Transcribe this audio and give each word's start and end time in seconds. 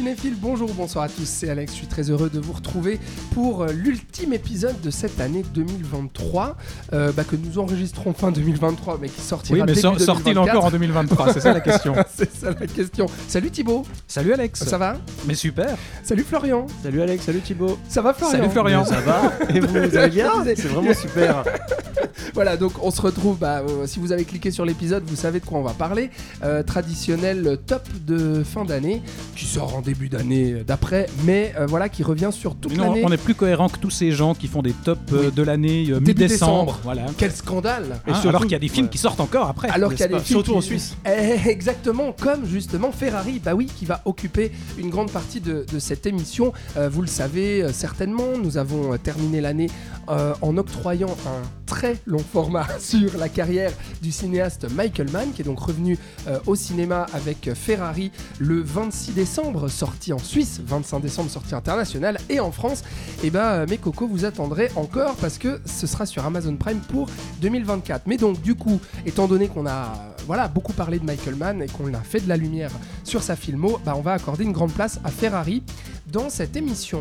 Cinéphiles, 0.00 0.36
bonjour, 0.40 0.72
bonsoir 0.72 1.04
à 1.04 1.08
tous, 1.10 1.26
c'est 1.26 1.50
Alex, 1.50 1.72
je 1.72 1.76
suis 1.76 1.86
très 1.86 2.08
heureux 2.08 2.30
de 2.30 2.40
vous 2.40 2.54
retrouver 2.54 2.98
pour 3.34 3.64
euh, 3.64 3.66
l'ultime 3.70 4.32
épisode 4.32 4.80
de 4.80 4.88
cette 4.88 5.20
année 5.20 5.44
2023, 5.52 6.56
euh, 6.94 7.12
bah, 7.12 7.22
que 7.22 7.36
nous 7.36 7.58
enregistrons 7.58 8.14
fin 8.14 8.32
2023, 8.32 8.96
mais 8.98 9.10
qui 9.10 9.20
sortira 9.20 9.56
Oui, 9.56 9.60
mais 9.60 9.74
début 9.74 9.80
sort-il 9.80 10.24
2024? 10.24 10.48
encore 10.48 10.64
en 10.64 10.70
2023 10.70 11.34
C'est 11.34 11.40
ça 11.40 11.52
la 11.52 11.60
question. 11.60 11.94
C'est 12.16 12.34
ça 12.34 12.48
la 12.58 12.66
question. 12.66 13.04
Salut 13.28 13.50
Thibaut, 13.50 13.84
Salut 14.08 14.32
Alex. 14.32 14.64
ça 14.64 14.78
va? 14.78 14.96
Mais 15.28 15.34
super. 15.34 15.76
Salut 16.02 16.24
Florian, 16.24 16.66
Salut 16.82 17.02
Alex, 17.02 17.26
salut 17.26 17.40
Thibaut. 17.40 17.78
ça 17.86 18.00
va 18.00 18.14
Florian? 18.14 18.38
Salut 18.38 18.50
Florian. 18.50 18.84
Ça 18.86 19.00
va 19.00 19.32
Et 19.54 19.60
vous, 19.60 19.68
vous 19.68 19.96
allez 19.98 20.08
bien? 20.08 20.32
C'est 20.46 20.68
vraiment 20.68 20.94
super. 20.94 21.44
Voilà, 22.34 22.56
donc 22.56 22.72
on 22.82 22.90
se 22.90 23.00
retrouve, 23.00 23.38
bah, 23.38 23.62
euh, 23.68 23.86
si 23.86 23.98
vous 23.98 24.12
avez 24.12 24.24
cliqué 24.24 24.50
sur 24.50 24.64
l'épisode, 24.64 25.02
vous 25.04 25.16
savez 25.16 25.40
de 25.40 25.44
quoi 25.44 25.58
on 25.58 25.62
va 25.62 25.72
parler. 25.72 26.10
Euh, 26.42 26.62
traditionnel 26.62 27.58
top 27.66 27.82
de 28.06 28.42
fin 28.44 28.64
d'année, 28.64 29.02
qui 29.36 29.46
sort 29.46 29.76
en 29.76 29.80
début 29.90 30.08
d'année 30.08 30.62
d'après, 30.64 31.06
mais 31.24 31.52
euh, 31.58 31.66
voilà, 31.66 31.88
qui 31.88 32.04
revient 32.04 32.30
sur 32.32 32.54
toute 32.54 32.76
l'année. 32.76 33.02
on 33.04 33.10
est 33.10 33.16
plus 33.16 33.34
cohérent 33.34 33.68
que 33.68 33.78
tous 33.78 33.90
ces 33.90 34.12
gens 34.12 34.34
qui 34.34 34.46
font 34.46 34.62
des 34.62 34.72
tops 34.72 35.00
euh, 35.12 35.24
Oui. 35.26 35.32
de 35.34 35.42
l'année 35.42 35.86
euh, 35.90 35.98
mi-décembre. 35.98 36.28
décembre. 36.28 36.80
Voilà. 36.84 37.06
Quel 37.18 37.32
scandale 37.32 38.00
Hein, 38.06 38.12
surtout- 38.14 38.28
alors 38.28 38.42
qu'il 38.42 38.52
y 38.52 38.54
a 38.54 38.60
des 38.60 38.68
films 38.68 38.86
ouais. 38.86 38.90
qui 38.92 38.98
sortent 38.98 39.18
encore 39.18 39.48
après. 39.48 39.68
Alors 39.70 39.90
qu'il 39.90 39.98
y 40.00 40.04
a 40.04 40.06
des 40.08 40.14
films 40.20 40.26
Surtout 40.44 40.52
qui- 40.52 40.58
en 40.58 40.60
Suisse. 40.60 40.96
Eh, 41.06 41.48
exactement, 41.48 42.12
comme 42.12 42.46
justement 42.46 42.92
Ferrari, 42.92 43.40
bah 43.44 43.54
oui, 43.54 43.66
qui 43.66 43.84
va 43.84 44.00
occuper 44.04 44.52
une 44.78 44.90
grande 44.90 45.10
partie 45.10 45.40
de, 45.40 45.66
de 45.72 45.78
cette 45.80 46.06
émission. 46.06 46.52
Euh, 46.76 46.88
vous 46.88 47.00
le 47.02 47.08
savez 47.08 47.66
certainement, 47.72 48.28
nous 48.40 48.58
avons 48.58 48.96
terminé 48.98 49.40
l'année 49.40 49.68
en 50.08 50.56
octroyant 50.56 51.16
un 51.26 51.42
très 51.66 51.96
long 52.06 52.18
format 52.32 52.66
sur 52.80 53.16
la 53.18 53.28
carrière 53.28 53.72
du 54.02 54.12
cinéaste 54.12 54.66
Michael 54.74 55.10
Mann, 55.12 55.30
qui 55.34 55.42
est 55.42 55.44
donc 55.44 55.58
revenu 55.60 55.98
au 56.46 56.54
cinéma 56.54 57.06
avec 57.12 57.50
Ferrari 57.54 58.10
le 58.38 58.60
26 58.60 59.12
décembre, 59.12 59.68
sorti 59.80 60.12
en 60.12 60.18
Suisse, 60.18 60.60
25 60.62 61.00
décembre, 61.00 61.30
sorti 61.30 61.54
international, 61.54 62.18
et 62.28 62.38
en 62.38 62.52
France, 62.52 62.82
et 63.24 63.30
bah 63.30 63.52
euh, 63.52 63.66
mes 63.66 63.78
cocos, 63.78 64.06
vous 64.06 64.26
attendrez 64.26 64.68
encore 64.76 65.14
parce 65.16 65.38
que 65.38 65.58
ce 65.64 65.86
sera 65.86 66.04
sur 66.04 66.26
Amazon 66.26 66.54
Prime 66.56 66.80
pour 66.80 67.08
2024. 67.40 68.06
Mais 68.06 68.18
donc, 68.18 68.42
du 68.42 68.54
coup, 68.54 68.78
étant 69.06 69.26
donné 69.26 69.48
qu'on 69.48 69.64
a 69.64 69.70
euh, 69.70 70.22
voilà, 70.26 70.48
beaucoup 70.48 70.74
parlé 70.74 70.98
de 70.98 71.06
Michael 71.06 71.36
Mann 71.36 71.62
et 71.62 71.66
qu'on 71.66 71.94
a 71.94 72.00
fait 72.00 72.20
de 72.20 72.28
la 72.28 72.36
lumière 72.36 72.70
sur 73.04 73.22
sa 73.22 73.36
filmo, 73.36 73.80
bah, 73.82 73.94
on 73.96 74.02
va 74.02 74.12
accorder 74.12 74.44
une 74.44 74.52
grande 74.52 74.72
place 74.72 75.00
à 75.02 75.08
Ferrari 75.08 75.62
dans 76.12 76.28
cette 76.28 76.56
émission. 76.56 77.00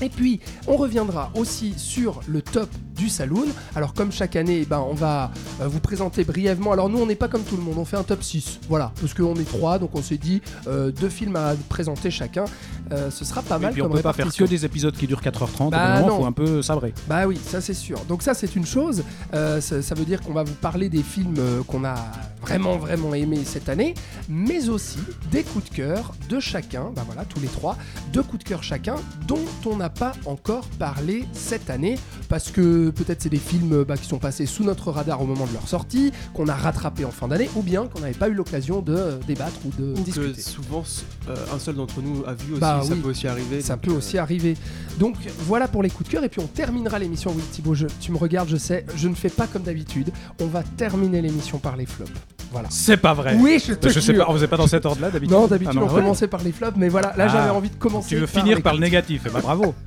Et 0.00 0.08
puis, 0.08 0.40
on 0.66 0.76
reviendra 0.76 1.30
aussi 1.34 1.74
sur 1.76 2.20
le 2.26 2.40
top 2.40 2.70
du 2.98 3.08
saloon. 3.08 3.46
Alors, 3.74 3.94
comme 3.94 4.12
chaque 4.12 4.36
année, 4.36 4.60
eh 4.62 4.66
ben, 4.66 4.84
on 4.86 4.94
va 4.94 5.30
euh, 5.60 5.68
vous 5.68 5.80
présenter 5.80 6.24
brièvement. 6.24 6.72
Alors, 6.72 6.88
nous, 6.88 6.98
on 6.98 7.06
n'est 7.06 7.14
pas 7.14 7.28
comme 7.28 7.44
tout 7.44 7.56
le 7.56 7.62
monde, 7.62 7.78
on 7.78 7.84
fait 7.84 7.96
un 7.96 8.02
top 8.02 8.22
6. 8.22 8.60
Voilà, 8.68 8.92
parce 9.00 9.14
qu'on 9.14 9.34
est 9.36 9.48
trois, 9.48 9.78
donc 9.78 9.90
on 9.94 10.02
s'est 10.02 10.18
dit 10.18 10.42
euh, 10.66 10.90
deux 10.90 11.08
films 11.08 11.36
à 11.36 11.54
présenter 11.68 12.10
chacun. 12.10 12.44
Euh, 12.92 13.10
ce 13.10 13.24
sera 13.24 13.42
pas 13.42 13.56
Et 13.56 13.60
mal 13.60 13.72
puis 13.72 13.82
on 13.82 13.86
comme 13.86 13.96
peut 13.96 14.02
pas 14.02 14.12
faire 14.12 14.32
que 14.32 14.44
des 14.44 14.64
épisodes 14.64 14.96
qui 14.96 15.06
durent 15.06 15.20
4h30. 15.20 15.70
Bah, 15.70 16.00
il 16.02 16.08
faut 16.08 16.24
un 16.24 16.32
peu 16.32 16.62
sabrer. 16.62 16.94
Bah 17.06 17.26
oui, 17.26 17.38
ça 17.42 17.60
c'est 17.60 17.74
sûr. 17.74 18.00
Donc 18.06 18.22
ça 18.22 18.34
c'est 18.34 18.56
une 18.56 18.66
chose. 18.66 19.04
Euh, 19.34 19.60
ça, 19.60 19.82
ça 19.82 19.94
veut 19.94 20.04
dire 20.04 20.20
qu'on 20.20 20.32
va 20.32 20.42
vous 20.42 20.54
parler 20.54 20.88
des 20.88 21.02
films 21.02 21.36
qu'on 21.66 21.84
a 21.84 21.96
vraiment 22.40 22.78
vraiment 22.78 23.14
aimés 23.14 23.44
cette 23.44 23.68
année, 23.68 23.94
mais 24.28 24.68
aussi 24.68 24.98
des 25.30 25.42
coups 25.42 25.70
de 25.70 25.76
cœur 25.76 26.14
de 26.28 26.40
chacun. 26.40 26.90
Bah 26.94 27.02
voilà, 27.06 27.24
tous 27.24 27.40
les 27.40 27.48
trois, 27.48 27.76
deux 28.12 28.22
coups 28.22 28.44
de 28.44 28.48
cœur 28.48 28.62
chacun, 28.62 28.96
dont 29.26 29.44
on 29.66 29.76
n'a 29.76 29.90
pas 29.90 30.12
encore 30.24 30.66
parlé 30.78 31.24
cette 31.32 31.70
année, 31.70 31.98
parce 32.28 32.50
que 32.50 32.87
peut-être 32.90 33.22
c'est 33.22 33.28
des 33.28 33.36
films 33.38 33.72
euh, 33.72 33.84
bah, 33.84 33.96
qui 33.96 34.06
sont 34.06 34.18
passés 34.18 34.46
sous 34.46 34.64
notre 34.64 34.90
radar 34.90 35.20
au 35.22 35.26
moment 35.26 35.46
de 35.46 35.52
leur 35.52 35.66
sortie, 35.68 36.12
qu'on 36.34 36.48
a 36.48 36.54
rattrapé 36.54 37.04
en 37.04 37.10
fin 37.10 37.28
d'année, 37.28 37.48
ou 37.56 37.62
bien 37.62 37.86
qu'on 37.86 38.00
n'avait 38.00 38.12
pas 38.14 38.28
eu 38.28 38.34
l'occasion 38.34 38.80
de 38.80 38.94
euh, 38.94 39.16
débattre 39.26 39.56
ou 39.64 39.70
de 39.80 39.90
Ou 39.92 39.94
que 39.94 40.00
discuter. 40.00 40.40
souvent, 40.40 40.84
euh, 41.28 41.34
un 41.54 41.58
seul 41.58 41.76
d'entre 41.76 42.00
nous 42.02 42.22
a 42.26 42.34
vu 42.34 42.52
aussi, 42.52 42.60
Bah 42.60 42.80
ça 42.82 42.92
oui. 42.94 43.00
peut 43.00 43.08
aussi 43.10 43.28
arriver. 43.28 43.60
Ça 43.60 43.76
peut 43.76 43.90
euh, 43.92 43.96
aussi 43.98 44.18
arriver. 44.18 44.56
Donc 44.98 45.16
voilà 45.46 45.68
pour 45.68 45.82
les 45.82 45.90
coups 45.90 46.08
de 46.08 46.12
cœur 46.14 46.24
et 46.24 46.28
puis 46.28 46.40
on 46.40 46.46
terminera 46.46 46.98
l'émission. 46.98 47.32
Oui 47.36 47.42
Thibaut, 47.52 47.74
je- 47.74 47.86
tu 48.00 48.12
me 48.12 48.16
regardes, 48.18 48.48
je 48.48 48.56
sais, 48.56 48.84
je 48.96 49.08
ne 49.08 49.14
fais 49.14 49.28
pas 49.30 49.46
comme 49.46 49.62
d'habitude. 49.62 50.10
On 50.40 50.46
va 50.46 50.62
terminer 50.62 51.22
l'émission 51.22 51.58
par 51.58 51.76
les 51.76 51.86
flops. 51.86 52.10
Voilà. 52.50 52.68
C'est 52.70 52.96
pas 52.96 53.12
vrai. 53.12 53.36
Oui, 53.38 53.62
je 53.64 53.74
te 53.74 53.90
Je 53.90 54.00
sais 54.00 54.14
jure. 54.14 54.24
pas, 54.24 54.30
on 54.30 54.34
faisait 54.34 54.48
pas 54.48 54.56
dans 54.56 54.66
cet 54.66 54.86
ordre-là 54.86 55.10
d'habitude. 55.10 55.36
Non, 55.36 55.46
d'habitude 55.46 55.76
Ah 55.78 55.84
on 55.84 55.88
ouais. 55.94 56.00
commençait 56.00 56.28
par 56.28 56.42
les 56.42 56.52
flops, 56.52 56.78
mais 56.78 56.88
voilà, 56.88 57.08
là 57.16 57.26
Ah. 57.26 57.28
j'avais 57.28 57.50
envie 57.50 57.68
de 57.68 57.74
commencer. 57.76 58.08
Tu 58.08 58.16
veux 58.16 58.26
par 58.26 58.40
finir 58.42 58.56
les 58.56 58.62
par 58.62 58.72
le 58.72 58.80
négatif. 58.80 59.22
Eh 59.26 59.30
ben, 59.30 59.40
bravo. 59.40 59.74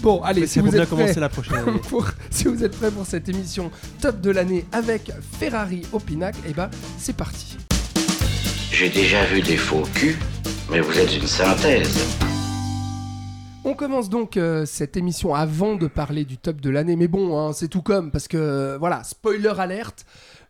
Bon, 0.00 0.22
allez, 0.22 0.42
Mais 0.42 0.46
si 0.46 0.54
c'est 0.54 0.60
vous 0.60 0.70
bien 0.70 0.82
êtes 0.82 0.88
prêts, 0.88 1.02
commencer 1.02 1.20
la 1.20 1.28
prochaine 1.28 1.56
année. 1.68 1.78
pour- 1.88 2.06
si 2.30 2.44
vous 2.44 2.64
êtes 2.64 2.76
prêts 2.76 2.90
pour 2.90 3.06
cette 3.06 3.28
émission 3.28 3.70
top 4.00 4.20
de 4.20 4.30
l'année 4.30 4.64
avec 4.72 5.10
Ferrari 5.38 5.82
au 5.92 5.98
pinacle, 5.98 6.38
et 6.48 6.52
ben 6.52 6.70
c'est 6.98 7.16
parti. 7.16 7.56
J'ai 8.70 8.88
déjà 8.88 9.24
vu 9.26 9.40
des 9.42 9.56
faux 9.56 9.82
culs, 9.94 10.18
mais 10.70 10.80
vous 10.80 10.98
êtes 10.98 11.16
une 11.16 11.26
synthèse. 11.26 11.98
On 13.64 13.74
commence 13.74 14.08
donc 14.08 14.36
euh, 14.36 14.66
cette 14.66 14.96
émission 14.96 15.36
avant 15.36 15.76
de 15.76 15.86
parler 15.86 16.24
du 16.24 16.36
top 16.36 16.60
de 16.60 16.68
l'année, 16.68 16.96
mais 16.96 17.06
bon, 17.06 17.38
hein, 17.38 17.52
c'est 17.52 17.68
tout 17.68 17.82
comme, 17.82 18.10
parce 18.10 18.26
que 18.26 18.36
euh, 18.36 18.78
voilà, 18.78 19.04
spoiler 19.04 19.52
alerte, 19.56 20.04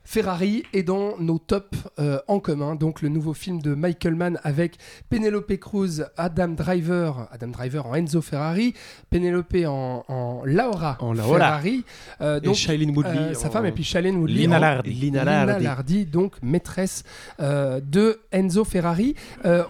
Ferrari 0.05 0.65
est 0.73 0.83
dans 0.83 1.17
nos 1.19 1.39
tops 1.39 1.79
euh, 1.99 2.19
en 2.29 2.41
commun, 2.41 2.75
donc 2.75 3.03
le 3.03 3.09
nouveau 3.09 3.35
film 3.35 3.63
de 3.63 3.75
Michael 3.75 4.15
Mann 4.17 4.39
avec 4.43 4.77
Penelope 5.09 5.57
Cruz, 5.59 6.05
Adam 6.17 6.49
Driver, 6.49 7.29
Adam 7.31 7.49
Driver 7.49 7.87
en 7.87 7.95
Enzo 7.95 8.21
Ferrari, 8.21 8.75
Penelope 9.11 9.55
en, 9.67 10.05
en 10.09 10.43
Laura, 10.45 10.97
En 11.01 11.13
Laura. 11.13 11.39
Ferrari, 11.39 11.85
euh, 12.21 12.39
Et 12.39 12.41
donc 12.41 12.55
Shailene 12.57 12.91
Woodley. 12.97 13.17
euh, 13.19 13.35
sa 13.35 13.49
femme 13.49 13.67
et 13.67 13.73
puis 13.73 13.85
Shailene 13.85 14.17
Woodley 14.17 14.41
Lina 14.43 14.59
Lardi. 14.59 14.91
Lina 14.93 15.21
Lina 15.21 15.59
Lardi. 15.59 16.05
Donc 16.05 16.34
maîtresse 16.43 17.05
de 17.39 18.21
Enzo 18.33 18.65
Ferrari. 18.65 19.15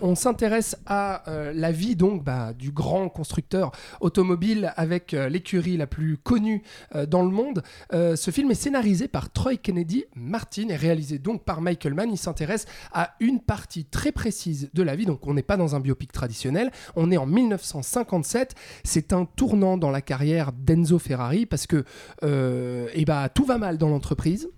On 0.00 0.14
s'intéresse 0.14 0.76
à 0.86 1.22
la 1.54 1.72
vie 1.72 1.94
donc 1.96 2.24
bah, 2.24 2.52
du 2.52 2.70
grand 2.70 3.08
constructeur 3.08 3.72
automobile 4.00 4.72
avec 4.76 5.12
l'écurie 5.12 5.76
la 5.76 5.86
plus 5.86 6.16
connue 6.16 6.62
dans 7.08 7.22
le 7.22 7.30
monde. 7.30 7.62
Ce 7.92 8.30
film 8.30 8.50
est 8.50 8.54
scénarisé 8.54 9.08
par 9.08 9.30
Troy 9.30 9.56
Kennedy 9.56 10.04
Martin 10.22 10.68
et 10.68 10.76
réalisé 10.76 11.18
donc 11.18 11.44
par 11.44 11.60
Michael 11.60 11.94
Mann. 11.94 12.10
Il 12.10 12.18
s'intéresse 12.18 12.66
à 12.92 13.14
une 13.20 13.40
partie 13.40 13.84
très 13.84 14.12
précise 14.12 14.70
de 14.72 14.82
la 14.82 14.96
vie. 14.96 15.06
Donc 15.06 15.26
on 15.26 15.34
n'est 15.34 15.42
pas 15.42 15.56
dans 15.56 15.74
un 15.74 15.80
biopic 15.80 16.12
traditionnel. 16.12 16.70
On 16.96 17.10
est 17.10 17.16
en 17.16 17.26
1957. 17.26 18.54
C'est 18.84 19.12
un 19.12 19.24
tournant 19.24 19.76
dans 19.76 19.90
la 19.90 20.00
carrière 20.00 20.52
d'Enzo 20.52 20.98
Ferrari 20.98 21.46
parce 21.46 21.66
que 21.66 21.84
euh, 22.24 22.88
eh 22.94 23.04
bah, 23.04 23.28
tout 23.28 23.44
va 23.44 23.58
mal 23.58 23.78
dans 23.78 23.88
l'entreprise. 23.88 24.48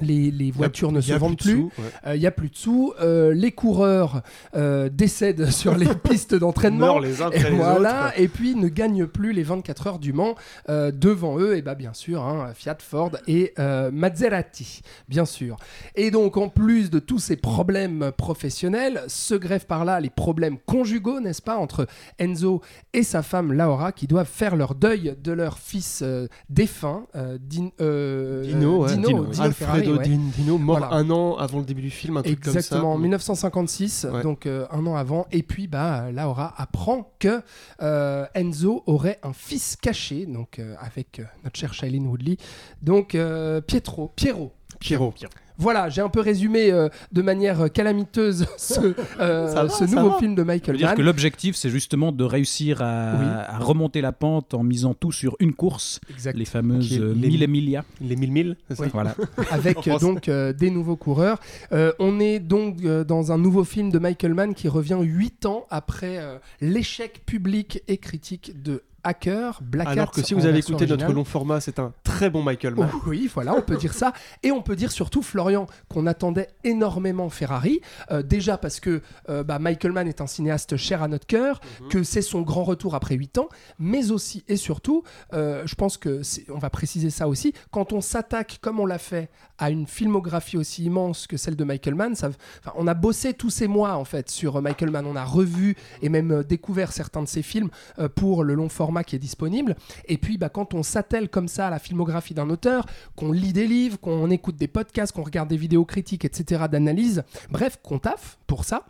Les, 0.00 0.30
les 0.30 0.50
voitures 0.50 0.92
ne 0.92 1.00
se 1.00 1.12
vendent 1.14 1.36
de 1.36 1.42
plus. 1.42 1.62
ouais. 1.62 2.14
Il 2.16 2.20
n'y 2.20 2.26
a 2.26 2.30
plus 2.30 2.50
de 2.50 2.56
sous. 2.56 2.92
Euh, 3.00 3.32
les 3.32 3.52
coureurs 3.52 4.22
euh, 4.54 4.88
décèdent 4.88 5.50
sur 5.50 5.76
les 5.76 5.86
pistes 6.08 6.34
d'entraînement. 6.34 6.86
Meurent 6.86 7.00
les 7.00 7.22
uns 7.22 7.30
Et 7.30 8.22
les 8.22 8.28
puis 8.28 8.54
ne 8.54 8.68
gagnent 8.68 9.06
plus 9.06 9.32
les 9.32 9.42
24 9.42 9.86
heures 9.86 9.98
du 9.98 10.12
Mans. 10.12 10.34
Euh, 10.68 10.90
devant 10.90 11.38
eux, 11.38 11.56
et 11.56 11.62
bah 11.62 11.74
bien 11.74 11.92
sûr, 11.92 12.22
hein, 12.22 12.52
Fiat, 12.54 12.78
Ford 12.80 13.12
et 13.26 13.52
euh, 13.58 13.90
Maserati, 13.92 14.80
bien 15.08 15.24
sûr. 15.24 15.56
Et 15.94 16.10
donc, 16.10 16.36
en 16.36 16.48
plus 16.48 16.90
de 16.90 16.98
tous 16.98 17.18
ces 17.18 17.36
problèmes 17.36 18.10
professionnels, 18.16 19.02
se 19.08 19.34
greffent 19.34 19.66
par 19.66 19.84
là 19.84 20.00
les 20.00 20.10
problèmes 20.10 20.58
conjugaux, 20.66 21.20
n'est-ce 21.20 21.42
pas, 21.42 21.56
entre 21.56 21.86
Enzo 22.18 22.60
et 22.92 23.02
sa 23.02 23.22
femme 23.22 23.52
Laura, 23.52 23.92
qui 23.92 24.06
doivent 24.06 24.28
faire 24.30 24.56
leur 24.56 24.74
deuil 24.74 25.14
de 25.22 25.32
leur 25.32 25.58
fils 25.58 26.00
euh, 26.02 26.26
défunt, 26.48 27.06
euh, 27.14 27.38
Din- 27.40 27.70
euh, 27.80 28.42
Dino, 28.44 28.84
ouais. 28.84 28.90
Dino, 28.94 29.08
Dino, 29.08 29.24
Dino 29.26 29.52
Alfredo 29.74 29.98
ouais. 29.98 30.18
Dino, 30.36 30.58
mort 30.58 30.78
Voilà. 30.78 30.94
un 30.94 31.10
an 31.10 31.36
avant 31.36 31.58
le 31.58 31.64
début 31.64 31.82
du 31.82 31.90
film, 31.90 32.16
un 32.16 32.22
truc 32.22 32.40
comme 32.40 32.52
ça. 32.52 32.58
Exactement, 32.58 32.92
en 32.94 32.98
1956, 32.98 34.06
Ouais. 34.12 34.22
donc 34.22 34.46
euh, 34.46 34.66
un 34.70 34.86
an 34.86 34.96
avant. 34.96 35.26
Et 35.32 35.42
puis, 35.42 35.66
bah, 35.68 36.10
Laura 36.12 36.54
apprend 36.56 37.12
que 37.18 37.40
euh, 37.82 38.26
Enzo 38.34 38.82
aurait 38.86 39.18
un 39.22 39.32
fils 39.32 39.76
caché, 39.76 40.26
donc 40.26 40.58
euh, 40.58 40.74
avec 40.80 41.18
euh, 41.20 41.24
notre 41.44 41.58
cher 41.58 41.74
Shailene 41.74 42.06
Woodley, 42.06 42.36
donc 42.82 43.14
euh, 43.14 43.60
Pietro, 43.60 44.12
Piero. 44.16 44.52
Pierrot. 44.80 45.14
Voilà, 45.56 45.88
j'ai 45.88 46.00
un 46.00 46.08
peu 46.08 46.20
résumé 46.20 46.70
euh, 46.72 46.88
de 47.12 47.22
manière 47.22 47.70
calamiteuse 47.72 48.46
ce, 48.58 48.94
euh, 49.20 49.46
va, 49.46 49.68
ce 49.68 49.84
nouveau 49.84 50.10
va. 50.10 50.18
film 50.18 50.34
de 50.34 50.42
Michael 50.42 50.74
veut 50.74 50.78
dire 50.78 50.88
Mann. 50.88 50.96
que 50.96 51.02
l'objectif, 51.02 51.54
c'est 51.56 51.70
justement 51.70 52.10
de 52.12 52.24
réussir 52.24 52.82
à, 52.82 53.12
Oui. 53.18 53.26
à 53.26 53.58
remonter 53.58 54.00
la 54.00 54.12
pente 54.12 54.54
en 54.54 54.62
misant 54.64 54.94
tout 54.94 55.12
sur 55.12 55.36
une 55.40 55.54
course, 55.54 56.00
Exact. 56.10 56.36
les 56.36 56.44
fameuses 56.44 56.98
euh, 56.98 57.14
les- 57.14 57.28
1000 57.28 57.42
et 57.42 57.46
millia. 57.46 57.84
Les 58.00 58.16
1000 58.16 58.32
1000 58.32 58.56
c'est 58.68 58.74
ça 58.76 58.82
Oui. 58.84 58.90
Voilà. 58.92 59.14
avec 59.50 59.86
euh, 59.86 59.98
donc 59.98 60.28
euh, 60.28 60.52
des 60.52 60.70
nouveaux 60.70 60.96
coureurs. 60.96 61.38
Euh, 61.72 61.92
on 61.98 62.18
est 62.20 62.40
donc 62.40 62.78
euh, 62.84 63.04
dans 63.04 63.30
un 63.32 63.38
nouveau 63.38 63.64
film 63.64 63.90
de 63.90 63.98
Michael 63.98 64.34
Mann 64.34 64.54
qui 64.54 64.68
revient 64.68 64.98
huit 65.02 65.46
ans 65.46 65.66
après 65.70 66.18
euh, 66.18 66.38
l'échec 66.60 67.22
public 67.26 67.82
et 67.88 67.96
critique 67.98 68.62
de 68.62 68.82
Hacker, 69.04 69.60
Black 69.62 69.86
Alors 69.88 70.10
que 70.10 70.22
si 70.22 70.34
vous 70.34 70.46
avez 70.46 70.58
écouté 70.58 70.86
notre 70.86 71.12
long 71.12 71.24
format, 71.24 71.60
c'est 71.60 71.78
un 71.78 71.92
très 72.02 72.30
bon 72.30 72.42
Michael 72.42 72.74
Mann. 72.74 72.90
Oui, 73.06 73.30
voilà, 73.32 73.54
on 73.54 73.62
peut 73.62 73.76
dire 73.76 73.92
ça. 73.94 74.12
Et 74.42 74.50
on 74.50 74.62
peut 74.62 74.76
dire 74.76 74.90
surtout, 74.90 75.22
Florian, 75.22 75.66
qu'on 75.88 76.06
attendait 76.06 76.48
énormément 76.64 77.28
Ferrari. 77.28 77.80
Euh, 78.10 78.22
déjà 78.22 78.56
parce 78.58 78.80
que 78.80 79.02
euh, 79.28 79.44
bah, 79.44 79.58
Michael 79.58 79.92
Mann 79.92 80.08
est 80.08 80.20
un 80.20 80.26
cinéaste 80.26 80.76
cher 80.76 81.02
à 81.02 81.08
notre 81.08 81.26
cœur, 81.26 81.60
Mhm. 81.80 81.88
que 81.88 82.02
c'est 82.02 82.22
son 82.22 82.42
grand 82.42 82.64
retour 82.64 82.94
après 82.94 83.14
8 83.14 83.38
ans, 83.38 83.48
mais 83.78 84.10
aussi 84.10 84.44
et 84.48 84.56
surtout, 84.56 85.02
euh, 85.32 85.62
je 85.66 85.74
pense 85.74 85.96
que 85.96 86.22
on 86.50 86.58
va 86.58 86.70
préciser 86.70 87.10
ça 87.10 87.28
aussi, 87.28 87.52
quand 87.70 87.92
on 87.92 88.00
s'attaque 88.00 88.58
comme 88.60 88.80
on 88.80 88.86
l'a 88.86 88.98
fait 88.98 89.28
à 89.58 89.70
une 89.70 89.86
filmographie 89.86 90.56
aussi 90.56 90.84
immense 90.84 91.26
que 91.26 91.36
celle 91.36 91.56
de 91.56 91.64
Michael 91.64 91.94
Mann, 91.94 92.14
ça, 92.14 92.30
on 92.76 92.86
a 92.86 92.94
bossé 92.94 93.34
tous 93.34 93.50
ces 93.50 93.68
mois 93.68 93.96
en 93.96 94.04
fait 94.04 94.30
sur 94.30 94.56
euh, 94.56 94.60
Michael 94.60 94.90
Mann, 94.90 95.06
on 95.06 95.16
a 95.16 95.24
revu 95.24 95.76
et 96.02 96.08
même 96.08 96.32
euh, 96.32 96.42
découvert 96.42 96.92
certains 96.92 97.22
de 97.22 97.28
ses 97.28 97.42
films 97.42 97.70
euh, 97.98 98.08
pour 98.08 98.44
le 98.44 98.54
long 98.54 98.68
format 98.68 99.04
qui 99.04 99.16
est 99.16 99.20
disponible. 99.20 99.76
Et 100.06 100.18
puis, 100.18 100.38
bah, 100.38 100.48
quand 100.48 100.74
on 100.74 100.82
s'attelle 100.82 101.28
comme 101.28 101.48
ça 101.48 101.68
à 101.68 101.70
la 101.70 101.78
filmographie 101.78 102.34
d'un 102.34 102.50
auteur, 102.50 102.86
qu'on 103.16 103.32
lit 103.32 103.52
des 103.52 103.66
livres, 103.66 103.98
qu'on 104.00 104.30
écoute 104.30 104.56
des 104.56 104.68
podcasts, 104.68 105.12
qu'on 105.12 105.22
regarde 105.22 105.48
des 105.48 105.56
vidéos 105.56 105.84
critiques, 105.84 106.24
etc., 106.24 106.64
d'analyse, 106.70 107.22
bref, 107.50 107.78
qu'on 107.82 107.98
taffe 107.98 108.38
pour 108.46 108.64
ça. 108.64 108.86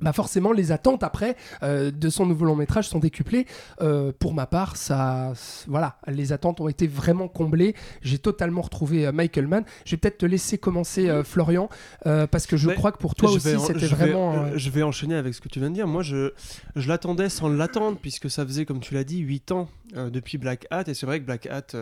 Bah 0.00 0.12
forcément, 0.12 0.52
les 0.52 0.70
attentes 0.70 1.02
après 1.02 1.36
euh, 1.64 1.90
de 1.90 2.08
son 2.08 2.24
nouveau 2.24 2.44
long 2.44 2.54
métrage 2.54 2.88
sont 2.88 3.00
décuplées. 3.00 3.46
Euh, 3.80 4.12
pour 4.16 4.32
ma 4.32 4.46
part, 4.46 4.76
ça, 4.76 5.32
voilà, 5.66 5.98
les 6.06 6.32
attentes 6.32 6.60
ont 6.60 6.68
été 6.68 6.86
vraiment 6.86 7.26
comblées. 7.26 7.74
J'ai 8.02 8.18
totalement 8.18 8.60
retrouvé 8.62 9.06
euh, 9.06 9.12
Michael 9.12 9.48
Mann. 9.48 9.64
Je 9.84 9.92
vais 9.92 9.96
peut-être 9.96 10.18
te 10.18 10.26
laisser 10.26 10.56
commencer, 10.58 11.10
Florian, 11.24 11.68
parce 12.04 12.46
que 12.46 12.56
je 12.56 12.68
Mais 12.68 12.74
crois 12.74 12.92
que 12.92 12.98
pour 12.98 13.14
toi 13.14 13.30
aussi, 13.30 13.58
c'était 13.58 13.72
vais- 13.80 13.86
vraiment. 13.86 14.56
je 14.56 14.70
vais 14.70 14.82
enchaîner 14.84 15.16
avec 15.16 15.34
ce 15.34 15.40
que 15.40 15.48
tu 15.48 15.58
viens 15.58 15.70
de 15.70 15.74
dire. 15.74 15.88
Moi, 15.88 16.02
je, 16.02 16.32
je 16.76 16.88
l'attendais 16.88 17.28
sans 17.28 17.48
l'attendre, 17.48 17.98
puisque 18.00 18.30
ça 18.30 18.44
faisait, 18.46 18.64
comme 18.64 18.80
tu 18.80 18.94
l'as 18.94 19.04
dit, 19.04 19.18
8 19.18 19.52
ans 19.52 19.68
depuis 19.94 20.38
Black 20.38 20.66
Hat. 20.70 20.84
Et 20.86 20.94
c'est 20.94 21.06
vrai 21.06 21.18
que 21.20 21.24
Black 21.24 21.46
Hat, 21.46 21.76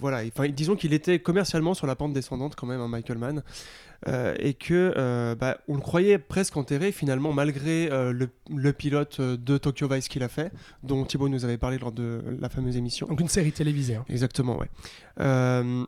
voilà, 0.00 0.22
enfin, 0.26 0.48
disons 0.48 0.74
qu'il 0.76 0.92
était 0.92 1.18
commercialement 1.20 1.74
sur 1.74 1.86
la 1.86 1.94
pente 1.96 2.12
descendante 2.12 2.54
quand 2.56 2.66
même, 2.66 2.80
hein, 2.80 2.88
Michael 2.88 3.18
Mann. 3.18 3.42
Euh, 4.06 4.34
et 4.38 4.52
que 4.52 4.92
euh, 4.98 5.34
bah, 5.34 5.56
on 5.66 5.76
le 5.76 5.80
croyait 5.80 6.18
presque 6.18 6.58
enterré 6.58 6.92
finalement 6.92 7.32
malgré 7.32 7.90
euh, 7.90 8.12
le, 8.12 8.28
le 8.54 8.72
pilote 8.74 9.16
euh, 9.20 9.38
de 9.38 9.56
Tokyo 9.56 9.88
Vice 9.88 10.08
qu'il 10.08 10.22
a 10.22 10.28
fait 10.28 10.52
dont 10.82 11.02
Thibaut 11.06 11.30
nous 11.30 11.46
avait 11.46 11.56
parlé 11.56 11.78
lors 11.78 11.90
de 11.90 12.20
la 12.38 12.50
fameuse 12.50 12.76
émission 12.76 13.06
Donc 13.06 13.20
une 13.20 13.28
série 13.28 13.52
télévisée. 13.52 13.94
hein. 13.94 14.04
Exactement, 14.10 14.58
ouais. 14.58 14.68
Euh, 15.20 15.86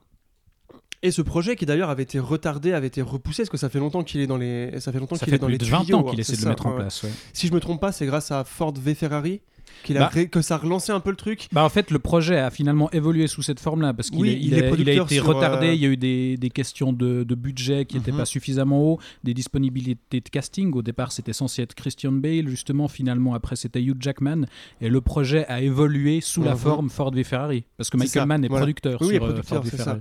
et 1.02 1.10
ce 1.10 1.20
projet 1.20 1.56
qui 1.56 1.66
d'ailleurs 1.66 1.90
avait 1.90 2.04
été 2.04 2.18
retardé, 2.18 2.72
avait 2.72 2.86
été 2.86 3.02
repoussé, 3.02 3.42
parce 3.42 3.50
que 3.50 3.58
ça 3.58 3.68
fait 3.68 3.80
longtemps 3.80 4.02
qu'il 4.02 4.22
est 4.22 4.26
dans 4.26 4.38
les, 4.38 4.80
ça 4.80 4.92
fait 4.92 4.98
longtemps 4.98 5.16
qu'il 5.16 5.34
est 5.34 5.38
dans 5.38 5.46
plus 5.46 5.52
les 5.52 5.58
de 5.58 5.64
20 5.66 5.84
tuyaux, 5.84 5.98
ans 5.98 6.06
hein, 6.06 6.10
qu'il 6.10 6.20
essaie 6.20 6.32
de 6.32 6.38
ça, 6.38 6.44
le 6.44 6.48
mettre 6.50 6.66
en 6.66 6.72
place. 6.74 7.02
ouais. 7.02 7.10
Si 7.34 7.48
je 7.48 7.52
me 7.52 7.60
trompe 7.60 7.82
pas, 7.82 7.92
c'est 7.92 8.06
grâce 8.06 8.30
à 8.30 8.44
Ford 8.44 8.72
v 8.74 8.94
Ferrari 8.94 9.42
qu'il 9.84 9.96
a 9.98 10.10
Bah. 10.12 10.24
que 10.26 10.42
ça 10.42 10.54
a 10.56 10.58
relancé 10.58 10.92
un 10.92 11.00
peu 11.00 11.10
le 11.10 11.16
truc. 11.16 11.48
Bah 11.52 11.64
en 11.64 11.68
fait, 11.68 11.90
le 11.90 11.98
projet 11.98 12.38
a 12.38 12.50
finalement 12.50 12.90
évolué 12.90 13.26
sous 13.26 13.42
cette 13.42 13.60
forme-là 13.60 13.94
parce 13.94 14.10
qu'il 14.10 14.20
Oui, 14.20 14.30
est- 14.30 14.32
il 14.34 14.46
il, 14.46 14.52
est 14.54 14.56
a, 14.56 14.58
il 14.58 14.64
a 14.64 14.68
producteur 14.68 15.06
été 15.06 15.20
retardé. 15.20 15.66
euh, 15.68 15.74
Il 15.74 15.80
y 15.80 15.86
a 15.86 15.88
eu 15.88 15.96
des, 15.96 16.36
des 16.36 16.50
questions 16.50 16.92
de, 16.92 17.22
de 17.24 17.34
budget 17.34 17.84
qui 17.84 17.96
n'étaient 17.96 18.12
Mhm. 18.12 18.18
pas 18.18 18.24
suffisamment 18.26 18.82
haut, 18.82 18.98
des 19.24 19.34
disponibilités 19.34 20.20
de 20.20 20.28
casting. 20.28 20.72
Au 20.74 20.82
départ, 20.82 21.12
c'était 21.12 21.32
censé 21.32 21.62
être 21.62 21.74
Christian 21.74 22.12
Bale, 22.12 22.48
justement. 22.48 22.88
Finalement, 22.88 23.34
après, 23.34 23.56
c'était 23.56 23.82
Hugh 23.82 23.96
Jackman. 24.00 24.46
Et 24.80 24.88
le 24.88 25.00
projet 25.00 25.46
a 25.46 25.60
évolué 25.60 26.20
sous 26.20 26.42
la 26.42 26.52
Mhm. 26.52 26.58
forme 26.58 26.90
Ford 26.90 27.10
v 27.12 27.24
Ferrari 27.24 27.64
parce 27.76 27.90
que 27.90 27.96
Michael 27.96 28.26
Mann 28.26 28.44
est 28.44 28.48
voilà. 28.48 28.62
producteur 28.64 29.00
Oui, 29.02 29.14
sur 29.14 29.24
euh, 29.24 29.26
producteur, 29.28 29.44
Ford 29.44 29.62
v 29.62 29.70
c'est 29.70 29.76
ça. 29.78 29.84
Ferrari. 29.84 30.00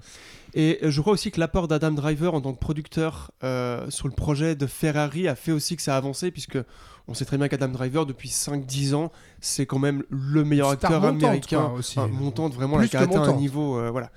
Et 0.57 0.79
je 0.83 1.01
crois 1.01 1.11
aussi 1.13 1.31
que 1.31 1.39
l'apport 1.39 1.67
d'Adam 1.67 1.91
Driver 1.91 2.33
en 2.33 2.39
tant 2.39 2.53
que 2.53 2.59
producteur 2.59 3.31
euh, 3.43 3.89
sur 3.89 4.07
le 4.07 4.13
projet 4.13 4.55
de 4.55 4.65
Ferrari 4.67 5.27
a 5.27 5.35
fait 5.35 5.51
aussi 5.51 5.75
que 5.75 5.81
ça 5.81 5.95
a 5.95 5.97
avancé, 5.97 6.31
puisque 6.31 6.57
on 7.07 7.13
sait 7.13 7.25
très 7.25 7.37
bien 7.37 7.47
qu'Adam 7.47 7.67
Driver, 7.67 8.05
depuis 8.05 8.29
5-10 8.29 8.95
ans, 8.95 9.11
c'est 9.39 9.65
quand 9.65 9.79
même 9.79 10.03
le 10.09 10.43
meilleur 10.43 10.73
Star 10.73 10.91
acteur 10.91 11.01
montante, 11.01 11.23
américain. 11.23 11.61
quoi, 11.65 11.73
aussi. 11.73 11.99
Enfin, 11.99 12.07
montante, 12.11 12.53
vraiment, 12.53 12.79
qui 12.79 12.97
a 12.97 13.01
atteint 13.01 13.23
un 13.23 13.33
niveau. 13.35 13.77
euh, 13.77 13.91
voilà. 13.91 14.11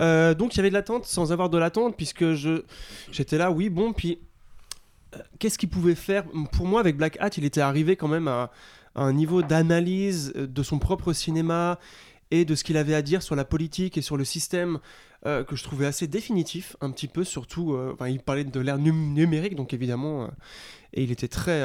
Euh, 0.00 0.34
donc 0.34 0.54
il 0.54 0.58
y 0.58 0.60
avait 0.60 0.70
de 0.70 0.74
l'attente 0.74 1.04
sans 1.04 1.32
avoir 1.32 1.50
de 1.50 1.58
l'attente, 1.58 1.96
puisque 1.96 2.32
je 2.34 2.62
j'étais 3.10 3.38
là, 3.38 3.50
oui, 3.50 3.68
bon, 3.70 3.92
puis 3.92 4.18
euh, 5.14 5.18
qu'est-ce 5.38 5.58
qu'il 5.58 5.68
pouvait 5.68 5.94
faire? 5.94 6.24
Pour 6.52 6.66
moi, 6.66 6.80
avec 6.80 6.96
Black 6.96 7.16
Hat, 7.20 7.30
il 7.36 7.44
était 7.44 7.60
arrivé 7.60 7.96
quand 7.96 8.08
même 8.08 8.28
à, 8.28 8.50
à 8.94 9.02
un 9.02 9.12
niveau 9.12 9.42
d'analyse 9.42 10.32
de 10.34 10.62
son 10.62 10.78
propre 10.78 11.12
cinéma 11.12 11.78
et 12.30 12.44
de 12.44 12.54
ce 12.54 12.64
qu'il 12.64 12.76
avait 12.76 12.94
à 12.94 13.02
dire 13.02 13.22
sur 13.22 13.34
la 13.34 13.44
politique 13.44 13.98
et 13.98 14.02
sur 14.02 14.16
le 14.16 14.24
système 14.24 14.78
euh, 15.26 15.44
que 15.44 15.54
je 15.56 15.62
trouvais 15.64 15.86
assez 15.86 16.06
définitif, 16.06 16.76
un 16.80 16.90
petit 16.90 17.08
peu, 17.08 17.24
surtout, 17.24 17.74
euh, 17.74 17.92
enfin, 17.94 18.08
il 18.08 18.20
parlait 18.20 18.44
de 18.44 18.60
l'ère 18.60 18.78
num- 18.78 19.12
numérique, 19.14 19.54
donc 19.54 19.74
évidemment, 19.74 20.24
euh, 20.24 20.26
et 20.94 21.02
il 21.04 21.12
était 21.12 21.28
très 21.28 21.62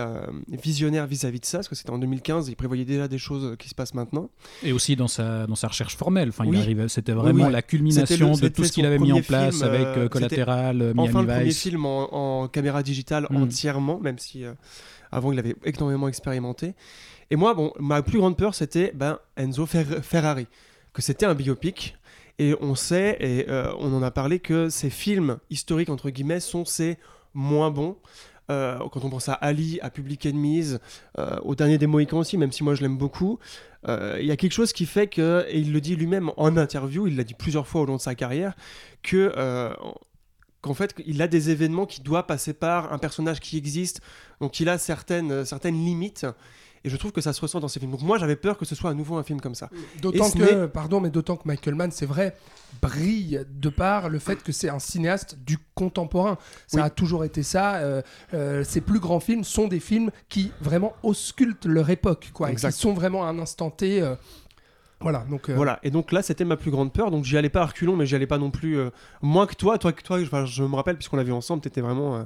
visionnaire 0.49 1.07
vis-à-vis 1.07 1.39
de 1.39 1.45
ça, 1.45 1.57
parce 1.59 1.67
que 1.67 1.73
c'était 1.75 1.89
en 1.89 1.97
2015, 1.97 2.47
il 2.49 2.55
prévoyait 2.55 2.85
déjà 2.85 3.07
des 3.07 3.17
choses 3.17 3.55
qui 3.57 3.69
se 3.69 3.73
passent 3.75 3.93
maintenant. 3.95 4.29
Et 4.61 4.71
aussi 4.71 4.95
dans 4.95 5.07
sa, 5.07 5.47
dans 5.47 5.55
sa 5.55 5.67
recherche 5.69 5.95
formelle. 5.95 6.29
Enfin, 6.29 6.45
Oui. 6.45 6.59
c'était 6.89 7.13
vraiment 7.13 7.45
oui. 7.47 7.51
la 7.51 7.61
culmination 7.63 8.33
le- 8.33 8.39
de 8.41 8.47
tout 8.49 8.63
ce 8.65 8.71
qu'il 8.71 8.85
avait 8.85 8.99
mis 8.99 9.11
en 9.13 9.21
place 9.21 9.55
film, 9.57 9.67
avec 9.73 10.09
Collateral, 10.09 10.81
euh, 10.81 10.93
enfin, 10.95 11.01
Miami 11.01 11.21
le 11.21 11.27
premier 11.33 11.43
Vice. 11.45 11.61
film 11.61 11.85
en, 11.85 12.43
en 12.43 12.47
caméra 12.47 12.83
digitale 12.83 13.25
Mm. 13.31 13.37
entièrement, 13.43 13.99
même 13.99 14.19
si 14.19 14.43
avant 15.11 15.31
il 15.31 15.39
avait 15.39 15.55
énormément 15.63 16.07
expérimenté. 16.07 16.75
Et 17.31 17.35
moi, 17.35 17.55
bon, 17.55 17.71
ma 17.79 18.03
plus 18.03 18.19
grande 18.19 18.37
peur, 18.37 18.53
c'était 18.53 18.91
ben, 18.93 19.17
Enzo 19.37 19.65
Fer- 19.65 20.03
Ferrari, 20.03 20.45
que 20.93 21.01
c'était 21.01 21.25
un 21.25 21.33
biopic. 21.33 21.97
Et 22.37 22.55
on 22.59 22.75
sait, 22.75 23.17
et 23.19 23.49
euh, 23.49 23.71
on 23.79 23.93
en 23.93 24.03
a 24.03 24.11
parlé, 24.11 24.39
que 24.39 24.69
ces 24.69 24.89
films 24.89 25.37
historiques, 25.49 25.89
entre 25.89 26.09
guillemets, 26.09 26.39
sont 26.39 26.65
ces 26.65 26.97
moins 27.33 27.71
bons. 27.71 27.97
Euh, 28.51 28.77
quand 28.91 29.03
on 29.03 29.09
pense 29.09 29.29
à 29.29 29.33
Ali, 29.33 29.79
à 29.81 29.89
Public 29.89 30.25
Enemies, 30.25 30.75
euh, 31.17 31.37
au 31.43 31.55
dernier 31.55 31.77
des 31.77 31.87
Mohicans 31.87 32.19
aussi, 32.19 32.37
même 32.37 32.51
si 32.51 32.63
moi 32.63 32.75
je 32.75 32.81
l'aime 32.81 32.97
beaucoup, 32.97 33.39
il 33.87 34.25
y 34.25 34.31
a 34.31 34.35
quelque 34.35 34.51
chose 34.51 34.73
qui 34.73 34.87
fait 34.87 35.05
que, 35.05 35.45
et 35.47 35.59
il 35.59 35.71
le 35.71 35.79
dit 35.79 35.95
lui-même 35.95 36.31
en 36.37 36.57
interview, 36.57 37.05
il 37.05 37.15
l'a 37.17 37.23
dit 37.23 37.35
plusieurs 37.35 37.67
fois 37.67 37.81
au 37.81 37.85
long 37.85 37.97
de 37.97 38.01
sa 38.01 38.15
carrière, 38.15 38.55
que 39.03 39.31
qu'en 40.61 40.73
fait 40.73 40.95
il 41.05 41.21
a 41.21 41.27
des 41.27 41.51
événements 41.51 41.85
qui 41.85 42.01
doivent 42.01 42.25
passer 42.25 42.55
par 42.55 42.91
un 42.91 42.97
personnage 42.97 43.39
qui 43.39 43.57
existe, 43.57 44.01
donc 44.41 44.59
il 44.59 44.69
a 44.69 44.79
certaines, 44.79 45.45
certaines 45.45 45.75
limites. 45.75 46.25
Et 46.85 46.89
je 46.89 46.97
trouve 46.97 47.11
que 47.11 47.19
ça 47.21 47.33
se 47.33 47.41
ressent 47.41 47.59
dans 47.59 47.67
ces 47.67 47.79
films. 47.79 47.91
Donc 47.91 48.01
moi 48.03 48.17
j'avais 48.19 48.35
peur 48.35 48.57
que 48.57 48.63
ce 48.65 48.75
soit 48.75 48.91
à 48.91 48.93
nouveau 48.93 49.15
un 49.17 49.23
film 49.23 49.41
comme 49.41 49.55
ça. 49.55 49.69
D'autant 50.01 50.29
Et 50.29 50.37
que, 50.37 50.65
pardon, 50.67 50.99
mais 51.01 51.09
d'autant 51.09 51.35
que 51.35 51.47
Michael 51.47 51.73
Mann, 51.75 51.89
c'est 51.91 52.05
vrai, 52.05 52.35
brille 52.81 53.43
de 53.49 53.69
par 53.69 54.09
le 54.09 54.19
fait 54.19 54.43
que 54.43 54.51
c'est 54.51 54.69
un 54.69 54.77
cinéaste 54.79 55.37
du 55.45 55.57
contemporain. 55.73 56.37
Ça 56.67 56.77
Oui. 56.77 56.83
a 56.83 56.89
toujours 56.91 57.25
été 57.25 57.41
ça. 57.43 57.75
euh, 57.77 58.01
euh, 58.33 58.63
ses 58.63 58.81
plus 58.81 58.99
grands 58.99 59.19
films 59.19 59.43
sont 59.43 59.67
des 59.67 59.79
films 59.79 60.11
qui 60.29 60.51
vraiment 60.61 60.93
auscultent 61.03 61.65
leur 61.65 61.89
époque, 61.89 62.29
quoi, 62.33 62.49
et 62.49 62.51
Exact. 62.51 62.71
qui 62.73 62.79
sont 62.79 62.93
vraiment 62.93 63.25
à 63.25 63.29
un 63.29 63.39
instant 63.39 63.71
T. 63.71 64.01
euh, 64.01 64.15
voilà, 65.01 65.25
donc. 65.29 65.49
euh, 65.49 65.55
Voilà, 65.55 65.79
et 65.83 65.91
donc 65.91 66.11
là 66.11 66.21
c'était 66.21 66.45
ma 66.45 66.55
plus 66.55 66.71
grande 66.71 66.93
peur, 66.93 67.09
donc 67.11 67.25
j'y 67.25 67.35
allais 67.37 67.49
pas 67.49 67.61
à 67.61 67.65
reculons, 67.65 67.95
mais 67.95 68.05
j'y 68.05 68.15
allais 68.15 68.27
pas 68.27 68.37
non 68.37 68.51
plus 68.51 68.77
euh, 68.77 68.89
moins 69.21 69.45
que 69.47 69.55
toi. 69.55 69.77
Toi, 69.77 69.91
que 69.91 70.01
toi 70.03 70.19
je 70.23 70.63
me 70.63 70.75
rappelle, 70.75 70.95
puisqu'on 70.97 71.17
l'a 71.17 71.23
vu 71.23 71.33
ensemble, 71.33 71.61
t'étais 71.61 71.81
vraiment. 71.81 72.15
euh, 72.17 72.23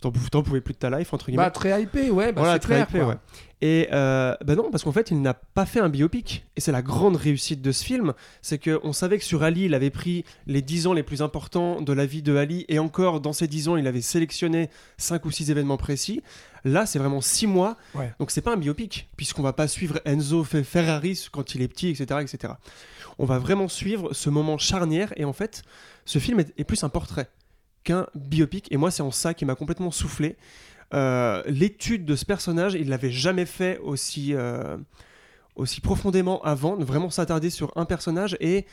T'en 0.00 0.12
pou- 0.12 0.20
t'en 0.30 0.42
pouvais 0.44 0.60
plus 0.60 0.74
de 0.74 0.78
ta 0.78 0.90
life, 0.96 1.12
entre 1.12 1.26
guillemets. 1.26 1.42
Bah, 1.42 1.50
très 1.50 1.82
hypé, 1.82 2.10
ouais, 2.10 2.32
bah, 2.32 2.42
voilà, 2.42 2.58
très 2.60 2.74
clair. 2.74 2.86
hypé, 2.88 3.02
ouais. 3.02 3.16
Et 3.60 3.88
euh, 3.92 4.36
bah 4.44 4.54
non, 4.54 4.70
parce 4.70 4.84
qu'en 4.84 4.92
fait, 4.92 5.10
il 5.10 5.20
n'a 5.20 5.34
pas 5.34 5.66
fait 5.66 5.80
un 5.80 5.88
biopic. 5.88 6.46
Et 6.54 6.60
c'est 6.60 6.70
la 6.70 6.82
grande 6.82 7.16
réussite 7.16 7.60
de 7.60 7.72
ce 7.72 7.82
film. 7.84 8.12
C'est 8.40 8.62
qu'on 8.62 8.92
savait 8.92 9.18
que 9.18 9.24
sur 9.24 9.42
Ali, 9.42 9.64
il 9.64 9.74
avait 9.74 9.90
pris 9.90 10.24
les 10.46 10.62
10 10.62 10.86
ans 10.86 10.92
les 10.92 11.02
plus 11.02 11.20
importants 11.22 11.80
de 11.80 11.92
la 11.92 12.06
vie 12.06 12.22
de 12.22 12.36
Ali. 12.36 12.64
Et 12.68 12.78
encore, 12.78 13.20
dans 13.20 13.32
ces 13.32 13.48
10 13.48 13.66
ans, 13.68 13.76
il 13.76 13.88
avait 13.88 14.00
sélectionné 14.00 14.70
5 14.98 15.24
ou 15.24 15.32
6 15.32 15.50
événements 15.50 15.76
précis. 15.76 16.22
Là, 16.64 16.86
c'est 16.86 17.00
vraiment 17.00 17.20
6 17.20 17.48
mois. 17.48 17.76
Ouais. 17.96 18.12
Donc, 18.20 18.30
c'est 18.30 18.42
pas 18.42 18.52
un 18.52 18.56
biopic, 18.58 19.08
puisqu'on 19.16 19.42
va 19.42 19.52
pas 19.52 19.66
suivre 19.66 19.98
Enzo 20.04 20.44
Fe- 20.44 20.62
Ferrari 20.62 21.20
quand 21.32 21.56
il 21.56 21.62
est 21.62 21.68
petit, 21.68 21.88
etc., 21.88 22.20
etc. 22.22 22.52
On 23.18 23.24
va 23.24 23.40
vraiment 23.40 23.66
suivre 23.66 24.12
ce 24.12 24.30
moment 24.30 24.58
charnière. 24.58 25.12
Et 25.16 25.24
en 25.24 25.32
fait, 25.32 25.64
ce 26.04 26.20
film 26.20 26.38
est, 26.38 26.54
est 26.56 26.62
plus 26.64 26.84
un 26.84 26.88
portrait 26.88 27.28
qu'un 27.84 28.06
biopic. 28.14 28.68
Et 28.70 28.76
moi, 28.76 28.90
c'est 28.90 29.02
en 29.02 29.10
ça 29.10 29.34
qui 29.34 29.44
m'a 29.44 29.54
complètement 29.54 29.90
soufflé. 29.90 30.36
Euh, 30.94 31.42
L'étude 31.46 32.04
de 32.04 32.16
ce 32.16 32.24
personnage, 32.24 32.74
il 32.74 32.88
l'avait 32.88 33.10
jamais 33.10 33.46
fait 33.46 33.78
aussi, 33.78 34.34
euh, 34.34 34.76
aussi 35.56 35.80
profondément 35.80 36.42
avant, 36.42 36.76
de 36.76 36.84
vraiment 36.84 37.10
s'attarder 37.10 37.50
sur 37.50 37.72
un 37.76 37.84
personnage 37.84 38.36
et 38.40 38.64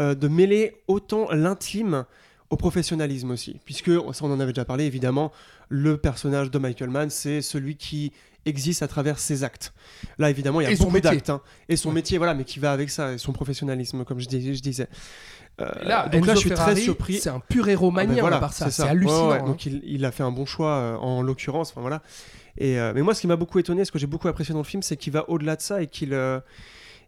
euh, 0.00 0.14
de 0.14 0.28
mêler 0.28 0.76
autant 0.88 1.30
l'intime 1.32 2.04
au 2.50 2.56
professionnalisme 2.56 3.30
aussi. 3.30 3.58
Puisque, 3.64 3.90
ça 3.90 4.24
on 4.24 4.32
en 4.32 4.38
avait 4.40 4.52
déjà 4.52 4.64
parlé 4.64 4.84
évidemment, 4.84 5.32
le 5.68 5.96
personnage 5.96 6.50
de 6.50 6.58
Michael 6.58 6.90
Mann, 6.90 7.10
c'est 7.10 7.42
celui 7.42 7.76
qui 7.76 8.12
existe 8.46 8.82
à 8.82 8.88
travers 8.88 9.18
ses 9.18 9.42
actes. 9.42 9.72
Là, 10.18 10.28
évidemment, 10.28 10.60
il 10.60 10.64
y 10.64 10.66
a 10.66 10.70
Et 10.72 10.76
beaucoup 10.76 11.00
d'actes. 11.00 11.30
hein. 11.30 11.40
Et 11.70 11.76
son 11.76 11.88
Ouais. 11.88 11.94
métier, 11.96 12.18
voilà, 12.18 12.34
mais 12.34 12.44
qui 12.44 12.58
va 12.58 12.72
avec 12.72 12.90
ça, 12.90 13.14
et 13.14 13.18
son 13.18 13.32
professionnalisme, 13.32 14.04
comme 14.04 14.20
je, 14.20 14.28
dis- 14.28 14.54
je 14.54 14.60
disais. 14.60 14.86
Euh, 15.60 15.70
Et 15.82 15.88
Là, 15.88 16.08
donc 16.08 16.26
là, 16.26 16.34
je 16.34 16.40
suis 16.40 16.48
Ferrari, 16.48 16.74
très 16.74 16.82
surpris. 16.82 17.18
C'est 17.18 17.30
un 17.30 17.40
pur 17.40 17.68
héros 17.68 17.92
Ah 17.96 18.04
ben 18.06 18.20
voilà, 18.20 18.48
ça. 18.48 18.70
c'est 18.70 18.82
hallucinant. 18.82 19.28
Ouais, 19.28 19.34
ouais, 19.34 19.40
hein. 19.40 19.46
Donc 19.46 19.66
il, 19.66 19.80
il 19.84 20.04
a 20.04 20.10
fait 20.10 20.22
un 20.24 20.32
bon 20.32 20.46
choix 20.46 20.70
euh, 20.76 20.96
en 20.96 21.22
l'occurrence. 21.22 21.70
Enfin 21.70 21.80
voilà. 21.80 22.02
Et 22.58 22.78
euh, 22.78 22.92
mais 22.94 23.02
moi, 23.02 23.14
ce 23.14 23.20
qui 23.20 23.26
m'a 23.26 23.36
beaucoup 23.36 23.58
étonné, 23.58 23.84
ce 23.84 23.92
que 23.92 23.98
j'ai 23.98 24.06
beaucoup 24.06 24.28
apprécié 24.28 24.52
dans 24.52 24.60
le 24.60 24.64
film, 24.64 24.82
c'est 24.82 24.96
qu'il 24.96 25.12
va 25.12 25.28
au-delà 25.28 25.56
de 25.56 25.60
ça 25.62 25.82
et 25.82 25.86
qu'il 25.86 26.12
euh, 26.14 26.40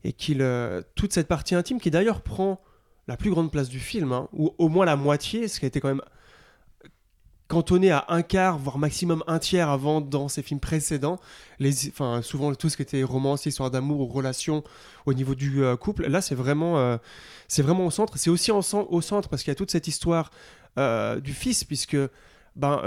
et 0.04 0.12
qu'il 0.12 0.42
euh, 0.42 0.82
toute 0.94 1.12
cette 1.12 1.28
partie 1.28 1.54
intime 1.54 1.80
qui 1.80 1.90
d'ailleurs 1.90 2.20
prend 2.20 2.60
la 3.08 3.16
plus 3.16 3.30
grande 3.30 3.50
place 3.52 3.68
du 3.68 3.78
film, 3.78 4.12
hein, 4.12 4.28
ou 4.32 4.52
au 4.58 4.68
moins 4.68 4.84
la 4.84 4.96
moitié, 4.96 5.46
ce 5.48 5.60
qui 5.60 5.66
a 5.66 5.68
été 5.68 5.80
quand 5.80 5.88
même 5.88 6.02
cantonné 7.48 7.90
à 7.90 8.04
un 8.08 8.22
quart, 8.22 8.58
voire 8.58 8.78
maximum 8.78 9.22
un 9.26 9.38
tiers 9.38 9.68
avant 9.68 10.00
dans 10.00 10.28
ses 10.28 10.42
films 10.42 10.60
précédents. 10.60 11.18
Les, 11.58 11.88
enfin, 11.88 12.20
souvent 12.22 12.54
tout 12.54 12.68
ce 12.68 12.76
qui 12.76 12.82
était 12.82 13.02
romance, 13.02 13.46
histoire 13.46 13.70
d'amour 13.70 14.00
ou 14.00 14.06
relation 14.06 14.64
au 15.06 15.14
niveau 15.14 15.34
du 15.34 15.62
euh, 15.62 15.76
couple. 15.76 16.06
Là, 16.06 16.20
c'est 16.20 16.34
vraiment, 16.34 16.78
euh, 16.78 16.96
vraiment 17.58 17.86
au 17.86 17.90
centre. 17.90 18.18
C'est 18.18 18.30
aussi 18.30 18.50
au 18.50 18.62
centre 18.62 19.28
parce 19.28 19.42
qu'il 19.42 19.50
y 19.50 19.52
a 19.52 19.56
toute 19.56 19.70
cette 19.70 19.86
histoire 19.86 20.30
euh, 20.78 21.20
du 21.20 21.32
fils, 21.32 21.64
puisque 21.64 21.96
ben, 22.56 22.80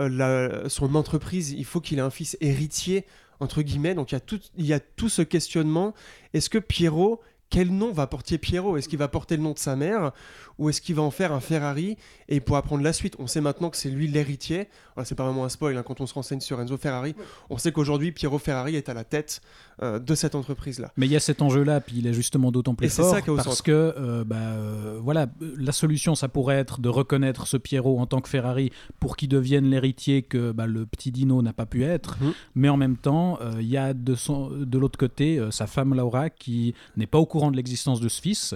son 0.67 0.95
entreprise, 0.95 1.51
il 1.51 1.65
faut 1.65 1.79
qu'il 1.79 1.99
ait 1.99 2.01
un 2.01 2.09
fils 2.09 2.37
héritier 2.41 3.05
entre 3.39 3.61
guillemets. 3.61 3.95
Donc 3.95 4.11
il 4.11 4.15
y 4.15 4.17
a 4.17 4.21
tout, 4.21 4.39
il 4.57 4.65
y 4.65 4.73
a 4.73 4.79
tout 4.79 5.09
ce 5.09 5.21
questionnement. 5.21 5.93
Est-ce 6.33 6.49
que 6.49 6.57
Pierrot 6.57 7.21
quel 7.49 7.71
nom 7.71 7.91
va 7.91 8.07
porter 8.07 8.37
Pierrot? 8.37 8.77
Est-ce 8.77 8.87
qu'il 8.87 8.99
va 8.99 9.07
porter 9.07 9.35
le 9.35 9.43
nom 9.43 9.53
de 9.53 9.59
sa 9.59 9.75
mère? 9.75 10.11
Ou 10.59 10.69
est-ce 10.69 10.79
qu'il 10.81 10.93
va 10.95 11.01
en 11.01 11.09
faire 11.09 11.31
un 11.33 11.39
Ferrari 11.39 11.97
et 12.27 12.35
il 12.35 12.41
pourra 12.41 12.61
prendre 12.61 12.83
la 12.83 12.93
suite? 12.93 13.15
On 13.17 13.25
sait 13.25 13.41
maintenant 13.41 13.71
que 13.71 13.77
c'est 13.77 13.89
lui 13.89 14.07
l'héritier. 14.07 14.67
Voilà, 14.95 15.05
c'est 15.05 15.15
pas 15.15 15.23
vraiment 15.23 15.45
un 15.45 15.49
spoil 15.49 15.75
hein, 15.77 15.83
quand 15.83 16.01
on 16.01 16.05
se 16.05 16.13
renseigne 16.13 16.41
sur 16.41 16.59
Enzo 16.61 16.77
Ferrari. 16.77 17.15
On 17.49 17.57
sait 17.57 17.71
qu'aujourd'hui 17.71 18.11
Pierrot 18.11 18.37
Ferrari 18.37 18.75
est 18.75 18.89
à 18.89 18.93
la 18.93 19.03
tête 19.03 19.41
euh, 19.81 19.97
de 19.97 20.13
cette 20.13 20.35
entreprise-là. 20.35 20.91
Mais 20.97 21.07
il 21.07 21.11
y 21.11 21.15
a 21.15 21.19
cet 21.19 21.41
enjeu-là, 21.41 21.79
puis 21.81 21.95
il 21.97 22.05
est 22.07 22.13
justement 22.13 22.51
d'autant 22.51 22.75
plus 22.75 22.85
Et 22.87 22.89
fort 22.89 23.09
ça 23.15 23.21
parce 23.25 23.43
centre. 23.45 23.63
que 23.63 23.71
euh, 23.97 24.23
bah, 24.25 24.35
euh, 24.37 24.99
voilà, 25.01 25.27
la 25.57 25.71
solution, 25.71 26.13
ça 26.15 26.27
pourrait 26.27 26.57
être 26.57 26.81
de 26.81 26.89
reconnaître 26.89 27.47
ce 27.47 27.57
Pierrot 27.57 27.97
en 27.99 28.05
tant 28.05 28.19
que 28.21 28.29
Ferrari 28.29 28.71
pour 28.99 29.15
qu'il 29.15 29.29
devienne 29.29 29.65
l'héritier 29.69 30.21
que 30.21 30.51
bah, 30.51 30.67
le 30.67 30.85
petit 30.85 31.11
Dino 31.11 31.41
n'a 31.41 31.53
pas 31.53 31.65
pu 31.65 31.83
être. 31.85 32.17
Mhm. 32.21 32.33
Mais 32.55 32.69
en 32.69 32.77
même 32.77 32.97
temps, 32.97 33.39
euh, 33.41 33.53
il 33.61 33.67
y 33.69 33.77
a 33.77 33.93
de, 33.93 34.15
son- 34.15 34.49
de 34.49 34.77
l'autre 34.77 34.99
côté 34.99 35.39
euh, 35.39 35.51
sa 35.51 35.65
femme 35.67 35.93
Laura 35.95 36.29
qui 36.29 36.73
n'est 36.97 37.07
pas 37.07 37.17
au 37.17 37.25
courant 37.25 37.49
de 37.51 37.55
l'existence 37.55 38.01
de 38.01 38.09
ce 38.09 38.19
fils 38.21 38.55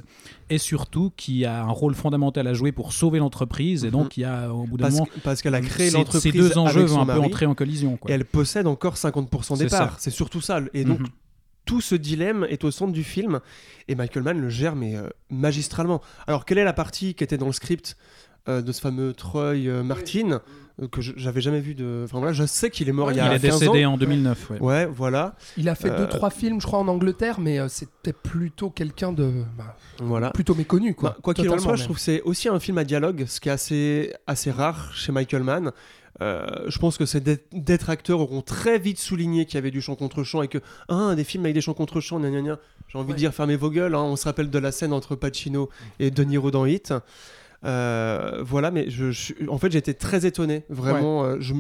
et 0.50 0.58
surtout 0.58 1.12
qui 1.16 1.46
a 1.46 1.64
un 1.64 1.70
rôle 1.72 1.93
fondamental 1.96 2.48
à 2.48 2.54
jouer 2.54 2.72
pour 2.72 2.94
sauver 2.94 3.20
l'entreprise. 3.20 3.86
Et 3.86 3.92
donc, 3.92 4.18
il 4.18 4.22
y 4.22 4.26
a 4.26 4.54
au 4.54 4.64
bout 4.66 4.78
d'un 4.78 4.90
moment, 4.90 5.08
parce 5.24 5.42
qu'elle 5.42 5.56
a 5.56 5.62
créé 5.62 5.90
l'entreprise 5.92 6.22
ces 6.22 6.32
deux 6.38 6.58
enjeux 6.58 6.84
vont 6.86 7.02
un 7.02 7.06
peu 7.06 7.20
entrer 7.20 7.46
en 7.46 7.56
collision. 7.56 7.98
quoi. 7.98 8.10
et 8.12 8.14
elle 8.14 8.26
possède 8.26 8.68
encore 8.68 8.96
50% 8.96 9.58
des 9.58 9.68
parts. 9.68 9.96
C'est 10.00 10.12
surtout 10.12 10.42
ça. 10.42 10.60
Et 10.74 10.84
donc 10.86 11.00
Mhm. 11.00 11.08
tout 11.66 11.82
ce 11.82 11.96
dilemme 11.96 12.46
est 12.50 12.64
au 12.64 12.72
centre 12.72 12.92
du 12.94 13.04
film 13.04 13.40
et 13.88 13.96
Michael 13.96 14.24
Mann 14.24 14.40
le 14.40 14.50
gère 14.50 14.76
mais 14.76 14.96
euh, 14.96 15.08
magistralement. 15.30 16.02
Alors 16.28 16.46
quelle 16.46 16.58
est 16.58 16.64
la 16.66 16.74
partie 16.74 17.14
qui 17.16 17.24
était 17.24 17.38
dans 17.38 17.46
le 17.48 17.54
script? 17.54 17.96
Euh, 18.50 18.62
de 18.62 18.72
ce 18.72 18.82
fameux 18.82 19.14
Troy 19.14 19.56
euh, 19.68 19.84
Martin 19.84 20.42
euh, 20.82 20.88
que 20.88 21.02
j'avais 21.02 21.42
jamais 21.42 21.60
vu 21.62 21.76
de. 21.76 22.02
Enfin 22.06 22.18
voilà, 22.20 22.34
je 22.34 22.46
sais 22.46 22.70
qu'il 22.70 22.90
est 22.90 22.92
mort 22.94 23.12
il 23.12 23.16
y 23.16 23.18
il 23.18 23.22
a 23.22 23.36
est 23.36 23.40
15 23.40 23.60
décédé 23.60 23.86
ans. 23.86 23.94
en 23.94 23.98
2009. 23.98 24.50
ouais. 24.52 24.60
Ouais, 24.60 24.86
voilà, 24.86 25.36
Il 25.58 25.70
a 25.70 25.76
fait 25.76 25.90
Euh, 25.92 25.98
deux 26.00 26.08
trois 26.10 26.30
films, 26.30 26.60
je 26.60 26.66
crois, 26.68 26.80
en 26.80 26.88
Angleterre, 26.88 27.40
mais 27.40 27.60
euh, 27.60 27.68
c'était 27.68 28.14
plutôt 28.14 28.70
quelqu'un 28.70 29.12
de 29.14 29.44
bah, 29.58 29.78
voilà. 30.00 30.32
plutôt 30.32 30.56
méconnu, 30.56 30.94
quoi. 30.96 31.12
Bah, 31.12 31.18
quoi 31.22 31.34
qu'il 31.34 31.50
en 31.50 31.58
soit, 31.60 31.76
je 31.76 31.84
trouve 31.84 31.96
que 31.98 32.02
c'est 32.02 32.22
aussi 32.24 32.50
un 32.50 32.60
film 32.60 32.78
à 32.80 32.84
dialogue, 32.84 33.26
ce 33.28 33.40
qui 33.40 33.50
est 33.50 33.52
assez, 33.54 34.14
assez 34.28 34.52
rare 34.52 34.92
chez 34.94 35.12
Michael 35.12 35.44
Mann. 35.44 35.72
Euh, 36.22 36.46
je 36.68 36.78
pense 36.78 36.98
que 37.00 37.08
ces 37.08 37.20
dé- 37.22 37.40
détracteurs 37.54 38.20
auront 38.20 38.42
très 38.44 38.78
vite 38.78 39.00
souligné 39.00 39.46
qu'il 39.46 39.56
y 39.56 39.58
avait 39.58 39.72
du 39.72 39.82
chant 39.82 39.96
contre 39.96 40.24
chant 40.24 40.44
et 40.44 40.48
que 40.48 40.60
ah, 40.88 41.16
des 41.16 41.24
films 41.24 41.44
avec 41.46 41.56
des 41.56 41.62
chants 41.62 41.74
contre 41.74 42.02
chant, 42.02 42.22
j'ai 42.22 42.28
envie 42.30 43.08
Ouais. 43.08 43.14
de 43.14 43.18
dire 43.18 43.34
fermez 43.34 43.56
vos 43.56 43.72
gueules. 43.72 43.96
hein. 43.96 44.04
On 44.04 44.16
se 44.16 44.26
rappelle 44.26 44.52
de 44.52 44.60
la 44.60 44.72
scène 44.72 44.94
entre 44.94 45.16
Pacino 45.16 45.70
et 46.00 46.12
De 46.12 46.24
Niro 46.24 46.52
dans 46.52 46.68
Hit. 46.68 46.94
Euh, 47.66 48.42
voilà, 48.46 48.72
mais 48.72 48.90
je, 48.90 49.12
je- 49.12 49.34
en 49.48 49.58
fait 49.58 49.72
j'étais 49.72 49.94
très 49.94 50.26
étonné, 50.26 50.64
vraiment. 50.70 51.24
euh, 51.24 51.38
je 51.40 51.54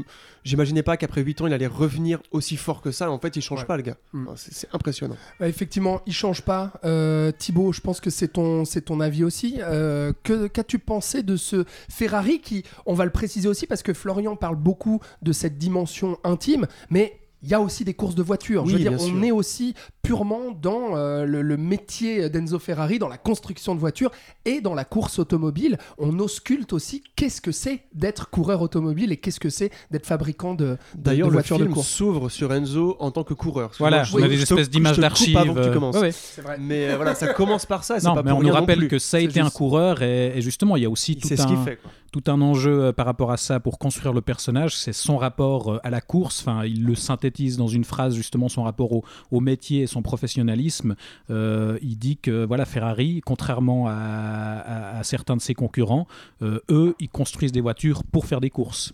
J'imaginais 0.46 0.84
pas 0.84 0.98
qu'après 0.98 1.22
8 1.22 1.40
ans 1.40 1.48
il 1.48 1.54
allait 1.54 1.68
revenir 1.68 2.20
aussi 2.32 2.58
fort 2.58 2.82
que 2.82 2.92
ça. 2.92 3.10
En 3.10 3.18
fait, 3.18 3.34
il 3.38 3.42
change 3.42 3.62
Ouais. 3.62 3.66
pas, 3.66 3.78
le 3.78 3.84
gars. 3.84 3.96
Mm. 4.12 4.28
C'est 4.36 4.68
impressionnant. 4.74 5.16
Ouais, 5.40 5.48
effectivement, 5.48 6.02
il 6.06 6.12
change 6.12 6.42
pas. 6.42 6.74
Euh, 6.84 7.32
Thibaut, 7.32 7.72
je 7.72 7.80
pense 7.80 8.02
que 8.02 8.10
c'est 8.10 8.28
ton, 8.28 8.64
ton 8.86 9.00
avis 9.00 9.24
aussi. 9.24 9.60
Euh, 9.62 10.12
que 10.24 10.48
qu'as-tu 10.48 10.80
pensé 10.80 11.24
de 11.24 11.38
ce 11.38 11.64
Ferrari 11.90 12.42
qui, 12.42 12.64
on 12.86 12.94
va 12.94 13.06
le 13.06 13.12
préciser 13.12 13.48
aussi 13.48 13.68
parce 13.68 13.84
que 13.84 13.94
Florian 13.94 14.36
parle 14.36 14.58
beaucoup 14.58 15.00
de 15.22 15.32
cette 15.32 15.58
dimension 15.58 16.18
intime, 16.26 16.68
mais 16.90 17.18
il 17.44 17.50
y 17.50 17.54
a 17.54 17.60
aussi 17.62 17.84
des 17.84 17.94
courses 17.94 18.16
de 18.16 18.24
voitures. 18.24 18.64
Je 18.66 18.68
Oui, 18.68 18.74
veux 18.74 18.80
dire, 18.80 18.92
bien 18.94 19.00
on 19.06 19.10
sûr. 19.10 19.24
est 19.26 19.32
aussi 19.32 19.74
purement 20.02 20.52
dans 20.52 20.96
euh, 20.96 21.26
le, 21.26 21.42
le 21.42 21.58
métier 21.58 22.30
d'Enzo 22.30 22.58
Ferrari, 22.60 23.00
dans 23.00 23.08
la 23.08 23.18
construction 23.18 23.76
de 23.76 23.80
voitures 23.80 24.12
et 24.46 24.62
dans 24.62 24.74
la 24.74 24.86
course 24.86 25.20
automobile. 25.20 25.78
On 25.98 26.18
ausculte 26.20 26.74
aussi 26.74 27.04
qu'est-ce 27.16 27.42
que 27.42 27.52
c'est 27.52 27.82
d'être 27.94 28.30
coureur 28.30 28.62
automobile 28.62 29.12
et 29.12 29.18
qu'est-ce 29.18 29.40
que 29.40 29.50
c'est 29.50 29.72
d'être 29.92 30.06
fabricant 30.06 30.54
de, 30.54 30.66
de- 30.66 30.78
D'ailleurs, 30.96 31.28
de 31.28 31.32
le 31.34 31.38
voitures 31.38 31.58
de 31.58 31.64
film 31.64 31.74
course. 31.74 31.88
s'ouvre 31.88 32.30
sur 32.30 32.54
Enzo 32.54 32.96
en 33.00 33.12
tant 33.12 33.24
que 33.24 33.34
coureur. 33.34 33.72
Voilà, 33.80 34.02
on 34.14 34.18
je 34.20 34.24
a 34.24 34.28
des 34.28 34.42
espèces 34.42 34.70
d'images 34.70 35.00
d'archives. 35.00 35.38
avant 35.38 35.54
que 35.54 35.62
tu 35.62 35.68
euh, 35.70 35.74
commences. 35.74 35.96
ouais, 35.96 36.02
ouais. 36.02 36.12
C'est 36.12 36.42
vrai. 36.42 36.58
Mais 36.60 36.90
euh, 36.90 36.96
voilà, 36.96 37.14
ça 37.16 37.34
commence 37.34 37.66
par 37.66 37.84
ça. 37.84 37.98
et 37.98 38.00
c'est 38.00 38.08
Non, 38.08 38.16
pas 38.16 38.24
mais 38.24 38.32
pour 38.32 38.40
on 38.40 38.44
nous 38.44 38.52
rappelle 38.52 38.88
que 38.88 39.00
ça 39.00 39.18
a 39.18 39.20
C'est 39.22 39.26
été 39.26 39.40
un 39.40 39.50
coureur 39.50 40.02
et, 40.02 40.38
et 40.38 40.42
justement, 40.42 40.76
il 40.78 40.84
y 40.84 40.86
a 40.86 40.90
aussi 40.90 41.16
tout 41.18 41.28
C'est 41.28 41.38
ce 41.38 41.46
qu'il 41.48 41.56
un, 41.58 41.64
fait. 41.64 41.78
quoi. 41.78 41.92
Tout 42.14 42.32
un 42.32 42.42
enjeu 42.42 42.84
euh, 42.84 42.94
par 42.94 43.08
rapport 43.08 43.32
à 43.32 43.38
ça 43.38 43.60
pour 43.60 43.80
construire 43.80 44.14
le 44.14 44.22
personnage. 44.22 44.78
C'est 44.78 44.94
son 44.94 45.18
rapport 45.18 45.74
euh, 45.74 45.80
à 45.84 45.90
la 45.90 46.00
course. 46.00 46.46
Il 46.66 46.86
le 46.86 46.96
synthétise 46.96 47.58
dans 47.58 47.68
une 47.68 47.84
phrase, 47.84 48.14
justement, 48.16 48.48
son 48.48 48.64
rapport 48.64 48.92
au, 49.32 49.40
métier 49.42 49.82
et 49.82 49.88
son 49.88 50.04
professionnalisme. 50.04 50.96
Euh, 51.32 51.80
il 51.82 51.98
dit 51.98 52.18
que 52.18 52.46
voilà, 52.46 52.66
Ferrari, 52.66 53.22
contrairement 53.26 53.88
à, 53.88 55.02
certains 55.04 55.36
de 55.36 55.42
ses 55.42 55.56
concurrents, 55.56 56.08
eux, 56.42 56.96
ils 57.00 57.10
construisent 57.10 57.52
des 57.52 57.62
voitures 57.62 58.04
pour 58.04 58.26
faire 58.26 58.40
des 58.40 58.50
courses. 58.50 58.94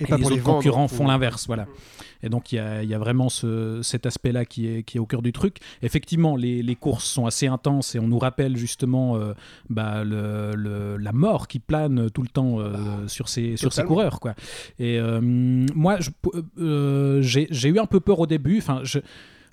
Et, 0.00 0.04
Et, 0.04 0.06
pas 0.06 0.16
les 0.16 0.22
pour 0.22 0.26
autres 0.26 0.34
les 0.36 0.40
vendre. 0.40 0.56
concurrents 0.58 0.88
font 0.88 1.04
Ou- 1.04 1.08
l'inverse, 1.08 1.46
voilà. 1.46 1.66
Et 2.22 2.28
donc 2.28 2.52
il 2.52 2.56
y 2.56 2.58
a, 2.58 2.82
il 2.82 2.88
y 2.88 2.94
a 2.94 2.98
vraiment 2.98 3.28
ce- 3.30 3.80
cet 3.82 4.04
aspect-là 4.04 4.44
qui 4.44 4.66
est, 4.66 4.82
qui 4.82 4.98
est 4.98 5.00
au 5.00 5.06
cœur 5.06 5.22
du 5.22 5.32
truc. 5.32 5.56
Effectivement, 5.82 6.36
les, 6.36 6.62
les 6.62 6.74
courses 6.76 7.04
sont 7.06 7.24
assez 7.26 7.46
intenses 7.46 7.94
et 7.94 7.98
on 7.98 8.08
nous 8.08 8.18
rappelle 8.18 8.56
justement 8.58 9.16
euh, 9.16 9.32
bah, 9.70 10.04
le- 10.04 10.52
le- 10.54 10.96
la 10.98 11.12
mort 11.12 11.48
qui 11.48 11.60
plane 11.60 12.10
tout 12.10 12.22
le 12.22 12.28
temps 12.28 12.60
euh, 12.60 13.06
sur 13.06 13.28
ces, 13.28 13.56
sur 13.56 13.72
ces 13.72 13.82
totalement. 13.82 13.88
coureurs. 13.88 14.20
Quoi. 14.20 14.34
Et 14.78 14.98
euh, 14.98 15.20
moi, 15.22 15.98
j'ai 17.20 17.46
j'ai 17.50 17.68
eu 17.68 17.78
un 17.78 17.86
peu 17.86 18.00
peur 18.00 18.18
au 18.20 18.26
début. 18.26 18.58
Enfin, 18.58 18.80
je- 18.84 18.98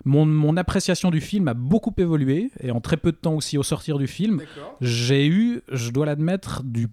mon, 0.07 0.25
mon 0.25 0.57
appréciation 0.57 1.11
du 1.11 1.21
film 1.21 1.47
a 1.47 1.53
beaucoup 1.53 1.93
évolué 1.97 2.49
et 2.61 2.71
en 2.71 2.81
très 2.81 2.97
peu 2.97 3.11
de 3.11 3.17
temps 3.17 3.35
aussi 3.35 3.57
au 3.57 3.63
sortir 3.63 3.97
du 3.99 4.07
film. 4.07 4.39
J'ai 4.81 5.27
eu, 5.27 5.61
je 5.71 5.91
dois 5.91 6.05
l'admettre, 6.05 6.63
de 6.63 6.87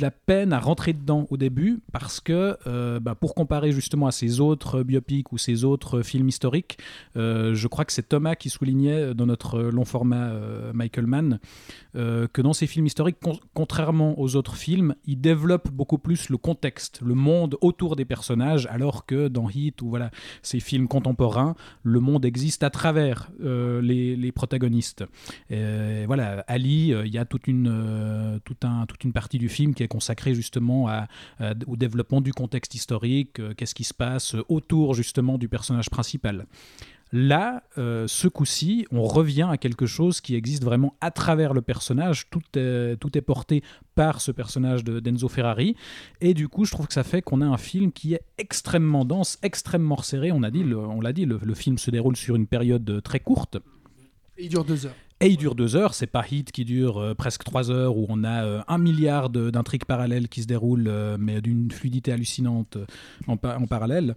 la 0.00 0.10
peine 0.10 0.52
à 0.52 0.58
rentrer 0.58 0.92
dedans 0.92 1.26
au 1.30 1.36
début 1.36 1.80
parce 1.92 2.20
que, 2.20 2.56
euh, 2.66 3.00
bah, 3.00 3.14
pour 3.14 3.34
comparer 3.34 3.72
justement 3.72 4.06
à 4.06 4.12
ces 4.12 4.40
autres 4.40 4.82
biopics 4.82 5.32
ou 5.32 5.38
ces 5.38 5.64
autres 5.64 6.02
films 6.02 6.28
historiques, 6.28 6.78
euh, 7.16 7.54
je 7.54 7.68
crois 7.68 7.84
que 7.84 7.92
c'est 7.92 8.08
Thomas 8.08 8.34
qui 8.34 8.50
soulignait 8.50 9.14
dans 9.14 9.26
notre 9.26 9.60
long 9.60 9.84
format 9.84 10.26
euh, 10.26 10.72
Michael 10.74 11.06
Mann 11.06 11.38
que 11.94 12.42
dans 12.42 12.52
ces 12.52 12.66
films 12.66 12.86
historiques, 12.86 13.18
con- 13.22 13.38
contrairement 13.54 14.18
aux 14.20 14.34
autres 14.34 14.56
films, 14.56 14.96
il 15.06 15.20
développe 15.20 15.70
beaucoup 15.70 15.98
plus 15.98 16.28
le 16.28 16.36
contexte, 16.36 17.00
le 17.04 17.14
monde 17.14 17.56
autour 17.60 17.94
des 17.94 18.04
personnages, 18.04 18.66
alors 18.70 19.06
que 19.06 19.28
dans 19.28 19.48
Heat 19.48 19.80
ou 19.80 19.90
voilà 19.90 20.10
ces 20.42 20.58
films 20.58 20.88
contemporains, 20.88 21.54
le 21.84 22.00
monde 22.00 22.23
existe 22.24 22.62
à 22.62 22.70
travers 22.70 23.30
euh, 23.42 23.80
les, 23.80 24.32
protagonistes. 24.32 25.04
Et 25.50 26.06
voilà, 26.06 26.44
Ali, 26.48 26.92
euh, 26.92 27.06
il 27.06 27.12
y 27.12 27.18
a 27.18 27.24
toute 27.24 27.46
une, 27.46 27.68
euh, 27.68 28.38
tout 28.44 28.56
un, 28.62 28.86
toute 28.86 29.04
une 29.04 29.12
partie 29.12 29.38
du 29.38 29.48
film 29.48 29.74
qui 29.74 29.82
est 29.82 29.88
consacrée 29.88 30.34
justement 30.34 30.88
au 31.66 31.76
développement 31.76 32.20
du 32.20 32.32
contexte 32.32 32.74
historique, 32.74 33.40
euh, 33.40 33.54
qu'est-ce 33.54 33.74
qui 33.74 33.84
se 33.84 33.94
passe 33.94 34.36
autour 34.48 34.94
justement 34.94 35.38
du 35.38 35.48
personnage 35.48 35.90
principal. 35.90 36.46
Là, 37.16 37.62
euh, 37.78 38.08
ce 38.08 38.26
coup-ci, 38.26 38.88
on 38.90 39.04
revient 39.04 39.46
à 39.48 39.56
quelque 39.56 39.86
chose 39.86 40.20
qui 40.20 40.34
existe 40.34 40.64
vraiment 40.64 40.96
à 41.00 41.12
travers 41.12 41.54
le 41.54 41.62
personnage. 41.62 42.28
Tout 42.28 42.42
est, 42.58 43.20
porté 43.20 43.62
par 43.94 44.20
ce 44.20 44.32
personnage 44.32 44.82
de 44.82 44.98
d'Enzo 44.98 45.28
Ferrari. 45.28 45.76
Et 46.20 46.34
du 46.34 46.48
coup, 46.48 46.64
je 46.64 46.72
trouve 46.72 46.88
que 46.88 46.92
ça 46.92 47.04
fait 47.04 47.22
qu'on 47.22 47.40
a 47.40 47.46
un 47.46 47.56
film 47.56 47.92
qui 47.92 48.14
est 48.14 48.22
extrêmement 48.36 49.04
dense, 49.04 49.38
extrêmement 49.44 49.94
resserré. 49.94 50.32
On 50.32 50.40
dit, 50.40 50.64
on 50.74 51.00
l'a 51.00 51.12
dit, 51.12 51.24
le, 51.24 51.54
film 51.54 51.78
se 51.78 51.92
déroule 51.92 52.16
sur 52.16 52.34
une 52.34 52.48
période 52.48 53.00
très 53.04 53.20
courte. 53.20 53.58
Il 54.36 54.48
dure 54.48 54.64
deux 54.64 54.84
heures. 54.84 54.96
Et 55.24 55.28
il 55.28 55.38
dure 55.38 55.54
deux 55.54 55.74
heures, 55.74 55.94
c'est 55.94 56.06
pas 56.06 56.22
Hit 56.30 56.52
qui 56.52 56.66
dure 56.66 56.98
euh, 56.98 57.14
presque 57.14 57.44
trois 57.44 57.70
heures, 57.70 57.96
où 57.96 58.04
on 58.10 58.24
a 58.24 58.44
euh, 58.44 58.60
un 58.68 58.76
milliard 58.76 59.30
d'intrigues 59.30 59.86
parallèles 59.86 60.28
qui 60.28 60.42
se 60.42 60.46
déroulent, 60.46 60.86
euh, 60.86 61.16
mais 61.18 61.40
d'une 61.40 61.70
fluidité 61.70 62.12
hallucinante 62.12 62.76
en, 63.26 63.38
pa- 63.38 63.56
en 63.58 63.66
parallèle. 63.66 64.16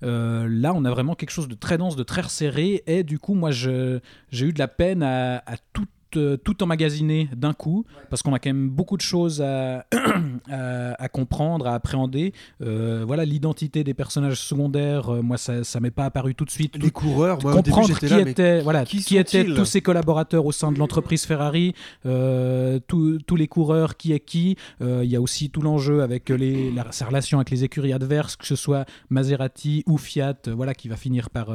Là, 0.00 0.72
on 0.74 0.86
a 0.86 0.90
vraiment 0.90 1.14
quelque 1.14 1.30
chose 1.30 1.46
de 1.48 1.54
très 1.54 1.76
dense, 1.76 1.94
de 1.94 2.02
très 2.04 2.22
resserré, 2.22 2.82
et 2.86 3.02
du 3.02 3.18
coup, 3.18 3.34
moi, 3.34 3.50
j'ai 3.50 4.00
eu 4.32 4.52
de 4.54 4.58
la 4.58 4.68
peine 4.68 5.02
à 5.02 5.42
tout, 5.74 5.84
euh, 6.16 6.36
tout 6.36 6.62
emmagasiner 6.62 7.28
d'un 7.36 7.52
coup, 7.52 7.84
parce 8.10 8.22
qu'on 8.22 8.32
a 8.34 8.38
quand 8.38 8.50
même 8.50 8.68
beaucoup 8.68 8.96
de 8.96 9.02
choses 9.02 9.42
à, 9.42 9.86
à, 10.50 11.02
à 11.02 11.08
comprendre, 11.08 11.66
à 11.66 11.74
appréhender. 11.74 12.32
Euh, 12.62 13.04
voilà, 13.06 13.24
l'identité 13.24 13.84
des 13.84 13.94
personnages 13.94 14.40
secondaires, 14.40 15.12
euh, 15.12 15.22
moi, 15.22 15.36
ça, 15.38 15.64
ça 15.64 15.80
m'est 15.80 15.90
pas 15.90 16.04
apparu 16.04 16.34
tout 16.34 16.44
de 16.44 16.50
suite. 16.50 16.76
Les 16.82 16.90
coureurs, 16.90 17.38
moi, 17.42 17.52
au 17.52 17.56
début, 17.56 17.70
comprendre 17.70 17.98
qui 17.98 18.06
là, 18.08 18.24
mais 18.24 18.30
était 18.30 18.60
voilà 18.60 18.84
qui 18.84 18.98
qui, 19.02 19.16
étaient 19.16 19.44
tous 19.44 19.64
ses 19.64 19.80
collaborateurs 19.80 20.44
au 20.46 20.52
sein 20.52 20.72
de 20.72 20.78
l'entreprise 20.78 21.24
Ferrari 21.24 21.74
euh, 22.04 22.78
tous- 22.86 23.18
tous 23.26 23.36
les 23.36 23.48
coureurs 23.48 23.96
qui 23.96 24.12
est 24.12 24.20
qui 24.20 24.56
il 24.80 25.04
y 25.04 25.16
a 25.16 25.20
aussi 25.20 25.50
tout 25.50 25.60
l'enjeu 25.62 26.02
avec 26.02 26.28
les, 26.28 26.70
la, 26.72 26.90
sa 26.92 27.06
relation 27.06 27.38
avec 27.38 27.50
les 27.50 27.64
écuries 27.64 27.92
adverses 27.92 28.36
que 28.36 28.46
ce 28.46 28.56
soit 28.56 28.84
Maserati 29.10 29.82
ou 29.86 29.98
Fiat 29.98 30.34
voilà 30.48 30.74
qui 30.74 30.88
va 30.88 30.96
finir 30.96 31.30
par 31.30 31.48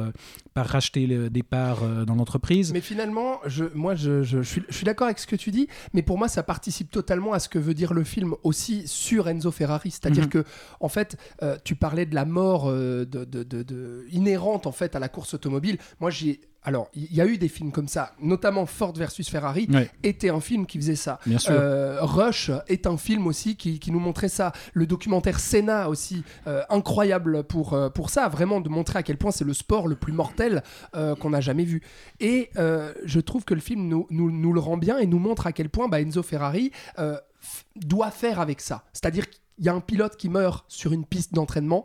par 0.54 0.66
racheter 0.66 1.06
le 1.06 1.30
départ 1.30 1.82
euh, 1.82 2.04
dans 2.04 2.14
l'entreprise 2.14 2.72
Mais 2.72 2.80
finalement, 2.80 3.38
je, 3.46 3.64
moi, 3.74 3.94
je 3.94 4.42
suis, 4.52 4.62
je 4.68 4.74
suis 4.74 4.84
d'accord 4.84 5.06
avec 5.06 5.18
ce 5.18 5.26
que 5.26 5.36
tu 5.36 5.50
dis, 5.50 5.68
mais 5.92 6.02
pour 6.02 6.18
moi, 6.18 6.28
ça 6.28 6.42
participe 6.42 6.90
totalement 6.90 7.32
à 7.32 7.38
ce 7.40 7.48
que 7.48 7.58
veut 7.58 7.74
dire 7.74 7.92
le 7.92 8.04
film 8.04 8.34
aussi 8.42 8.86
sur 8.88 9.28
Enzo 9.28 9.50
Ferrari. 9.50 9.90
C'est-à-dire 9.90 10.24
Mhm. 10.24 10.30
que, 10.30 10.44
en 10.80 10.88
fait, 10.88 11.16
euh, 11.42 11.56
tu 11.64 11.74
parlais 11.74 12.06
de 12.06 12.14
la 12.14 12.24
mort 12.24 12.68
euh, 12.68 13.04
de, 13.04 13.24
de- 13.24 13.42
de- 13.42 13.62
de- 13.62 14.06
inhérente 14.10 14.66
en 14.66 14.72
fait 14.72 14.94
à 14.96 14.98
la 14.98 15.08
course 15.08 15.34
automobile. 15.34 15.78
Moi, 16.00 16.10
j'ai 16.10 16.40
alors, 16.64 16.88
il 16.94 17.12
y 17.12 17.20
a 17.20 17.26
eu 17.26 17.38
des 17.38 17.48
films 17.48 17.72
comme 17.72 17.88
ça, 17.88 18.12
notamment 18.20 18.66
Ford 18.66 18.92
versus 18.92 19.28
Ferrari 19.28 19.66
Ouais. 19.72 19.90
était 20.02 20.30
un 20.30 20.40
film 20.40 20.66
qui 20.66 20.78
faisait 20.78 20.94
ça. 20.96 21.18
Bien 21.26 21.38
sûr. 21.38 21.52
Euh, 21.52 21.98
Rush 22.02 22.50
est 22.68 22.86
un 22.86 22.96
film 22.96 23.26
aussi 23.26 23.56
qui, 23.56 23.80
qui 23.80 23.90
nous 23.90 23.98
montrait 23.98 24.28
ça. 24.28 24.52
Le 24.72 24.86
documentaire 24.86 25.40
Senna 25.40 25.88
aussi, 25.88 26.22
euh, 26.46 26.62
incroyable 26.68 27.42
pour, 27.44 27.72
euh, 27.74 27.88
pour 27.88 28.10
ça, 28.10 28.28
vraiment 28.28 28.60
de 28.60 28.68
montrer 28.68 29.00
à 29.00 29.02
quel 29.02 29.16
point 29.16 29.32
c'est 29.32 29.44
le 29.44 29.54
sport 29.54 29.88
le 29.88 29.96
plus 29.96 30.12
mortel 30.12 30.62
euh, 30.94 31.16
qu'on 31.16 31.32
a 31.32 31.40
jamais 31.40 31.64
vu. 31.64 31.82
Et 32.20 32.50
je 32.54 33.20
trouve 33.20 33.44
que 33.44 33.54
le 33.54 33.60
film 33.60 33.88
nous, 33.88 34.06
nous, 34.10 34.30
nous 34.30 34.52
le 34.52 34.60
rend 34.60 34.76
bien 34.76 34.98
et 34.98 35.06
nous 35.06 35.18
montre 35.18 35.46
à 35.46 35.52
quel 35.52 35.68
point 35.68 35.88
bah, 35.88 36.00
Enzo 36.00 36.22
Ferrari 36.22 36.70
doit 37.76 38.10
faire 38.10 38.38
avec 38.40 38.60
ça. 38.60 38.84
C'est-à-dire 38.92 39.24
qu'il 39.56 39.66
y 39.66 39.68
a 39.68 39.74
un 39.74 39.80
pilote 39.80 40.16
qui 40.16 40.28
meurt 40.28 40.64
sur 40.68 40.92
une 40.92 41.04
piste 41.04 41.34
d'entraînement, 41.34 41.84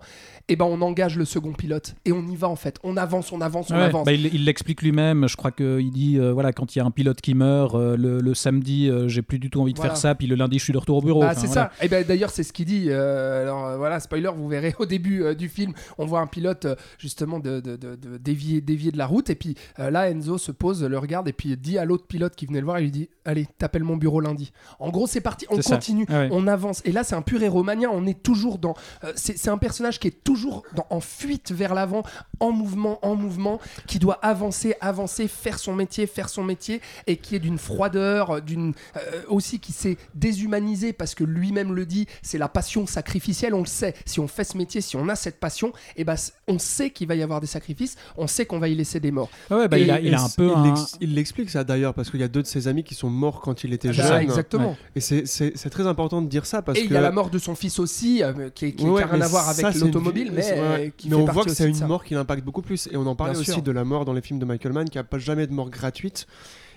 et 0.50 0.56
ben 0.56 0.66
on 0.66 0.82
engage 0.82 1.18
le 1.18 1.26
second 1.26 1.54
pilote 1.54 1.96
et 2.06 2.12
on 2.12 2.26
y 2.28 2.36
va 2.36 2.48
en 2.50 2.56
fait. 2.56 2.78
On 2.84 2.98
avance, 2.98 3.32
on 3.32 3.42
avance, 3.42 3.70
on 3.72 3.76
Ouais, 3.76 3.82
avance. 3.84 4.06
bah, 4.06 4.14
il 4.14 4.34
il 4.34 4.46
l'explique 4.46 4.82
lui-même. 4.82 5.28
Je 5.28 5.36
crois 5.38 5.52
qu'il 5.52 5.92
dit 5.92 6.18
euh, 6.18 6.32
voilà, 6.34 6.54
quand 6.54 6.76
il 6.76 6.80
y 6.80 6.82
a 6.82 6.86
un 6.86 6.92
pilote 6.92 7.22
qui 7.22 7.34
meurt, 7.34 7.76
euh, 7.76 7.96
le, 7.98 8.20
le 8.22 8.34
samedi, 8.34 8.90
euh, 8.90 9.08
j'ai 9.08 9.22
plus 9.22 9.40
du 9.40 9.50
tout 9.50 9.62
envie 9.62 9.74
de 9.74 9.78
Voilà. 9.78 9.92
faire 9.94 9.98
ça, 10.02 10.16
puis 10.16 10.28
le 10.28 10.36
lundi, 10.36 10.58
je 10.60 10.64
suis 10.64 10.74
de 10.74 10.78
retour 10.78 10.98
au 10.98 11.02
bureau. 11.02 11.22
Bah, 11.22 11.30
Enfin, 11.32 11.42
c'est 11.42 11.48
voilà. 11.48 11.72
ça. 11.78 11.86
Et 11.86 11.88
ben 11.90 12.04
d'ailleurs, 12.06 12.30
c'est 12.30 12.44
ce 12.44 12.54
qu'il 12.54 12.66
dit. 12.66 12.86
euh, 12.90 13.44
alors 13.44 13.66
euh, 13.66 13.78
voilà, 13.78 14.00
spoiler, 14.00 14.30
vous 14.36 14.48
verrez 14.48 14.74
au 14.80 14.86
début 14.86 15.24
euh, 15.24 15.36
du 15.36 15.50
film, 15.50 15.74
on 15.98 16.06
voit 16.06 16.22
un 16.22 16.28
pilote 16.28 16.66
euh, 16.66 16.76
justement 16.98 17.40
de, 17.40 17.60
de- 17.60 17.76
de- 17.76 17.96
de 17.96 18.18
dévier, 18.18 18.62
dévier 18.62 18.92
de 18.92 18.98
la 18.98 19.06
route. 19.06 19.30
Et 19.30 19.36
puis 19.36 19.56
euh, 19.80 19.90
là, 19.92 20.10
Enzo 20.10 20.38
se 20.38 20.52
pose, 20.52 20.84
le 20.84 20.98
regarde 20.98 21.28
et 21.28 21.34
puis 21.34 21.56
dit 21.58 21.78
à 21.78 21.86
l'autre 21.86 22.08
pilote 22.08 22.36
qui 22.36 22.46
venait 22.46 22.60
le 22.60 22.66
voir, 22.66 22.80
il 22.80 22.84
lui 22.84 22.92
dit 22.92 23.10
Allez, 23.26 23.46
t'appelles 23.58 23.84
mon 23.84 23.98
bureau 23.98 24.22
lundi. 24.22 24.52
En 24.80 24.90
gros, 24.90 25.06
c'est 25.08 25.22
parti, 25.22 25.46
on 25.50 25.58
continue, 25.58 26.06
Ah 26.10 26.20
ouais. 26.22 26.30
on 26.32 26.48
avance. 26.48 26.82
Et 26.86 26.92
là, 26.92 27.04
c'est 27.04 27.16
un 27.16 27.22
pur 27.22 27.44
héromanien. 27.58 27.90
On 27.92 28.06
est 28.06 28.22
toujours 28.22 28.58
dans. 28.60 28.76
euh, 29.04 29.12
c'est 29.16 29.50
un 29.50 29.58
personnage 29.58 30.00
qui 30.00 30.08
est 30.08 30.24
toujours 30.24 30.64
dans- 30.76 30.86
en 30.90 31.00
fuite 31.00 31.52
vers 31.52 31.74
l'avant, 31.74 32.04
en 32.40 32.52
mouvement, 32.52 33.00
en 33.06 33.16
mouvement, 33.16 33.60
qui 33.88 34.00
doit 34.00 34.20
avancer, 34.22 34.76
avancer, 34.82 35.28
faire 35.28 35.58
son 35.60 35.74
métier, 35.74 36.06
faire 36.08 36.30
son 36.30 36.44
métier, 36.44 36.82
et 37.08 37.18
qui 37.18 37.36
est 37.36 37.40
d'une 37.40 37.58
froideur, 37.58 38.30
euh, 38.32 38.40
d'une 38.42 38.74
euh, 38.96 39.22
aussi 39.28 39.60
qui 39.60 39.72
s'est 39.72 39.98
déshumanisé 40.16 40.94
parce 40.94 41.16
que 41.16 41.24
lui-même 41.24 41.74
le 41.74 41.86
dit, 41.86 42.06
c'est 42.22 42.38
la 42.38 42.48
passion 42.50 42.86
sacrificielle. 42.86 43.54
On 43.54 43.60
le 43.62 43.66
sait. 43.66 43.94
Si 44.06 44.20
on 44.20 44.28
fait 44.28 44.44
ce 44.44 44.58
métier, 44.58 44.82
si 44.82 44.96
on 44.96 45.10
a 45.10 45.16
cette 45.16 45.40
passion, 45.40 45.72
et 45.96 46.04
ben 46.04 46.16
on 46.48 46.60
sait 46.60 46.92
qu'il 46.92 47.08
va 47.08 47.16
y 47.16 47.24
avoir 47.24 47.42
des 47.42 47.48
sacrifices, 47.48 47.96
on 48.18 48.28
sait 48.28 48.46
qu'on 48.46 48.60
va 48.60 48.68
y 48.68 48.76
laisser 48.76 49.00
des 49.00 49.12
morts. 49.12 49.30
Ouais, 49.50 49.58
ouais, 49.58 49.68
bah, 49.68 49.78
Et- 49.80 49.84
il 49.84 49.92
a, 49.92 50.00
il 50.00 50.14
a 50.14 50.20
Et 50.20 50.22
un 50.22 50.30
peu 50.36 50.52
un. 50.56 50.74
Il 51.02 51.16
l'explique 51.16 51.50
ça 51.50 51.64
d'ailleurs 51.64 51.94
parce 51.94 52.10
qu'il 52.12 52.20
y 52.20 52.24
a 52.24 52.28
deux 52.28 52.42
de 52.42 52.48
ses 52.48 52.68
amis 52.68 52.84
qui 52.84 52.96
sont 52.96 53.10
morts 53.10 53.42
quand 53.42 53.64
il 53.64 53.74
était 53.74 53.90
Ah 53.90 53.94
bah, 53.98 54.08
jeune. 54.08 54.22
exactement. 54.22 54.76
Et 54.96 55.00
c'est- 55.02 55.70
très 55.70 55.86
important 55.88 56.22
de 56.22 56.28
dire 56.28 56.46
ça 56.46 56.62
parce 56.62 56.78
et 56.80 56.84
que 56.84 56.88
il 56.88 56.94
y 56.94 56.98
a 56.98 57.02
la 57.02 57.12
mort 57.12 57.30
de 57.30 57.38
son 57.48 57.56
fils 57.56 57.80
aussi, 57.80 58.22
euh, 58.24 58.50
qui, 58.54 58.74
qui, 58.74 58.86
Ouais, 58.86 59.02
qui 59.02 59.08
a 59.10 59.12
rien 59.12 59.22
à 59.22 59.28
voir 59.28 59.50
avec 59.50 59.74
l'automobile, 59.76 60.32
mais, 60.34 60.42
ouais. 60.60 60.94
qui 60.96 61.10
mais 61.10 61.16
fait 61.16 61.22
on 61.22 61.26
voit 61.26 61.44
que 61.46 61.54
c'est 61.54 61.68
une 61.70 61.88
mort 61.88 62.04
qui 62.04 62.14
l'impacte 62.14 62.44
beaucoup 62.44 62.62
plus. 62.62 62.88
Et 62.92 62.98
on 62.98 63.06
en 63.08 63.16
parlait 63.16 63.34
Bien 63.34 63.42
aussi 63.42 63.52
sûr. 63.54 63.62
de 63.62 63.72
la 63.72 63.84
mort 63.84 64.06
dans 64.06 64.14
les 64.14 64.22
films 64.22 64.40
de 64.40 64.46
Michael 64.46 64.74
Mann, 64.74 64.90
qui 64.90 64.98
a 65.00 65.04
pas 65.04 65.18
jamais 65.18 65.48
de 65.48 65.54
mort 65.54 65.70
gratuite. 65.70 66.28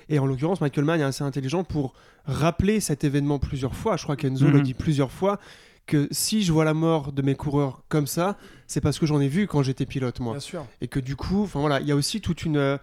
Et 0.09 0.19
en 0.19 0.27
l'occurrence, 0.27 0.61
Michael 0.61 0.85
Mann 0.85 1.01
est 1.01 1.05
assez 1.05 1.23
intelligent 1.25 1.63
pour 1.65 1.93
rappeler 2.27 2.81
cet 2.81 3.05
événement 3.05 3.39
plusieurs 3.39 3.75
fois. 3.75 3.97
Je 3.97 4.03
crois 4.05 4.17
qu'Enzo 4.17 4.47
Mhm. 4.47 4.53
le 4.53 4.61
dit 4.63 4.75
plusieurs 4.75 5.11
fois 5.13 5.39
que 5.87 6.09
si 6.11 6.43
je 6.43 6.53
vois 6.53 6.65
la 6.65 6.75
mort 6.75 7.13
de 7.13 7.23
mes 7.23 7.35
coureurs 7.35 7.83
comme 7.89 8.07
ça, 8.07 8.37
c'est 8.67 8.81
parce 8.81 8.99
que 8.99 9.07
j'en 9.07 9.21
ai 9.21 9.29
vu 9.29 9.47
quand 9.47 9.63
j'étais 9.63 9.87
pilote 9.87 10.21
moi. 10.21 10.35
Bien 10.35 10.41
sûr. 10.41 10.67
Et 10.81 10.89
que 10.89 11.01
du 11.01 11.17
coup, 11.17 11.43
enfin 11.45 11.61
voilà, 11.61 11.81
il 11.81 11.87
y 11.89 11.93
a 11.93 11.97
aussi 11.97 12.21
toute 12.21 12.45
une 12.45 12.57
euh, 12.59 12.77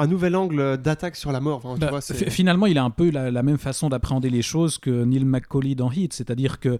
un 0.00 0.06
nouvel 0.06 0.34
angle 0.36 0.76
d'attaque 0.78 1.16
sur 1.16 1.32
la 1.32 1.40
mort. 1.40 1.58
Enfin, 1.64 1.74
tu 1.74 1.80
Bah, 1.80 1.90
vois, 1.90 2.00
c'est- 2.00 2.14
fi- 2.14 2.30
finalement, 2.30 2.66
il 2.66 2.78
a 2.78 2.84
un 2.84 2.90
peu 2.90 3.10
la, 3.10 3.30
la 3.30 3.42
même 3.42 3.58
façon 3.58 3.88
d'appréhender 3.88 4.30
les 4.30 4.42
choses 4.42 4.78
que 4.78 5.04
Neil 5.04 5.24
McCauley 5.24 5.74
dans 5.74 5.90
Heat, 5.92 6.12
c'est-à-dire 6.12 6.58
que 6.60 6.78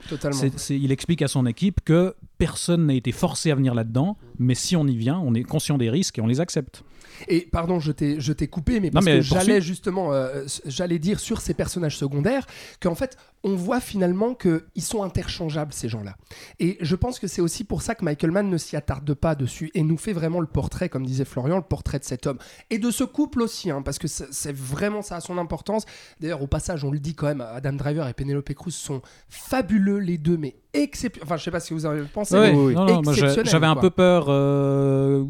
il 0.70 0.92
explique 0.92 1.22
à 1.22 1.28
son 1.28 1.46
équipe 1.46 1.80
que 1.84 2.14
personne 2.40 2.86
n'a 2.86 2.94
été 2.94 3.12
forcé 3.12 3.50
à 3.50 3.54
venir 3.54 3.74
là-dedans, 3.74 4.16
mais 4.38 4.54
si 4.54 4.74
on 4.74 4.86
y 4.86 4.96
vient, 4.96 5.18
on 5.18 5.34
est 5.34 5.42
conscient 5.42 5.76
des 5.76 5.90
risques 5.90 6.18
et 6.18 6.22
on 6.22 6.26
les 6.26 6.40
accepte. 6.40 6.82
Et 7.28 7.46
pardon, 7.52 7.80
je 7.80 7.92
t'ai, 7.92 8.18
je 8.18 8.32
t'ai 8.32 8.48
coupé, 8.48 8.80
mais 8.80 8.90
parce 8.90 9.04
mais 9.04 9.16
que 9.16 9.20
j'allais 9.20 9.60
justement, 9.60 10.14
euh, 10.14 10.44
j'allais 10.64 10.98
dire 10.98 11.20
sur 11.20 11.42
ces 11.42 11.52
personnages 11.52 11.98
secondaires 11.98 12.46
qu'en 12.80 12.94
fait, 12.94 13.18
on 13.42 13.56
voit 13.56 13.80
finalement 13.80 14.34
qu'ils 14.34 14.82
sont 14.82 15.02
interchangeables 15.02 15.74
ces 15.74 15.90
gens-là. 15.90 16.16
Et 16.58 16.78
je 16.80 16.96
pense 16.96 17.18
que 17.18 17.26
c'est 17.26 17.42
aussi 17.42 17.64
pour 17.64 17.82
ça 17.82 17.94
que 17.94 18.06
Michael 18.06 18.30
Mann 18.30 18.48
ne 18.48 18.56
s'y 18.56 18.74
attarde 18.74 19.12
pas 19.12 19.34
dessus 19.34 19.70
et 19.74 19.82
nous 19.82 19.98
fait 19.98 20.14
vraiment 20.14 20.40
le 20.40 20.46
portrait, 20.46 20.88
comme 20.88 21.04
disait 21.04 21.26
Florian, 21.26 21.56
le 21.56 21.62
portrait 21.62 21.98
de 21.98 22.04
cet 22.04 22.26
homme 22.26 22.38
et 22.70 22.78
de 22.78 22.90
ce 22.90 23.04
couple 23.04 23.42
aussi, 23.42 23.70
hein, 23.70 23.82
parce 23.82 23.98
que 23.98 24.08
c'est, 24.08 24.32
c'est 24.32 24.56
vraiment 24.56 25.02
ça 25.02 25.16
a 25.16 25.20
son 25.20 25.36
importance. 25.36 25.84
D'ailleurs, 26.20 26.42
au 26.42 26.46
passage, 26.46 26.84
on 26.84 26.90
le 26.90 27.00
dit 27.00 27.14
quand 27.14 27.26
même, 27.26 27.42
Adam 27.42 27.74
Driver 27.74 28.08
et 28.08 28.14
Penelope 28.14 28.54
Cruz 28.54 28.72
sont 28.72 29.02
fabuleux 29.28 29.98
les 29.98 30.16
deux, 30.16 30.38
mais 30.38 30.56
exceptionnels. 30.74 31.26
Enfin, 31.26 31.36
je 31.36 31.44
sais 31.44 31.50
pas 31.50 31.60
si 31.60 31.74
vous 31.74 31.86
avez 31.86 32.02
pensé. 32.02 32.34
Ouais, 32.34 32.52
mais- 32.52 32.58
oui, 32.58 32.64
oui. 32.68 32.74
non, 32.74 32.84
non, 32.86 33.02
moi, 33.02 33.12
j'ai- 33.12 33.20
Exceptionnel, 33.22 33.50
j'avais 33.50 33.66
un 33.66 33.76
peu 33.76 33.90
peur 33.90 34.26
euh, 34.28 35.24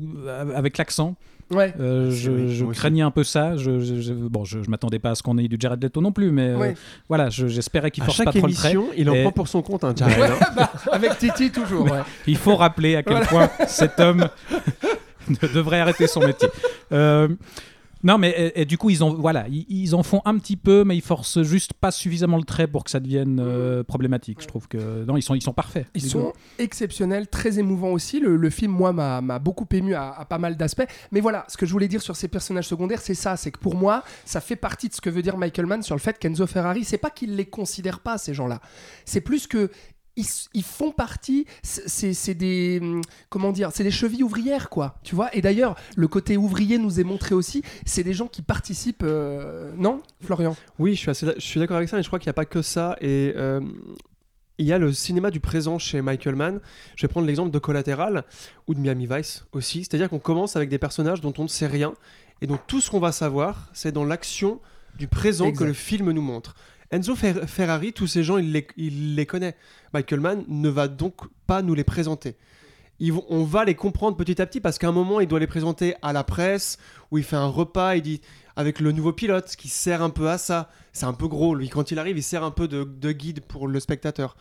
avec 0.55 0.79
l'accent. 0.79 1.17
Ouais. 1.53 1.75
Euh, 1.81 2.11
Oui, 2.11 2.15
je 2.17 2.31
oui, 2.31 2.55
je 2.55 2.63
moi 2.63 2.71
aussi. 2.71 2.79
craignais 2.79 3.03
un 3.03 3.11
peu 3.11 3.25
ça. 3.25 3.57
Je, 3.57 3.81
je, 3.81 4.01
je- 4.01 4.13
bon, 4.15 4.45
je, 4.45 4.63
je 4.63 4.71
m'attendais 4.71 5.01
pas 5.01 5.11
à 5.11 5.15
ce 5.17 5.23
qu'on 5.25 5.37
ait 5.37 5.49
du 5.49 5.57
Jared 5.59 5.83
Leto 5.83 6.01
non 6.01 6.13
plus, 6.13 6.31
mais 6.31 6.51
euh, 6.51 6.73
voilà, 7.09 7.29
je- 7.29 7.49
j'espérais 7.49 7.91
qu'il 7.91 8.05
force 8.05 8.17
chaque 8.19 8.27
pas 8.27 8.33
trop 8.39 8.47
le 8.47 8.53
trait. 8.55 8.71
émission, 8.73 8.93
il 8.97 9.11
en 9.11 9.15
Et- 9.15 9.23
prend 9.23 9.33
pour 9.33 9.49
son 9.49 9.61
compte 9.61 9.83
un 9.83 9.93
Jared. 9.95 10.17
Ouais, 10.21 10.29
hein. 10.31 10.47
bah, 10.57 10.71
avec 10.93 11.19
Titi 11.19 11.51
toujours. 11.51 11.91
ouais. 11.91 11.99
Il 12.29 12.37
faut 12.37 12.55
rappeler 12.55 12.95
à 12.95 13.03
quel 13.03 13.27
point 13.27 13.51
cet 13.67 13.99
homme 13.99 14.29
devrait 15.55 15.81
arrêter 15.81 16.07
son 16.07 16.21
métier. 16.21 16.49
Euh, 16.93 17.27
non, 18.03 18.19
mais 18.19 18.31
et, 18.31 18.63
et 18.63 18.65
du 18.65 18.79
coup, 18.79 18.91
ils, 18.91 19.05
ont, 19.05 19.15
voilà, 19.15 19.47
ils, 19.49 19.67
ils 19.69 19.95
en 19.95 20.03
font 20.03 20.23
un 20.25 20.39
petit 20.39 20.57
peu, 20.57 20.85
mais 20.85 20.97
ils 20.97 21.03
forcent 21.03 21.43
juste 21.43 21.75
pas 21.75 21.91
suffisamment 21.91 22.37
le 22.37 22.45
trait 22.45 22.67
pour 22.67 22.85
que 22.85 22.91
ça 22.91 23.01
devienne 23.01 23.41
euh, 23.41 23.83
problématique. 23.85 24.39
Je 24.41 24.47
trouve 24.47 24.69
que 24.69 25.05
non, 25.05 25.17
ils 25.17 25.23
sont, 25.23 25.35
ils 25.35 25.43
sont 25.43 25.53
parfaits. 25.53 25.87
Ils 25.95 26.03
sont 26.03 26.33
exceptionnels, 26.59 27.29
très 27.29 27.59
émouvants 27.59 27.91
aussi. 27.93 28.21
Le, 28.21 28.37
le 28.37 28.51
film, 28.51 28.73
moi, 28.73 28.93
m'a 28.93 29.21
m'a 29.21 29.39
beaucoup 29.39 29.67
ému 29.73 29.95
à, 29.95 30.11
à 30.13 30.25
pas 30.25 30.39
mal 30.39 30.57
d'aspects. 30.57 30.87
Mais 31.13 31.21
voilà, 31.21 31.45
ce 31.49 31.57
que 31.57 31.67
je 31.67 31.73
voulais 31.73 31.89
dire 31.89 32.03
sur 32.03 32.17
ces 32.17 32.29
personnages 32.29 32.69
secondaires, 32.69 33.01
c'est 33.01 33.15
ça. 33.15 33.37
C'est 33.37 33.51
que 33.51 33.59
pour 33.59 33.75
moi, 33.75 34.03
ça 34.25 34.41
fait 34.41 34.57
partie 34.57 34.89
de 34.89 34.95
ce 34.95 35.01
que 35.01 35.11
veut 35.11 35.23
dire 35.23 35.37
Michael 35.37 35.67
Mann 35.67 35.83
sur 35.83 35.95
le 35.95 36.01
fait 36.01 36.19
qu'Enzo 36.19 36.47
Ferrari, 36.47 36.85
c'est 36.85 36.99
pas 36.99 37.11
qu'il 37.11 37.37
les 37.37 37.47
considère 37.47 38.01
pas, 38.01 38.19
ces 38.19 38.35
gens-là. 38.35 38.61
C'est 39.05 39.21
plus 39.21 39.47
que. 39.47 39.71
Ils, 40.17 40.27
ils 40.55 40.63
font 40.65 40.91
partie, 40.93 41.47
c'est- 41.63 42.35
des 42.35 42.81
comment 43.29 43.53
dire, 43.53 43.71
c'est 43.73 43.85
des 43.85 43.91
chevilles 43.91 44.23
ouvrières 44.23 44.69
quoi, 44.69 44.99
tu 45.03 45.15
vois. 45.15 45.35
Et 45.35 45.41
d'ailleurs, 45.41 45.77
le 45.97 46.09
côté 46.09 46.37
ouvrier 46.37 46.79
nous 46.79 47.01
est 47.01 47.05
montré 47.05 47.35
aussi. 47.35 47.63
C'est 47.87 48.03
des 48.03 48.13
gens 48.13 48.27
qui 48.27 48.43
participent, 48.43 49.03
euh, 49.05 49.73
non, 49.77 50.03
Florian? 50.23 50.57
Oui, 50.79 50.95
je 50.95 51.01
suis, 51.01 51.11
assez- 51.11 51.27
je 51.37 51.41
suis 51.41 51.61
d'accord 51.61 51.77
avec 51.79 51.89
ça, 51.89 51.99
et 51.99 52.03
je 52.03 52.09
crois 52.09 52.19
qu'il 52.19 52.27
n'y 52.27 52.31
a 52.31 52.35
pas 52.35 52.45
que 52.45 52.61
ça. 52.61 52.97
Et 53.01 53.33
euh, 53.37 53.61
il 54.59 54.67
y 54.67 54.73
a 54.73 54.79
le 54.79 54.93
cinéma 54.93 55.31
du 55.31 55.41
présent 55.41 55.79
chez 55.79 56.03
Michael 56.03 56.35
Mann. 56.37 56.61
Je 56.97 57.03
vais 57.07 57.09
prendre 57.09 57.27
l'exemple 57.27 57.51
de 57.51 57.59
Collateral 57.59 58.25
ou 58.67 58.75
de 58.75 58.81
Miami 58.81 59.07
Vice 59.11 59.45
aussi. 59.53 59.85
C'est-à-dire 59.85 60.11
qu'on 60.11 60.19
commence 60.19 60.55
avec 60.57 60.69
des 60.69 60.79
personnages 60.79 61.21
dont 61.23 61.33
on 61.39 61.45
ne 61.45 61.49
sait 61.49 61.67
rien, 61.69 61.95
et 62.43 62.47
dont 62.47 62.59
tout 62.67 62.81
ce 62.81 62.91
qu'on 62.91 63.01
va 63.01 63.13
savoir, 63.13 63.71
c'est 63.73 63.93
dans 63.93 64.05
l'action 64.05 64.61
du 64.99 65.07
présent 65.09 65.47
Exact. 65.47 65.61
que 65.61 65.65
le 65.69 65.73
film 65.73 66.11
nous 66.11 66.21
montre. 66.23 66.55
Enzo 66.91 67.15
Fer- 67.15 67.49
Ferrari, 67.49 67.93
tous 67.93 68.07
ces 68.07 68.25
gens, 68.25 68.39
il 68.39 68.53
les, 68.53 69.27
connaît. 69.27 69.57
Michael 69.95 70.21
Mann 70.21 70.45
ne 70.49 70.69
va 70.69 70.89
donc 70.89 71.15
pas 71.47 71.63
nous 71.63 71.75
les 71.75 71.85
présenter. 71.85 72.37
On 73.29 73.45
va 73.45 73.65
les 73.65 73.75
comprendre 73.75 74.17
petit 74.17 74.43
à 74.43 74.47
petit 74.47 74.61
parce 74.61 74.79
qu'à 74.79 74.89
un 74.89 74.93
moment, 74.93 75.21
il 75.21 75.27
doit 75.29 75.39
les 75.39 75.47
présenter 75.47 75.95
à 76.03 76.13
la 76.13 76.25
presse, 76.25 76.79
où 77.11 77.19
il 77.19 77.25
fait 77.25 77.37
un 77.37 77.47
repas, 77.47 77.95
il 77.95 78.03
dit 78.03 78.21
avec 78.57 78.81
le 78.81 78.93
nouveau 78.93 79.13
pilote 79.13 79.55
qui 79.57 79.69
sert 79.69 80.03
un 80.03 80.11
peu 80.11 80.29
à 80.29 80.37
ça. 80.37 80.69
C'est 80.93 81.07
un 81.07 81.15
peu 81.15 81.29
gros, 81.29 81.55
lui, 81.55 81.69
quand 81.69 81.91
il 81.93 81.99
arrive, 81.99 82.19
il 82.19 82.23
sert 82.23 82.45
un 82.45 82.51
peu 82.51 82.69
de, 82.69 82.85
de 82.85 83.13
guide 83.13 83.41
pour 83.41 83.69
le 83.69 83.81
spectateur. 83.81 84.37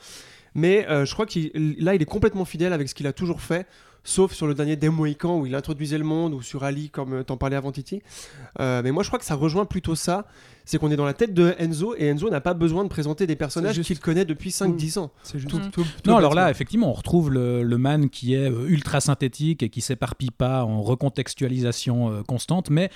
Mais 0.56 0.88
euh, 0.90 1.06
je 1.06 1.14
crois 1.14 1.28
qu'il 1.28 1.52
là, 1.80 1.94
il 1.94 2.02
est 2.02 2.06
complètement 2.06 2.44
fidèle 2.44 2.74
avec 2.74 2.90
ce 2.90 2.96
qu'il 2.96 3.08
a 3.08 3.14
toujours 3.14 3.42
fait, 3.42 3.68
sauf 4.10 4.34
sur 4.34 4.48
le 4.48 4.54
dernier 4.54 4.76
Des 4.76 4.90
Mohicans 4.90 5.38
où 5.40 5.46
il 5.46 5.54
introduisait 5.56 5.98
le 5.98 6.04
monde, 6.04 6.34
ou 6.34 6.42
sur 6.42 6.64
Ali, 6.64 6.90
comme 6.90 7.14
euh, 7.14 7.24
t'en 7.24 7.38
parlais 7.38 7.56
avant 7.56 7.72
Titi. 7.72 8.02
Euh, 8.60 8.82
mais 8.84 8.92
moi, 8.92 9.04
je 9.04 9.10
crois 9.10 9.20
que 9.20 9.26
ça 9.26 9.36
rejoint 9.36 9.66
plutôt 9.66 9.96
ça. 9.96 10.26
C'est 10.66 10.78
qu'on 10.78 10.92
est 10.92 10.96
dans 10.96 11.06
la 11.06 11.14
tête 11.16 11.34
de 11.34 11.56
Enzo, 11.58 11.96
et 11.98 12.06
Enzo 12.08 12.30
n'a 12.30 12.42
pas 12.42 12.54
besoin 12.54 12.84
de 12.84 12.90
présenter 12.90 13.26
des 13.26 13.36
personnages 13.36 13.76
juste. 13.76 13.88
qu'il 13.88 14.00
connaît 14.00 14.26
depuis 14.26 14.52
5-10 14.52 15.00
ans. 15.00 15.12
C'est 15.24 15.40
juste. 15.40 15.50
Tout- 15.50 15.60
tout- 15.72 15.84
tout 15.84 16.10
Non, 16.10 16.18
alors 16.18 16.36
là, 16.36 16.52
effectivement, 16.52 16.90
on 16.90 16.94
retrouve 16.94 17.32
le, 17.32 17.64
le 17.64 17.78
man 17.80 18.10
qui 18.10 18.34
est 18.36 18.50
euh, 18.52 18.68
ultra 18.68 19.00
synthétique 19.02 19.64
et 19.64 19.70
qui 19.70 19.82
s'éparpille 19.82 20.30
pas 20.32 20.64
en 20.66 20.82
recontextualisation 20.82 22.24
constante, 22.28 22.70
mais 22.70 22.90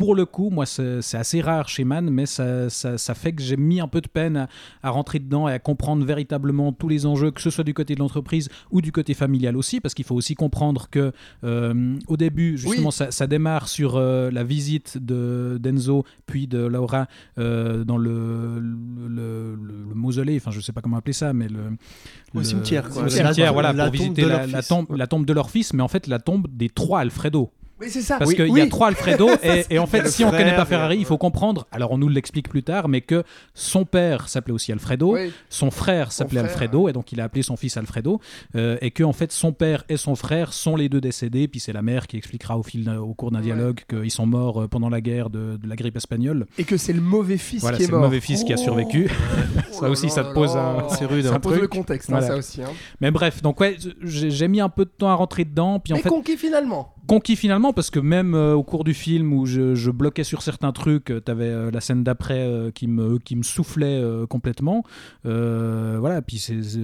pour 0.00 0.14
le 0.14 0.24
coup, 0.24 0.48
moi, 0.48 0.64
c'est 0.64 1.18
assez 1.18 1.42
rare 1.42 1.68
chez 1.68 1.84
Man, 1.84 2.08
mais 2.08 2.24
ça, 2.24 2.70
ça, 2.70 2.96
ça 2.96 3.14
fait 3.14 3.32
que 3.32 3.42
j'ai 3.42 3.58
mis 3.58 3.80
un 3.82 3.86
peu 3.86 4.00
de 4.00 4.08
peine 4.08 4.38
à, 4.38 4.48
à 4.82 4.88
rentrer 4.88 5.18
dedans 5.18 5.46
et 5.46 5.52
à 5.52 5.58
comprendre 5.58 6.06
véritablement 6.06 6.72
tous 6.72 6.88
les 6.88 7.04
enjeux, 7.04 7.30
que 7.30 7.42
ce 7.42 7.50
soit 7.50 7.64
du 7.64 7.74
côté 7.74 7.94
de 7.96 7.98
l'entreprise 8.00 8.48
ou 8.70 8.80
du 8.80 8.92
côté 8.92 9.12
familial 9.12 9.58
aussi, 9.58 9.78
parce 9.78 9.92
qu'il 9.92 10.06
faut 10.06 10.14
aussi 10.14 10.34
comprendre 10.34 10.88
que 10.90 11.12
euh, 11.44 11.96
au 12.08 12.16
début, 12.16 12.56
justement, 12.56 12.86
Oui. 12.88 12.92
ça, 12.92 13.10
ça 13.10 13.26
démarre 13.26 13.68
sur 13.68 13.96
euh, 13.96 14.30
la 14.30 14.42
visite 14.42 14.96
de 14.96 15.58
d'Enzo 15.60 16.04
puis 16.24 16.46
de 16.46 16.58
Laura 16.64 17.06
euh, 17.38 17.84
dans 17.84 17.98
le, 17.98 18.58
le, 18.58 19.08
le- 19.08 19.56
le 19.90 19.94
mausolée, 19.94 20.36
enfin, 20.38 20.50
je 20.50 20.60
sais 20.62 20.72
pas 20.72 20.80
comment 20.80 20.96
appeler 20.96 21.12
ça, 21.12 21.34
mais 21.34 21.48
le 21.48 22.42
cimetière, 22.42 22.88
quoi. 22.88 23.02
La- 23.02 23.10
cimetière, 23.10 23.52
voilà, 23.52 23.74
la 23.74 23.84
pour 23.84 23.92
visiter 23.92 24.22
tombe, 24.66 24.96
la 24.96 25.06
tombe 25.06 25.26
de 25.26 25.32
leur 25.34 25.50
fils, 25.50 25.74
mais 25.74 25.82
en 25.82 25.88
fait 25.88 26.06
la 26.06 26.18
tombe 26.20 26.46
des 26.50 26.70
trois 26.70 27.00
Alfredo. 27.00 27.50
Oui, 27.80 27.86
c'est 27.90 28.02
ça. 28.02 28.18
Parce 28.18 28.30
Oui, 28.30 28.36
qu'il 28.36 28.56
y 28.56 28.60
a 28.60 28.66
trois 28.66 28.88
Alfredo, 28.88 29.28
et, 29.42 29.64
et 29.70 29.78
en 29.78 29.86
fait, 29.86 30.06
si 30.08 30.24
on 30.24 30.28
frère, 30.28 30.40
connaît 30.44 30.56
pas 30.56 30.64
Ferrari, 30.64 30.96
il 30.98 31.04
faut 31.06 31.18
comprendre, 31.18 31.66
alors 31.72 31.92
on 31.92 31.98
nous 31.98 32.08
l'explique 32.08 32.48
plus 32.48 32.62
tard, 32.62 32.88
mais 32.88 33.00
que 33.00 33.24
son 33.54 33.84
père 33.84 34.28
s'appelait 34.28 34.52
aussi 34.54 34.72
Alfredo, 34.72 35.14
Oui. 35.14 35.32
son 35.48 35.70
frère 35.70 36.12
s'appelait 36.12 36.40
Alfredo, 36.40 36.88
et 36.88 36.92
donc 36.92 37.12
il 37.12 37.20
a 37.20 37.24
appelé 37.24 37.42
son 37.42 37.56
fils 37.56 37.76
Alfredo, 37.76 38.20
euh, 38.56 38.76
et 38.80 38.90
que 38.90 39.02
en 39.02 39.12
fait 39.12 39.32
son 39.32 39.52
père 39.52 39.84
et 39.88 39.96
son 39.96 40.14
frère 40.14 40.52
sont 40.52 40.76
les 40.76 40.88
deux 40.88 41.00
décédés, 41.00 41.48
puis 41.48 41.60
c'est 41.60 41.72
la 41.72 41.82
mère 41.82 42.06
qui 42.06 42.16
expliquera 42.16 42.58
au, 42.58 42.62
fil, 42.62 42.88
au 42.90 43.14
cours 43.14 43.30
d'un 43.30 43.38
Ouais. 43.38 43.44
dialogue 43.44 43.80
qu'ils 43.88 44.10
sont 44.10 44.26
morts 44.26 44.62
euh, 44.62 44.68
pendant 44.68 44.88
la 44.90 45.00
guerre 45.00 45.30
de, 45.30 45.56
de 45.56 45.68
la 45.68 45.76
grippe 45.76 45.96
espagnole. 45.96 46.46
Et 46.58 46.64
que 46.64 46.76
c'est 46.76 46.92
le 46.92 47.00
mauvais 47.00 47.38
fils 47.38 47.62
Voilà, 47.62 47.76
qui 47.78 47.84
est 47.84 47.86
c'est 47.86 47.92
mort. 47.92 48.00
le 48.02 48.06
mauvais 48.08 48.20
fils 48.20 48.44
qui 48.44 48.52
a 48.52 48.56
Oh. 48.58 48.62
survécu. 48.62 49.08
Oh 49.10 49.62
Ça 49.72 49.84
là 49.86 49.90
aussi, 49.90 50.10
ça 50.10 50.24
te 50.24 50.34
pose 50.34 50.54
un- 50.56 50.88
c'est 50.90 51.06
rude, 51.06 51.24
Ça 51.24 51.38
pose 51.38 51.58
le 51.58 51.68
contexte, 51.68 52.12
hein, 52.12 52.20
ça 52.20 52.36
aussi. 52.36 52.62
hein. 52.62 52.68
Mais 53.00 53.10
bref, 53.10 53.40
donc 53.40 53.58
ouais, 53.60 53.76
j'ai 54.02 54.48
mis 54.48 54.60
un 54.60 54.68
peu 54.68 54.84
de 54.84 54.90
temps 54.90 55.08
à 55.08 55.14
rentrer 55.14 55.44
dedans, 55.46 55.78
puis 55.80 55.94
en 55.94 55.96
fait, 55.96 56.08
conquis 56.10 56.36
finalement. 56.36 56.94
Conquis 57.06 57.36
finalement 57.36 57.72
parce 57.72 57.90
que 57.90 57.98
même 58.00 58.34
euh, 58.34 58.54
au 58.54 58.62
cours 58.62 58.84
du 58.84 58.94
film 58.94 59.32
où 59.32 59.46
je, 59.46 59.74
je 59.74 59.90
bloquais 59.90 60.24
sur 60.24 60.42
certains 60.42 60.72
trucs, 60.72 61.10
euh, 61.10 61.20
t'avais 61.20 61.44
euh, 61.46 61.70
la 61.70 61.80
scène 61.80 62.02
d'après 62.04 62.40
euh, 62.40 62.70
qui 62.70 62.86
me 62.86 63.18
qui 63.18 63.36
me 63.36 63.42
soufflait 63.42 64.02
complètement. 64.28 64.84
Voilà, 65.24 66.22
puis 66.22 66.38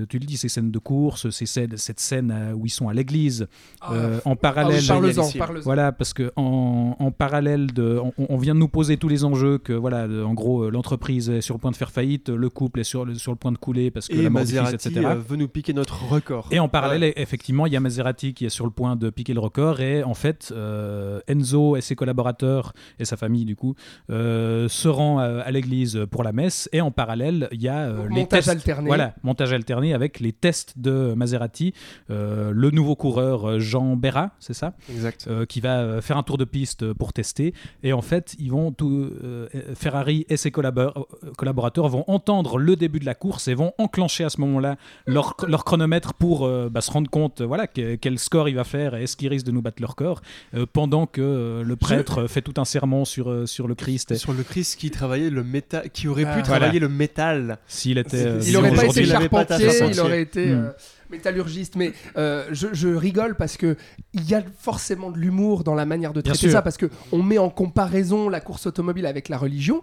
tu 0.09 0.19
le 0.19 0.25
dis, 0.27 0.37
ces 0.37 0.49
scènes 0.49 0.71
de 0.71 0.79
course, 0.79 1.31
ces 1.31 1.47
scènes, 1.47 1.77
cette 1.77 2.01
scène 2.01 2.35
où 2.57 2.67
ils 2.67 2.71
sont 2.71 2.89
à 2.89 2.95
l'église 2.95 3.47
euh, 3.91 4.19
en 4.25 4.33
Ah 4.33 4.37
parallèle. 4.37 4.81
oui, 4.81 5.15
parle-en. 5.39 5.61
Voilà, 5.63 5.93
parce 5.93 6.13
que 6.13 6.33
en, 6.37 6.97
en 6.99 7.11
parallèle 7.11 7.73
de, 7.73 7.99
on, 8.03 8.13
on 8.29 8.37
vient 8.37 8.55
de 8.55 8.61
nous 8.61 8.69
poser 8.69 8.97
tous 8.97 9.09
les 9.09 9.25
enjeux 9.25 9.59
que 9.59 9.73
voilà, 9.73 10.09
de- 10.09 10.23
en 10.23 10.35
gros, 10.35 10.71
l'entreprise 10.71 11.31
est 11.31 11.41
sur 11.41 11.55
le 11.55 11.61
point 11.61 11.71
de 11.71 11.77
faire 11.77 11.91
faillite, 11.91 12.29
le 12.29 12.49
couple 12.51 12.81
est 12.81 12.85
sur 12.85 13.05
le, 13.05 13.15
sur 13.15 13.33
le 13.33 13.37
point 13.39 13.53
de 13.53 13.59
couler 13.59 13.91
parce 13.91 14.09
que 14.09 14.15
Et 14.15 14.17
la 14.17 14.23
fils, 14.25 14.31
Maserati 14.33 14.75
etc. 14.75 15.09
veut 15.29 15.37
nous 15.37 15.49
piquer 15.49 15.73
notre 15.73 16.05
record. 16.09 16.49
Et 16.51 16.59
en 16.59 16.69
parallèle, 16.69 17.13
effectivement, 17.17 17.67
il 17.67 17.73
y 17.73 17.77
a 17.77 17.81
Maserati 17.81 18.35
qui 18.35 18.47
est 18.47 18.51
sur 18.51 18.65
le 18.65 18.71
point 18.71 18.97
de 18.97 19.11
piquer 19.11 19.35
le 19.35 19.41
record. 19.41 19.81
Et 19.81 20.03
en 20.07 20.15
fait, 20.15 20.53
euh, 20.55 21.21
Enzo 21.29 21.77
et 21.77 21.81
ses 21.81 21.95
collaborateurs, 21.97 22.73
et 22.99 23.05
sa 23.05 23.17
famille 23.17 23.45
du 23.45 23.57
coup, 23.57 23.75
euh, 24.11 24.69
se 24.69 24.89
rend 24.89 25.19
à, 25.19 25.25
à 25.41 25.51
l'église 25.51 26.01
pour 26.11 26.23
la 26.25 26.33
messe. 26.33 26.69
Et 26.73 26.81
en 26.81 26.91
parallèle, 26.91 27.49
il 27.53 27.61
y 27.63 27.69
a 27.69 27.81
euh, 27.89 28.03
les 28.09 28.15
Montage 28.21 28.45
tests. 28.45 28.49
alterné. 28.49 28.87
Voilà, 28.89 29.15
montage 29.23 29.53
alterné 29.53 29.93
avec 29.95 30.21
les 30.21 30.33
tests 30.33 30.79
de 30.79 31.15
Maserati. 31.15 31.73
Euh, 32.11 32.53
le 32.55 32.71
nouveau 32.71 32.95
coureur 32.97 33.49
euh, 33.49 33.59
Jean 33.59 33.97
Berra, 33.97 34.31
c'est 34.39 34.55
ça? 34.55 34.75
Exact. 34.91 35.27
euh, 35.29 35.45
qui 35.47 35.61
va 35.61 35.81
euh, 35.81 36.01
faire 36.01 36.17
un 36.17 36.23
tour 36.23 36.39
de 36.39 36.45
piste 36.45 36.93
pour 36.93 37.13
tester. 37.13 37.53
Et 37.83 37.93
en 37.93 38.03
fait, 38.03 38.35
ils 38.39 38.51
vont 38.51 38.71
tout, 38.73 39.11
euh, 39.25 39.49
Ferrari 39.75 40.25
et 40.29 40.37
ses 40.37 40.51
collabor- 40.51 41.07
euh, 41.25 41.33
collaborateurs 41.37 41.89
vont 41.89 42.05
entendre 42.07 42.59
le 42.59 42.77
début 42.77 43.01
de 43.01 43.05
la 43.07 43.15
course 43.15 43.49
et 43.49 43.55
vont 43.55 43.73
enclencher 43.79 44.25
à 44.25 44.31
ce 44.31 44.41
moment-là 44.41 44.77
leur, 45.07 45.35
leur 45.49 45.65
chronomètre 45.65 46.15
pour 46.15 46.47
euh, 46.47 46.69
bah, 46.71 46.81
se 46.81 46.91
rendre 46.91 47.11
compte 47.11 47.41
euh, 47.41 47.47
voilà, 47.47 47.67
que- 47.67 47.97
quel 47.97 48.19
score 48.19 48.49
il 48.49 48.55
va 48.55 48.65
faire 48.65 48.95
et 48.95 49.03
est-ce 49.03 49.17
qu'il 49.17 49.29
risque 49.29 49.47
de 49.47 49.51
nous 49.51 49.63
battre 49.63 49.83
leur 49.83 49.96
corps 49.97 50.21
euh, 50.55 50.67
pendant 50.73 51.07
que 51.07 51.21
euh, 51.21 51.63
le 51.65 51.75
prêtre 51.77 52.29
fait 52.29 52.43
tout 52.43 52.55
un 52.59 52.65
serment 52.65 53.05
sur, 53.05 53.31
euh, 53.31 53.47
sur 53.47 53.67
le 53.67 53.75
Christ. 53.75 54.13
Et 54.13 54.17
Sur 54.17 54.33
le 54.33 54.45
Christ 54.45 54.79
qui 54.79 54.93
travaillait 54.93 55.31
le 55.31 55.43
métal, 55.43 55.91
qui 55.91 56.07
aurait 56.07 56.25
Ah. 56.27 56.37
pu 56.37 56.43
travailler 56.45 56.79
le 56.79 56.89
métal. 56.89 57.59
S'il 57.67 57.99
était. 57.99 58.25
euh, 58.27 58.39
Il 58.43 58.43
Il 58.43 58.45
vivant 58.47 58.59
aurait 58.61 58.71
pas 58.77 58.85
été 58.85 59.05
charpentier, 59.05 59.71
il 59.91 60.01
aurait 60.01 60.23
été 60.23 60.47
Hmm. 60.47 60.65
euh, 60.67 60.71
métallurgiste. 61.11 61.75
Mais 61.77 61.93
euh, 62.17 62.45
je, 62.53 62.69
je 62.73 62.89
rigole 62.89 63.35
parce 63.35 63.57
que 63.57 63.77
il 64.13 64.29
y 64.29 64.35
a 64.35 64.43
forcément 64.59 65.11
de 65.11 65.19
l'humour 65.19 65.65
dans 65.65 65.75
la 65.75 65.87
manière 65.87 66.13
de 66.13 66.21
traiter 66.21 66.51
ça, 66.51 66.63
parce 66.63 66.77
que 66.77 66.91
on 67.13 67.23
met 67.23 67.39
en 67.39 67.51
comparaison 67.51 68.29
la 68.29 68.41
course 68.41 68.67
automobile 68.67 69.07
avec 69.07 69.29
la 69.29 69.39
religion, 69.39 69.83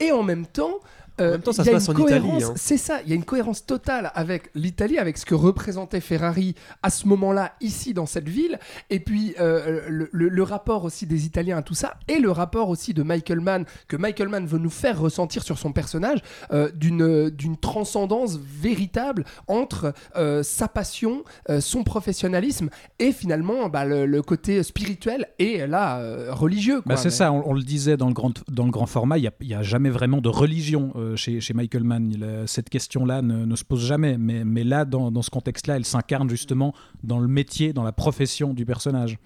et 0.00 0.12
en 0.12 0.22
même 0.22 0.46
temps. 0.46 0.78
Euh, 1.20 1.28
En 1.28 1.30
même 1.32 1.42
temps, 1.42 1.52
ça 1.52 1.62
il 1.62 1.66
y 1.66 1.68
se 1.68 1.70
a 1.70 1.74
passe 1.74 1.88
une 1.88 1.96
en 2.02 2.06
Italie, 2.06 2.20
cohérence- 2.28 2.44
hein. 2.50 2.54
C'est 2.56 2.76
ça, 2.76 3.00
il 3.02 3.08
y 3.08 3.12
a 3.12 3.14
une 3.16 3.24
cohérence 3.24 3.66
totale 3.66 4.10
avec 4.14 4.50
l'Italie, 4.54 4.98
avec 4.98 5.16
ce 5.18 5.26
que 5.26 5.34
représentait 5.34 6.00
Ferrari 6.00 6.54
à 6.82 6.90
ce 6.90 7.06
moment-là, 7.08 7.52
ici 7.60 7.94
dans 7.94 8.06
cette 8.06 8.28
ville, 8.28 8.58
et 8.90 9.00
puis 9.00 9.34
euh, 9.40 9.82
le, 9.88 10.08
le- 10.12 10.28
le 10.28 10.42
rapport 10.42 10.84
aussi 10.84 11.06
des 11.06 11.26
Italiens 11.26 11.58
à 11.58 11.62
tout 11.62 11.74
ça, 11.74 11.94
et 12.08 12.18
le 12.18 12.30
rapport 12.30 12.68
aussi 12.68 12.94
de 12.94 13.02
Michael 13.02 13.40
Mann, 13.40 13.64
que 13.88 13.96
Michael 13.96 14.28
Mann 14.28 14.46
veut 14.46 14.58
nous 14.58 14.70
faire 14.70 14.98
ressentir 15.00 15.42
sur 15.42 15.58
son 15.58 15.72
personnage, 15.72 16.20
euh, 16.52 16.70
d'une 16.74 17.30
d'une 17.30 17.56
transcendance 17.56 18.38
véritable 18.38 19.24
entre 19.46 19.92
euh, 20.16 20.42
sa 20.42 20.68
passion, 20.68 21.24
euh, 21.50 21.60
son 21.60 21.84
professionnalisme, 21.84 22.70
et 22.98 23.12
finalement 23.12 23.68
bah, 23.68 23.84
le, 23.84 24.06
le 24.06 24.22
côté 24.22 24.62
spirituel 24.62 25.26
et 25.38 25.66
là 25.66 25.98
euh, 25.98 26.32
religieux. 26.32 26.82
Bah, 26.86 26.96
c'est 26.96 27.04
Mais- 27.06 27.10
ça, 27.10 27.32
on, 27.32 27.50
on 27.50 27.52
le 27.52 27.62
disait 27.62 27.96
dans 27.96 28.08
le 28.08 28.14
grand, 28.14 28.32
dans 28.50 28.64
le 28.64 28.70
grand 28.70 28.86
format, 28.86 29.18
il 29.18 29.30
n'y 29.42 29.54
a, 29.54 29.62
jamais 29.62 29.90
vraiment 29.90 30.20
de 30.20 30.28
religion 30.28 30.92
euh, 30.96 31.03
chez, 31.16 31.40
chez 31.40 31.54
Michael 31.54 31.84
Mann. 31.84 32.10
Il, 32.10 32.24
euh, 32.24 32.46
cette 32.46 32.68
question-là 32.70 33.22
ne, 33.22 33.44
ne 33.44 33.56
se 33.56 33.64
pose 33.64 33.84
jamais. 33.84 34.16
Mais, 34.18 34.44
mais 34.44 34.64
là, 34.64 34.84
dans, 34.84 35.10
dans 35.10 35.22
ce 35.22 35.30
contexte-là, 35.30 35.76
elle 35.76 35.84
s'incarne 35.84 36.28
justement 36.30 36.74
dans 37.02 37.18
le 37.18 37.28
métier, 37.28 37.72
dans 37.72 37.84
la 37.84 37.92
profession 37.92 38.54
du 38.54 38.64
personnage. 38.66 39.18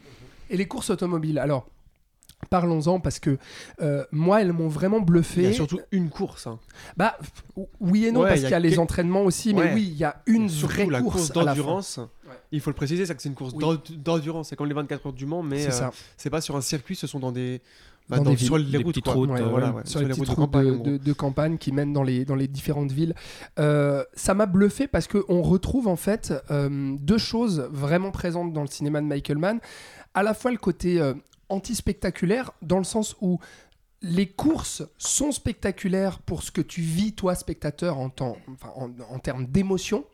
Et 0.51 0.57
les 0.57 0.67
courses 0.67 0.91
automobiles, 0.91 1.39
alors. 1.39 1.67
Parlons-en 2.51 3.01
parce 3.01 3.19
que 3.19 3.37
euh, 3.83 4.05
moi 4.13 4.41
elles 4.41 4.53
m'ont 4.53 4.69
vraiment 4.69 5.01
bluffé. 5.01 5.41
Il 5.43 5.47
y 5.49 5.51
a 5.51 5.53
surtout 5.53 5.81
une 5.91 6.09
course. 6.09 6.47
hein. 6.47 6.61
Bah 6.97 7.19
oui 7.81 8.07
et 8.07 8.13
non 8.13 8.21
Ouais, 8.21 8.29
parce 8.29 8.39
il 8.39 8.43
y 8.43 8.47
a 8.47 8.49
qu'il 8.49 8.53
y 8.53 8.55
a 8.55 8.61
les 8.61 8.79
entraînements 8.79 9.23
aussi, 9.25 9.53
mais 9.55 9.63
Ouais. 9.63 9.73
oui 9.75 9.89
il 9.91 9.97
y 9.97 10.05
a 10.05 10.23
une 10.27 10.49
Surtout 10.49 10.75
vraie 10.75 10.87
la 10.87 11.01
course, 11.03 11.33
d'endurance. 11.33 11.99
Il 12.53 12.61
faut 12.61 12.71
le 12.71 12.77
préciser, 12.77 13.07
c'est 13.07 13.15
que 13.17 13.21
c'est 13.23 13.29
une 13.29 13.35
course 13.35 13.55
Oui. 13.57 13.65
d'endurance. 13.97 14.51
C'est 14.51 14.57
comme 14.57 14.69
les 14.69 14.75
24 14.75 15.07
heures 15.07 15.13
du 15.13 15.27
Mans, 15.27 15.43
mais 15.43 15.69
C'est 15.69 15.83
euh, 16.29 16.31
pas 16.31 16.41
sur 16.41 16.55
un 16.55 16.61
circuit, 16.61 16.95
ce 16.95 17.09
sont 17.09 17.19
dans 17.19 17.33
des. 17.33 17.61
Bah, 18.09 18.17
Dans 18.19 18.25
dans- 18.25 18.31
des 18.31 18.37
sur 18.37 18.57
villes, 18.57 18.71
les 18.71 18.79
routes, 18.79 18.87
petites 18.95 19.09
routes, 19.09 19.31
Ouais, 19.31 19.41
euh, 19.41 19.49
voilà, 19.49 19.71
ouais. 19.71 19.77
ouais, 19.77 19.83
sur 19.85 20.01
les 20.01 20.07
petites 20.09 20.19
routes 20.21 20.27
de 20.29 20.35
routes 20.35 20.51
campagne. 20.53 20.65
de, 20.67 20.71
en 20.73 20.75
gros. 20.77 20.85
de- 20.85 20.97
de 20.97 21.13
campagne 21.13 21.59
qui 21.59 21.73
mènent 21.73 21.93
dans 21.93 22.03
les, 22.03 22.25
dans 22.25 22.35
les 22.37 22.49
différentes 22.49 22.91
villes. 22.93 23.15
Euh, 23.59 24.03
ça 24.15 24.35
m'a 24.35 24.47
bluffé 24.47 24.87
parce 24.89 25.07
qu'on 25.09 25.43
retrouve 25.43 25.89
en 25.89 25.97
fait 25.97 26.33
euh, 26.51 26.97
deux 27.01 27.19
choses 27.19 27.69
vraiment 27.71 28.11
présentes 28.11 28.53
dans 28.53 28.63
le 28.63 28.69
cinéma 28.69 29.01
de 29.01 29.07
Michael 29.07 29.39
Mann. 29.39 29.61
À 30.15 30.23
la 30.23 30.33
fois 30.35 30.51
le 30.51 30.57
côté 30.59 31.01
anti-spectaculaire, 31.51 32.51
dans 32.63 32.79
le 32.79 32.85
sens 32.85 33.17
où 33.21 33.39
les 34.01 34.29
courses 34.29 34.83
sont 34.97 35.33
spectaculaires 35.33 36.21
pour 36.21 36.43
ce 36.45 36.51
que 36.53 36.61
tu 36.61 36.81
vis, 36.83 37.15
toi, 37.15 37.35
spectateur, 37.35 37.99
en, 37.99 38.11
temps- 38.11 38.37
enfin, 38.53 38.73
en, 38.77 38.91
en 39.13 39.19
termes 39.19 39.47
d'émotion, 39.47 40.05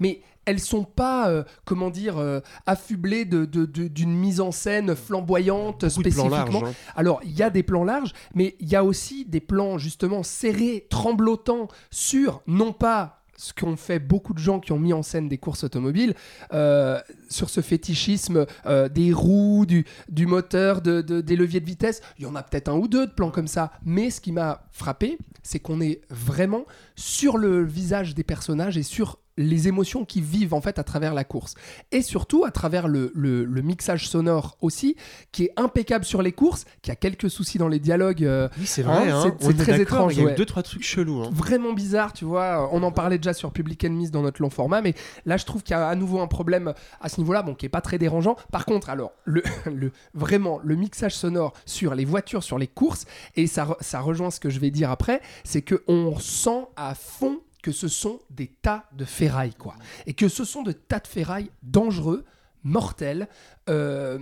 mais 0.00 0.22
elles 0.46 0.60
sont 0.60 0.84
pas, 0.84 1.28
euh, 1.30 1.42
comment 1.64 1.90
dire, 1.90 2.18
euh, 2.18 2.40
affublées 2.66 3.24
de- 3.24 3.44
de- 3.44 3.64
de- 3.66 3.88
d'une 3.88 4.14
mise 4.14 4.40
en 4.40 4.50
scène 4.52 4.94
flamboyante 4.94 5.80
Beaucoup 5.86 6.00
spécifiquement. 6.00 6.28
larges. 6.30 6.56
hein. 6.64 6.72
Alors, 6.96 7.20
il 7.24 7.32
y 7.32 7.42
a 7.42 7.50
des 7.50 7.62
plans 7.62 7.84
larges, 7.84 8.12
mais 8.34 8.56
il 8.60 8.68
y 8.68 8.76
a 8.76 8.84
aussi 8.84 9.24
des 9.26 9.40
plans 9.40 9.78
justement 9.78 10.22
serrés, 10.22 10.86
tremblotants 10.90 11.68
sur, 11.90 12.42
non 12.46 12.72
pas 12.72 13.23
ce 13.36 13.52
qu'ont 13.52 13.76
fait 13.76 13.98
beaucoup 13.98 14.34
de 14.34 14.38
gens 14.38 14.60
qui 14.60 14.72
ont 14.72 14.78
mis 14.78 14.92
en 14.92 15.02
scène 15.02 15.28
des 15.28 15.38
courses 15.38 15.64
automobiles, 15.64 16.14
euh, 16.52 17.00
sur 17.28 17.50
ce 17.50 17.60
fétichisme 17.60 18.46
euh, 18.66 18.88
des 18.88 19.12
roues, 19.12 19.66
du, 19.66 19.84
moteur, 20.26 20.80
de- 20.82 21.00
des 21.00 21.36
leviers 21.36 21.60
de 21.60 21.66
vitesse. 21.66 22.00
Il 22.18 22.24
y 22.24 22.26
en 22.26 22.34
a 22.34 22.42
peut-être 22.42 22.68
un 22.68 22.76
ou 22.76 22.88
deux 22.88 23.06
de 23.06 23.12
plans 23.12 23.30
comme 23.30 23.48
ça. 23.48 23.72
Mais 23.84 24.10
ce 24.10 24.20
qui 24.20 24.32
m'a 24.32 24.66
frappé, 24.70 25.18
c'est 25.42 25.58
qu'on 25.58 25.80
est 25.80 26.00
vraiment 26.10 26.64
sur 26.96 27.36
le 27.38 27.64
visage 27.64 28.14
des 28.14 28.24
personnages 28.24 28.76
et 28.76 28.82
sur 28.82 29.18
les 29.36 29.68
émotions 29.68 30.04
qui 30.04 30.20
vivent 30.20 30.54
en 30.54 30.60
fait 30.60 30.78
à 30.78 30.84
travers 30.84 31.12
la 31.14 31.24
course. 31.24 31.54
Et 31.92 32.02
surtout 32.02 32.44
à 32.44 32.50
travers 32.50 32.86
le, 32.88 33.10
le- 33.14 33.44
le 33.44 33.62
mixage 33.62 34.08
sonore 34.08 34.56
aussi, 34.60 34.96
qui 35.32 35.44
est 35.44 35.52
impeccable 35.56 36.04
sur 36.04 36.22
les 36.22 36.32
courses, 36.32 36.64
qui 36.82 36.90
a 36.90 36.96
quelques 36.96 37.28
soucis 37.30 37.58
dans 37.58 37.68
les 37.68 37.78
dialogues. 37.80 38.24
euh, 38.24 38.48
Oui, 38.58 38.66
c'est 38.66 38.82
Hein, 38.84 39.00
vrai. 39.00 39.10
hein, 39.10 39.20
c'est- 39.24 39.44
on 39.46 39.48
c'est 39.50 39.60
est 39.60 39.64
très 39.64 39.80
étrange, 39.80 40.16
Il 40.16 40.22
y 40.22 40.26
a 40.26 40.32
eu 40.32 40.34
deux, 40.36 40.44
trois 40.46 40.62
trucs 40.62 40.84
chelous. 40.84 41.22
hein. 41.22 41.30
vraiment 41.32 41.72
bizarre, 41.72 42.12
tu 42.12 42.24
vois. 42.24 42.68
On 42.72 42.82
en 42.82 42.92
parlait 42.92 43.18
déjà 43.18 43.32
sur 43.34 43.50
Public 43.52 43.84
Enemies 43.84 44.10
dans 44.10 44.22
notre 44.22 44.40
long 44.40 44.50
format, 44.50 44.80
mais 44.82 44.94
là, 45.26 45.36
je 45.36 45.44
trouve 45.44 45.62
qu'il 45.62 45.72
y 45.76 45.78
a 45.78 45.88
à 45.88 45.94
nouveau 45.96 46.20
un 46.20 46.26
problème 46.28 46.72
à 47.00 47.08
ce 47.08 47.20
niveau-là, 47.20 47.42
bon, 47.42 47.54
qui 47.54 47.66
est 47.66 47.70
pas 47.70 47.80
très 47.80 47.98
dérangeant. 47.98 48.36
Par 48.52 48.64
contre, 48.66 48.88
alors, 48.90 49.12
le, 49.24 49.42
le- 49.66 49.90
vraiment, 50.14 50.60
le 50.62 50.76
mixage 50.76 51.14
sonore 51.16 51.54
sur 51.66 51.94
les 51.94 52.04
voitures, 52.04 52.42
sur 52.44 52.58
les 52.58 52.68
courses, 52.68 53.04
et 53.36 53.46
ça, 53.46 53.76
ça 53.80 54.00
rejoint 54.00 54.30
ce 54.30 54.38
que 54.40 54.50
je 54.50 54.60
vais 54.60 54.70
dire 54.70 54.90
après, 54.90 55.20
c'est 55.42 55.62
que 55.62 55.82
on 55.88 56.18
sent 56.20 56.66
à 56.76 56.94
fond 56.94 57.40
que 57.64 57.72
ce 57.72 57.88
sont 57.88 58.20
des 58.28 58.48
tas 58.48 58.84
de 58.92 59.06
ferraille, 59.06 59.54
quoi. 59.54 59.74
Et 60.04 60.12
que 60.12 60.28
ce 60.28 60.44
sont 60.44 60.62
de 60.62 60.72
tas 60.72 60.98
de 61.00 61.06
ferraille 61.06 61.50
dangereux, 61.62 62.26
mortels, 62.62 63.26
euh, 63.70 64.18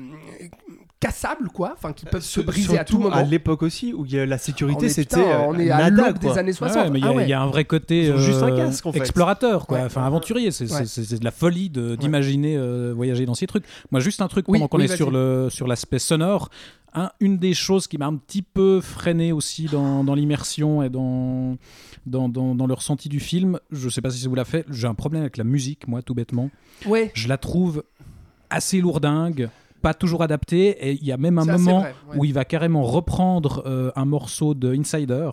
cassables, 1.03 1.49
quoi, 1.49 1.73
enfin, 1.77 1.93
qui 1.93 2.07
peuvent 2.07 2.23
se 2.23 2.41
briser 2.41 2.79
à 2.79 2.85
tout 2.85 2.99
moment. 2.99 3.17
À 3.17 3.25
l'époque 3.25 3.63
aussi, 3.65 3.93
où 3.93 4.07
il 4.07 4.13
y 4.13 4.19
a 4.21 4.25
la 4.25 4.39
sécurité, 4.39 4.85
On 4.85 4.87
est- 4.87 4.89
c'était. 4.91 5.17
putain, 5.17 5.29
euh, 5.29 5.47
on 5.49 5.59
est 5.59 5.69
à 5.71 5.91
nada, 5.91 6.07
l'aube 6.09 6.19
des 6.21 6.39
années 6.39 6.51
Ouais, 6.53 6.53
60. 6.53 6.91
mais 6.93 7.01
il 7.01 7.05
y, 7.05 7.09
a- 7.09 7.11
Ah 7.11 7.15
ouais. 7.15 7.23
il 7.25 7.29
y 7.29 7.33
a 7.33 7.43
un 7.43 7.47
vrai 7.49 7.65
côté 7.65 8.09
euh, 8.09 8.71
explorateur, 8.95 9.67
quoi. 9.67 9.79
Ouais. 9.79 9.85
enfin 9.85 10.05
aventurier. 10.05 10.51
C'est 10.53 10.65
de 10.67 11.25
la 11.25 11.31
folie 11.33 11.71
d'imaginer 11.71 12.57
euh, 12.57 12.93
voyager 12.95 13.27
dans 13.27 13.35
ces 13.35 13.47
trucs. 13.49 13.65
Moi, 13.91 14.01
juste 14.01 14.23
un 14.23 14.29
truc 14.29 14.47
Oui, 14.49 14.59
pendant 14.59 14.69
qu'on 14.69 14.79
oui, 14.79 14.85
est 14.85 14.97
sur 14.97 15.11
le 15.11 15.49
sur 15.51 15.67
l'aspect 15.67 15.99
sonore. 15.99 16.49
Un- 16.95 17.11
une 17.21 17.39
des 17.39 17.55
choses 17.55 17.87
qui 17.89 17.97
m'a 17.99 18.07
un 18.07 18.17
petit 18.17 18.43
peu 18.43 18.81
freiné 18.83 19.33
aussi 19.33 19.65
dans, 19.65 20.05
dans 20.05 20.15
l'immersion 20.15 20.83
et 20.83 20.91
dans, 20.91 21.57
dans, 22.07 22.29
dans, 22.29 22.55
dans 22.55 22.67
le 22.67 22.75
ressenti 22.75 23.09
du 23.09 23.19
film, 23.19 23.59
je 23.71 23.89
sais 23.89 24.03
pas 24.03 24.11
si 24.11 24.19
ça 24.21 24.29
vous 24.29 24.35
l'a 24.35 24.45
fait, 24.45 24.67
j'ai 24.71 24.87
un 24.87 24.95
problème 24.95 25.23
avec 25.23 25.39
la 25.39 25.45
musique, 25.45 25.89
moi, 25.89 26.03
tout 26.03 26.15
bêtement. 26.15 26.51
Ouais. 26.87 27.11
Je 27.15 27.29
la 27.29 27.39
trouve 27.39 27.83
assez 28.51 28.83
lourdingue, 28.83 29.49
pas 29.83 29.95
toujours 29.95 30.23
adaptée, 30.23 30.69
et 30.89 30.93
il 30.93 31.05
y 31.05 31.13
a 31.13 31.17
même 31.17 31.39
un 31.39 31.45
moment 31.45 31.81
vrai, 31.81 31.95
ouais. 32.11 32.17
où 32.19 32.25
il 32.25 32.33
va 32.33 32.45
carrément 32.45 32.83
reprendre 32.85 33.63
euh, 33.67 33.91
un 33.97 34.05
morceau 34.05 34.55
de 34.55 34.73
Insider 34.75 35.31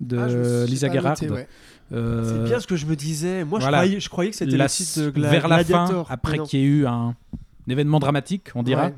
de 0.00 0.18
Ah, 0.18 0.66
Lisa 0.66 0.88
noté, 0.88 1.30
ouais. 1.30 1.48
Euh, 1.92 2.24
C'est 2.44 2.44
bien 2.50 2.60
ce 2.60 2.66
que 2.66 2.76
je 2.76 2.84
me 2.84 2.96
disais. 2.96 3.44
Moi, 3.44 3.60
voilà. 3.60 3.78
je, 3.78 3.82
croyais, 3.84 4.00
je 4.00 4.08
croyais 4.10 4.30
que 4.32 4.36
c'était 4.36 4.56
la- 4.56 4.68
site 4.68 4.98
de 4.98 5.10
Gla- 5.10 5.30
vers 5.30 5.48
la 5.48 5.58
fin, 5.64 5.86
Gladiator. 5.86 6.06
après 6.10 6.32
Mais 6.32 6.38
non. 6.38 6.44
qu'il 6.44 6.60
y 6.60 6.62
ait 6.62 6.66
eu 6.66 6.86
un, 6.86 6.92
un 7.10 7.14
événement 7.70 7.98
dramatique, 8.00 8.48
on 8.54 8.62
dira, 8.62 8.86
Ouais. 8.86 8.94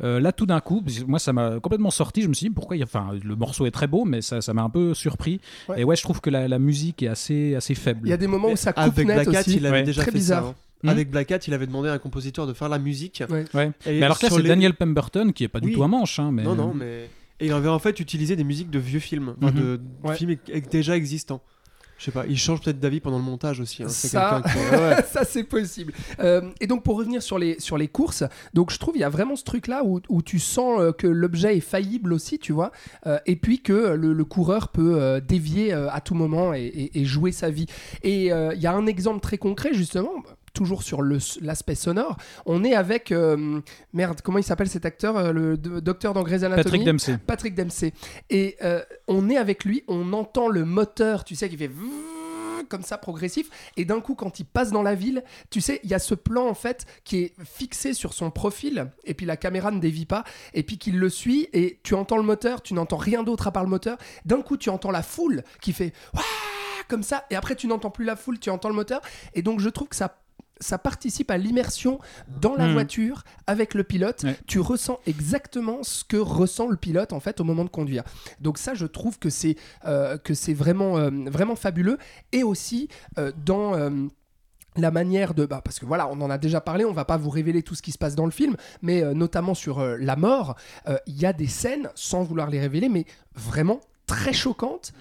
Euh, 0.00 0.20
là, 0.20 0.30
tout 0.30 0.46
d'un 0.46 0.60
coup, 0.60 0.80
moi, 1.08 1.18
ça 1.18 1.32
m'a 1.32 1.58
complètement 1.58 1.90
sorti. 1.90 2.22
Je 2.22 2.28
me 2.28 2.32
suis 2.34 2.46
dit 2.48 2.54
pourquoi. 2.54 2.76
Il 2.76 2.78
y 2.78 2.82
a... 2.82 2.84
Enfin, 2.84 3.08
le 3.20 3.34
morceau 3.34 3.66
est 3.66 3.72
très 3.72 3.88
beau, 3.88 4.04
mais 4.04 4.22
ça, 4.22 4.40
ça 4.40 4.54
m'a 4.54 4.62
un 4.62 4.70
peu 4.70 4.94
surpris. 4.94 5.40
Ouais. 5.68 5.80
Et 5.80 5.84
ouais, 5.84 5.96
je 5.96 6.02
trouve 6.04 6.20
que 6.20 6.30
la, 6.30 6.46
la 6.46 6.60
musique 6.60 7.02
est 7.02 7.08
assez, 7.08 7.56
assez 7.56 7.74
faible. 7.74 8.02
Il 8.04 8.10
y 8.10 8.12
a 8.12 8.16
des 8.16 8.28
moments 8.28 8.52
où 8.52 8.56
ça 8.56 8.72
coupe 8.72 8.84
Avec 8.84 9.08
net 9.08 9.28
Cat, 9.28 9.40
aussi. 9.40 9.56
il 9.56 9.66
avait 9.66 9.78
Ouais. 9.78 9.82
déjà 9.82 10.02
Très 10.02 10.12
fait 10.12 10.16
bizarre. 10.18 10.42
ça. 10.44 10.48
hein. 10.50 10.54
Hmm. 10.84 10.88
Avec 10.90 11.10
Black 11.10 11.26
Cat, 11.26 11.38
il 11.48 11.54
avait 11.54 11.66
demandé 11.66 11.88
à 11.88 11.92
un 11.94 11.98
compositeur 11.98 12.46
de 12.46 12.52
faire 12.52 12.68
la 12.68 12.78
musique. 12.78 13.22
Ouais. 13.28 13.44
Ouais. 13.52 13.72
Et 13.86 13.98
Mais 13.98 14.04
alors 14.04 14.18
que 14.18 14.26
là, 14.26 14.30
c'est 14.32 14.42
les- 14.42 14.48
Daniel 14.48 14.74
Pemberton 14.74 15.32
qui 15.32 15.42
est 15.44 15.48
pas 15.48 15.58
du 15.60 15.72
tout 15.72 15.82
un 15.82 15.88
manche. 15.88 16.18
Hein, 16.20 16.30
mais... 16.32 16.44
Non, 16.44 16.54
non, 16.54 16.72
mais. 16.74 17.08
Et 17.40 17.46
il 17.46 17.52
avait 17.52 17.68
en 17.68 17.78
fait 17.78 17.98
utilisé 18.00 18.36
des 18.36 18.44
musiques 18.44 18.70
de 18.70 18.78
vieux 18.78 19.00
films, 19.00 19.34
Mhm. 19.40 19.50
de, 19.50 19.60
de 19.60 19.80
Ouais. 20.04 20.14
films 20.16 20.36
déjà 20.70 20.96
existants. 20.96 21.40
Je 21.96 22.04
sais 22.04 22.10
pas, 22.12 22.26
il 22.28 22.38
change 22.38 22.60
peut-être 22.60 22.78
d'avis 22.78 23.00
pendant 23.00 23.18
le 23.18 23.24
montage 23.24 23.58
aussi. 23.58 23.82
hein. 23.82 23.88
C'est 23.88 24.06
Ça- 24.06 24.40
quelqu'un 24.44 24.60
qui. 24.70 24.74
ouais, 24.76 25.02
ça 25.10 25.24
c'est 25.24 25.42
possible. 25.42 25.92
Euh, 26.20 26.42
et 26.60 26.68
donc 26.68 26.84
pour 26.84 26.96
revenir 26.96 27.20
sur 27.24 27.40
les, 27.40 27.58
sur 27.58 27.76
les 27.76 27.88
courses, 27.88 28.22
donc 28.54 28.70
je 28.70 28.78
trouve 28.78 28.94
il 28.96 29.00
y 29.00 29.04
a 29.04 29.08
vraiment 29.08 29.34
ce 29.34 29.42
truc 29.42 29.66
là 29.66 29.82
où, 29.84 30.00
où 30.08 30.22
tu 30.22 30.38
sens 30.38 30.80
euh, 30.80 30.92
que 30.92 31.08
l'objet 31.08 31.56
est 31.56 31.60
faillible 31.60 32.12
aussi, 32.12 32.38
tu 32.38 32.52
vois, 32.52 32.70
euh, 33.08 33.18
et 33.26 33.34
puis 33.34 33.62
que 33.62 33.72
le, 33.94 34.12
le 34.12 34.24
coureur 34.24 34.68
peut 34.68 35.20
dévier 35.26 35.72
à 35.72 36.00
tout 36.00 36.14
moment 36.14 36.54
et, 36.54 36.60
et- 36.66 37.00
et 37.00 37.04
jouer 37.04 37.32
sa 37.32 37.50
vie. 37.50 37.66
Et 38.04 38.32
euh, 38.32 38.54
il 38.54 38.60
y 38.62 38.68
a 38.68 38.72
un 38.74 38.86
exemple 38.86 39.18
très 39.18 39.38
concret 39.38 39.70
justement. 39.74 40.12
Toujours 40.54 40.82
sur 40.82 41.02
l'aspect 41.02 41.74
sonore, 41.74 42.16
on 42.46 42.64
est 42.64 42.74
avec 42.74 43.12
euh, 43.12 43.60
merde, 43.92 44.20
comment 44.22 44.38
il 44.38 44.44
s'appelle 44.44 44.68
cet 44.68 44.84
acteur, 44.86 45.16
euh, 45.16 45.32
le 45.32 45.56
docteur 45.56 46.14
dans 46.14 46.22
Grey's 46.22 46.42
Anatomy, 46.42 46.64
Patrick 46.64 46.84
Dempsey. 46.84 47.18
Patrick 47.26 47.54
Dempsey. 47.54 47.92
Et 48.30 48.56
euh, 48.62 48.82
on 49.06 49.28
est 49.28 49.36
avec 49.36 49.64
lui, 49.64 49.84
on 49.88 50.12
entend 50.12 50.48
le 50.48 50.64
moteur, 50.64 51.24
tu 51.24 51.34
sais, 51.34 51.48
qui 51.48 51.56
fait 51.56 51.70
comme 52.68 52.82
ça 52.82 52.98
progressif. 52.98 53.48
Et 53.76 53.84
d'un 53.84 54.00
coup, 54.00 54.14
quand 54.14 54.40
il 54.40 54.44
passe 54.44 54.70
dans 54.70 54.82
la 54.82 54.94
ville, 54.94 55.24
tu 55.50 55.60
sais, 55.60 55.80
il 55.84 55.90
y 55.90 55.94
a 55.94 55.98
ce 55.98 56.14
plan 56.14 56.46
en 56.46 56.54
fait 56.54 56.86
qui 57.04 57.18
est 57.18 57.34
fixé 57.44 57.94
sur 57.94 58.12
son 58.12 58.30
profil. 58.30 58.90
Et 59.04 59.14
puis 59.14 59.26
la 59.26 59.36
caméra 59.36 59.70
ne 59.70 59.80
dévie 59.80 60.06
pas. 60.06 60.24
Et 60.54 60.62
puis 60.62 60.78
qu'il 60.78 60.98
le 60.98 61.08
suit. 61.08 61.48
Et 61.52 61.80
tu 61.82 61.94
entends 61.94 62.16
le 62.18 62.22
moteur, 62.22 62.62
tu 62.62 62.74
n'entends 62.74 62.96
rien 62.96 63.22
d'autre 63.22 63.46
à 63.46 63.52
part 63.52 63.64
le 63.64 63.70
moteur. 63.70 63.98
D'un 64.24 64.42
coup, 64.42 64.56
tu 64.56 64.70
entends 64.70 64.90
la 64.90 65.02
foule 65.02 65.42
qui 65.60 65.72
fait 65.72 65.92
Ouah 66.14 66.22
comme 66.88 67.02
ça. 67.02 67.26
Et 67.30 67.36
après, 67.36 67.54
tu 67.54 67.66
n'entends 67.66 67.90
plus 67.90 68.04
la 68.04 68.16
foule, 68.16 68.38
tu 68.38 68.50
entends 68.50 68.68
le 68.68 68.74
moteur. 68.74 69.00
Et 69.34 69.42
donc, 69.42 69.60
je 69.60 69.68
trouve 69.68 69.88
que 69.88 69.96
ça 69.96 70.18
ça 70.60 70.78
participe 70.78 71.30
à 71.30 71.38
l'immersion 71.38 71.98
dans 72.40 72.54
la 72.54 72.66
Mhm. 72.66 72.72
voiture 72.72 73.24
avec 73.46 73.74
le 73.74 73.84
pilote. 73.84 74.22
Ouais. 74.24 74.36
Tu 74.46 74.60
ressens 74.60 74.98
exactement 75.06 75.82
ce 75.82 76.04
que 76.04 76.16
ressent 76.16 76.68
le 76.68 76.76
pilote 76.76 77.12
en 77.12 77.20
fait 77.20 77.40
au 77.40 77.44
moment 77.44 77.64
de 77.64 77.70
conduire. 77.70 78.04
Donc 78.40 78.58
ça, 78.58 78.74
je 78.74 78.86
trouve 78.86 79.18
que 79.18 79.30
c'est 79.30 79.56
euh, 79.84 80.18
que 80.18 80.34
c'est 80.34 80.54
vraiment 80.54 80.98
euh, 80.98 81.10
vraiment 81.26 81.56
fabuleux. 81.56 81.98
Et 82.32 82.42
aussi 82.42 82.88
euh, 83.18 83.32
dans 83.44 83.58
la 84.76 84.90
manière 84.90 85.34
de 85.34 85.44
bah, 85.46 85.60
parce 85.64 85.78
que 85.80 85.86
voilà 85.86 86.08
on 86.08 86.20
en 86.20 86.30
a 86.30 86.38
déjà 86.38 86.60
parlé 86.60 86.84
on 86.84 86.92
va 86.92 87.04
pas 87.04 87.16
vous 87.16 87.30
révéler 87.30 87.62
tout 87.62 87.74
ce 87.74 87.82
qui 87.82 87.90
se 87.90 87.98
passe 87.98 88.14
dans 88.14 88.26
le 88.26 88.30
film 88.30 88.54
mais 88.82 89.02
notamment 89.14 89.54
sur 89.54 89.80
la 89.82 90.14
mort 90.14 90.54
il 91.06 91.18
y 91.18 91.26
a 91.26 91.32
des 91.32 91.48
scènes 91.48 91.90
sans 91.96 92.22
vouloir 92.22 92.48
les 92.48 92.60
révéler 92.60 92.88
mais 92.88 93.04
vraiment 93.34 93.80
très 94.06 94.32
choquantes 94.32 94.92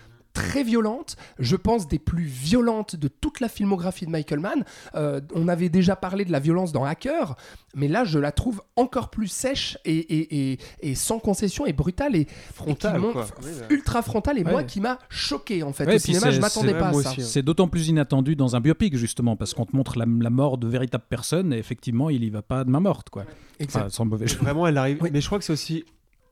très 0.44 0.64
violentes, 0.64 1.16
je 1.40 1.56
pense 1.56 1.88
des 1.88 2.00
plus 2.00 2.24
violentes 2.26 2.96
de 2.96 3.08
toute 3.08 3.40
la 3.40 3.50
filmographie 3.50 4.06
de 4.06 4.12
Michael 4.12 4.40
Mann. 4.40 4.64
Euh, 4.96 5.22
on 5.34 5.48
avait 5.48 5.70
déjà 5.70 5.96
parlé 5.96 6.26
de 6.26 6.32
la 6.32 6.40
violence 6.40 6.72
dans 6.72 6.84
Hacker, 6.86 7.36
mais 7.76 7.88
là 7.88 8.04
je 8.06 8.20
la 8.20 8.32
trouve 8.32 8.62
encore 8.76 9.10
plus 9.10 9.28
sèche 9.28 9.78
et, 9.86 9.98
et, 9.98 10.52
et, 10.54 10.60
et 10.82 10.96
sans 10.96 11.20
concession 11.20 11.66
et 11.66 11.74
brutale 11.74 12.16
et 12.16 12.28
Frontal, 12.54 12.96
et 12.96 13.00
qui 13.00 13.02
monte- 13.06 13.14
quoi. 13.14 13.26
Oui, 13.44 13.50
bah. 13.60 13.66
ultra 13.70 14.02
frontale 14.02 14.38
et 14.40 14.44
moi 14.44 14.64
qui 14.64 14.82
m'a 14.82 15.00
choqué 15.10 15.64
en 15.64 15.74
fait 15.74 15.86
Ouais, 15.86 15.96
au 15.96 16.00
cinéma 16.00 16.28
c'est- 16.28 16.32
je 16.34 16.42
m'attendais 16.42 16.74
pas 16.74 16.88
à 16.90 16.94
ça. 16.94 16.98
aussi, 17.12 17.22
hein. 17.22 17.26
C'est 17.26 17.42
d'autant 17.44 17.68
plus 17.68 17.88
inattendu 17.88 18.36
dans 18.36 18.56
un 18.56 18.60
biopic, 18.62 18.96
justement, 18.96 19.36
parce 19.36 19.54
qu'on 19.54 19.66
te 19.66 19.76
montre 19.76 19.98
la, 19.98 20.06
la 20.06 20.30
mort 20.30 20.58
de 20.58 20.68
véritables 20.68 21.06
personnes 21.10 21.54
et 21.54 21.58
effectivement, 21.58 22.10
il 22.10 22.24
y 22.24 22.30
va 22.30 22.42
pas 22.42 22.64
de 22.64 22.70
main 22.70 22.80
morte, 22.80 23.10
quoi. 23.10 23.26
Enfin, 23.64 23.88
sans 23.90 24.06
mauvais 24.06 24.28
jeu. 24.28 24.38
Vraiment, 24.38 24.68
elle 24.68 24.78
arrive. 24.78 24.98
Oui. 25.02 25.10
Mais 25.12 25.22
je 25.22 25.26
crois 25.26 25.40
que 25.40 25.46
c'est 25.46 25.54
aussi, 25.54 25.84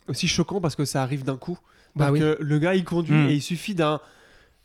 aussi 0.08 0.28
choquant 0.28 0.62
parce 0.62 0.76
que 0.76 0.86
ça 0.86 1.02
arrive 1.02 1.24
d'un 1.24 1.38
coup. 1.38 1.58
Bah 1.96 2.06
Parce 2.06 2.12
oui. 2.14 2.20
que 2.20 2.38
le 2.42 2.60
gars, 2.60 2.76
il 2.76 2.84
conduit 2.84 3.16
Mm. 3.16 3.30
et 3.30 3.34
il 3.36 3.42
suffit 3.42 3.76
d'un. 3.76 4.00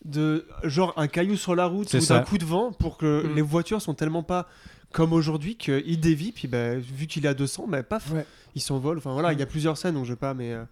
De, 0.06 0.46
genre 0.64 0.94
un 0.96 1.08
caillou 1.08 1.36
sur 1.36 1.54
la 1.54 1.66
route 1.66 1.88
C'est 1.90 2.02
ou 2.02 2.06
d'un 2.06 2.20
coup 2.22 2.38
de 2.38 2.44
vent 2.46 2.72
pour 2.72 2.96
que 2.96 3.26
Mm. 3.26 3.34
les 3.34 3.42
voitures 3.42 3.82
sont 3.82 3.92
tellement 3.92 4.22
pas 4.22 4.48
comme 4.92 5.12
aujourd'hui 5.12 5.56
qu'il 5.56 6.00
dévie 6.00 6.32
puis 6.32 6.48
bah, 6.48 6.74
vu 6.76 7.06
qu'il 7.06 7.26
est 7.26 7.28
à 7.28 7.34
200 7.34 7.66
bah, 7.68 7.82
paf 7.82 8.10
Ouais. 8.10 8.24
il 8.54 8.62
s'envole 8.62 8.96
enfin 8.96 9.12
voilà 9.12 9.34
il 9.34 9.38
y 9.38 9.42
a 9.42 9.46
plusieurs 9.46 9.76
scènes 9.76 9.94
donc 9.94 10.06
je 10.06 10.12
vais 10.14 10.16
pas 10.16 10.32
mais 10.32 10.52
euh, 10.54 10.64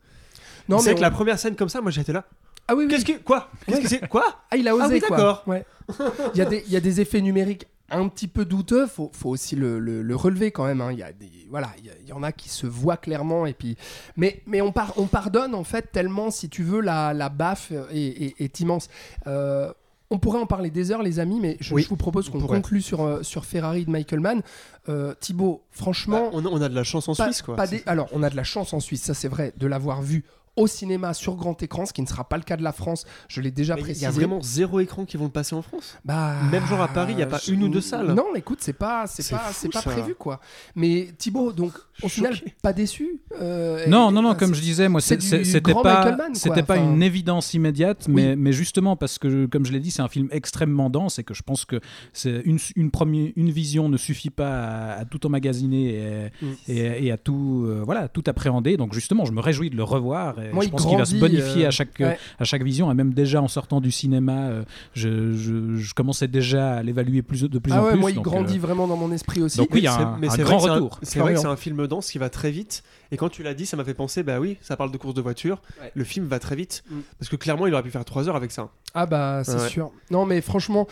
Non, 0.68 0.78
c'est 0.78 0.88
mais 0.90 0.94
que 0.94 0.98
on- 1.00 1.02
la 1.02 1.10
première 1.10 1.38
scène 1.38 1.56
comme 1.56 1.68
ça 1.68 1.82
moi 1.82 1.90
j'étais 1.90 2.14
là 2.14 2.24
Ah 2.66 2.74
oui, 2.74 2.84
oui. 2.84 2.90
qu'est-ce 2.90 3.04
que 3.04 3.18
quoi? 3.22 3.50
Qu'est-ce 3.66 3.76
Ouais. 3.76 3.82
que 3.82 3.88
c'est? 3.90 4.08
Quoi? 4.08 4.24
Ah, 4.50 4.56
il 4.56 4.66
a 4.66 4.74
osé 4.74 4.84
Ah 4.84 4.88
oui, 4.90 5.00
quoi. 5.00 5.10
d'accord. 5.16 5.42
Ouais. 5.46 5.66
Il 6.34 6.38
y, 6.38 6.40
a 6.40 6.46
des- 6.46 6.64
il 6.66 6.72
y 6.72 6.76
a 6.76 6.80
des 6.80 7.00
effets 7.02 7.20
numériques 7.20 7.66
un 7.90 8.09
petit 8.09 8.29
peu 8.29 8.44
douteux, 8.44 8.87
faut, 8.87 9.11
faut 9.14 9.31
aussi 9.31 9.57
le, 9.57 9.79
le- 9.79 10.03
le 10.03 10.16
relever 10.16 10.51
quand 10.51 10.66
même. 10.66 10.81
hein. 10.81 10.92
Il 10.92 10.98
y 10.98 11.03
a 11.03 11.12
des, 11.12 11.31
voilà, 11.51 11.70
il 11.79 11.87
y, 11.87 11.90
a- 11.90 11.94
il 12.03 12.09
y 12.09 12.12
en 12.12 12.22
a 12.22 12.33
qui 12.33 12.48
se 12.48 12.66
voient 12.66 12.96
clairement 12.98 13.46
et 13.46 13.55
puis, 13.55 13.77
mais, 14.16 14.42
mais 14.46 14.61
on, 14.61 14.72
par- 14.72 14.92
on 14.96 15.07
pardonne 15.07 15.55
en 15.55 15.64
fait 15.64 15.90
tellement, 15.92 16.31
si 16.31 16.48
tu 16.48 16.62
veux, 16.62 16.81
la, 16.81 17.14
la 17.14 17.29
baffe 17.31 17.72
est, 17.90 17.96
est- 18.24 18.35
est 18.40 18.61
immense. 18.61 18.88
Euh, 19.27 19.72
on 20.11 20.18
pourrait 20.18 20.38
en 20.38 20.46
parler 20.46 20.70
des 20.70 20.90
heures, 20.90 21.03
les 21.03 21.18
amis, 21.20 21.38
mais 21.38 21.59
je, 21.61 21.74
Oui, 21.74 21.83
je 21.83 21.88
vous 21.90 21.96
propose 21.96 22.29
on 22.31 22.33
qu'on 22.33 22.46
conclue 22.46 22.81
sur, 22.81 23.03
euh, 23.03 23.22
sur 23.22 23.44
Ferrari 23.44 23.85
de 23.85 23.90
Michael 23.90 24.20
Mann. 24.20 24.40
Euh, 24.88 25.12
Thibaut, 25.20 25.62
franchement, 25.70 26.31
Bah, 26.31 26.31
on, 26.33 26.46
a, 26.46 26.48
on 26.48 26.61
a 26.62 26.68
de 26.70 26.74
la 26.74 26.83
chance 26.85 27.09
en 27.11 27.14
pas- 27.14 27.24
Suisse 27.27 27.42
quoi 27.42 27.57
pas 27.57 27.66
C'est- 27.66 27.77
des- 27.79 27.83
Alors, 27.87 28.09
on 28.12 28.22
a 28.22 28.31
de 28.31 28.37
la 28.37 28.44
chance 28.44 28.72
en 28.72 28.81
Suisse, 28.81 29.03
ça 29.03 29.12
c'est 29.12 29.29
vrai, 29.29 29.53
de 29.59 29.66
l'avoir 29.66 30.01
vu 30.01 30.24
au 30.58 30.66
cinéma 30.66 31.14
sur 31.14 31.36
grand 31.36 31.62
écran, 31.62 31.86
ce 31.86 31.92
qui 31.92 32.02
ne 32.02 32.06
sera 32.06 32.24
pas 32.24 32.36
le 32.36 32.42
cas 32.42 32.56
de 32.56 32.62
la 32.62 32.72
France. 32.72 33.04
Je 33.28 33.40
l'ai 33.40 33.50
déjà 33.50 33.74
Mais 33.74 33.80
il 33.80 33.84
précisé. 33.84 34.04
y 34.04 34.08
a 34.08 34.10
vraiment 34.10 34.40
zéro 34.42 34.80
écran 34.80 35.04
qui 35.04 35.16
vont 35.16 35.24
le 35.26 35.30
passer 35.30 35.54
en 35.54 35.62
France 35.62 35.96
Bah, 36.04 36.34
Même 36.50 36.66
genre 36.66 36.80
à 36.82 36.88
Paris, 36.88 37.12
il 37.14 37.20
y 37.20 37.22
a 37.22 37.26
pas 37.26 37.38
je- 37.38 37.52
une 37.52 37.62
ou 37.64 37.68
deux 37.68 37.80
salles 37.80 38.12
Non, 38.12 38.34
écoute, 38.34 38.58
c'est 38.60 38.72
pas, 38.72 39.06
c'est 39.06 39.28
pas, 39.30 39.38
fou, 39.38 39.54
c'est 39.58 39.68
pas 39.72 39.82
prévu 39.82 40.14
quoi. 40.14 40.40
Mais 40.74 41.08
Thibaut, 41.16 41.52
donc 41.52 41.72
au 42.02 42.08
final, 42.08 42.34
pas 42.62 42.72
déçu. 42.72 43.20
euh, 43.40 43.87
Non, 43.88 44.11
et- 44.11 44.12
non, 44.12 44.22
non, 44.22 44.34
comme 44.34 44.54
je 44.54 44.61
disais, 44.61 44.88
moi, 44.88 45.00
c'était 45.00 45.42
pas, 45.74 46.16
c'était 46.34 46.62
Enfin, 46.62 46.76
une 46.94 47.02
évidence 47.02 47.54
immédiate, 47.54 48.04
Oui. 48.08 48.14
mais, 48.14 48.37
mais 48.37 48.52
justement 48.52 48.96
parce 48.96 49.18
que, 49.18 49.46
comme 49.46 49.64
je 49.66 49.72
l'ai 49.72 49.80
dit, 49.80 49.90
c'est 49.90 50.02
un 50.02 50.08
film 50.08 50.28
extrêmement 50.30 50.90
dense 50.90 51.18
et 51.18 51.24
que 51.24 51.34
je 51.34 51.42
pense 51.42 51.64
que 51.64 51.80
c'est 52.12 52.42
une, 52.44 52.58
une, 52.76 52.90
première, 52.90 53.30
une 53.37 53.50
vision 53.50 53.88
ne 53.88 53.96
suffit 53.96 54.30
pas 54.30 54.50
à, 54.50 55.00
à 55.00 55.04
tout 55.04 55.24
emmagasiner 55.26 56.30
et, 56.68 56.72
et, 56.72 57.06
et 57.06 57.12
à 57.12 57.16
tout, 57.16 57.64
euh, 57.66 57.82
voilà, 57.84 58.08
tout 58.08 58.24
appréhender. 58.26 58.76
Donc 58.76 58.94
justement, 58.94 59.24
je 59.24 59.32
me 59.32 59.40
réjouis 59.40 59.70
de 59.70 59.76
le 59.76 59.84
revoir 59.84 60.40
et 60.40 60.52
Moi, 60.52 60.64
je 60.64 60.68
il 60.68 60.70
pense 60.70 60.87
qu'il 60.87 60.98
va 60.98 61.04
se 61.04 61.16
grandit, 61.16 61.37
bonifier 61.37 61.64
euh, 61.64 61.68
à 61.68 61.70
chaque, 61.70 61.98
ouais. 62.00 62.18
à 62.38 62.44
chaque 62.44 62.62
vision. 62.62 62.90
Et 62.90 62.94
même 62.94 63.14
déjà 63.14 63.40
en 63.42 63.48
sortant 63.48 63.80
du 63.80 63.90
cinéma, 63.90 64.48
euh, 64.48 64.62
je, 64.94 65.32
je, 65.34 65.76
je 65.76 65.94
commençais 65.94 66.28
déjà 66.28 66.74
à 66.76 66.82
l'évaluer 66.82 67.22
plus, 67.22 67.42
de 67.42 67.58
plus 67.58 67.72
Ah 67.72 67.80
en 67.82 67.84
ouais, 67.84 67.90
plus. 67.92 68.00
moi, 68.00 68.11
il 68.11 68.14
donc, 68.16 68.24
grandit 68.24 68.56
euh, 68.56 68.61
vraiment 68.61 68.87
dans 68.87 68.96
mon 68.96 69.12
esprit 69.12 69.42
aussi. 69.42 69.56
donc 69.58 69.68
oui, 69.72 69.80
il 69.80 69.84
y 69.84 69.87
a 69.88 70.18
c'est- 70.30 70.40
un, 70.40 70.44
grand 70.44 70.58
retour. 70.58 70.98
C'est 71.02 71.18
vrai 71.20 71.34
que 71.34 71.40
c'est 71.40 71.46
un 71.46 71.56
film 71.56 71.87
dense 71.88 72.11
qui 72.11 72.18
va 72.18 72.31
très 72.31 72.51
vite. 72.51 72.83
Et 73.11 73.16
quand 73.16 73.29
tu 73.29 73.42
l'as 73.42 73.55
dit, 73.55 73.66
ça 73.66 73.77
m'a 73.77 73.85
fait 73.85 73.94
penser, 73.94 74.22
bah 74.22 74.38
oui, 74.38 74.57
ça 74.61 74.77
parle 74.77 74.92
de 74.92 74.96
course 74.98 75.14
de 75.14 75.20
voiture. 75.22 75.61
Ouais. 75.81 75.90
Le 75.94 76.05
film 76.05 76.27
va 76.27 76.38
très 76.38 76.55
vite. 76.57 76.85
Mm. 76.90 77.01
Parce 77.18 77.29
que 77.29 77.37
clairement, 77.37 77.66
il 77.66 77.74
aurait 77.74 77.83
pu 77.83 77.90
faire 77.90 78.05
3 78.05 78.29
heures 78.29 78.37
avec 78.37 78.53
ça. 78.53 78.70
Ah 78.94 79.07
bah 79.07 79.42
c'est 79.44 79.55
Ouais. 79.61 79.68
sûr. 79.68 79.90
Non 80.11 80.24
mais 80.27 80.40
franchement, 80.40 80.87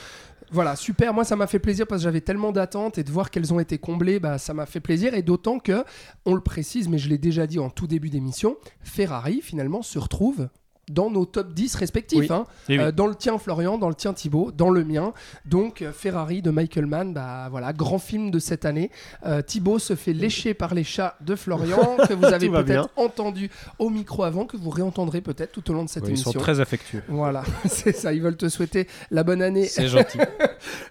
voilà, 0.51 0.77
super. 0.77 1.15
Moi 1.15 1.25
ça 1.25 1.37
m'a 1.37 1.47
fait 1.47 1.59
plaisir 1.59 1.87
parce 1.87 2.03
que 2.03 2.05
j'avais 2.05 2.21
tellement 2.21 2.53
d'attentes 2.53 2.99
et 2.99 3.05
de 3.05 3.11
voir 3.11 3.31
qu'elles 3.31 3.53
ont 3.55 3.61
été 3.61 3.79
comblées, 3.79 4.19
bah 4.21 4.39
ça 4.39 4.55
m'a 4.55 4.67
fait 4.67 4.81
plaisir. 4.81 5.15
Et 5.15 5.23
d'autant 5.23 5.59
que, 5.59 5.85
on 6.25 6.35
le 6.35 6.41
précise, 6.41 6.89
mais 6.89 6.99
je 6.99 7.09
l'ai 7.09 7.19
déjà 7.19 7.47
dit 7.47 7.59
en 7.59 7.71
tout 7.71 7.87
début 7.87 8.11
d'émission, 8.11 8.57
Ferrari 8.83 9.41
finalement 9.43 9.83
se 9.83 9.99
retrouve 9.99 10.49
dans 10.89 11.11
nos 11.11 11.27
top 11.27 11.53
10 11.53 11.75
respectifs. 11.77 12.19
Oui. 12.21 12.27
hein. 12.31 12.45
Oui. 12.69 12.79
Euh, 12.79 12.93
dans 12.93 13.07
le 13.07 13.15
tien 13.15 13.39
Florian, 13.39 13.79
dans 13.79 13.89
le 13.89 13.95
tien 13.95 14.13
Thibaut, 14.13 14.53
dans 14.53 14.71
le 14.71 14.85
mien. 14.85 15.13
Donc 15.45 15.83
euh, 15.83 15.93
Ferrari 15.93 16.43
de 16.43 16.51
Michael 16.51 16.87
Mann, 16.87 17.13
bah 17.13 17.49
voilà, 17.51 17.73
grand 17.73 17.99
film 17.99 18.31
de 18.31 18.39
cette 18.39 18.65
année. 18.65 18.91
Euh, 19.25 19.43
Thibaut 19.43 19.79
se 19.79 19.95
fait 19.97 20.13
lécher 20.13 20.55
par 20.55 20.75
les 20.75 20.85
chats 20.85 21.17
de 21.21 21.35
Florian, 21.35 21.97
que 22.09 22.15
vous 22.15 22.25
avez 22.25 22.49
peut-être 22.49 22.89
entendu 22.97 23.51
au 23.79 23.91
micro 23.91 24.23
avant, 24.25 24.45
que 24.47 24.57
vous 24.57 24.71
réentendrez 24.71 25.21
peut-être 25.21 25.53
tout 25.53 25.69
au 25.71 25.75
long 25.75 25.85
de 25.85 25.89
cette 25.89 26.05
Oui, 26.05 26.11
ils 26.13 26.17
sont 26.19 26.31
émission. 26.31 26.41
très 26.41 26.61
affectueux. 26.61 27.03
Voilà, 27.09 27.43
c'est 27.67 27.95
ça, 27.95 28.13
ils 28.13 28.23
veulent 28.23 28.37
te 28.37 28.49
souhaiter 28.49 28.87
la 29.11 29.25
bonne 29.25 29.43
année. 29.43 29.67
C'est 29.67 29.89
gentil. 29.89 30.19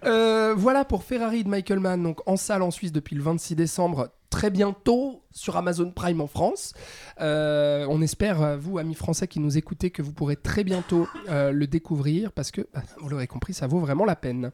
Euh, 0.06 0.54
voilà 0.56 0.86
pour 0.86 1.04
Ferrari 1.04 1.44
de 1.44 1.50
Michael 1.50 1.80
Mann, 1.80 2.02
donc 2.02 2.20
en 2.28 2.38
salle 2.38 2.62
en 2.62 2.72
Suisse 2.72 2.92
depuis 2.92 3.16
le 3.16 3.24
26 3.24 3.56
décembre, 3.56 4.10
très 4.36 4.50
bientôt 4.50 5.24
sur 5.32 5.56
Amazon 5.56 5.92
Prime 5.92 6.20
en 6.20 6.28
France. 6.28 6.74
Euh, 7.22 7.88
on 7.90 8.02
espère, 8.02 8.42
euh, 8.42 8.58
vous 8.58 8.78
amis 8.78 8.94
français 8.94 9.30
qui 9.30 9.40
nous 9.40 9.58
écoutez, 9.58 9.92
que 9.92 10.02
vous 10.02 10.12
pourrez 10.12 10.36
très 10.36 10.66
bientôt 10.66 11.08
euh, 11.30 11.54
le 11.54 11.68
découvrir 11.68 12.34
parce 12.34 12.52
que, 12.52 12.68
bah, 12.74 12.84
vous 12.98 13.08
l'aurez 13.08 13.28
compris, 13.28 13.54
ça 13.54 13.66
vaut 13.66 13.80
vraiment 13.80 14.04
la 14.04 14.18
peine. 14.18 14.52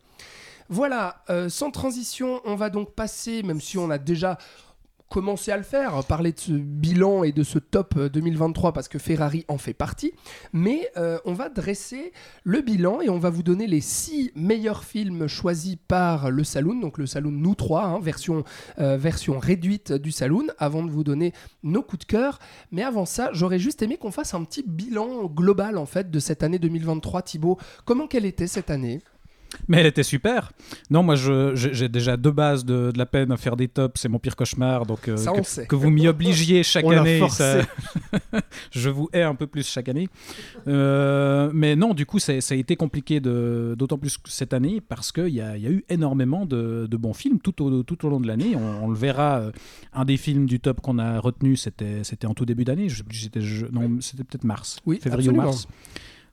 Voilà, 0.70 1.26
sans 1.50 1.72
transition, 1.72 2.39
on 2.46 2.56
va 2.56 2.70
donc 2.70 2.94
passer, 2.94 3.44
même 3.44 3.60
si 3.60 3.78
on 3.78 3.89
a 3.89 3.98
déjà 3.98 4.38
commencé 5.12 5.52
à 5.52 5.58
le 5.58 5.63
faire, 5.63 6.06
parler 6.06 6.32
de 6.32 6.39
ce 6.39 6.54
bilan 6.54 7.26
et 7.26 7.34
de 7.34 7.43
ce 7.43 7.60
top 7.60 7.95
euh, 7.97 8.10
2023 8.10 8.71
parce 8.71 8.88
que 8.88 8.97
Ferrari 8.97 9.43
en 9.50 9.58
fait 9.58 9.74
partie, 9.74 10.13
mais 10.54 10.89
euh, 10.95 11.19
on 11.26 11.34
va 11.34 11.50
dresser 11.50 12.13
le 12.45 12.62
bilan 12.62 13.02
et 13.02 13.10
on 13.10 13.19
va 13.19 13.30
vous 13.30 13.43
donner 13.43 13.67
les 13.67 13.82
six 13.82 14.32
meilleurs 14.36 14.86
films 14.86 15.28
choisis 15.28 15.76
par 15.89 16.32
le 16.32 16.45
Saloon, 16.45 16.80
donc 16.80 16.97
le 16.97 17.06
Saloon 17.06 17.32
nous 17.32 17.56
trois, 17.56 17.84
hein, 17.84 18.00
version, 18.00 18.45
euh, 18.80 18.95
version 18.95 19.38
réduite 19.38 19.91
du 19.91 20.12
Saloon, 20.12 20.47
avant 20.58 20.82
de 20.82 20.89
vous 20.89 21.04
donner 21.04 21.34
nos 21.62 21.84
coups 21.84 22.08
de 22.08 22.12
cœur. 22.12 22.39
Mais 22.71 22.82
avant 22.82 23.06
ça, 23.06 23.32
j'aurais 23.34 23.60
juste 23.60 23.82
aimé 23.82 23.97
qu'on 23.97 24.12
fasse 24.12 24.34
un 24.34 24.45
petit 24.45 24.63
bilan 24.65 25.26
global 25.26 25.78
en 25.78 25.86
fait 25.86 26.10
de 26.10 26.19
cette 26.19 26.41
année 26.41 26.58
2023. 26.58 27.21
Thibaut, 27.24 27.58
comment 27.84 28.08
qu'elle 28.08 28.26
était 28.26 28.47
cette 28.47 28.71
année? 28.71 29.02
Mais 29.68 29.80
elle 29.80 29.86
était 29.86 30.04
super. 30.04 30.52
Non, 30.90 31.04
moi, 31.04 31.16
j'ai 31.16 31.90
déjà 31.90 32.16
deux 32.18 32.32
bases 32.32 32.64
de, 32.66 32.92
de 32.92 32.98
la 32.98 33.06
peine 33.06 33.32
à 33.32 33.38
faire 33.38 33.56
des 33.58 33.68
tops. 33.68 34.00
C'est 34.02 34.08
mon 34.10 34.18
pire 34.20 34.36
cauchemar. 34.36 34.86
Donc, 34.86 35.08
euh, 35.08 35.18
Ça, 35.18 35.34
on 35.34 35.42
que, 35.42 35.46
sait. 35.48 35.66
que 35.68 35.76
vous 35.76 35.90
m'y 35.90 36.08
obligiez 36.08 36.64
chaque 36.64 36.86
On 36.86 36.92
année, 36.92 37.22
ça- 37.30 37.62
je 38.72 38.90
vous 38.90 39.10
hais 39.14 39.24
un 39.24 39.36
peu 39.36 39.48
plus 39.48 39.68
chaque 39.68 39.90
année. 39.90 40.08
Euh, 40.68 41.52
mais 41.54 41.76
non, 41.76 41.94
du 41.94 42.06
coup, 42.06 42.20
ça, 42.20 42.40
ça 42.42 42.54
a 42.54 42.58
été 42.58 42.76
compliqué, 42.76 43.20
d'autant 43.20 43.98
plus 43.98 44.18
cette 44.26 44.54
année, 44.54 44.82
parce 44.82 45.12
qu'il 45.12 45.30
y 45.30 45.42
a, 45.42 45.58
il 45.58 45.64
y 45.64 45.68
a 45.68 45.72
eu 45.72 45.84
énormément 45.90 46.46
de, 46.46 46.88
de 46.90 46.98
bons 46.98 47.14
films 47.14 47.40
tout 47.40 47.62
au, 47.64 47.84
tout 47.84 48.06
au 48.06 48.10
long 48.10 48.20
de 48.20 48.28
l'année. 48.28 48.56
On, 48.56 48.86
on 48.86 48.88
le 48.90 48.96
verra. 48.98 49.40
euh, 49.40 49.52
Un 49.94 50.06
des 50.06 50.18
films 50.18 50.46
du 50.46 50.60
top 50.60 50.82
qu'on 50.82 50.98
a 51.00 51.20
retenu, 51.20 51.56
c'était 51.58 52.02
en 52.26 52.34
tout 52.34 52.46
début 52.46 52.64
d'année. 52.64 52.88
C'était 52.90 54.24
peut-être 54.24 54.44
mars. 54.46 54.80
Oui, 54.86 55.00
février 55.02 55.30
ou 55.30 55.36
mars. 55.36 55.68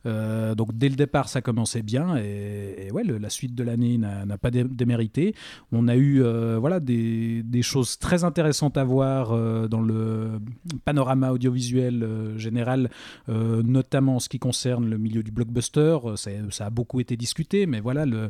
Euh, 0.07 0.55
donc 0.55 0.77
dès 0.77 0.89
le 0.89 0.97
départ, 0.97 1.29
ça 1.29 1.41
commençait 1.41 1.83
bien 1.83 2.17
et, 2.17 2.91
ouais, 2.93 3.03
la 3.05 3.31
suite 3.31 3.55
de 3.55 3.63
l'année 3.63 3.99
n'a 3.99 4.39
pas 4.39 4.51
dé- 4.51 4.65
démérité. 4.65 5.35
On 5.73 5.89
a 5.89 5.97
eu 5.97 6.23
euh, 6.23 6.59
voilà 6.59 6.81
des, 6.81 7.45
choses 7.63 7.99
très 7.99 8.25
intéressantes 8.25 8.77
à 8.77 8.85
voir 8.85 9.33
euh, 9.33 9.67
dans 9.67 9.83
le 9.83 10.41
panorama 10.85 11.33
audiovisuel 11.33 12.07
général, 12.37 12.91
notamment 13.29 14.17
en 14.17 14.21
ce 14.21 14.29
qui 14.29 14.39
concerne 14.39 14.89
le 14.89 14.99
milieu 14.99 15.23
du 15.23 15.31
blockbuster. 15.31 15.99
Ça, 16.17 16.67
a 16.67 16.71
beaucoup 16.71 17.01
été 17.01 17.17
discuté, 17.17 17.67
mais 17.67 17.81
voilà 17.81 18.07
le, 18.07 18.29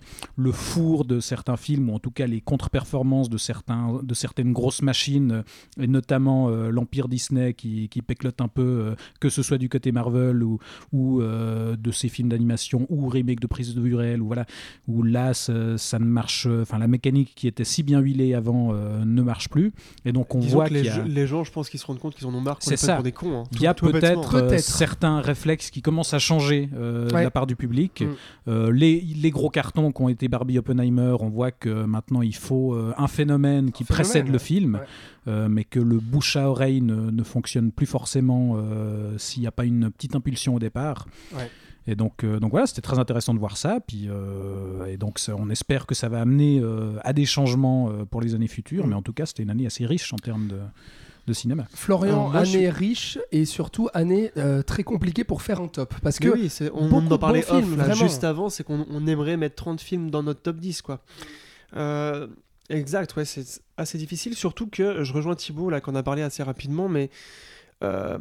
four 0.53 1.05
de 1.05 1.21
certains 1.21 1.57
films 1.57 1.91
ou 1.91 1.95
en 1.95 1.99
tout 1.99 2.11
cas 2.11 2.27
les 2.27 2.41
contre-performances 2.41 3.29
de 3.29 3.37
certains 3.37 4.01
de 4.03 4.15
certaines 4.15 4.53
grosses 4.53 4.83
machines 4.83 5.45
et 5.79 5.87
notamment 5.87 6.49
l'empire 6.49 7.09
Disney 7.09 7.53
qui, 7.55 7.89
péclote 8.07 8.41
un 8.41 8.49
peu, 8.49 8.95
que 9.21 9.29
ce 9.29 9.43
soit 9.43 9.59
du 9.59 9.69
côté 9.69 9.93
Marvel 9.93 10.43
ou 10.43 10.59
euh, 11.59 11.77
de 11.77 11.91
ces 11.91 12.09
films 12.09 12.29
d'animation 12.29 12.87
ou 12.89 13.09
remake 13.09 13.41
de 13.41 13.47
prise 13.47 13.75
de 13.75 13.81
vue 13.81 13.95
réelle 13.95 14.23
ou 14.23 14.27
voilà 14.27 14.47
où 14.87 15.03
là 15.03 15.35
ça, 15.35 15.77
ça 15.77 15.99
ne 15.99 16.05
marche 16.05 16.47
enfin 16.63 16.79
la 16.79 16.87
mécanique 16.89 17.33
qui 17.35 17.47
était 17.49 17.65
si 17.65 17.83
bien 17.83 18.01
huilée 18.01 18.35
avant 18.35 18.71
euh, 18.73 19.05
ne 19.05 19.23
marche 19.23 19.49
plus 19.49 19.73
et 20.05 20.13
donc 20.13 20.35
on 20.35 20.39
Disons 20.39 20.55
voit 20.57 20.69
que 20.69 20.75
les, 20.75 20.89
a 20.89 20.97
gens- 20.97 21.05
les 21.07 21.27
gens, 21.27 21.45
je 21.45 21.53
pense 21.53 21.69
qu'ils 21.69 21.81
se 21.81 21.87
rendent 21.87 21.99
compte 21.99 22.15
qu'ils 22.15 22.27
en 22.27 22.35
ont 22.35 22.41
marre 22.41 22.59
C'est 22.61 22.77
ça. 22.77 22.95
pour 22.95 23.03
des 23.05 23.13
cons. 23.13 23.41
hein. 23.41 23.45
il 23.53 23.61
y 23.61 23.67
a 23.67 23.71
euh, 23.71 23.91
Peut-être. 23.93 24.59
certains 24.61 25.21
réflexes 25.21 25.71
qui 25.71 25.83
commencent 25.83 26.15
à 26.15 26.19
changer 26.19 26.69
euh, 26.77 27.09
de 27.09 27.13
la 27.15 27.31
part 27.31 27.47
du 27.47 27.57
public. 27.57 28.03
Mm. 28.03 28.07
Euh, 28.51 28.73
les, 28.73 29.01
les 29.01 29.31
gros 29.31 29.51
cartons 29.51 29.93
qui 29.93 30.03
ont 30.03 30.09
été 30.09 30.29
Barbie 30.29 30.59
Oppenheimer, 30.59 31.17
on 31.21 31.29
voit 31.29 31.51
que 31.51 31.85
maintenant 31.85 32.23
il 32.23 32.35
faut 32.35 32.75
euh, 32.75 32.93
un 32.97 33.09
phénomène 33.09 33.71
qui 33.73 33.83
Un 33.83 33.87
phénomène, 33.87 34.05
précède 34.05 34.27
le 34.27 34.33
ouais. 34.33 34.39
film, 34.39 34.75
Ouais. 34.75 34.81
Euh, 35.29 35.49
mais 35.49 35.63
que 35.65 35.79
le 35.79 35.99
bouche 35.99 36.35
à 36.37 36.49
oreille 36.51 36.81
ne, 36.81 37.11
ne 37.11 37.23
fonctionne 37.23 37.71
plus 37.71 37.87
forcément 37.87 38.55
euh, 38.57 39.17
s'il 39.19 39.43
n'y 39.43 39.47
a 39.47 39.53
pas 39.53 39.65
une 39.65 39.91
petite 39.91 40.17
impulsion 40.17 40.55
au 40.55 40.59
départ. 40.59 41.07
Ouais. 41.37 41.49
Et 41.87 41.95
donc, 41.95 42.23
euh, 42.25 42.39
donc 42.41 42.51
voilà, 42.51 42.67
c'était 42.67 42.83
très 42.83 42.99
intéressant 42.99 43.33
de 43.35 43.39
voir 43.39 43.57
ça. 43.57 43.79
Puis, 43.87 44.09
euh, 44.09 44.85
et 44.87 44.97
donc, 44.99 45.19
ça- 45.19 45.35
on 45.39 45.49
espère 45.49 45.87
que 45.87 45.95
ça 45.95 46.09
va 46.11 46.21
amener 46.21 46.61
euh, 46.63 46.99
à 47.03 47.13
des 47.15 47.25
changements 47.25 47.89
euh, 47.91 48.05
pour 48.05 48.21
les 48.21 48.35
années 48.35 48.49
futures. 48.49 48.87
Mm. 48.87 48.91
Mais 48.91 48.95
en 48.97 49.03
tout 49.03 49.13
cas, 49.15 49.25
c'était 49.27 49.43
une 49.43 49.51
année 49.51 49.65
assez 49.67 49.87
riche 49.87 50.13
en 50.13 50.17
termes 50.19 50.49
de, 50.49 50.59
de 51.27 51.33
cinéma. 51.33 51.65
Florian, 51.73 52.13
Alors, 52.13 52.31
moi, 52.33 52.45
je 52.45 52.57
année 52.59 52.69
riche 52.69 53.19
et 53.33 53.47
surtout 53.47 53.89
année 53.95 54.33
euh, 54.37 54.63
très 54.63 54.83
compliquée 54.83 55.25
pour 55.25 55.41
faire 55.41 55.61
un 55.63 55.69
top. 55.69 55.95
Parce 56.03 56.19
que 56.19 56.29
oui, 56.29 56.51
on, 56.75 56.93
on 56.93 57.01
de 57.03 57.13
en 57.15 57.19
parlait 57.19 57.45
off, 57.51 57.59
films, 57.59 57.77
là, 57.79 57.85
vraiment. 57.85 58.03
juste 58.03 58.23
avant, 58.25 58.51
c'est 58.51 58.65
qu'on 58.65 58.87
on 58.91 59.07
aimerait 59.07 59.39
mettre 59.39 59.55
30 59.57 59.81
films 59.81 60.11
dans 60.11 60.23
notre 60.23 60.43
top 60.43 60.57
10, 60.59 60.83
quoi. 60.83 61.01
Euh, 61.77 62.27
exact, 62.71 63.17
ouais, 63.17 63.25
c'est 63.25 63.63
assez 63.77 63.99
difficile, 63.99 64.35
surtout 64.35 64.67
que 64.69 65.03
je 65.05 65.13
rejoins 65.13 65.35
Thibaut, 65.35 65.71
là, 65.71 65.81
qu'on 65.81 65.95
a 65.95 66.03
parlé 66.03 66.23
assez 66.23 66.43
rapidement, 66.43 66.89
mais 66.89 67.11
euh, 67.85 68.19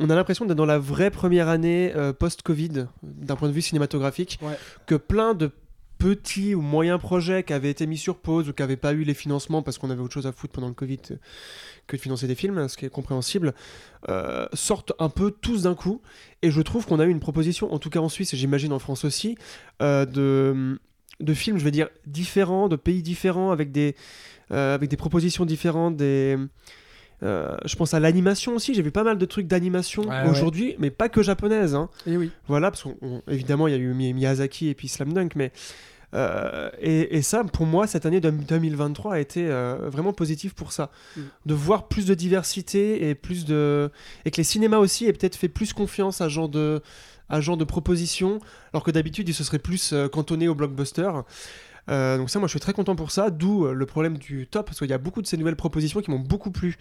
on 0.00 0.10
a 0.10 0.14
l'impression 0.14 0.44
d'être 0.44 0.56
dans 0.56 0.66
la 0.66 0.78
vraie 0.78 1.10
première 1.10 1.48
année 1.48 1.92
euh, 1.94 2.12
post-Covid, 2.12 2.86
d'un 3.02 3.36
point 3.36 3.48
de 3.48 3.52
vue 3.54 3.62
cinématographique, 3.62 4.38
Ouais. 4.42 4.56
que 4.86 4.94
plein 4.94 5.34
de 5.34 5.50
petits 5.98 6.54
ou 6.54 6.60
moyens 6.60 6.98
projets 7.00 7.44
qui 7.44 7.52
avaient 7.52 7.70
été 7.70 7.86
mis 7.86 7.96
sur 7.96 8.18
pause 8.18 8.48
ou 8.48 8.52
qui 8.52 8.60
n'avaient 8.62 8.76
pas 8.76 8.92
eu 8.92 9.04
les 9.04 9.14
financements 9.14 9.62
parce 9.62 9.78
qu'on 9.78 9.90
avait 9.90 10.02
autre 10.02 10.12
chose 10.12 10.26
à 10.26 10.32
foutre 10.32 10.52
pendant 10.52 10.66
le 10.68 10.74
Covid 10.74 10.98
euh, 11.12 11.16
que 11.86 11.96
de 11.96 12.00
financer 12.02 12.26
des 12.26 12.34
films, 12.34 12.58
hein, 12.58 12.68
ce 12.68 12.76
qui 12.76 12.84
est 12.84 12.90
compréhensible, 12.90 13.54
euh, 14.08 14.46
sortent 14.52 14.92
un 14.98 15.08
peu 15.08 15.30
tous 15.30 15.62
d'un 15.62 15.74
coup. 15.74 16.02
Et 16.42 16.50
je 16.50 16.60
trouve 16.60 16.84
qu'on 16.84 16.98
a 16.98 17.04
eu 17.04 17.10
une 17.10 17.20
proposition, 17.20 17.72
en 17.72 17.78
tout 17.78 17.90
cas 17.90 18.00
en 18.00 18.08
Suisse 18.08 18.34
et 18.34 18.36
j'imagine 18.36 18.72
en 18.72 18.78
France 18.80 19.04
aussi, 19.04 19.38
de, 19.80 20.78
de 21.20 21.34
films, 21.34 21.58
je 21.58 21.64
vais 21.64 21.70
dire, 21.70 21.88
différents, 22.06 22.68
de 22.68 22.76
pays 22.76 23.02
différents, 23.02 23.50
avec 23.50 23.70
des, 23.72 23.94
euh, 24.52 24.74
avec 24.74 24.90
des 24.90 24.96
propositions 24.96 25.44
différentes, 25.44 25.96
des... 25.96 26.36
euh, 27.22 27.56
je 27.64 27.76
pense 27.76 27.94
à 27.94 28.00
l'animation 28.00 28.54
aussi, 28.56 28.74
j'ai 28.74 28.82
vu 28.82 28.90
pas 28.90 29.04
mal 29.04 29.16
de 29.18 29.24
trucs 29.26 29.46
d'animation 29.46 30.02
Ouais, 30.02 30.28
aujourd'hui, 30.28 30.74
mais 30.78 30.90
pas 30.90 31.08
que 31.08 31.22
japonaise. 31.22 31.74
Hein. 31.74 31.88
Et 32.06 32.16
oui. 32.16 32.30
Voilà, 32.48 32.70
parce 32.70 32.82
qu'évidemment, 32.84 33.68
il 33.68 33.72
y 33.72 33.74
a 33.74 33.78
eu 33.78 33.94
Mi- 33.94 34.12
Miyazaki 34.12 34.68
et 34.68 34.74
puis 34.74 34.88
Slam 34.88 35.12
Dunk, 35.12 35.32
mais. 35.36 35.52
euh, 36.14 36.70
et, 36.80 37.16
et 37.16 37.22
ça, 37.22 37.42
pour 37.44 37.66
moi, 37.66 37.86
cette 37.86 38.06
année 38.06 38.20
de- 38.20 38.30
2023 38.30 39.14
a 39.14 39.20
été 39.20 39.46
euh, 39.48 39.88
vraiment 39.90 40.12
positif 40.12 40.54
pour 40.54 40.70
ça. 40.72 40.90
Mm. 41.16 41.20
De 41.46 41.54
voir 41.54 41.88
plus 41.88 42.06
de 42.06 42.14
diversité 42.14 43.08
et 43.08 43.14
plus 43.14 43.44
de. 43.46 43.90
Et 44.24 44.30
que 44.30 44.36
les 44.36 44.44
cinémas 44.44 44.78
aussi 44.78 45.06
aient 45.06 45.12
peut-être 45.12 45.36
fait 45.36 45.48
plus 45.48 45.72
confiance 45.72 46.20
à 46.20 46.24
ce 46.26 46.30
genre 46.30 46.48
de, 46.48 46.82
genre 47.40 47.56
de 47.56 47.64
propositions, 47.64 48.38
alors 48.72 48.82
que 48.84 48.90
d'habitude, 48.90 49.28
ils 49.28 49.34
se 49.34 49.44
seraient 49.44 49.58
plus 49.58 49.92
euh, 49.92 50.08
cantonnés 50.08 50.48
au 50.48 50.54
blockbuster. 50.54 51.10
Euh, 51.90 52.16
donc 52.16 52.30
ça, 52.30 52.38
moi, 52.38 52.48
je 52.48 52.52
suis 52.52 52.60
très 52.60 52.72
content 52.72 52.96
pour 52.96 53.10
ça, 53.10 53.28
d'où 53.28 53.66
euh, 53.66 53.74
le 53.74 53.84
problème 53.86 54.16
du 54.16 54.46
top, 54.46 54.64
parce 54.66 54.78
qu'il 54.78 54.88
y 54.88 54.94
a 54.94 54.98
beaucoup 54.98 55.20
de 55.20 55.26
ces 55.26 55.36
nouvelles 55.36 55.56
propositions 55.56 56.00
qui 56.00 56.10
m'ont 56.10 56.18
beaucoup 56.18 56.50
plu 56.50 56.78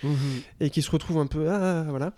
et 0.62 0.70
qui 0.70 0.82
se 0.82 0.90
retrouvent 0.90 1.18
un 1.20 1.28
peu 1.28 1.50
ah, 1.50 1.84
voilà 1.90 2.14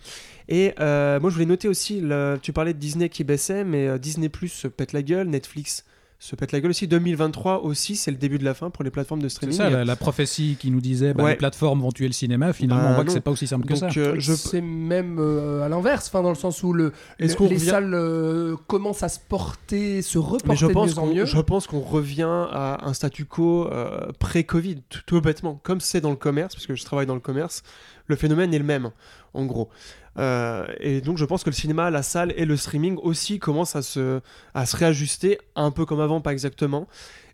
et 0.47 0.73
euh, 0.79 1.19
moi 1.19 1.31
je 1.31 1.33
voulais 1.35 1.47
noter 1.47 1.67
aussi 1.67 1.99
le- 1.99 2.38
tu 2.39 2.53
parlais 2.53 2.73
de 2.73 2.77
Disney 2.79 3.09
qui 3.09 3.23
baissait 3.23 3.63
mais 3.63 3.97
Disney 3.97 4.29
Plus 4.29 4.67
pète 4.77 4.93
la 4.93 5.01
gueule 5.01 5.27
Netflix 5.29 5.83
se 6.25 6.35
pète 6.35 6.51
la 6.53 6.59
gueule 6.59 6.71
aussi 6.71 6.88
2023 6.88 7.61
aussi 7.63 7.95
c'est 7.95 8.09
le 8.09 8.17
début 8.17 8.39
de 8.39 8.43
la 8.45 8.55
fin 8.55 8.71
pour 8.71 8.83
les 8.83 8.89
plateformes 8.89 9.21
de 9.21 9.27
C'est 9.29 9.35
streaming 9.35 9.57
ça, 9.57 9.69
la, 9.69 9.85
la 9.85 9.95
prophétie 9.95 10.57
qui 10.59 10.71
nous 10.71 10.81
disait 10.81 11.13
bah, 11.13 11.23
Ouais. 11.23 11.31
les 11.31 11.35
plateformes 11.38 11.81
vont 11.81 11.91
tuer 11.91 12.07
le 12.07 12.13
cinéma. 12.13 12.51
Finalement, 12.51 12.83
Bah, 12.83 12.89
on 12.89 12.93
voit 12.95 13.03
que 13.03 13.09
non. 13.09 13.13
c'est 13.13 13.21
pas 13.21 13.29
aussi 13.31 13.45
simple 13.45 13.67
que 13.67 13.75
ça. 13.75 13.89
euh, 13.95 14.15
je 14.17 14.33
C'est 14.33 14.61
même 14.61 15.17
euh, 15.19 15.61
à 15.63 15.69
l'inverse, 15.69 16.07
enfin, 16.07 16.23
dans 16.23 16.29
le 16.29 16.35
sens 16.35 16.63
où 16.63 16.73
le, 16.73 16.93
Est-ce 17.19 17.35
le- 17.41 17.47
les 17.49 17.55
revient- 17.57 17.65
salles 17.69 17.93
euh, 17.93 18.55
commencent 18.67 19.03
à 19.03 19.09
se 19.09 19.19
porter, 19.19 20.01
se 20.01 20.17
reporter 20.17 20.47
mais 20.49 20.55
je 20.55 20.65
de 20.65 20.73
pense 20.73 20.91
mieux 20.95 20.97
en 20.99 21.01
qu'on 21.07 21.13
mieux. 21.13 21.25
je 21.25 21.39
pense 21.39 21.67
qu'on 21.67 21.79
revient 21.81 22.23
à 22.51 22.88
un 22.88 22.93
statu 22.93 23.25
quo 23.25 23.67
euh, 23.71 24.11
pré-Covid 24.19 24.77
tout, 24.89 25.01
tout 25.05 25.21
bêtement 25.21 25.59
comme 25.63 25.79
c'est 25.79 26.01
dans 26.01 26.09
le 26.09 26.15
commerce 26.15 26.55
parce 26.55 26.65
que 26.65 26.73
je 26.75 26.83
travaille 26.83 27.05
dans 27.05 27.13
le 27.13 27.19
commerce 27.19 27.61
le 28.07 28.15
phénomène 28.15 28.51
est 28.53 28.59
le 28.59 28.65
même 28.65 28.89
en 29.33 29.45
gros 29.45 29.69
Euh, 30.17 30.65
et 30.80 31.01
donc 31.01 31.17
je 31.17 31.25
pense 31.25 31.43
que 31.43 31.49
le 31.49 31.56
cinéma, 31.56 31.89
la 31.89 32.01
salle 32.04 32.34
et 32.38 32.45
le 32.45 32.56
streaming 32.56 32.97
aussi 33.04 33.38
commencent 33.39 33.75
à 33.75 33.82
se, 33.82 34.21
à 34.54 34.65
se 34.65 34.78
réajuster 34.78 35.39
un 35.56 35.71
peu 35.71 35.86
comme 35.86 35.99
avant, 35.99 36.21
pas 36.21 36.32
exactement. 36.32 36.88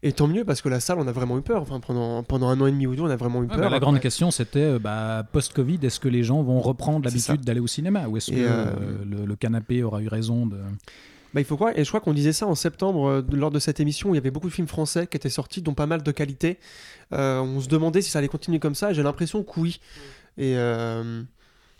Et 0.04 0.14
tant 0.14 0.28
mieux 0.28 0.44
parce 0.46 0.62
que 0.64 0.70
la 0.70 0.80
salle, 0.80 0.98
on 1.00 1.08
a 1.08 1.12
vraiment 1.12 1.38
eu 1.38 1.42
peur. 1.44 1.62
Enfin, 1.62 1.80
pendant, 1.80 2.24
pendant 2.24 2.50
un 2.50 2.60
an 2.60 2.66
et 2.66 2.72
demi 2.72 2.88
ou 2.88 2.96
deux, 2.96 3.04
on 3.04 3.10
a 3.10 3.16
vraiment 3.16 3.40
eu 3.44 3.46
Ouais, 3.46 3.50
peur. 3.50 3.60
bah, 3.60 3.70
la 3.70 3.80
grande 3.80 4.00
question, 4.00 4.32
c'était 4.32 4.60
euh, 4.64 4.80
bah, 4.80 5.24
post-Covid, 5.32 5.78
est-ce 5.84 6.00
que 6.00 6.08
les 6.10 6.24
gens 6.24 6.42
vont 6.42 6.60
reprendre 6.60 7.06
l'habitude 7.06 7.42
d'aller 7.42 7.60
au 7.60 7.68
cinéma 7.68 8.08
Ou 8.08 8.18
est-ce 8.18 8.32
que 8.32 8.36
euh, 8.38 8.66
le, 9.08 9.26
le 9.26 9.36
canapé 9.36 9.84
aura 9.84 10.02
eu 10.02 10.08
raison 10.08 10.48
de... 10.48 10.58
Bah, 11.34 11.40
il 11.40 11.46
faut 11.46 11.56
croire, 11.56 11.72
et 11.78 11.84
je 11.86 11.90
crois 11.90 12.02
qu'on 12.02 12.14
disait 12.14 12.34
ça 12.34 12.46
en 12.48 12.56
septembre 12.56 13.08
euh, 13.08 13.22
lors 13.32 13.52
de 13.52 13.60
cette 13.60 13.80
émission 13.80 14.10
où 14.10 14.14
il 14.14 14.18
y 14.18 14.20
avait 14.20 14.32
beaucoup 14.32 14.50
de 14.50 14.54
films 14.54 14.68
français 14.68 15.06
qui 15.08 15.16
étaient 15.16 15.30
sortis, 15.30 15.62
dont 15.62 15.74
pas 15.76 15.86
mal 15.86 16.02
de 16.04 16.12
qualité. 16.12 16.58
Euh, 17.14 17.40
on 17.40 17.62
se 17.62 17.70
demandait 17.70 18.02
si 18.02 18.10
ça 18.10 18.20
allait 18.20 18.28
continuer 18.28 18.60
comme 18.60 18.76
ça, 18.76 18.90
et 18.92 18.94
j'ai 18.96 19.04
l'impression 19.04 19.44
que 19.44 19.60
oui. 19.60 19.80
Et 20.38 20.56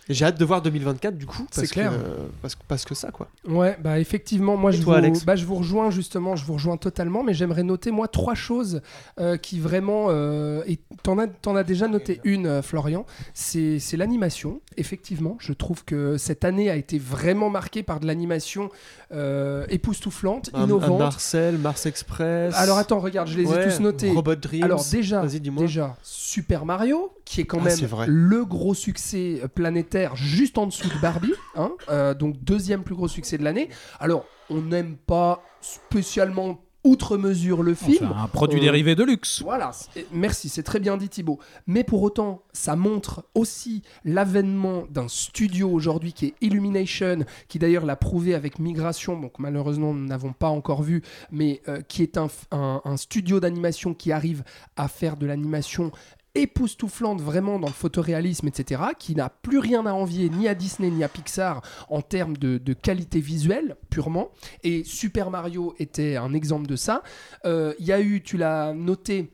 j'ai 0.10 0.26
hâte 0.26 0.40
de 0.40 0.46
voir 0.46 0.62
2024 0.62 1.18
du 1.18 1.26
coup, 1.26 1.46
C'est 1.52 1.62
parce 1.62 1.72
clair. 1.72 1.92
que, 1.92 1.96
euh, 1.96 2.28
parce, 2.42 2.56
que- 2.56 2.62
parce 2.68 2.86
que 2.86 2.96
ça 2.96 3.12
quoi. 3.12 3.28
Ouais, 3.48 3.78
bah 3.82 4.00
effectivement, 4.00 4.58
moi 4.58 4.72
Et 4.72 4.78
je, 4.78 4.82
toi, 4.82 4.94
vous, 5.00 5.06
Alex 5.06 5.26
bah, 5.26 5.36
je 5.36 5.46
vous 5.46 5.56
rejoins 5.56 5.90
justement, 5.92 6.36
je 6.36 6.44
vous 6.46 6.54
rejoins 6.54 6.78
totalement, 6.78 7.24
mais 7.24 7.34
j'aimerais 7.34 7.64
noter 7.64 7.92
moi 7.92 8.08
trois 8.08 8.36
choses 8.36 8.82
euh, 9.20 9.38
qui 9.38 9.60
vraiment, 9.60 10.08
euh, 10.10 10.64
et 10.68 10.80
t'en 11.04 11.18
as, 11.20 11.28
t'en 11.28 11.56
as 11.56 11.64
déjà 11.64 11.88
noté 11.88 12.20
une, 12.24 12.62
Florian, 12.62 13.06
c'est 13.34 13.80
c'est 13.80 13.96
l'animation. 13.98 14.60
Effectivement, 14.78 15.38
je 15.40 15.54
trouve 15.54 15.84
que 15.84 16.18
cette 16.18 16.46
année 16.46 16.70
a 16.70 16.76
été 16.76 16.98
vraiment 16.98 17.50
marquée 17.50 17.84
par 17.84 18.00
de 18.00 18.08
l'animation 18.08 18.70
euh, 19.12 19.66
époustouflante, 19.70 20.50
Un- 20.54 20.62
un 20.62 20.66
innovante. 20.66 21.00
Marcel, 21.00 21.58
Mars 21.58 21.86
Express. 21.86 22.54
Alors 22.56 22.78
attends, 22.78 23.00
regarde, 23.00 23.28
je 23.28 23.38
les 23.38 23.52
ai 23.52 23.64
tous 23.70 23.80
notés. 23.82 24.12
Robot 24.12 24.36
Dreams. 24.36 24.64
Alors 24.64 24.84
déjà, 24.92 25.26
déjà 25.26 25.98
Super 26.04 26.66
Mario, 26.66 27.14
qui 27.26 27.42
est 27.42 27.46
quand 27.46 27.60
Ah, 27.62 27.66
même 27.66 28.06
le 28.08 28.46
gros 28.46 28.74
succès 28.74 29.42
euh, 29.44 29.48
planétaire, 29.48 30.16
juste 30.16 30.58
en 30.58 30.68
dessous 30.68 30.88
de 30.88 31.02
Barbie, 31.02 31.34
hein, 31.56 31.72
euh, 31.90 32.14
donc 32.14 32.42
deuxième 32.44 32.84
plus 32.84 32.96
gros 32.96 33.08
succès 33.08 33.38
de 33.38 33.44
l'année. 33.44 33.70
Alors, 34.00 34.26
on 34.50 34.62
n'aime 34.62 34.96
pas 34.96 35.44
spécialement 35.62 36.60
outre 36.84 37.18
mesure 37.18 37.62
le 37.64 37.74
film. 37.76 38.12
un 38.18 38.28
produit 38.28 38.60
Euh, 38.60 38.64
dérivé 38.64 38.96
de 38.96 39.04
luxe. 39.04 39.42
Voilà, 39.44 39.72
merci, 40.12 40.50
c'est 40.50 40.64
très 40.64 40.80
bien 40.80 40.98
dit 40.98 41.10
Thibaut. 41.10 41.40
Mais 41.68 41.84
pour 41.84 42.02
autant, 42.02 42.42
ça 42.54 42.76
montre 42.76 43.24
aussi 43.36 43.84
l'avènement 44.04 44.84
d'un 44.90 45.08
studio 45.08 45.70
aujourd'hui 45.70 46.14
qui 46.14 46.26
est 46.28 46.34
Illumination, 46.42 47.20
qui 47.48 47.60
d'ailleurs 47.60 47.86
l'a 47.86 47.96
prouvé 47.96 48.34
avec 48.34 48.60
Migration, 48.60 49.20
donc 49.20 49.34
malheureusement 49.40 49.94
nous 49.94 50.06
n'avons 50.06 50.34
pas 50.34 50.50
encore 50.50 50.82
vu, 50.84 51.02
mais 51.32 51.62
euh, 51.68 51.82
qui 51.82 52.02
est 52.04 52.18
un, 52.18 52.28
f- 52.28 52.46
un- 52.52 52.82
un 52.84 52.98
studio 52.98 53.40
d'animation 53.40 53.94
qui 53.94 54.12
arrive 54.12 54.44
à 54.76 54.88
faire 54.88 55.18
de 55.18 55.26
l'animation 55.26 55.92
époustouflante 56.36 57.22
vraiment 57.22 57.60
dans 57.60 57.68
le 57.68 57.74
photoréalisme, 57.74 58.48
etc., 58.48 58.82
qui 58.98 59.16
n'a 59.16 59.30
plus 59.30 59.60
rien 59.60 59.86
à 59.86 59.94
envier 59.94 60.30
ni 60.30 60.48
à 60.48 60.56
Disney 60.56 60.90
ni 60.90 61.04
à 61.04 61.10
Pixar 61.10 61.62
en 61.90 62.02
termes 62.02 62.38
de, 62.38 62.74
qualité 62.74 63.20
visuelle 63.20 63.76
purement. 63.90 64.32
Et 64.64 64.84
Super 64.84 65.30
Mario 65.30 65.76
était 65.78 66.16
un 66.16 66.34
exemple 66.34 66.68
de 66.68 66.76
ça. 66.76 67.04
Euh, 67.46 67.74
Il 67.80 67.86
y 67.86 67.92
a 67.92 68.00
eu, 68.00 68.24
tu 68.24 68.38
l'as 68.38 68.74
noté, 68.74 69.30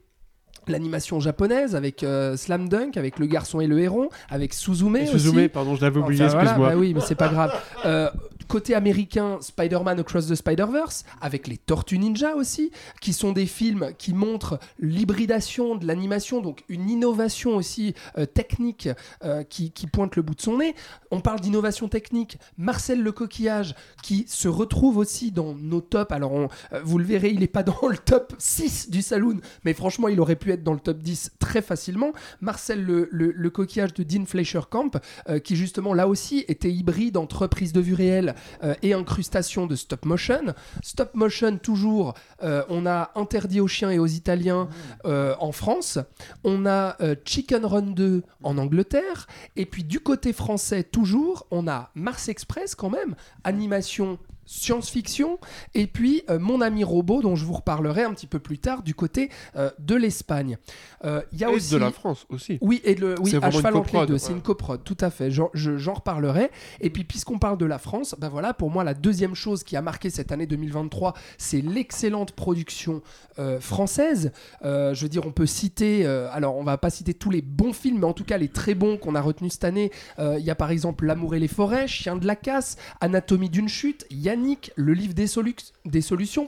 l'animation 0.72 1.20
japonaise 1.20 1.76
avec 1.76 2.04
euh, 2.04 2.38
Slam 2.38 2.70
Dunk, 2.70 2.98
avec 2.98 3.20
Le 3.20 3.26
Garçon 3.28 3.60
et 3.62 3.68
le 3.68 3.80
Héron, 3.80 4.10
avec 4.30 4.54
Suzume. 4.54 4.96
Et 4.98 5.04
aussi. 5.04 5.12
Suzume, 5.20 5.50
pardon, 5.50 5.76
je 5.76 5.82
l'avais 5.82 6.00
oublié, 6.00 6.24
Enfin, 6.24 6.32
voilà, 6.34 6.44
excuse-moi. 6.50 6.70
bah 6.70 6.76
oui, 6.78 6.94
mais 6.94 7.02
c'est 7.02 7.16
pas 7.16 7.30
grave. 7.30 7.54
Euh, 7.86 8.10
côté 8.48 8.76
américain, 8.76 9.38
Spider-Man 9.42 10.00
Across 10.00 10.28
the 10.28 10.36
Spider-Verse, 10.36 11.04
avec 11.22 11.48
les 11.48 11.58
Tortues 11.58 11.98
Ninja 12.00 12.36
aussi, 12.36 12.72
qui 13.02 13.12
sont 13.12 13.34
des 13.34 13.46
films 13.46 13.92
qui 13.98 14.14
montrent 14.14 14.58
l'hybridation 14.80 15.76
de 15.76 15.86
l'animation, 15.86 16.42
donc 16.42 16.64
une 16.70 16.90
innovation 16.90 17.56
aussi 17.56 17.94
euh, 18.18 18.26
technique 18.26 18.90
qui, 19.50 19.72
qui 19.72 19.88
pointe 19.88 20.16
le 20.16 20.22
bout 20.22 20.36
de 20.36 20.42
son 20.42 20.58
nez. 20.58 20.76
On 21.12 21.20
parle 21.22 21.40
d'innovation 21.40 21.88
technique. 21.88 22.38
Marcel 22.58 23.02
Le 23.02 23.12
Coquillage, 23.12 23.76
qui 24.04 24.26
se 24.28 24.48
retrouve 24.48 24.98
aussi 24.98 25.32
dans 25.32 25.54
nos 25.54 25.82
tops. 25.82 26.12
Alors, 26.12 26.32
on- 26.34 26.50
vous 26.84 26.98
le 26.98 27.04
verrez, 27.06 27.30
il 27.30 27.40
n'est 27.42 27.48
pas 27.48 27.64
dans 27.64 27.88
le 27.90 27.98
top 27.98 28.34
6 28.38 28.90
du 28.90 29.02
Saloon, 29.02 29.38
mais 29.66 29.74
franchement, 29.74 30.08
il 30.08 30.20
aurait 30.20 30.36
pu 30.36 30.52
être 30.52 30.57
dans 30.64 30.74
le 30.74 30.80
top 30.80 31.00
10 31.00 31.32
très 31.40 31.62
facilement. 31.62 32.12
Marcel 32.42 32.84
Le, 32.84 33.08
Le- 33.12 33.32
Le 33.36 33.50
Coquillage 33.50 33.94
de 33.94 34.04
Dean 34.04 34.26
Fleischer 34.26 34.62
Camp, 34.70 34.92
euh, 35.30 35.40
qui 35.40 35.56
justement 35.56 35.94
là 35.94 36.08
aussi 36.08 36.46
était 36.48 36.72
hybride 36.72 37.18
entre 37.18 37.48
prise 37.48 37.74
de 37.74 37.82
vue 37.82 37.94
réelle 37.94 38.36
euh, 38.64 38.74
et 38.84 38.94
incrustation 38.94 39.68
de 39.68 39.76
stop 39.76 40.06
motion. 40.06 40.54
Stop 40.84 41.14
motion 41.16 41.58
toujours, 41.58 42.14
euh, 42.44 42.64
on 42.70 42.86
a 42.86 43.12
interdit 43.16 43.60
aux 43.62 43.68
chiens 43.68 43.92
et 43.92 44.00
aux 44.00 44.06
Italiens 44.08 44.70
euh, 45.06 45.36
en 45.40 45.52
France, 45.52 46.00
on 46.44 46.66
a 46.66 46.98
Chicken 47.26 47.66
Run 47.66 47.82
2 47.94 48.24
en 48.44 48.58
Angleterre, 48.58 49.28
et 49.56 49.66
puis 49.66 49.84
du 49.84 50.00
côté 50.00 50.34
français 50.34 50.84
toujours, 50.84 51.48
on 51.52 51.68
a 51.68 51.92
Mars 51.96 52.30
Express 52.30 52.76
quand 52.76 52.90
même, 52.90 53.16
animation 53.44 54.18
science-fiction, 54.48 55.40
et 55.76 55.86
puis 55.88 56.24
euh, 56.30 56.40
Mon 56.40 56.62
ami 56.62 56.84
robot, 56.84 57.22
dont 57.22 57.36
je 57.36 57.46
vous 57.46 57.54
reparlerai 57.54 58.04
un 58.04 58.14
petit 58.14 58.28
peu 58.28 58.40
plus 58.40 58.58
tard, 58.58 58.82
du 58.82 58.96
côté 58.96 59.30
euh, 59.56 59.70
de 59.80 59.96
l'Espagne. 59.96 60.58
Euh, 61.06 61.22
Il 61.32 61.40
y 61.40 61.44
a 61.44 61.50
Et 61.52 61.56
aussi... 61.56 61.74
de 61.74 61.78
la 61.78 61.92
France 61.92 62.26
aussi. 62.30 62.58
Oui, 62.62 62.82
et 62.84 62.96
le, 62.96 63.16
oui, 63.22 63.36
à 63.42 63.52
cheval 63.52 63.76
entre 63.76 64.00
les 64.00 64.06
deux, 64.08 64.18
c'est 64.18 64.32
une 64.34 64.42
coprode, 64.42 64.84
tout 64.84 64.98
à 65.02 65.10
fait. 65.10 65.30
J'en, 65.30 65.50
je- 65.54 65.78
j'en 65.78 65.94
reparlerai. 65.94 66.50
Et 66.82 66.90
puis, 66.90 67.04
puisqu'on 67.04 67.38
parle 67.40 67.58
de 67.58 67.66
la 67.66 67.78
France, 67.78 68.16
ben 68.18 68.30
voilà, 68.30 68.54
pour 68.54 68.72
moi, 68.72 68.84
la 68.84 68.94
deuxième 68.94 69.36
chose 69.36 69.64
qui 69.64 69.76
a 69.76 69.82
marqué 69.82 70.10
cette 70.10 70.32
année 70.32 70.48
2023, 70.48 71.14
c'est 71.38 71.62
l'excellente 71.62 72.32
production 72.32 73.02
euh, 73.40 73.60
française. 73.60 74.32
Je 74.64 75.00
veux 75.02 75.10
dire, 75.10 75.26
on 75.26 75.32
peut 75.32 75.46
citer, 75.46 76.06
alors 76.06 76.56
on 76.58 76.64
va 76.64 76.78
pas 76.78 76.90
citer 76.90 77.14
tous 77.14 77.30
les 77.30 77.42
bons 77.42 77.74
films, 77.74 78.00
mais 78.00 78.06
en 78.06 78.14
tout 78.14 78.24
cas 78.24 78.38
les 78.38 78.48
très 78.48 78.74
bons 78.76 78.98
qu'on 78.98 79.16
a 79.16 79.22
retenus 79.22 79.54
cette 79.54 79.64
année. 79.66 79.92
Il 80.20 80.40
y 80.40 80.50
a 80.50 80.56
par 80.56 80.72
exemple 80.72 81.06
L'amour 81.06 81.36
et 81.36 81.40
les 81.40 81.48
forêts, 81.48 81.88
Chien 81.88 82.16
de 82.16 82.26
la 82.26 82.36
casse, 82.36 82.78
Anatomie 83.02 83.50
d'une 83.50 83.68
chute, 83.70 84.06
Le 84.76 84.94
livre 84.94 85.14
des, 85.14 85.28
solu- 85.28 85.72
des 85.86 86.02
solutions, 86.02 86.48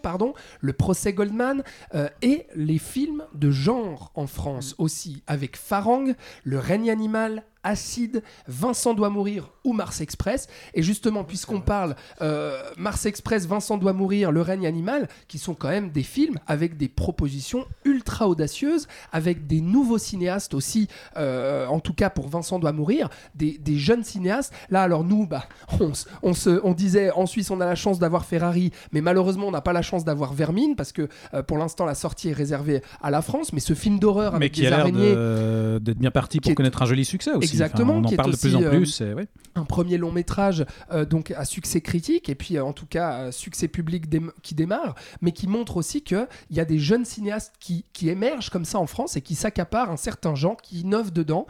Le 0.62 0.74
procès 0.74 1.14
Goldman, 1.14 1.64
euh, 1.96 2.08
et 2.22 2.46
les 2.56 2.78
films 2.78 3.24
de 3.34 3.52
genre 3.52 4.12
en 4.16 4.28
France 4.28 4.76
aussi, 4.78 5.24
avec 5.28 5.58
Farang, 5.58 6.14
Le 6.44 6.60
règne 6.60 6.90
animal, 6.92 7.44
Acide, 7.64 8.24
Vincent 8.48 8.94
doit 8.94 9.10
mourir 9.10 9.50
ou 9.64 9.74
Mars 9.74 10.02
Express. 10.02 10.48
Et 10.74 10.82
justement, 10.82 11.24
puisqu'on 11.24 11.62
parle 11.62 11.96
euh, 12.22 12.62
Mars 12.78 13.06
Express, 13.06 13.46
Vincent 13.46 13.78
doit 13.78 13.94
mourir, 13.94 14.32
Le 14.32 14.42
règne 14.42 14.66
animal, 14.66 15.08
qui 15.28 15.38
sont 15.38 15.54
quand 15.54 15.70
même 15.70 15.90
des 15.92 16.04
films 16.04 16.40
avec 16.48 16.78
des 16.78 16.88
propositions 16.88 17.66
ultra 17.86 18.28
audacieuses, 18.30 18.88
avec 19.12 19.48
des 19.48 19.62
nouveaux 19.62 19.98
cinéastes 19.98 20.54
aussi, 20.54 20.88
euh, 21.18 21.68
en 21.68 21.80
tout 21.80 21.94
cas 21.94 22.10
pour 22.10 22.30
Vincent 22.30 22.60
doit 22.60 22.72
mourir, 22.72 23.10
des, 23.36 23.58
des 23.58 23.78
jeunes 23.78 24.04
cinéastes. 24.04 24.54
Là, 24.70 24.82
alors 24.84 25.04
nous, 25.04 25.28
bah, 25.28 25.44
on, 25.80 25.94
se- 25.94 26.08
on, 26.24 26.34
se, 26.34 26.60
on 26.64 26.74
disait 26.74 27.12
en 27.12 27.26
Suisse, 27.26 27.52
on 27.52 27.60
a 27.62 27.66
la 27.66 27.76
chance 27.76 28.00
d'avoir 28.00 28.26
Ferrari, 28.26 28.72
mais 28.92 29.02
malheureusement, 29.02 29.48
on 29.48 29.52
n'a 29.52 29.62
pas 29.62 29.74
la 29.74 29.82
chance 29.82 30.06
d'avoir 30.06 30.34
Vermine, 30.34 30.76
parce 30.76 30.92
que 30.94 31.10
euh, 31.34 31.44
pour 31.44 31.58
l'instant, 31.58 31.86
la 31.86 31.96
sortie 31.96 32.30
est 32.30 32.34
réservée 32.34 32.82
à 33.02 33.12
la 33.12 33.22
France. 33.22 33.52
Mais 33.54 33.60
ce 33.60 33.74
film 33.74 34.00
d'horreur 34.00 34.32
Mais 34.34 34.38
avec 34.38 34.52
qui 34.54 34.62
des 34.62 34.68
a 34.68 34.70
l'air 34.70 34.80
araignées. 34.80 35.80
d'être 35.80 35.98
bien 36.00 36.12
parti 36.12 36.40
qui 36.40 36.50
pour 36.50 36.56
connaître 36.56 36.82
un 36.82 36.86
joli 36.86 37.04
succès 37.06 37.32
aussi. 37.34 37.49
Exactement, 37.52 37.94
Enfin, 37.98 38.00
on 38.00 38.02
qui 38.04 38.08
en 38.10 38.14
est 38.14 38.18
parle 38.18 38.32
de 38.32 38.38
plus 38.38 38.56
en 38.56 38.60
aussi, 38.60 39.04
euh, 39.04 39.14
plus. 39.14 39.16
ouais. 39.16 39.28
un 39.56 39.66
premier 39.66 39.98
long 39.98 40.12
métrage 40.12 40.66
euh, 40.92 41.06
donc 41.06 41.32
à 41.32 41.46
succès 41.46 41.82
critique 41.82 42.30
et 42.30 42.36
puis 42.36 42.58
euh, 42.58 42.64
en 42.64 42.74
tout 42.74 42.86
cas 42.86 43.32
succès 43.32 43.68
public 43.68 44.06
qui 44.42 44.56
démarre, 44.56 44.96
mais 45.22 45.32
qui 45.32 45.48
montre 45.48 45.78
aussi 45.78 46.02
qu'il 46.02 46.28
y 46.52 46.60
a 46.60 46.66
des 46.66 46.80
jeunes 46.80 47.06
cinéastes 47.06 47.54
qui, 47.60 47.86
qui 47.94 48.10
émergent 48.10 48.50
comme 48.50 48.66
ça 48.66 48.80
en 48.80 48.88
France 48.88 49.18
et 49.18 49.22
qui 49.22 49.36
s'accaparent 49.36 49.92
un 49.92 49.98
certain 49.98 50.36
genre, 50.36 50.58
qui 50.62 50.82
innovent 50.82 51.12
dedans. 51.14 51.48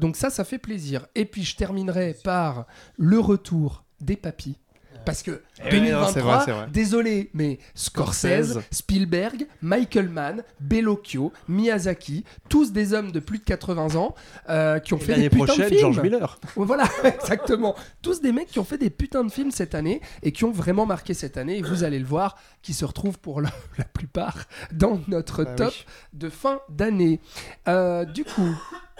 Donc 0.00 0.16
ça, 0.16 0.30
ça 0.30 0.44
fait 0.44 0.58
plaisir. 0.58 1.06
Et 1.14 1.24
puis 1.24 1.44
je 1.44 1.56
terminerai 1.56 2.16
par 2.24 2.66
le 2.96 3.18
retour 3.18 3.84
des 4.00 4.16
papis. 4.16 4.56
Parce 5.04 5.22
que 5.22 5.42
Eh 5.64 5.68
oui, 5.72 5.90
non, 5.90 6.00
2023, 6.02 6.12
c'est 6.12 6.20
vrai, 6.20 6.38
c'est 6.44 6.50
vrai. 6.52 6.66
désolé, 6.72 7.30
mais 7.34 7.58
Scorsese. 7.74 8.58
Spielberg, 8.70 9.46
Michael 9.62 10.08
Mann, 10.08 10.42
Bellocchio, 10.60 11.32
Miyazaki, 11.48 12.24
tous 12.48 12.72
des 12.72 12.92
hommes 12.92 13.10
de 13.10 13.20
plus 13.20 13.38
de 13.38 13.44
80 13.44 13.94
ans 13.96 14.14
euh, 14.50 14.78
qui 14.78 14.92
ont 14.94 14.98
fait 14.98 15.14
des 15.14 15.30
putains 15.30 15.44
de 15.44 15.46
prochaine, 15.46 15.68
films. 15.68 15.80
George 15.80 16.00
Miller. 16.00 16.38
Voilà, 16.56 16.84
exactement. 17.04 17.74
Tous 18.02 18.20
des 18.20 18.32
mecs 18.32 18.48
qui 18.48 18.58
ont 18.58 18.64
fait 18.64 18.78
des 18.78 18.90
putains 18.90 19.24
de 19.24 19.30
films 19.30 19.50
cette 19.50 19.74
année 19.74 20.00
et 20.22 20.32
qui 20.32 20.44
ont 20.44 20.50
vraiment 20.50 20.84
marqué 20.86 21.14
cette 21.14 21.36
année. 21.36 21.58
Et 21.58 21.62
vous 21.62 21.84
allez 21.84 21.98
le 21.98 22.06
voir, 22.06 22.36
qui 22.62 22.74
se 22.74 22.84
retrouvent 22.84 23.18
pour 23.18 23.40
la, 23.40 23.50
la 23.78 23.84
plupart 23.84 24.36
dans 24.72 25.00
notre 25.08 25.44
Bah 25.44 25.54
top 25.56 25.72
oui. 25.74 25.84
de 26.12 26.28
fin 26.28 26.60
d'année. 26.68 27.20
Euh, 27.68 28.04
du 28.04 28.24
coup, 28.24 28.54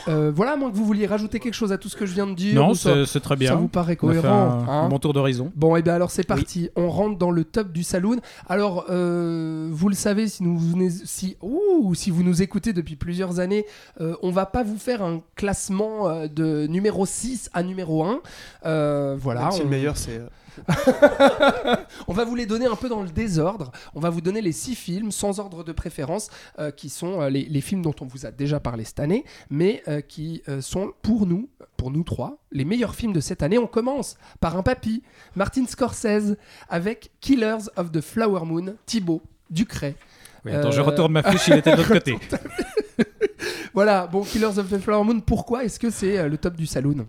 euh, 0.09 0.31
voilà, 0.35 0.53
à 0.53 0.57
moins 0.57 0.71
que 0.71 0.77
vous 0.77 0.85
vouliez 0.85 1.07
rajouter 1.07 1.41
quelque 1.41 1.55
chose 1.55 1.73
à 1.73 1.79
tout 1.79 1.89
ce 1.89 1.97
que 1.97 2.07
je 2.07 2.13
viens 2.15 2.27
de 2.27 2.35
dire. 2.35 2.55
Non, 2.55 2.75
c'est 2.75 3.21
très 3.21 3.37
bien. 3.37 3.51
ça 3.51 3.57
vous 3.57 3.69
paraît 3.69 3.97
cohérent 3.97 4.29
un, 4.29 4.69
hein 4.69 4.85
un 4.85 4.89
bon 4.89 4.99
tour 4.99 5.13
d'horizon. 5.13 5.51
Bon, 5.57 5.75
et 5.77 5.83
bien 5.83 5.95
alors 5.95 6.11
c'est 6.11 6.25
parti. 6.27 6.46
On 6.77 6.91
rentre 6.91 7.19
dans 7.19 7.31
le 7.31 7.45
top 7.45 7.73
du 7.73 7.83
saloon. 7.83 8.21
Alors, 8.49 8.87
euh, 8.91 9.69
vous 9.73 9.89
le 9.89 9.95
savez, 9.95 10.29
si, 10.29 10.43
nous 10.43 10.59
si, 11.05 11.37
ouh, 11.43 11.95
si 11.95 12.11
vous 12.11 12.23
nous 12.23 12.43
écoutez 12.43 12.73
depuis 12.73 12.97
plusieurs 12.97 13.41
années, 13.41 13.65
euh, 14.01 14.15
on 14.23 14.31
va 14.31 14.47
pas 14.47 14.63
vous 14.63 14.79
faire 14.79 15.03
un 15.03 15.23
classement 15.35 16.09
euh, 16.09 16.27
de 16.29 16.67
numéro 16.67 17.07
6 17.07 17.51
à 17.53 17.63
numéro 17.63 18.05
1. 18.05 18.21
Euh, 18.65 19.17
voilà. 19.19 19.43
Même 19.43 19.51
si 19.53 19.61
on- 19.61 19.65
le 19.65 19.71
meilleur, 19.71 19.97
c'est. 19.97 20.21
on 22.09 22.13
va 22.13 22.25
vous 22.25 22.35
les 22.35 22.47
donner 22.47 22.67
un 22.67 22.77
peu 22.77 22.89
dans 22.89 23.03
le 23.03 23.09
désordre. 23.09 23.73
On 23.95 24.01
va 24.01 24.11
vous 24.11 24.21
donner 24.21 24.41
les 24.41 24.53
six 24.53 24.75
films 24.75 25.11
sans 25.11 25.41
ordre 25.41 25.65
de 25.65 25.73
préférence, 25.73 26.29
euh, 26.59 26.71
qui 26.71 26.89
sont 26.89 27.21
euh, 27.21 27.31
les, 27.31 27.45
les 27.45 27.61
films 27.61 27.83
dont 27.83 27.95
on 28.01 28.07
vous 28.07 28.27
a 28.27 28.31
déjà 28.31 28.61
parlé 28.61 28.85
cette 28.85 29.01
année, 29.01 29.25
mais 29.51 29.83
euh, 29.89 30.01
qui 30.01 30.43
sont 30.61 30.93
pour 31.03 31.27
nous, 31.27 31.49
pour 31.77 31.91
nous 31.91 32.03
trois, 32.03 32.39
les 32.53 32.65
meilleurs 32.65 32.95
films 32.95 33.13
de 33.13 33.21
cette 33.21 33.43
année. 33.43 33.59
On 33.59 33.67
commence 33.67 34.17
par 34.41 34.57
un 34.57 34.63
papy, 34.63 35.03
Martin 35.35 35.67
Scorsese, 35.67 36.37
avec 36.69 37.11
Killers 37.21 37.69
of 37.77 37.93
the 37.93 38.01
Flower 38.01 38.45
Moon, 38.45 38.75
Thibaut 38.87 39.23
Ducret. 39.51 39.97
Oui, 40.45 40.53
attends, 40.53 40.71
je 40.71 40.81
retourne 40.81 41.13
ma 41.13 41.23
fiche, 41.23 41.49
il 41.49 41.55
était 41.55 41.73
de 41.73 41.77
l'autre 41.77 41.89
côté. 41.93 42.17
Voilà, 43.75 44.07
bon, 44.07 44.23
Killers 44.23 44.59
of 44.59 44.71
the 44.71 44.79
Flower 44.79 45.05
Moon, 45.05 45.21
pourquoi 45.21 45.65
est-ce 45.65 45.79
que 45.79 45.91
c'est 45.91 46.27
le 46.27 46.39
top 46.39 46.57
du 46.57 46.65
saloon? 46.65 47.07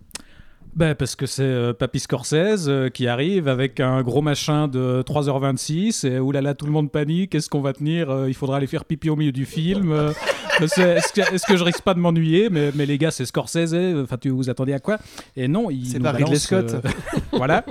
Ben, 0.77 0.93
parce 0.93 1.15
que 1.15 1.25
c'est 1.25 1.41
euh, 1.41 1.73
Papy 1.73 1.99
Scorsese 1.99 2.67
euh, 2.67 2.89
qui 2.89 3.07
arrive 3.07 3.47
avec 3.47 3.79
un 3.79 4.03
gros 4.03 4.21
machin 4.21 4.67
de 4.67 5.01
3h26 5.07 6.05
et 6.07 6.19
oulala, 6.19 6.53
tout 6.53 6.67
le 6.67 6.71
monde 6.71 6.91
panique, 6.91 7.33
est-ce 7.33 7.49
qu'on 7.49 7.61
va 7.61 7.73
tenir 7.73 8.11
Euh, 8.11 8.29
Il 8.29 8.35
faudra 8.35 8.57
aller 8.57 8.67
faire 8.67 8.85
pipi 8.85 9.09
au 9.09 9.15
milieu 9.15 9.31
du 9.31 9.45
film. 9.45 9.91
euh, 9.91 10.13
Est-ce 10.61 11.45
que, 11.47 11.57
je 11.57 11.63
risque 11.63 11.81
pas 11.81 11.95
de 11.95 11.99
m'ennuyer? 11.99 12.51
Mais, 12.51 12.71
mais 12.75 12.85
les 12.85 12.99
gars, 12.99 13.09
c'est 13.09 13.25
Scorsese, 13.25 13.73
enfin 14.03 14.17
tu 14.21 14.29
vous 14.29 14.51
attendez 14.51 14.73
à 14.73 14.79
quoi? 14.79 14.99
Et 15.35 15.47
non, 15.47 15.71
il 15.71 15.93
nous 15.95 15.99
pas 15.99 16.11
Ridley 16.11 16.25
balance, 16.25 16.43
Scott. 16.43 16.75
voilà. 17.31 17.65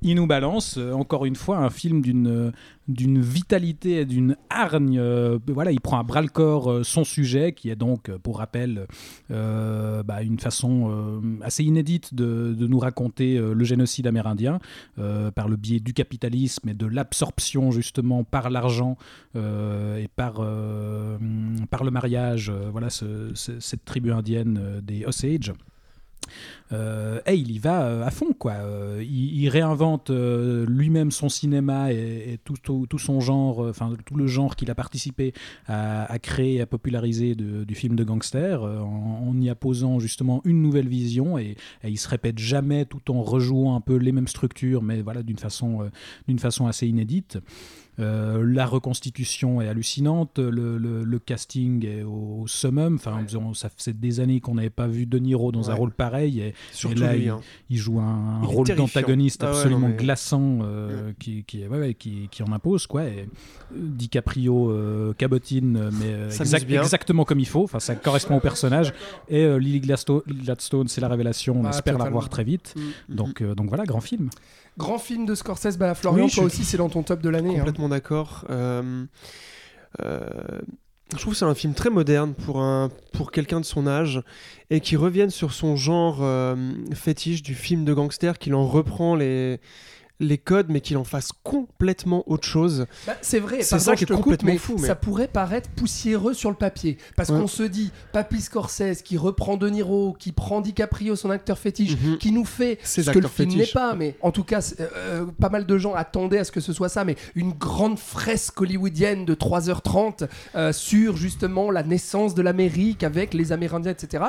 Il 0.00 0.14
nous 0.14 0.26
balance 0.26 0.78
encore 0.94 1.26
une 1.26 1.36
fois 1.36 1.58
un 1.58 1.70
film 1.70 2.00
d'une 2.00 2.52
d'une 2.90 3.20
vitalité 3.20 4.00
et 4.00 4.04
d'une 4.04 4.36
hargne. 4.50 4.98
euh, 4.98 5.38
voilà, 5.46 5.70
il 5.72 5.80
prend 5.80 5.98
à 5.98 6.02
bras 6.02 6.22
le 6.22 6.28
corps 6.28 6.70
euh, 6.70 6.82
son 6.82 7.04
sujet, 7.04 7.52
qui 7.52 7.70
est 7.70 7.76
donc, 7.76 8.10
pour 8.18 8.38
rappel, 8.38 8.86
euh, 9.30 10.02
bah, 10.02 10.22
une 10.22 10.38
façon 10.38 11.20
assez 11.42 11.64
inédite 11.64 11.89
de, 12.12 12.54
nous 12.66 12.78
raconter 12.78 13.36
euh, 13.36 13.52
le 13.54 13.64
génocide 13.64 14.06
amérindien 14.06 14.60
euh, 14.98 15.30
par 15.30 15.48
le 15.48 15.56
biais 15.56 15.80
du 15.80 15.92
capitalisme 15.92 16.68
et 16.68 16.74
de 16.74 16.86
l'absorption 16.86 17.70
justement 17.70 18.22
par 18.24 18.50
l'argent 18.50 18.96
euh, 19.36 19.96
et 19.98 20.08
par, 20.08 20.34
par 21.70 21.84
le 21.84 21.90
mariage. 21.90 22.50
voilà, 22.72 22.90
ce- 22.90 23.32
ce- 23.34 23.58
cette 23.60 23.84
tribu 23.84 24.12
indienne 24.12 24.80
des 24.82 25.04
Osage. 25.04 25.52
Euh, 26.72 27.20
et 27.26 27.34
il 27.34 27.50
y 27.50 27.58
va 27.58 27.82
euh, 27.82 28.04
à 28.04 28.10
fond, 28.10 28.32
quoi. 28.38 28.52
Euh, 28.52 29.04
il, 29.04 29.48
réinvente 29.48 30.10
euh, 30.10 30.64
lui-même 30.66 31.10
son 31.10 31.28
cinéma 31.28 31.92
et, 31.92 32.38
tout, 32.44 32.86
son 32.98 33.20
genre, 33.20 33.60
enfin 33.60 33.92
tout 34.04 34.14
le 34.14 34.26
genre 34.26 34.54
qu'il 34.54 34.70
a 34.70 34.74
participé 34.74 35.32
à, 35.66 36.18
créer 36.20 36.60
à 36.60 36.66
populariser 36.66 37.34
du 37.34 37.74
film 37.74 37.96
de 37.96 38.04
gangster, 38.04 38.62
en, 38.62 39.34
y 39.40 39.48
apposant 39.48 39.98
justement 39.98 40.40
une 40.44 40.62
nouvelle 40.62 40.88
vision 40.88 41.38
et, 41.38 41.56
et 41.82 41.88
il 41.88 41.98
se 41.98 42.08
répète 42.08 42.38
jamais 42.38 42.84
tout 42.84 43.10
en 43.10 43.22
rejouant 43.22 43.74
un 43.74 43.80
peu 43.80 43.96
les 43.96 44.12
mêmes 44.12 44.28
structures, 44.28 44.82
mais 44.82 45.02
voilà 45.02 45.22
d'une 45.22 45.38
façon, 45.38 45.90
d'une 46.28 46.38
façon 46.38 46.66
assez 46.66 46.86
inédite. 46.86 47.38
Euh, 48.00 48.42
la 48.44 48.66
reconstitution 48.66 49.60
est 49.60 49.68
hallucinante, 49.68 50.38
le, 50.38 50.78
le- 50.78 51.04
le 51.04 51.18
casting 51.18 51.84
est 51.86 52.02
au 52.02 52.44
summum. 52.46 52.94
Enfin, 52.96 53.20
ça 53.54 53.68
faisait 53.68 53.92
des 53.92 54.20
années 54.20 54.40
qu'on 54.40 54.54
n'avait 54.54 54.70
pas 54.70 54.86
vu 54.86 55.06
De 55.06 55.18
Niro 55.18 55.52
dans 55.52 55.70
un 55.70 55.74
rôle 55.74 55.92
pareil. 55.92 56.40
Et, 56.40 56.54
Surtout 56.72 56.96
et 56.96 57.00
là, 57.00 57.16
lui. 57.16 57.28
hein. 57.28 57.40
il 57.68 57.76
joue 57.76 58.00
un, 58.00 58.40
Il 58.42 58.46
rôle 58.46 58.68
d'antagoniste 58.68 59.42
Ah 59.44 59.50
absolument 59.50 59.88
mais- 59.88 59.96
glaçant 59.96 60.60
euh, 60.62 61.12
qui, 61.18 61.44
qui, 61.44 61.62
en 62.42 62.52
impose. 62.52 62.86
Quoi. 62.86 63.04
Et, 63.04 63.20
euh, 63.20 63.76
DiCaprio 63.76 64.70
euh, 64.70 65.12
cabotine, 65.14 65.76
euh, 65.76 65.90
mais 65.92 66.34
exact- 66.40 66.70
exactement 66.70 67.24
comme 67.24 67.40
il 67.40 67.46
faut. 67.48 67.64
Enfin, 67.64 67.80
ça 67.80 67.94
correspond 67.94 68.36
au 68.36 68.40
personnage. 68.40 68.92
Et 69.28 69.58
Lily 69.58 69.80
Gladstone, 69.80 70.22
Gladstone, 70.26 70.88
c'est 70.88 71.00
la 71.00 71.08
révélation. 71.08 71.58
On 71.60 71.62
Bah, 71.62 71.70
espère 71.70 71.98
la 71.98 72.04
revoir 72.06 72.28
très 72.28 72.44
vite. 72.44 72.74
Mm. 72.76 73.14
Donc, 73.14 73.40
euh, 73.42 73.54
donc 73.54 73.68
voilà, 73.68 73.84
grand 73.84 74.00
film. 74.00 74.30
Grand 74.78 74.98
film 74.98 75.26
de 75.26 75.34
Scorsese, 75.34 75.76
bah 75.76 75.94
Florian, 75.94 76.24
Oui, 76.26 76.30
toi 76.30 76.44
aussi 76.44 76.64
c'est 76.64 76.76
dans 76.78 76.88
ton 76.88 77.02
top 77.02 77.20
de 77.20 77.28
l'année. 77.28 77.56
hein. 77.56 77.58
Complètement 77.58 77.88
d'accord. 77.88 78.44
Euh, 78.50 79.04
euh, 80.02 80.20
je 81.12 81.18
trouve 81.18 81.32
que 81.32 81.38
c'est 81.38 81.44
un 81.44 81.54
film 81.54 81.74
très 81.74 81.90
moderne 81.90 82.34
pour, 82.34 82.60
un, 82.60 82.88
pour 83.12 83.32
quelqu'un 83.32 83.58
de 83.60 83.64
son 83.64 83.86
âge 83.86 84.22
et 84.70 84.80
qui 84.80 84.96
revienne 84.96 85.30
sur 85.30 85.52
son 85.52 85.74
genre 85.76 86.18
euh, 86.22 86.54
fétiche 86.94 87.42
du 87.42 87.54
film 87.54 87.84
de 87.84 87.92
gangster, 87.92 88.38
qu'il 88.38 88.54
en 88.54 88.64
reprend 88.66 89.16
les, 89.16 89.60
les 90.20 90.38
codes 90.38 90.66
mais 90.68 90.80
qu'il 90.80 90.96
en 90.96 91.04
fasse 91.04 91.30
complètement 91.42 92.22
autre 92.30 92.46
chose. 92.46 92.86
Bah, 93.06 93.14
c'est 93.22 93.40
vrai, 93.40 93.62
C'est 93.62 93.78
ça 93.78 93.96
qui 93.96 94.04
est 94.04 94.06
coupe, 94.06 94.16
complètement 94.16 94.52
mais 94.52 94.58
fou, 94.58 94.76
mais- 94.78 94.86
Ça 94.86 94.94
pourrait 94.94 95.28
paraître 95.28 95.68
poussiéreux 95.70 96.34
sur 96.34 96.50
le 96.50 96.56
papier. 96.56 96.98
Parce 97.16 97.30
Ouais. 97.30 97.38
qu'on 97.40 97.46
se 97.46 97.62
dit, 97.62 97.90
Papy 98.12 98.40
Scorsese 98.40 99.02
qui 99.02 99.16
reprend 99.16 99.56
De 99.56 99.68
Niro, 99.68 100.14
qui 100.18 100.32
prend 100.32 100.60
DiCaprio, 100.60 101.16
son 101.16 101.30
acteur 101.30 101.58
fétiche, 101.58 101.96
Mhm. 101.96 102.18
qui 102.18 102.32
nous 102.32 102.44
fait 102.44 102.78
ce 102.84 103.00
que 103.10 103.18
le 103.18 103.28
film 103.28 103.50
n'est 103.54 103.66
pas, 103.66 103.94
mais 103.94 104.14
en 104.20 104.30
tout 104.30 104.44
cas, 104.44 104.60
c'est- 104.60 104.80
euh, 104.80 105.24
pas 105.40 105.48
mal 105.48 105.66
de 105.66 105.78
gens 105.78 105.94
attendaient 105.94 106.38
à 106.38 106.44
ce 106.44 106.52
que 106.52 106.60
ce 106.60 106.72
soit 106.72 106.88
ça, 106.88 107.04
mais 107.04 107.16
une 107.34 107.52
grande 107.52 107.98
fresque 107.98 108.60
hollywoodienne 108.60 109.24
de 109.24 109.34
3h30 109.34 110.24
euh, 110.54 110.72
sur 110.72 111.16
justement 111.16 111.70
la 111.70 111.82
naissance 111.82 112.34
de 112.34 112.42
l'Amérique 112.42 113.02
avec 113.04 113.32
les 113.34 113.52
Amérindiens, 113.52 113.92
etc. 113.92 114.24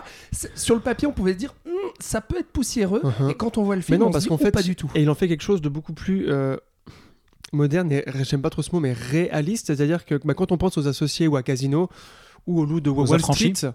Sur 0.55 0.75
le 0.75 0.81
papier, 0.81 1.07
on 1.07 1.11
pouvait 1.11 1.33
se 1.33 1.37
dire, 1.37 1.53
Hmm, 1.65 1.80
ça 1.99 2.21
peut 2.21 2.39
être 2.39 2.51
poussiéreux, 2.51 3.01
et 3.29 3.33
quand 3.33 3.57
on 3.57 3.63
voit 3.63 3.75
le 3.75 3.81
Mais 3.81 3.85
film, 3.85 3.99
non, 3.99 4.07
on 4.07 4.11
parce 4.11 4.27
qu'en 4.27 4.37
fait, 4.37 4.51
pas 4.51 4.63
du 4.63 4.75
tout. 4.75 4.89
Et 4.95 5.01
il 5.01 5.09
en 5.09 5.15
fait 5.15 5.27
quelque 5.27 5.43
chose 5.43 5.61
de 5.61 5.69
beaucoup 5.69 5.93
plus 5.93 6.29
euh, 6.29 6.57
moderne 7.53 7.91
et 7.91 8.03
j'aime 8.23 8.41
pas 8.41 8.49
trop 8.49 8.61
ce 8.61 8.71
mot, 8.71 8.79
mais 8.79 8.93
réaliste. 8.93 9.67
C'est-à-dire 9.67 10.05
que 10.05 10.15
bah, 10.23 10.33
quand 10.33 10.51
on 10.51 10.57
pense 10.57 10.77
aux 10.77 10.87
associés 10.87 11.27
ou 11.27 11.35
à 11.35 11.43
Casino 11.43 11.89
ou 12.47 12.59
au 12.59 12.65
loup 12.65 12.81
de 12.81 12.89
Aux 12.89 13.05
Wall 13.05 13.15
affranchis. 13.19 13.55
Street, 13.55 13.71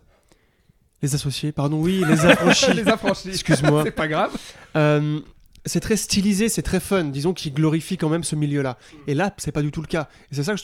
les 1.03 1.15
associés, 1.15 1.53
pardon, 1.53 1.81
oui, 1.81 2.03
les 2.07 2.25
affranchis. 2.25 2.73
les 2.75 2.89
affranchis. 2.89 3.29
Excuse-moi. 3.29 3.83
c'est 3.85 3.91
pas 3.91 4.09
grave. 4.09 4.33
Euh, 4.77 5.21
c'est 5.67 5.81
très 5.81 5.97
stylisé, 5.97 6.49
c'est 6.49 6.63
très 6.63 6.81
fun. 6.81 7.05
Disons 7.05 7.35
qu'il 7.35 7.53
glorifie 7.53 7.97
quand 7.97 8.09
même 8.09 8.25
ce 8.25 8.37
milieu-là. 8.37 8.79
Et 9.07 9.15
là, 9.15 9.35
c'est 9.37 9.53
pas 9.53 9.63
du 9.63 9.71
tout 9.71 9.83
le 9.83 9.89
cas. 9.89 10.09
Et 10.31 10.37
c'est 10.37 10.45
ça 10.45 10.55
que 10.55 10.61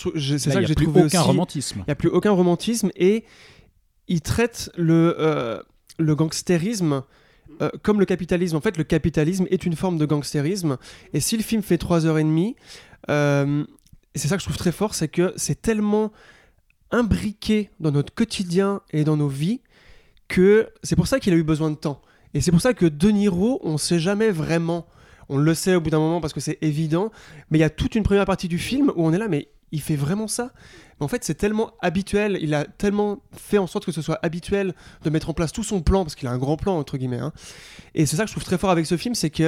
j'ai 0.66 0.74
plus 0.74 0.86
trouvé 0.86 1.02
aucun 1.02 1.20
aussi. 1.20 1.28
romantisme. 1.28 1.80
Il 1.80 1.84
n'y 1.88 1.92
a 1.92 1.96
plus 1.96 2.08
aucun 2.08 2.30
romantisme 2.30 2.90
et 2.96 3.24
il 4.08 4.20
traite 4.20 4.70
le, 4.76 5.16
euh, 5.18 5.60
le 5.98 6.14
gangstérisme 6.14 7.02
euh, 7.60 7.70
comme 7.82 8.00
le 8.00 8.06
capitalisme. 8.06 8.56
En 8.56 8.60
fait, 8.60 8.76
le 8.76 8.84
capitalisme 8.84 9.46
est 9.50 9.64
une 9.66 9.76
forme 9.76 9.98
de 9.98 10.06
gangstérisme. 10.06 10.78
Et 11.12 11.20
si 11.20 11.36
le 11.36 11.42
film 11.42 11.62
fait 11.62 11.82
3h30, 11.82 12.54
euh, 13.10 13.64
c'est 14.14 14.28
ça 14.28 14.36
que 14.36 14.40
je 14.40 14.46
trouve 14.46 14.56
très 14.56 14.72
fort, 14.72 14.94
c'est 14.94 15.08
que 15.08 15.32
c'est 15.36 15.60
tellement 15.60 16.12
imbriqué 16.90 17.70
dans 17.80 17.90
notre 17.90 18.14
quotidien 18.14 18.82
et 18.92 19.04
dans 19.04 19.16
nos 19.16 19.28
vies 19.28 19.60
que 20.28 20.68
c'est 20.82 20.96
pour 20.96 21.06
ça 21.06 21.20
qu'il 21.20 21.32
a 21.32 21.36
eu 21.36 21.42
besoin 21.42 21.70
de 21.70 21.76
temps. 21.76 22.00
Et 22.34 22.40
c'est 22.40 22.50
pour 22.50 22.60
ça 22.60 22.74
que 22.74 22.86
De 22.86 23.08
Niro, 23.08 23.60
on 23.62 23.72
ne 23.72 23.78
sait 23.78 23.98
jamais 23.98 24.30
vraiment. 24.30 24.86
On 25.28 25.36
le 25.36 25.54
sait 25.54 25.74
au 25.74 25.80
bout 25.80 25.90
d'un 25.90 25.98
moment 25.98 26.20
parce 26.20 26.32
que 26.32 26.40
c'est 26.40 26.58
évident, 26.62 27.10
mais 27.50 27.58
il 27.58 27.60
y 27.60 27.64
a 27.64 27.70
toute 27.70 27.94
une 27.94 28.02
première 28.02 28.24
partie 28.24 28.48
du 28.48 28.58
film 28.58 28.90
où 28.96 29.06
on 29.06 29.12
est 29.12 29.18
là, 29.18 29.28
mais 29.28 29.48
il 29.70 29.80
fait 29.80 29.96
vraiment 29.96 30.28
ça 30.28 30.52
en 31.02 31.08
fait, 31.08 31.24
c'est 31.24 31.34
tellement 31.34 31.72
habituel, 31.80 32.38
il 32.40 32.54
a 32.54 32.64
tellement 32.64 33.18
fait 33.36 33.58
en 33.58 33.66
sorte 33.66 33.84
que 33.84 33.92
ce 33.92 34.02
soit 34.02 34.18
habituel 34.22 34.74
de 35.04 35.10
mettre 35.10 35.28
en 35.30 35.34
place 35.34 35.52
tout 35.52 35.64
son 35.64 35.82
plan, 35.82 36.04
parce 36.04 36.14
qu'il 36.14 36.28
a 36.28 36.30
un 36.32 36.38
grand 36.38 36.56
plan, 36.56 36.78
entre 36.78 36.96
guillemets. 36.98 37.18
hein. 37.18 37.32
Et 37.94 38.06
c'est 38.06 38.16
ça 38.16 38.22
que 38.24 38.28
je 38.28 38.34
trouve 38.34 38.44
très 38.44 38.58
fort 38.58 38.70
avec 38.70 38.86
ce 38.86 38.96
film, 38.96 39.14
c'est 39.14 39.30
que 39.30 39.42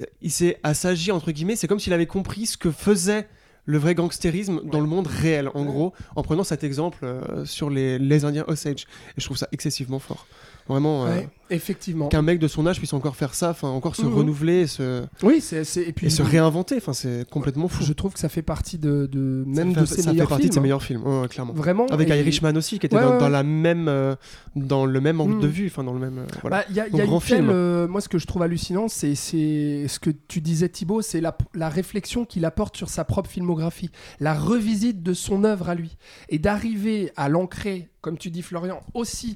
euh, 0.00 0.04
il 0.22 0.30
s'est 0.30 0.58
assagi, 0.62 1.12
entre 1.12 1.30
guillemets, 1.32 1.56
c'est 1.56 1.66
comme 1.68 1.80
s'il 1.80 1.92
avait 1.92 2.06
compris 2.06 2.46
ce 2.46 2.56
que 2.56 2.70
faisait 2.70 3.28
le 3.66 3.78
vrai 3.78 3.94
gangstérisme 3.94 4.60
dans 4.64 4.80
le 4.80 4.86
monde 4.86 5.06
réel, 5.06 5.48
en 5.54 5.64
gros, 5.64 5.94
en 6.16 6.22
prenant 6.22 6.44
cet 6.44 6.64
exemple 6.64 6.98
euh, 7.02 7.46
sur 7.46 7.70
les, 7.70 7.98
les 7.98 8.24
Indiens 8.26 8.44
Osage. 8.46 8.86
Et 9.16 9.20
je 9.20 9.24
trouve 9.24 9.38
ça 9.38 9.48
excessivement 9.52 9.98
fort. 9.98 10.26
Vraiment, 10.68 11.06
euh, 11.06 11.16
Ouais, 11.16 11.28
effectivement. 11.50 12.08
qu'un 12.08 12.22
mec 12.22 12.38
de 12.38 12.48
son 12.48 12.66
âge 12.66 12.78
puisse 12.78 12.92
encore 12.92 13.16
faire 13.16 13.34
ça, 13.34 13.50
enfin, 13.50 13.68
encore 13.68 13.96
se 13.96 14.02
Mhm. 14.02 14.14
renouveler 14.14 14.60
et 14.62 14.66
se, 14.66 15.04
Oui, 15.22 15.40
c'est 15.40 15.62
et 15.76 15.92
puis 15.92 16.06
et 16.06 16.10
se 16.10 16.22
réinventer, 16.22 16.76
enfin, 16.76 16.92
c'est 16.92 17.28
complètement 17.30 17.68
fou. 17.68 17.82
je 17.84 17.92
trouve 17.92 18.12
que 18.12 18.18
ça 18.18 18.28
fait 18.28 18.42
partie 18.42 18.78
de, 18.78 19.06
de 19.10 19.44
même 19.46 19.72
de 19.72 19.80
fait, 19.80 19.86
ses 19.86 19.96
ça 19.96 20.02
fait 20.02 20.10
meilleurs 20.12 20.28
partie 20.28 20.42
films. 20.42 20.48
de 20.48 20.54
ses 20.54 20.58
hein. 20.58 20.62
meilleurs 20.62 20.82
films, 20.82 21.02
ouais, 21.06 21.28
clairement. 21.28 21.52
Vraiment. 21.52 21.86
Avec 21.86 22.08
et- 22.10 22.18
Irishman 22.18 22.56
aussi, 22.56 22.78
qui 22.78 22.86
était 22.86 22.96
Ouais, 22.96 23.02
dans, 23.02 23.10
ouais, 23.12 23.18
dans 23.18 23.24
ouais. 23.26 23.30
la 23.30 23.42
même, 23.42 23.88
euh, 23.88 24.14
dans 24.56 24.86
le 24.86 25.00
même 25.00 25.20
angle 25.20 25.36
Mm. 25.36 25.40
de 25.40 25.46
vue, 25.48 25.66
enfin 25.66 25.84
dans 25.84 25.92
le 25.92 26.00
même. 26.00 26.18
euh, 26.18 26.26
voilà. 26.42 26.58
Bah, 26.58 26.64
Il 26.70 26.76
y 26.76 26.80
a, 26.80 26.88
y 26.88 27.00
a 27.00 27.06
grand 27.06 27.20
telle, 27.20 27.38
film. 27.38 27.50
euh, 27.50 27.88
moi, 27.88 28.00
ce 28.00 28.08
que 28.08 28.18
je 28.18 28.26
trouve 28.26 28.42
hallucinant, 28.42 28.88
c'est 28.88 29.14
ce 29.14 29.98
que 29.98 30.10
tu 30.10 30.40
disais, 30.40 30.68
Thibaut, 30.68 31.02
c'est 31.02 31.20
la, 31.20 31.36
la 31.54 31.68
réflexion 31.68 32.24
qu'il 32.24 32.44
apporte 32.44 32.76
sur 32.76 32.88
sa 32.88 33.04
propre 33.04 33.28
filmographie, 33.30 33.90
la 34.20 34.34
revisite 34.34 35.02
de 35.02 35.12
son 35.14 35.44
œuvre 35.44 35.68
à 35.68 35.74
lui, 35.74 35.96
et 36.28 36.38
d'arriver 36.38 37.10
à 37.16 37.28
l'ancrer, 37.28 37.88
comme 38.00 38.18
tu 38.18 38.30
dis, 38.30 38.42
Florian, 38.42 38.80
aussi 38.94 39.34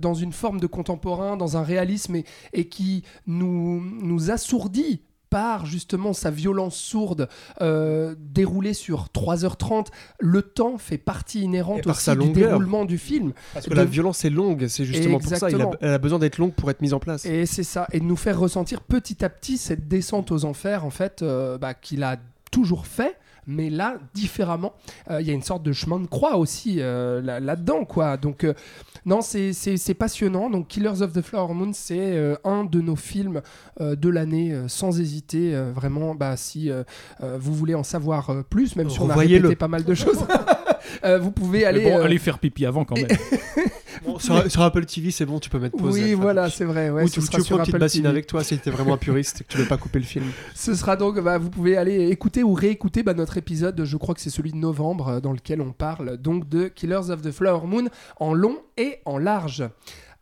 dans 0.00 0.14
une 0.14 0.32
forme 0.32 0.60
de 0.60 0.66
contemporain, 0.66 1.25
dans 1.34 1.56
un 1.56 1.62
réalisme, 1.64 2.14
et, 2.14 2.24
et 2.52 2.68
qui 2.68 3.02
nous, 3.26 3.80
nous 3.80 4.30
assourdit 4.30 5.00
par 5.28 5.66
justement 5.66 6.12
sa 6.12 6.30
violence 6.30 6.76
sourde 6.76 7.28
euh, 7.60 8.14
déroulée 8.16 8.74
sur 8.74 9.08
3h30 9.12 9.86
le 10.20 10.40
temps 10.40 10.78
fait 10.78 10.98
partie 10.98 11.40
inhérente 11.42 11.82
par 11.82 11.96
aussi 11.96 12.16
du 12.16 12.30
déroulement 12.30 12.84
du 12.84 12.96
film 12.96 13.32
Parce 13.52 13.64
que 13.66 13.70
de- 13.72 13.74
la 13.74 13.84
violence 13.84 14.24
est 14.24 14.30
longue, 14.30 14.68
c'est 14.68 14.84
justement 14.84 15.18
pour 15.18 15.28
ça. 15.28 15.36
Il 15.36 15.42
a, 15.42 15.48
Exactement. 15.48 15.72
elle 15.80 15.92
a 15.94 15.98
besoin 15.98 16.20
d'être 16.20 16.38
longue 16.38 16.52
pour 16.52 16.70
être 16.70 16.80
mise 16.80 16.94
en 16.94 17.00
place. 17.00 17.26
Et 17.26 17.44
c'est 17.44 17.64
ça, 17.64 17.88
et 17.90 17.98
de 17.98 18.04
nous 18.04 18.14
faire 18.16 18.38
ressentir 18.38 18.80
petit 18.82 19.24
à 19.24 19.28
petit 19.28 19.58
cette 19.58 19.88
descente 19.88 20.30
aux 20.30 20.44
enfers, 20.44 20.84
en 20.84 20.90
fait, 20.90 21.22
euh, 21.22 21.58
bah, 21.58 21.74
qu'il 21.74 22.04
a 22.04 22.18
toujours 22.52 22.86
fait, 22.86 23.18
mais 23.46 23.70
là, 23.70 23.96
différemment. 24.14 24.74
Euh, 25.10 25.20
Il 25.20 25.26
y 25.26 25.30
a 25.30 25.34
une 25.34 25.42
sorte 25.42 25.62
de 25.62 25.72
chemin 25.72 25.98
de 26.00 26.06
croix 26.06 26.36
aussi 26.36 26.76
euh, 26.80 27.20
là- 27.22 27.40
là-dedans, 27.40 27.84
quoi. 27.84 28.16
Donc, 28.16 28.44
euh, 28.44 28.54
non, 29.04 29.20
c'est- 29.20 29.94
passionnant. 29.94 30.50
Donc, 30.50 30.68
Killers 30.68 31.00
of 31.02 31.12
the 31.12 31.22
Flower 31.22 31.54
Moon, 31.54 31.70
c'est 31.72 32.36
un 32.44 32.64
de 32.64 32.80
nos 32.80 32.96
films 32.96 33.40
de 33.80 34.08
l'année, 34.08 34.54
sans 34.68 35.00
hésiter. 35.00 35.54
vraiment, 35.74 36.14
bah, 36.14 36.36
si 36.36 36.70
vous 37.20 37.54
voulez 37.54 37.74
en 37.74 37.82
savoir 37.84 38.44
plus, 38.50 38.76
même 38.76 38.90
si 38.90 39.00
on 39.00 39.08
a 39.10 39.14
répété 39.14 39.54
pas 39.56 39.68
mal 39.68 39.84
de 39.84 39.94
choses, 39.94 40.18
euh, 41.04 41.18
vous 41.18 41.30
pouvez 41.30 41.64
aller... 41.64 41.82
bon, 41.84 41.98
euh, 41.98 42.04
allez 42.04 42.18
faire 42.18 42.38
pipi 42.38 42.66
avant 42.66 42.84
quand 42.84 42.96
même. 42.96 43.06
Bon, 44.16 44.40
sur, 44.42 44.50
sur 44.50 44.62
Apple 44.62 44.84
TV, 44.86 45.10
c'est 45.10 45.26
bon, 45.26 45.38
tu 45.38 45.50
peux 45.50 45.58
mettre 45.58 45.76
pause. 45.76 45.94
oui, 45.94 46.14
voilà, 46.14 46.50
c'est 46.50 46.64
vrai. 46.64 46.90
Ouais, 46.90 47.04
Ou 47.04 47.08
ce 47.08 47.20
tu, 47.20 47.28
tu 47.28 47.42
prends 47.42 47.56
une 47.56 47.62
petite 47.62 47.76
bassine 47.78 48.02
TV. 48.02 48.08
avec 48.10 48.26
toi 48.26 48.42
si 48.42 48.58
t'es 48.58 48.70
vraiment 48.70 48.94
un 48.94 48.98
puriste 48.98 49.40
et 49.40 49.44
que 49.44 49.48
tu 49.48 49.58
veux 49.58 49.66
pas 49.66 49.76
couper 49.76 49.98
le 49.98 50.04
film. 50.04 50.24
Ce 50.54 50.74
sera 50.74 50.96
donc, 50.96 51.20
bah, 51.20 51.38
vous 51.38 51.50
pouvez 51.50 51.76
aller 51.76 52.08
écouter 52.08 52.42
ou 52.42 52.54
réécouter 52.54 53.02
bah, 53.02 53.14
notre 53.14 53.36
épisode, 53.36 53.84
je 53.84 53.96
crois 53.96 54.14
que 54.14 54.20
c'est 54.20 54.30
celui 54.30 54.52
de 54.52 54.56
novembre, 54.56 55.08
euh, 55.08 55.20
dans 55.20 55.32
lequel 55.32 55.60
on 55.60 55.72
parle 55.72 56.16
donc 56.16 56.48
de 56.48 56.68
Killers 56.68 57.10
of 57.10 57.22
the 57.22 57.30
Flower 57.30 57.66
Moon 57.66 57.88
en 58.18 58.32
long 58.34 58.58
et 58.76 58.98
en 59.04 59.18
large. 59.18 59.64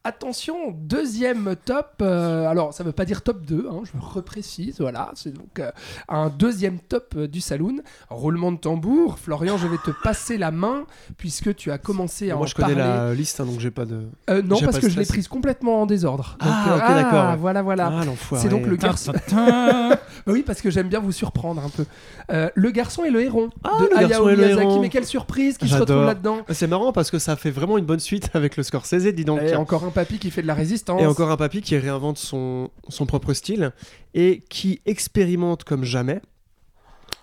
Attention, 0.07 0.71
deuxième 0.71 1.57
top. 1.65 1.95
euh, 2.03 2.47
alors, 2.47 2.75
ça 2.75 2.85
veut 2.85 2.93
pas 2.93 3.07
dire 3.07 3.23
top 3.23 3.41
2, 3.47 3.69
hein, 3.71 3.81
je 3.85 3.99
reprécise. 3.99 4.77
Voilà, 4.79 5.11
c'est 5.15 5.33
donc 5.33 5.59
euh, 5.59 5.71
un 6.11 6.29
deuxième 6.29 6.79
top 6.79 7.15
euh, 7.17 7.27
du 7.27 7.41
saloon. 7.41 7.77
Roulement 8.11 8.53
de 8.53 8.59
tambour. 8.59 9.19
Florian, 9.19 9.57
je 9.57 9.67
vais 9.67 9.79
te 9.79 9.91
passer 10.03 10.37
la 10.37 10.51
main 10.51 10.85
puisque 11.17 11.57
tu 11.57 11.71
as 11.71 11.79
commencé 11.79 12.31
à 12.31 12.35
Moi, 12.35 12.43
en 12.45 12.47
je 12.47 12.55
connais 12.55 12.75
la 12.75 13.15
liste, 13.15 13.41
hein, 13.41 13.47
donc 13.47 13.61
j'ai 13.61 13.71
pas 13.71 13.87
de. 13.87 14.03
Euh, 14.29 14.43
non, 14.43 14.61
parce 14.61 14.77
pas 14.77 14.81
que 14.83 14.91
je 14.91 14.99
l'ai 15.01 15.07
prise 15.07 15.27
complètement 15.27 15.81
en 15.81 15.87
désordre. 15.87 16.37
Donc, 16.39 16.51
Ah, 16.53 16.67
euh, 16.69 16.77
ok, 16.77 17.03
d'accord, 17.03 17.31
ouais. 17.31 17.37
Voilà, 17.37 17.63
voilà. 17.63 17.91
Ah. 17.91 18.37
C'est 18.37 18.51
donc 18.51 18.67
le 18.67 18.77
garçon. 18.77 19.13
Bah 20.27 20.33
oui, 20.33 20.43
parce 20.47 20.63
que 20.63 20.71
j'aime 20.71 20.89
bien 20.89 21.01
vous 21.01 21.13
surprendre 21.13 21.63
un 21.63 21.69
peu. 21.69 21.85
Euh, 22.33 22.49
le 22.55 22.71
garçon 22.71 23.05
et 23.05 23.11
le 23.11 23.21
héron 23.21 23.51
Ah, 23.63 23.73
de 23.81 23.85
Le 23.91 23.97
Hayao 23.99 24.09
garçon 24.09 24.29
et 24.31 24.37
le 24.37 24.45
Miyazaki. 24.45 24.67
héron. 24.67 24.81
Mais 24.81 24.89
quelle 24.89 25.05
surprise 25.05 25.59
qui 25.59 25.69
se 25.69 25.75
retrouve 25.75 26.07
là-dedans. 26.07 26.39
C'est 26.51 26.67
marrant 26.67 26.93
parce 26.93 27.11
que 27.11 27.19
ça 27.19 27.37
fait 27.37 27.51
vraiment 27.51 27.77
une 27.77 27.85
bonne 27.85 28.01
suite 28.01 28.31
avec 28.35 28.57
le 28.57 28.63
Scorsese, 28.63 29.05
dis 29.15 29.25
donc. 29.27 29.43
Et 29.43 29.55
encore 29.57 29.85
un 29.85 29.91
papy 29.95 30.18
qui 30.18 30.30
fait 30.30 30.42
de 30.42 30.47
la 30.47 30.55
résistance. 30.55 31.01
Et 31.01 31.07
encore 31.07 31.30
un 31.30 31.36
papy 31.36 31.62
qui 31.62 31.76
réinvente 31.76 32.18
son, 32.18 32.70
son 32.88 33.07
propre 33.07 33.32
style 33.32 33.72
et 34.12 34.45
qui 34.49 34.80
expérimente 34.84 35.64
comme 35.64 35.84
jamais. 35.84 36.20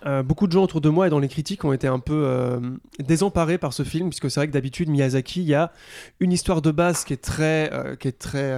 Euh, 0.04 0.22
beaucoup 0.22 0.46
de 0.46 0.52
gens 0.52 0.64
autour 0.64 0.80
de 0.80 0.88
moi 0.88 1.06
et 1.06 1.10
dans 1.10 1.20
les 1.20 1.28
critiques 1.28 1.64
ont 1.64 1.72
été 1.72 1.86
un 1.86 2.00
peu 2.00 2.24
euh, 2.26 2.60
désemparés 2.98 3.58
par 3.58 3.72
ce 3.72 3.84
film, 3.84 4.08
puisque 4.08 4.30
c'est 4.30 4.40
vrai 4.40 4.48
que 4.48 4.52
d'habitude, 4.52 4.88
Miyazaki, 4.88 5.42
il 5.42 5.48
y 5.48 5.54
a 5.54 5.70
une 6.18 6.32
histoire 6.32 6.60
de 6.60 6.70
base 6.70 7.04
qui 7.04 7.12
est 7.12 7.22
très, 7.22 7.72
euh, 7.72 7.94
qui 7.94 8.08
est 8.08 8.18
très 8.18 8.52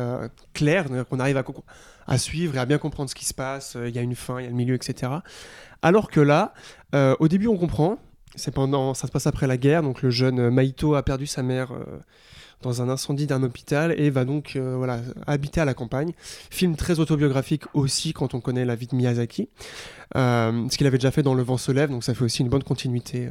claire, 0.54 0.86
qu'on 1.08 1.20
arrive 1.20 1.42
à, 2.06 2.18
suivre 2.18 2.56
et 2.56 2.58
à 2.58 2.66
bien 2.66 2.78
comprendre 2.78 3.10
ce 3.10 3.14
qui 3.14 3.24
se 3.24 3.34
passe, 3.34 3.76
il 3.86 3.94
y 3.94 3.98
a 3.98 4.02
une 4.02 4.14
fin, 4.14 4.40
il 4.40 4.44
y 4.44 4.46
a 4.46 4.50
le 4.50 4.56
milieu, 4.56 4.74
etc. 4.74 5.12
Alors 5.82 6.10
que 6.10 6.20
là, 6.20 6.54
au 6.92 7.28
début, 7.28 7.46
on 7.46 7.56
comprend, 7.56 7.98
c'est 8.36 8.52
pendant, 8.52 8.94
ça 8.94 9.06
se 9.06 9.12
passe 9.12 9.26
après 9.26 9.46
la 9.46 9.56
guerre, 9.56 9.82
donc 9.82 10.02
le 10.02 10.10
jeune 10.10 10.50
Maito 10.50 10.94
a 10.94 11.02
perdu 11.02 11.26
sa 11.26 11.42
mère 11.42 11.72
dans 12.64 12.82
un 12.82 12.88
incendie 12.88 13.26
d'un 13.26 13.42
hôpital 13.42 13.94
et 13.98 14.10
va 14.10 14.24
donc 14.24 14.56
euh, 14.56 14.74
voilà, 14.76 15.00
habiter 15.26 15.60
à 15.60 15.64
la 15.64 15.74
campagne. 15.74 16.12
Film 16.50 16.74
très 16.76 16.98
autobiographique 16.98 17.64
aussi 17.74 18.12
quand 18.12 18.34
on 18.34 18.40
connaît 18.40 18.64
la 18.64 18.74
vie 18.74 18.86
de 18.86 18.96
Miyazaki, 18.96 19.48
euh, 20.16 20.66
ce 20.70 20.76
qu'il 20.76 20.86
avait 20.86 20.98
déjà 20.98 21.10
fait 21.10 21.22
dans 21.22 21.34
Le 21.34 21.42
vent 21.42 21.56
se 21.56 21.70
lève, 21.70 21.90
donc 21.90 22.02
ça 22.02 22.14
fait 22.14 22.24
aussi 22.24 22.42
une 22.42 22.48
bonne 22.48 22.64
continuité 22.64 23.28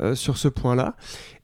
euh, 0.00 0.14
sur 0.14 0.36
ce 0.36 0.48
point-là. 0.48 0.94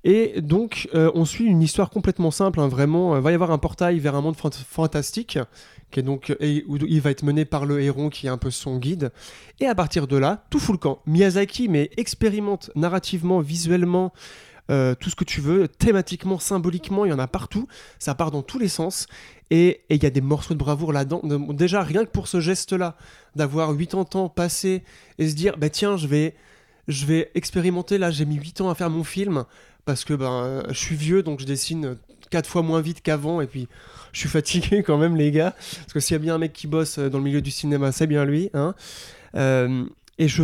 Et 0.05 0.41
donc 0.41 0.89
on 0.93 1.25
suit 1.25 1.47
une 1.47 1.63
histoire 1.63 1.89
complètement 1.91 2.31
simple, 2.31 2.61
hein, 2.61 2.69
vraiment, 2.69 3.17
il 3.17 3.23
va 3.23 3.31
y 3.31 3.35
avoir 3.35 3.51
un 3.51 3.59
portail 3.59 3.99
vers 3.99 4.15
un 4.15 4.21
monde 4.21 4.37
fant- 4.37 4.51
fantastique 4.51 5.39
qui 5.91 6.01
est 6.01 6.03
donc 6.03 6.35
et 6.41 6.65
où 6.67 6.77
il 6.77 7.01
va 7.01 7.11
être 7.11 7.23
mené 7.23 7.45
par 7.45 7.67
le 7.67 7.81
héron 7.81 8.09
qui 8.09 8.27
est 8.27 8.31
un 8.31 8.39
peu 8.39 8.51
son 8.51 8.79
guide. 8.79 9.13
Et 9.61 9.67
à 9.67 9.75
partir 9.75 10.07
de 10.07 10.17
là, 10.17 10.45
tout 10.51 10.59
fout 10.59 10.75
le 10.75 10.79
camp. 10.79 11.01
Miyazaki, 11.07 11.69
mais 11.69 11.91
expérimente 11.97 12.71
narrativement, 12.75 13.41
visuellement, 13.41 14.13
euh, 14.71 14.95
tout 14.95 15.11
ce 15.11 15.17
que 15.17 15.25
tu 15.25 15.41
veux, 15.41 15.69
thématiquement, 15.69 16.39
symboliquement, 16.39 17.05
il 17.05 17.11
y 17.11 17.13
en 17.13 17.19
a 17.19 17.27
partout. 17.27 17.67
Ça 17.99 18.15
part 18.15 18.31
dans 18.31 18.43
tous 18.43 18.59
les 18.59 18.69
sens. 18.69 19.07
Et 19.51 19.83
il 19.91 20.03
y 20.03 20.07
a 20.07 20.11
des 20.11 20.21
morceaux 20.23 20.55
de 20.55 20.59
bravoure 20.59 20.93
là-dedans. 20.93 21.21
De- 21.25 21.53
Déjà, 21.53 21.83
rien 21.83 22.05
que 22.05 22.11
pour 22.11 22.27
ce 22.29 22.41
geste-là, 22.41 22.97
d'avoir 23.37 23.77
80 23.77 24.15
ans 24.15 24.29
passé 24.29 24.83
et 25.19 25.29
se 25.29 25.35
dire, 25.35 25.59
bah 25.59 25.69
tiens, 25.69 25.97
je 25.97 26.07
vais, 26.07 26.35
je 26.89 27.25
expérimenter. 27.35 27.99
Là, 27.99 28.11
j'ai 28.11 28.25
mis 28.25 28.37
8 28.37 28.61
ans 28.63 28.71
à 28.71 28.75
faire 28.75 28.89
mon 28.89 29.05
film 29.05 29.45
parce 29.85 30.05
que 30.05 30.15
ben, 30.15 30.63
je 30.69 30.79
suis 30.79 30.97
vieux, 30.97 31.23
donc 31.23 31.41
je 31.41 31.45
dessine 31.47 31.97
4 32.31 32.49
fois 32.49 32.63
moins 32.63 32.81
vite 32.81 33.03
qu'avant. 33.03 33.41
Et 33.43 33.47
puis, 33.47 33.69
je 34.13 34.21
suis 34.21 34.29
fatigué 34.29 34.83
quand 34.87 34.97
même, 34.97 35.17
les 35.17 35.31
gars. 35.33 35.55
Parce 35.81 35.93
que 35.93 36.01
s'il 36.01 36.15
y 36.15 36.17
a 36.17 36.19
bien 36.21 36.37
un 36.37 36.39
mec 36.39 36.53
qui 36.55 36.67
bosse 36.67 36.99
dans 36.99 37.19
le 37.19 37.25
milieu 37.25 37.43
du 37.43 37.51
cinéma, 37.51 37.93
c'est 37.93 38.07
bien 38.07 38.25
lui. 38.25 38.49
Hein. 38.55 38.75
Euh, 39.35 39.85
et 40.19 40.29
je, 40.29 40.43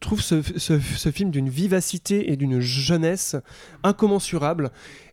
trouve 0.00 0.20
ce, 0.22 0.80
film 1.10 1.30
d'une 1.30 1.48
vivacité 1.48 2.32
et 2.32 2.36
d'une 2.36 2.60
jeunesse 2.60 3.36
incommensurable 3.82 4.70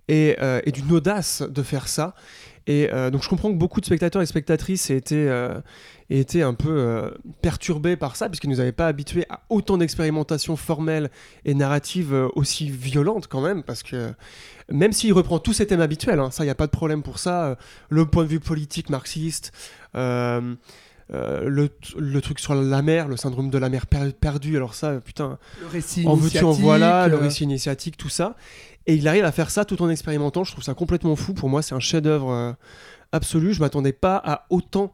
et, 0.08 0.38
euh, 0.42 0.62
et 0.66 0.72
d'une 0.72 0.92
audace 0.92 1.42
de 1.42 1.62
faire 1.62 1.88
ça. 1.88 2.16
Et 2.68 2.90
euh, 2.94 3.10
donc 3.10 3.24
je 3.24 3.30
comprends 3.30 3.52
que 3.52 3.58
beaucoup 3.58 3.82
de 3.82 3.86
spectateurs 3.86 4.22
et 4.22 4.26
spectatrices 4.26 4.90
aient 4.92 4.98
été, 4.98 5.28
euh, 5.28 5.60
un 6.10 6.54
peu 6.54 7.12
perturbés 7.42 7.98
par 7.98 8.16
ça, 8.16 8.30
puisqu'ils 8.30 8.50
ne 8.50 8.56
nous 8.56 8.62
avaient 8.62 8.72
pas 8.72 8.88
habitués 8.88 9.26
à 9.30 9.42
autant 9.50 9.78
d'expérimentations 9.78 10.56
formelles 10.56 11.10
et 11.44 11.54
narratives 11.54 12.14
aussi 12.36 12.70
violentes 12.70 13.28
quand 13.28 13.42
même, 13.42 13.64
parce 13.64 13.84
que 13.84 14.14
même 14.70 14.94
s'il 14.94 15.12
reprend 15.14 15.40
tous 15.40 15.54
ses 15.54 15.68
thèmes 15.68 15.82
habituels, 15.82 16.20
hein, 16.20 16.32
ça, 16.32 16.44
il 16.44 16.48
n'y 16.48 16.52
a 16.52 16.56
pas 16.56 16.68
de 16.68 16.72
problème 16.72 17.04
pour 17.04 17.20
ça, 17.20 17.58
le 17.90 18.06
point 18.06 18.24
de 18.24 18.30
vue 18.30 18.40
politique 18.40 18.90
marxiste, 18.90 19.52
euh, 21.14 21.42
le, 21.48 21.70
le 21.98 22.22
truc 22.22 22.40
sur 22.40 22.56
la 22.56 22.82
mer, 22.82 23.08
le 23.08 23.18
syndrome 23.18 23.50
de 23.50 23.58
la 23.58 23.70
mer 23.70 23.86
per- 23.88 24.14
perdue, 24.20 24.56
alors 24.56 24.74
ça, 24.74 25.00
putain, 25.02 25.38
Le 25.62 25.68
récit 25.68 26.08
en 26.08 26.16
veux-tu, 26.16 26.44
en 26.44 26.52
voilà, 26.52 27.08
le 27.08 27.16
euh, 27.16 27.20
récit 27.20 27.44
initiatique, 27.44 27.98
tout 27.98 28.10
ça. 28.10 28.36
Et 28.88 28.96
il 28.96 29.08
arrive 29.08 29.26
à 29.26 29.32
faire 29.32 29.52
ça 29.52 29.66
tout 29.66 29.82
en 29.82 29.90
expérimentant. 29.90 30.44
Je 30.44 30.52
trouve 30.54 30.64
ça 30.64 30.74
complètement 30.74 31.16
fou. 31.16 31.34
Pour 31.34 31.50
moi, 31.50 31.62
c'est 31.62 31.76
un 31.76 31.80
chef-d'œuvre 31.80 32.32
euh, 32.32 32.54
absolu. 33.12 33.54
Je 33.54 33.60
m'attendais 33.60 33.94
pas 33.94 34.22
à 34.24 34.46
autant 34.50 34.92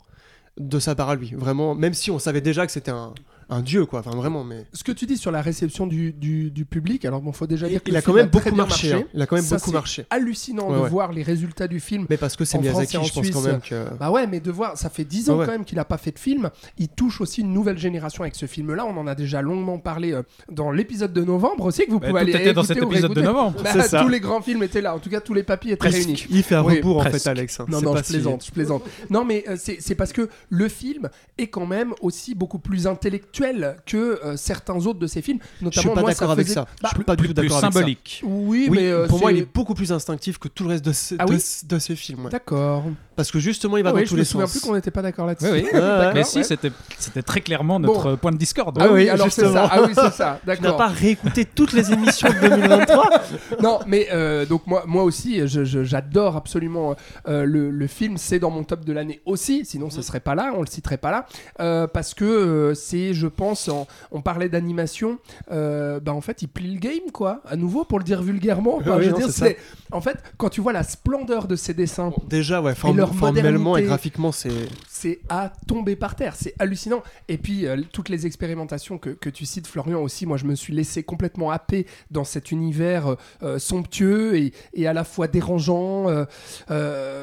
de 0.59 0.79
sa 0.79 0.95
part 0.95 1.09
à 1.09 1.15
lui. 1.15 1.33
Vraiment, 1.35 1.75
même 1.75 1.93
si 1.93 2.11
on 2.11 2.19
savait 2.19 2.41
déjà 2.41 2.65
que 2.65 2.71
c'était 2.71 2.91
un, 2.91 3.13
un 3.49 3.61
dieu, 3.61 3.85
quoi. 3.85 3.99
Enfin, 3.99 4.11
vraiment, 4.11 4.43
mais. 4.43 4.65
Ce 4.73 4.83
que 4.83 4.91
tu 4.91 5.05
dis 5.05 5.17
sur 5.17 5.31
la 5.31 5.41
réception 5.41 5.87
du, 5.87 6.11
du, 6.13 6.51
du 6.51 6.65
public, 6.65 7.05
alors 7.05 7.21
bon, 7.21 7.31
faut 7.31 7.47
déjà 7.47 7.67
dire 7.69 7.81
que 7.81 7.89
Il 7.89 7.93
le 7.93 7.97
a 7.99 8.01
quand 8.01 8.11
film 8.13 8.23
même 8.25 8.29
beaucoup 8.29 8.55
marché. 8.55 8.93
hein. 8.93 9.03
Il 9.13 9.21
a 9.21 9.25
quand 9.25 9.35
même 9.37 9.45
Ça, 9.45 9.55
beaucoup 9.55 9.69
c'est 9.69 9.73
marché. 9.75 10.05
Hallucinant 10.09 10.69
Ouais, 10.69 10.75
de 10.77 10.81
ouais. 10.83 10.89
voir 10.89 11.11
les 11.13 11.23
résultats 11.23 11.67
du 11.67 11.79
film. 11.79 12.05
Mais 12.09 12.17
parce 12.17 12.35
que 12.35 12.43
c'est 12.45 12.57
Miyazaki, 12.59 12.97
je 13.03 13.13
pense 13.13 13.29
quand 13.31 13.41
même 13.41 13.61
que. 13.61 13.85
Bah 13.99 14.11
ouais, 14.11 14.27
mais 14.27 14.39
de 14.39 14.51
voir, 14.51 14.77
ça 14.77 14.89
fait 14.89 15.05
10 15.05 15.29
ans 15.29 15.37
ouais. 15.37 15.45
quand 15.45 15.51
même 15.53 15.65
qu'il 15.65 15.79
a 15.79 15.85
pas 15.85 15.97
fait 15.97 16.11
de 16.11 16.19
film. 16.19 16.49
Il 16.77 16.89
touche 16.89 17.21
aussi 17.21 17.41
une 17.41 17.53
nouvelle 17.53 17.77
génération 17.77 18.23
avec 18.23 18.35
ce 18.35 18.45
film-là. 18.47 18.85
On 18.85 18.97
en 18.97 19.07
a 19.07 19.15
déjà 19.15 19.41
longuement 19.41 19.79
parlé 19.79 20.11
euh, 20.13 20.23
dans 20.51 20.71
l'épisode 20.71 21.13
de 21.13 21.23
novembre 21.23 21.65
aussi, 21.65 21.85
que 21.85 21.91
vous 21.91 21.99
Bah, 21.99 22.07
pouvez 22.09 22.21
tout 22.23 22.27
aller 22.35 22.39
était 22.45 22.53
dans 22.53 22.63
cet 22.63 22.77
épisode 22.81 23.13
de 23.13 23.21
novembre. 23.21 23.61
Bah, 23.63 23.83
ça. 23.83 24.01
Tous 24.01 24.09
les 24.09 24.19
grands 24.19 24.41
films 24.41 24.63
étaient 24.63 24.81
là. 24.81 24.93
En 24.95 24.99
tout 24.99 25.09
cas, 25.09 25.21
tous 25.21 25.33
les 25.33 25.43
papiers 25.43 25.73
étaient 25.73 25.87
réunis. 25.87 26.25
Il 26.29 26.43
fait 26.43 26.55
un 26.55 26.63
Oui, 26.63 26.77
rebours 26.77 26.97
en 26.97 27.01
presque. 27.01 27.23
fait, 27.23 27.29
Alex. 27.29 27.59
hein. 27.59 27.65
Non, 27.69 27.81
non, 27.81 27.95
je 27.95 28.03
si- 28.03 28.13
plaisante, 28.13 28.45
je 28.45 28.51
plaisante. 28.51 28.83
Non, 29.09 29.23
mais 29.23 29.45
euh, 29.47 29.55
c'est 29.57 29.95
parce 29.95 30.11
que 30.11 30.27
le 30.49 30.67
film 30.67 31.09
est 31.37 31.47
quand 31.47 31.65
même 31.65 31.93
aussi 32.01 32.35
beaucoup 32.35 32.59
plus 32.59 32.87
intellectuel 32.87 33.36
que 33.85 33.97
euh, 34.23 34.37
certains 34.37 34.75
autres 34.85 34.99
de 34.99 35.07
ses 35.07 35.21
films. 35.21 35.39
Je 35.41 35.55
suis 35.57 35.65
Notamment, 35.65 35.93
pas 35.95 36.01
d'accord 36.03 36.31
avec 36.31 36.45
faisait- 36.45 36.55
ça. 36.55 36.67
Bah, 36.81 36.89
Je 36.91 36.97
suis 36.97 37.03
pas 37.03 37.15
du 37.15 37.23
Plus, 37.23 37.27
tout 37.29 37.33
plus 37.35 37.43
d'accord 37.47 37.57
avec 37.57 37.73
ça. 37.73 37.79
symbolique. 37.79 38.21
Oui, 38.25 38.67
Oui, 38.69 38.77
mais 38.77 38.91
euh, 38.91 39.07
pour 39.07 39.19
moi, 39.19 39.31
il 39.31 39.39
est 39.39 39.47
beaucoup 39.53 39.73
plus 39.73 39.91
instinctif 39.91 40.37
que 40.37 40.47
tout 40.47 40.63
le 40.63 40.69
reste 40.69 40.85
de, 40.85 40.91
ce- 40.93 41.15
Ah 41.19 41.25
de, 41.25 41.33
oui 41.33 41.39
ce- 41.39 41.65
de 41.65 41.79
ces 41.79 41.95
films. 41.95 42.25
ouais. 42.25 42.31
D'accord. 42.31 42.83
Parce 43.15 43.31
que 43.31 43.39
justement, 43.39 43.77
il 43.77 43.83
va 43.83 43.89
Ah 43.89 43.93
dans 43.93 43.97
oui, 43.97 44.03
tous 44.03 44.09
je 44.11 44.13
me 44.15 44.19
les 44.19 44.25
souviens 44.25 44.45
sens. 44.47 44.59
plus 44.59 44.67
qu'on 44.67 44.75
n'était 44.75 44.91
pas 44.91 45.01
d'accord 45.01 45.25
là-dessus. 45.25 45.47
Oui, 45.51 45.63
oui. 45.63 45.69
Ouais, 45.73 45.79
ouais. 45.81 46.13
Mais 46.13 46.23
si, 46.23 46.39
ouais. 46.39 46.43
c'était 46.43 47.21
très 47.23 47.41
clairement 47.41 47.79
notre 47.79 48.15
point 48.15 48.31
de 48.31 48.37
discorde. 48.37 48.77
Ah 48.81 48.89
oui, 48.91 49.09
alors 49.09 49.31
c'est 49.31 49.51
ça. 49.51 49.69
Ah 49.71 49.81
oui, 49.81 49.93
c'est 49.93 50.13
ça. 50.13 50.39
Tu 50.57 50.61
n'as 50.61 50.73
pas 50.73 50.87
réécouté 50.87 51.45
toutes 51.45 51.73
les 51.73 51.91
émissions 51.91 52.29
de 52.29 52.47
2023 52.49 53.09
Non, 53.61 53.79
mais 53.87 54.07
euh, 54.11 54.45
donc 54.45 54.65
moi, 54.67 54.83
moi 54.87 55.03
aussi, 55.03 55.41
j'adore 55.47 56.35
absolument 56.35 56.95
le, 57.27 57.87
film. 57.87 58.17
C'est 58.17 58.39
dans 58.39 58.49
mon 58.51 58.63
top 58.63 58.83
de 58.85 58.93
l'année 58.93 59.21
aussi. 59.25 59.63
Sinon, 59.65 59.89
ce 59.89 60.01
serait 60.01 60.19
pas 60.19 60.35
là. 60.35 60.51
On 60.55 60.61
le 60.61 60.67
citerait 60.67 60.97
pas 60.97 61.25
là 61.57 61.87
parce 61.87 62.13
que 62.13 62.73
c'est, 62.75 63.13
je 63.13 63.26
pense, 63.29 63.67
en- 63.69 63.87
on 64.11 64.21
parlait 64.21 64.49
d'animation. 64.49 65.19
euh, 65.51 65.99
bah 65.99 66.13
en 66.13 66.21
fait, 66.21 66.41
il 66.41 66.47
plie 66.47 66.73
le 66.73 66.79
game, 66.79 67.11
quoi. 67.13 67.41
À 67.47 67.55
nouveau, 67.55 67.83
pour 67.85 67.99
le 67.99 68.03
dire 68.05 68.21
vulgairement. 68.21 68.79
quoi. 68.81 68.95
Oui, 68.97 69.03
Je 69.03 69.07
veux 69.07 69.11
non, 69.13 69.17
dire, 69.17 69.27
c'est 69.27 69.31
ça. 69.33 69.45
c'est- 69.47 69.57
en 69.91 70.01
fait, 70.01 70.17
quand 70.37 70.49
tu 70.49 70.61
vois 70.61 70.73
la 70.73 70.83
splendeur 70.83 71.47
de 71.47 71.55
ces 71.55 71.73
dessins. 71.73 72.11
Déjà, 72.27 72.61
ouais, 72.61 72.75
form- 72.75 72.97
leur 72.97 73.13
formellement 73.15 73.77
et 73.77 73.83
graphiquement, 73.83 74.31
c'est. 74.31 74.49
c'est 74.89 75.19
à 75.29 75.51
tomber 75.67 75.95
par 75.95 76.15
terre, 76.15 76.35
c'est 76.35 76.53
hallucinant. 76.59 77.03
Et 77.29 77.37
puis 77.37 77.65
euh, 77.67 77.77
toutes 77.93 78.09
les 78.09 78.25
expérimentations 78.25 78.97
que, 78.97 79.11
que 79.11 79.29
tu 79.29 79.45
cites, 79.45 79.67
Florian 79.67 80.01
aussi, 80.01 80.25
moi 80.25 80.37
je 80.37 80.45
me 80.45 80.55
suis 80.55 80.73
laissé 80.73 81.03
complètement 81.03 81.51
happer 81.51 81.85
dans 82.11 82.23
cet 82.23 82.51
univers 82.51 83.07
euh, 83.07 83.15
euh, 83.43 83.59
somptueux 83.59 84.35
et, 84.37 84.53
et 84.73 84.87
à 84.87 84.93
la 84.93 85.03
fois 85.03 85.27
dérangeant, 85.27 86.07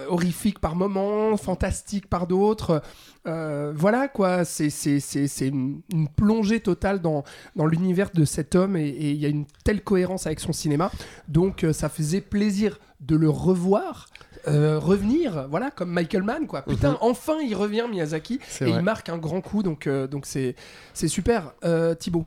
horrifique 0.08 0.58
par 0.58 0.76
moments, 0.76 1.36
fantastique 1.36 2.08
par 2.08 2.26
d'autres. 2.26 2.82
Euh, 3.26 3.72
voilà 3.74 4.08
quoi, 4.08 4.44
c'est 4.44 4.68
c'est- 4.70 5.00
c'est- 5.00 5.26
c'est 5.28 5.48
une, 5.48 5.80
une 5.92 6.08
plongée 6.08 6.60
totale 6.60 7.00
dans, 7.00 7.24
dans 7.56 7.64
l'univers 7.66 8.10
de 8.12 8.24
cet 8.26 8.54
homme 8.54 8.76
et 8.76 8.88
il 8.90 9.16
y 9.16 9.24
a 9.24 9.28
une 9.30 9.46
telle 9.64 9.82
cohérence 9.82 10.26
avec 10.26 10.40
son 10.40 10.52
cinéma. 10.52 10.90
Donc 11.28 11.64
euh, 11.64 11.72
ça 11.72 11.88
faisait 11.88 12.20
plaisir 12.20 12.78
de 13.00 13.16
le 13.16 13.30
revoir. 13.30 14.08
euh, 14.46 14.78
revenir, 14.78 15.46
voilà, 15.48 15.70
comme 15.70 15.88
Michael 15.90 16.22
Mann, 16.22 16.46
quoi. 16.46 16.60
Putain, 16.60 16.90
Mhm. 16.90 16.96
enfin 17.00 17.38
il 17.42 17.54
revient 17.54 17.84
Miyazaki 17.90 18.34
et 18.60 18.64
vrai. 18.66 18.72
il 18.78 18.82
marque 18.82 19.08
un 19.08 19.16
grand 19.16 19.40
coup, 19.40 19.62
donc 19.62 19.86
euh, 19.86 20.06
donc 20.06 20.26
c'est 20.26 20.54
c'est 20.92 21.08
super. 21.08 21.54
Euh, 21.64 21.94
Thibaut, 21.94 22.26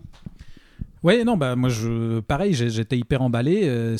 Ouais, 1.03 1.23
non, 1.23 1.37
bah 1.37 1.55
moi, 1.55 1.69
je, 1.69 2.19
pareil, 2.21 2.55
j'étais 2.55 2.97
hyper 2.97 3.21
emballé. 3.21 3.61
euh, 3.69 3.97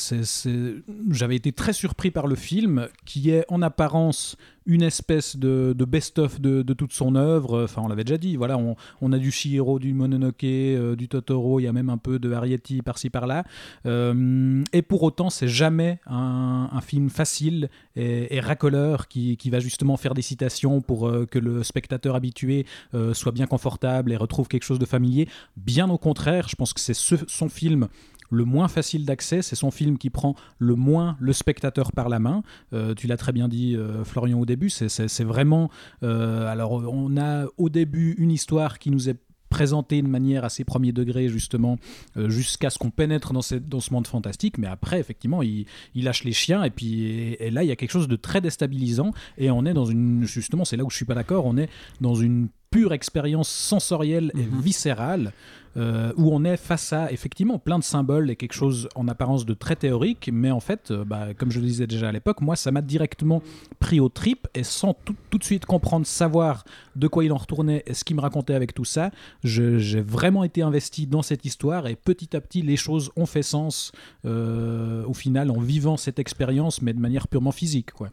J'avais 1.12 1.36
été 1.36 1.52
très 1.52 1.72
surpris 1.74 2.10
par 2.10 2.26
le 2.26 2.34
film, 2.36 2.88
qui 3.06 3.30
est 3.30 3.46
en 3.50 3.62
apparence 3.62 4.36
une 4.68 4.84
espèce 4.84 5.38
de, 5.38 5.74
best-of 5.74 6.40
de, 6.40 6.62
toute 6.74 6.94
son 6.94 7.16
œuvre. 7.16 7.64
Enfin, 7.64 7.82
on 7.84 7.88
l'avait 7.88 8.04
déjà 8.04 8.18
dit. 8.18 8.36
Voilà, 8.36 8.60
on, 9.02 9.12
a 9.12 9.18
du 9.18 9.32
Chihiro, 9.32 9.80
du 9.80 9.94
Mononoke, 9.94 10.44
euh, 10.44 10.96
du 10.96 11.08
Totoro. 11.08 11.60
Il 11.60 11.64
y 11.64 11.68
a 11.68 11.74
même 11.74 11.90
un 11.90 11.98
peu 11.98 12.20
de 12.20 12.32
Arietti 12.34 12.82
par-ci 12.82 13.10
par-là. 13.10 13.46
Euh, 13.86 14.64
et 14.74 14.82
pour 14.82 15.04
autant, 15.04 15.30
c'est 15.30 15.48
jamais 15.48 16.00
un, 16.06 16.68
film 16.82 17.10
facile 17.10 17.70
et, 17.96 18.40
racoleur 18.40 19.08
qui, 19.08 19.38
va 19.50 19.60
justement 19.60 19.98
faire 19.98 20.14
des 20.14 20.22
citations 20.22 20.82
pour 20.82 21.08
euh, 21.08 21.26
que 21.26 21.40
le 21.40 21.64
spectateur 21.64 22.16
habitué 22.16 22.66
soit 23.14 23.32
bien 23.32 23.48
confortable 23.48 24.12
et 24.12 24.18
retrouve 24.18 24.48
quelque 24.48 24.64
chose 24.64 24.80
de 24.80 24.86
familier. 24.86 25.30
Bien 25.56 25.90
au 25.90 25.98
contraire, 25.98 26.50
je 26.50 26.56
pense 26.56 26.74
que 26.74 26.82
c'est 26.82 26.94
ce- 26.94 27.16
son 27.28 27.48
film 27.48 27.88
le 28.30 28.46
moins 28.46 28.68
facile 28.68 29.06
d'accès, 29.06 29.42
c'est 29.42 29.56
son 29.56 29.72
film 29.72 29.98
qui 29.98 30.10
prend 30.10 30.36
le 30.60 30.76
moins 30.76 31.16
le 31.20 31.34
spectateur 31.34 31.92
par 31.92 32.10
la 32.10 32.20
main. 32.20 32.44
Euh, 32.74 32.94
tu 32.94 33.08
l'as 33.08 33.18
très 33.18 33.32
bien 33.32 33.48
dit, 33.48 33.76
euh, 33.76 34.04
Florian, 34.04 34.40
au 34.40 34.46
début, 34.46 34.70
c'est- 34.70 35.24
vraiment... 35.24 35.70
euh, 36.04 36.46
alors, 36.52 36.72
on 36.74 37.18
a 37.18 37.46
au 37.58 37.70
début 37.70 38.16
une 38.18 38.32
histoire 38.32 38.80
qui 38.80 38.92
nous 38.92 39.10
est 39.10 39.18
présentée 39.50 40.02
de 40.02 40.08
manière 40.10 40.44
assez 40.44 40.66
premier 40.66 40.92
degré 40.92 41.30
justement 41.30 41.78
euh, 42.18 42.28
jusqu'à 42.30 42.70
ce 42.70 42.78
qu'on 42.78 42.90
pénètre 42.90 43.32
dans, 43.32 43.42
cette- 43.42 43.70
dans 43.70 43.80
ce 43.80 43.94
monde 43.94 44.06
fantastique 44.06 44.58
mais 44.58 44.68
après 44.68 45.00
effectivement 45.00 45.42
il, 45.42 45.66
il 45.96 46.04
lâche 46.04 46.26
les 46.26 46.34
chiens 46.34 46.66
et 46.66 46.70
puis 46.70 47.04
et, 47.06 47.46
et 47.48 47.50
là 47.50 47.64
il 47.64 47.68
y 47.68 47.72
a 47.72 47.78
quelque 47.78 47.92
chose 47.94 48.10
de 48.10 48.18
très 48.18 48.42
déstabilisant 48.42 49.14
et 49.38 49.50
on 49.50 49.66
est 49.66 49.74
dans 49.74 49.86
une 49.86 50.26
justement 50.26 50.66
c'est 50.66 50.76
là 50.76 50.84
où 50.84 50.90
je 50.90 50.98
suis 50.98 51.06
pas 51.06 51.16
d'accord 51.16 51.46
on 51.46 51.56
est 51.56 51.70
dans 52.02 52.14
une 52.14 52.50
pure 52.72 52.92
expérience 52.92 53.48
sensorielle 53.48 54.34
et 54.36 54.44
Mhm. 54.44 54.60
viscérale 54.60 55.32
euh, 55.78 56.12
où 56.18 56.34
on 56.34 56.44
est 56.44 56.58
face 56.58 56.94
à 56.94 57.12
effectivement 57.12 57.60
plein 57.60 57.80
de 57.80 57.84
symboles 57.84 58.30
et 58.30 58.36
quelque 58.36 58.54
chose 58.54 58.90
en 58.96 59.08
apparence 59.08 59.46
de 59.46 59.54
très 59.54 59.76
théorique, 59.76 60.30
mais 60.32 60.52
en 60.52 60.60
fait, 60.60 60.92
euh, 60.92 61.06
bah, 61.06 61.34
comme 61.36 61.52
je 61.52 61.60
le 61.60 61.66
disais 61.66 61.88
déjà 61.88 62.10
à 62.10 62.12
l'époque, 62.12 62.42
moi 62.42 62.56
ça 62.56 62.72
m'a 62.72 62.82
directement 62.82 63.42
pris 63.80 64.00
au 64.00 64.10
trip 64.10 64.48
et 64.54 64.64
sans 64.64 64.94
tout, 64.94 65.16
tout 65.30 65.38
de 65.38 65.44
suite 65.44 65.66
comprendre, 65.66 66.06
savoir 66.06 66.64
de 66.96 67.08
quoi 67.08 67.24
il 67.24 67.32
en 67.32 67.38
retournait 67.38 67.84
et 67.86 67.94
ce 67.94 68.04
qu'il 68.04 68.16
me 68.16 68.22
racontait 68.22 68.54
avec 68.54 68.74
tout 68.74 68.86
ça, 68.86 69.12
j'ai 69.44 70.02
vraiment 70.02 70.44
été 70.44 70.62
investi 70.62 71.08
dans 71.08 71.22
cette 71.22 71.46
histoire 71.46 71.88
et 71.88 71.96
petit 71.96 72.36
à 72.36 72.42
petit 72.42 72.62
les 72.62 72.78
choses 72.78 73.12
ont 73.16 73.26
fait 73.26 73.44
sens 73.44 73.92
euh, 74.26 75.04
au 75.06 75.14
final 75.14 75.52
en 75.52 75.60
vivant 75.60 75.98
cette 75.98 76.20
expérience, 76.20 76.82
mais 76.82 76.94
de 76.94 77.00
manière 77.00 77.28
purement 77.28 77.52
physique. 77.52 77.92
Quoi. 77.92 78.10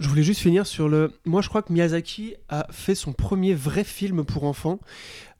Je 0.00 0.08
voulais 0.08 0.22
juste 0.22 0.40
finir 0.40 0.66
sur 0.66 0.88
le. 0.88 1.12
Moi, 1.24 1.40
je 1.40 1.48
crois 1.48 1.62
que 1.62 1.72
Miyazaki 1.72 2.34
a 2.48 2.66
fait 2.70 2.94
son 2.94 3.12
premier 3.12 3.54
vrai 3.54 3.84
film 3.84 4.24
pour 4.24 4.44
enfants. 4.44 4.78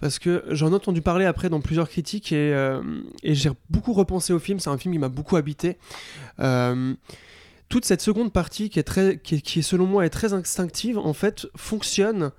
Parce 0.01 0.19
que 0.19 0.45
j'en 0.51 0.71
ai 0.71 0.75
entendu 0.75 1.01
parler 1.01 1.25
après 1.25 1.49
dans 1.49 1.61
plusieurs 1.61 1.89
critiques 1.89 2.31
et, 2.33 2.53
euh, 2.53 2.83
j'ai 3.23 3.51
beaucoup 3.71 3.95
repensé 3.95 4.33
au 4.33 4.39
film. 4.39 4.61
C'est 4.61 4.71
un 4.71 4.77
film 4.77 4.93
qui 4.93 4.99
m'a 4.99 5.09
beaucoup 5.09 5.37
habité. 5.37 5.79
Euh, 6.41 6.95
toute 7.69 7.85
cette 7.85 8.03
seconde 8.03 8.33
partie 8.33 8.69
qui 8.69 8.79
est, 8.79 8.85
très, 8.85 9.19
qui 9.19 9.37
est, 9.37 9.63
selon 9.63 9.87
moi 9.87 10.05
est 10.05 10.11
très 10.11 10.35
instinctive, 10.35 10.99
en 10.99 11.15
fait, 11.15 11.47
fonctionne 11.57 12.33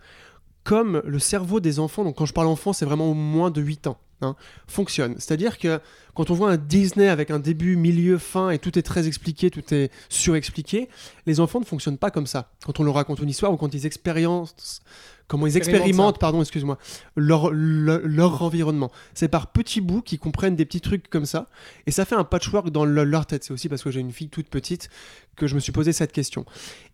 comme 0.63 1.01
le 1.05 1.19
cerveau 1.19 1.59
des 1.59 1.79
enfants. 1.79 2.03
Donc 2.03 2.17
quand 2.17 2.25
je 2.25 2.33
parle 2.33 2.47
enfant, 2.47 2.71
c'est 2.71 2.85
vraiment 2.85 3.09
au 3.09 3.13
moins 3.13 3.51
de 3.51 3.61
8 3.61 3.87
ans. 3.87 3.97
Hein, 4.21 4.37
fonctionne. 4.65 5.15
C'est-à-dire 5.19 5.59
que 5.59 5.81
quand 6.13 6.31
on 6.31 6.35
voit 6.35 6.49
un 6.49 6.55
Disney 6.55 7.09
avec 7.09 7.31
un 7.31 7.39
début, 7.39 7.75
milieu, 7.75 8.17
fin 8.17 8.49
et 8.49 8.59
tout 8.59 8.79
est 8.79 8.81
très 8.81 9.07
expliqué, 9.07 9.51
tout 9.51 9.73
est 9.73 9.91
surexpliqué, 10.07 10.87
les 11.25 11.41
enfants 11.41 11.59
ne 11.59 11.65
fonctionnent 11.65 11.97
pas 11.97 12.11
comme 12.11 12.25
ça. 12.25 12.49
Quand 12.65 12.79
on 12.79 12.83
leur 12.83 12.95
raconte 12.95 13.19
une 13.19 13.29
histoire 13.29 13.51
ou 13.51 13.57
quand 13.57 13.73
ils 13.73 13.85
expérimentent, 13.85 14.81
comment 15.27 15.47
ils 15.47 15.57
expérimentent, 15.57 16.19
pardon, 16.19 16.41
excuse-moi, 16.41 16.77
leur, 17.15 17.51
leur, 17.51 18.01
leur, 18.03 18.41
environnement. 18.41 18.91
C'est 19.13 19.27
par 19.27 19.47
petits 19.47 19.81
bouts 19.81 20.01
qu'ils 20.01 20.19
comprennent 20.19 20.55
des 20.55 20.65
petits 20.65 20.81
trucs 20.81 21.09
comme 21.09 21.25
ça 21.25 21.47
et 21.87 21.91
ça 21.91 22.05
fait 22.05 22.15
un 22.15 22.23
patchwork 22.23 22.69
dans 22.69 22.85
le, 22.85 23.03
leur 23.03 23.25
tête. 23.25 23.43
C'est 23.43 23.53
aussi 23.53 23.69
parce 23.69 23.83
que 23.83 23.91
j'ai 23.91 23.99
une 23.99 24.11
fille 24.11 24.29
toute 24.29 24.47
petite 24.47 24.89
que 25.35 25.47
je 25.47 25.55
me 25.55 25.59
suis 25.59 25.71
posé 25.71 25.93
cette 25.93 26.11
question. 26.11 26.45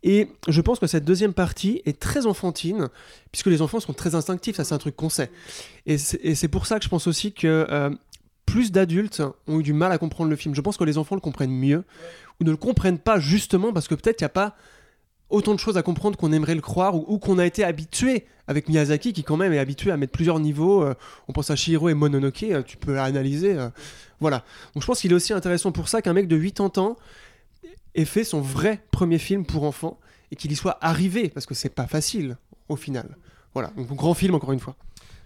Et 0.04 0.30
je 0.48 0.62
pense 0.62 0.80
que 0.80 0.88
cette 0.88 1.06
deuxième 1.06 1.34
partie 1.34 1.82
est 1.86 2.00
très 2.00 2.26
enfantine 2.26 2.90
puisque 3.32 3.48
les 3.48 3.62
enfants 3.62 3.80
sont 3.80 3.94
très 3.94 4.16
instinctifs, 4.16 4.56
ça 4.56 4.64
c'est 4.64 4.76
un 4.76 4.80
truc 4.80 4.96
qu'on 4.96 5.10
sait. 5.10 5.32
Et 5.86 5.98
c'est 5.98 6.48
pour 6.48 6.68
ça 6.68 6.78
que 6.80 6.86
je 6.86 6.90
pense 6.90 7.08
aussi 7.08 7.34
que 7.34 7.68
euh, 7.70 7.90
plus 8.46 8.72
d'adultes 8.72 9.22
ont 9.48 9.60
eu 9.60 9.64
du 9.64 9.74
mal 9.74 9.92
à 9.92 9.98
comprendre 9.98 10.30
le 10.30 10.36
film. 10.36 10.56
Je 10.56 10.62
pense 10.62 10.78
que 10.78 10.84
les 10.84 10.98
enfants 10.98 11.16
le 11.16 11.22
comprennent 11.22 11.52
mieux 11.52 11.84
ou 12.40 12.44
ne 12.44 12.52
le 12.52 12.58
comprennent 12.58 13.00
pas 13.00 13.20
justement 13.20 13.74
parce 13.74 13.88
que 13.88 13.96
peut-être 13.96 14.22
il 14.22 14.24
n'y 14.24 14.28
a 14.28 14.30
pas 14.30 14.56
autant 15.32 15.54
de 15.54 15.60
choses 15.60 15.78
à 15.78 15.84
comprendre 15.84 16.18
qu'on 16.18 16.32
aimerait 16.32 16.56
le 16.56 16.62
croire 16.62 16.96
ou, 16.96 17.18
qu'on 17.18 17.40
a 17.40 17.46
été 17.46 17.64
habitué 17.64 18.26
avec 18.48 18.70
Miyazaki 18.70 19.14
qui 19.14 19.24
quand 19.24 19.38
même 19.38 19.54
est 19.54 19.60
habitué 19.60 19.92
à 19.92 19.98
mettre 19.98 20.12
plusieurs 20.12 20.40
niveaux. 20.40 20.84
Euh, 20.84 20.94
on 21.28 21.34
pense 21.34 21.50
à 21.50 21.56
Shihiro 21.56 21.90
et 21.90 21.94
Mononoke, 21.94 22.44
euh, 22.44 22.62
tu 22.62 22.78
peux 22.78 23.00
analyser. 23.00 23.58
Euh, 23.58 23.70
voilà. 24.20 24.44
Donc 24.74 24.84
je 24.84 24.88
pense 24.88 25.02
qu'il 25.02 25.12
est 25.12 25.16
aussi 25.16 25.34
intéressant 25.34 25.72
pour 25.72 25.88
ça 25.88 26.02
qu'un 26.02 26.14
mec 26.14 26.28
de 26.28 26.38
80 26.38 26.82
ans 26.82 26.98
ait 27.96 28.06
fait 28.06 28.24
son 28.24 28.42
vrai 28.42 28.82
premier 28.92 29.18
film 29.18 29.46
pour 29.46 29.64
enfants 29.64 30.00
et 30.32 30.36
qu'il 30.36 30.52
y 30.52 30.56
soit 30.56 30.78
arrivé 30.82 31.30
parce 31.30 31.46
que 31.46 31.54
c'est 31.54 31.70
pas 31.70 31.88
facile 31.88 32.38
au 32.70 32.76
final. 32.76 33.18
Voilà. 33.54 33.72
Donc 33.76 33.88
grand 33.96 34.14
film 34.14 34.36
encore 34.36 34.52
une 34.52 34.60
fois. 34.60 34.76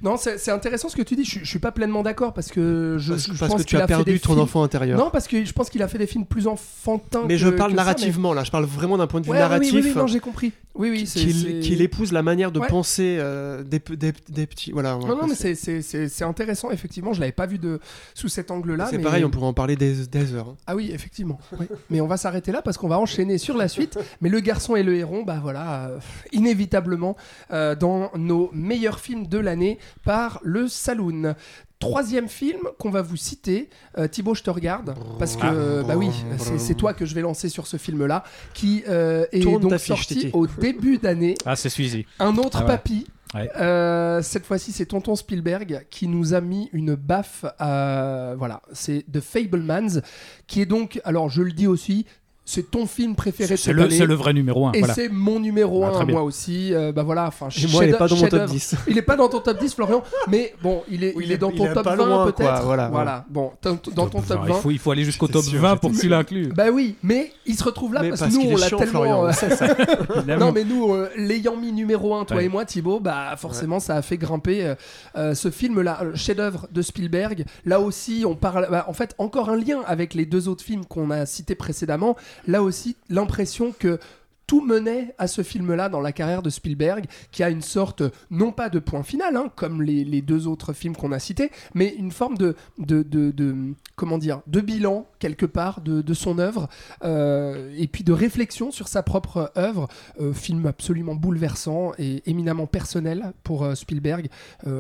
Non, 0.02 0.18
c'est 0.18 0.52
intéressant 0.52 0.90
ce 0.90 0.96
que 0.96 1.02
tu 1.02 1.16
dis. 1.16 1.24
Je, 1.24 1.40
je 1.40 1.46
suis 1.46 1.60
pas 1.60 1.72
pleinement 1.72 2.04
d'accord 2.04 2.34
parce 2.34 2.50
que 2.50 2.98
je, 3.00 3.14
parce, 3.14 3.24
je 3.24 3.40
parce 3.40 3.52
pense 3.52 3.64
que 3.64 3.68
tu 3.68 3.78
as 3.78 3.88
perdu 3.88 4.20
ton 4.20 4.34
films... 4.34 4.42
enfant 4.42 4.64
intérieur. 4.64 5.00
Non, 5.00 5.10
parce 5.10 5.28
que 5.28 5.44
je 5.44 5.54
pense 5.54 5.70
qu'il 5.70 5.82
a 5.82 5.88
fait 5.88 5.98
des 5.98 6.08
films 6.08 6.26
plus 6.26 6.48
enfantins. 6.48 7.24
Mais 7.28 7.36
que, 7.36 7.42
je 7.42 7.50
parle 7.50 7.74
narrativement 7.74 8.30
ça, 8.30 8.36
là. 8.36 8.44
Je 8.44 8.52
parle 8.52 8.66
vraiment 8.66 8.98
d'un 8.98 9.08
point 9.08 9.22
de 9.22 9.26
vue 9.26 9.32
ouais, 9.32 9.40
narratif. 9.40 9.74
Oui, 9.74 9.82
oui, 9.84 9.92
oui, 9.94 9.98
non, 9.98 10.08
j'ai 10.08 10.20
compris. 10.20 10.52
Oui, 10.76 10.90
oui, 10.90 11.04
qu'il 11.06 11.62
qu 11.62 11.82
épouse 11.82 12.12
la 12.12 12.22
manière 12.22 12.52
de 12.52 12.60
ouais. 12.60 12.68
penser 12.68 13.18
euh, 13.20 13.64
des, 13.64 13.80
des, 13.80 14.14
des, 14.30 14.46
petits. 14.46 14.72
Voilà. 14.72 14.98
Non, 14.98 15.16
non, 15.16 15.28
mais 15.28 15.36
c'est 15.36 16.24
intéressant. 16.24 16.70
Effectivement, 16.72 17.14
je 17.14 17.22
l'avais 17.22 17.32
pas 17.32 17.46
vu 17.46 17.58
de 17.58 17.80
sous 18.14 18.28
cet 18.28 18.52
angle-là. 18.52 18.88
C'est 18.90 18.98
mais... 18.98 19.04
pareil, 19.04 19.24
on 19.24 19.30
pourrait 19.30 19.48
en 19.48 19.54
parler 19.54 19.78
des, 19.78 20.06
des 20.06 20.34
heures. 20.34 20.50
Hein. 20.50 20.58
Ah 20.68 20.76
oui, 20.76 20.92
effectivement. 20.94 21.40
oui. 21.60 21.68
Mais 21.90 22.02
on 22.02 22.08
va 22.08 22.18
s'arrêter 22.18 22.52
là 22.52 22.62
parce 22.62 22.78
qu'on 22.78 22.90
va 22.90 23.00
enchaîner 23.00 23.38
sur 23.38 23.56
la 23.56 23.70
suite. 23.70 23.98
Mais 24.20 24.30
le 24.30 24.40
garçon 24.42 24.76
et 24.76 24.84
le 24.84 24.96
héron, 24.96 25.24
bah 25.24 25.40
voilà, 25.42 25.88
euh, 25.88 26.00
inévitablement 26.34 27.16
euh, 27.52 27.76
dans 27.76 28.12
nos 28.16 28.50
meilleurs 28.54 29.00
films 29.00 29.28
de 29.28 29.38
l'année 29.38 29.80
par 30.04 30.40
le 30.44 30.68
Saloon. 30.68 31.36
Troisième 31.80 32.30
film 32.30 32.62
qu'on 32.80 32.90
va 32.90 33.02
vous 33.02 33.18
citer, 33.18 33.70
euh, 33.98 34.08
Thibaut, 34.08 34.34
je 34.34 34.44
te 34.44 34.50
regarde, 34.50 34.96
parce 35.20 35.36
que, 35.36 35.46
euh, 35.46 35.84
bah 35.84 35.96
oui, 35.98 36.10
c'est 36.58 36.76
toi 36.76 36.94
que 36.94 37.06
je 37.06 37.14
vais 37.14 37.22
lancer 37.22 37.50
sur 37.50 37.68
ce 37.68 37.78
film-là, 37.78 38.24
qui 38.54 38.84
euh, 38.88 39.26
est 39.34 39.42
Tourne 39.42 39.62
donc 39.62 39.80
sorti 39.80 40.16
Titi. 40.16 40.30
au 40.34 40.48
début 40.48 40.98
d'année. 40.98 41.36
Ah, 41.46 41.56
c'est 41.56 41.70
celui-ci. 41.70 42.06
Un 42.20 42.38
autre 42.38 42.60
Ah 42.60 42.62
ouais. 42.62 42.68
papy. 42.68 43.08
Ouais. 43.34 43.50
Euh, 43.58 44.22
cette 44.22 44.46
fois-ci, 44.46 44.72
c'est 44.72 44.86
Tonton 44.86 45.16
Spielberg 45.16 45.86
qui 45.90 46.08
nous 46.08 46.34
a 46.34 46.40
mis 46.40 46.70
une 46.72 46.96
baffe. 46.96 47.44
à- 47.60 48.34
voilà, 48.38 48.62
c'est 48.72 49.04
The 49.12 49.20
Fablemans, 49.20 50.00
qui 50.48 50.62
est 50.62 50.66
donc, 50.66 51.02
alors 51.04 51.30
je 51.30 51.42
le 51.42 51.52
dis 51.52 51.68
aussi, 51.68 52.06
c'est 52.48 52.70
ton 52.70 52.86
film 52.86 53.16
préféré 53.16 53.50
de 53.56 53.56
C'est 53.56 53.74
le, 53.74 53.88
le 53.88 54.14
vrai 54.14 54.32
numéro 54.34 54.68
1. 54.68 54.74
Et 54.74 54.80
Voilà. 54.80 54.94
c'est 54.94 55.10
mon 55.10 55.40
numéro 55.40 55.84
Ah, 55.84 55.88
1 55.90 55.92
très 55.94 56.06
bien. 56.06 56.14
moi 56.16 56.24
aussi. 56.24 56.74
Euh, 56.74 56.92
bah 56.92 57.02
voilà, 57.04 57.26
enfin, 57.28 57.48
Et 57.50 57.68
moi, 57.68 57.84
il 57.84 57.88
est 57.88 57.92
chef- 57.92 57.98
pas 58.00 58.08
dans 58.08 58.16
mon 58.16 58.22
top 58.22 58.30
chef-d'œuvre. 58.32 58.54
10. 58.54 58.76
Il 58.88 58.98
est 58.98 59.02
pas 59.02 59.16
dans 59.16 59.28
ton 59.30 59.40
top 59.40 59.60
10, 59.60 59.74
Florian, 59.74 60.04
mais 60.28 60.54
bon, 60.62 60.84
il 60.90 61.04
est, 61.04 61.14
Oui, 61.16 61.24
il 61.26 61.30
il 61.30 61.32
est 61.34 61.38
dans 61.40 61.50
il 61.50 61.58
ton 61.58 61.66
est 61.66 61.74
top 61.74 61.84
pas 61.84 61.96
20 61.96 62.06
loin, 62.06 62.24
quoi, 62.24 62.32
peut-être. 62.36 62.64
voilà, 62.64 63.26
Bon, 63.30 63.52
dans, 63.64 63.76
ton 64.08 64.22
top 64.22 64.40
20. 64.46 64.48
il, 64.48 64.54
faut, 64.54 64.72
il 64.72 64.80
faut 64.80 64.92
aller 64.92 65.04
jusqu'au 65.04 65.28
top 65.28 65.44
sûr, 65.44 65.60
20 65.60 65.78
pour 65.78 65.92
que 65.92 65.98
tu 66.00 66.08
l'inclues. 66.08 66.50
Bah 66.56 66.66
oui, 66.72 66.96
mais 67.02 67.32
il 67.48 67.56
se 67.56 67.64
retrouve 67.64 67.94
là 67.96 68.02
Mais 68.04 68.10
parce, 68.10 68.22
que 68.22 68.28
nous 68.32 68.40
qu'il 68.42 68.54
on 68.54 68.58
l'a 68.58 68.70
tellement. 68.70 68.86
Florian, 68.86 69.26
euh, 69.28 70.38
non 70.40 70.52
mais 70.52 70.64
nous, 70.64 70.94
euh, 70.94 71.10
l'ayant 71.18 71.58
mis 71.58 71.72
numéro 71.72 72.16
1, 72.16 72.26
toi 72.26 72.44
et 72.44 72.48
moi, 72.50 72.66
Thibaut, 72.66 73.00
bah 73.00 73.36
forcément 73.38 73.80
ça 73.80 73.96
a 73.96 74.02
fait 74.02 74.18
grimper 74.18 74.76
euh, 75.16 75.34
ce 75.34 75.50
film-là, 75.50 76.00
chef-d'œuvre 76.14 76.68
de 76.72 76.82
Spielberg. 76.82 77.46
Là 77.66 77.80
aussi, 77.80 78.24
on 78.28 78.36
parle, 78.36 78.68
bah, 78.70 78.86
en 78.88 78.94
fait, 78.94 79.16
encore 79.18 79.50
un 79.50 79.56
lien 79.58 79.80
avec 79.88 80.14
les 80.14 80.26
deux 80.26 80.48
autres 80.48 80.64
films 80.64 80.86
qu'on 80.86 81.10
a 81.12 81.26
cités 81.26 81.56
précédemment. 81.56 82.16
Là 82.48 82.62
aussi, 82.62 82.96
l'impression 83.10 83.74
que 83.78 84.00
tout 84.48 84.62
menait 84.62 85.14
à 85.18 85.28
ce 85.28 85.42
film-là 85.42 85.90
dans 85.90 86.02
la 86.02 86.12
carrière 86.12 86.42
de 86.42 86.50
Spielberg, 86.50 87.06
qui 87.32 87.44
a 87.44 87.50
une 87.50 87.62
sorte, 87.62 88.04
non 88.30 88.52
pas 88.52 88.70
de 88.70 88.80
point 88.80 89.04
final, 89.04 89.36
hein, 89.36 89.52
comme 89.56 89.82
les, 89.82 90.04
les 90.04 90.22
deux 90.22 90.48
autres 90.48 90.74
films 90.74 90.96
qu'on 90.96 91.12
a 91.12 91.20
cités, 91.20 91.50
mais 91.74 91.94
une 91.98 92.12
forme 92.12 92.38
de, 92.38 92.56
de, 92.78 93.04
de, 93.04 93.32
de- 93.32 93.56
comment 93.96 94.18
dire, 94.18 94.42
de 94.48 94.62
bilan 94.62 95.08
quelque 95.20 95.46
part 95.46 95.82
de, 95.82 96.02
de 96.02 96.14
son 96.14 96.38
œuvre, 96.38 96.68
euh, 97.04 97.74
et 97.78 97.88
puis 97.88 98.04
de 98.04 98.14
réflexion 98.14 98.72
sur 98.72 98.88
sa 98.88 99.04
propre 99.04 99.52
œuvre. 99.58 99.88
Euh, 100.22 100.34
film 100.34 100.66
absolument 100.66 101.16
bouleversant 101.16 101.94
et 101.98 102.22
éminemment 102.30 102.68
personnel 102.68 103.34
pour 103.44 103.64
euh, 103.64 103.76
Spielberg, 103.76 104.28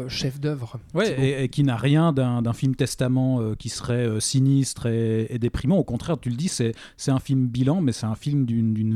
chef 0.07 0.39
d'œuvre. 0.39 0.79
Ouais, 0.93 1.11
et, 1.19 1.43
et 1.43 1.49
qui 1.49 1.63
n'a 1.63 1.77
rien 1.77 2.13
d'un 2.13 2.53
film 2.53 2.75
testament 2.75 3.53
qui 3.57 3.69
serait 3.69 4.19
sinistre 4.19 4.85
et, 4.87 5.27
et 5.29 5.39
déprimant. 5.39 5.77
Au 5.77 5.83
contraire, 5.83 6.19
tu 6.19 6.29
le 6.29 6.35
dis, 6.35 6.47
c'est 6.47 6.73
un 7.07 7.19
film 7.19 7.47
bilan, 7.47 7.81
mais 7.81 7.91
c'est 7.91 8.05
un 8.05 8.15
film 8.15 8.45
d'une 8.45 8.73
d'une 8.73 8.95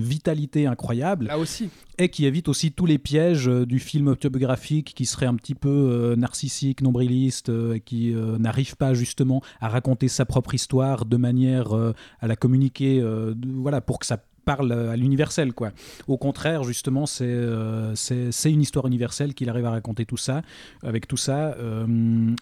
incroyable 0.66 1.28
Là 1.28 1.38
aussi. 1.38 1.70
et 1.98 2.10
qui 2.10 2.26
évite 2.26 2.48
aussi 2.48 2.72
tous 2.72 2.86
les 2.86 2.98
pièges 2.98 3.48
euh, 3.48 3.66
du 3.66 3.80
film 3.80 4.08
autobiographique 4.08 4.94
qui 4.96 5.06
serait 5.06 5.26
un 5.26 5.36
petit 5.36 5.56
peu 5.56 5.70
euh, 5.70 6.16
narcissique, 6.16 6.82
nombriliste, 6.82 7.50
euh, 7.50 7.76
et 7.76 7.80
qui 7.80 8.14
n'arrive 8.40 8.76
pas 8.76 8.94
justement 8.94 9.42
à 9.62 9.70
raconter 9.70 10.08
sa 10.08 10.26
propre 10.26 10.54
histoire 10.54 11.06
de 11.06 11.18
manière 11.18 11.74
à 11.74 12.28
la 12.28 12.36
communiquer, 12.36 13.04
voilà, 13.46 13.82
pour 13.82 14.00
que 14.00 14.06
ça 14.06 14.18
parle 14.50 14.72
à 14.72 14.96
l'universel 14.96 15.54
quoi. 15.54 15.70
Au 16.08 16.18
contraire, 16.18 16.64
justement, 16.64 17.06
c'est 17.06 17.26
euh, 17.26 17.94
c'est 17.94 18.32
c'est 18.32 18.52
une 18.52 18.62
histoire 18.62 18.88
universelle 18.88 19.36
qu'il 19.36 19.48
arrive 19.48 19.68
à 19.68 19.70
raconter 19.70 20.06
tout 20.06 20.18
ça. 20.18 20.42
Avec 20.82 21.08
tout 21.08 21.18
ça, 21.18 21.56
euh, 21.60 21.86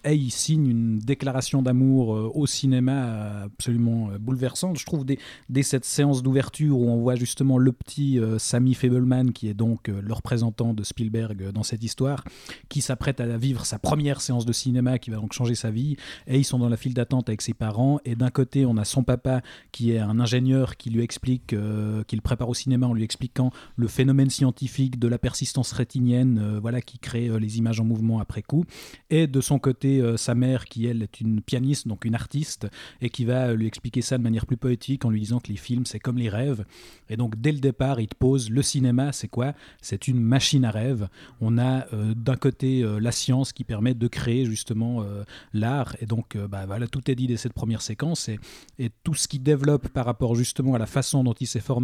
il 0.05 0.31
signe 0.31 0.67
une 0.67 0.99
déclaration 0.99 1.61
d'amour 1.61 2.15
euh, 2.15 2.31
au 2.33 2.45
cinéma 2.47 2.91
euh, 2.93 3.45
absolument 3.45 4.09
euh, 4.09 4.17
bouleversante. 4.19 4.79
Je 4.79 4.85
trouve 4.85 5.03
dès, 5.05 5.63
cette 5.63 5.83
séance 5.83 6.23
d'ouverture 6.23 6.79
où 6.79 6.87
on 6.89 6.97
voit 6.97 7.15
justement 7.15 7.57
le 7.57 7.73
petit 7.73 8.19
euh, 8.19 8.39
Sammy 8.39 8.73
Fableman, 8.73 9.33
qui 9.33 9.49
est 9.49 9.53
donc 9.53 9.89
euh, 9.89 9.99
le 10.01 10.13
représentant 10.13 10.73
de 10.73 10.83
Spielberg 10.83 11.41
euh, 11.41 11.51
dans 11.51 11.63
cette 11.63 11.83
histoire, 11.83 12.23
qui 12.69 12.79
s'apprête 12.81 13.19
à 13.19 13.37
vivre 13.37 13.65
sa 13.65 13.79
première 13.79 14.21
séance 14.21 14.45
de 14.45 14.53
cinéma, 14.53 14.97
qui 14.97 15.09
va 15.09 15.17
donc 15.17 15.33
changer 15.33 15.55
sa 15.55 15.71
vie. 15.71 15.97
Et 16.27 16.37
ils 16.37 16.45
sont 16.45 16.59
dans 16.59 16.69
la 16.69 16.77
file 16.77 16.93
d'attente 16.93 17.27
avec 17.27 17.41
ses 17.41 17.53
parents. 17.53 17.99
Et 18.05 18.15
d'un 18.15 18.29
côté, 18.29 18.65
on 18.65 18.77
a 18.77 18.85
son 18.85 19.03
papa 19.03 19.41
qui 19.73 19.91
est 19.91 19.99
un 19.99 20.19
ingénieur 20.21 20.77
qui 20.77 20.89
lui 20.89 21.03
explique, 21.03 21.51
euh, 21.53 21.96
qu'il 22.03 22.21
prépare 22.21 22.49
au 22.49 22.53
cinéma 22.53 22.87
en 22.87 22.93
lui 22.93 23.03
expliquant 23.03 23.51
le 23.75 23.87
phénomène 23.87 24.29
scientifique 24.29 24.99
de 24.99 25.07
la 25.07 25.17
persistance 25.17 25.71
rétinienne, 25.71 26.39
euh, 26.39 26.59
voilà, 26.59 26.81
qui 26.81 26.99
crée 26.99 27.27
euh, 27.27 27.39
les 27.39 27.57
images 27.57 27.79
en 27.79 27.85
mouvement 27.85 28.19
après 28.19 28.41
coup. 28.41 28.65
Et 29.09 29.27
de 29.27 29.41
son 29.41 29.59
côté, 29.59 30.01
euh, 30.01 30.17
sa 30.17 30.35
mère, 30.35 30.65
qui 30.65 30.85
elle 30.85 31.03
est 31.03 31.21
une 31.21 31.41
pianiste, 31.41 31.87
donc 31.87 32.05
une 32.05 32.15
artiste, 32.15 32.67
et 33.01 33.09
qui 33.09 33.25
va 33.25 33.47
euh, 33.47 33.55
lui 33.55 33.67
expliquer 33.67 34.01
ça 34.01 34.17
de 34.17 34.23
manière 34.23 34.45
plus 34.45 34.57
poétique 34.57 35.05
en 35.05 35.09
lui 35.09 35.19
disant 35.19 35.39
que 35.39 35.49
les 35.49 35.57
films, 35.57 35.85
c'est 35.85 35.99
comme 35.99 36.17
les 36.17 36.29
rêves. 36.29 36.65
Et 37.09 37.17
donc, 37.17 37.39
dès 37.39 37.51
le 37.51 37.59
départ, 37.59 37.99
il 37.99 38.07
te 38.07 38.15
pose 38.15 38.49
le 38.49 38.61
cinéma, 38.61 39.11
c'est 39.11 39.27
quoi? 39.27 39.53
C'est 39.81 40.07
une 40.07 40.19
machine 40.19 40.65
à 40.65 40.71
rêve. 40.71 41.07
On 41.39 41.57
a 41.57 41.87
euh, 41.93 42.13
d'un 42.15 42.35
côté 42.35 42.83
euh, 42.83 42.99
la 42.99 43.11
science 43.11 43.53
qui 43.53 43.63
permet 43.63 43.93
de 43.93 44.07
créer 44.07 44.45
justement 44.45 45.01
euh, 45.01 45.23
l'art. 45.53 45.95
Et 46.01 46.05
donc, 46.05 46.35
euh, 46.35 46.47
bah, 46.47 46.65
voilà, 46.65 46.87
tout 46.87 47.09
est 47.09 47.15
dit 47.15 47.27
dès 47.27 47.37
cette 47.37 47.53
première 47.53 47.81
séquence. 47.81 48.29
Et, 48.29 48.39
et 48.79 48.89
tout 49.03 49.13
ce 49.13 49.27
qui 49.27 49.39
développe 49.39 49.87
par 49.89 50.05
rapport 50.05 50.35
justement 50.35 50.73
à 50.73 50.77
la 50.77 50.85
façon 50.85 51.23
dont 51.23 51.33
il 51.33 51.47
s'est 51.47 51.59
formé 51.59 51.76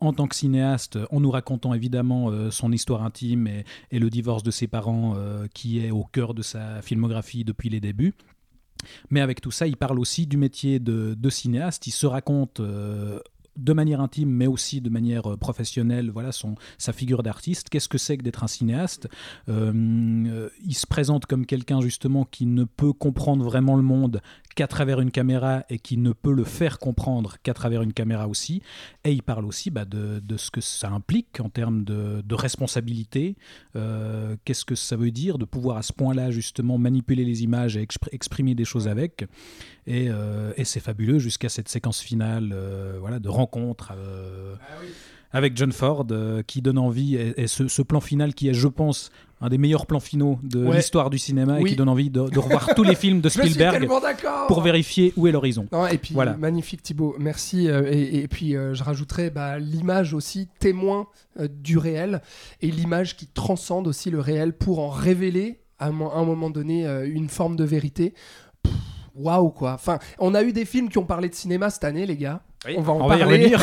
en 0.00 0.12
tant 0.12 0.26
que 0.26 0.34
cinéaste, 0.34 0.98
en 1.10 1.20
nous 1.20 1.30
racontant 1.30 1.74
évidemment 1.74 2.30
euh, 2.30 2.50
son 2.50 2.72
histoire 2.72 3.02
intime 3.02 3.46
et, 3.46 3.98
le 3.98 4.10
divorce 4.10 4.42
de 4.42 4.50
ses 4.50 4.66
parents 4.66 5.14
euh, 5.16 5.46
qui 5.52 5.84
est 5.84 5.90
au 5.90 6.04
cœur 6.04 6.34
de 6.34 6.42
sa 6.42 6.82
filmographie 6.82 7.44
depuis 7.44 7.68
les 7.68 7.80
débuts. 7.80 8.14
Mais 9.10 9.20
avec 9.20 9.42
tout 9.42 9.50
ça, 9.50 9.66
il 9.66 9.76
parle 9.76 9.98
aussi 9.98 10.26
du 10.26 10.38
métier 10.38 10.78
de, 10.78 11.30
cinéaste. 11.30 11.86
Il 11.86 11.90
se 11.90 12.06
raconte 12.06 12.60
euh, 12.60 13.20
de 13.58 13.72
manière 13.74 14.00
intime, 14.00 14.30
mais 14.30 14.46
aussi 14.46 14.80
de 14.80 14.88
manière 14.88 15.36
professionnelle, 15.36 16.10
voilà 16.10 16.32
son, 16.32 16.54
sa 16.78 16.94
figure 16.94 17.22
d'artiste. 17.22 17.68
Qu'est-ce 17.68 17.90
que 17.90 17.98
c'est 17.98 18.16
que 18.16 18.22
d'être 18.22 18.42
un 18.42 18.48
cinéaste? 18.48 19.08
Il 19.48 20.74
se 20.74 20.86
présente 20.86 21.26
comme 21.26 21.44
quelqu'un 21.44 21.82
justement 21.82 22.24
qui 22.24 22.46
ne 22.46 22.64
peut 22.64 22.94
comprendre 22.94 23.44
vraiment 23.44 23.76
le 23.76 23.82
monde 23.82 24.22
qu'à 24.60 24.66
travers 24.66 25.00
une 25.00 25.10
caméra 25.10 25.64
et 25.70 25.78
qui 25.78 25.96
ne 25.96 26.12
peut 26.12 26.34
le 26.34 26.44
faire 26.44 26.78
comprendre 26.78 27.38
qu'à 27.42 27.54
travers 27.54 27.80
une 27.80 27.94
caméra 27.94 28.28
aussi. 28.28 28.60
Et 29.04 29.12
il 29.12 29.22
parle 29.22 29.46
aussi 29.46 29.70
bah, 29.70 29.86
de, 29.86 30.20
de, 30.22 30.36
ce 30.36 30.50
que 30.50 30.60
ça 30.60 30.90
implique 30.90 31.40
en 31.40 31.48
termes 31.48 31.82
de, 31.82 32.20
de 32.20 32.34
responsabilité. 32.34 33.36
Euh, 33.74 34.36
Qu'est-ce 34.44 34.66
que 34.66 34.74
ça 34.74 34.96
veut 34.96 35.12
dire 35.12 35.38
de 35.38 35.46
pouvoir 35.46 35.78
à 35.78 35.82
ce 35.82 35.94
point-là 35.94 36.30
justement 36.30 36.76
manipuler 36.76 37.24
les 37.24 37.42
images 37.42 37.78
et 37.78 37.88
exprimer 38.12 38.54
des 38.54 38.66
choses 38.66 38.86
avec. 38.86 39.24
Et, 39.86 40.10
euh, 40.10 40.52
et 40.58 40.66
c'est 40.66 40.80
fabuleux 40.80 41.18
jusqu'à 41.18 41.48
cette 41.48 41.70
séquence 41.70 42.02
finale 42.02 42.50
euh, 42.52 42.98
voilà, 43.00 43.18
de 43.18 43.30
rencontre. 43.30 43.92
Ah 43.92 44.76
avec 45.32 45.56
John 45.56 45.72
Ford 45.72 46.06
euh, 46.10 46.42
qui 46.42 46.62
donne 46.62 46.78
envie 46.78 47.16
et, 47.16 47.46
ce, 47.46 47.68
ce, 47.68 47.82
plan 47.82 48.00
final 48.00 48.34
qui 48.34 48.48
est 48.48 48.54
je 48.54 48.68
pense 48.68 49.10
un 49.40 49.48
des 49.48 49.58
meilleurs 49.58 49.86
plans 49.86 50.00
finaux 50.00 50.38
de 50.42 50.70
l'histoire 50.70 51.08
du 51.08 51.18
cinéma 51.18 51.60
et 51.60 51.64
qui 51.64 51.76
donne 51.76 51.88
envie 51.88 52.10
de, 52.10 52.28
de 52.28 52.38
revoir 52.38 52.74
tous 52.74 52.82
les 52.82 52.94
films 52.94 53.20
de 53.20 53.28
Spielberg 53.30 53.88
pour 54.48 54.60
vérifier 54.60 55.12
où 55.16 55.26
est 55.26 55.32
l'horizon. 55.32 55.66
Et 55.90 55.98
puis 55.98 56.14
voilà. 56.14 56.36
magnifique 56.36 56.82
Thibaut, 56.82 57.16
merci. 57.18 57.68
Euh, 57.68 57.90
et, 57.90 58.18
et, 58.18 58.28
puis 58.28 58.56
euh, 58.56 58.74
je 58.74 58.84
rajouterais 58.84 59.30
bah, 59.30 59.58
l'image 59.58 60.12
aussi 60.14 60.48
témoin 60.58 61.06
du 61.38 61.78
réel 61.78 62.20
et 62.60 62.70
l'image 62.70 63.16
qui 63.16 63.26
transcende 63.26 63.86
aussi 63.86 64.10
le 64.10 64.20
réel 64.20 64.52
pour 64.52 64.80
en 64.80 64.90
révéler 64.90 65.60
à 65.78 65.86
un, 65.86 65.92
moment 65.92 66.50
donné 66.50 66.86
une 67.06 67.30
forme 67.30 67.56
de 67.56 67.64
vérité. 67.64 68.12
Waouh 69.14 69.50
quoi. 69.50 69.72
Enfin, 69.72 69.98
on 70.18 70.34
a 70.34 70.42
eu 70.42 70.52
des 70.52 70.66
films 70.66 70.90
qui 70.90 70.98
ont 70.98 71.06
parlé 71.06 71.30
de 71.30 71.34
cinéma 71.34 71.70
cette 71.70 71.84
année, 71.84 72.04
les 72.04 72.18
gars. 72.18 72.42
On 72.76 72.82
va 72.82 72.92
en 72.92 73.08
parler. 73.08 73.24
Va 73.24 73.36
y 73.36 73.54
revenir. 73.54 73.60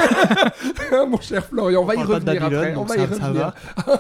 Mon 1.08 1.20
cher 1.22 1.46
Florian, 1.46 1.82
on 1.82 1.86
va 1.86 1.96
y 1.96 2.04
revenir 2.04 2.44
après. 2.44 2.76
On 2.76 2.84
va 2.84 2.96
y 2.96 3.06
revenir. 3.06 3.54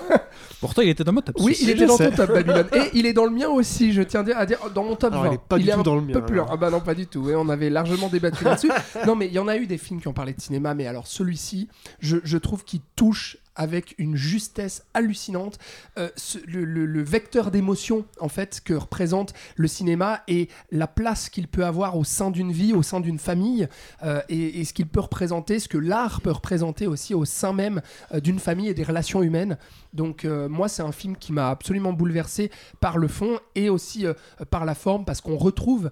Pourtant, 0.59 0.81
il 0.81 0.89
était 0.89 1.03
dans 1.03 1.13
mon 1.13 1.21
top. 1.21 1.35
Oui, 1.39 1.55
il 1.61 1.69
était 1.69 1.85
dans 1.85 1.97
ton 1.97 2.09
top 2.09 2.31
Babylone. 2.31 2.67
Et 2.73 2.89
il 2.93 3.05
est 3.05 3.13
dans 3.13 3.25
le 3.25 3.29
mien 3.29 3.47
aussi, 3.47 3.93
je 3.93 4.01
tiens 4.01 4.25
à 4.35 4.45
dire, 4.45 4.57
dans 4.73 4.83
mon 4.83 4.95
top 4.95 5.13
20. 5.13 5.27
Il 5.27 5.33
est 5.33 5.37
pas 5.37 5.57
du 5.59 5.67
tout 5.69 5.83
dans 5.83 5.95
le 5.95 6.01
mien. 6.01 6.19
Peu 6.19 6.41
Ah 6.49 6.57
bah 6.57 6.71
non, 6.71 6.79
pas 6.79 6.95
du 6.95 7.05
tout. 7.05 7.29
on 7.35 7.49
avait 7.49 7.69
largement 7.69 8.07
débattu 8.07 8.43
là-dessus. 8.43 8.71
non, 9.05 9.15
mais 9.15 9.27
il 9.27 9.33
y 9.33 9.39
en 9.39 9.47
a 9.47 9.55
eu 9.55 9.67
des 9.67 9.77
films 9.77 10.01
qui 10.01 10.07
ont 10.07 10.13
parlé 10.13 10.33
de 10.33 10.41
cinéma, 10.41 10.73
mais 10.73 10.87
alors 10.87 11.05
celui-ci, 11.05 11.67
je, 11.99 12.17
je 12.23 12.37
trouve 12.37 12.63
qu'il 12.63 12.81
touche 12.95 13.37
avec 13.57 13.95
une 13.97 14.15
justesse 14.15 14.85
hallucinante 14.93 15.59
euh, 15.97 16.09
le, 16.47 17.03
vecteur 17.03 17.51
d'émotion 17.51 18.05
en 18.19 18.29
fait 18.29 18.61
que 18.63 18.73
représente 18.73 19.33
le 19.55 19.67
cinéma 19.67 20.21
et 20.27 20.47
la 20.71 20.87
place 20.87 21.29
qu'il 21.29 21.47
peut 21.47 21.65
avoir 21.65 21.97
au 21.97 22.03
sein 22.03 22.31
d'une 22.31 22.51
vie, 22.51 22.73
au 22.73 22.83
sein 22.83 22.99
d'une 22.99 23.19
famille 23.19 23.67
euh, 24.03 24.21
et, 24.29 24.63
ce 24.63 24.73
qu'il 24.73 24.87
peut 24.87 24.99
représenter, 24.99 25.59
ce 25.59 25.67
que 25.67 25.77
l'art 25.77 26.21
peut 26.21 26.31
représenter 26.31 26.87
aussi 26.87 27.13
au 27.13 27.25
sein 27.25 27.53
même 27.53 27.81
euh, 28.13 28.19
d'une 28.19 28.39
famille 28.39 28.69
et 28.69 28.73
des 28.73 28.83
relations 28.83 29.23
humaines. 29.23 29.57
Donc 29.93 30.25
moi 30.25 30.67
c'est 30.67 30.83
un 30.83 30.91
film 30.91 31.17
qui 31.17 31.33
m'a 31.33 31.49
absolument 31.49 31.91
bouleversé 31.91 32.51
par 32.79 32.99
le 32.99 33.07
fond 33.07 33.39
et 33.55 33.69
aussi 33.69 34.05
par 34.51 34.63
la 34.63 34.75
forme 34.75 35.05
parce 35.05 35.21
qu'on 35.21 35.37
retrouve 35.37 35.89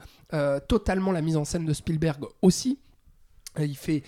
totalement 0.67 1.11
la 1.11 1.21
mise 1.21 1.37
en 1.37 1.45
scène 1.45 1.65
de 1.65 1.73
Spielberg 1.73 2.23
aussi 2.43 2.77
il 3.63 3.77
fait, 3.77 4.03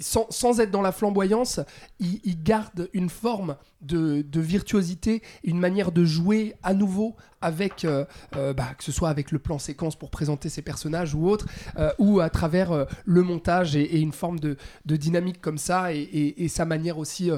sans, 0.00 0.60
être 0.60 0.70
dans 0.70 0.82
la 0.82 0.92
flamboyance, 0.92 1.60
il, 1.98 2.42
garde 2.42 2.88
une 2.92 3.08
forme 3.08 3.56
de, 3.80 4.24
virtuosité, 4.34 5.22
une 5.44 5.58
manière 5.58 5.92
de 5.92 6.04
jouer 6.04 6.54
à 6.62 6.74
nouveau 6.74 7.16
avec, 7.40 7.84
euh, 7.84 8.04
euh, 8.36 8.52
bah, 8.52 8.68
que 8.76 8.84
ce 8.84 8.92
soit 8.92 9.08
avec 9.08 9.32
le 9.32 9.38
plan 9.38 9.58
séquence 9.58 9.96
pour 9.96 10.10
présenter 10.10 10.48
ses 10.48 10.62
personnages 10.62 11.14
ou 11.14 11.28
autre, 11.28 11.46
euh, 11.78 11.90
ou 11.98 12.20
à 12.20 12.28
travers 12.30 12.86
le 13.04 13.22
montage 13.22 13.76
et, 13.76 13.98
une 13.98 14.12
forme 14.12 14.38
de, 14.38 14.56
dynamique 14.84 15.40
comme 15.40 15.58
ça, 15.58 15.92
et, 15.92 16.48
sa 16.48 16.64
manière 16.64 16.98
aussi 16.98 17.30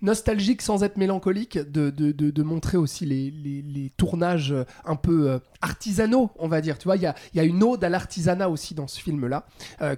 nostalgique 0.00 0.62
sans 0.62 0.84
être 0.84 0.96
mélancolique 0.96 1.58
de, 1.58 2.42
montrer 2.42 2.76
aussi 2.76 3.06
les, 3.06 3.92
tournages 3.96 4.54
un 4.84 4.96
peu 4.96 5.40
artisanaux, 5.60 6.30
on 6.38 6.48
va 6.48 6.60
dire. 6.60 6.78
Tu 6.78 6.84
vois, 6.84 6.96
il 6.96 7.02
y 7.02 7.40
a, 7.40 7.44
une 7.44 7.62
ode 7.62 7.82
à 7.84 7.88
l'artisanat 7.88 8.48
aussi 8.48 8.74
dans 8.74 8.86
ce 8.86 9.00
film-là 9.00 9.44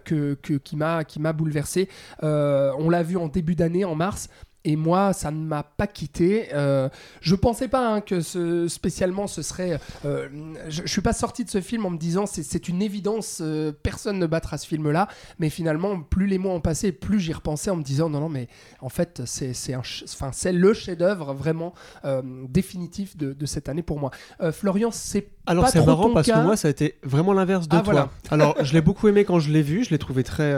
que, 0.04 0.34
que, 0.34 0.54
qui 0.54 0.76
m'a 0.76 1.32
bouleversé. 1.32 1.88
on 2.22 2.90
l'a 2.90 3.02
vu 3.02 3.16
en 3.16 3.28
début 3.28 3.54
d'année, 3.54 3.84
en 3.84 3.94
mars. 3.94 4.28
Et 4.66 4.76
moi, 4.76 5.12
ça 5.12 5.30
ne 5.30 5.44
m'a 5.44 5.62
pas 5.62 5.86
quitté. 5.86 6.48
Euh, 6.54 6.88
je 7.20 7.34
pensais 7.34 7.68
pas 7.68 7.94
hein, 7.94 8.00
que 8.00 8.20
ce, 8.20 8.66
spécialement 8.68 9.26
ce 9.26 9.42
serait. 9.42 9.78
Euh, 10.06 10.28
je, 10.68 10.82
ne 10.82 10.86
suis 10.86 11.02
pas 11.02 11.12
sorti 11.12 11.44
de 11.44 11.50
ce 11.50 11.60
film 11.60 11.84
en 11.84 11.90
me 11.90 11.98
disant 11.98 12.24
c'est 12.24 12.68
une 12.68 12.80
évidence, 12.80 13.40
euh, 13.42 13.72
personne 13.72 14.18
ne 14.18 14.26
battra 14.26 14.56
ce 14.56 14.66
film-là. 14.66 15.08
Mais 15.38 15.50
finalement, 15.50 16.00
plus 16.00 16.26
les 16.26 16.38
mois 16.38 16.54
ont 16.54 16.62
passé, 16.62 16.92
plus 16.92 17.20
j'y 17.20 17.34
repensais 17.34 17.70
en 17.70 17.76
me 17.76 17.82
disant 17.82 18.08
non, 18.08 18.20
non, 18.20 18.30
mais 18.30 18.48
en 18.80 18.88
fait, 18.88 19.22
c'est 19.26 19.52
enfin, 19.76 20.30
le 20.50 20.72
chef-d'œuvre 20.72 21.34
vraiment 21.34 21.74
euh, 22.06 22.22
définitif 22.48 23.18
de, 23.18 23.34
de, 23.34 23.46
cette 23.46 23.68
année 23.68 23.82
pour 23.82 24.00
moi. 24.00 24.10
Florian, 24.52 24.90
c'est 24.90 25.28
alors 25.46 25.68
c'est 25.68 25.84
marrant 25.84 26.10
parce 26.10 26.26
que 26.26 26.42
moi 26.42 26.56
ça 26.56 26.68
a 26.68 26.70
été 26.70 26.94
vraiment 27.02 27.34
l'inverse 27.34 27.68
de 27.68 27.76
ah, 27.76 27.80
toi. 27.80 27.92
Voilà. 27.92 28.10
Alors 28.30 28.64
je 28.64 28.72
l'ai 28.72 28.80
beaucoup 28.80 29.08
aimé 29.08 29.24
quand 29.24 29.40
je 29.40 29.52
l'ai 29.52 29.60
vu, 29.60 29.84
je 29.84 29.90
l'ai 29.90 29.98
trouvé 29.98 30.24
très, 30.24 30.52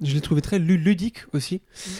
je 0.00 0.14
l'ai 0.14 0.20
trouvé 0.20 0.40
très 0.40 0.58
ludique 0.58 1.26
aussi. 1.34 1.56
Mm. 1.56 1.90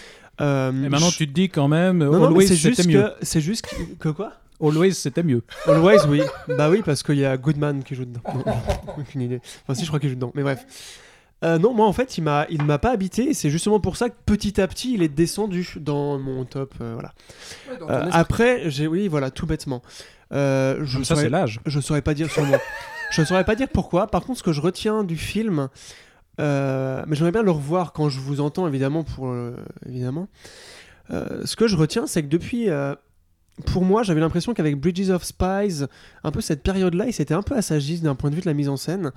Euh, 0.41 0.71
et 0.71 0.89
maintenant, 0.89 1.11
tu 1.11 1.27
te 1.27 1.33
dis 1.33 1.49
quand 1.49 1.69
même, 1.69 2.03
Always, 2.03 2.49
c'était 2.49 2.87
mieux. 2.87 3.11
C'est 3.23 3.41
juste 3.41 3.67
que, 3.99 4.09
quoi? 4.09 4.33
Always, 4.63 4.93
c'était 4.93 5.23
mieux. 5.23 5.43
Always, 5.67 6.05
oui. 6.09 6.21
bah 6.49 6.69
oui, 6.71 6.83
parce 6.85 7.03
qu'il 7.03 7.17
y 7.17 7.25
a 7.25 7.37
Goodman 7.37 7.83
qui 7.83 7.95
joue 7.95 8.05
dedans. 8.05 8.21
Aucune 8.99 9.23
idée. 9.23 9.41
Enfin, 9.63 9.75
si, 9.75 9.85
je 9.85 9.89
crois 9.89 10.01
qu'il 10.01 10.11
joue 10.11 10.17
dedans. 10.17 10.33
Mais 10.35 10.43
bref. 10.43 10.67
Euh, 11.43 11.57
non, 11.59 11.73
moi 11.73 11.87
en 11.87 11.95
fait, 11.95 12.19
il 12.19 12.21
m'a, 12.21 12.47
il 12.51 12.63
m'a 12.63 12.77
pas 12.77 12.91
habité. 12.91 13.33
C'est 13.33 13.49
justement 13.49 13.81
pour 13.81 13.97
ça 13.97 14.11
que 14.11 14.15
petit 14.27 14.61
à 14.61 14.69
petit, 14.69 14.93
il 14.93 15.03
est 15.03 15.09
descendu 15.09 15.77
dans 15.77 16.19
mon 16.19 16.45
top. 16.45 16.75
Euh, 16.83 16.99
voilà. 17.81 18.09
après, 18.13 18.69
j'ai, 18.69 18.87
oui, 18.87 19.09
voilà, 19.09 19.31
tout 19.31 19.47
bêtement. 19.47 19.81
je 20.31 21.01
ça, 21.03 21.17
c'est 21.17 21.31
l'âge. 21.31 21.61
Je 21.65 21.81
saurais 21.81 22.03
pas 22.03 22.13
dire 22.13 22.31
sur 22.31 22.45
moi. 22.45 22.59
je 23.13 23.25
saurais 23.25 23.45
pas 23.45 23.55
dire 23.55 23.69
pourquoi. 23.73 24.07
Par 24.07 24.23
contre, 24.23 24.41
ce 24.41 24.43
que 24.43 24.53
je 24.53 24.61
retiens 24.61 25.03
du 25.03 25.17
film, 25.17 25.69
euh, 26.39 27.03
mais 27.07 27.17
j'aimerais 27.17 27.33
bien 27.33 27.43
le 27.43 27.51
revoir 27.51 27.93
quand 27.93 28.09
je 28.09 28.21
vous 28.21 28.41
entends, 28.41 28.67
évidemment. 28.69 29.05
Pour, 29.05 29.29
euh, 29.29 29.57
évidemment. 29.87 30.29
Euh, 31.11 31.45
ce 31.45 31.57
que 31.57 31.67
je 31.67 31.77
retiens, 31.77 32.07
c'est 32.07 32.23
que 32.23 32.29
depuis. 32.29 32.69
pour 33.67 33.85
moi, 33.85 34.03
j'avais 34.03 34.21
l'impression 34.21 34.55
qu'avec 34.55 34.77
Bridges 34.77 35.11
of 35.11 35.25
Spies, 35.25 35.85
un 36.25 36.31
peu 36.31 36.41
cette 36.41 36.63
période-là, 36.63 37.07
il 37.07 37.13
s'était 37.13 37.35
un 37.35 37.43
peu 37.43 37.57
assagi 37.57 38.01
d'un 38.01 38.15
point 38.15 38.31
de 38.31 38.35
vue 38.35 38.41
de 38.43 38.47
la 38.47 38.55
mise 38.55 38.69
en 38.69 38.77
scène. 38.77 39.13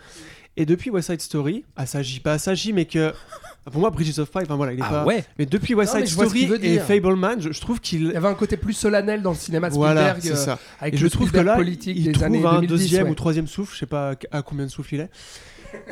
Et 0.55 0.67
depuis 0.67 0.91
West 0.91 1.09
Side 1.09 1.21
Story, 1.21 1.65
assagi, 1.75 2.19
pas 2.19 2.33
assagi, 2.33 2.73
mais 2.73 2.85
que. 2.85 3.13
Pour 3.71 3.79
moi, 3.79 3.91
Bridges 3.91 4.19
of 4.19 4.27
Spies, 4.27 4.41
enfin 4.43 4.57
voilà, 4.57 4.73
il 4.73 4.79
est 4.79 4.83
ah 4.83 4.89
pas. 4.89 5.05
Ouais. 5.05 5.23
Mais 5.39 5.45
depuis 5.45 5.73
West 5.73 5.95
Side 5.95 6.05
Story 6.05 6.51
et 6.61 6.79
Fableman, 6.79 7.39
je, 7.39 7.59
trouve 7.61 7.79
qu'il. 7.79 8.01
Il 8.01 8.11
y 8.11 8.15
avait 8.15 8.27
un 8.27 8.33
côté 8.33 8.57
plus 8.57 8.73
solennel 8.73 9.21
dans 9.21 9.31
le 9.31 9.37
cinéma 9.37 9.69
de 9.69 9.73
Spielberg. 9.73 9.95
Voilà, 9.95 10.21
c'est 10.21 10.35
ça. 10.35 10.59
Avec 10.81 10.95
et 10.95 10.97
je 10.97 11.07
trouve 11.07 11.31
que 11.31 11.37
là, 11.37 11.55
politique 11.55 11.95
il, 11.97 12.03
des 12.03 12.11
trouve 12.11 12.25
années 12.25 12.45
un 12.45 12.55
2010, 12.55 12.67
deuxième 12.67 13.05
ouais. 13.05 13.11
ou 13.11 13.15
troisième 13.15 13.47
souffle, 13.47 13.73
je 13.73 13.79
sais 13.79 13.85
pas 13.85 14.15
à 14.31 14.41
combien 14.41 14.65
de 14.65 14.69
souffle 14.69 14.95
il 14.95 15.01
est. 15.01 15.09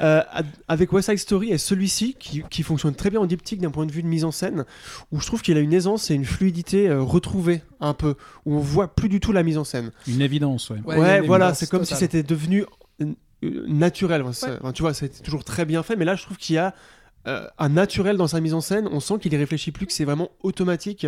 Euh, 0.01 0.21
avec 0.67 0.91
West 0.93 1.09
Side 1.09 1.19
Story 1.19 1.51
et 1.51 1.57
celui-ci 1.57 2.15
qui, 2.17 2.43
qui, 2.49 2.63
fonctionne 2.63 2.95
très 2.95 3.09
bien 3.09 3.19
en 3.19 3.25
diptyque 3.25 3.61
d'un 3.61 3.71
point 3.71 3.85
de 3.85 3.91
vue 3.91 4.01
de 4.01 4.07
mise 4.07 4.23
en 4.23 4.31
scène, 4.31 4.65
où 5.11 5.19
je 5.19 5.25
trouve 5.25 5.41
qu'il 5.41 5.57
a 5.57 5.59
une 5.59 5.73
aisance 5.73 6.09
et 6.09 6.15
une 6.15 6.25
fluidité 6.25 6.89
euh, 6.89 7.01
retrouvée 7.01 7.61
un 7.79 7.93
peu, 7.93 8.15
où 8.45 8.55
on 8.55 8.59
voit 8.59 8.95
plus 8.95 9.09
du 9.09 9.19
tout 9.19 9.31
la 9.31 9.43
mise 9.43 9.57
en 9.57 9.63
scène. 9.63 9.91
Une 10.07 10.21
évidence, 10.21 10.69
ouais. 10.69 10.79
Ouais, 10.85 11.21
voilà, 11.21 11.53
c'est 11.53 11.69
comme 11.69 11.85
si 11.85 11.95
c'était 11.95 12.23
devenu 12.23 12.65
euh, 13.01 13.13
naturel. 13.67 14.23
Enfin, 14.23 14.71
tu 14.73 14.81
vois, 14.81 14.93
c'était 14.93 15.23
toujours 15.23 15.43
très 15.43 15.65
bien 15.65 15.83
fait, 15.83 15.95
mais 15.95 16.05
là 16.05 16.15
je 16.15 16.23
trouve 16.23 16.37
qu'il 16.37 16.55
y 16.55 16.59
a 16.59 16.73
un 17.25 17.69
naturel 17.69 18.17
dans 18.17 18.27
sa 18.27 18.41
mise 18.41 18.55
en 18.55 18.61
scène. 18.61 18.87
On 18.91 18.99
sent 18.99 19.15
qu'il 19.21 19.33
y 19.33 19.37
réfléchit 19.37 19.71
plus, 19.71 19.85
que 19.85 19.93
c'est 19.93 20.05
vraiment 20.05 20.31
automatique. 20.41 21.05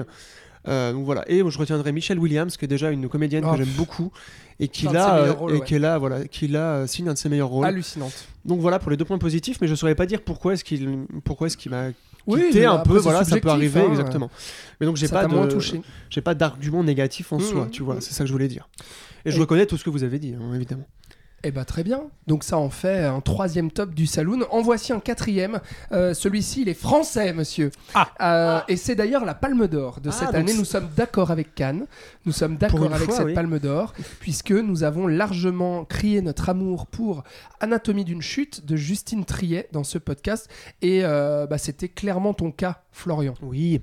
Euh, 0.68 0.94
donc 0.94 1.04
voilà. 1.06 1.24
Et 1.30 1.40
je 1.48 1.58
retiendrai 1.58 1.92
Michelle 1.92 2.20
Williams, 2.20 2.56
qui 2.58 2.66
est 2.66 2.68
déjà 2.68 2.90
une 2.92 3.10
comédienne 3.10 3.44
que 3.44 3.50
Oh. 3.52 3.56
j'aime 3.58 3.68
beaucoup 3.76 4.12
et 4.60 4.68
qui 4.68 4.88
euh, 4.88 5.34
rôles, 5.34 5.52
et 5.52 5.60
ouais. 5.60 5.66
qui 5.66 5.76
est 5.76 5.80
là, 5.80 5.98
voilà, 5.98 6.26
qui 6.26 6.48
l'a 6.48 6.76
euh, 6.76 6.88
signe 6.88 7.10
un 7.10 7.14
de 7.14 7.18
ses 7.18 7.28
meilleurs 7.30 7.50
rôles. 7.50 7.66
Hallucinante. 7.66 8.28
Donc 8.46 8.60
voilà 8.60 8.80
pour 8.80 8.92
les 8.92 8.98
deux 8.98 9.06
points 9.06 9.18
positifs, 9.18 9.58
mais 9.62 9.68
je 9.68 9.76
saurais 9.76 9.96
pas 9.96 10.06
dire 10.06 10.22
pourquoi 10.22 10.54
est-ce 10.54 10.64
qu'il 10.64 11.06
pourquoi 11.24 11.48
est-ce 11.48 11.58
qu'il 11.58 11.72
m'a 11.72 11.88
Oui, 12.28 12.44
un 12.64 12.78
peu. 12.80 12.98
Voilà, 13.00 13.24
ça 13.24 13.40
peut 13.40 13.50
arriver 13.50 13.82
hein. 13.82 13.90
exactement. 13.90 14.30
Mais 14.80 14.86
donc 14.88 14.96
j'ai 14.98 15.08
pas 15.08 15.28
j'ai 16.10 16.22
pas 16.22 16.36
d'argument 16.36 16.84
négatif 16.84 17.34
en 17.34 17.38
Mmh, 17.38 17.42
soi, 17.42 17.66
mmh, 17.66 17.70
tu 17.72 17.84
vois. 17.84 17.96
mmh. 17.96 18.02
C'est 18.02 18.14
ça 18.14 18.24
que 18.24 18.28
je 18.28 18.32
voulais 18.34 18.48
dire. 18.48 18.70
Et 19.26 19.32
je 19.32 19.40
reconnais 19.40 19.66
tout 19.66 19.78
ce 19.78 19.84
que 19.84 19.90
vous 19.90 20.04
avez 20.04 20.20
dit, 20.20 20.34
hein, 20.40 20.54
évidemment. 20.54 20.86
Eh 21.46 21.52
ben 21.52 21.66
très 21.66 21.84
bien. 21.84 22.04
Donc 22.26 22.44
ça 22.46 22.58
en 22.58 22.70
fait 22.70 23.04
un 23.04 23.20
troisième 23.20 23.70
top 23.70 23.94
du 23.94 24.08
saloon. 24.08 24.44
En 24.50 24.62
voici 24.62 24.94
un 24.94 25.02
quatrième. 25.02 25.60
Euh, 25.92 26.14
Celui-ci, 26.14 26.62
il 26.62 26.70
est 26.70 26.74
français, 26.74 27.34
monsieur. 27.34 27.70
Ah. 27.94 28.10
Euh, 28.22 28.62
Et 28.70 28.78
c'est 28.78 28.96
d'ailleurs 28.96 29.26
la 29.26 29.34
Palme 29.34 29.68
d'Or 29.68 30.00
de 30.00 30.10
Ah, 30.10 30.14
cette 30.14 30.34
année. 30.34 30.54
Nous 30.54 30.64
sommes 30.64 30.88
d'accord 30.96 31.32
avec 31.32 31.54
Cannes. 31.54 31.86
Nous 32.26 32.32
sommes 32.32 32.56
d'accord 32.56 32.94
avec 32.94 33.08
fois, 33.08 33.18
cette 33.18 33.26
oui. 33.26 33.34
Palme 33.34 33.60
d'Or, 33.60 33.94
puisque 34.22 34.52
nous 34.52 34.84
avons 34.84 35.06
largement 35.06 35.84
crié 35.84 36.22
notre 36.22 36.48
amour 36.48 36.88
pour 36.88 37.24
Anatomie 37.60 38.06
d'une 38.06 38.22
chute 38.22 38.66
de 38.66 38.78
Justine 38.78 39.26
Triet 39.26 39.68
dans 39.74 39.84
ce 39.84 39.98
podcast. 39.98 40.50
Et 40.82 41.02
euh, 41.04 41.46
bah, 41.46 41.58
c'était 41.58 41.90
clairement 41.90 42.34
ton 42.34 42.52
cas, 42.52 42.84
Florian. 42.94 43.34
Oui, 43.42 43.82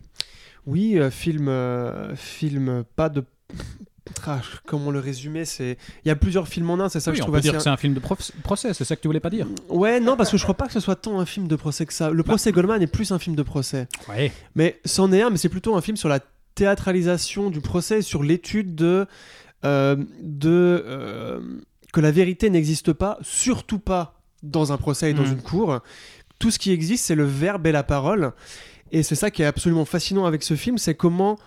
oui, 0.67 0.99
euh, 0.99 1.11
film, 1.11 1.49
euh, 1.49 2.17
film 2.17 2.85
pas 2.97 3.11
de. 3.11 3.23
Ah, 4.27 4.41
comment 4.67 4.91
le 4.91 4.99
résumer 4.99 5.45
C'est 5.45 5.79
il 6.05 6.09
y 6.09 6.11
a 6.11 6.17
plusieurs 6.17 6.47
films 6.49 6.71
en 6.71 6.81
un, 6.81 6.89
c'est 6.89 7.01
ça 7.01 7.11
que 7.11 7.17
je 7.17 7.23
on 7.23 7.27
trouve 7.27 7.35
peut 7.35 7.39
assez 7.39 7.49
dire 7.49 7.57
que 7.59 7.63
c'est 7.63 7.69
un 7.71 7.77
film 7.77 7.95
de 7.95 8.01
procès, 8.01 8.75
c'est 8.75 8.85
ça 8.85 8.97
que 8.97 9.01
tu 9.01 9.09
voulais 9.09 9.21
pas 9.21 9.31
dire? 9.31 9.47
Ouais, 9.69 9.99
non, 10.01 10.17
parce 10.17 10.31
que 10.31 10.37
je 10.37 10.43
crois 10.43 10.57
pas 10.57 10.67
que 10.67 10.73
ce 10.73 10.81
soit 10.81 10.97
tant 10.97 11.19
un 11.21 11.27
film 11.27 11.49
de 11.49 11.57
procès 11.57 11.87
que 11.87 11.93
ça. 11.93 12.11
Le 12.11 12.23
procès 12.23 12.53
Goldman 12.53 12.81
est 12.83 12.87
plus 12.87 13.13
un 13.13 13.19
film 13.19 13.37
de 13.37 13.43
procès. 13.43 13.89
Ouais. 14.09 14.33
Mais 14.55 14.81
c'en 14.85 15.13
est 15.13 15.23
un, 15.23 15.31
mais 15.31 15.37
c'est 15.39 15.49
plutôt 15.49 15.75
un 15.77 15.81
film 15.81 15.97
sur 15.97 16.09
la 16.09 16.21
théâtralisation 16.55 17.51
du 17.51 17.61
procès, 17.61 18.03
sur 18.03 18.23
l'étude 18.23 18.75
de. 18.75 19.07
euh, 19.65 19.97
de 20.23 20.83
euh, 20.87 21.41
que 21.93 22.01
la 22.01 22.11
vérité 22.13 22.51
n'existe 22.51 22.93
pas, 22.93 23.19
surtout 23.23 23.79
pas 23.81 24.21
dans 24.43 24.73
un 24.73 24.77
procès 24.77 25.11
et 25.11 25.15
dans 25.15 25.25
Mm. 25.25 25.33
une 25.33 25.43
cour. 25.43 25.81
Tout 26.39 26.51
ce 26.51 26.59
qui 26.59 26.71
existe, 26.73 27.05
c'est 27.07 27.15
le 27.17 27.25
verbe 27.25 27.67
et 27.67 27.73
la 27.73 27.83
parole. 27.83 28.33
Et 28.93 29.03
c'est 29.03 29.15
ça 29.17 29.31
qui 29.31 29.43
est 29.43 29.47
absolument 29.47 29.85
fascinant 29.85 30.25
avec 30.25 30.43
ce 30.43 30.55
film, 30.55 30.79
c'est 30.79 30.95
comment 30.95 31.39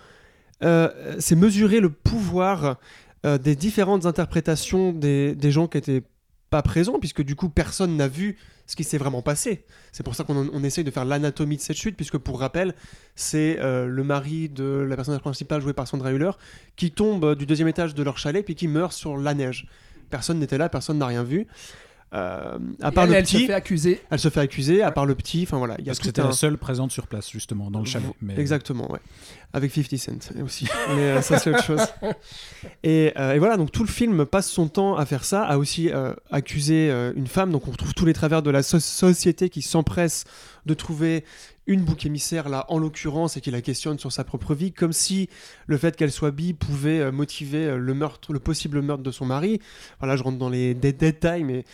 c'est 0.60 1.36
mesurer 1.36 1.80
le 1.80 1.90
pouvoir 1.90 2.78
euh, 3.24 3.38
des 3.38 3.56
différentes 3.56 4.04
interprétations 4.04 4.92
des, 4.92 5.34
des 5.34 5.50
gens 5.50 5.66
qui 5.66 5.78
étaient 5.78 6.02
pas 6.50 6.60
présents, 6.60 6.98
puisque 6.98 7.22
du 7.22 7.36
coup 7.36 7.48
personne 7.48 7.96
n'a 7.96 8.06
vu 8.06 8.36
ce 8.66 8.76
qui 8.76 8.84
s'est 8.84 8.98
vraiment 8.98 9.22
passé. 9.22 9.64
C'est 9.92 10.02
pour 10.02 10.14
ça 10.14 10.24
qu'on 10.24 10.50
on 10.52 10.62
essaye 10.62 10.84
de 10.84 10.90
faire 10.90 11.06
l'anatomie 11.06 11.56
de 11.56 11.62
cette 11.62 11.76
chute, 11.76 11.96
puisque 11.96 12.18
pour 12.18 12.38
rappel, 12.38 12.74
c'est 13.14 13.58
euh, 13.60 13.86
le 13.86 14.04
mari 14.04 14.50
de 14.50 14.86
la 14.86 14.94
personnage 14.94 15.22
principale 15.22 15.62
jouée 15.62 15.72
par 15.72 15.88
Sandra 15.88 16.12
Hüller 16.12 16.32
qui 16.76 16.90
tombe 16.90 17.34
du 17.34 17.46
deuxième 17.46 17.68
étage 17.68 17.94
de 17.94 18.02
leur 18.02 18.18
chalet 18.18 18.44
puis 18.44 18.54
qui 18.54 18.68
meurt 18.68 18.92
sur 18.92 19.16
la 19.16 19.32
neige. 19.32 19.68
Personne 20.10 20.38
n'était 20.38 20.58
là, 20.58 20.68
personne 20.68 20.98
n'a 20.98 21.06
rien 21.06 21.24
vu. 21.24 21.46
Euh, 22.12 22.58
à 22.80 22.92
part 22.92 23.04
elle, 23.04 23.10
le 23.10 23.16
elle 23.16 23.24
petit, 23.24 23.40
se 23.40 23.46
fait 23.46 23.52
accuser. 23.54 24.00
elle 24.10 24.18
se 24.20 24.28
fait 24.28 24.40
accuser, 24.40 24.82
à 24.82 24.92
part 24.92 25.04
le 25.04 25.16
petit, 25.16 25.42
enfin 25.42 25.58
voilà, 25.58 25.74
il 25.78 25.84
y 25.84 25.88
a 25.88 25.90
Parce 25.90 25.98
que 25.98 26.06
c'était 26.06 26.20
un... 26.20 26.26
la 26.26 26.32
seule 26.32 26.58
présente 26.58 26.92
sur 26.92 27.08
place, 27.08 27.28
justement, 27.30 27.70
dans 27.72 27.80
le 27.80 27.86
chalet. 27.86 28.08
Mais... 28.22 28.38
Exactement, 28.38 28.90
ouais. 28.92 29.00
Avec 29.52 29.72
50 29.72 29.98
Cent 30.22 30.30
aussi. 30.44 30.66
Mais 30.90 31.02
euh, 31.02 31.22
ça, 31.22 31.38
c'est 31.38 31.50
autre 31.50 31.64
chose. 31.64 31.80
Et, 32.82 33.12
euh, 33.18 33.34
et 33.34 33.38
voilà, 33.38 33.56
donc 33.56 33.72
tout 33.72 33.82
le 33.82 33.88
film 33.88 34.26
passe 34.26 34.48
son 34.48 34.68
temps 34.68 34.96
à 34.96 35.06
faire 35.06 35.24
ça, 35.24 35.42
à 35.44 35.58
aussi 35.58 35.90
euh, 35.90 36.14
accuser 36.30 36.90
euh, 36.90 37.12
une 37.16 37.26
femme. 37.26 37.50
Donc 37.50 37.66
on 37.68 37.70
retrouve 37.72 37.94
tous 37.94 38.04
les 38.04 38.12
travers 38.14 38.42
de 38.42 38.50
la 38.50 38.62
so- 38.62 38.80
société 38.80 39.48
qui 39.50 39.62
s'empresse 39.62 40.24
de 40.66 40.74
trouver 40.74 41.24
une 41.66 41.82
bouc 41.82 42.04
émissaire, 42.04 42.48
là, 42.48 42.66
en 42.68 42.78
l'occurrence, 42.78 43.36
et 43.36 43.40
qui 43.40 43.50
la 43.50 43.62
questionne 43.62 43.98
sur 43.98 44.12
sa 44.12 44.22
propre 44.24 44.54
vie, 44.54 44.72
comme 44.72 44.92
si 44.92 45.28
le 45.66 45.78
fait 45.78 45.96
qu'elle 45.96 46.12
soit 46.12 46.30
bi 46.30 46.52
pouvait 46.52 47.00
euh, 47.00 47.10
motiver 47.12 47.66
euh, 47.66 47.76
le 47.78 47.94
meurtre, 47.94 48.32
le 48.32 48.38
possible 48.38 48.82
meurtre 48.82 49.02
de 49.02 49.10
son 49.10 49.24
mari. 49.26 49.60
Voilà, 50.00 50.16
je 50.16 50.22
rentre 50.22 50.36
dans 50.38 50.50
les 50.50 50.74
dé- 50.74 50.92
détails, 50.92 51.42
mais 51.44 51.64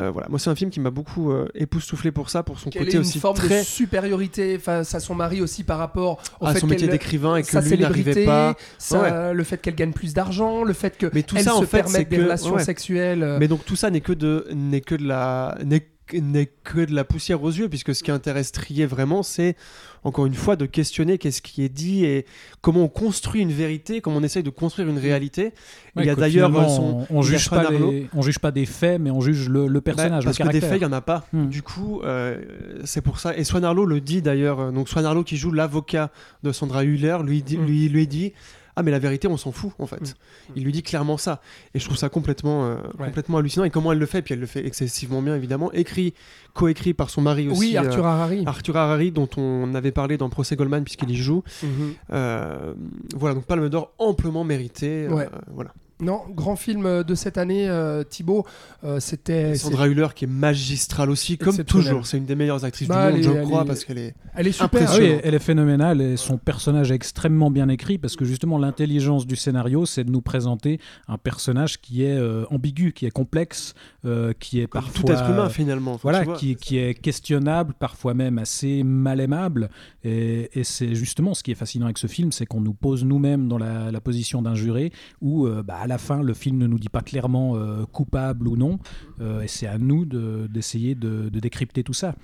euh, 0.00 0.10
voilà. 0.10 0.28
Moi, 0.28 0.38
c'est 0.40 0.50
un 0.50 0.54
film 0.56 0.70
qui 0.70 0.80
m'a 0.80 0.90
beaucoup 0.90 1.30
euh, 1.30 1.48
époustouflé 1.54 2.10
pour 2.10 2.28
ça, 2.28 2.42
pour 2.42 2.58
son 2.58 2.70
côté 2.70 2.94
une 2.94 2.98
aussi 2.98 3.20
forme 3.20 3.36
très 3.36 3.60
de 3.60 3.64
supériorité 3.64 4.58
face 4.58 4.94
à 4.96 5.00
son 5.00 5.14
mari 5.14 5.40
aussi 5.40 5.62
par 5.64 5.78
rapport 5.78 6.20
au 6.40 6.46
à 6.46 6.52
fait 6.52 6.60
son 6.60 6.66
métier 6.66 6.88
d'écrivain 6.88 7.36
et 7.36 7.42
que 7.42 7.48
sa 7.48 7.60
lui 7.60 7.78
n'arrivait 7.78 8.12
célébrité, 8.12 8.26
pas. 8.26 8.56
sa- 8.78 9.32
le 9.32 9.44
fait 9.44 9.58
qu'elle 9.62 9.76
gagne 9.76 9.92
plus 9.92 10.12
d'argent, 10.12 10.64
le 10.64 10.72
fait 10.72 10.98
que 10.98 11.08
Mais 11.14 11.22
tout 11.22 11.36
elle 11.36 11.44
ça, 11.44 11.52
se 11.52 11.56
en 11.56 11.62
fait, 11.62 11.82
permette 11.84 12.08
des 12.08 12.16
que- 12.16 12.22
relations 12.22 12.54
ouais. 12.54 12.64
sexuelles. 12.64 13.36
Mais 13.38 13.48
donc 13.48 13.64
tout 13.64 13.76
ça 13.76 13.90
n'est 13.90 14.00
que 14.02 14.12
de 14.12 14.46
n'est 14.52 14.80
que 14.82 14.96
de 14.96 15.06
la 15.06 15.56
n'est 15.64 15.86
n'est 16.14 16.46
que 16.64 16.84
de 16.84 16.94
la 16.94 17.04
poussière 17.04 17.42
aux 17.42 17.50
yeux 17.50 17.68
puisque 17.68 17.94
ce 17.94 18.02
qui 18.04 18.10
intéresse 18.10 18.52
Trier 18.52 18.86
vraiment 18.86 19.22
c'est 19.22 19.56
encore 20.04 20.26
une 20.26 20.34
fois 20.34 20.54
de 20.54 20.66
questionner 20.66 21.18
qu'est-ce 21.18 21.42
qui 21.42 21.64
est 21.64 21.68
dit 21.68 22.04
et 22.04 22.26
comment 22.60 22.82
on 22.84 22.88
construit 22.88 23.42
une 23.42 23.50
vérité 23.52 24.00
comment 24.00 24.18
on 24.18 24.22
essaye 24.22 24.42
de 24.44 24.50
construire 24.50 24.88
une 24.88 24.98
réalité. 24.98 25.52
Ouais, 25.96 26.04
il 26.04 26.06
y 26.06 26.10
a 26.10 26.14
d'ailleurs 26.14 26.50
finalement, 26.50 26.68
son 26.68 27.06
on, 27.10 27.18
on 27.18 27.22
juge 27.22 27.50
pas 27.50 27.70
les, 27.70 28.06
on 28.14 28.22
juge 28.22 28.38
pas 28.38 28.50
des 28.52 28.66
faits, 28.66 29.00
mais 29.00 29.10
on 29.10 29.20
juge 29.20 29.48
le, 29.48 29.66
le 29.66 29.80
Bah, 29.80 29.92
personnage, 29.94 30.24
parce 30.24 30.38
le 30.38 30.44
que 30.46 30.52
des 30.52 30.60
faits 30.60 30.76
il 30.78 30.82
y 30.82 30.86
en 30.86 30.92
a 30.92 31.00
pas. 31.00 31.26
Hmm. 31.32 31.46
du 31.48 31.62
coup 31.62 32.02
euh, 32.04 32.40
c'est 32.84 33.00
pour 33.00 33.18
ça. 33.18 33.36
Et 33.36 33.42
Swan 33.44 33.64
Arlo 33.64 33.84
le 33.84 34.00
dit 34.00 34.22
d'ailleurs. 34.22 34.60
Euh, 34.60 34.70
donc 34.70 34.88
Swan 34.88 35.04
Arlo 35.04 35.24
qui 35.24 35.36
joue 35.36 35.50
l'avocat 35.50 36.10
de 36.42 36.52
Sandra 36.52 36.84
Hüller 36.84 37.18
lui 37.24 37.42
dit, 37.42 37.56
Mm. 37.58 37.66
lui 37.66 37.88
lui 37.88 38.06
dit 38.06 38.32
ah 38.76 38.82
mais 38.82 38.90
la 38.90 38.98
vérité 38.98 39.26
on 39.26 39.36
s'en 39.36 39.52
fout 39.52 39.72
en 39.78 39.86
fait 39.86 39.96
Mm. 40.02 40.52
il 40.56 40.64
lui 40.64 40.72
dit 40.72 40.82
clairement 40.82 41.16
ça 41.16 41.40
et 41.74 41.78
je 41.78 41.84
trouve 41.84 41.96
ça 41.96 42.08
complètement 42.08 42.66
euh, 42.66 42.76
Ouais. 42.98 43.06
complètement 43.06 43.38
hallucinant 43.38 43.64
et 43.64 43.70
comment 43.70 43.90
elle 43.92 43.98
le 43.98 44.06
fait? 44.06 44.22
Puis 44.22 44.34
elle 44.34 44.40
le 44.40 44.46
fait 44.46 44.64
excessivement 44.66 45.22
bien 45.22 45.34
évidemment 45.34 45.72
écrit 45.72 46.12
coécrit 46.54 46.94
par 46.94 47.10
son 47.10 47.22
mari 47.22 47.48
aussi 47.48 47.58
oui, 47.60 47.76
euh, 47.76 47.80
Arthur 47.80 48.06
Harari. 48.06 48.42
Arthur 48.46 48.76
Harari 48.76 49.10
dont 49.12 49.28
on 49.36 49.74
avait 49.74 49.92
parlé 49.92 50.16
dans 50.18 50.28
Procès 50.28 50.56
Goldman 50.56 50.84
puisqu'il 50.84 51.10
y 51.10 51.16
joue 51.16 51.42
Mhm. 51.62 51.94
Euh, 52.12 52.74
voilà 53.16 53.34
donc 53.34 53.44
Palme 53.46 53.68
d'Or 53.68 53.92
amplement 53.98 54.44
mérité 54.44 55.08
Ouais. 55.08 55.28
voilà 55.52 55.72
Non, 56.00 56.22
grand 56.34 56.56
film 56.56 57.02
de 57.04 57.14
cette 57.14 57.38
année, 57.38 57.68
euh, 57.68 58.04
Thibaut. 58.04 58.44
euh, 58.84 59.00
C'était. 59.00 59.54
Sandra 59.54 59.88
Hüller 59.88 60.08
qui 60.14 60.24
est 60.24 60.28
magistrale 60.28 61.08
aussi 61.10 61.38
comme 61.38 61.56
toujours 61.64 62.06
c'est 62.06 62.18
une 62.18 62.26
des 62.26 62.34
meilleures 62.34 62.64
actrices 62.64 62.88
Bah, 62.88 63.10
du 63.10 63.26
monde 63.26 63.36
elle 63.36 63.42
je 63.42 63.46
crois 63.46 63.62
est- 63.62 63.66
parce 63.66 63.84
qu'elle 63.84 63.98
est 63.98 64.14
Elle 64.34 64.46
est 64.48 64.52
super. 64.52 64.90
Ah 64.90 64.96
oui, 64.98 65.12
elle 65.24 65.34
est 65.34 65.38
phénoménale 65.38 66.00
et 66.02 66.16
son 66.18 66.36
personnage 66.36 66.90
est 66.90 66.94
extrêmement 66.94 67.50
bien 67.50 67.68
écrit 67.70 67.96
parce 67.96 68.14
que 68.16 68.24
justement 68.26 68.58
l'intelligence 68.58 69.26
du 69.26 69.36
scénario 69.36 69.86
c'est 69.86 70.04
de 70.04 70.10
nous 70.10 70.20
présenter 70.20 70.80
un 71.08 71.16
personnage 71.16 71.80
qui 71.80 72.02
est 72.04 72.16
euh, 72.18 72.44
ambigu, 72.50 72.92
qui 72.92 73.06
est 73.06 73.10
complexe, 73.10 73.72
euh, 74.04 74.32
qui 74.38 74.60
est 74.60 74.66
comme 74.66 74.82
parfois 74.82 75.02
tout 75.04 75.12
être 75.12 75.30
humain 75.30 75.48
finalement 75.48 75.98
voilà, 76.02 76.22
vois, 76.24 76.36
qui, 76.36 76.56
qui 76.56 76.76
est 76.78 76.92
questionnable, 76.94 77.72
parfois 77.78 78.12
même 78.12 78.36
assez 78.38 78.82
mal 78.82 79.20
aimable. 79.20 79.70
Et, 80.04 80.50
et 80.58 80.64
c'est 80.64 80.94
justement 80.94 81.32
ce 81.34 81.42
qui 81.42 81.52
est 81.52 81.54
fascinant 81.56 81.86
avec 81.86 81.96
ce 81.98 82.06
film, 82.06 82.32
c'est 82.32 82.44
qu'on 82.46 82.60
nous 82.60 82.74
pose 82.74 83.04
nous-mêmes 83.04 83.48
dans 83.48 83.58
la, 83.58 83.90
la 83.90 84.00
position 84.00 84.42
d'un 84.42 84.54
juré, 84.54 84.92
où 85.22 85.46
euh, 85.46 85.62
bah, 85.62 85.85
la 85.86 85.98
fin, 85.98 86.22
le 86.22 86.34
film 86.34 86.58
ne 86.58 86.66
nous 86.66 86.78
dit 86.78 86.88
pas 86.88 87.00
clairement 87.00 87.56
euh, 87.56 87.84
coupable 87.86 88.48
ou 88.48 88.56
non. 88.56 88.78
Euh, 89.20 89.42
et 89.42 89.48
c'est 89.48 89.66
à 89.66 89.78
nous 89.78 90.04
de- 90.04 90.46
d'essayer 90.50 90.94
de, 90.94 91.28
décrypter 91.28 91.82
tout 91.82 91.92
ça. 91.92 92.14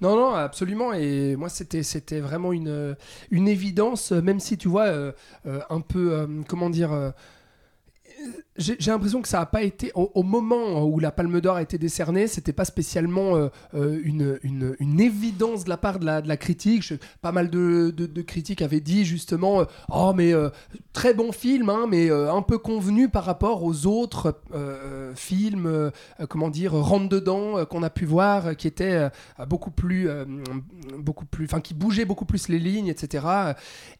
Non, 0.00 0.16
non, 0.16 0.32
absolument. 0.32 0.92
Et 0.92 1.36
moi, 1.36 1.48
c'était, 1.48 2.20
vraiment 2.20 2.52
une, 2.52 2.96
évidence, 3.30 4.12
même 4.12 4.40
si 4.40 4.56
tu 4.56 4.68
vois, 4.68 4.86
euh, 4.86 5.12
un 5.44 5.80
peu, 5.80 6.26
comment 6.48 6.70
dire. 6.70 7.12
J'ai 8.60 8.90
l'impression 8.90 9.22
que 9.22 9.28
ça 9.28 9.38
n'a 9.40 9.46
pas 9.46 9.62
été 9.62 9.90
au, 9.94 10.10
au 10.14 10.22
moment 10.22 10.84
où 10.84 10.98
la 11.00 11.10
Palme 11.10 11.40
d'Or 11.40 11.56
a 11.56 11.62
été 11.62 11.78
décernée, 11.78 12.26
c'était 12.26 12.52
pas 12.52 12.64
spécialement 12.64 13.36
euh, 13.36 13.48
euh, 13.74 14.00
une, 14.04 14.38
une, 14.42 14.76
une 14.78 15.00
évidence 15.00 15.64
de 15.64 15.70
la 15.70 15.76
part 15.76 15.98
de 15.98 16.06
la, 16.06 16.20
de 16.22 16.28
la 16.28 16.36
critique. 16.36 16.82
Je- 16.82 16.94
pas 17.22 17.32
mal 17.32 17.50
de, 17.50 17.92
de- 17.96 18.06
de 18.06 18.22
critiques 18.22 18.62
avaient 18.62 18.80
dit 18.80 19.04
justement, 19.04 19.60
euh, 19.60 19.64
oh 19.90 20.12
mais 20.14 20.32
euh, 20.32 20.50
très 20.92 21.14
bon 21.14 21.32
film, 21.32 21.68
hein, 21.70 21.86
mais 21.88 22.10
un 22.10 22.42
peu 22.42 22.58
convenu 22.58 23.08
par 23.08 23.24
rapport 23.24 23.62
aux 23.64 23.86
autres 23.86 24.40
films, 25.14 25.90
comment 26.28 26.48
dire, 26.50 26.72
rentre 26.72 27.08
dedans 27.08 27.64
qu'on 27.66 27.82
a 27.82 27.90
pu 27.90 28.04
voir, 28.04 28.56
qui 28.56 28.66
étaient 28.66 29.08
beaucoup 29.48 29.70
plus, 29.70 30.08
beaucoup 30.98 31.24
plus, 31.26 31.44
enfin 31.46 31.60
qui 31.60 31.74
bougeaient 31.74 32.04
beaucoup 32.04 32.24
plus 32.24 32.48
les 32.48 32.58
lignes, 32.58 32.88
etc. 32.88 33.24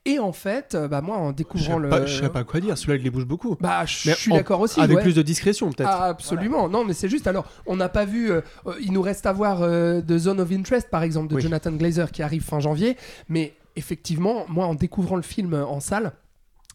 Et 0.04 0.18
en 0.18 0.32
fait, 0.32 0.76
bah 0.90 1.00
moi 1.00 1.16
en 1.18 1.30
je 1.30 1.34
découvrant 1.34 1.78
le, 1.78 1.88
pas, 1.88 2.06
je 2.06 2.20
sais 2.22 2.28
pas 2.28 2.44
quoi 2.44 2.61
dire 2.61 2.76
celui-là 2.76 2.96
il 2.96 3.02
les 3.04 3.11
bouge 3.11 3.26
beaucoup 3.26 3.56
bah 3.61 3.84
je 3.86 4.11
suis 4.14 4.32
en- 4.32 4.36
d'accord 4.51 4.61
aussi. 4.62 4.80
avec 4.80 4.96
ouais. 4.96 5.03
plus 5.03 5.14
de 5.14 5.22
discrétion 5.22 5.70
peut-être 5.70 5.88
Ah, 5.90 6.05
absolument. 6.07 6.68
Non, 6.68 6.84
mais 6.84 6.92
c'est 6.92 7.09
juste. 7.09 7.26
Alors, 7.26 7.46
on 7.66 7.76
n'a 7.76 7.88
pas 7.88 8.05
vu. 8.05 8.30
euh, 8.30 8.40
il 8.80 8.92
nous 8.92 9.03
reste 9.03 9.26
à 9.26 9.32
voir 9.32 9.62
euh, 9.62 10.01
The 10.01 10.18
Zone 10.18 10.40
of 10.40 10.51
Interest, 10.53 10.88
par 10.90 11.03
exemple, 11.03 11.28
de 11.28 11.36
Oui. 11.36 11.42
Jonathan 11.42 11.72
Glazer, 11.72 12.11
qui 12.12 12.22
arrive 12.22 12.42
fin 12.42 12.61
janvier. 12.61 12.96
Mais 13.28 13.55
effectivement, 13.76 14.44
moi, 14.48 14.66
en 14.66 14.74
découvrant 14.74 15.16
le 15.16 15.22
film 15.22 15.55
euh, 15.55 15.64
en 15.64 15.80
salle. 15.80 16.12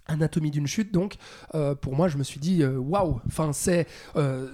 Anatomie 0.07 0.51
d'une 0.51 0.67
chute, 0.67 0.93
donc 0.93 1.15
euh, 1.55 1.73
pour 1.73 1.95
moi, 1.95 2.07
je 2.09 2.17
me 2.19 2.23
suis 2.23 2.39
dit 2.39 2.63
waouh. 2.63 3.19
Enfin, 3.25 3.53
c'est 3.53 3.87
euh, 4.15 4.49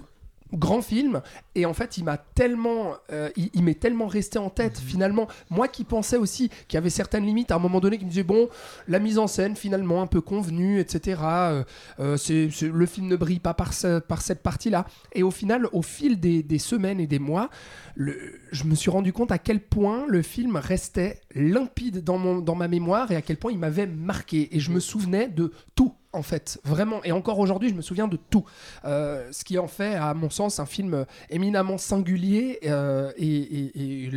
grand 0.54 0.82
film 0.82 1.22
et 1.56 1.66
en 1.66 1.74
fait, 1.74 1.98
il 1.98 2.04
m'a 2.04 2.18
tellement, 2.18 2.94
euh, 3.12 3.30
il, 3.36 3.50
il 3.54 3.64
m'est 3.64 3.80
tellement 3.80 4.08
resté 4.08 4.40
en 4.40 4.50
tête 4.50 4.80
Mhm. 4.82 4.88
finalement. 4.88 5.28
Moi, 5.50 5.68
qui 5.68 5.84
pensais 5.84 6.18
aussi 6.18 6.50
qu'il 6.68 6.76
y 6.76 6.78
avait 6.78 6.90
certaines 6.90 7.26
limites 7.26 7.52
à 7.52 7.56
un 7.56 7.60
moment 7.60 7.80
donné, 7.80 7.98
qui 7.98 8.06
me 8.06 8.10
disait 8.10 8.24
bon, 8.24 8.50
la 8.88 9.00
mise 9.00 9.18
en 9.18 9.28
scène 9.28 9.56
finalement 9.56 10.02
un 10.02 10.08
peu 10.08 10.22
convenue, 10.22 10.80
etc. 10.80 11.22
euh, 11.24 11.64
euh, 12.00 12.18
c'est, 12.18 12.50
c'est- 12.52 12.68
le 12.70 12.86
film 12.86 13.08
ne 13.08 13.16
brille 13.16 13.40
pas 13.40 13.54
par, 13.54 13.74
ce- 13.74 14.00
par 14.00 14.22
cette 14.22 14.42
partie-là. 14.44 14.86
Et 15.14 15.24
au 15.24 15.32
final, 15.32 15.68
au 15.72 15.82
fil 15.82 16.20
des, 16.20 16.44
des 16.44 16.60
semaines 16.60 17.00
et 17.00 17.08
des 17.08 17.20
mois, 17.20 17.50
le- 17.96 18.18
je 18.52 18.64
me 18.66 18.76
suis 18.76 18.90
rendu 18.92 19.14
compte 19.14 19.32
à 19.32 19.38
quel 19.38 19.60
point 19.60 20.06
le 20.08 20.22
film 20.22 20.56
restait 20.56 21.22
limpide 21.36 22.04
dans, 22.04 22.18
mon, 22.18 22.40
dans 22.40 22.56
ma 22.56 22.68
mémoire 22.68 23.12
et 23.12 23.16
à 23.16 23.22
quel 23.22 23.38
point 23.38 23.52
il 23.52 23.58
m'avait 23.60 23.88
marqué. 23.88 24.56
Et 24.56 24.60
je 24.60 24.72
me 24.72 24.80
souvenais 24.80 25.28
de 25.28 25.52
tout, 25.76 25.94
en 26.14 26.24
fait, 26.24 26.60
vraiment. 26.64 27.04
Et 27.04 27.12
encore 27.12 27.40
aujourd'hui, 27.40 27.70
je 27.70 27.74
me 27.74 27.82
souviens 27.82 28.08
de 28.08 28.18
tout. 28.18 28.46
Euh, 28.86 29.30
ce 29.32 29.44
qui 29.44 29.58
en 29.58 29.68
fait, 29.68 29.96
à 29.96 30.14
mon 30.14 30.30
sens, 30.30 30.60
un 30.60 30.66
film 30.66 31.06
éminemment 31.30 31.78
singulier 31.78 32.60
euh, 32.66 33.12
et, 33.18 34.10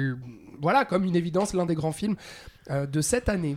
voilà, 0.60 0.84
comme 0.84 1.04
une 1.04 1.16
évidence, 1.16 1.54
l'un 1.54 1.66
des 1.66 1.74
grands 1.74 1.92
films 1.92 2.16
euh, 2.70 2.86
de 2.86 3.00
cette 3.00 3.28
année. 3.28 3.56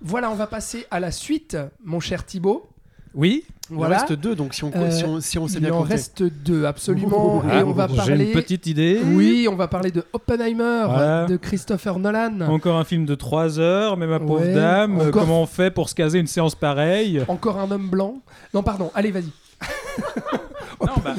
Voilà, 0.00 0.30
on 0.30 0.34
va 0.34 0.46
passer 0.46 0.86
à 0.90 1.00
la 1.00 1.10
suite, 1.10 1.56
mon 1.84 2.00
cher 2.00 2.24
Thibaut. 2.24 2.68
Oui, 3.14 3.44
il 3.70 3.74
en 3.74 3.78
Voilà. 3.78 3.98
reste 3.98 4.12
deux 4.12 4.34
donc 4.34 4.54
si 4.54 4.64
on, 4.64 4.70
Euh, 4.74 4.90
si 4.90 5.04
on, 5.04 5.20
si 5.20 5.38
on 5.38 5.48
s'est 5.48 5.54
Il 5.58 5.60
bien 5.64 5.72
en 5.72 5.78
compté 5.82 5.94
reste 5.94 6.22
deux, 6.22 6.64
absolument. 6.64 7.42
Ah, 7.50 7.60
et 7.60 7.62
on 7.62 7.72
va 7.72 7.86
j'ai 7.88 7.96
parler. 7.96 8.26
une 8.26 8.32
petite 8.32 8.66
idée. 8.66 9.00
Oui, 9.04 9.46
on 9.50 9.56
va 9.56 9.66
parler 9.68 9.90
de 9.90 10.04
Oppenheimer 10.12 10.82
Voilà. 10.86 11.26
de 11.26 11.36
Christopher 11.36 11.98
Nolan. 11.98 12.40
Encore 12.48 12.76
un 12.76 12.84
film 12.84 13.04
de 13.06 13.14
3 13.14 13.58
heures, 13.58 13.96
mais 13.96 14.06
ma 14.06 14.18
pauvre 14.20 14.40
Ouais, 14.44 14.54
dame, 14.54 14.98
euh, 15.00 15.08
encore- 15.08 15.22
comment 15.22 15.42
on 15.42 15.46
fait 15.46 15.70
pour 15.70 15.88
se 15.88 15.94
caser 15.94 16.18
une 16.18 16.26
séance 16.26 16.54
pareille? 16.54 17.22
Encore 17.28 17.58
un 17.58 17.70
homme 17.70 17.88
blanc. 17.88 18.14
Non, 18.54 18.62
pardon, 18.62 18.90
allez, 18.94 19.10
vas-y. 19.10 19.30
Non, 20.80 20.92
bah, 21.04 21.14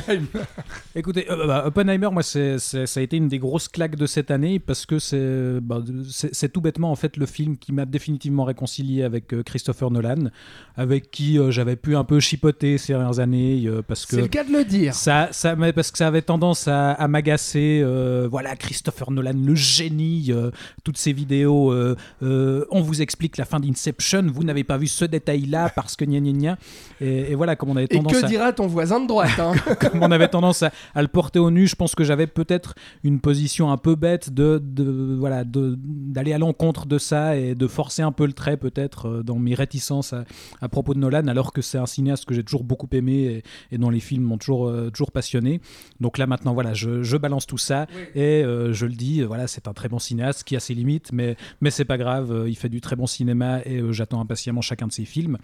Écoutez, 0.95 1.29
euh, 1.29 1.45
bah, 1.45 1.63
Oppenheimer, 1.65 2.09
moi, 2.11 2.23
c'est, 2.23 2.59
c'est- 2.59 2.85
ça 2.85 2.99
a 3.01 3.03
été 3.03 3.17
une 3.17 3.27
des 3.27 3.39
grosses 3.39 3.67
claques 3.67 3.95
de 3.97 4.05
cette 4.05 4.31
année 4.31 4.57
parce 4.57 4.85
que 4.85 4.99
c'est, 4.99 5.59
bah, 5.61 5.83
c'est, 6.09 6.33
c'est 6.33 6.49
tout 6.49 6.61
bêtement 6.61 6.91
en 6.91 6.95
fait 6.95 7.17
le 7.17 7.25
film 7.25 7.57
qui 7.57 7.73
m'a 7.73 7.85
définitivement 7.85 8.45
réconcilié 8.45 9.03
avec 9.03 9.33
euh, 9.33 9.43
Christopher 9.43 9.91
Nolan, 9.91 10.29
avec 10.77 11.11
qui 11.11 11.37
euh, 11.37 11.51
j'avais 11.51 11.75
pu 11.75 11.95
un 11.97 12.05
peu 12.05 12.19
chipoter 12.21 12.77
ces 12.77 12.93
dernières 12.93 13.19
années 13.19 13.63
euh, 13.67 13.81
parce 13.85 14.05
que 14.05 14.15
C'est 14.15 14.21
le 14.21 14.27
cas 14.27 14.43
de 14.45 14.51
le 14.53 14.63
dire. 14.63 14.93
ça, 14.93 15.27
ça, 15.31 15.55
mais 15.57 15.73
parce 15.73 15.91
que 15.91 15.97
ça 15.97 16.07
avait 16.07 16.21
tendance 16.21 16.67
à, 16.69 16.91
à 16.93 17.07
m'agacer. 17.09 17.81
euh, 17.83 18.27
voilà, 18.31 18.55
Christopher 18.55 19.11
Nolan, 19.11 19.33
le 19.35 19.55
génie, 19.55 20.27
euh, 20.29 20.51
toutes 20.85 20.97
ces 20.97 21.11
vidéos. 21.11 21.71
euh, 21.73 21.95
euh, 22.23 22.65
on 22.71 22.79
vous 22.81 23.01
explique 23.01 23.35
la 23.37 23.45
fin 23.45 23.59
d'Inception, 23.59 24.25
vous 24.33 24.43
n'avez 24.43 24.63
pas 24.63 24.77
vu 24.77 24.87
ce 24.87 25.03
détail-là 25.05 25.69
parce 25.75 25.95
que 25.97 26.05
gna 26.05 26.19
gna 26.21 26.31
gna. 26.31 26.57
Et, 27.01 27.31
et 27.31 27.35
voilà, 27.35 27.55
comme 27.57 27.69
on 27.71 27.75
avait 27.75 27.85
Et 27.85 27.87
tendance 27.97 28.13
que 28.13 28.25
à. 28.25 28.27
dira 28.27 28.53
ton 28.53 28.67
voisin 28.69 28.99
de 29.01 29.07
droite 29.07 29.39
hein. 29.39 29.53
comme 29.79 30.01
on 30.01 30.11
avait 30.11 30.27
tendance 30.27 30.63
à, 30.63 30.71
à 30.95 31.01
le 31.01 31.07
porter 31.07 31.39
au 31.39 31.51
nu, 31.51 31.67
je 31.67 31.75
pense 31.75 31.95
que 31.95 32.03
j'avais 32.03 32.27
peut-être 32.27 32.75
une 33.03 33.19
position 33.19 33.71
un 33.71 33.77
peu 33.77 33.95
bête 33.95 34.33
de, 34.33 34.61
de 34.63 35.15
voilà 35.17 35.43
de- 35.43 35.75
d'aller 35.77 36.33
à 36.33 36.37
l'encontre 36.37 36.85
de 36.85 36.97
ça 36.97 37.35
et 37.37 37.55
de 37.55 37.67
forcer 37.67 38.01
un 38.01 38.11
peu 38.11 38.25
le 38.25 38.33
trait 38.33 38.57
peut-être 38.57 39.07
euh, 39.07 39.23
dans 39.23 39.37
mes 39.37 39.55
réticences 39.55 40.13
à, 40.13 40.23
à 40.61 40.69
propos 40.69 40.93
de 40.93 40.99
Nolan, 40.99 41.27
alors 41.27 41.53
que 41.53 41.61
c'est 41.61 41.77
un 41.77 41.85
cinéaste 41.85 42.25
que 42.25 42.33
j'ai 42.33 42.43
toujours 42.43 42.63
beaucoup 42.63 42.87
aimé 42.91 43.43
et, 43.69 43.75
et 43.75 43.77
dont 43.77 43.89
les 43.89 43.99
films 43.99 44.23
m'ont 44.23 44.37
toujours 44.37 44.67
euh, 44.67 44.89
toujours 44.91 45.11
passionné. 45.11 45.61
Donc 45.99 46.17
là 46.17 46.27
maintenant 46.27 46.53
voilà, 46.53 46.73
je, 46.73 47.03
je 47.03 47.17
balance 47.17 47.47
tout 47.47 47.57
ça 47.57 47.87
et 48.15 48.43
euh, 48.43 48.73
je 48.73 48.85
le 48.85 48.93
dis, 48.93 49.21
voilà, 49.23 49.47
c'est 49.47 49.67
un 49.67 49.73
très 49.73 49.89
bon 49.89 49.99
cinéaste 49.99 50.43
qui 50.43 50.55
a 50.55 50.59
ses 50.59 50.73
limites, 50.73 51.11
mais 51.13 51.35
mais 51.61 51.71
c'est 51.71 51.85
pas 51.85 51.97
grave, 51.97 52.45
il 52.47 52.55
fait 52.55 52.69
du 52.69 52.81
très 52.81 52.95
bon 52.95 53.07
cinéma 53.07 53.59
et 53.65 53.77
euh, 53.79 53.91
j'attends 53.91 54.21
impatiemment 54.21 54.61
chacun 54.61 54.87
de 54.87 54.91
ses 54.91 55.05
films. 55.05 55.37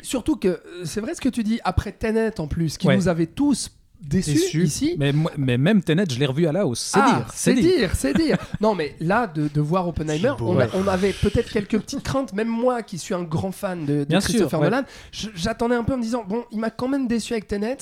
Surtout 0.00 0.36
que 0.36 0.60
c'est 0.84 1.00
vrai 1.00 1.14
ce 1.14 1.20
que 1.20 1.28
tu 1.28 1.42
dis 1.42 1.60
après 1.64 1.92
Tenet 1.92 2.40
en 2.40 2.46
plus, 2.48 2.71
qui 2.78 2.86
Ouais. 2.88 2.96
nous 2.96 3.08
avait 3.08 3.26
tous 3.26 3.70
déçus 4.00 4.32
Déçu. 4.32 4.62
ici. 4.64 4.94
Mais, 4.98 5.12
moi- 5.12 5.30
mais 5.38 5.56
même 5.56 5.80
Tenet, 5.80 6.06
je 6.10 6.18
l'ai 6.18 6.26
revu 6.26 6.46
à 6.48 6.52
la 6.52 6.66
hausse. 6.66 6.80
C'est 6.92 6.98
Ah, 7.00 7.14
dire. 7.18 7.26
c'est 7.34 7.54
dire, 7.54 7.90
c'est 7.94 8.14
dire. 8.14 8.36
Non, 8.60 8.74
mais 8.74 8.96
là, 8.98 9.28
de, 9.28 9.46
de 9.46 9.60
voir 9.60 9.86
Oppenheimer, 9.86 10.32
beau, 10.36 10.48
on, 10.48 10.54
a- 10.58 10.64
ouais. 10.64 10.70
on 10.74 10.88
avait 10.88 11.12
peut-être 11.12 11.52
quelques 11.52 11.78
petites 11.78 12.02
craintes. 12.02 12.32
Même 12.32 12.48
moi, 12.48 12.82
qui 12.82 12.98
suis 12.98 13.14
un 13.14 13.22
grand 13.22 13.52
fan 13.52 13.86
de, 13.86 13.98
de 14.00 14.04
Bien 14.04 14.20
sûr, 14.20 14.30
Christopher 14.30 14.58
ouais. 14.60 14.70
Nolan, 14.70 14.82
j'attendais 15.12 15.76
un 15.76 15.84
peu 15.84 15.94
en 15.94 15.98
me 15.98 16.02
disant 16.02 16.24
bon, 16.28 16.44
il 16.50 16.58
m'a 16.58 16.70
quand 16.70 16.88
même 16.88 17.06
déçu 17.06 17.32
avec 17.32 17.46
Tenet. 17.46 17.78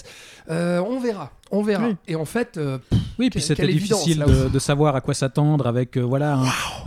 Euh, 0.51 0.81
on 0.87 1.01
verra, 1.01 1.33
on 1.51 1.63
verra. 1.63 1.89
Oui. 1.89 1.97
Et 2.09 2.17
en 2.17 2.25
fait, 2.25 2.57
euh, 2.57 2.79
Oui, 3.19 3.31
puis 3.31 3.41
c'était 3.41 3.67
difficile 3.67 4.25
de, 4.53 4.59
savoir 4.59 4.95
à 4.97 5.01
quoi 5.01 5.15
s'attendre 5.15 5.67
avec 5.67 5.97
euh, 5.97 6.01
voilà 6.03 6.35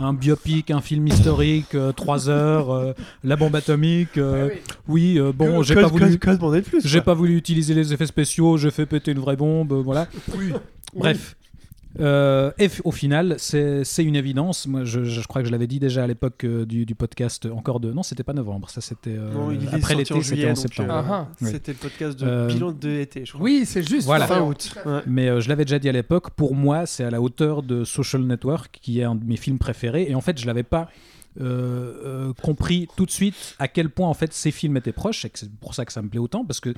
un, 0.00 0.04
un 0.06 0.12
biopic, 0.12 0.70
un 0.70 0.80
film 0.80 1.06
historique, 1.06 1.74
euh, 1.74 1.92
trois 1.92 2.28
heures, 2.28 2.70
euh, 2.72 2.92
la 3.22 3.36
bombe 3.36 3.54
atomique. 3.56 4.16
euh, 4.16 4.48
Ouais, 4.48 4.62
oui, 4.88 5.18
euh, 5.18 5.32
bon, 5.32 5.62
j'ai 5.62 5.74
pas 5.74 5.86
voulu, 5.86 6.18
j'ai 6.84 7.00
pas 7.00 7.14
voulu 7.14 7.36
utiliser 7.36 7.74
les 7.74 7.92
effets 7.92 8.06
spéciaux, 8.06 8.56
j'ai 8.56 8.70
fait 8.70 8.86
péter 8.86 9.12
une 9.12 9.20
vraie 9.20 9.36
bombe, 9.36 9.72
voilà. 9.72 10.08
Bref. 10.94 11.36
Euh, 12.00 12.50
et 12.58 12.68
au 12.84 12.90
final, 12.90 13.36
c'est 13.38 13.84
une 13.98 14.16
évidence. 14.16 14.66
Moi, 14.66 14.84
je, 14.84 15.04
je 15.04 15.20
crois 15.26 15.42
que 15.42 15.46
je 15.48 15.52
l'avais 15.52 15.66
dit 15.68 15.78
déjà 15.78 16.04
à 16.04 16.06
l'époque 16.06 16.42
euh, 16.44 16.64
du, 16.66 16.84
du 16.86 16.94
podcast. 16.94 17.46
Encore 17.46 17.78
de 17.80 17.92
non, 17.92 18.02
c'était 18.02 18.22
pas 18.24 18.32
novembre. 18.32 18.68
Ça, 18.70 18.80
c'était 18.80 19.16
euh, 19.16 19.56
après 19.72 19.94
l'été, 19.94 20.20
c'était 20.22 20.50
en 20.50 20.54
septembre. 20.56 20.92
euh, 20.92 21.02
Ah, 21.04 21.28
Oui. 21.40 21.50
C'était 21.52 21.72
le 21.72 21.78
podcast 21.78 22.18
de 22.18 22.26
Euh, 22.26 22.46
bilan 22.48 22.72
de 22.72 22.88
été, 22.90 23.24
je 23.24 23.32
crois. 23.32 23.44
Oui, 23.44 23.62
c'est 23.64 23.88
juste. 23.88 24.06
Voilà. 24.06 24.26
Fin 24.26 24.42
août. 24.42 24.74
ouais. 24.84 25.00
Mais 25.06 25.28
euh, 25.28 25.40
je 25.40 25.48
l'avais 25.48 25.64
déjà 25.64 25.78
dit 25.78 25.88
à 25.88 25.92
l'époque, 25.92 26.30
pour 26.30 26.54
moi, 26.54 26.86
c'est 26.86 27.04
à 27.04 27.10
la 27.10 27.20
hauteur 27.20 27.62
de 27.62 27.84
Social 27.84 28.22
Network, 28.22 28.78
qui 28.82 29.00
est 29.00 29.04
un 29.04 29.14
de 29.14 29.24
mes 29.24 29.36
films 29.36 29.58
préférés. 29.58 30.06
Et 30.08 30.14
en 30.14 30.20
fait, 30.20 30.40
je 30.40 30.46
l'avais 30.46 30.62
pas 30.64 30.88
euh, 31.40 31.94
euh, 32.04 32.32
compris 32.42 32.88
tout 32.96 33.06
de 33.06 33.10
suite 33.10 33.54
à 33.58 33.66
quel 33.68 33.90
point 33.90 34.08
en 34.08 34.14
fait 34.14 34.32
ces 34.32 34.50
films 34.50 34.76
étaient 34.76 34.92
proches. 34.92 35.24
Et 35.24 35.30
c'est 35.34 35.50
pour 35.60 35.74
ça 35.74 35.84
que 35.84 35.92
ça 35.92 36.02
me 36.02 36.08
plaît 36.08 36.20
autant, 36.20 36.44
parce 36.44 36.60
que 36.60 36.74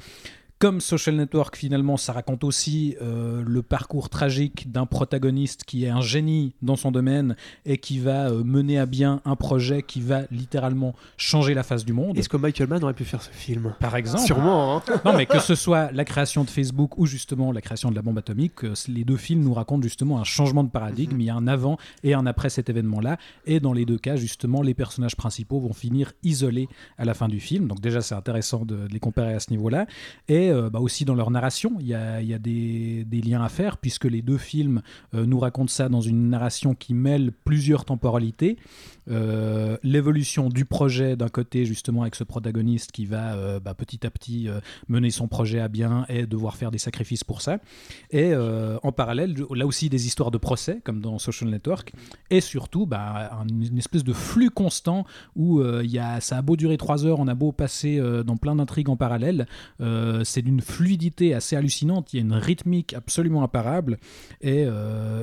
comme 0.58 0.80
Social 0.80 1.16
Network, 1.16 1.54
finalement, 1.54 1.98
ça 1.98 2.14
raconte 2.14 2.42
aussi 2.42 2.96
euh, 3.02 3.42
le 3.46 3.62
parcours 3.62 4.08
tragique 4.08 4.72
d'un 4.72 4.86
protagoniste 4.86 5.64
qui 5.64 5.84
est 5.84 5.90
un 5.90 6.00
génie 6.00 6.54
dans 6.62 6.76
son 6.76 6.90
domaine 6.90 7.36
et 7.66 7.76
qui 7.76 7.98
va 7.98 8.30
euh, 8.30 8.42
mener 8.42 8.78
à 8.78 8.86
bien 8.86 9.20
un 9.26 9.36
projet 9.36 9.82
qui 9.82 10.00
va 10.00 10.22
littéralement 10.30 10.94
changer 11.18 11.52
la 11.52 11.62
face 11.62 11.84
du 11.84 11.92
monde. 11.92 12.16
Est-ce 12.16 12.30
que 12.30 12.38
Michael 12.38 12.68
Mann 12.68 12.82
aurait 12.82 12.94
pu 12.94 13.04
faire 13.04 13.20
ce 13.20 13.30
film? 13.30 13.74
Par 13.80 13.96
exemple, 13.96 14.24
Sûrement. 14.24 14.78
hein. 14.78 14.82
non, 15.04 15.12
mais 15.14 15.26
que 15.26 15.40
ce 15.40 15.54
soit 15.54 15.92
la 15.92 16.06
création 16.06 16.42
de 16.42 16.48
Facebook 16.48 16.96
ou 16.96 17.04
justement 17.04 17.52
la 17.52 17.60
création 17.60 17.90
de 17.90 17.94
la 17.94 18.00
bombe 18.00 18.16
atomique, 18.16 18.64
euh, 18.64 18.72
les 18.88 19.04
deux 19.04 19.18
films 19.18 19.42
nous 19.42 19.52
racontent 19.52 19.82
justement 19.82 20.18
un 20.20 20.24
changement 20.24 20.64
de 20.64 20.70
paradigme. 20.70 21.20
Il 21.20 21.26
y 21.26 21.30
a 21.30 21.34
un 21.34 21.48
avant 21.48 21.76
et 22.02 22.14
un 22.14 22.24
après 22.24 22.48
cet 22.48 22.70
événement-là. 22.70 23.18
Et 23.44 23.60
dans 23.60 23.74
les 23.74 23.84
deux 23.84 23.98
cas, 23.98 24.16
justement, 24.16 24.62
les 24.62 24.72
personnages 24.72 25.16
principaux 25.16 25.60
vont 25.60 25.74
finir 25.74 26.12
isolés 26.22 26.68
à 26.96 27.04
la 27.04 27.12
fin 27.12 27.28
du 27.28 27.40
film. 27.40 27.68
Donc 27.68 27.80
déjà, 27.80 28.00
c'est 28.00 28.14
intéressant 28.14 28.64
de, 28.64 28.74
de 28.76 28.92
les 28.92 29.00
comparer 29.00 29.34
à 29.34 29.40
ce 29.40 29.50
niveau-là. 29.50 29.86
Et 30.28 30.45
euh, 30.50 30.70
bah, 30.70 30.80
aussi 30.80 31.04
dans 31.04 31.14
leur 31.14 31.30
narration, 31.30 31.76
il 31.80 31.86
y 31.86 31.94
a, 31.94 32.38
des 32.38 33.22
liens 33.24 33.42
à 33.42 33.48
faire 33.48 33.78
puisque 33.78 34.04
les 34.04 34.22
deux 34.22 34.38
films 34.38 34.82
euh, 35.14 35.26
nous 35.26 35.38
racontent 35.38 35.72
ça 35.72 35.88
dans 35.88 36.00
une 36.00 36.30
narration 36.30 36.74
qui 36.74 36.94
mêle 36.94 37.32
plusieurs 37.32 37.84
temporalités. 37.84 38.56
Euh, 39.08 39.76
L'évolution 39.82 40.48
du 40.48 40.64
projet 40.64 41.16
d'un 41.16 41.28
côté, 41.28 41.64
justement, 41.64 42.02
avec 42.02 42.14
ce 42.14 42.24
protagoniste 42.24 42.92
qui 42.92 43.06
va 43.06 43.34
euh, 43.34 43.60
bah, 43.60 43.74
petit 43.74 44.06
à 44.06 44.10
petit 44.10 44.48
euh, 44.48 44.60
mener 44.88 45.10
son 45.10 45.28
projet 45.28 45.60
à 45.60 45.68
bien 45.68 46.04
et 46.08 46.26
devoir 46.26 46.56
faire 46.56 46.70
des 46.70 46.78
sacrifices 46.78 47.24
pour 47.24 47.40
ça. 47.42 47.58
Et 48.10 48.34
en 48.36 48.92
parallèle, 48.92 49.34
là 49.54 49.66
aussi 49.66 49.88
des 49.88 50.06
histoires 50.06 50.30
de 50.30 50.38
procès, 50.38 50.80
comme 50.84 51.00
dans 51.00 51.18
Social 51.18 51.50
Network, 51.50 51.92
et 52.30 52.40
surtout 52.40 52.86
bah, 52.86 53.30
un- 53.40 53.46
une 53.48 53.78
espèce 53.78 54.04
de 54.04 54.12
flux 54.12 54.50
constant 54.50 55.04
où 55.34 55.62
il 55.62 55.90
y 55.90 55.98
a, 55.98 56.20
ça 56.20 56.38
a 56.38 56.42
beau 56.42 56.56
durer 56.56 56.76
trois 56.76 57.04
heures, 57.06 57.20
on 57.20 57.28
a 57.28 57.34
beau 57.34 57.52
passer 57.52 58.00
dans 58.24 58.36
plein 58.36 58.56
d'intrigues 58.56 58.88
en 58.88 58.96
parallèle, 58.96 59.46
c'est 60.24 60.42
d'une 60.42 60.60
fluidité 60.60 61.34
assez 61.34 61.56
hallucinante, 61.56 62.12
il 62.12 62.16
y 62.16 62.18
a 62.20 62.22
une 62.22 62.32
rythmique 62.34 62.94
absolument 62.94 63.42
imparable, 63.42 63.98
et, 64.40 64.66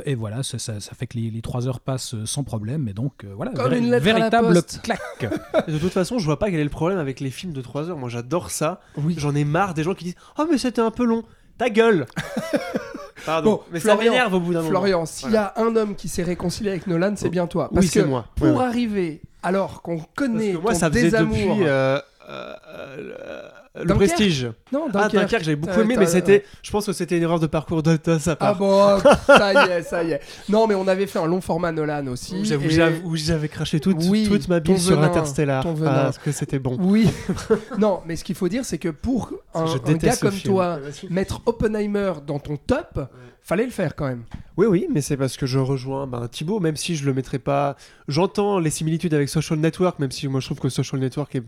et 0.05 0.15
voilà, 0.15 0.43
ça, 0.43 0.57
fait 0.79 1.07
que 1.07 1.17
les, 1.17 1.29
les 1.31 1.41
trois 1.41 1.67
heures 1.67 1.79
passent 1.79 2.15
sans 2.25 2.43
problème, 2.43 2.87
et 2.87 2.93
donc 2.93 3.25
voilà, 3.25 3.51
une 3.77 3.91
lettre 3.91 4.05
à 4.07 4.09
la 4.09 4.13
véritable 4.19 4.53
poste. 4.53 4.81
claque. 4.81 4.99
De 5.67 5.77
toute 5.77 5.91
façon, 5.93 6.19
je 6.19 6.25
vois 6.25 6.39
pas 6.39 6.49
quel 6.51 6.59
est 6.59 6.63
le 6.63 6.69
problème 6.69 6.99
avec 6.99 7.19
les 7.19 7.29
films 7.29 7.53
de 7.53 7.61
3 7.61 7.89
heures. 7.89 7.97
Moi, 7.97 8.09
j'adore 8.09 8.51
ça. 8.51 8.79
Oui. 8.97 9.15
J'en 9.17 9.33
ai 9.35 9.43
marre 9.45 9.73
des 9.73 9.83
gens 9.83 9.93
qui 9.93 10.05
disent 10.05 10.15
Oh, 10.37 10.45
mais 10.49 10.57
c'était 10.57 10.81
un 10.81 10.91
peu 10.91 11.05
long. 11.05 11.23
Ta 11.57 11.69
gueule 11.69 12.05
Pardon. 13.25 13.51
Bon, 13.51 13.61
mais 13.71 13.79
ça 13.79 13.95
m'énerve 13.95 14.33
au 14.33 14.39
bout 14.39 14.51
d'un 14.53 14.59
moment. 14.59 14.69
Florian, 14.71 15.05
s'il 15.05 15.31
y 15.31 15.37
a 15.37 15.53
un 15.55 15.75
homme 15.75 15.95
qui 15.95 16.09
s'est 16.09 16.23
réconcilié 16.23 16.71
avec 16.71 16.87
Nolan, 16.87 17.13
c'est 17.15 17.29
bien 17.29 17.47
toi. 17.47 17.69
Parce 17.73 17.85
Oui, 17.85 17.91
c'est 17.91 18.01
que 18.01 18.05
moi. 18.05 18.25
pour 18.35 18.47
Ouais, 18.47 18.53
ouais. 18.57 18.63
arriver, 18.65 19.21
alors 19.43 19.81
qu'on 19.81 19.97
Parce 19.97 20.09
connaît 20.15 20.51
que 20.53 20.57
moi, 20.57 20.73
ton 20.73 20.79
ça 20.79 20.89
faisait 20.89 21.03
désamour, 21.03 21.37
depuis 21.37 21.67
euh, 21.67 21.99
euh, 22.29 22.53
euh, 22.67 23.49
le 23.75 23.85
Dunkerque 23.85 24.09
prestige. 24.11 24.51
non, 24.71 24.85
Ah, 24.89 24.91
Dunkerque. 24.91 25.13
Dunkerque, 25.13 25.43
j'avais 25.43 25.55
beaucoup 25.55 25.79
aimé, 25.81 25.95
mais 25.97 26.05
c'était. 26.05 26.43
Je 26.61 26.69
pense 26.71 26.85
que 26.85 26.93
c'était 26.93 27.17
une 27.17 27.23
erreur 27.23 27.39
de 27.39 27.47
parcours 27.47 27.81
de, 27.81 27.97
de 28.03 28.17
sa 28.19 28.33
Ah 28.33 28.35
part. 28.35 28.57
bon, 28.57 28.99
ça 29.25 29.53
y 29.67 29.71
est, 29.71 29.81
ça 29.83 30.03
y 30.03 30.11
est. 30.11 30.21
Non, 30.49 30.67
mais 30.67 30.75
on 30.75 30.87
avait 30.87 31.07
fait 31.07 31.19
un 31.19 31.25
long 31.25 31.41
format 31.41 31.71
Nolan 31.71 32.05
aussi. 32.07 32.35
Où 32.35 32.45
j'avais- 32.45 33.45
et- 33.45 33.47
craché 33.49 33.79
toute, 33.79 33.97
Oui, 34.09 34.27
toute 34.27 34.47
ma 34.47 34.61
ton 34.61 34.77
sur 34.77 34.95
venin, 34.95 35.07
Interstellar. 35.07 35.65
Ah, 35.65 35.73
parce 36.03 36.17
que 36.19 36.31
c'était 36.31 36.59
bon. 36.59 36.77
Oui. 36.79 37.09
non, 37.79 38.01
mais 38.05 38.15
ce 38.15 38.23
qu'il 38.23 38.35
faut 38.35 38.47
dire, 38.47 38.63
c'est 38.65 38.77
que 38.77 38.89
pour 38.89 39.31
un, 39.53 39.65
un 39.65 39.93
gars 39.93 40.15
comme 40.17 40.31
film. 40.31 40.53
toi, 40.53 40.79
mettre 41.09 41.41
Oppenheimer 41.45 42.13
dans 42.25 42.39
ton 42.39 42.57
top, 42.57 42.99
fallait 43.43 43.65
le 43.65 43.71
faire 43.71 43.95
quand 43.95 44.07
même. 44.07 44.23
Oui, 44.57 44.67
oui, 44.67 44.87
mais 44.91 45.01
c'est 45.01 45.17
parce 45.17 45.37
que 45.37 45.45
je 45.45 45.59
rejoins 45.59 46.07
ben, 46.07 46.27
Thibaut, 46.27 46.59
même 46.59 46.77
si 46.77 46.95
je 46.95 47.05
le 47.05 47.13
mettrais 47.13 47.39
pas. 47.39 47.75
J'entends 48.07 48.59
les 48.59 48.69
similitudes 48.69 49.13
avec 49.13 49.29
Social 49.29 49.59
Network, 49.59 49.99
même 49.99 50.11
si 50.11 50.27
moi 50.27 50.39
je 50.39 50.47
trouve 50.47 50.59
que 50.59 50.69
Social 50.69 50.99
Network 50.99 51.35
est 51.35 51.43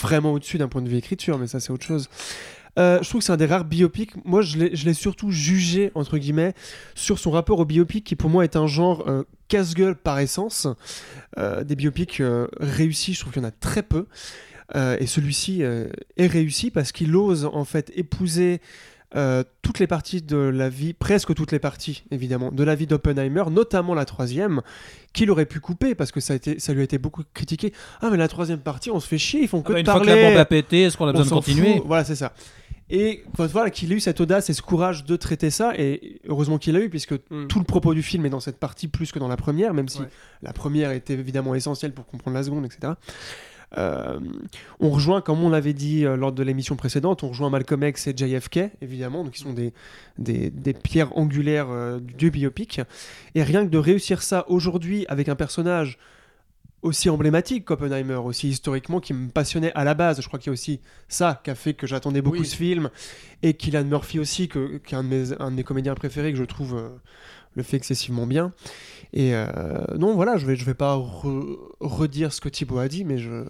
vraiment 0.00 0.32
au-dessus 0.32 0.58
d'un 0.58 0.68
point 0.68 0.82
de 0.82 0.88
vue 0.88 0.96
écriture, 0.96 1.38
mais 1.38 1.46
ça 1.46 1.60
c'est 1.60 1.72
autre 1.72 1.84
chose. 1.84 2.08
Euh, 2.78 3.00
je 3.02 3.08
trouve 3.08 3.20
que 3.20 3.24
c'est 3.26 3.32
un 3.32 3.36
des 3.36 3.46
rares 3.46 3.64
biopics. 3.64 4.12
Moi, 4.24 4.42
je 4.42 4.56
l'ai 4.56 4.94
surtout 4.94 5.30
jugé, 5.30 5.90
entre 5.94 6.18
guillemets, 6.18 6.54
sur 6.94 7.18
son 7.18 7.30
rapport 7.30 7.58
au 7.58 7.64
biopic, 7.64 8.04
qui 8.04 8.16
pour 8.16 8.30
moi 8.30 8.44
est 8.44 8.56
un 8.56 8.66
genre 8.66 9.08
euh, 9.08 9.24
casse-gueule 9.48 9.94
par 9.94 10.18
essence. 10.18 10.66
Euh, 11.38 11.64
des 11.64 11.76
biopics 11.76 12.22
réussis, 12.60 13.14
je 13.14 13.20
trouve 13.20 13.32
qu'il 13.32 13.42
y 13.42 13.44
en 13.44 13.48
a 13.48 13.52
très 13.52 13.82
peu. 13.82 14.06
Et 14.74 15.06
celui-ci 15.06 15.60
est 15.60 16.26
réussi 16.26 16.70
parce 16.70 16.92
qu'il 16.92 17.14
ose 17.14 17.44
en 17.44 17.66
fait 17.66 17.92
épouser 17.94 18.62
euh, 19.14 19.44
toutes 19.62 19.78
les 19.78 19.86
parties 19.86 20.22
de 20.22 20.36
la 20.36 20.68
vie, 20.68 20.92
presque 20.94 21.34
toutes 21.34 21.52
les 21.52 21.58
parties 21.58 22.04
évidemment, 22.10 22.50
de 22.50 22.64
la 22.64 22.74
vie 22.74 22.86
d'Oppenheimer, 22.86 23.44
notamment 23.50 23.94
la 23.94 24.04
troisième, 24.04 24.62
qu'il 25.12 25.30
aurait 25.30 25.46
pu 25.46 25.60
couper 25.60 25.94
parce 25.94 26.12
que 26.12 26.20
ça, 26.20 26.32
a 26.32 26.36
été, 26.36 26.58
ça 26.58 26.72
lui 26.72 26.80
a 26.80 26.84
été 26.84 26.98
beaucoup 26.98 27.22
critiqué. 27.34 27.72
Ah 28.00 28.08
mais 28.10 28.16
la 28.16 28.28
troisième 28.28 28.60
partie, 28.60 28.90
on 28.90 29.00
se 29.00 29.06
fait 29.08 29.18
chier, 29.18 29.42
ils 29.42 29.48
font 29.48 29.62
que 29.62 29.72
Ah 29.72 29.74
bah, 29.74 29.74
de 29.74 29.80
une 29.80 29.86
fois 29.86 30.00
que 30.00 30.06
parler. 30.06 30.22
la 30.22 30.28
bombe 30.30 30.38
a 30.38 30.44
pété, 30.46 30.82
est-ce 30.82 30.96
qu'on 30.96 31.06
a 31.06 31.12
besoin 31.12 31.24
de 31.26 31.30
continuer 31.44 31.74
fout. 31.76 31.82
Voilà, 31.86 32.04
c'est 32.04 32.14
ça. 32.16 32.32
Et 32.94 33.24
voilà 33.38 33.70
qu'il 33.70 33.90
ait 33.90 33.96
eu 33.96 34.00
cette 34.00 34.20
audace 34.20 34.50
et 34.50 34.52
ce 34.52 34.60
courage 34.60 35.04
de 35.06 35.16
traiter 35.16 35.48
ça, 35.48 35.72
et 35.78 36.20
heureusement 36.28 36.58
qu'il 36.58 36.74
l'a 36.74 36.80
eu, 36.80 36.90
puisque 36.90 37.14
Mm. 37.30 37.46
tout 37.48 37.58
le 37.58 37.64
propos 37.64 37.94
du 37.94 38.02
film 38.02 38.26
est 38.26 38.30
dans 38.30 38.40
cette 38.40 38.58
partie 38.58 38.86
plus 38.88 39.12
que 39.12 39.18
dans 39.18 39.28
la 39.28 39.36
première, 39.38 39.72
même 39.72 39.88
si 39.88 40.00
Ouais. 40.00 40.08
la 40.42 40.52
première 40.52 40.90
était 40.90 41.14
évidemment 41.14 41.54
essentielle 41.54 41.92
pour 41.92 42.04
comprendre 42.06 42.36
la 42.36 42.42
seconde, 42.42 42.66
etc. 42.66 42.92
Euh, 43.78 44.18
on 44.80 44.90
rejoint, 44.90 45.20
comme 45.20 45.42
on 45.42 45.48
l'avait 45.48 45.72
dit 45.72 46.04
euh, 46.04 46.16
lors 46.16 46.32
de 46.32 46.42
l'émission 46.42 46.76
précédente, 46.76 47.22
on 47.22 47.28
rejoint 47.28 47.50
Malcolm 47.50 47.82
X 47.82 48.06
et 48.06 48.14
JFK, 48.16 48.70
évidemment, 48.82 49.24
donc 49.24 49.32
qui 49.32 49.40
sont 49.40 49.52
des, 49.52 49.72
des, 50.18 50.50
des 50.50 50.72
pierres 50.74 51.16
angulaires 51.16 51.68
euh, 51.70 51.98
du 52.00 52.30
biopic. 52.30 52.80
Et 53.34 53.42
rien 53.42 53.64
que 53.64 53.70
de 53.70 53.78
réussir 53.78 54.22
ça 54.22 54.44
aujourd'hui 54.48 55.06
avec 55.08 55.28
un 55.28 55.36
personnage 55.36 55.98
aussi 56.82 57.08
emblématique 57.08 57.64
qu'Oppenheimer, 57.64 58.16
aussi 58.16 58.48
historiquement, 58.48 58.98
qui 59.00 59.14
me 59.14 59.28
passionnait 59.28 59.72
à 59.74 59.84
la 59.84 59.94
base. 59.94 60.20
Je 60.20 60.26
crois 60.26 60.38
qu'il 60.40 60.48
y 60.48 60.50
a 60.50 60.54
aussi 60.54 60.80
ça 61.08 61.40
qui 61.44 61.50
a 61.50 61.54
fait 61.54 61.74
que 61.74 61.86
j'attendais 61.86 62.22
beaucoup 62.22 62.40
Oui. 62.40 62.46
ce 62.46 62.56
film. 62.56 62.90
Et 63.42 63.54
Killian 63.54 63.84
Murphy 63.84 64.18
aussi, 64.18 64.48
que, 64.48 64.78
qui 64.78 64.94
est 64.94 64.98
un 64.98 65.04
de, 65.04 65.08
mes, 65.08 65.32
un 65.40 65.50
de 65.52 65.56
mes 65.56 65.62
comédiens 65.64 65.94
préférés, 65.94 66.32
que 66.32 66.38
je 66.38 66.44
trouve 66.44 66.82
le 67.54 67.62
fait 67.62 67.76
excessivement 67.76 68.26
bien. 68.26 68.52
Et 69.12 69.34
euh, 69.34 69.46
non, 69.98 70.14
voilà, 70.14 70.36
je 70.36 70.46
vais, 70.46 70.56
je 70.56 70.64
vais 70.64 70.74
pas 70.74 70.96
re- 70.96 71.58
redire 71.80 72.32
ce 72.32 72.40
que 72.40 72.48
Thibaut 72.48 72.78
a 72.78 72.88
dit, 72.88 73.04
mais 73.04 73.18
je... 73.18 73.44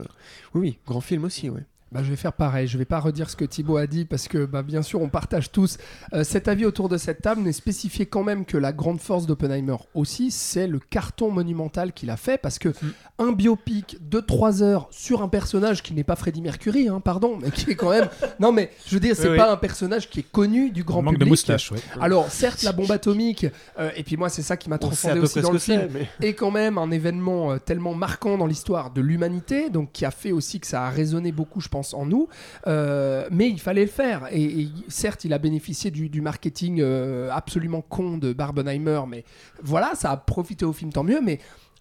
oui, 0.54 0.60
oui, 0.60 0.78
grand 0.86 1.00
film 1.00 1.24
aussi, 1.24 1.50
ouais. 1.50 1.64
Bah, 1.92 2.02
je 2.02 2.08
vais 2.10 2.16
faire 2.16 2.32
pareil. 2.32 2.66
Je 2.66 2.78
vais 2.78 2.84
pas 2.86 3.00
redire 3.00 3.28
ce 3.28 3.36
que 3.36 3.44
Thibaut 3.44 3.76
a 3.76 3.86
dit 3.86 4.04
parce 4.06 4.26
que, 4.28 4.46
bah, 4.46 4.62
bien 4.62 4.80
sûr, 4.82 5.02
on 5.02 5.08
partage 5.08 5.52
tous 5.52 5.76
euh, 6.14 6.24
cet 6.24 6.48
avis 6.48 6.64
autour 6.64 6.88
de 6.88 6.96
cette 6.96 7.20
table, 7.20 7.42
mais 7.44 7.52
spécifier 7.52 8.06
quand 8.06 8.24
même 8.24 8.44
que 8.46 8.56
la 8.56 8.72
grande 8.72 9.00
force 9.00 9.26
d'Oppenheimer 9.26 9.76
aussi, 9.94 10.30
c'est 10.30 10.66
le 10.66 10.78
carton 10.78 11.30
monumental 11.30 11.92
qu'il 11.92 12.08
a 12.10 12.16
fait 12.16 12.38
parce 12.38 12.58
que 12.58 12.70
un 13.18 13.32
biopic 13.32 13.98
de 14.08 14.20
3 14.20 14.62
heures 14.62 14.88
sur 14.90 15.22
un 15.22 15.28
personnage 15.28 15.82
qui 15.82 15.92
n'est 15.92 16.02
pas 16.04 16.16
Freddie 16.16 16.40
Mercury, 16.40 16.88
hein, 16.88 17.00
pardon, 17.00 17.38
mais 17.40 17.50
qui 17.50 17.70
est 17.70 17.74
quand 17.74 17.90
même. 17.90 18.08
non, 18.40 18.52
mais 18.52 18.70
je 18.86 18.94
veux 18.94 19.00
dire, 19.00 19.14
c'est 19.14 19.28
Oui, 19.28 19.36
pas 19.36 19.48
oui. 19.48 19.52
un 19.52 19.56
personnage 19.58 20.08
qui 20.08 20.20
est 20.20 20.30
connu 20.30 20.70
du 20.70 20.84
grand 20.84 21.02
manque 21.02 21.14
public. 21.14 21.26
de 21.26 21.30
moustache, 21.30 21.72
ouais. 21.72 21.78
Alors, 22.00 22.30
certes, 22.30 22.62
la 22.62 22.72
bombe 22.72 22.90
atomique, 22.90 23.46
euh, 23.78 23.90
et 23.96 24.02
puis 24.02 24.16
moi, 24.16 24.28
c'est 24.30 24.42
ça 24.42 24.56
qui 24.56 24.68
m'a 24.70 24.76
On 24.76 24.78
transcendé 24.78 25.20
aussi 25.20 25.40
dans 25.40 25.52
le 25.52 25.58
film 25.58 25.88
mais... 25.92 26.08
est 26.26 26.32
quand 26.34 26.50
même 26.50 26.78
un 26.78 26.90
événement 26.90 27.52
euh, 27.52 27.58
tellement 27.58 27.94
marquant 27.94 28.38
dans 28.38 28.46
l'histoire 28.46 28.90
de 28.92 29.00
l'humanité, 29.02 29.68
donc 29.68 29.92
qui 29.92 30.04
a 30.04 30.10
fait 30.10 30.32
aussi 30.32 30.58
que 30.58 30.66
ça 30.66 30.86
a 30.86 30.90
résonné 30.90 31.32
beaucoup, 31.32 31.60
je 31.60 31.68
pense, 31.68 31.81
en 31.94 32.06
nous. 32.06 32.28
Euh, 32.66 33.26
mais 33.30 33.48
il 33.48 33.60
fallait 33.60 33.84
le 33.84 33.90
faire. 33.90 34.28
Et, 34.32 34.68
certes, 34.88 35.24
il 35.24 35.32
a 35.32 35.38
bénéficié 35.38 35.90
du, 35.90 36.08
du 36.08 36.20
marketing 36.20 36.80
euh, 36.80 37.30
absolument 37.30 37.82
con 37.82 38.18
de 38.18 38.32
Barbenheimer, 38.32 39.02
mais 39.08 39.24
voilà, 39.62 39.92
ça 39.94 40.10
a 40.10 40.16
profité 40.16 40.64
au 40.64 40.72
film, 40.72 40.92
tant 40.92 41.04
mieux. 41.04 41.20
Mais 41.20 41.38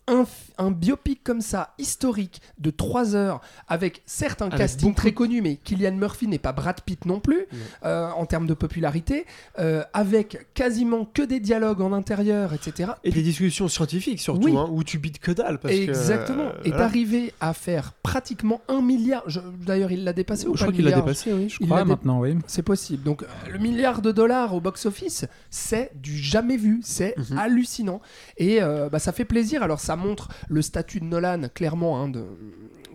un, 0.08 0.72
biopic 0.72 1.24
comme 1.24 1.42
ça, 1.42 1.74
historique, 1.78 2.42
de 2.60 2.70
3 2.70 3.16
heures, 3.16 3.42
avec 3.68 4.02
certes 4.06 4.42
un 4.42 4.48
Avec 4.48 4.58
casting 4.60 4.90
beaucoup- 4.90 5.02
très 5.02 5.12
connu, 5.14 5.42
mais 5.42 5.56
Killian 5.56 5.94
Murphy 5.94 6.28
n'est 6.28 6.38
pas 6.40 6.52
Brad 6.52 6.82
Pitt 6.82 7.06
non 7.06 7.20
plus, 7.20 7.46
euh, 7.86 8.10
en 8.12 8.26
termes 8.26 8.46
de 8.48 8.54
popularité, 8.54 9.26
euh, 9.60 9.84
avec 9.94 10.48
quasiment 10.54 11.06
que 11.06 11.22
des 11.22 11.40
dialogues 11.40 11.82
en 11.82 11.94
intérieur, 11.94 12.54
etc. 12.54 12.92
Et 13.04 13.12
des 13.12 13.22
discussions 13.22 13.68
scientifiques 13.68 14.20
surtout, 14.20 14.46
Oui. 14.50 14.58
hein, 14.58 14.68
où 14.72 14.84
tu 14.84 14.98
bites 15.00 15.20
que 15.20 15.32
dalle. 15.32 15.60
Parce 15.60 15.74
que, 15.74 15.82
Exactement. 15.82 16.44
euh, 16.50 16.64
Et 16.66 16.72
d'arriver 16.72 17.34
à 17.40 17.54
faire 17.54 17.94
pratiquement 18.04 18.62
un 18.68 18.82
milliard. 18.82 19.24
D'ailleurs, 19.66 19.92
il 19.92 20.04
l'a 20.04 20.14
dépassé 20.14 20.48
ou 20.48 20.56
Je 20.56 20.60
pas 20.60 20.66
crois 20.66 20.76
qu'il 20.76 20.86
l'a 20.86 20.92
dépassé, 21.00 21.34
oui. 21.34 21.48
Je 21.50 21.58
Il 21.62 21.68
crois 21.68 21.86
maintenant, 21.86 22.20
oui. 22.20 22.38
C'est 22.48 22.64
possible. 22.64 23.04
Donc, 23.04 23.24
euh, 23.24 23.26
le 23.52 23.60
milliard 23.60 24.02
de 24.02 24.12
dollars 24.12 24.54
au 24.54 24.60
box-office, 24.62 25.26
c'est 25.50 25.92
du 25.96 26.18
jamais 26.18 26.58
vu. 26.58 26.82
C'est 26.84 27.16
Mhm. 27.18 27.38
hallucinant. 27.38 28.02
Et 28.38 28.60
bah, 28.92 29.00
ça 29.00 29.12
fait 29.12 29.26
plaisir. 29.26 29.64
Alors, 29.64 29.80
ça 29.80 29.96
montre 30.02 30.30
le 30.50 30.62
statut 30.62 31.00
de 31.00 31.06
Nolan, 31.06 31.44
clairement, 31.54 32.02
hein, 32.02 32.10
de 32.10 32.26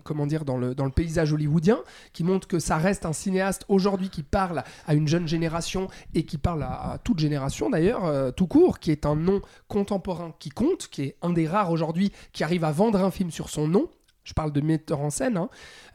comment 0.07 0.25
dire 0.25 0.45
dans 0.45 0.57
le, 0.57 0.73
dans 0.73 0.85
le 0.85 0.91
paysage 0.91 1.33
hollywoodien 1.33 1.79
qui 2.13 2.23
montre 2.23 2.47
que 2.47 2.59
ça 2.59 2.77
reste 2.77 3.05
un 3.05 3.11
cinéaste 3.11 3.65
aujourd'hui 3.67 4.09
qui 4.09 4.23
parle 4.23 4.63
à 4.87 4.93
une 4.93 5.07
jeune 5.07 5.27
génération 5.27 5.89
et 6.13 6.23
qui 6.23 6.37
parle 6.37 6.63
à, 6.63 6.97
toute 7.03 7.19
génération 7.19 7.69
d'ailleurs 7.69 8.05
euh, 8.05 8.31
tout 8.31 8.47
court 8.47 8.79
qui 8.79 8.91
est 8.91 9.05
un 9.05 9.17
nom 9.17 9.41
contemporain 9.67 10.33
qui 10.39 10.49
compte 10.49 10.87
qui 10.87 11.01
est 11.01 11.17
un 11.21 11.31
des 11.31 11.45
rares 11.45 11.71
aujourd'hui 11.71 12.13
qui 12.31 12.45
arrive 12.45 12.63
à 12.63 12.71
vendre 12.71 13.03
un 13.03 13.11
film 13.11 13.31
sur 13.31 13.49
son 13.49 13.67
nom 13.67 13.89
je 14.27 14.33
parle 14.33 14.51
de 14.51 14.59
metteur 14.61 14.99
en 14.99 15.09
scène 15.09 15.37
hein. 15.37 15.49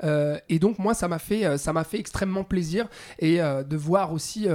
Euh, 0.04 0.38
et 0.48 0.58
donc 0.58 0.78
moi 0.78 0.94
ça 0.94 1.06
m'a 1.06 1.18
fait 1.18 1.44
euh, 1.44 1.56
extrêmement 1.92 2.44
plaisir 2.44 2.88
et 3.18 3.42
euh, 3.42 3.62
de 3.62 3.76
voir 3.76 4.12
aussi 4.12 4.48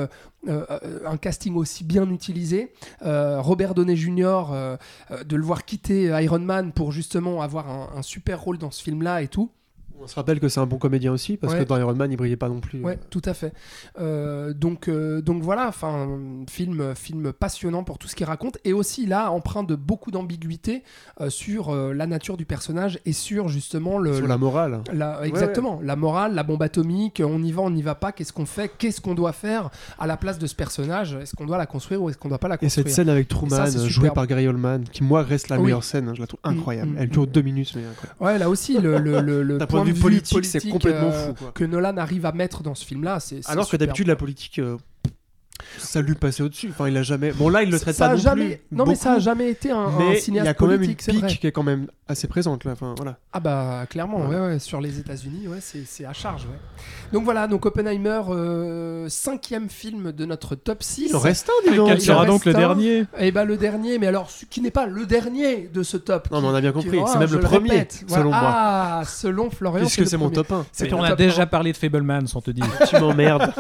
un 0.48 1.18
casting 1.18 1.56
aussi 1.56 1.84
bien 1.84 2.10
utilisé 2.10 2.74
Robert 3.02 3.74
Downey 3.74 3.96
Jr 3.96 4.78
de 5.26 5.36
le 5.36 5.44
voir 5.44 5.66
quitter 5.66 6.06
Iron 6.24 6.40
Man 6.40 6.72
pour 6.72 6.92
justement 6.92 7.42
avoir 7.42 7.70
un, 7.70 8.02
super 8.02 8.42
rôle 8.42 8.58
dans 8.58 8.72
ce 8.72 8.82
film 8.82 9.04
là 9.04 9.22
et 9.22 9.28
tout 9.28 9.52
On 10.02 10.08
se 10.08 10.16
rappelle 10.16 10.40
que 10.40 10.48
c'est 10.48 10.60
un 10.60 10.66
bon 10.66 10.78
comédien 10.78 11.12
aussi, 11.12 11.38
parce 11.38 11.54
Ouais. 11.54 11.60
que 11.60 11.64
dans 11.66 11.78
Iron 11.78 11.94
Man, 11.96 12.12
il 12.12 12.18
brillait 12.18 12.36
pas 12.38 12.50
non 12.50 12.60
plus. 12.60 12.82
Ouais, 12.82 12.98
tout 13.10 13.22
à 13.26 13.34
fait. 13.34 13.54
Euh, 14.00 14.54
donc, 14.54 14.88
euh, 14.88 15.22
donc 15.22 15.42
voilà, 15.44 15.68
enfin, 15.68 16.08
film, 16.50 16.94
film 16.96 17.34
passionnant 17.34 17.84
pour 17.84 17.98
tout 17.98 18.08
ce 18.08 18.16
qu'il 18.16 18.26
raconte 18.26 18.58
et 18.64 18.74
aussi 18.74 19.06
là 19.06 19.32
empreint 19.32 19.64
de 19.64 19.76
beaucoup 19.76 20.12
d'ambiguïté 20.12 20.84
euh, 21.22 21.30
sur 21.30 21.70
euh, 21.74 21.94
la 21.94 22.06
nature 22.08 22.38
du 22.38 22.46
personnage 22.46 23.00
et 23.06 23.14
sur 23.14 23.48
justement 23.50 23.98
le, 23.98 24.14
Sur 24.14 24.22
le- 24.24 24.28
la 24.30 24.38
morale. 24.38 24.82
la- 24.94 25.22
exactement, 25.26 25.80
la 25.84 25.96
morale, 25.96 26.36
la 26.36 26.44
bombe 26.44 26.62
atomique, 26.64 27.22
on 27.26 27.42
y 27.42 27.52
va, 27.52 27.64
on 27.64 27.70
n'y 27.72 27.82
va 27.82 27.96
pas, 27.96 28.12
qu'est-ce 28.12 28.34
qu'on 28.34 28.46
fait, 28.46 28.72
qu'est-ce 28.78 29.02
qu'on 29.02 29.16
doit 29.16 29.34
faire 29.34 29.70
à 30.00 30.06
la 30.08 30.18
place 30.18 30.38
de 30.40 30.48
ce 30.48 30.56
personnage, 30.56 31.16
est-ce 31.16 31.36
qu'on 31.36 31.46
doit 31.46 31.58
la 31.58 31.66
construire 31.66 32.02
ou 32.04 32.10
est-ce 32.10 32.18
qu'on 32.18 32.30
doit 32.30 32.38
pas 32.38 32.48
la 32.48 32.56
Et 32.56 32.60
construire 32.60 32.86
cette 32.88 32.94
scène 32.96 33.10
avec 33.10 33.28
Truman, 33.28 33.66
jouée 33.88 34.12
par 34.12 34.28
Gary 34.28 34.48
Oldman, 34.48 34.84
qui 34.92 35.04
moi 35.04 35.24
reste 35.24 35.50
la 35.50 35.58
Oui. 35.58 35.64
meilleure 35.64 35.84
scène, 35.84 36.08
hein, 36.10 36.14
je 36.16 36.22
la 36.22 36.28
trouve 36.28 36.40
incroyable. 36.44 36.92
Mm, 36.92 36.94
mm, 36.96 36.98
Elle 37.00 37.10
dure 37.10 37.24
mm. 37.24 37.28
deux 37.28 37.42
minutes, 37.42 37.74
mais 37.76 37.82
incroyable. 37.86 38.18
Ouais, 38.24 38.38
là 38.38 38.50
aussi, 38.50 38.78
le, 38.80 39.00
le, 39.00 39.22
le, 39.22 39.44
le 39.44 39.58
point, 39.68 39.84
vue 39.92 40.02
politique, 40.02 40.46
c'est 40.46 40.70
complètement 40.70 41.10
euh, 41.10 41.28
fou. 41.28 41.34
quoi. 41.34 41.52
que 41.54 41.64
Nolan 41.64 41.98
arrive 41.98 42.26
à 42.26 42.32
mettre 42.32 42.64
dans 42.64 42.76
ce 42.76 42.86
film-là, 42.86 43.20
c'est 43.20 43.42
c'est 43.44 43.52
Alors 43.52 43.70
que 43.70 43.78
d'habitude, 43.78 44.08
la 44.08 44.16
politique, 44.16 44.60
euh, 44.60 44.78
ça 45.78 46.02
lui 46.02 46.16
passait 46.16 46.44
au-dessus. 46.44 46.70
Enfin, 46.72 46.88
il 46.88 46.98
a 46.98 47.04
jamais. 47.04 47.32
Bon, 47.32 47.50
là, 47.50 47.64
il 47.64 47.70
le 47.72 47.80
traite 47.80 47.96
ça 47.96 48.06
pas 48.08 48.12
a 48.12 48.16
non 48.16 48.22
jamais... 48.22 48.46
plus. 48.70 48.78
Non, 48.78 48.86
mais 48.86 48.96
ça 48.96 49.14
a 49.14 49.20
jamais 49.20 49.50
été 49.50 49.72
un, 49.72 49.78
un 49.78 49.98
Mais 49.98 50.18
il 50.18 50.22
cinéaste 50.22 50.46
y 50.46 50.50
a 50.50 50.54
quand 50.54 50.68
même 50.68 50.84
une 50.84 50.96
pique 50.96 51.40
qui 51.40 51.48
est 51.48 51.52
quand 51.52 51.64
même 51.64 51.88
assez 52.08 52.28
présente 52.28 52.64
là. 52.64 52.72
Enfin, 52.72 52.94
voilà. 52.98 53.18
Ah 53.34 53.40
bah 53.40 53.86
clairement, 53.90 54.28
ouais. 54.28 54.36
Ouais. 54.36 54.48
ouais, 54.48 54.60
sur 54.60 54.80
les 54.82 55.00
États-Unis, 55.00 55.48
ouais, 55.48 55.60
c'est 55.62 56.06
à 56.06 56.14
charge. 56.14 56.44
Ouais. 56.46 56.58
Donc 57.12 57.24
voilà, 57.24 57.48
donc 57.48 57.66
Oppenheimer, 57.66 58.22
euh, 58.30 59.10
cinquième 59.10 59.70
film 59.70 60.12
de 60.12 60.26
notre 60.26 60.56
top 60.56 60.84
6. 60.84 61.08
Il 61.10 61.16
en 61.16 61.20
reste 61.20 61.50
un, 61.50 61.70
dis 61.72 61.76
donc. 61.76 61.88
Quel 61.88 61.98
il 61.98 62.02
sera 62.02 62.26
donc 62.26 62.46
le 62.46 62.54
dernier 62.54 63.06
Et 63.20 63.32
bah 63.32 63.46
le 63.46 63.58
dernier, 63.58 63.98
mais 64.00 64.08
alors 64.08 64.30
ce 64.30 64.46
qui 64.46 64.62
n'est 64.62 64.72
pas 64.72 64.86
le 64.86 65.06
dernier 65.06 65.70
de 65.74 65.84
ce 65.84 65.98
top. 65.98 66.30
Non, 66.32 66.38
qui- 66.38 66.44
mais 66.44 66.52
on 66.52 66.56
a 66.56 66.62
bien 66.62 66.72
compris. 66.72 67.00
C'est 67.08 67.20
même 67.20 67.32
le 67.32 67.40
premier, 67.40 67.70
répète. 67.72 68.04
Voilà. 68.08 68.24
selon 68.24 68.30
moi. 68.30 68.40
Ah, 68.44 69.02
selon 69.06 69.50
Florian. 69.50 69.82
Puisque 69.86 70.00
le 70.00 70.06
c'est 70.06 70.18
mon 70.18 70.26
premier. 70.30 70.36
top 70.36 70.52
1. 70.52 70.66
C'est 70.72 70.94
on 70.94 71.04
a 71.04 71.16
déjà 71.16 71.46
parlé 71.46 71.72
de 71.72 71.78
Fableman, 71.78 72.26
on 72.34 72.42
te 72.42 72.52
dit. 72.52 72.62
Tu 72.90 73.00
m'emmerdes. 73.00 73.52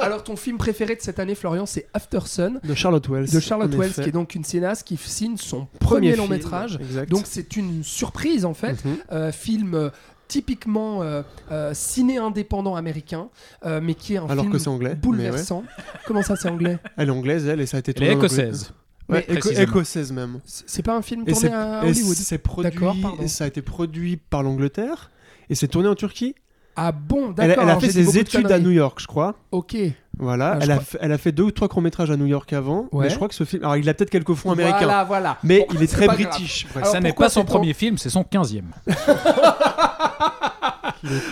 Alors 0.00 0.22
ton 0.24 0.36
film 0.36 0.56
préféré 0.58 0.96
de 0.96 1.00
cette 1.02 1.18
année, 1.18 1.34
Florian, 1.40 1.66
c'est 1.66 1.86
After 1.94 2.20
Sun 2.26 2.60
De 2.62 2.74
Charlotte 2.74 3.08
Wells. 3.08 3.30
de 3.30 3.40
Charlotte 3.40 3.74
Wells, 3.74 3.90
effet. 3.90 4.02
qui 4.02 4.08
est 4.10 4.12
donc 4.12 4.34
une 4.34 4.44
cinéaste 4.44 4.86
qui 4.86 4.96
signe 4.96 5.36
son 5.36 5.66
premier, 5.80 6.14
long 6.16 6.24
film, 6.24 6.36
métrage. 6.36 6.76
Exact. 6.80 7.08
Donc 7.10 7.22
c'est 7.26 7.56
une 7.56 7.82
surprise 7.82 8.44
en 8.44 8.54
fait. 8.54 8.84
Mhm. 8.84 8.96
Euh, 9.12 9.32
film 9.32 9.74
euh, 9.74 9.90
typiquement 10.28 11.02
euh, 11.02 11.22
euh, 11.50 11.72
ciné 11.74 12.18
indépendant 12.18 12.76
américain, 12.76 13.28
euh, 13.64 13.80
mais 13.82 13.94
qui 13.94 14.14
est 14.14 14.18
un 14.18 14.26
Alors 14.28 14.44
film 14.44 14.52
que 14.52 14.58
c'est 14.58 14.68
anglais. 14.68 14.90
mais 14.90 14.94
ouais. 14.94 15.00
bouleversant. 15.00 15.64
Comment 16.06 16.22
ça, 16.22 16.36
c'est 16.36 16.48
anglais? 16.48 16.78
Elle 16.96 17.08
est 17.08 17.12
anglaise, 17.12 17.46
elle, 17.48 17.60
et 17.60 17.66
ça 17.66 17.78
a 17.78 17.80
été 17.80 17.92
Elle 17.96 18.02
est 18.04 18.06
tourné 18.12 18.14
en 18.22 18.26
écossaise. 18.26 18.72
Ouais, 19.08 19.24
éco- 19.28 19.50
écossaise 19.50 20.12
même. 20.12 20.38
C'est 20.44 20.82
pas 20.84 20.96
un 20.96 21.02
film 21.02 21.24
tourné 21.24 21.34
c'est 21.48 21.52
à 21.52 21.80
Hollywood? 21.84 22.14
c'est 22.14 22.38
produit, 22.38 22.70
D'accord, 22.70 22.94
pardon. 23.02 23.20
et 23.22 23.26
ça 23.26 23.42
a 23.42 23.46
été 23.48 23.60
produit 23.60 24.16
par 24.16 24.44
l'Angleterre 24.44 25.10
et 25.48 25.56
c'est 25.56 25.66
tourné 25.66 25.88
en 25.88 25.96
Turquie. 25.96 26.36
Ah 26.82 26.92
bon, 26.92 27.28
Elle, 27.28 27.34
d'accord. 27.34 27.52
elle 27.64 27.68
a 27.68 27.72
alors 27.72 27.80
fait 27.82 27.88
j'ai 27.88 27.92
dit 27.92 27.98
beaucoup 28.06 28.12
ses 28.12 28.22
de 28.24 28.28
études 28.38 28.52
à. 28.52 28.58
New 28.58 28.70
York, 28.70 28.98
je 29.02 29.06
crois. 29.06 29.34
Ok. 29.52 29.76
Voilà, 30.18 30.52
Ah, 30.54 30.58
elle, 30.62 30.70
a 30.70 30.74
crois- 30.76 30.84
fait, 30.84 30.98
elle 31.02 31.12
a 31.12 31.18
fait 31.18 31.32
deux 31.32 31.42
ou 31.44 31.50
trois 31.50 31.68
courts 31.68 31.82
métrages 31.82 32.10
à 32.10 32.16
New 32.16 32.26
York 32.26 32.50
avant, 32.52 32.88
Ouais. 32.92 33.04
mais 33.04 33.10
je 33.10 33.16
crois 33.16 33.28
que 33.28 33.34
ce 33.34 33.44
film, 33.44 33.62
alors 33.62 33.76
il 33.76 33.88
a 33.88 33.94
peut-être 33.94 34.10
quelques 34.10 34.34
fonds 34.34 34.50
américains, 34.52 34.78
Voilà, 34.84 35.04
voilà. 35.04 35.38
mais 35.44 35.60
Bon, 35.68 35.74
il 35.74 35.82
est 35.82 35.86
très 35.92 36.06
british. 36.06 36.66
Alors, 36.74 36.88
ça 36.88 37.00
n'est 37.00 37.12
pas 37.12 37.28
son 37.28 37.40
ton- 37.42 37.46
premier 37.52 37.72
film, 37.74 37.98
c'est 37.98 38.10
son 38.10 38.24
quinzième. 38.24 38.70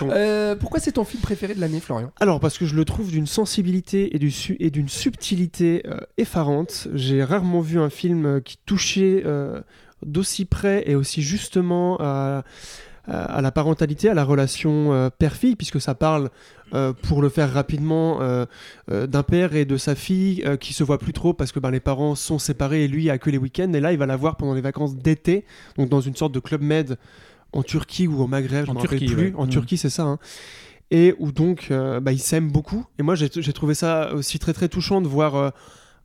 Euh, 0.03 0.55
pourquoi 0.55 0.79
c'est 0.79 0.93
ton 0.93 1.03
film 1.03 1.21
préféré 1.21 1.53
de 1.53 1.61
l'année, 1.61 1.79
Florian? 1.79 2.11
Alors 2.19 2.39
parce 2.39 2.57
que 2.57 2.65
je 2.65 2.75
le 2.75 2.85
trouve 2.85 3.11
d'une 3.11 3.27
sensibilité 3.27 4.15
et 4.15 4.19
du 4.19 4.31
su- 4.31 4.57
et 4.59 4.71
d'une 4.71 4.89
subtilité 4.89 5.83
euh, 5.87 5.99
effarante. 6.17 6.87
J'ai 6.95 7.23
rarement 7.23 7.61
vu 7.61 7.79
un 7.79 7.89
film 7.91 8.25
euh, 8.25 8.39
qui 8.39 8.57
touchait 8.65 9.21
euh, 9.25 9.61
d'aussi 10.03 10.45
près 10.45 10.83
et 10.87 10.95
aussi 10.95 11.21
justement 11.21 11.97
à, 11.99 12.43
à- 13.09 13.23
à 13.37 13.41
la 13.41 13.51
parentalité, 13.51 14.09
à 14.09 14.13
la 14.13 14.23
relation 14.23 14.93
euh, 14.93 15.09
père-fille, 15.09 15.55
puisque 15.55 15.81
ça 15.81 15.95
parle, 15.95 16.29
euh, 16.73 16.93
pour 16.93 17.21
le 17.21 17.29
faire 17.29 17.51
rapidement, 17.51 18.21
euh, 18.21 18.45
euh, 18.91 19.07
d'un 19.07 19.23
père 19.23 19.55
et 19.55 19.65
de 19.65 19.75
sa 19.77 19.95
fille 19.95 20.43
euh, 20.45 20.55
qui 20.57 20.73
se 20.73 20.83
voient 20.83 20.99
plus 20.99 21.13
trop 21.13 21.33
parce 21.33 21.51
que 21.51 21.59
ben, 21.59 21.71
les 21.71 21.79
parents 21.79 22.15
sont 22.15 22.37
séparés 22.39 22.83
et 22.83 22.87
lui 22.87 23.09
a 23.09 23.17
que 23.17 23.29
les 23.29 23.37
week-ends. 23.39 23.73
Et 23.73 23.79
là, 23.79 23.91
il 23.91 23.97
va 23.97 24.05
la 24.05 24.15
voir 24.15 24.37
pendant 24.37 24.53
les 24.53 24.61
vacances 24.61 24.95
d'été, 24.95 25.45
donc 25.77 25.89
dans 25.89 26.01
une 26.01 26.15
sorte 26.15 26.31
de 26.33 26.39
club 26.39 26.61
med 26.61 26.97
en 27.51 27.63
Turquie 27.63 28.07
ou 28.07 28.21
au 28.21 28.27
Maghreb, 28.27 28.65
je 28.67 28.71
En 28.71 28.75
Turquie, 28.75 29.05
plus. 29.07 29.15
ouais. 29.15 29.33
En 29.35 29.45
Mm. 29.47 29.49
Turquie, 29.49 29.77
c'est 29.77 29.89
ça. 29.89 30.03
hein 30.03 30.19
et 30.91 31.13
où 31.19 31.31
donc 31.31 31.67
euh, 31.69 31.99
bah, 31.99 32.11
ils 32.11 32.17
s'aiment 32.19 32.49
beaucoup. 32.51 32.83
Et 32.97 33.03
moi 33.03 33.13
j'ai 33.13 33.29
j'ai 33.31 33.53
trouvé 33.53 33.75
ça 33.75 34.11
aussi 34.15 34.39
très 34.39 34.53
très 34.53 34.69
touchant 34.69 35.01
de 35.01 35.07
voir 35.07 35.35
euh, 35.35 35.49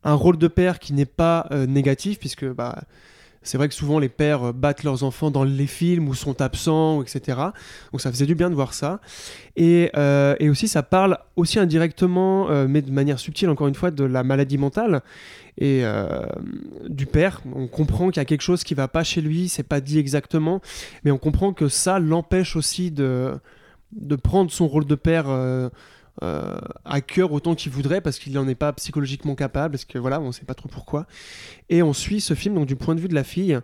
un 0.05 0.13
rôle 0.13 0.37
de 0.37 0.47
père 0.47 0.79
qui 0.79 0.93
n'est 0.93 1.07
pas 1.07 1.47
euh, 1.53 1.65
négatif, 1.67 2.19
puisque 2.19 2.45
bah, 2.45 2.83
c'est 3.45 3.59
vrai 3.59 3.69
que 3.69 3.75
souvent 3.75 3.99
les 3.99 4.09
pères 4.09 4.49
euh, 4.49 4.53
battent 4.53 4.83
leurs 4.83 5.05
enfants 5.05 5.31
dans 5.31 5.45
les 5.45 5.67
films 5.67 6.09
ou 6.09 6.15
sont 6.15 6.41
absents, 6.41 7.03
etc. 7.03 7.39
Donc 7.93 8.01
ça 8.01 8.11
faisait 8.11 8.27
du 8.27 8.35
bien 8.35 8.51
de 8.51 8.55
voir 8.55 8.75
ça. 8.75 9.01
Et, 9.55 9.91
euh, 9.97 10.35
et 10.41 10.49
aussi 10.49 10.67
ça 10.67 10.83
parle 10.83 11.19
aussi 11.37 11.59
indirectement, 11.59 12.51
euh, 12.51 12.67
mais 12.69 12.83
de 12.83 12.91
manière 12.91 13.19
subtile 13.19 13.51
encore 13.51 13.69
une 13.69 13.75
fois, 13.75 13.91
de 13.91 14.05
la 14.05 14.25
maladie 14.25 14.59
mentale 14.59 15.03
et 15.57 15.85
du 16.89 17.07
père. 17.07 17.41
On 17.55 17.69
comprend 17.69 18.09
qu'il 18.09 18.17
y 18.17 18.21
a 18.21 18.25
quelque 18.25 18.41
chose 18.41 18.65
qui 18.65 18.75
va 18.75 18.89
pas 18.89 19.05
chez 19.05 19.21
lui, 19.21 19.49
c'est 19.49 19.63
pas 19.63 19.81
dit 19.81 20.01
exactement, 20.01 20.61
mais 21.05 21.13
on 21.13 21.19
comprend 21.19 21.53
que 21.53 21.69
ça 21.69 22.01
l'empêche 22.01 22.57
aussi 22.57 22.91
de 22.91 23.35
de 23.93 24.17
prendre 24.17 24.51
son 24.51 24.67
rôle 24.67 24.87
de 24.87 24.97
père 24.97 25.27
euh, 26.23 26.59
à 26.85 27.01
cœur 27.01 27.33
autant 27.33 27.55
qu'il 27.55 27.73
voudrait 27.73 28.01
parce 28.01 28.19
qu'il 28.19 28.33
n'en 28.35 28.47
est 28.47 28.55
pas 28.55 28.73
psychologiquement 28.75 29.35
capable, 29.35 29.73
parce 29.73 29.85
que 29.85 29.99
voilà, 29.99 30.21
on 30.21 30.29
ne 30.29 30.33
sait 30.33 30.45
pas 30.45 30.55
trop 30.55 30.69
pourquoi. 30.69 31.07
Et 31.71 31.83
on 31.83 31.93
suit 31.93 32.21
ce 32.21 32.35
film 32.35 32.55
donc 32.55 32.67
du 32.67 32.77
point 32.77 32.95
de 32.95 33.01
vue 33.01 33.09
de 33.09 33.15
la 33.15 33.25
fille, 33.25 33.59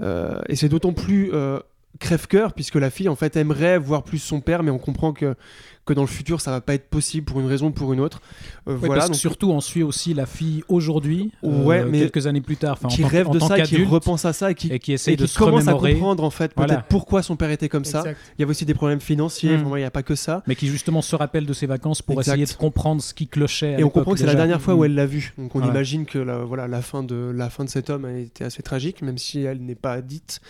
euh, 0.00 0.40
et 0.48 0.56
c'est 0.56 0.68
d'autant 0.68 0.92
plus 0.92 1.30
euh, 1.32 1.60
crève-cœur 2.00 2.54
puisque 2.54 2.74
la 2.74 2.90
fille 2.90 3.08
en 3.08 3.16
fait 3.16 3.36
aimerait 3.36 3.78
voir 3.78 4.02
plus 4.02 4.18
son 4.18 4.40
père, 4.40 4.62
mais 4.62 4.70
on 4.70 4.78
comprend 4.78 5.12
que 5.12 5.36
que 5.84 5.92
dans 5.94 6.02
le 6.02 6.06
futur 6.08 6.40
ça 6.40 6.50
va 6.52 6.60
pas 6.60 6.74
être 6.74 6.88
possible 6.88 7.24
pour 7.26 7.40
une 7.40 7.46
raison 7.46 7.66
ou 7.66 7.70
pour 7.72 7.92
une 7.92 8.00
autre. 8.00 8.20
Euh, 8.68 8.72
Ouais, 8.74 8.78
voilà, 8.86 8.94
parce 8.94 9.06
que 9.08 9.12
donc, 9.14 9.20
surtout, 9.20 9.50
on 9.50 9.60
suit 9.60 9.82
aussi 9.82 10.14
la 10.14 10.26
fille 10.26 10.62
aujourd'hui, 10.68 11.32
Ouais, 11.42 11.80
euh, 11.80 11.88
mais 11.90 11.98
quelques 11.98 12.26
années 12.28 12.40
plus 12.40 12.56
tard, 12.56 12.78
en 12.84 12.88
qui 12.88 13.04
rêve 13.04 13.28
en 13.28 13.32
de 13.32 13.40
ça, 13.40 13.58
et 13.58 13.62
qui 13.64 13.82
repense 13.84 14.24
à 14.24 14.32
ça 14.32 14.52
et 14.52 14.54
qui, 14.54 14.68
et 14.72 14.78
qui 14.78 14.92
et 14.92 14.96
de 15.16 15.24
qui 15.24 15.28
se 15.32 15.38
commence 15.38 15.66
à 15.66 15.72
comprendre 15.74 16.22
en 16.22 16.30
fait 16.30 16.54
peut-être 16.54 16.68
Voilà. 16.68 16.84
pourquoi 16.88 17.22
son 17.22 17.34
père 17.36 17.50
était 17.50 17.68
comme 17.68 17.84
ça. 17.84 18.04
Il 18.06 18.40
y 18.40 18.42
avait 18.44 18.50
aussi 18.50 18.64
des 18.64 18.74
problèmes 18.74 19.00
financiers, 19.00 19.50
Mm. 19.56 19.60
vraiment, 19.60 19.76
il 19.76 19.80
n'y 19.80 19.84
a 19.84 19.90
pas 19.90 20.02
que 20.04 20.14
ça. 20.14 20.42
mais 20.46 20.54
qui 20.54 20.68
justement 20.68 21.02
se 21.02 21.16
rappelle 21.16 21.46
de 21.46 21.52
ses 21.52 21.66
vacances 21.66 22.00
pour 22.02 22.18
Exact. 22.20 22.34
essayer 22.34 22.46
de 22.46 22.52
comprendre 22.58 23.02
ce 23.02 23.12
qui 23.14 23.26
clochait. 23.26 23.76
Et 23.80 23.84
on 23.84 23.90
comprend 23.90 24.12
que 24.12 24.18
c'est 24.20 24.26
la 24.26 24.34
dernière 24.36 24.60
fois 24.60 24.74
où 24.74 24.82
Mm. 24.82 24.84
elle 24.84 24.94
l'a 24.94 25.06
vu. 25.06 25.34
Donc 25.36 25.54
on 25.56 25.58
Voilà. 25.58 25.72
imagine 25.74 26.06
que 26.06 26.18
la, 26.18 26.38
voilà, 26.38 26.68
la, 26.68 26.80
fin 26.82 27.02
de, 27.02 27.32
la 27.34 27.50
fin 27.50 27.64
de 27.64 27.68
cet 27.70 27.90
homme 27.90 28.04
a 28.04 28.12
été 28.12 28.44
assez 28.44 28.62
tragique, 28.62 29.02
même 29.02 29.18
si 29.18 29.40
elle 29.42 29.60
n'est 29.64 29.74
pas 29.74 30.00
dite. 30.00 30.40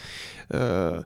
Euh, 0.55 1.01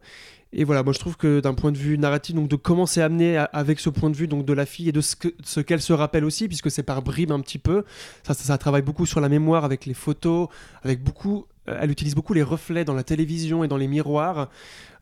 et 0.59 0.65
voilà, 0.65 0.83
moi 0.83 0.93
je 0.93 0.99
trouve 0.99 1.17
que 1.17 1.41
d'un 1.41 1.55
point 1.55 1.71
de 1.71 1.77
vue 1.79 1.99
narratif, 1.99 2.35
donc 2.35 2.49
de 2.49 2.57
comment 2.57 2.87
c'est 2.87 3.03
amené 3.03 3.37
à- 3.37 3.45
avec 3.45 3.79
ce 3.79 3.91
point 3.91 4.11
de 4.11 4.17
vue 4.17 4.27
donc 4.27 4.45
de 4.45 4.53
la 4.53 4.67
fille 4.67 4.89
et 4.89 4.93
de 4.93 5.01
ce 5.01 5.15
que- 5.15 5.33
ce 5.45 5.61
qu'elle 5.61 5.81
se 5.83 5.93
rappelle 5.93 6.25
aussi, 6.25 6.49
puisque 6.49 6.71
c'est 6.71 6.83
par 6.83 7.03
bribes 7.03 7.31
un 7.33 7.41
petit 7.41 7.59
peu. 7.59 7.85
Ça, 8.27 8.35
ça, 8.35 8.43
ça 8.45 8.59
travaille 8.59 8.83
beaucoup 8.83 9.07
sur 9.07 9.21
la 9.21 9.29
mémoire 9.29 9.65
avec 9.65 9.87
les 9.87 9.95
photos, 9.95 10.49
avec 10.83 11.03
beaucoup. 11.05 11.47
euh, 11.69 11.79
elle 11.81 11.91
utilise 11.91 12.15
beaucoup 12.15 12.33
les 12.35 12.43
reflets 12.45 12.85
dans 12.85 12.95
la 12.95 13.03
télévision 13.05 13.63
et 13.65 13.69
dans 13.69 13.77
les 13.77 13.89
miroirs 13.89 14.49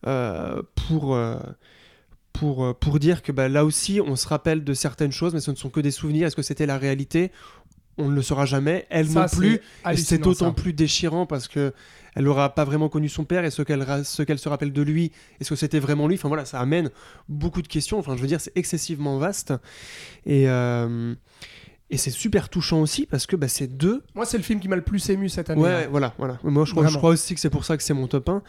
euh, 0.07 0.61
pour. 0.89 1.15
euh, 1.15 1.37
pour, 2.33 2.77
pour 2.79 2.99
dire 2.99 3.23
que 3.23 3.31
bah, 3.31 3.49
là 3.49 3.65
aussi, 3.65 4.01
on 4.05 4.17
se 4.17 4.27
rappelle 4.27 4.65
de 4.65 4.75
certaines 4.75 5.13
choses, 5.13 5.35
mais 5.35 5.41
ce 5.41 5.53
ne 5.53 5.57
sont 5.57 5.71
que 5.71 5.79
des 5.79 5.93
souvenirs. 5.93 6.27
Est-ce 6.27 6.35
que 6.35 6.43
c'était 6.43 6.67
la 6.67 6.79
réalité? 6.79 7.31
On 7.97 8.09
ne 8.09 8.15
le 8.17 8.23
saura 8.23 8.45
jamais. 8.45 8.87
Elle 8.91 9.09
Ça, 9.09 9.21
non 9.21 9.27
plus. 9.29 9.47
c'est 9.51 9.55
Et 9.55 9.61
c'est 9.61 9.87
hallucinant, 10.17 10.21
d'autant 10.25 10.53
plus 10.53 10.73
déchirant 10.73 11.27
parce 11.27 11.47
que 11.47 11.73
elle 12.15 12.25
n'aura 12.25 12.55
pas 12.55 12.65
vraiment 12.65 12.89
connu 12.89 13.09
son 13.09 13.25
père 13.25 13.45
et 13.45 13.51
ce 13.51 13.63
qu'elle 13.63 13.83
ra- 13.83 14.05
ce 14.05 14.23
qu'elle 14.23 14.39
se 14.39 14.49
rappelle 14.49 14.73
de 14.73 14.83
lui, 14.83 15.13
est-ce 15.41 15.51
que 15.51 15.57
c'était 15.57 15.81
vraiment 15.81 16.07
lui? 16.09 16.15
Enfin 16.17 16.29
voilà, 16.29 16.45
ça 16.45 16.61
amène 16.61 16.91
beaucoup 17.29 17.63
de 17.63 17.69
questions. 17.69 17.99
Enfin, 17.99 18.17
je 18.17 18.21
veux 18.23 18.29
dire, 18.29 18.41
c'est 18.41 18.57
excessivement 18.57 19.19
vaste 19.19 19.53
et 20.27 20.49
euh, 20.49 21.15
et 21.91 21.97
c'est 21.99 22.11
super 22.11 22.49
touchant 22.49 22.81
aussi 22.81 23.05
parce 23.07 23.27
que 23.27 23.37
bah, 23.37 23.47
c'est 23.47 23.67
deux. 23.67 24.03
Moi, 24.15 24.25
c'est 24.25 24.39
le 24.39 24.43
film 24.43 24.59
qui 24.59 24.69
m'a 24.69 24.75
le 24.77 24.83
plus 24.83 25.09
ému 25.11 25.29
cette 25.29 25.51
année. 25.51 25.61
Ouais, 25.61 25.85
hein. 25.85 25.89
voilà, 25.91 26.15
voilà. 26.19 26.39
Moi, 26.43 26.65
je 26.65 26.71
crois, 26.71 26.83
je 26.83 26.87
Vraiment. 26.87 26.99
crois 26.99 27.11
aussi 27.11 27.35
que 27.35 27.41
c'est 27.41 27.51
pour 27.51 27.65
ça 27.67 27.77
que 27.77 27.83
c'est 27.83 27.93
mon 27.95 28.09
top 28.09 28.29
1. 28.31 28.43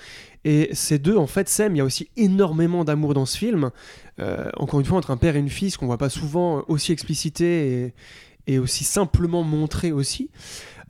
Et 0.45 0.69
ces 0.73 0.99
deux, 0.99 1.17
en 1.17 1.27
fait, 1.27 1.49
s'aiment. 1.49 1.75
Il 1.75 1.79
y 1.79 1.81
a 1.81 1.85
aussi 1.85 2.09
énormément 2.15 2.85
d'amour 2.85 3.13
dans 3.13 3.25
ce 3.25 3.37
film. 3.37 3.71
Euh, 4.19 4.49
encore 4.55 4.79
une 4.79 4.85
fois, 4.85 4.97
entre 4.97 5.11
un 5.11 5.17
père 5.17 5.35
et 5.35 5.39
une 5.39 5.49
fille, 5.49 5.69
ce 5.69 5.77
qu'on 5.77 5.85
voit 5.85 5.97
pas 5.97 6.09
souvent 6.09 6.63
aussi 6.69 6.93
explicité 6.93 7.93
et, 8.47 8.53
et 8.53 8.57
aussi 8.57 8.83
simplement 8.85 9.43
montré 9.43 9.91
aussi. 9.91 10.29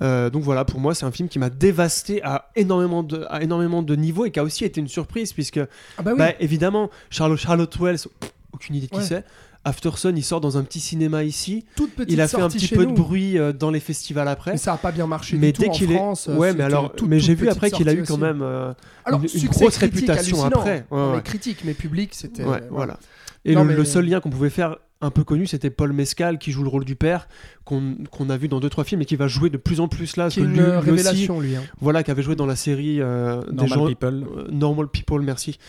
Euh, 0.02 0.30
donc 0.30 0.44
voilà, 0.44 0.66
pour 0.66 0.80
moi, 0.80 0.94
c'est 0.94 1.06
un 1.06 1.12
film 1.12 1.30
qui 1.30 1.40
m'a 1.40 1.50
dévasté 1.50 2.22
à 2.24 2.50
énormément, 2.56 3.02
de, 3.04 3.26
à 3.30 3.42
énormément 3.42 3.82
de 3.82 3.96
niveaux 3.96 4.26
et 4.26 4.32
qui 4.32 4.40
a 4.40 4.44
aussi 4.44 4.66
été 4.66 4.82
une 4.82 4.88
surprise, 4.90 5.32
puisque, 5.34 5.60
Ah 5.98 6.02
bah 6.02 6.12
oui. 6.12 6.18
bah, 6.18 6.32
évidemment, 6.40 6.90
Charlotte, 7.10 7.40
Charlotte 7.40 7.74
Wells, 7.80 8.00
pff, 8.20 8.32
aucune 8.52 8.76
idée 8.76 8.88
de 8.88 8.92
qui 8.92 8.98
Ouais. 8.98 9.04
c'est. 9.06 9.24
Afterson, 9.68 10.14
il 10.16 10.24
sort 10.24 10.42
dans 10.42 10.58
un 10.60 10.64
petit 10.64 10.80
cinéma 10.80 11.24
ici. 11.24 11.66
Toute 11.76 11.96
petite 11.96 12.12
Il 12.14 12.22
a 12.22 12.28
fait 12.28 12.40
un 12.40 12.50
petit 12.50 12.68
peu 12.68 12.84
nous. 12.84 12.92
de 12.92 12.96
bruit 12.96 13.40
euh, 13.40 13.52
dans 13.52 13.72
les 13.72 13.80
festivals 13.80 14.28
après. 14.28 14.52
Mais 14.52 14.58
ça 14.58 14.74
a 14.74 14.78
pas 14.78 14.92
bien 14.92 15.08
marché 15.08 15.38
Mais 15.38 15.52
du 15.54 15.62
dès 15.62 15.70
qu'il 15.70 15.92
est, 15.92 15.96
France. 15.96 16.28
ouais, 16.32 16.54
mais 16.54 16.64
alors, 16.64 16.94
toute, 16.94 17.10
mais 17.10 17.20
j'ai 17.20 17.34
vu 17.34 17.50
après 17.50 17.72
qu'il 17.72 17.90
a 17.90 17.94
eu 17.94 18.04
quand 18.04 18.18
même 18.20 18.44
euh, 18.44 18.74
Alors, 19.06 19.22
une- 19.24 19.48
grosse 19.50 19.78
réputation 19.78 20.44
après. 20.44 20.86
Ouais, 20.92 21.14
ouais. 21.14 21.22
critique, 21.24 21.62
mais 21.66 21.74
public, 21.74 22.12
c'était. 22.14 22.44
Ouais, 22.44 22.62
voilà. 22.70 23.00
Et 23.44 23.56
Non, 23.56 23.62
le, 23.64 23.70
mais- 23.70 23.76
le 23.76 23.86
seul 23.86 24.06
lien 24.06 24.20
qu'on 24.20 24.30
pouvait 24.30 24.52
faire 24.52 24.76
un 25.02 25.12
peu 25.12 25.24
connu, 25.24 25.46
c'était 25.46 25.70
Paul 25.70 25.92
Mescal 25.94 26.38
qui 26.40 26.52
joue 26.52 26.64
le 26.64 26.70
rôle 26.70 26.86
du 26.86 26.96
père, 26.96 27.28
qu'on 27.66 27.96
a 28.30 28.38
vu 28.38 28.48
dans 28.48 28.60
deux 28.60 28.70
trois 28.70 28.84
films 28.84 29.02
et 29.02 29.06
qui 29.06 29.16
va 29.16 29.28
jouer 29.28 29.50
de 29.50 29.58
plus 29.58 29.80
en 29.80 29.88
plus 29.88 30.16
là. 30.18 30.30
Qui 30.30 30.40
une 30.40 30.48
lui- 30.48 30.56
lui 30.60 30.62
aussi, 30.64 30.80
révélation, 30.90 31.40
lui. 31.42 31.56
hein. 31.56 31.64
voilà, 31.82 32.02
qui 32.04 32.12
avait 32.12 32.24
joué 32.24 32.36
dans 32.36 32.46
la 32.46 32.56
série 32.56 33.02
euh, 33.02 33.42
des 33.44 33.54
Normal 33.56 33.70
gens, 33.80 33.86
People. 33.88 34.26
euh, 34.38 34.48
Normal 34.52 34.88
People, 34.88 35.22
merci. 35.22 35.60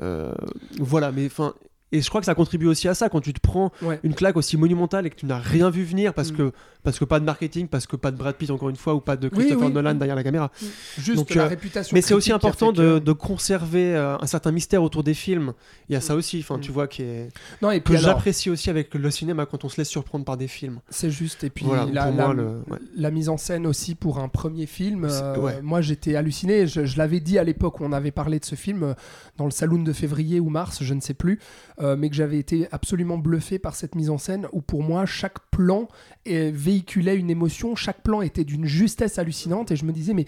Euh, 0.00 0.32
voilà, 0.78 1.12
mais 1.12 1.26
enfin. 1.26 1.54
Et 1.90 2.02
je 2.02 2.08
crois 2.10 2.20
que 2.20 2.26
ça 2.26 2.34
contribue 2.34 2.66
aussi 2.66 2.86
à 2.86 2.92
ça 2.92 3.08
quand 3.08 3.22
tu 3.22 3.32
te 3.32 3.40
prends 3.40 3.72
Ouais. 3.80 3.98
une 4.02 4.12
claque 4.14 4.36
aussi 4.36 4.58
monumentale 4.58 5.06
et 5.06 5.10
que 5.10 5.16
tu 5.16 5.24
n'as 5.24 5.38
rien 5.38 5.70
vu 5.70 5.84
venir 5.84 6.12
parce 6.12 6.32
Mm. 6.32 6.36
que 6.36 6.52
parce 6.88 6.98
que 6.98 7.04
pas 7.04 7.20
de 7.20 7.26
marketing, 7.26 7.68
parce 7.68 7.86
que 7.86 7.96
pas 7.96 8.10
de 8.10 8.16
Brad 8.16 8.34
Pitt 8.34 8.50
encore 8.50 8.70
une 8.70 8.76
fois 8.76 8.94
ou 8.94 9.00
pas 9.02 9.14
de 9.18 9.28
Oui, 9.30 9.40
Christopher 9.40 9.66
oui. 9.66 9.74
Nolan 9.74 9.92
derrière 9.94 10.16
la 10.16 10.24
caméra. 10.24 10.50
Juste 10.96 11.16
Donc, 11.18 11.34
la 11.34 11.42
euh, 11.42 11.48
réputation. 11.48 11.94
Mais 11.94 12.00
c'est 12.00 12.14
aussi 12.14 12.32
important 12.32 12.72
de, 12.72 13.12
conserver 13.12 13.94
euh, 13.94 14.16
un 14.18 14.26
certain 14.26 14.52
mystère 14.52 14.82
autour 14.82 15.02
des 15.04 15.12
films. 15.12 15.52
Il 15.90 15.92
y 15.92 15.96
a 15.96 16.00
ça 16.00 16.14
aussi, 16.14 16.38
enfin 16.40 16.56
Mm. 16.56 16.60
tu 16.62 16.72
vois 16.72 16.88
qui 16.88 17.02
est 17.02 17.28
Non, 17.60 17.70
et 17.72 17.82
que 17.82 17.90
alors, 17.92 18.02
j'apprécie 18.04 18.48
aussi 18.48 18.70
avec 18.70 18.94
le 18.94 19.10
cinéma 19.10 19.44
quand 19.44 19.64
on 19.64 19.68
se 19.68 19.76
laisse 19.76 19.90
surprendre 19.90 20.24
par 20.24 20.38
des 20.38 20.48
films. 20.48 20.80
c'est 20.88 21.10
juste. 21.10 21.44
Et 21.44 21.50
puis 21.50 21.66
Voilà, 21.66 21.84
la, 21.92 22.10
moi, 22.10 22.32
le- 22.32 22.62
ouais. 22.70 22.78
la 22.96 23.10
mise 23.10 23.28
en 23.28 23.36
scène 23.36 23.66
aussi 23.66 23.94
pour 23.94 24.18
un 24.18 24.28
premier 24.28 24.64
film. 24.64 25.04
Euh, 25.10 25.36
ouais. 25.36 25.60
Moi, 25.60 25.82
j'étais 25.82 26.16
halluciné. 26.16 26.66
Je, 26.66 26.86
je 26.86 26.96
l'avais 26.96 27.20
dit 27.20 27.38
à 27.38 27.44
l'époque 27.44 27.80
où 27.80 27.84
on 27.84 27.92
avait 27.92 28.12
parlé 28.12 28.38
de 28.38 28.46
ce 28.46 28.54
film 28.54 28.94
dans 29.36 29.44
le 29.44 29.50
saloon 29.50 29.82
de 29.82 29.92
février 29.92 30.40
ou 30.40 30.48
mars, 30.48 30.78
je 30.82 30.94
ne 30.94 31.00
sais 31.02 31.12
plus, 31.14 31.38
mais 31.82 32.08
que 32.08 32.16
j'avais 32.16 32.38
été 32.38 32.66
absolument 32.72 33.18
bluffé 33.18 33.58
par 33.58 33.74
cette 33.74 33.94
mise 33.94 34.08
en 34.08 34.16
scène 34.16 34.46
où 34.52 34.62
pour 34.62 34.82
moi 34.82 35.04
chaque 35.04 35.38
plan 35.50 35.88
euh, 36.28 36.50
une 37.14 37.30
émotion, 37.30 37.74
chaque 37.76 38.02
plan 38.02 38.22
était 38.22 38.44
d'une 38.44 38.66
justesse 38.66 39.18
hallucinante. 39.18 39.70
Et 39.70 39.76
je 39.76 39.84
me 39.84 39.92
disais 39.92 40.14
mais 40.14 40.26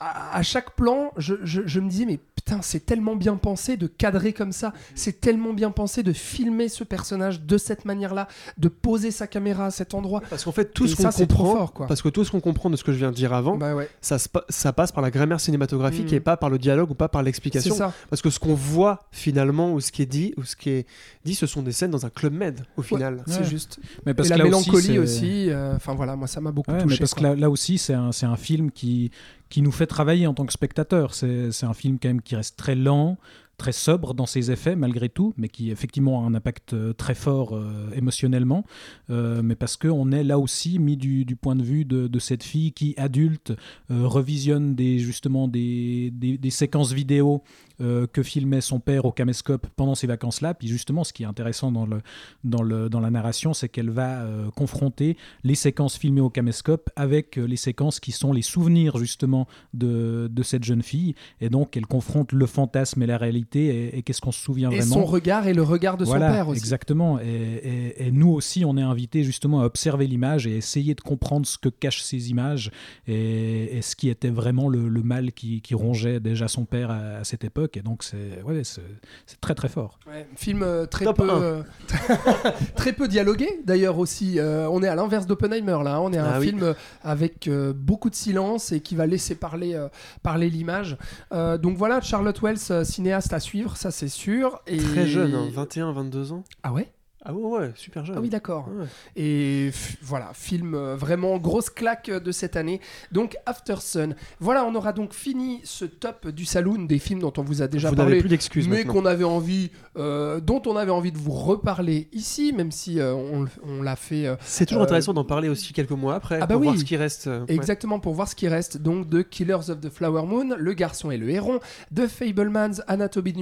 à, 0.00 0.36
à 0.36 0.42
chaque 0.42 0.74
plan, 0.76 1.12
je, 1.18 1.34
je- 1.44 1.62
je 1.66 1.78
me 1.80 1.88
disais 1.88 2.06
mais 2.06 2.18
putain 2.34 2.62
c'est 2.62 2.86
tellement 2.86 3.16
bien 3.16 3.36
pensé 3.36 3.76
de 3.76 3.86
cadrer 3.86 4.32
comme 4.32 4.50
ça, 4.52 4.72
c'est 4.94 5.20
tellement 5.20 5.52
bien 5.52 5.70
pensé 5.70 6.02
de 6.02 6.12
filmer 6.14 6.68
ce 6.70 6.84
personnage 6.84 7.42
de 7.42 7.58
cette 7.58 7.84
manière-là, 7.84 8.26
de 8.56 8.68
poser 8.68 9.10
sa 9.10 9.26
caméra 9.26 9.66
à 9.66 9.70
cet 9.70 9.92
endroit. 9.92 10.22
Parce 10.30 10.44
qu'en 10.44 10.52
fait 10.52 10.72
tout 10.72 10.86
ce 10.88 10.96
qu'on 10.96 11.10
comprend, 11.10 11.56
fort, 11.56 11.72
quoi. 11.74 11.86
parce 11.86 12.00
que 12.00 12.08
tout 12.08 12.24
ce 12.24 12.30
qu'on 12.30 12.40
comprend 12.40 12.70
de 12.70 12.76
ce 12.76 12.84
que 12.84 12.92
je 12.92 12.96
viens 12.98 13.10
de 13.10 13.14
dire 13.16 13.34
avant, 13.34 13.56
Bah 13.58 13.74
ouais, 13.74 13.90
ça, 14.00 14.18
se 14.18 14.28
pa- 14.28 14.44
ça 14.48 14.72
passe 14.72 14.90
par 14.90 15.02
la 15.02 15.10
grammaire 15.10 15.38
cinématographique 15.40 16.10
Mm. 16.12 16.14
et 16.14 16.20
pas 16.20 16.36
par 16.38 16.48
le 16.48 16.58
dialogue 16.58 16.90
ou 16.90 16.94
pas 16.94 17.08
par 17.08 17.22
l'explication. 17.22 17.76
Parce 18.08 18.22
que 18.22 18.30
ce 18.30 18.38
qu'on 18.40 18.54
voit 18.54 19.04
finalement 19.12 19.72
ou 19.74 19.80
ce 19.80 19.92
qui 19.92 20.00
est 20.02 20.06
dit 20.06 20.32
ou 20.38 20.44
ce 20.44 20.56
qui 20.56 20.70
est 20.70 20.86
dit, 21.26 21.34
ce 21.34 21.46
sont 21.46 21.60
des 21.62 21.72
scènes 21.72 21.90
dans 21.90 22.06
un 22.06 22.10
club 22.10 22.32
med 22.32 22.62
au 22.78 22.82
final. 22.82 23.22
C'est 23.26 23.40
Ouais. 23.40 23.44
juste. 23.44 23.78
Mais 24.06 24.14
parce 24.14 24.28
et 24.28 24.30
la 24.30 24.38
que 24.38 24.42
mélancolie 24.44 24.98
aussi. 24.98 25.50
euh, 25.50 25.76
Enfin 25.76 25.94
voilà, 25.94 26.16
moi 26.16 26.26
ça 26.26 26.40
m'a 26.40 26.52
beaucoup 26.52 26.70
Ouais, 26.70 26.78
mais 26.78 26.84
touché. 26.84 26.98
parce 26.98 27.12
que 27.14 27.22
là, 27.22 27.34
là 27.36 27.50
aussi, 27.50 27.76
c'est 27.76 27.92
un, 27.94 28.12
c'est 28.12 28.26
un 28.26 28.36
film 28.36 28.70
qui, 28.70 29.10
qui 29.50 29.62
nous 29.62 29.72
fait 29.72 29.86
travailler 29.86 30.26
en 30.26 30.34
tant 30.34 30.46
que 30.46 30.52
spectateur. 30.52 31.12
C'est 31.12 31.64
un 31.64 31.74
film 31.74 31.98
quand 32.00 32.08
même 32.08 32.22
qui 32.22 32.36
reste 32.36 32.56
très 32.56 32.76
lent, 32.76 33.18
très 33.58 33.72
sobre 33.72 34.14
dans 34.14 34.24
ses 34.24 34.50
effets 34.50 34.74
malgré 34.74 35.10
tout, 35.10 35.34
mais 35.36 35.50
qui 35.50 35.70
effectivement 35.70 36.24
a 36.24 36.26
un 36.26 36.34
impact 36.34 36.72
euh, 36.72 36.94
très 36.94 37.14
fort 37.14 37.54
euh, 37.54 37.90
émotionnellement. 37.94 38.64
Euh, 39.10 39.42
mais 39.42 39.56
parce 39.56 39.76
qu'on 39.76 40.12
est 40.12 40.24
là 40.24 40.38
aussi 40.38 40.78
mis 40.78 40.96
du, 40.96 41.26
point 41.36 41.56
de 41.56 41.62
vue 41.62 41.84
de, 41.84 42.18
cette 42.18 42.42
fille 42.42 42.72
qui, 42.72 42.94
adulte, 42.96 43.52
revisionne 43.90 44.74
des, 44.74 44.98
justement 44.98 45.48
des 45.48 46.38
séquences 46.50 46.92
vidéo 46.92 47.42
euh, 47.80 48.06
que 48.06 48.22
filmait 48.22 48.60
son 48.60 48.80
père 48.80 49.04
au 49.04 49.12
caméscope 49.12 49.66
pendant 49.76 49.94
ces 49.94 50.06
vacances-là. 50.06 50.54
Puis 50.54 50.68
justement, 50.68 51.04
ce 51.04 51.12
qui 51.12 51.22
est 51.22 51.26
intéressant 51.26 51.72
dans, 51.72 51.86
le, 51.86 51.98
dans, 52.44 52.62
le, 52.62 52.88
dans 52.88 53.00
la 53.00 53.10
narration, 53.10 53.52
c'est 53.54 53.68
qu'elle 53.68 53.90
va 53.90 54.22
euh, 54.22 54.50
confronter 54.50 55.16
les 55.44 55.54
séquences 55.54 55.96
filmées 55.96 56.20
au 56.20 56.30
caméscope 56.30 56.90
avec 56.96 57.38
euh, 57.38 57.44
les 57.46 57.56
séquences 57.56 58.00
qui 58.00 58.12
sont 58.12 58.32
les 58.32 58.42
souvenirs 58.42 58.98
justement 58.98 59.46
de, 59.74 60.28
de 60.30 60.42
cette 60.42 60.64
jeune 60.64 60.82
fille. 60.82 61.14
Et 61.40 61.48
donc, 61.48 61.76
elle 61.76 61.86
confronte 61.86 62.32
le 62.32 62.46
fantasme 62.46 63.02
et 63.02 63.06
la 63.06 63.18
réalité 63.18 63.66
et, 63.94 63.98
et 63.98 64.02
qu'est-ce 64.02 64.20
qu'on 64.20 64.32
se 64.32 64.40
souvient 64.42 64.70
Et 64.70 64.76
vraiment. 64.78 64.94
son 64.96 65.04
regard 65.04 65.46
et 65.46 65.54
le 65.54 65.62
regard 65.62 65.96
de 65.96 66.04
Voilà, 66.04 66.28
son 66.28 66.34
père 66.34 66.48
aussi. 66.48 66.60
Exactement. 66.60 67.18
Et, 67.20 67.24
et- 67.26 68.06
et 68.06 68.10
nous 68.12 68.28
aussi, 68.30 68.64
on 68.64 68.76
est 68.76 68.82
invités 68.82 69.24
justement 69.24 69.60
à 69.60 69.64
observer 69.66 70.06
l'image 70.06 70.46
et 70.46 70.56
essayer 70.56 70.94
de 70.94 71.00
comprendre 71.00 71.46
ce 71.46 71.58
que 71.58 71.68
cachent 71.68 72.02
ces 72.02 72.30
images 72.30 72.70
et, 73.06 73.76
et 73.76 73.82
ce 73.82 73.94
qui 73.96 74.08
était 74.08 74.30
vraiment 74.30 74.68
le, 74.68 74.88
le 74.88 75.02
mal 75.02 75.32
qui, 75.32 75.60
qui 75.60 75.74
rongeait 75.74 76.20
déjà 76.20 76.48
son 76.48 76.64
père 76.64 76.90
à, 76.90 76.96
à 77.18 77.24
cette 77.24 77.44
époque. 77.44 77.69
Et 77.76 77.82
donc, 77.82 78.02
c'est 78.02 78.42
ouais, 78.42 78.62
c'est 78.64 78.82
c'est 79.26 79.40
très 79.40 79.54
très 79.54 79.68
fort. 79.68 79.98
Ouais, 80.06 80.26
film 80.36 80.62
euh, 80.62 80.86
très 80.86 81.04
Top 81.04 81.16
peu 81.18 81.30
un. 81.30 81.40
euh, 81.42 81.62
très 82.76 82.92
peu 82.92 83.08
dialogué 83.08 83.48
d'ailleurs 83.64 83.98
aussi. 83.98 84.38
Euh, 84.38 84.68
on 84.70 84.82
est 84.82 84.88
à 84.88 84.94
l'inverse 84.94 85.26
d'Oppenheimer 85.26 85.78
là. 85.84 85.96
hein. 85.96 86.00
On 86.00 86.12
est 86.12 86.18
à 86.18 86.24
un 86.26 86.32
Ah 86.34 86.38
oui. 86.40 86.48
film 86.48 86.74
avec 87.02 87.48
euh, 87.48 87.72
beaucoup 87.74 88.10
de 88.10 88.14
silence 88.14 88.72
et 88.72 88.80
qui 88.80 88.94
va 88.96 89.06
laisser 89.06 89.34
parler 89.34 89.74
euh, 89.74 89.88
parler 90.22 90.50
l'image. 90.50 90.96
Euh, 91.32 91.58
donc 91.58 91.76
voilà, 91.76 92.00
Charlotte 92.00 92.40
Wells, 92.42 92.84
cinéaste 92.84 93.32
à 93.32 93.40
suivre, 93.40 93.76
ça 93.76 93.90
c'est 93.90 94.08
sûr. 94.08 94.60
Et... 94.66 94.78
Très 94.78 95.06
jeune, 95.06 95.34
hein, 95.34 95.48
21, 95.52 95.92
22 95.92 96.32
ans. 96.32 96.44
Ah 96.62 96.72
ouais? 96.72 96.90
Ah 97.22 97.34
ouais, 97.34 97.58
ouais, 97.58 97.72
super 97.74 98.04
jeune. 98.06 98.16
Ah 98.16 98.20
oui 98.20 98.30
d'accord. 98.30 98.66
Ouais. 98.68 98.86
Et 99.14 99.70
voilà, 100.00 100.30
film 100.32 100.74
euh, 100.74 100.96
vraiment 100.96 101.36
grosse 101.36 101.68
claque 101.68 102.08
euh, 102.08 102.18
de 102.18 102.32
cette 102.32 102.56
année. 102.56 102.80
Donc 103.12 103.36
After 103.44 103.74
Sun. 103.78 104.14
Voilà, 104.38 104.64
on 104.64 104.74
aura 104.74 104.94
donc 104.94 105.12
fini 105.12 105.60
ce 105.64 105.84
top 105.84 106.28
du 106.28 106.46
saloon 106.46 106.84
des 106.86 106.98
films 106.98 107.20
dont 107.20 107.32
on 107.36 107.42
vous 107.42 107.60
a 107.60 107.68
déjà 107.68 107.90
Vous 107.90 107.96
parlé. 107.96 108.20
plus 108.20 108.28
d'excuses 108.30 108.68
mais 108.68 108.84
qu'on 108.84 109.04
avait 109.04 109.24
envie, 109.24 109.70
euh, 109.98 110.40
dont 110.40 110.62
on 110.66 110.76
avait 110.76 110.90
envie 110.90 111.12
de 111.12 111.18
vous 111.18 111.32
reparler 111.32 112.08
ici, 112.12 112.54
même 112.54 112.70
si 112.72 112.98
euh, 113.00 113.12
on, 113.14 113.44
on 113.64 113.82
l'a 113.82 113.96
fait 113.96 114.26
C'est 114.40 114.64
toujours 114.64 114.84
intéressant 114.84 115.12
d'en 115.12 115.24
parler 115.24 115.50
aussi 115.50 115.74
quelques 115.74 115.90
mois 115.90 116.14
après 116.14 116.36
Ah 116.40 116.46
bah 116.46 116.54
pour 116.54 116.62
voir 116.62 116.78
ce 116.78 116.84
qui 116.84 116.96
reste. 116.96 117.26
ouais. 117.26 117.40
exactement 117.48 118.00
pour 118.00 118.14
voir 118.14 118.28
ce 118.28 118.34
qui 118.34 118.48
reste 118.48 118.78
donc 118.78 119.08
de 119.10 119.20
Killers 119.20 119.68
of 119.68 119.80
the 119.80 119.90
Flower 119.90 120.24
Moon, 120.24 120.54
Le 120.56 120.72
Garçon 120.72 121.10
et 121.10 121.18
le 121.18 121.28
Héron, 121.28 121.60
de 121.90 122.06
Fablemans, 122.06 122.80
Anatomie 122.86 123.32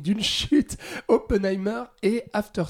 d'une 0.00 0.22
chute, 0.22 0.78
Oppenheimer 1.08 1.82
et 2.02 2.24
After 2.32 2.64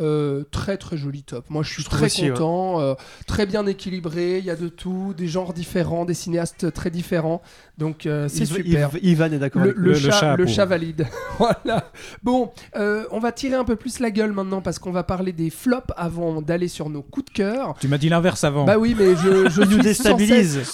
Euh, 0.00 0.44
très 0.50 0.76
très 0.76 0.96
joli 0.96 1.22
top. 1.22 1.48
Moi 1.50 1.62
je 1.62 1.72
suis 1.72 1.82
Je 1.82 1.88
très 1.88 2.06
aussi, 2.06 2.22
ouais. 2.22 2.30
content, 2.30 2.80
euh, 2.80 2.94
très 3.26 3.46
bien 3.46 3.66
équilibré, 3.66 4.38
il 4.38 4.44
y 4.44 4.50
a 4.50 4.56
de 4.56 4.68
tout, 4.68 5.14
des 5.16 5.28
genres 5.28 5.52
différents, 5.52 6.04
des 6.04 6.14
cinéastes 6.14 6.72
très 6.72 6.90
différents. 6.90 7.42
Donc 7.78 8.06
euh, 8.06 8.26
c'est 8.28 8.44
super. 8.44 8.90
Yves- 8.90 8.98
Ivan 9.02 9.26
est 9.32 9.38
d'accord 9.38 9.62
Le, 9.62 9.68
avec 9.70 9.78
le 9.78 9.84
le- 9.84 9.92
le 9.92 9.98
chat, 9.98 10.10
chat 10.10 10.36
le 10.36 10.46
chat 10.46 10.64
valide. 10.64 11.06
voilà. 11.38 11.90
Bon, 12.24 12.50
euh, 12.76 13.04
on 13.12 13.20
va 13.20 13.30
tirer 13.30 13.54
un 13.54 13.64
peu 13.64 13.76
plus 13.76 14.00
la 14.00 14.10
gueule 14.10 14.32
maintenant 14.32 14.60
parce 14.60 14.80
qu'on 14.80 14.90
va 14.90 15.04
parler 15.04 15.32
des 15.32 15.48
flops 15.50 15.92
avant 15.96 16.42
d'aller 16.42 16.66
sur 16.68 16.90
nos 16.90 17.02
coups 17.02 17.26
de 17.26 17.30
cœur. 17.30 17.76
Tu 17.80 17.86
m'as 17.86 17.98
dit 17.98 18.08
l'inverse 18.08 18.42
avant. 18.42 18.64
Bah 18.64 18.78
oui, 18.78 18.96
mais 18.98 19.14
je, 19.14 19.48
je 19.48 19.62
Tu 19.68 19.68
nous 19.68 19.82
Tu 19.82 20.02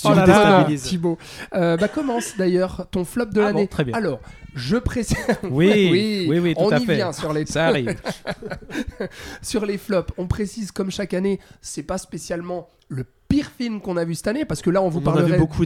Oh 0.04 0.08
nous 0.08 0.14
là 0.14 0.26
là, 0.26 0.26
déstabilises. 0.26 0.82
Thibaut. 0.82 1.18
Euh, 1.54 1.76
bah 1.76 1.88
commence 1.88 2.32
d'ailleurs 2.38 2.86
ton 2.90 3.04
flop 3.04 3.26
de 3.26 3.40
Ah 3.40 3.44
l'année. 3.44 3.62
bon, 3.62 3.66
très 3.66 3.84
bien. 3.84 3.94
Alors, 3.94 4.20
je 4.54 4.76
précise. 4.78 5.16
Oui, 5.42 5.68
oui, 5.92 6.26
oui, 6.30 6.38
oui, 6.38 6.54
tout 6.54 6.60
on 6.62 6.70
à 6.70 6.78
y 6.78 6.86
fait. 6.86 6.94
vient 6.94 7.12
sur 7.12 7.32
les 7.34 7.44
Ça 7.44 7.66
arrive. 7.66 7.94
sur 9.42 9.66
les 9.66 9.78
flops. 9.78 10.10
On 10.16 10.26
précise 10.26 10.72
comme 10.72 10.90
chaque 10.90 11.14
année, 11.14 11.40
c'est 11.60 11.82
pas 11.82 11.98
spécialement 11.98 12.68
le 12.88 13.04
pire 13.34 13.50
film 13.58 13.80
qu'on 13.80 13.96
a 13.96 14.04
vu 14.04 14.14
cette 14.14 14.28
année 14.28 14.44
parce 14.44 14.62
que 14.62 14.70
là 14.70 14.80
on 14.82 14.88
vous 14.88 15.00
On 15.00 15.02
parlerait 15.02 15.38
beaucoup 15.38 15.64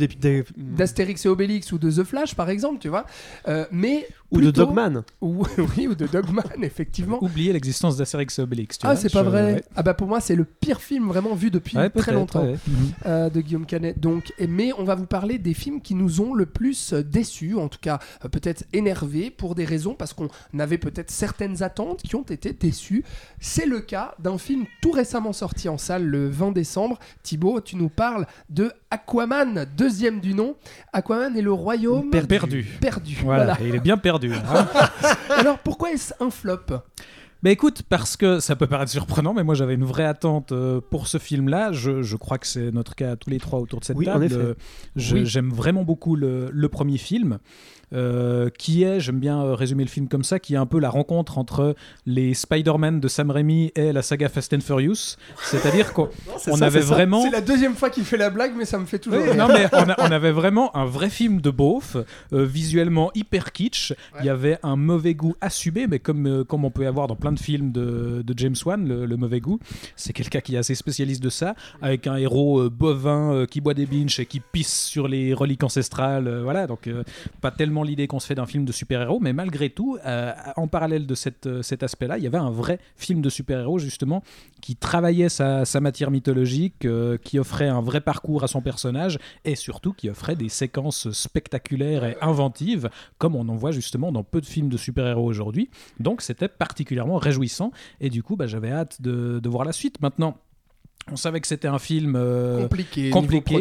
d'Astérix 0.57 1.25
et 1.27 1.29
Obélix 1.29 1.71
ou 1.73 1.79
de 1.79 1.91
The 1.91 2.05
Flash 2.05 2.35
par 2.35 2.49
exemple, 2.51 2.79
tu 2.81 2.89
vois. 2.89 3.05
Euh, 3.47 3.67
mais 3.71 4.07
ou 4.31 4.41
de 4.41 4.51
Dogman. 4.51 5.05
ou, 5.23 5.45
oui, 5.77 5.87
ou 5.89 5.95
de 5.95 6.07
Dogman, 6.07 6.45
effectivement. 6.63 7.23
Oublier 7.23 7.53
l'existence 7.53 7.97
d'Astérix 7.97 8.39
et 8.39 8.43
Obélix. 8.43 8.79
tu 8.79 8.87
Ah, 8.87 8.95
c'est 8.97 9.11
pas 9.13 9.25
je- 9.25 9.29
vrai. 9.31 9.55
ouais. 9.55 9.65
Ah 9.75 9.83
bah 9.83 9.95
pour 9.95 10.07
moi, 10.07 10.21
c'est 10.21 10.37
le 10.37 10.45
pire 10.45 10.81
film 10.81 11.09
vraiment 11.09 11.35
vu 11.35 11.51
depuis 11.51 11.77
Ouais, 11.79 11.89
très 11.91 12.13
longtemps 12.13 12.45
ouais. 12.45 12.57
Euh, 13.07 13.31
de 13.31 13.41
Guillaume 13.41 13.65
Canet. 13.67 13.99
Donc, 13.99 14.33
et- 14.39 14.47
mais 14.47 14.73
on 14.79 14.85
va 14.85 14.95
vous 14.95 15.07
parler 15.07 15.39
des 15.39 15.55
films 15.55 15.81
qui 15.81 15.95
nous 15.95 16.21
ont 16.21 16.35
le 16.35 16.45
plus 16.47 16.93
euh, 16.93 17.03
déçus, 17.03 17.55
en 17.57 17.69
tout 17.69 17.79
cas 17.81 17.99
euh, 18.25 18.29
peut-être 18.29 18.65
énervés 18.73 19.31
pour 19.31 19.55
des 19.55 19.65
raisons 19.65 19.95
parce 19.95 20.13
qu'on 20.13 20.29
avait 20.59 20.79
peut-être 20.79 21.11
certaines 21.11 21.63
attentes 21.63 22.03
qui 22.03 22.15
ont 22.17 22.23
été 22.23 22.53
déçues. 22.53 23.05
C'est 23.41 23.67
le 23.67 23.81
cas 23.81 24.15
d'un 24.19 24.37
film 24.39 24.65
tout 24.83 24.91
récemment 24.91 25.33
sorti 25.33 25.69
en 25.69 25.79
salle 25.79 26.05
le 26.05 26.29
20 26.29 26.53
décembre. 26.53 26.99
Thibaut, 27.23 27.58
tu 27.61 27.77
nous 27.77 27.89
parles 27.89 28.27
de 28.51 28.73
Aquaman, 28.91 29.67
deuxième 29.77 30.21
du 30.21 30.35
nom. 30.35 30.57
Aquaman 30.93 31.37
et 31.37 31.43
le 31.43 31.53
royaume 31.53 32.11
Perdu. 32.11 32.29
Perdu. 32.29 32.63
Perdu. 32.81 33.17
Voilà, 33.23 33.45
Voilà. 33.45 33.61
et 33.61 33.69
il 33.69 33.75
est 33.75 33.81
bien 33.81 33.97
perdu. 33.99 34.33
hein. 34.35 34.67
Alors 35.37 35.59
pourquoi 35.59 35.93
est-ce 35.93 36.13
un 36.21 36.31
flop? 36.31 36.59
Bah 37.41 37.51
écoute, 37.51 37.83
parce 37.89 38.17
que 38.17 38.41
ça 38.41 38.57
peut 38.57 38.67
paraître 38.67 38.91
surprenant, 38.91 39.33
mais 39.33 39.45
moi 39.45 39.55
j'avais 39.55 39.75
une 39.75 39.85
vraie 39.85 40.05
attente 40.05 40.51
euh, 40.51 40.81
pour 40.91 41.07
ce 41.07 41.19
film-là. 41.19 41.71
Je, 41.71 42.03
je 42.03 42.17
crois 42.17 42.37
que 42.39 42.49
c'est 42.49 42.73
notre 42.73 42.97
cas 42.97 43.15
tous 43.15 43.31
les 43.31 43.39
trois 43.39 43.61
autour 43.61 43.79
de 43.79 43.85
cette 43.85 43.97
Oui, 43.97 44.09
en 44.09 44.15
table. 44.15 44.25
effet. 44.25 44.55
Je- 44.97 45.15
Oui. 45.19 45.25
J'aime 45.27 45.51
vraiment 45.51 45.85
beaucoup 45.85 46.17
le, 46.17 46.49
le 46.53 46.69
premier 46.69 46.99
film, 46.99 47.39
euh, 47.93 48.51
qui 48.59 48.83
est, 48.83 49.01
j'aime 49.01 49.19
bien 49.21 49.43
euh, 49.43 49.55
résumer 49.55 49.85
le 49.85 49.89
film 49.89 50.09
comme 50.09 50.25
ça, 50.25 50.39
qui 50.39 50.55
est 50.55 50.59
un 50.59 50.67
peu 50.67 50.79
la 50.79 50.91
rencontre 50.91 51.39
entre 51.39 51.75
les 52.07 52.35
Spider-Man 52.35 53.01
de 53.01 53.09
Sam 53.09 53.31
Raimi 53.31 53.73
et 53.77 53.93
la 53.93 54.03
saga 54.03 54.29
Fast 54.29 54.53
and 54.55 54.61
Furious. 54.61 55.17
C'est-à-dire 55.43 55.93
qu'on 55.93 56.09
on 56.49 56.61
avait 56.63 56.81
vraiment... 56.81 57.23
C'est 57.23 57.31
la 57.31 57.41
deuxième 57.41 57.75
fois 57.75 57.91
qu'il 57.91 58.05
fait 58.05 58.17
la 58.17 58.31
blague, 58.31 58.53
mais 58.57 58.65
ça 58.65 58.79
me 58.79 58.87
fait 58.87 58.99
toujours 58.99 59.21
Oui, 59.23 59.37
non 59.37 59.49
mais 59.49 59.67
on, 59.73 59.89
a- 59.91 59.97
on 60.09 60.13
avait 60.13 60.33
vraiment 60.33 60.75
un 60.77 60.85
vrai 60.85 61.11
film 61.11 61.41
de 61.41 61.51
beauf, 61.51 61.97
euh, 62.33 62.45
visuellement 62.45 63.11
hyper 63.15 63.53
kitsch. 63.53 63.93
Il 64.21 64.27
y 64.27 64.29
avait 64.29 64.59
un 64.63 64.77
mauvais 64.77 65.15
goût 65.15 65.35
assumé, 65.41 65.87
mais 65.87 65.99
comme, 65.99 66.27
euh, 66.27 66.45
comme 66.45 66.65
on 66.65 66.71
peut 66.71 66.87
avoir 66.87 67.07
dans 67.07 67.17
plein 67.17 67.33
de 67.33 67.39
films 67.41 67.73
de, 67.73 68.23
de 68.25 68.35
James 68.39 68.57
Wan, 68.65 68.87
le, 68.87 69.07
le 69.07 69.17
mauvais 69.17 69.41
goût, 69.41 69.59
c'est 69.97 70.13
quelqu'un 70.13 70.41
qui 70.41 70.55
est 70.55 70.59
assez 70.59 70.75
spécialiste 70.75 71.23
de 71.23 71.31
ça, 71.31 71.55
avec 71.83 72.07
un 72.07 72.17
héros 72.17 72.69
bovin 72.71 73.47
qui 73.51 73.61
boit 73.61 73.75
des 73.75 73.87
binges 73.87 74.19
et 74.21 74.27
qui 74.27 74.41
pisse 74.41 74.85
sur 74.87 75.09
les 75.09 75.33
reliques 75.35 75.65
ancestrales. 75.65 76.43
voilà, 76.43 76.67
donc 76.67 76.89
pas 77.41 77.51
tellement 77.51 77.78
l'idée 77.83 78.07
qu'on 78.07 78.21
se 78.21 78.27
fait 78.27 78.35
d'un 78.35 78.47
film 78.47 78.65
de 78.65 78.73
super-héros, 78.73 79.21
mais 79.21 79.33
malgré 79.33 79.71
tout, 79.71 79.99
euh, 80.05 80.33
en 80.57 80.69
parallèle 80.69 81.07
de 81.07 81.15
cette, 81.15 81.47
euh, 81.47 81.63
cet 81.63 81.83
aspect-là, 81.83 82.19
il 82.19 82.25
y 82.25 82.27
avait 82.27 82.39
un 82.39 82.51
vrai 82.51 82.79
film 82.97 83.21
de 83.21 83.31
super-héros 83.31 83.79
justement 83.79 84.23
qui 84.61 84.77
travaillait 84.77 85.29
sa, 85.29 85.65
matière 85.81 86.11
mythologique, 86.11 86.85
euh, 86.85 87.17
qui 87.19 87.39
offrait 87.39 87.69
un 87.69 87.81
vrai 87.81 88.01
parcours 88.01 88.45
à 88.45 88.49
son 88.49 88.61
personnage 88.61 89.19
et 89.45 89.55
surtout 89.55 89.93
qui 89.93 90.09
offrait 90.11 90.37
des 90.37 90.49
séquences 90.49 91.11
spectaculaires 91.13 92.05
et 92.05 92.17
inventives, 92.21 92.91
comme 93.19 93.37
on 93.37 93.49
en 93.49 93.57
voit 93.57 93.71
justement 93.71 94.13
dans 94.13 94.25
peu 94.25 94.41
de 94.41 94.47
films 94.47 94.69
de 94.69 94.77
super-héros 94.77 95.25
aujourd'hui. 95.25 95.71
Donc 96.01 96.23
c'était 96.23 96.49
particulièrement 96.49 97.17
réjouissant 97.17 97.73
et 98.01 98.11
du 98.11 98.23
coup 98.23 98.37
bah, 98.37 98.47
j'avais 98.47 98.71
hâte 98.71 99.01
de, 99.01 99.39
de 99.39 99.49
voir 99.49 99.65
la 99.65 99.73
suite. 99.73 100.01
Maintenant, 100.01 100.37
on 101.11 101.17
savait 101.17 101.41
que 101.41 101.47
c'était 101.47 101.69
un 101.69 101.79
film 101.79 102.15
euh, 102.17 102.63
compliqué, 102.63 103.11
compliqué. 103.11 103.55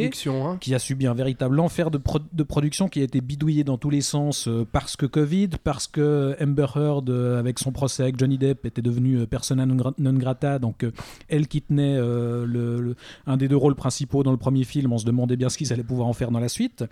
hein. 0.45 0.57
qui 0.59 0.73
a 0.75 0.79
subi 0.79 1.07
un 1.07 1.13
véritable 1.13 1.59
enfer 1.59 1.91
de, 1.91 1.97
pro- 1.97 2.19
de 2.31 2.43
production 2.43 2.87
qui 2.89 2.99
a 3.01 3.03
été 3.03 3.21
bidouillé 3.21 3.63
dans 3.63 3.77
tous 3.77 3.89
les 3.89 4.01
sens 4.01 4.47
euh, 4.47 4.65
parce 4.71 4.95
que 4.95 5.05
Covid, 5.05 5.49
parce 5.63 5.87
que 5.87 6.35
Amber 6.41 6.67
Heard, 6.75 7.09
euh, 7.09 7.39
avec 7.39 7.59
son 7.59 7.71
procès 7.71 8.03
avec 8.03 8.19
Johnny 8.19 8.37
Depp, 8.37 8.65
était 8.65 8.81
devenue 8.81 9.25
persona 9.27 9.65
non, 9.65 9.75
gra- 9.75 9.93
non 9.97 10.13
grata. 10.13 10.59
Donc, 10.59 10.85
elle 11.29 11.47
qui 11.47 11.61
tenait 11.61 11.97
le- 11.97 12.45
le- 12.45 12.95
un 13.25 13.37
des 13.37 13.47
deux 13.47 13.57
rôles 13.57 13.75
principaux 13.75 14.23
dans 14.23 14.31
le 14.31 14.37
premier 14.37 14.63
film, 14.63 14.91
on 14.93 14.97
se 14.97 15.05
demandait 15.05 15.37
bien 15.37 15.49
ce 15.49 15.57
qu'ils 15.57 15.71
allaient 15.73 15.83
pouvoir 15.83 16.07
en 16.07 16.13
faire 16.13 16.31
dans 16.31 16.39
la 16.39 16.49
suite. 16.49 16.83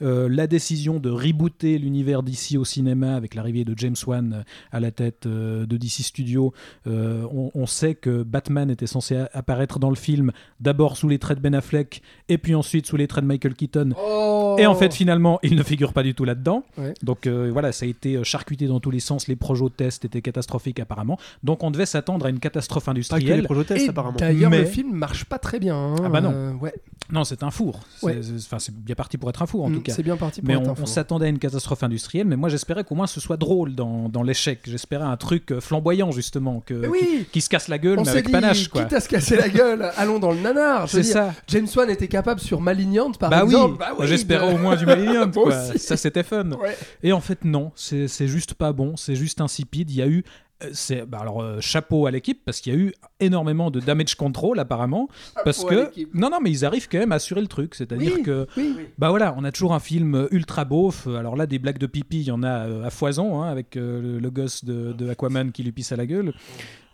La 0.00 0.46
décision 0.46 0.98
de 0.98 1.10
rebooter 1.10 1.78
l'univers 1.78 2.22
d'ici 2.22 2.56
au 2.58 2.64
cinéma 2.64 3.14
avec 3.14 3.34
l'arrivée 3.34 3.64
de 3.64 3.74
James 3.78 3.96
Wan 4.06 4.44
à 4.70 4.80
la 4.80 4.90
tête 4.90 5.26
de 5.26 5.64
DC 5.76 6.02
Studios. 6.02 6.52
Euh, 6.86 7.24
on, 7.32 7.50
on 7.54 7.66
sait 7.66 7.94
que 7.94 8.22
Batman 8.22 8.70
était 8.70 8.86
censé 8.86 9.16
apparaître 9.32 9.78
dans 9.78 9.90
le 9.90 9.96
film 10.02 10.32
d'abord 10.60 10.96
sous 10.96 11.08
les 11.08 11.18
traits 11.18 11.38
de 11.38 11.42
Ben 11.42 11.54
Affleck 11.54 12.02
et 12.28 12.36
puis 12.36 12.54
ensuite 12.54 12.86
sous 12.86 12.96
les 12.98 13.06
traits 13.06 13.24
de 13.24 13.28
Michael 13.28 13.54
Keaton. 13.54 13.90
Oh. 13.98 14.56
Et 14.58 14.66
en 14.66 14.74
fait, 14.74 14.92
finalement, 14.92 15.38
il 15.42 15.56
ne 15.56 15.62
figure 15.62 15.92
pas 15.94 16.02
du 16.02 16.14
tout 16.14 16.24
là-dedans. 16.24 16.64
Ouais. 16.76 16.92
Donc 17.02 17.26
euh, 17.26 17.48
voilà, 17.52 17.72
ça 17.72 17.86
a 17.86 17.88
été 17.88 18.16
euh, 18.16 18.24
charcuté 18.24 18.66
dans 18.66 18.80
tous 18.80 18.90
les 18.90 19.00
sens. 19.00 19.28
Les 19.28 19.36
projets 19.36 19.62
tests 19.76 20.04
étaient 20.04 20.20
catastrophiques 20.22 20.80
apparemment. 20.80 21.18
Donc 21.42 21.62
on 21.62 21.70
devait 21.70 21.86
s'attendre 21.86 22.26
à 22.26 22.30
une 22.30 22.38
catastrophe 22.40 22.84
Pas 22.84 22.92
que 22.92 22.96
les 22.96 23.00
industrielle. 23.00 23.44
projets 23.44 23.84
Et 23.84 23.88
apparemment. 23.88 24.16
d'ailleurs, 24.18 24.50
Mais- 24.50 24.58
le 24.58 24.64
film 24.66 24.92
marche 24.92 25.24
pas 25.24 25.38
très 25.38 25.58
bien. 25.60 25.76
hein. 25.76 25.96
Ah 26.04 26.08
bah 26.08 26.20
non. 26.20 26.32
Euh, 26.34 26.52
ouais. 26.54 26.74
Non, 27.10 27.24
c'est 27.24 27.42
un 27.42 27.50
four. 27.50 27.80
C'est 27.98 28.06
Ouais. 28.06 28.20
c'est- 28.58 28.70
bien 28.74 28.94
parti 28.94 29.18
pour 29.18 29.28
être 29.28 29.42
un 29.42 29.46
four 29.46 29.64
en 29.64 29.70
Mm, 29.70 29.74
tout 29.74 29.80
cas. 29.82 29.92
C'est 29.94 30.02
bien 30.02 30.16
parti 30.16 30.40
pour 30.40 30.48
Mais 30.48 30.54
être 30.54 30.62
on, 30.66 30.68
un 30.70 30.72
on 30.72 30.74
four. 30.76 30.88
s'attendait 30.88 31.26
à 31.26 31.28
une 31.28 31.38
catastrophe 31.38 31.82
industrielle, 31.82 32.26
mais 32.26 32.36
moi 32.36 32.48
j'espérais 32.48 32.84
qu'au 32.84 32.94
moins 32.94 33.06
ce 33.06 33.20
soit 33.20 33.36
drôle 33.36 33.74
dans, 33.74 34.08
dans 34.08 34.22
l'échec. 34.22 34.60
J'espérais 34.64 35.04
un 35.04 35.16
truc 35.16 35.52
euh, 35.52 35.60
flamboyant 35.60 36.10
justement, 36.10 36.60
que, 36.64 36.86
oui, 36.88 37.26
qui 37.32 37.40
se 37.40 37.48
casse 37.50 37.68
la 37.68 37.78
gueule, 37.78 37.98
on 37.98 38.02
mais 38.04 38.08
avec 38.10 38.26
dit, 38.26 38.32
panache 38.32 38.68
quoi. 38.68 38.82
quitte 38.84 38.92
à 38.94 39.00
se 39.00 39.08
casser 39.08 39.36
la 39.36 39.48
gueule, 39.48 39.90
allons 39.96 40.18
dans 40.18 40.32
le 40.32 40.40
nanar. 40.40 40.88
C'est 40.88 41.02
ça. 41.02 41.34
James 41.48 41.68
Wan 41.76 41.90
était 41.90 42.08
capable 42.08 42.40
sur 42.40 42.60
Malignante, 42.60 43.18
par 43.18 43.30
bah, 43.30 43.42
exemple. 43.44 43.72
oui. 43.72 43.78
Bah 43.78 43.92
Moi, 43.96 44.06
j'espérais 44.06 44.48
de- 44.50 44.54
au 44.54 44.58
moins 44.58 44.76
du 44.76 44.86
Malignant, 44.86 45.26
Moi 45.34 45.44
quoi. 45.44 45.60
Ça 45.76 45.96
c'était 45.96 46.22
fun. 46.22 46.50
Ouais. 46.52 46.76
Et 47.02 47.12
en 47.12 47.20
fait 47.20 47.44
non, 47.44 47.72
c'est 47.74 48.06
juste 48.26 48.54
pas 48.54 48.72
bon, 48.72 48.96
c'est 48.96 49.16
juste 49.16 49.40
insipide. 49.40 49.90
Il 49.90 49.96
y 49.96 50.02
a 50.02 50.08
eu 50.08 50.24
c'est 50.72 51.04
bah 51.06 51.18
alors 51.20 51.42
euh, 51.42 51.60
chapeau 51.60 52.06
à 52.06 52.10
l'équipe 52.10 52.40
parce 52.44 52.60
qu'il 52.60 52.72
y 52.72 52.76
a 52.76 52.78
eu 52.78 52.92
énormément 53.20 53.70
de 53.70 53.80
damage 53.80 54.14
control 54.14 54.58
apparemment 54.58 55.08
parce 55.44 55.58
Chapeau 55.62 55.68
que 55.68 55.90
non 56.14 56.30
non 56.30 56.38
mais 56.42 56.50
ils 56.50 56.64
arrivent 56.64 56.88
quand 56.90 56.98
même 56.98 57.12
à 57.12 57.16
assurer 57.16 57.40
le 57.40 57.46
truc 57.48 57.74
c'est-à-dire 57.74 58.12
Oui, 58.16 58.22
que 58.22 58.46
oui. 58.56 58.76
bah 58.98 59.10
voilà 59.10 59.34
on 59.36 59.44
a 59.44 59.52
toujours 59.52 59.74
un 59.74 59.80
film 59.80 60.14
euh, 60.14 60.28
ultra 60.30 60.64
beauf 60.64 61.06
alors 61.06 61.36
là 61.36 61.46
des 61.46 61.58
blagues 61.58 61.78
de 61.78 61.86
pipi 61.86 62.20
il 62.20 62.26
y 62.26 62.30
en 62.30 62.42
a 62.42 62.66
euh, 62.66 62.84
à 62.84 62.90
foison 62.90 63.42
hein, 63.42 63.50
avec 63.50 63.76
euh, 63.76 64.18
le, 64.20 64.30
gosse 64.30 64.64
de, 64.64 64.92
de 64.92 65.08
Aquaman 65.10 65.52
qui 65.52 65.62
lui 65.62 65.72
pisse 65.72 65.92
à 65.92 65.96
la 65.96 66.06
gueule 66.06 66.32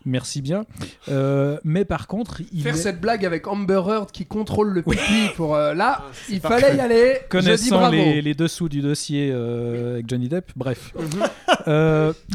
merci 0.05 0.41
bien 0.41 0.65
Euh, 1.09 1.57
mais 1.63 1.83
par 1.85 2.07
contre 2.07 2.41
il 2.53 2.61
Faire 2.63 2.73
est- 2.75 2.77
cette 2.77 3.01
blague 3.01 3.25
avec 3.25 3.47
Amber 3.47 3.81
Heard 3.87 4.11
qui 4.11 4.25
contrôle 4.25 4.69
le 4.73 4.81
pipi 4.81 5.29
pour 5.35 5.55
euh, 5.55 5.73
là, 5.73 6.03
il 6.29 6.39
parfait. 6.39 6.61
fallait 6.61 6.77
y 6.77 6.79
aller. 6.79 7.13
Je 7.15 7.19
dis 7.19 7.27
connaissant 7.29 7.77
bravo. 7.79 7.95
les, 7.95 8.21
les 8.21 8.33
dessous 8.33 8.69
du 8.69 8.81
dossier 8.81 9.29
euh, 9.33 9.93
avec 9.95 10.07
Johnny 10.09 10.29
Depp, 10.29 10.51
bref. 10.55 10.93
Mhm. 10.97 11.05
Euh, 11.67 12.13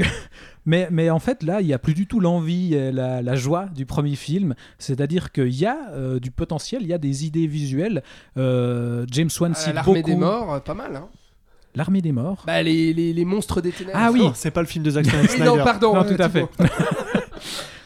mais, 0.66 0.88
mais 0.90 1.10
en 1.10 1.18
fait, 1.18 1.42
là, 1.42 1.60
il 1.60 1.66
n'y 1.66 1.72
a 1.74 1.78
plus 1.78 1.94
du 1.94 2.06
tout 2.06 2.20
l'envie 2.20 2.74
et 2.74 2.90
la, 2.92 3.22
la 3.22 3.34
joie 3.36 3.66
du 3.74 3.86
premier 3.86 4.16
film. 4.16 4.54
C'est-à-dire 4.78 5.32
qu'il 5.32 5.54
y 5.54 5.66
a 5.66 5.76
euh, 5.92 6.18
du 6.20 6.30
potentiel, 6.30 6.82
il 6.82 6.88
y 6.88 6.92
a 6.94 6.98
des 6.98 7.26
idées 7.26 7.46
visuelles. 7.46 8.02
Euh, 8.36 9.04
James 9.10 9.30
Wan 9.40 9.52
Euh, 9.52 9.54
cite 9.54 9.74
L'armée 9.74 10.00
beaucoup... 10.00 10.10
des 10.10 10.16
morts, 10.16 10.54
euh, 10.54 10.60
pas 10.60 10.74
mal. 10.74 10.96
Hein. 10.96 11.08
L'armée 11.76 12.00
des 12.00 12.12
morts 12.12 12.44
Bah, 12.46 12.62
les, 12.62 12.92
les, 12.92 13.12
les 13.12 13.24
monstres 13.24 13.60
des 13.60 13.72
ténèbres. 13.72 13.98
Ah 14.00 14.10
oui. 14.12 14.20
Non, 14.20 14.32
c'est 14.34 14.50
pas 14.52 14.60
le 14.60 14.66
film 14.68 14.84
de 14.84 14.90
Zack 14.90 15.06
Oui, 15.22 15.28
Snyder. 15.28 15.44
non, 15.44 15.64
pardon. 15.64 15.94
Non, 15.94 16.02
euh, 16.04 16.16
tout 16.16 16.22
à 16.22 16.28
fait. 16.28 16.46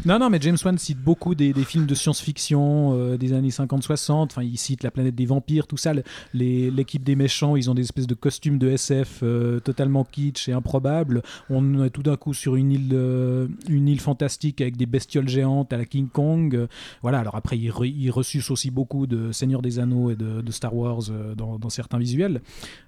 Non, 0.05 0.19
non, 0.21 0.31
mais 0.31 0.39
James 0.41 0.57
Wan 0.65 0.79
cite 0.79 0.99
beaucoup 0.99 1.35
des, 1.35 1.53
films 1.65 1.87
de 1.87 1.95
science-fiction 1.95 2.93
euh, 2.95 3.17
des 3.17 3.33
années 3.33 3.49
50-60. 3.49 4.27
Enfin, 4.27 4.43
il 4.43 4.57
cite 4.57 4.85
La 4.85 4.93
planète 4.93 5.17
des 5.17 5.27
vampires, 5.27 5.67
tout 5.67 5.77
ça. 5.77 5.93
L'équipe 6.33 7.03
des 7.03 7.17
méchants, 7.17 7.57
ils 7.57 7.69
ont 7.69 7.75
des 7.75 7.83
espèces 7.83 8.07
de 8.07 8.15
costumes 8.15 8.59
de 8.59 8.69
SF 8.69 9.21
euh, 9.23 9.59
totalement 9.59 10.05
kitsch 10.05 10.49
et 10.49 10.53
improbables. 10.53 11.23
On 11.51 11.85
est 11.85 11.91
tout 11.91 12.05
d'un 12.05 12.17
coup 12.17 12.33
sur 12.33 12.55
une 12.55 12.71
île, 12.71 12.91
euh, 12.93 13.49
une 13.69 13.89
île 13.89 14.01
fantastique 14.01 14.61
avec 14.61 14.77
des 14.77 14.87
bestioles 14.87 15.29
géantes 15.29 15.73
à 15.73 15.77
la 15.77 15.85
King 15.85 16.09
Kong. 16.09 16.69
Voilà, 17.03 17.19
alors 17.19 17.35
après, 17.35 17.59
il, 17.59 17.71
re- 17.71 18.53
aussi 18.53 18.71
beaucoup 18.71 19.07
de 19.07 19.33
Seigneur 19.33 19.63
des 19.63 19.81
Anneaux 19.81 20.11
et 20.11 20.17
de, 20.17 20.51
Star 20.53 20.75
Wars 20.75 21.03
dans, 21.37 21.59
dans 21.59 21.71
certains 21.71 21.99
visuels. 21.99 22.41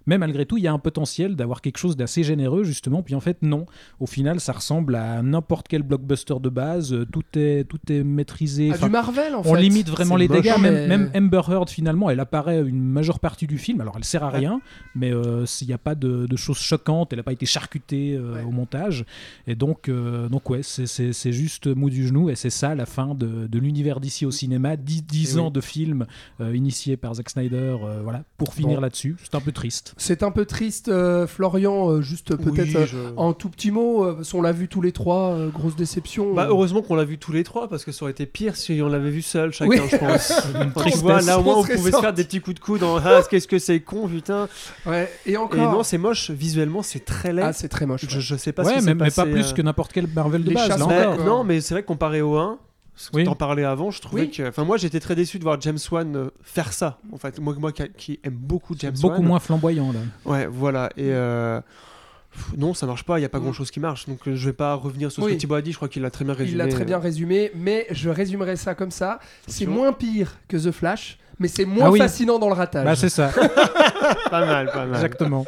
Mais 0.06 0.16
malgré 0.16 0.46
tout, 0.46 0.56
il 0.56 0.64
y 0.64 0.66
a 0.66 0.72
un 0.72 0.78
potentiel 0.78 1.36
d'avoir 1.36 1.60
quelque 1.60 1.78
chose 1.78 1.96
d'assez 1.96 2.22
généreux, 2.22 2.64
justement. 2.64 3.02
Puis 3.02 3.14
en 3.14 3.20
fait, 3.20 3.42
non. 3.42 3.66
Au 3.98 4.06
final, 4.06 4.40
ça 4.40 4.52
ressemble 4.52 4.94
à 4.94 5.22
n'importe 5.22 5.68
quel 5.68 5.82
blockbuster 5.82 6.34
de 6.40 6.48
base, 6.48 6.92
tout 7.04 7.22
est, 7.34 7.64
tout 7.64 7.78
est 7.90 8.02
maîtrisé. 8.02 8.68
Ah, 8.72 8.74
Enfin, 8.76 8.86
du 8.86 8.92
Marvel 8.92 9.34
en 9.34 9.42
fait. 9.42 9.48
on 9.50 9.54
limite 9.54 9.88
vraiment 9.90 10.16
les 10.16 10.28
dégâts. 10.28 10.54
mais- 10.60 10.70
Même, 10.86 10.88
même 10.88 11.10
Amber 11.14 11.40
Heard, 11.48 11.68
finalement, 11.70 12.10
elle 12.10 12.20
apparaît 12.20 12.60
une 12.60 12.82
majeure 12.82 13.20
partie 13.20 13.46
du 13.46 13.58
film. 13.58 13.80
Alors, 13.80 13.94
elle 13.96 14.04
sert 14.04 14.24
à 14.24 14.30
rien, 14.30 14.60
mais 14.94 15.12
euh, 15.12 15.46
s'il 15.46 15.68
n'y 15.68 15.74
a 15.74 15.78
pas 15.78 15.94
de, 15.94 16.26
de 16.26 16.36
choses 16.36 16.58
choquantes, 16.58 17.12
elle 17.12 17.18
n'a 17.18 17.22
pas 17.22 17.32
été 17.32 17.46
charcutée 17.46 18.14
euh, 18.16 18.34
Ouais. 18.34 18.42
au 18.44 18.50
montage. 18.50 19.04
Et 19.46 19.54
donc, 19.54 19.88
euh, 19.88 20.28
donc 20.28 20.48
ouais, 20.50 20.60
c'est- 20.62 21.32
juste 21.32 21.66
mou 21.68 21.90
du 21.90 22.06
genou. 22.06 22.30
Et 22.30 22.34
c'est 22.34 22.50
ça 22.50 22.74
la 22.74 22.86
fin 22.86 23.14
de, 23.14 23.46
de 23.46 23.58
l'univers 23.58 24.00
d'ici 24.00 24.26
au 24.26 24.30
cinéma. 24.30 24.76
10, 24.76 25.02
10 25.04 25.36
Et 25.36 25.38
ans 25.38 25.46
oui. 25.46 25.52
de 25.52 25.60
films 25.60 26.06
euh, 26.40 26.56
initiés 26.56 26.96
par 26.96 27.14
Zack 27.14 27.30
Snyder. 27.30 27.76
euh, 27.82 28.00
voilà, 28.02 28.24
pour 28.36 28.54
finir 28.54 28.76
Bon. 28.76 28.80
là-dessus. 28.82 29.16
C'est 29.22 29.34
un 29.34 29.40
peu 29.40 29.52
triste. 29.52 29.94
C'est 29.96 30.22
un 30.22 30.30
peu 30.30 30.44
triste, 30.44 30.88
euh, 30.88 31.26
Florian, 31.26 31.90
euh, 31.90 32.00
juste 32.02 32.34
peut-être 32.36 32.68
Oui, 32.68 32.76
euh, 32.76 32.86
je- 32.86 32.96
en 33.16 33.32
tout 33.32 33.48
petit 33.48 33.70
mot, 33.70 34.04
euh, 34.04 34.14
parce 34.14 34.32
qu'on 34.32 34.42
l'a 34.42 34.52
vu 34.52 34.68
tous 34.68 34.80
les 34.82 34.92
trois, 34.92 35.30
euh, 35.32 35.48
grosse 35.48 35.76
déception. 35.76 36.34
Bah, 36.34 36.44
euh. 36.44 36.48
heureusement 36.50 36.82
qu'on 36.90 36.96
l'a 36.96 37.04
vu 37.04 37.18
tous 37.18 37.32
les 37.32 37.44
trois 37.44 37.68
parce 37.68 37.84
que 37.84 37.92
ça 37.92 38.02
aurait 38.02 38.10
été 38.12 38.26
pire 38.26 38.56
si 38.56 38.80
on 38.82 38.88
l'avait 38.88 39.10
vu 39.10 39.22
seul 39.22 39.52
chacun, 39.52 39.70
Oui. 39.70 39.80
je 39.90 39.96
pense. 39.96 40.32
Tu 40.90 40.98
vois, 40.98 41.20
là 41.20 41.38
au 41.38 41.42
moins 41.42 41.56
On 41.58 41.62
pouvait 41.64 41.92
se 41.92 42.00
faire 42.00 42.12
des 42.12 42.24
petits 42.24 42.40
coups 42.40 42.56
de 42.56 42.60
coude 42.60 42.82
en 42.82 42.96
Ah, 42.98 43.22
qu'est-ce 43.30 43.46
que 43.48 43.58
c'est 43.58 43.80
con, 43.80 44.08
putain. 44.08 44.48
Ouais, 44.86 45.10
et 45.26 45.32
Et 45.32 45.36
encore. 45.36 45.72
non, 45.72 45.82
c'est 45.82 45.98
moche, 45.98 46.30
visuellement 46.30 46.82
c'est 46.82 47.04
très 47.04 47.32
laid. 47.32 47.42
ah, 47.46 47.52
c'est 47.52 47.68
très 47.68 47.86
moche. 47.86 48.06
je, 48.08 48.16
ouais. 48.16 48.20
je 48.20 48.36
sais 48.36 48.52
pas 48.52 48.64
ouais, 48.64 48.80
ce 48.80 48.84
mais, 48.86 48.94
mais 48.94 49.10
pas 49.10 49.24
plus 49.26 49.50
euh, 49.50 49.54
que 49.54 49.62
n'importe 49.62 49.92
quel 49.92 50.06
Marvel 50.08 50.42
de 50.42 50.48
Les 50.48 50.54
base. 50.54 50.66
chasses 50.68 50.80
Là 50.80 50.86
Bah, 50.86 51.10
encore. 51.12 51.24
non, 51.24 51.44
mais 51.44 51.60
c'est 51.60 51.74
vrai 51.74 51.82
que 51.82 51.88
comparé 51.88 52.20
au 52.22 52.36
1, 52.36 52.58
parce 52.94 53.10
que 53.10 53.16
Oui. 53.16 53.24
t'en 53.24 53.34
parlais 53.34 53.64
avant, 53.64 53.90
je 53.90 54.00
trouvais 54.00 54.22
Oui. 54.22 54.30
que. 54.30 54.48
Enfin, 54.48 54.64
moi 54.64 54.76
j'étais 54.76 55.00
très 55.00 55.14
déçu 55.14 55.38
de 55.38 55.44
voir 55.44 55.60
James 55.60 55.78
Wan 55.90 56.16
euh, 56.16 56.30
faire 56.42 56.72
ça. 56.72 56.98
En 57.12 57.16
fait, 57.18 57.38
moi, 57.38 57.54
moi 57.58 57.72
qui, 57.72 58.18
aime 58.24 58.34
beaucoup 58.34 58.74
James 58.78 58.94
beaucoup 59.00 59.16
Wan. 59.18 59.24
moins 59.26 59.38
flamboyant 59.40 59.92
là. 59.92 60.00
Ouais, 60.24 60.46
voilà. 60.50 60.90
Et. 60.96 61.04
euh, 61.12 61.60
Non, 62.56 62.74
ça 62.74 62.86
marche 62.86 63.04
pas, 63.04 63.18
il 63.18 63.22
n'y 63.22 63.26
a 63.26 63.28
pas 63.28 63.38
Mm. 63.38 63.42
grand 63.42 63.52
chose 63.52 63.70
qui 63.70 63.80
marche. 63.80 64.06
Donc 64.08 64.26
euh, 64.28 64.34
je 64.36 64.46
vais 64.46 64.52
pas 64.52 64.74
revenir 64.74 65.10
sur 65.10 65.22
ce 65.22 65.28
Oui. 65.28 65.34
que 65.34 65.40
Thibaut 65.40 65.54
a 65.56 65.62
dit, 65.62 65.72
je 65.72 65.76
crois 65.76 65.88
qu'il 65.88 66.02
l'a 66.02 66.10
très 66.10 66.24
bien 66.24 66.34
résumé. 66.34 66.52
Il 66.52 66.58
l'a 66.58 66.68
très 66.72 66.84
bien 66.84 66.96
euh. 66.96 67.00
résumé, 67.00 67.50
mais 67.54 67.86
je 67.90 68.08
résumerai 68.10 68.56
ça 68.56 68.74
comme 68.74 68.90
ça. 68.90 69.18
C'est 69.46 69.66
moins 69.66 69.92
pire 69.92 70.36
que 70.48 70.56
The 70.56 70.70
Flash, 70.70 71.18
mais 71.38 71.48
c'est 71.48 71.64
moins 71.64 71.86
Ah 71.86 71.90
oui. 71.90 71.98
fascinant 71.98 72.38
dans 72.38 72.48
le 72.48 72.54
ratage. 72.54 72.84
Bah, 72.84 72.94
c'est 72.96 73.08
ça, 73.08 73.30
Pas 74.30 74.46
mal, 74.46 74.66
pas 74.70 74.86
mal. 74.86 74.94
exactement. 74.94 75.44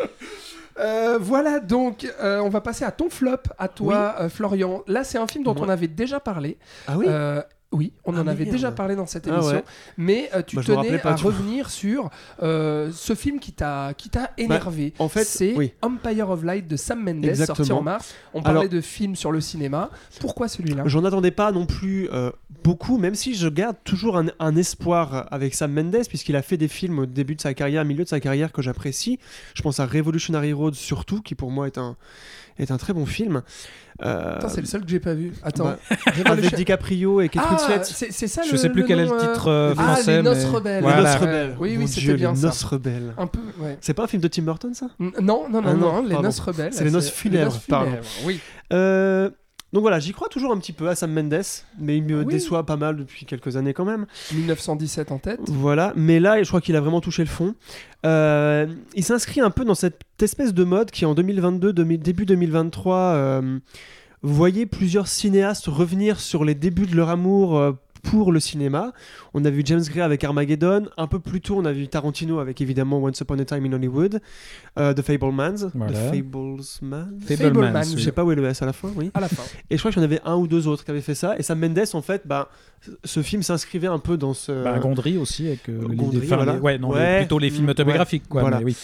Euh, 0.81 1.19
voilà, 1.21 1.61
donc 1.61 2.07
euh, 2.23 2.41
on 2.41 2.49
va 2.49 2.61
passer 2.63 2.85
à 2.85 2.91
ton 2.91 3.11
flop, 3.11 3.37
à 3.59 3.69
toi, 3.69 4.15
euh, 4.21 4.29
Florian. 4.29 4.83
Là, 4.87 5.05
c'est 5.05 5.19
un 5.19 5.27
film 5.27 5.45
dont 5.45 5.55
Moi. 5.55 5.67
on 5.67 5.69
avait 5.69 5.87
déjà 5.87 6.19
parlé. 6.19 6.57
Ah 6.89 6.95
oui 6.97 7.05
Euh, 7.09 7.43
oui, 7.73 7.93
on 8.05 8.15
Ah, 8.17 8.21
en 8.21 8.27
avait 8.27 8.45
merde. 8.45 8.55
déjà 8.55 8.71
parlé 8.71 8.95
dans 8.97 9.07
cette 9.07 9.27
Ah 9.29 9.35
émission, 9.35 9.57
ouais. 9.57 9.65
mais 9.97 10.31
euh, 10.35 10.43
tu 10.47 10.57
Bah, 10.57 10.63
tenais 10.65 10.99
pas 10.99 11.13
à 11.13 11.17
revenir 11.17 11.71
sur 11.71 12.11
euh, 12.43 12.91
ce 12.93 13.15
film 13.15 13.39
qui 13.41 13.53
t'a 13.53 13.93
qui 13.97 14.09
t'a 14.11 14.31
énervé. 14.39 14.93
en 14.99 15.09
fait, 15.09 15.25
c'est 15.25 15.55
oui. 15.57 15.73
Empire 15.83 16.31
of 16.31 16.45
Light 16.45 16.69
de 16.69 16.77
Sam 16.77 17.03
Mendes, 17.03 17.25
Exactement. 17.25 17.57
sorti 17.57 17.73
en 17.73 17.83
mars. 17.83 18.15
On 18.35 18.43
parlait 18.43 18.61
Alors- 18.61 18.71
de 18.73 18.81
films 18.81 19.17
sur 19.17 19.33
le 19.33 19.41
cinéma. 19.41 19.91
Pourquoi 20.21 20.49
celui-là? 20.49 20.83
J'en 20.87 21.05
attendais 21.05 21.31
pas 21.31 21.51
non 21.53 21.67
plus 21.67 22.09
euh, 22.13 22.31
beaucoup, 22.63 22.99
même 22.99 23.15
si 23.15 23.35
je 23.35 23.49
garde 23.49 23.77
toujours 23.85 24.17
un, 24.19 24.27
un 24.39 24.57
espoir 24.57 25.27
avec 25.31 25.55
Sam 25.55 25.73
Mendes, 25.73 26.07
puisqu'il 26.09 26.37
a 26.37 26.43
fait 26.43 26.57
des 26.57 26.69
films 26.69 26.99
au 27.01 27.07
début 27.07 27.35
de 27.35 27.41
sa 27.41 27.55
carrière, 27.55 27.83
au 27.83 27.87
milieu 27.87 28.05
de 28.05 28.09
sa 28.09 28.21
carrière 28.21 28.53
que 28.53 28.63
j'apprécie. 28.63 29.19
Je 29.55 29.63
pense 29.63 29.81
à 29.81 29.87
Revolutionary 29.87 30.53
Road 30.53 30.75
surtout, 30.75 31.23
qui 31.23 31.35
pour 31.35 31.51
moi 31.51 31.67
est 31.67 31.79
un, 31.79 31.97
est 32.59 32.71
un 32.71 32.77
très 32.77 32.93
bon 32.93 33.07
film. 33.07 33.43
Attends, 33.99 34.49
c'est 34.49 34.61
le 34.61 34.67
seul 34.67 34.83
que 34.83 34.89
j'ai 34.89 34.99
pas 35.01 35.15
vu. 35.15 35.33
Attends, 35.45 35.65
bah, 35.65 35.79
avec 36.27 36.55
DiCaprio 36.55 37.21
et 37.21 37.29
Kate 37.29 37.45
Ah, 37.69 37.83
c'est 37.85 38.29
ça 38.29 38.43
Je 38.43 38.53
le 38.53 38.57
sais 38.59 38.69
plus 38.71 38.83
le 38.83 38.87
quel 38.89 39.01
est 39.01 39.05
le 39.07 39.13
euh, 39.13 39.19
titre 39.19 39.49
euh, 39.49 39.75
Ah, 39.79 39.83
français. 39.95 40.17
Les 40.19 40.23
Noces 40.23 40.45
mais- 40.45 40.51
Rebelles. 40.51 40.83
Voilà. 40.83 40.97
Les 40.99 41.03
Noces. 41.05 41.17
Rebelles. 41.21 41.57
Oui, 41.61 41.77
oui, 41.79 41.89
c'était 41.89 42.15
bien 42.15 42.31
les 42.33 42.37
ça. 42.39 42.47
Noces 42.49 42.65
Rebelles. 42.65 43.15
Un 43.19 43.27
peu, 43.27 43.41
ouais. 43.59 43.79
C'est 43.81 43.95
pas 43.95 44.05
un 44.05 44.07
film 44.09 44.23
de 44.23 44.29
Tim 44.29 44.43
Burton, 44.43 44.75
ça? 44.75 44.87
N- 45.01 45.13
Non, 45.21 45.49
non, 45.51 45.61
non, 45.63 45.69
Ah 45.71 45.75
non, 45.75 45.93
non, 46.03 46.09
les 46.09 46.19
noces 46.19 46.41
rebelles. 46.41 46.73
C'est 46.73 46.85
les 46.85 46.91
noces 46.91 47.11
funèbres, 47.11 47.59
pardon. 47.69 47.93
Oui. 48.25 48.41
Euh, 48.73 49.31
donc 49.73 49.81
voilà, 49.83 49.99
j'y 50.01 50.13
crois 50.13 50.29
toujours 50.29 50.53
un 50.53 50.59
petit 50.59 50.73
peu 50.75 50.87
à 50.89 50.95
Sam 50.95 51.13
Mendes, 51.13 51.43
mais 51.81 51.97
il 51.97 52.03
me 52.05 52.23
Oui. 52.25 52.35
déçoit 52.35 52.67
pas 52.67 52.77
mal 52.77 52.95
depuis 52.97 53.25
quelques 53.25 53.57
années 53.57 53.73
quand 53.73 53.87
même. 53.87 54.05
1917 54.35 55.11
en 55.13 55.19
tête. 55.19 55.41
Voilà, 55.49 55.93
mais 55.97 56.21
là, 56.21 56.43
je 56.43 56.49
crois 56.49 56.61
qu'il 56.61 56.77
a 56.77 56.81
vraiment 56.83 57.01
touché 57.01 57.23
le 57.23 57.29
fond. 57.31 57.55
Euh, 58.05 58.67
il 58.95 59.03
s'inscrit 59.05 59.41
un 59.41 59.51
peu 59.51 59.65
dans 59.65 59.75
cette 59.75 60.01
espèce 60.21 60.53
de 60.53 60.65
mode 60.65 60.91
qui, 60.91 61.07
en 61.07 61.15
2022, 61.15 61.73
demi- 61.73 61.97
début 61.99 62.27
2023, 62.27 62.97
euh, 62.97 63.59
voyait 64.23 64.67
plusieurs 64.67 65.09
cinéastes 65.09 65.67
revenir 65.67 66.21
sur 66.21 66.45
les 66.45 66.55
débuts 66.55 66.87
de 66.87 66.95
leur 66.97 67.09
amour 67.11 67.59
euh, 67.59 67.73
pour 68.03 68.33
le 68.33 68.41
cinéma. 68.41 68.93
On 69.33 69.45
a 69.45 69.51
vu 69.51 69.63
James 69.65 69.83
Gray 69.83 70.01
avec 70.01 70.25
Armageddon. 70.25 70.87
Un 70.97 71.07
peu 71.07 71.21
plus 71.21 71.41
tôt, 71.41 71.57
on 71.59 71.65
a 71.65 71.73
vu 71.73 71.87
Tarantino 71.87 72.41
avec 72.41 72.61
évidemment 72.61 72.99
Once 73.01 73.21
Upon 73.21 73.39
a 73.39 73.45
Time 73.45 73.65
in 73.67 73.73
Hollywood, 73.75 74.21
euh, 74.79 74.93
The 74.93 75.03
Fablemans. 75.03 75.71
Voilà. 75.73 75.93
The 75.93 76.15
Fablesman. 76.15 77.19
Fablemans, 77.21 77.55
Fableman, 77.55 77.85
Je 77.97 78.03
sais 78.03 78.11
pas 78.11 78.25
où 78.25 78.33
est 78.33 78.35
le 78.35 78.45
S 78.45 78.61
à 78.61 78.67
la 78.67 78.73
fin, 78.73 78.91
oui. 78.97 79.13
À 79.15 79.21
la 79.21 79.29
fin. 79.29 79.45
Et 79.71 79.77
je 79.77 79.81
crois 79.81 79.93
qu'il 79.93 80.01
y 80.01 80.05
en 80.05 80.07
avait 80.07 80.21
un 80.25 80.35
ou 80.35 80.49
deux 80.49 80.67
autres 80.67 80.85
qui 80.85 80.91
avaient 80.91 81.01
fait 81.01 81.15
ça. 81.15 81.39
Et 81.39 81.45
Sam 81.45 81.61
Mendes, 81.61 81.79
en 81.93 82.03
fait, 82.03 82.23
bah, 82.27 82.49
ce 83.05 83.23
film 83.23 83.43
s'inscrivait 83.45 83.87
un 83.87 84.01
peu 84.01 84.17
dans 84.17 84.35
ce. 84.35 84.65
Bah, 84.65 84.79
Gondry 84.81 85.17
aussi 85.17 85.47
avec 85.47 85.69
euh, 85.69 85.87
les- 85.89 85.95
Gondry, 85.97 86.27
enfin, 86.27 86.37
voilà. 86.37 86.55
les- 86.55 86.59
ouais, 86.61 86.79
non, 86.79 86.93
les- 86.95 87.19
plutôt 87.19 87.39
les 87.39 87.51
films 87.51 87.69
autobiographiques 87.69 88.29
quoi. 88.29 88.41
voilà. 88.41 88.59
mais 88.59 88.65
oui. 88.65 88.77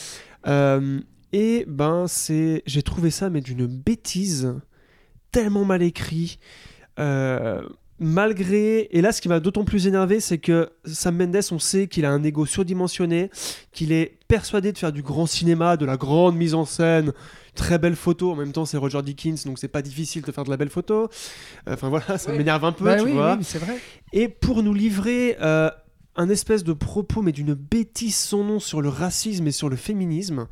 Euh, 0.46 1.00
et 1.32 1.64
ben 1.66 2.04
c'est, 2.06 2.62
j'ai 2.66 2.82
trouvé 2.82 3.10
ça 3.10 3.28
mais 3.30 3.40
d'une 3.40 3.66
bêtise, 3.66 4.54
tellement 5.32 5.64
mal 5.64 5.82
écrit. 5.82 6.38
Euh, 6.98 7.62
malgré 8.00 8.88
et 8.96 9.00
là 9.00 9.10
ce 9.12 9.20
qui 9.20 9.28
m'a 9.28 9.40
d'autant 9.40 9.64
plus 9.64 9.86
énervé 9.88 10.20
c'est 10.20 10.38
que 10.38 10.70
Sam 10.84 11.16
Mendes 11.16 11.40
on 11.50 11.58
sait 11.58 11.88
qu'il 11.88 12.04
a 12.04 12.10
un 12.12 12.22
ego 12.22 12.46
surdimensionné 12.46 13.28
qu'il 13.72 13.90
est 13.92 14.18
persuadé 14.28 14.70
de 14.72 14.78
faire 14.78 14.92
du 14.92 15.02
grand 15.02 15.26
cinéma 15.26 15.76
de 15.76 15.84
la 15.84 15.96
grande 15.96 16.36
mise 16.36 16.54
en 16.54 16.64
scène 16.64 17.12
très 17.56 17.76
belle 17.78 17.96
photo 17.96 18.30
en 18.30 18.36
même 18.36 18.52
temps 18.52 18.64
c'est 18.66 18.76
Roger 18.76 19.02
Dickens 19.02 19.44
donc 19.44 19.58
c'est 19.58 19.66
pas 19.68 19.82
difficile 19.82 20.22
de 20.22 20.30
faire 20.30 20.44
de 20.44 20.50
la 20.50 20.56
belle 20.56 20.70
photo 20.70 21.08
Euh, 21.68 21.74
enfin 21.74 21.88
voilà 21.88 22.18
ça 22.18 22.32
m'énerve 22.32 22.64
un 22.64 22.72
peu 22.72 22.84
Bah 22.84 22.96
tu 22.98 23.04
oui, 23.04 23.12
vois 23.12 23.34
oui, 23.36 23.42
c'est 23.44 23.58
vrai. 23.58 23.76
et 24.12 24.28
pour 24.28 24.62
nous 24.62 24.74
livrer 24.74 25.36
euh, 25.40 25.68
un 26.14 26.28
espèce 26.28 26.62
de 26.64 26.72
propos, 26.72 27.22
mais 27.22 27.30
d'une 27.32 27.54
bêtise 27.54 28.16
sans 28.16 28.42
nom 28.44 28.58
sur 28.60 28.80
le 28.80 28.88
racisme 28.88 29.46
et 29.46 29.52
sur 29.52 29.68
le 29.68 29.76
féminisme, 29.76 30.48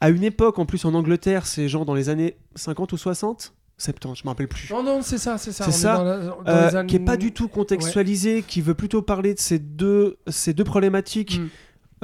à 0.00 0.10
une 0.10 0.24
époque, 0.24 0.58
en 0.58 0.66
plus 0.66 0.84
en 0.86 0.94
Angleterre, 0.94 1.46
c'est 1.46 1.68
genre 1.68 1.84
dans 1.84 1.94
les 1.94 2.08
années 2.08 2.36
50 2.56 2.92
ou 2.92 2.96
60 2.96 3.54
70, 3.78 4.14
je 4.20 4.22
me 4.24 4.28
rappelle 4.28 4.48
plus. 4.48 4.70
Non, 4.70 4.82
non, 4.82 5.02
c'est 5.02 5.18
ça, 5.18 5.36
c'est 5.38 5.52
ça. 5.52 5.64
C'est 5.64 5.72
ça, 5.72 5.96
dans 5.96 6.04
la- 6.04 6.18
dans 6.18 6.38
Euh, 6.46 6.68
années- 6.76 6.86
qui 6.88 6.96
est 6.96 7.00
pas 7.00 7.16
du 7.16 7.32
tout 7.32 7.48
contextualisé, 7.48 8.42
qui 8.46 8.60
veut 8.60 8.74
plutôt 8.74 9.02
parler 9.02 9.34
de 9.34 9.38
ces 9.40 9.58
deux, 9.58 10.16
ces 10.28 10.52
deux 10.54 10.64
problématiques. 10.64 11.38
Mm. 11.40 11.48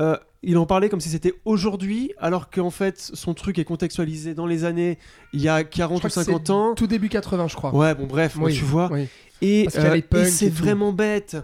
Euh, 0.00 0.16
il 0.42 0.56
en 0.56 0.66
parlait 0.66 0.88
comme 0.88 1.00
si 1.00 1.10
c'était 1.10 1.34
aujourd'hui, 1.44 2.12
alors 2.18 2.48
qu'en 2.50 2.70
fait 2.70 2.98
son 2.98 3.34
truc 3.34 3.58
est 3.58 3.64
contextualisé 3.64 4.32
dans 4.34 4.46
les 4.46 4.64
années 4.64 4.98
il 5.34 5.42
y 5.42 5.48
a 5.48 5.58
Je 5.58 5.64
40 5.64 5.98
crois 5.98 6.08
ou 6.08 6.08
que 6.08 6.14
c'est 6.14 6.24
50 6.24 6.50
ans. 6.50 6.74
Tout 6.74 6.86
début 6.86 7.08
80, 7.10 7.48
je 7.48 7.54
crois. 7.56 7.74
Ouais, 7.74 7.94
bon 7.94 8.06
bref, 8.06 8.36
moi, 8.36 8.50
tu 8.50 8.64
vois. 8.64 8.88
oui. 8.92 9.06
Et, 9.42 9.68
euh, 9.76 10.00
et 10.16 10.24
c'est 10.26 10.48
vraiment 10.50 10.92
bête. 10.92 11.36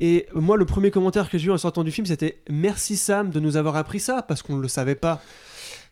Et 0.00 0.26
moi, 0.34 0.56
le 0.56 0.64
premier 0.66 0.90
commentaire 0.90 1.30
que 1.30 1.38
j'ai 1.38 1.46
eu 1.48 1.50
en 1.52 1.58
sortant 1.58 1.82
du 1.84 1.90
film, 1.90 2.06
c'était 2.06 2.38
merci 2.50 2.96
Sam 2.96 3.30
de 3.30 3.40
nous 3.40 3.56
avoir 3.56 3.76
appris 3.76 3.98
ça 4.00 4.22
parce 4.22 4.42
qu'on 4.42 4.56
ne 4.56 4.62
le 4.62 4.68
savait 4.68 4.94
pas. 4.94 5.22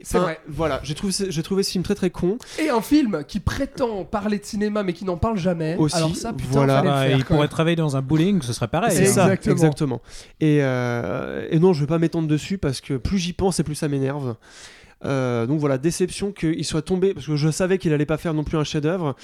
C'est 0.01 0.16
Enfin, 0.16 0.25
vrai. 0.27 0.41
Voilà, 0.49 0.81
j'ai 0.83 0.95
trouvé, 0.95 1.12
ce- 1.12 1.31
j'ai 1.31 1.43
trouvé 1.43 1.62
ce 1.62 1.71
film 1.71 1.85
très 1.85 1.95
très 1.95 2.11
con. 2.11 2.37
Et 2.59 2.69
un 2.69 2.81
film 2.81 3.25
qui 3.27 3.41
prétend 3.41 4.05
parler 4.05 4.39
de 4.39 4.45
cinéma 4.45 4.83
mais 4.83 4.93
qui 4.93 5.05
n'en 5.05 5.16
parle 5.16 5.37
jamais. 5.39 5.77
Aussi, 5.77 5.97
Alors 5.97 6.15
ça, 6.16 6.33
putain, 6.33 6.51
voilà. 6.51 6.83
le 6.83 6.89
Bah, 6.89 7.03
faire, 7.07 7.16
il 7.19 7.25
pourrait 7.25 7.49
travailler 7.49 7.77
dans 7.77 7.97
un 7.97 8.03
bowling, 8.03 8.43
ce 8.43 8.53
serait 8.53 8.69
pareil. 8.69 8.97
C'est 8.97 9.09
hein. 9.09 9.12
ça, 9.12 9.23
Exactement. 9.25 9.53
exactement. 9.55 10.03
Et, 10.41 10.59
euh, 10.62 11.47
et 11.51 11.59
non, 11.59 11.73
je 11.73 11.81
vais 11.81 11.87
pas 11.87 11.99
m'étendre 11.99 12.29
dessus 12.29 12.59
parce 12.59 12.81
que 12.81 12.95
plus 12.97 13.19
j'y 13.19 13.33
pense 13.33 13.61
et 13.61 13.62
plus 13.65 13.75
ça 13.75 13.89
m'énerve. 13.89 14.37
Euh, 15.05 15.45
donc 15.47 15.61
voilà, 15.61 15.77
déception 15.77 16.33
qu'il 16.33 16.65
soit 16.65 16.81
tombé, 16.81 17.12
parce 17.12 17.27
que 17.27 17.37
je 17.37 17.51
savais 17.51 17.77
qu'il 17.77 17.93
allait 17.93 18.07
pas 18.07 18.16
faire 18.16 18.33
non 18.33 18.43
plus 18.43 18.57
un 18.57 18.65
chef-d'œuvre, 18.65 19.15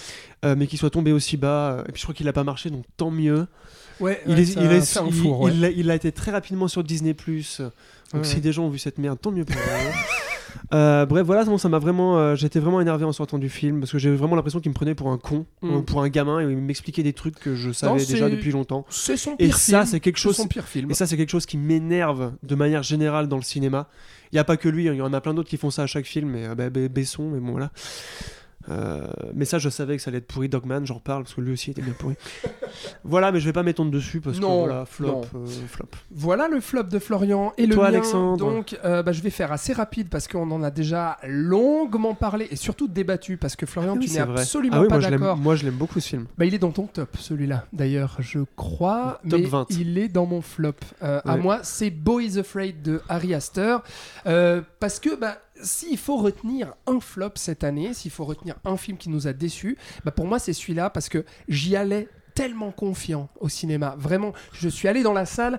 euh, 0.45 0.55
mais 0.57 0.67
qu'il 0.67 0.79
soit 0.79 0.91
tombé 0.91 1.11
aussi 1.11 1.39
bas. 1.39 1.85
Et 1.89 1.93
puis 1.93 2.01
je 2.01 2.05
crois 2.05 2.15
qu'il 2.15 2.29
a 2.29 2.35
pas 2.35 2.45
marché, 2.45 2.69
donc 2.69 2.85
tant 2.99 3.11
mieux. 3.11 3.47
Ouais, 3.99 4.21
Il, 4.27 4.35
ouais, 4.35 4.41
est, 4.41 4.45
il, 4.57 4.73
est- 4.73 5.01
il- 5.07 5.13
four, 5.15 5.41
ouais. 5.41 5.53
il 5.55 5.65
a, 5.65 5.71
il 5.71 5.91
a 5.91 5.95
été 5.95 6.13
très 6.13 6.31
rapidement 6.33 6.69
sur 6.69 6.85
Disney 6.85 7.15
Donc 7.15 7.71
Ouais, 8.13 8.25
si 8.25 8.41
des 8.41 8.53
gens 8.53 8.65
ont 8.65 8.71
vu 8.71 8.79
cette 8.79 8.99
merde, 8.99 9.19
tant 9.21 9.31
mieux 9.31 9.45
pour 9.45 9.57
eux. 9.57 10.20
Euh, 10.73 11.07
bref, 11.07 11.25
voilà, 11.27 11.45
bon, 11.45 11.59
ça 11.59 11.69
m'a 11.69 11.79
vraiment, 11.79 12.19
euh, 12.19 12.35
j'étais 12.37 12.61
vraiment 12.61 12.81
énervé 12.81 13.05
en 13.05 13.13
sortant 13.13 13.39
du 13.39 13.49
film 13.49 13.81
parce 13.81 13.93
que 13.93 13.99
j'ai 13.99 14.11
vraiment 14.15 14.37
l'impression 14.37 14.61
qu'il 14.61 14.71
me 14.71 14.75
prenait 14.75 14.95
pour 14.95 15.11
un 15.11 15.19
con, 15.19 15.47
Mm. 15.63 15.71
euh, 15.77 15.81
pour 15.83 16.03
un 16.03 16.09
gamin 16.09 16.41
et 16.41 16.51
il 16.51 16.57
m'expliquait 16.59 17.03
des 17.03 17.13
trucs 17.13 17.39
que 17.39 17.55
je 17.55 17.71
savais 17.73 18.05
déjà 18.05 18.29
depuis 18.31 18.53
longtemps. 18.53 18.85
C'est 18.91 19.17
son 19.17 19.33
Et 19.39 19.47
pire 19.47 19.57
ça, 19.57 19.79
film. 19.81 19.87
c'est 19.87 20.01
quelque 20.01 20.19
chose. 20.19 20.37
son 20.37 20.47
pire 20.47 20.65
film. 20.67 20.91
Et 20.91 20.95
ça, 20.95 21.07
c'est 21.07 21.17
quelque 21.17 21.31
chose 21.31 21.47
qui 21.47 21.59
m'énerve 21.59 22.33
de 22.43 22.55
manière 22.55 22.83
générale 22.83 23.29
dans 23.29 23.37
le 23.37 23.43
cinéma. 23.43 23.89
Il 24.33 24.37
n'y 24.37 24.41
a 24.41 24.45
pas 24.45 24.57
que 24.57 24.69
lui, 24.69 24.89
hein, 24.89 24.93
il 24.95 24.99
y 24.99 25.03
en 25.03 25.13
a 25.13 25.21
plein 25.21 25.35
d'autres 25.35 25.49
qui 25.51 25.57
font 25.57 25.71
ça 25.71 25.83
à 25.83 25.87
chaque 25.87 26.07
film, 26.07 26.31
mais 26.31 26.55
bah, 26.55 26.71
Besson, 26.89 27.31
mais 27.31 27.41
bon 27.41 27.51
voilà. 27.53 27.71
Euh, 28.69 29.07
mais 29.35 29.47
ça, 29.47 29.59
je 29.59 29.69
savais 29.71 29.97
que 29.97 30.03
ça 30.03 30.11
allait 30.11 30.19
être 30.19 30.27
pourri. 30.27 30.49
Dogman, 30.49 30.85
j'en 30.85 30.95
reparle 30.97 31.23
parce 31.23 31.35
que 31.35 31.41
lui 31.41 31.53
aussi 31.53 31.71
était 31.71 31.81
bien 31.83 31.95
pourri. 31.99 32.15
voilà, 33.05 33.33
mais 33.33 33.41
je 33.41 33.47
vais 33.47 33.53
pas 33.53 33.63
m'étendre 33.63 33.91
dessus 33.91 34.21
parce 34.21 34.39
Non, 34.39 34.65
que 34.65 34.69
voilà, 34.69 34.85
flop, 34.85 35.23
euh, 35.35 35.47
flop. 35.67 35.89
Voilà 36.11 36.47
le 36.49 36.61
flop 36.61 36.85
de 36.85 36.99
Florian 36.99 37.53
et 37.57 37.67
le 37.67 37.75
Toi, 37.75 37.85
mien. 37.85 37.89
Alexandre 37.89 38.37
Donc, 38.37 38.79
euh, 38.85 39.03
bah, 39.03 39.13
je 39.13 39.23
vais 39.23 39.31
faire 39.31 39.51
assez 39.51 39.73
rapide 39.73 40.09
parce 40.09 40.29
qu'on 40.29 40.51
en 40.51 40.63
a 40.63 40.71
déjà 40.71 41.17
longuement 41.27 42.15
parlé 42.15 42.49
et 42.51 42.57
surtout 42.57 42.87
débattu 42.87 43.37
parce 43.39 43.57
que 43.57 43.65
Florian, 43.67 43.95
Ah 43.97 43.99
oui, 43.99 44.07
tu 44.07 44.13
n'es 44.13 44.19
absolument 44.21 44.77
Ah 44.77 44.83
oui, 44.83 44.89
pas 44.89 44.99
d'accord. 44.99 45.37
moi 45.39 45.57
je 45.57 45.65
l'aime 45.65 45.75
beaucoup 45.77 45.99
ce 46.01 46.09
film. 46.09 46.27
Bah, 46.37 46.45
il 46.45 46.55
est 46.55 46.59
dans 46.59 46.73
ton 46.73 46.87
top, 46.87 47.17
celui-là, 47.19 47.65
d'ailleurs, 47.73 48.17
je 48.21 48.41
crois. 48.57 49.21
Top 49.29 49.41
mais 49.41 49.47
20. 49.47 49.67
il 49.71 49.99
est 49.99 50.09
dans 50.09 50.27
mon 50.27 50.43
flop. 50.43 50.75
À 51.01 51.37
moi, 51.37 51.61
c'est 51.63 51.91
Boy 51.91 52.27
is 52.27 52.39
Afraid 52.39 52.83
de 52.83 53.01
Harry 53.09 53.35
Astor. 53.35 53.83
Parce 54.25 55.01
que, 55.01 55.15
bah, 55.19 55.39
s'il 55.63 55.99
faut 55.99 56.17
retenir 56.17 56.75
un 56.87 57.01
flop 57.01 57.33
cette 57.37 57.65
année, 57.65 57.95
s'il 57.95 58.11
faut 58.11 58.25
retenir 58.25 58.57
un 58.65 58.77
film 58.77 58.97
qui 58.97 59.09
nous 59.11 59.27
a 59.27 59.33
déçus, 59.33 59.77
bah, 60.05 60.11
pour 60.11 60.27
moi, 60.27 60.39
c'est 60.39 60.53
celui-là 60.53 60.91
parce 60.91 61.09
que 61.09 61.25
j'y 61.49 61.77
allais 61.77 62.09
tellement 62.35 62.71
confiant 62.71 63.29
au 63.41 63.49
cinéma. 63.49 63.95
Vraiment, 63.99 64.33
je 64.53 64.69
suis 64.69 64.89
allé 64.89 65.03
dans 65.03 65.13
la 65.13 65.27
salle 65.27 65.59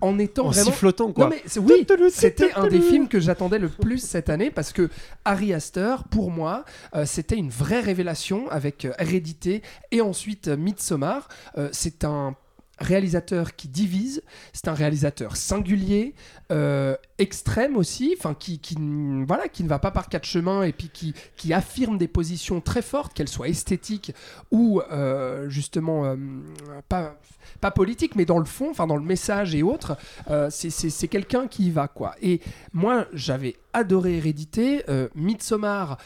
en 0.00 0.18
étant 0.18 0.46
En 0.46 0.50
vraiment. 0.50 0.70
sifflotant, 0.70 1.12
quoi. 1.12 1.24
Non, 1.24 1.30
mais 1.30 1.42
c'est- 1.46 1.58
oui, 1.60 1.84
c'était 2.10 2.52
un 2.54 2.66
des 2.68 2.80
films 2.80 3.08
que 3.08 3.18
j'attendais 3.18 3.58
le 3.58 3.68
plus 3.68 3.98
cette 3.98 4.28
année 4.28 4.50
parce 4.50 4.72
que 4.72 4.90
Harry 5.24 5.52
Astor, 5.52 6.04
pour 6.04 6.30
moi, 6.30 6.64
euh, 6.94 7.04
c'était 7.06 7.36
une 7.36 7.50
vraie 7.50 7.80
révélation 7.80 8.48
avec 8.50 8.84
euh, 8.84 8.92
Hérédité 8.98 9.62
et 9.90 10.00
ensuite 10.00 10.48
euh, 10.48 10.56
Midsommar. 10.56 11.28
Euh, 11.56 11.68
c'est 11.72 12.04
un 12.04 12.36
réalisateur 12.78 13.56
qui 13.56 13.68
divise, 13.68 14.22
c'est 14.52 14.68
un 14.68 14.74
réalisateur 14.74 15.36
singulier, 15.36 16.14
euh, 16.50 16.96
extrême 17.18 17.76
aussi, 17.76 18.14
enfin 18.16 18.34
qui, 18.34 18.60
voilà, 19.26 19.48
qui 19.48 19.64
ne 19.64 19.68
va 19.68 19.78
pas 19.78 19.90
par 19.90 20.08
quatre 20.08 20.24
chemins 20.24 20.62
et 20.62 20.72
puis 20.72 20.90
qui, 20.90 21.52
affirme 21.52 21.98
des 21.98 22.08
positions 22.08 22.60
très 22.60 22.82
fortes, 22.82 23.14
qu'elles 23.14 23.28
soient 23.28 23.48
esthétiques 23.48 24.14
ou 24.50 24.80
euh, 24.92 25.48
justement 25.48 26.04
euh, 26.04 26.16
pas, 26.88 27.16
pas 27.60 27.70
politiques, 27.70 28.14
mais 28.16 28.24
dans 28.24 28.38
le 28.38 28.44
fond, 28.44 28.70
enfin 28.70 28.86
dans 28.86 28.96
le 28.96 29.02
message 29.02 29.54
et 29.54 29.62
autres. 29.62 29.96
C'est- 30.50 31.08
quelqu'un 31.08 31.46
qui 31.48 31.68
y 31.68 31.70
va 31.70 31.88
quoi. 31.88 32.14
Et 32.20 32.40
moi, 32.74 33.06
j'avais 33.14 33.56
adoré 33.72 34.18
Hérédité, 34.18 34.84
Midsommar. 35.14 35.96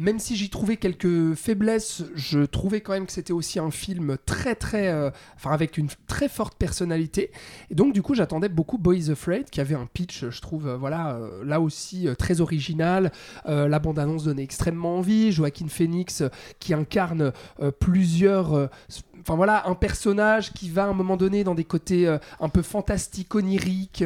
Même 0.00 0.18
si 0.18 0.34
j'y 0.34 0.48
trouvais 0.48 0.78
quelques 0.78 1.34
faiblesses, 1.34 2.04
je 2.14 2.40
trouvais 2.40 2.80
quand 2.80 2.94
même 2.94 3.04
que 3.04 3.12
c'était 3.12 3.34
aussi 3.34 3.58
un 3.58 3.70
film 3.70 4.16
très 4.24 4.54
très, 4.54 4.88
euh, 4.88 5.10
enfin 5.36 5.50
avec 5.50 5.76
une 5.76 5.88
très 6.06 6.30
forte 6.30 6.56
personnalité. 6.56 7.30
Et 7.70 7.74
donc 7.74 7.92
du 7.92 8.00
coup, 8.00 8.14
j'attendais 8.14 8.48
beaucoup 8.48 8.78
Boys 8.78 9.10
Afraid, 9.10 9.50
qui 9.50 9.60
avait 9.60 9.74
un 9.74 9.84
pitch, 9.84 10.30
je 10.30 10.40
trouve, 10.40 10.68
euh, 10.68 10.78
voilà, 10.78 11.16
euh, 11.16 11.44
là 11.44 11.60
aussi 11.60 12.08
très 12.18 12.40
original. 12.40 13.12
La 13.44 13.78
bande-annonce 13.78 14.24
donnait 14.24 14.42
extrêmement 14.42 14.96
envie. 14.96 15.32
Joaquin 15.32 15.68
Phoenix, 15.68 16.22
qui 16.60 16.72
incarne 16.72 17.32
plusieurs 17.78 18.70
Enfin 19.20 19.36
voilà, 19.36 19.68
un 19.68 19.74
personnage 19.74 20.54
qui 20.54 20.70
va 20.70 20.84
à 20.84 20.86
un 20.86 20.94
moment 20.94 21.18
donné 21.18 21.44
dans 21.44 21.54
des 21.54 21.64
côtés 21.64 22.08
un 22.40 22.48
peu 22.48 22.62
fantastiques, 22.62 23.34
oniriques. 23.34 24.02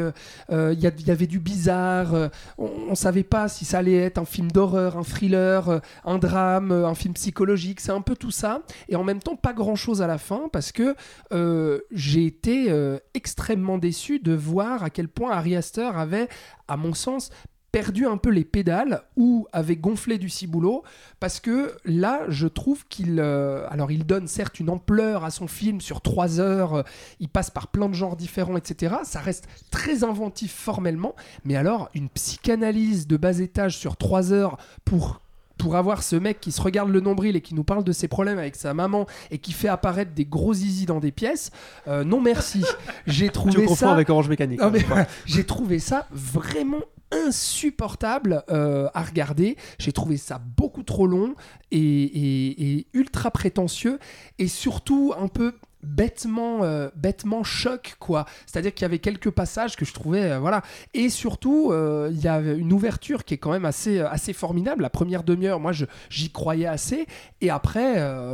Il 0.51 0.79
y, 0.81 1.11
avait 1.11 1.27
du 1.29 1.39
bizarre. 1.39 2.31
on, 2.59 2.71
on 2.89 2.95
savait 2.97 3.23
pas 3.23 3.49
si 3.49 3.65
ça 3.65 3.79
allait 3.79 3.97
être 3.97 4.19
un 4.19 4.25
film 4.25 4.51
d'horreur, 4.51 4.97
un 4.97 5.05
thriller, 5.05 5.81
un 6.05 6.19
drame, 6.19 6.73
euh, 6.73 6.86
un 6.86 6.94
film 6.94 7.15
psychologique. 7.15 7.81
C'est 7.81 7.93
un 7.93 8.01
peu 8.01 8.16
tout 8.16 8.31
ça. 8.31 8.62
Et 8.89 8.97
en 8.97 9.05
même 9.05 9.20
temps, 9.20 9.36
pas 9.36 9.52
grand 9.52 9.77
chose 9.77 10.02
à 10.02 10.06
la 10.06 10.19
fin 10.19 10.48
parce 10.52 10.73
que 10.73 10.94
euh, 11.32 11.81
j'ai 11.90 12.27
été 12.27 12.70
euh, 12.70 12.98
extrêmement 13.15 13.78
déçu 13.78 14.19
de 14.19 14.32
voir 14.35 14.82
à 14.82 14.90
quel 14.90 15.09
point 15.09 15.32
Ari 15.32 15.56
Aster 15.56 15.90
avait, 15.94 16.28
à 16.69 16.77
mon 16.77 16.94
sens, 16.94 17.31
perdu 17.74 18.06
un 18.06 18.19
peu 18.19 18.31
les 18.31 18.44
pédales 18.44 19.02
ou 19.16 19.48
avait 19.52 19.74
gonflé 19.74 20.16
du 20.16 20.28
ciboulot 20.28 20.85
parce 21.19 21.40
que 21.40 21.77
là 21.85 22.20
je 22.28 22.47
trouve 22.47 22.86
qu'il 22.86 23.19
alors 23.19 23.90
il 23.90 24.06
donne 24.06 24.28
certes 24.28 24.61
une 24.61 24.70
ampleur 24.70 25.24
à 25.24 25.32
son 25.32 25.48
film 25.48 25.81
sur 25.81 26.01
trois 26.01 26.39
heures 26.39 26.85
il 27.19 27.28
passe 27.28 27.51
par 27.51 27.73
plein 27.73 27.89
de 27.89 27.94
genres 27.94 28.15
différents 28.15 28.56
etc 28.56 28.98
ça 29.02 29.19
reste 29.19 29.48
très 29.73 30.05
inventif 30.05 30.55
formellement 30.55 31.16
mais 31.44 31.56
alors 31.56 31.90
une 31.94 32.09
psychanalyse 32.11 33.09
de 33.09 33.16
bas 33.16 33.40
étage 33.40 33.77
sur 33.77 33.97
trois 33.97 34.32
heures 34.32 34.56
pour 34.85 35.24
pour 35.59 35.77
avoir 35.77 36.03
ce 36.03 36.17
mec 36.17 36.41
qui 36.41 36.53
se 36.53 36.61
regarde 36.61 36.91
le 36.91 37.01
nombril 37.01 37.37
et 37.37 37.41
qui 37.41 37.55
nous 37.55 37.65
parle 37.65 37.85
de 37.85 37.93
ses 37.93 38.09
problèmes 38.09 38.39
avec 38.39 38.57
sa 38.57 38.75
maman 38.75 39.07
et 39.31 39.39
qui 39.39 39.53
fait 39.53 39.69
apparaître 39.69 40.13
des 40.13 40.25
gros 40.25 40.53
zizi 40.55 40.85
dans 40.87 41.01
des 41.01 41.13
pièces, 41.13 41.51
euh, 41.89 42.05
non 42.05 42.21
merci. 42.21 42.65
J'ai 43.07 43.29
trouvé 43.29 43.67
ça 43.69 43.93
avec 43.93 44.11
Orange 44.11 44.29
Mécanique. 44.29 44.61
non, 44.61 44.71
mais 44.71 44.81
voilà, 44.81 45.07
j'ai 45.27 45.45
trouvé 45.45 45.79
ça 45.79 46.07
vraiment 46.11 46.83
insupportable 47.13 48.43
euh, 48.51 48.89
à 48.95 49.03
regarder. 49.03 49.57
J'ai 49.79 49.93
trouvé 49.93 50.17
ça 50.17 50.41
beaucoup 50.57 50.83
trop 50.83 51.07
long 51.07 51.35
et, 51.71 51.79
et- 51.79 52.73
et 52.79 52.87
ultra 52.93 53.31
prétentieux 53.31 53.99
et 54.39 54.49
surtout 54.49 55.13
un 55.19 55.29
peu 55.29 55.53
bêtement 55.85 56.65
euh, 56.65 56.89
bêtement 56.97 57.44
choc 57.44 57.97
quoi. 57.98 58.27
C'est 58.47 58.59
à 58.59 58.62
dire 58.62 58.74
qu'il 58.74 58.82
y 58.82 58.86
avait 58.86 58.98
quelques 58.98 59.31
passages 59.31 59.77
que 59.77 59.85
je 59.85 59.93
trouvais 59.93 60.32
euh, 60.32 60.39
voilà. 60.39 60.62
Et 60.93 61.09
surtout 61.09 61.70
euh, 61.70 62.11
il 62.12 62.20
y 62.20 62.28
a 62.28 62.40
une 62.40 62.73
ouverture 62.73 63.24
qui 63.24 63.35
est 63.35 63.39
quand 63.39 63.52
même 63.52 63.65
assez 63.65 64.01
assez 64.01 64.32
formidable. 64.32 64.82
La 64.82 64.90
première 64.90 65.23
demi-heure 65.23 65.61
moi 65.61 65.73
j'y 66.11 66.31
croyais 66.31 66.66
assez. 66.66 67.06
Et 67.40 67.51
après 67.51 67.85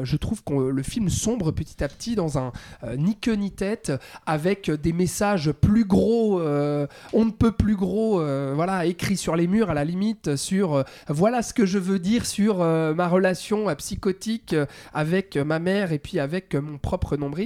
je 0.03 0.17
trouve 0.17 0.43
que 0.45 0.55
le 0.55 0.83
film 0.83 1.09
sombre 1.09 1.51
petit 1.51 1.83
à 1.83 1.89
petit 1.89 2.15
dans 2.15 2.39
un 2.39 2.53
ni 2.97 3.17
queue 3.17 3.35
ni 3.35 3.51
tête 3.51 3.93
avec 4.27 4.71
des 4.71 4.93
messages 4.93 5.53
plus 5.53 5.85
gros, 5.85 6.41
on 6.41 7.25
ne 7.25 7.31
peut 7.31 7.53
plus 7.53 7.77
gros, 7.77 8.23
voilà, 8.55 8.87
écrits 8.87 9.17
sur 9.17 9.37
les 9.37 9.47
murs 9.47 9.71
à 9.71 9.75
la 9.75 9.85
limite, 9.85 10.37
sur 10.37 10.85
voilà 11.09 11.43
ce 11.43 11.53
que 11.53 11.67
je 11.67 11.79
veux 11.79 11.99
dire 11.99 12.27
sur 12.27 12.59
ma 12.59 13.09
relation 13.09 13.75
psychotique 13.77 14.55
avec 14.93 15.37
ma 15.37 15.59
mère 15.59 15.93
et 15.93 15.99
puis 15.99 16.19
avec 16.19 16.55
mon 16.55 16.79
propre 16.79 17.17
nombril. 17.17 17.40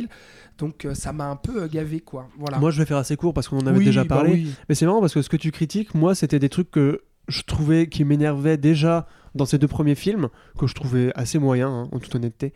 Donc 0.59 0.85
euh, 0.85 0.95
ça 0.95 1.12
m'a 1.12 1.27
un 1.27 1.37
peu 1.37 1.62
euh, 1.65 1.69
gavé 1.69 2.01
quoi. 2.01 2.29
Voilà. 2.39 2.59
Moi, 2.59 2.71
je 2.71 2.79
vais 2.79 2.87
faire 2.87 2.97
assez 2.97 3.16
court 3.16 3.35
parce 3.35 3.49
qu'on 3.49 3.59
en 3.59 3.66
avait 3.66 3.79
Oui, 3.79 3.85
déjà 3.85 4.05
bah 4.05 4.16
parlé. 4.16 4.33
oui. 4.33 4.55
Mais 4.69 4.75
c'est 4.75 4.87
marrant 4.87 5.01
parce 5.01 5.15
que 5.15 5.23
ce 5.23 5.29
que 5.29 5.37
tu 5.37 5.51
critiques, 5.51 5.95
moi, 5.95 6.15
c'était 6.15 6.39
des 6.39 6.49
trucs 6.49 6.71
que 6.71 7.03
je 7.29 7.43
trouvais 7.43 7.89
qui 7.89 8.05
m'énervaient 8.05 8.57
déjà 8.57 9.07
dans 9.35 9.47
ces 9.47 9.59
deux 9.59 9.66
premiers 9.69 9.95
films, 9.97 10.29
que 10.59 10.66
je 10.66 10.75
trouvais 10.75 11.11
assez 11.15 11.39
moyens, 11.39 11.71
hein, 11.73 11.89
en 11.91 11.99
toute 11.99 12.15
honnêteté. 12.15 12.53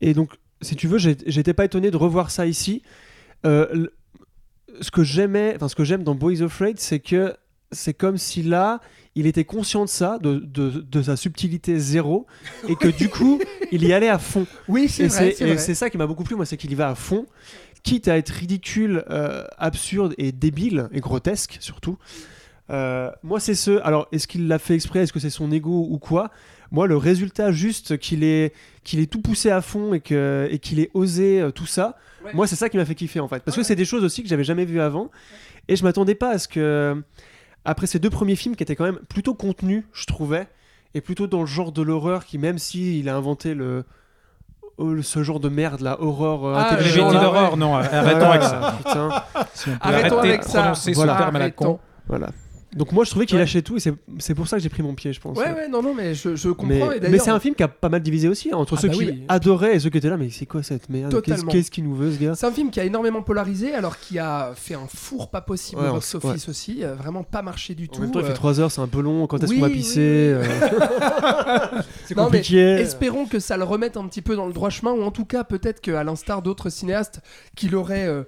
Et 0.00 0.14
donc, 0.14 0.30
si 0.62 0.76
tu 0.76 0.86
veux, 0.88 0.98
j'étais 0.98 1.52
pas 1.52 1.64
étonné 1.66 1.90
de 1.90 1.96
revoir 1.96 2.30
ça 2.30 2.46
ici. 2.46 2.82
Euh, 3.44 3.88
ce 4.80 4.90
que 4.90 5.02
j'aimais, 5.02 5.52
enfin, 5.56 5.68
ce 5.68 5.74
que 5.74 5.84
j'aime 5.84 6.02
dans 6.04 6.14
Boys 6.14 6.42
Afraid, 6.42 6.78
c'est 6.78 7.00
que 7.00 7.34
c'est 7.72 7.94
comme 7.94 8.16
si 8.16 8.42
là, 8.42 8.80
il 9.16 9.26
était 9.26 9.44
conscient 9.44 9.84
de 9.84 9.88
ça, 9.88 10.18
de, 10.22 10.36
de, 10.36 10.70
de 10.88 11.02
sa 11.02 11.16
subtilité 11.16 11.78
zéro, 11.80 12.26
et 12.68 12.76
que 12.76 12.86
du 12.88 13.08
coup, 13.08 13.40
il 13.72 13.82
y 13.84 13.92
allait 13.92 14.08
à 14.08 14.18
fond. 14.20 14.46
Oui, 14.68 14.88
c'est 14.88 15.08
vrai. 15.08 15.34
et 15.40 15.58
c'est 15.58 15.74
ça 15.74 15.90
qui 15.90 15.98
m'a 15.98 16.06
beaucoup 16.06 16.22
plu, 16.22 16.36
moi, 16.36 16.46
c'est 16.46 16.56
qu'il 16.56 16.70
y 16.70 16.74
va 16.76 16.90
à 16.90 16.94
fond, 16.94 17.26
quitte 17.82 18.06
à 18.08 18.16
être 18.16 18.28
ridicule, 18.30 19.04
euh, 19.10 19.44
absurde 19.58 20.14
et 20.18 20.30
débile, 20.32 20.88
et 20.92 21.00
grotesque 21.00 21.56
surtout. 21.60 21.98
Euh, 22.70 23.10
moi, 23.22 23.38
c'est 23.40 23.54
ce. 23.54 23.80
Alors, 23.82 24.08
est-ce 24.12 24.26
qu'il 24.26 24.48
l'a 24.48 24.58
fait 24.58 24.74
exprès 24.74 25.00
Est-ce 25.00 25.12
que 25.12 25.20
c'est 25.20 25.30
son 25.30 25.50
ego 25.52 25.86
ou 25.90 25.98
quoi? 25.98 26.30
Moi, 26.72 26.88
le 26.88 26.96
résultat 26.96 27.52
juste 27.52 27.96
qu'il 27.96 28.24
ait, 28.24 28.52
qu'il 28.82 28.98
ait 28.98 29.06
tout 29.06 29.20
poussé 29.20 29.50
à 29.50 29.60
fond 29.60 29.94
et 29.94 30.00
que- 30.00 30.48
et 30.50 30.58
qu'il 30.58 30.80
ait 30.80 30.90
osé 30.94 31.40
euh, 31.40 31.52
tout 31.52 31.66
ça, 31.66 31.96
Ouais. 32.24 32.32
moi, 32.34 32.48
c'est 32.48 32.56
ça 32.56 32.68
qui 32.68 32.76
m'a 32.76 32.84
fait 32.84 32.96
kiffer 32.96 33.20
en 33.20 33.28
fait. 33.28 33.40
Parce 33.44 33.56
que 33.56 33.62
c'est 33.62 33.76
des 33.76 33.84
choses 33.84 34.02
aussi 34.02 34.20
que 34.24 34.28
j'avais 34.28 34.42
jamais 34.42 34.64
vues 34.64 34.80
avant. 34.80 35.12
Et 35.68 35.76
je 35.76 35.84
m'attendais 35.84 36.16
pas 36.16 36.30
à 36.30 36.38
ce 36.38 36.48
que. 36.48 37.00
Après 37.66 37.86
ces 37.86 37.98
deux 37.98 38.10
premiers 38.10 38.36
films 38.36 38.56
qui 38.56 38.62
étaient 38.62 38.76
quand 38.76 38.84
même 38.84 39.00
plutôt 39.08 39.34
contenus, 39.34 39.84
je 39.92 40.06
trouvais, 40.06 40.46
et 40.94 41.00
plutôt 41.00 41.26
dans 41.26 41.40
le 41.40 41.46
genre 41.46 41.72
de 41.72 41.82
l'horreur 41.82 42.24
qui, 42.24 42.38
même 42.38 42.58
si 42.58 42.98
il 43.00 43.08
a 43.08 43.16
inventé 43.16 43.54
le. 43.54 43.84
oh, 44.78 45.02
ce 45.02 45.22
genre 45.22 45.40
de 45.40 45.48
merde, 45.48 45.80
la 45.80 46.00
horreur 46.00 46.44
euh, 46.46 46.54
Ah, 46.56 46.72
intelligente, 46.72 47.06
métiers 47.06 47.18
là, 47.18 47.24
d'horreur, 47.24 47.56
non, 47.56 47.74
arrêtons 47.76 48.30
avec 48.30 48.42
ça. 48.42 48.74
Putain, 48.78 49.08
Arrêtons 49.80 50.18
avec 50.18 50.42
ça. 50.44 50.60
prononcer 50.60 50.92
Voilà. 50.92 51.14
ce 51.14 51.18
terme 51.18 51.36
à 51.36 51.38
la 51.40 51.50
con. 51.50 51.78
Voilà. 52.08 52.28
Donc 52.74 52.92
moi 52.92 53.04
je 53.04 53.10
trouvais 53.10 53.26
qu'il 53.26 53.36
Ouais. 53.36 53.42
lâchait 53.42 53.62
tout 53.62 53.76
et 53.76 53.80
c'est- 54.18 54.34
pour 54.34 54.48
ça 54.48 54.56
que 54.56 54.62
j'ai 54.62 54.68
pris 54.68 54.82
mon 54.82 54.94
pied 54.94 55.12
je 55.12 55.20
pense. 55.20 55.38
Ouais, 55.38 55.52
ouais, 55.52 55.68
non, 55.68 55.82
non, 55.82 55.94
mais 55.94 56.14
je, 56.14 56.34
je 56.36 56.50
comprends. 56.50 56.90
Mais, 57.00 57.18
c'est 57.18 57.30
un 57.30 57.40
film 57.40 57.54
qui 57.54 57.62
a 57.62 57.68
pas 57.68 57.88
mal 57.88 58.02
divisé 58.02 58.28
aussi 58.28 58.50
hein, 58.52 58.56
entre 58.56 58.74
Ah 58.76 58.80
ceux 58.80 58.88
bah 58.88 58.94
qui 58.94 59.00
oui. 59.06 59.22
adoraient 59.28 59.76
et 59.76 59.80
ceux 59.80 59.88
qui 59.88 59.98
étaient 59.98 60.10
là 60.10 60.16
mais 60.16 60.30
c'est 60.30 60.46
quoi 60.46 60.62
cette 60.62 60.88
merde? 60.88 61.22
Qu'est-ce 61.22 61.70
qu'il 61.70 61.84
nous 61.84 61.94
veut 61.94 62.12
ce 62.12 62.18
gars? 62.18 62.34
C'est 62.34 62.46
un 62.46 62.52
film 62.52 62.70
qui 62.70 62.80
a 62.80 62.84
énormément 62.84 63.22
polarisé, 63.22 63.72
alors 63.72 63.98
qui 63.98 64.18
a 64.18 64.52
fait 64.56 64.74
un 64.74 64.86
four 64.92 65.30
pas 65.30 65.40
possible 65.40 65.80
Ouais, 65.80 65.88
au 65.88 65.96
aussi, 65.96 66.82
euh, 66.84 66.94
vraiment 66.94 67.22
pas 67.22 67.42
marché 67.42 67.74
du 67.74 67.84
En 67.84 67.86
tout. 67.94 68.00
même 68.02 68.10
temps 68.10 68.20
il 68.20 68.24
euh, 68.24 68.28
fait 68.28 68.34
3 68.34 68.60
heures 68.60 68.70
c'est 68.70 68.80
un 68.80 68.88
peu 68.88 69.00
long 69.00 69.26
quand 69.26 69.42
est-ce 69.42 69.52
oui, 69.52 69.56
qu'on 69.60 69.66
va 69.66 69.70
pisser 69.70 70.34
oui, 70.38 70.46
euh, 70.48 71.82
C'est 72.06 72.16
Non, 72.16 72.24
mais 72.24 72.38
compliqué. 72.38 72.60
Espérons 72.60 73.26
que 73.26 73.38
ça 73.38 73.56
le 73.56 73.64
remette 73.64 73.96
un 73.96 74.06
petit 74.06 74.22
peu 74.22 74.36
dans 74.36 74.46
le 74.46 74.52
droit 74.52 74.70
chemin, 74.70 74.92
ou 74.92 75.02
en 75.02 75.10
tout 75.10 75.24
cas 75.24 75.44
peut-être 75.44 75.80
qu'à 75.80 76.04
l'instar 76.04 76.42
d'autres 76.42 76.68
cinéastes 76.70 77.20
qui 77.54 77.68
l'auraient 77.68 78.06
euh, 78.06 78.22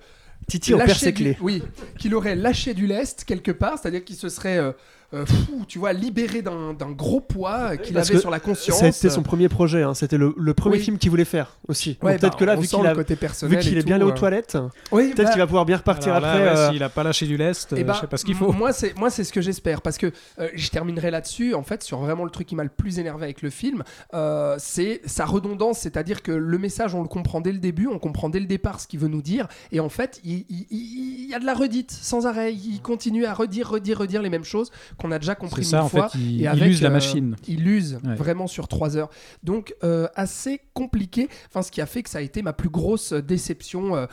Titi 0.49 0.73
perd 0.73 1.05
du... 1.05 1.13
clés. 1.13 1.37
oui, 1.41 1.63
qui 1.99 2.09
l'auraient 2.09 2.37
lâché 2.37 2.75
du 2.75 2.87
lest 2.87 3.25
quelque 3.25 3.51
part, 3.51 3.79
c'est-à-dire 3.79 4.05
qu'il 4.05 4.17
se 4.17 4.29
serait 4.29 4.75
euh, 5.15 5.25
fou, 5.25 5.65
tu 5.67 5.79
vois, 5.79 5.93
libéré 5.93 6.43
d'un 6.43 6.75
gros 6.91 7.21
poids 7.21 7.77
qu'il 7.79 7.97
avait 7.97 8.15
que 8.15 8.19
sur 8.21 8.31
la 8.31 8.41
conscience. 8.41 8.79
C'était 8.79 9.09
son 9.09 9.23
premier 9.23 9.49
projet 9.49 9.83
hein, 9.83 9.95
c'était 9.95 10.19
le, 10.19 10.35
le 10.37 10.55
premier 10.55 10.77
Oui. 10.77 10.83
film 10.83 10.99
qu'il 10.99 11.11
voulait 11.11 11.25
faire 11.25 11.57
aussi. 11.67 11.99
Ouais, 12.03 12.19
peut-être 12.19 12.33
bah, 12.35 12.39
que 12.39 12.45
là 12.45 12.57
vu 12.57 12.67
qu'il 12.67 13.79
est 13.79 13.83
bien 13.83 13.97
tout, 13.99 14.03
allé 14.03 14.05
aux 14.05 14.15
euh. 14.15 14.19
toilettes 14.19 14.59
Oui, 14.93 15.11
peut-être 15.13 15.27
bah, 15.29 15.33
qu'il 15.33 15.41
va 15.41 15.47
pouvoir 15.47 15.65
bien 15.65 15.79
repartir 15.79 16.15
Alors 16.15 16.29
après. 16.29 16.43
ouais, 16.45 16.57
euh, 16.57 16.71
S'il 16.71 16.83
a 16.83 16.89
pas 16.89 17.03
lâché 17.03 17.27
du 17.27 17.37
lest, 17.37 17.73
Eh 17.77 17.83
euh, 17.85 17.93
je 17.95 18.01
sais 18.01 18.07
pas 18.07 18.17
ce 18.17 18.25
qu'il 18.25 18.35
faut. 18.35 18.53
Moi, 18.59 18.73
c'est 18.73 18.97
moi, 18.99 19.09
c'est 19.11 19.25
ce 19.25 19.33
que 19.33 19.41
j'espère 19.41 19.81
parce 19.83 19.97
que 19.99 20.13
euh, 20.39 20.49
je 20.55 20.69
terminerai 20.71 21.11
là-dessus. 21.11 21.55
En 21.55 21.63
fait, 21.63 21.83
sur 21.83 21.99
vraiment 22.01 22.25
le 22.25 22.31
truc 22.31 22.47
qui 22.47 22.57
m'a 22.57 22.65
le 22.65 22.69
plus 22.71 22.99
énervé 22.99 23.25
avec 23.25 23.43
le 23.43 23.51
film, 23.51 23.85
euh, 24.15 24.57
c'est 24.59 25.01
sa 25.07 25.25
redondance, 25.25 25.79
c'est-à-dire 25.79 26.23
que 26.23 26.33
le 26.33 26.59
message, 26.59 26.95
on 26.95 27.03
le 27.03 27.09
comprend 27.09 27.41
dès 27.41 27.53
le 27.53 27.59
début, 27.59 27.87
on 27.87 27.99
comprend 27.99 28.29
dès 28.29 28.41
le 28.41 28.47
départ 28.47 28.81
ce 28.81 28.87
qu'il 28.87 28.99
veut 29.01 29.09
nous 29.09 29.23
dire, 29.23 29.49
et 29.73 29.81
en 29.81 29.89
fait, 29.89 30.21
il, 30.25 30.45
il- 30.51 30.67
il- 30.71 31.25
il 31.25 31.31
y 31.31 31.35
a 31.35 31.39
de 31.39 31.47
la 31.47 31.55
redite 31.55 31.91
sans 31.93 32.27
arrêt. 32.27 32.53
Il 32.55 32.81
continue 32.83 33.25
à 33.27 33.35
redire, 33.35 33.69
redire, 33.71 33.99
redire 33.99 34.23
les 34.23 34.31
mêmes 34.31 34.45
choses 34.45 34.71
qu'on 34.99 35.11
a 35.13 35.19
déjà 35.19 35.35
compris 35.35 35.65
ça, 35.65 35.85
en 35.85 35.89
fois. 35.89 36.09
fait, 36.11 36.19
il, 36.19 36.45
et 36.45 36.51
il 36.55 36.67
use 36.67 36.83
la 36.83 36.91
euh, 36.91 36.93
machine. 36.93 37.37
Il 37.47 37.67
use 37.67 37.99
Ouais. 38.05 38.15
vraiment 38.15 38.47
sur 38.47 38.69
trois 38.69 38.97
heures. 38.97 39.11
Donc, 39.43 39.75
euh, 39.83 40.09
assez 40.15 40.61
compliqué. 40.75 41.29
Enfin, 41.49 41.63
ce 41.63 41.71
qui 41.71 41.81
a 41.81 41.87
fait 41.87 42.03
que 42.03 42.11
ça 42.11 42.19
a 42.19 42.23
été 42.23 42.43
ma 42.43 42.53
plus 42.53 42.69
grosse 42.69 43.13
déception 43.13 44.07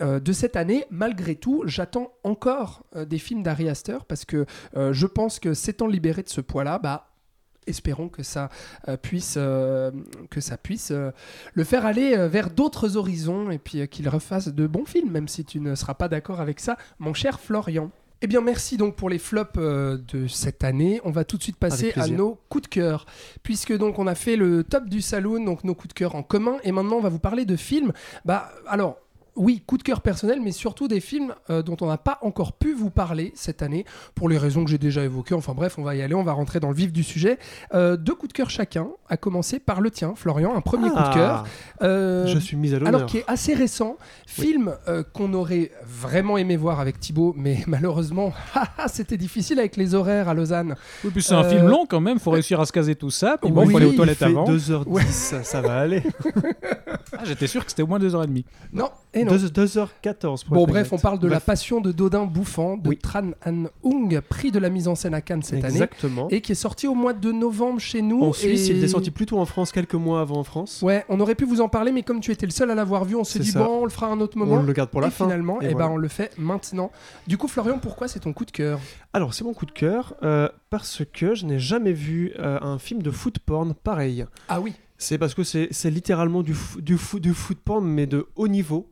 euh, 0.00 0.18
de 0.20 0.32
cette 0.32 0.56
année. 0.56 0.84
Malgré 0.90 1.34
tout, 1.36 1.62
j'attends 1.66 2.12
encore 2.24 2.84
des 3.08 3.18
films 3.18 3.42
d'Ari 3.42 3.68
Aster 3.68 3.98
parce 4.08 4.24
que 4.24 4.46
je 4.74 5.06
pense 5.06 5.38
que 5.38 5.52
s'étant 5.52 5.86
libéré 5.86 6.22
de 6.22 6.28
ce 6.30 6.40
poids-là, 6.40 6.78
bah, 6.78 7.10
espérons 7.66 8.08
que 8.08 8.22
ça 8.22 8.48
euh, 8.88 8.96
puisse, 8.96 9.34
euh, 9.36 9.90
que 10.30 10.40
ça 10.40 10.56
puisse 10.56 10.90
euh, 10.90 11.10
le 11.54 11.64
faire 11.64 11.86
aller 11.86 12.28
vers 12.28 12.50
d'autres 12.50 12.96
horizons 12.96 13.50
et 13.50 13.58
puis 13.58 13.86
qu'il 13.88 14.08
refasse 14.08 14.48
de 14.48 14.66
bons 14.66 14.84
films, 14.84 15.10
même 15.10 15.28
si 15.28 15.44
tu 15.44 15.60
ne 15.60 15.74
seras 15.74 15.94
pas 15.94 16.08
d'accord 16.08 16.40
avec 16.40 16.60
ça, 16.60 16.76
mon 16.98 17.14
cher 17.14 17.40
Florian. 17.40 17.90
Eh 18.22 18.26
bien, 18.26 18.42
merci 18.42 18.76
donc 18.76 18.96
pour 18.96 19.08
les 19.08 19.18
flops 19.18 19.52
euh, 19.56 19.96
de 20.12 20.26
cette 20.26 20.62
année. 20.62 21.00
On 21.04 21.10
va 21.10 21.24
tout 21.24 21.38
de 21.38 21.42
suite 21.42 21.56
passer 21.56 21.92
à 21.96 22.06
nos 22.06 22.38
coups 22.50 22.64
de 22.64 22.68
cœur, 22.68 23.06
puisque 23.42 23.74
donc 23.76 23.98
on 23.98 24.06
a 24.06 24.14
fait 24.14 24.36
le 24.36 24.62
top 24.62 24.90
du 24.90 25.00
saloon, 25.00 25.42
donc 25.42 25.64
nos 25.64 25.74
coups 25.74 25.88
de 25.88 25.94
cœur 25.94 26.14
en 26.14 26.22
commun, 26.22 26.58
et 26.62 26.70
maintenant 26.70 26.96
on 26.96 27.00
va 27.00 27.08
vous 27.08 27.18
parler 27.18 27.46
de 27.46 27.56
films. 27.56 27.92
Bah, 28.24 28.52
alors. 28.66 28.98
Oui, 29.40 29.62
coup 29.66 29.78
de 29.78 29.82
cœur 29.82 30.02
personnel, 30.02 30.38
mais 30.42 30.52
surtout 30.52 30.86
des 30.86 31.00
films 31.00 31.34
euh, 31.48 31.62
dont 31.62 31.76
on 31.80 31.86
n'a 31.86 31.96
pas 31.96 32.18
encore 32.20 32.52
pu 32.52 32.74
vous 32.74 32.90
parler 32.90 33.32
cette 33.34 33.62
année, 33.62 33.86
pour 34.14 34.28
les 34.28 34.36
raisons 34.36 34.64
que 34.64 34.70
j'ai 34.70 34.76
déjà 34.78 35.02
évoquées. 35.02 35.34
Enfin 35.34 35.54
bref, 35.54 35.76
on 35.78 35.82
va 35.82 35.94
y 35.94 36.02
aller, 36.02 36.14
on 36.14 36.22
va 36.22 36.32
rentrer 36.32 36.60
dans 36.60 36.68
le 36.68 36.74
vif 36.74 36.92
du 36.92 37.02
sujet. 37.02 37.38
Euh, 37.74 37.96
deux 37.96 38.14
coups 38.14 38.28
de 38.28 38.36
cœur 38.36 38.50
chacun, 38.50 38.88
à 39.08 39.16
commencer 39.16 39.58
par 39.58 39.80
le 39.80 39.90
tien, 39.90 40.12
Florian, 40.14 40.54
un 40.54 40.60
premier 40.60 40.90
coup 40.90 40.98
de 40.98 41.14
cœur. 41.14 41.44
Euh, 41.82 42.24
Ah, 42.26 42.30
Je 42.32 42.38
suis 42.38 42.56
mis 42.56 42.72
à 42.74 42.76
alors 42.76 42.90
l'honneur. 42.92 43.06
qui 43.06 43.18
est 43.18 43.24
assez 43.26 43.54
récent, 43.54 43.96
film 44.26 44.74
euh, 44.88 45.02
qu'on 45.14 45.32
aurait 45.32 45.70
vraiment 45.86 46.36
aimé 46.36 46.56
voir 46.58 46.78
avec 46.80 47.00
Thibaut, 47.00 47.34
mais 47.36 47.60
malheureusement, 47.66 48.32
haha, 48.54 48.88
c'était 48.88 49.16
difficile 49.16 49.58
avec 49.58 49.76
les 49.76 49.94
horaires 49.94 50.28
à 50.28 50.34
Lausanne. 50.34 50.74
Oui, 51.02 51.10
puis 51.12 51.22
c'est 51.22 51.34
un 51.34 51.44
film 51.44 51.66
long 51.66 51.86
quand 51.88 52.00
même, 52.00 52.18
faut 52.18 52.30
réussir 52.30 52.60
à 52.60 52.66
se 52.66 52.72
caser 52.72 52.94
tout 52.94 53.10
ça. 53.10 53.38
Puis 53.40 53.50
bon, 53.50 53.62
il 53.62 53.66
Oui, 53.68 53.72
faut 53.72 53.76
aller 53.78 53.86
aux 53.86 53.92
il 53.92 53.96
toilettes 53.96 54.18
fait 54.18 54.24
avant. 54.26 54.44
2h10, 54.44 54.84
Ouais. 54.86 55.02
ça, 55.06 55.42
ça 55.42 55.60
va 55.62 55.78
aller. 55.78 56.02
Ah, 57.12 57.24
J'étais 57.24 57.48
sûr 57.48 57.64
que 57.64 57.70
c'était 57.70 57.82
au 57.82 57.86
moins 57.88 57.98
2h30. 57.98 58.44
Non, 58.72 58.88
et 59.12 59.24
non. 59.24 59.29
2, 59.38 59.66
2h14 59.66 60.44
pour 60.44 60.54
Bon 60.54 60.66
bref, 60.66 60.92
on 60.92 60.98
parle 60.98 61.18
de 61.18 61.28
la 61.28 61.40
passion 61.40 61.80
de 61.80 61.92
Dodin 61.92 62.24
bouffant 62.24 62.76
de 62.76 62.88
Oui. 62.88 62.98
Tran 62.98 63.30
An 63.46 63.64
Hung, 63.84 64.20
prix 64.20 64.50
de 64.50 64.58
la 64.58 64.70
mise 64.70 64.88
en 64.88 64.94
scène 64.94 65.14
à 65.14 65.20
Cannes 65.20 65.42
cette 65.42 65.64
année, 65.64 65.74
Exactement. 65.74 66.28
et 66.30 66.40
qui 66.40 66.52
est 66.52 66.56
sorti 66.56 66.86
au 66.86 66.94
mois 66.94 67.12
de 67.12 67.32
novembre 67.32 67.80
chez 67.80 68.02
nous. 68.02 68.22
En 68.22 68.32
Suisse, 68.32 68.68
et- 68.68 68.72
il 68.72 68.84
est 68.84 68.88
sorti 68.88 69.10
plutôt 69.10 69.38
en 69.38 69.44
France, 69.46 69.72
quelques 69.72 69.94
mois 69.94 70.20
avant 70.20 70.36
en 70.38 70.44
France. 70.44 70.80
Ouais, 70.82 71.04
on 71.08 71.20
aurait 71.20 71.34
pu 71.34 71.44
vous 71.44 71.60
en 71.60 71.68
parler, 71.68 71.92
mais 71.92 72.02
comme 72.02 72.20
tu 72.20 72.30
étais 72.32 72.46
le 72.46 72.52
seul 72.52 72.70
à 72.70 72.74
l'avoir 72.74 73.04
vu, 73.04 73.14
on 73.16 73.24
s'est 73.24 73.38
dit 73.38 73.50
ça. 73.50 73.60
bon, 73.62 73.80
on 73.82 73.84
le 73.84 73.90
fera 73.90 74.06
à 74.06 74.10
un 74.10 74.20
autre 74.20 74.36
On 74.36 74.40
moment. 74.40 74.62
le 74.62 74.72
garde 74.72 74.90
pour 74.90 75.00
la 75.00 75.08
et 75.08 75.10
fin. 75.10 75.24
finalement, 75.24 75.60
Et 75.60 75.66
eh 75.66 75.72
voilà. 75.72 75.88
ben, 75.88 75.94
on 75.94 75.96
le 75.96 76.08
fait 76.08 76.30
maintenant. 76.38 76.90
Du 77.26 77.36
coup, 77.38 77.48
Florian, 77.48 77.78
pourquoi 77.78 78.08
c'est 78.08 78.20
ton 78.20 78.32
coup 78.32 78.44
de 78.44 78.50
cœur? 78.50 78.80
Alors, 79.12 79.34
c'est 79.34 79.44
mon 79.44 79.52
coup 79.54 79.66
de 79.66 79.70
cœur 79.72 80.14
euh, 80.22 80.48
parce 80.70 81.02
que 81.12 81.34
je 81.34 81.44
n'ai 81.46 81.58
jamais 81.58 81.92
vu 81.92 82.32
euh, 82.38 82.58
un 82.62 82.78
film 82.78 83.02
de 83.02 83.10
foot 83.10 83.38
porn 83.40 83.74
pareil. 83.74 84.24
Ah 84.48 84.60
oui, 84.60 84.72
C'est 84.98 85.18
parce 85.18 85.34
que 85.34 85.42
c'est 85.42 85.68
littéralement 85.90 86.42
du 86.42 86.54
foot 86.54 87.58
porn, 87.64 87.84
mais 87.84 88.06
de 88.06 88.26
haut 88.36 88.48
niveau, 88.48 88.88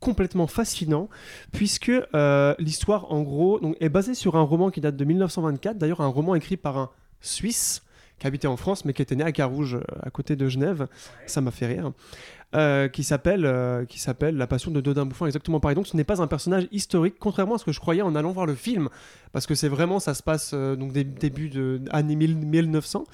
complètement 0.00 0.46
fascinant, 0.46 1.08
puisque 1.52 1.92
euh, 2.14 2.54
l'histoire, 2.58 3.12
en 3.12 3.22
gros, 3.22 3.60
donc, 3.60 3.76
est 3.80 3.88
basée 3.88 4.14
sur 4.14 4.36
un 4.36 4.42
roman 4.42 4.70
qui 4.70 4.80
date 4.80 4.96
de 4.96 5.04
1924, 5.04 5.78
d'ailleurs 5.78 6.00
un 6.00 6.08
roman 6.08 6.34
écrit 6.34 6.56
par 6.56 6.78
un 6.78 6.90
Suisse 7.20 7.82
qui 8.18 8.26
habitait 8.26 8.48
en 8.48 8.56
France, 8.56 8.84
mais 8.84 8.92
qui 8.92 9.02
était 9.02 9.16
né 9.16 9.24
à 9.24 9.32
Carouge, 9.32 9.76
euh, 9.76 9.82
à 10.02 10.10
côté 10.10 10.36
de 10.36 10.48
Genève, 10.48 10.88
ça 11.26 11.40
m'a 11.40 11.50
fait 11.50 11.66
rire, 11.66 11.92
euh, 12.56 12.88
qui 12.88 13.04
s'appelle 13.04 13.44
euh, 13.46 13.84
qui 13.84 14.00
s'appelle 14.00 14.36
La 14.36 14.48
Passion 14.48 14.72
de 14.72 14.80
Dodin 14.80 15.06
Bouffant, 15.06 15.26
exactement 15.26 15.60
pareil. 15.60 15.76
Donc 15.76 15.86
ce 15.86 15.96
n'est 15.96 16.02
pas 16.02 16.20
un 16.20 16.26
personnage 16.26 16.66
historique, 16.72 17.14
contrairement 17.20 17.54
à 17.54 17.58
ce 17.58 17.64
que 17.64 17.70
je 17.70 17.78
croyais 17.78 18.02
en 18.02 18.16
allant 18.16 18.32
voir 18.32 18.44
le 18.44 18.56
film, 18.56 18.88
parce 19.30 19.46
que 19.46 19.54
c'est 19.54 19.68
vraiment, 19.68 20.00
ça 20.00 20.14
se 20.14 20.22
passe 20.24 20.50
euh, 20.52 20.74
donc 20.74 20.92
des 20.92 21.04
début 21.04 21.48
de 21.48 21.80
années 21.92 22.16
1000 22.16 22.34
1900, 22.34 23.04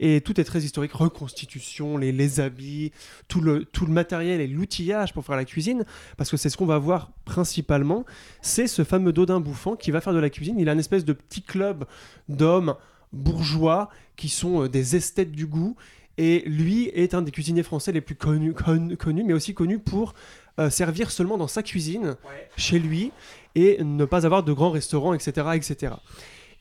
et 0.00 0.22
tout 0.22 0.40
est 0.40 0.44
très 0.44 0.60
historique, 0.60 0.92
reconstitution, 0.92 1.98
les, 1.98 2.12
les 2.12 2.40
habits, 2.40 2.92
tout 3.28 3.42
le, 3.42 3.66
tout 3.66 3.84
le 3.84 3.92
matériel 3.92 4.40
et 4.40 4.46
l'outillage 4.46 5.12
pour 5.12 5.22
faire 5.22 5.36
la 5.36 5.44
cuisine, 5.44 5.84
parce 6.16 6.30
que 6.30 6.38
c'est 6.38 6.48
ce 6.48 6.56
qu'on 6.56 6.64
va 6.64 6.78
voir 6.78 7.10
principalement, 7.26 8.06
c'est 8.40 8.68
ce 8.68 8.84
fameux 8.84 9.12
Dodin 9.12 9.40
Bouffant 9.40 9.76
qui 9.76 9.90
va 9.90 10.00
faire 10.00 10.14
de 10.14 10.18
la 10.18 10.30
cuisine. 10.30 10.58
Il 10.58 10.70
a 10.70 10.72
une 10.72 10.80
espèce 10.80 11.04
de 11.04 11.12
petit 11.12 11.42
club 11.42 11.84
d'hommes 12.30 12.74
bourgeois 13.12 13.90
qui 14.16 14.30
sont 14.30 14.66
des 14.66 14.96
esthètes 14.96 15.32
du 15.32 15.46
goût, 15.46 15.76
et 16.18 16.42
lui 16.46 16.88
est 16.94 17.14
un 17.14 17.22
des 17.22 17.30
cuisiniers 17.30 17.62
français 17.62 17.92
les 17.92 18.00
plus 18.02 18.14
connus, 18.16 18.52
con- 18.52 18.94
connus 18.98 19.24
mais 19.24 19.32
aussi 19.32 19.54
connu 19.54 19.78
pour 19.78 20.12
euh, 20.58 20.68
servir 20.68 21.10
seulement 21.10 21.38
dans 21.38 21.46
sa 21.48 21.62
cuisine, 21.62 22.16
chez 22.56 22.78
lui, 22.78 23.12
et 23.54 23.82
ne 23.82 24.04
pas 24.04 24.26
avoir 24.26 24.42
de 24.42 24.52
grands 24.52 24.70
restaurants, 24.72 25.14
etc. 25.14 25.46
etc. 25.54 25.94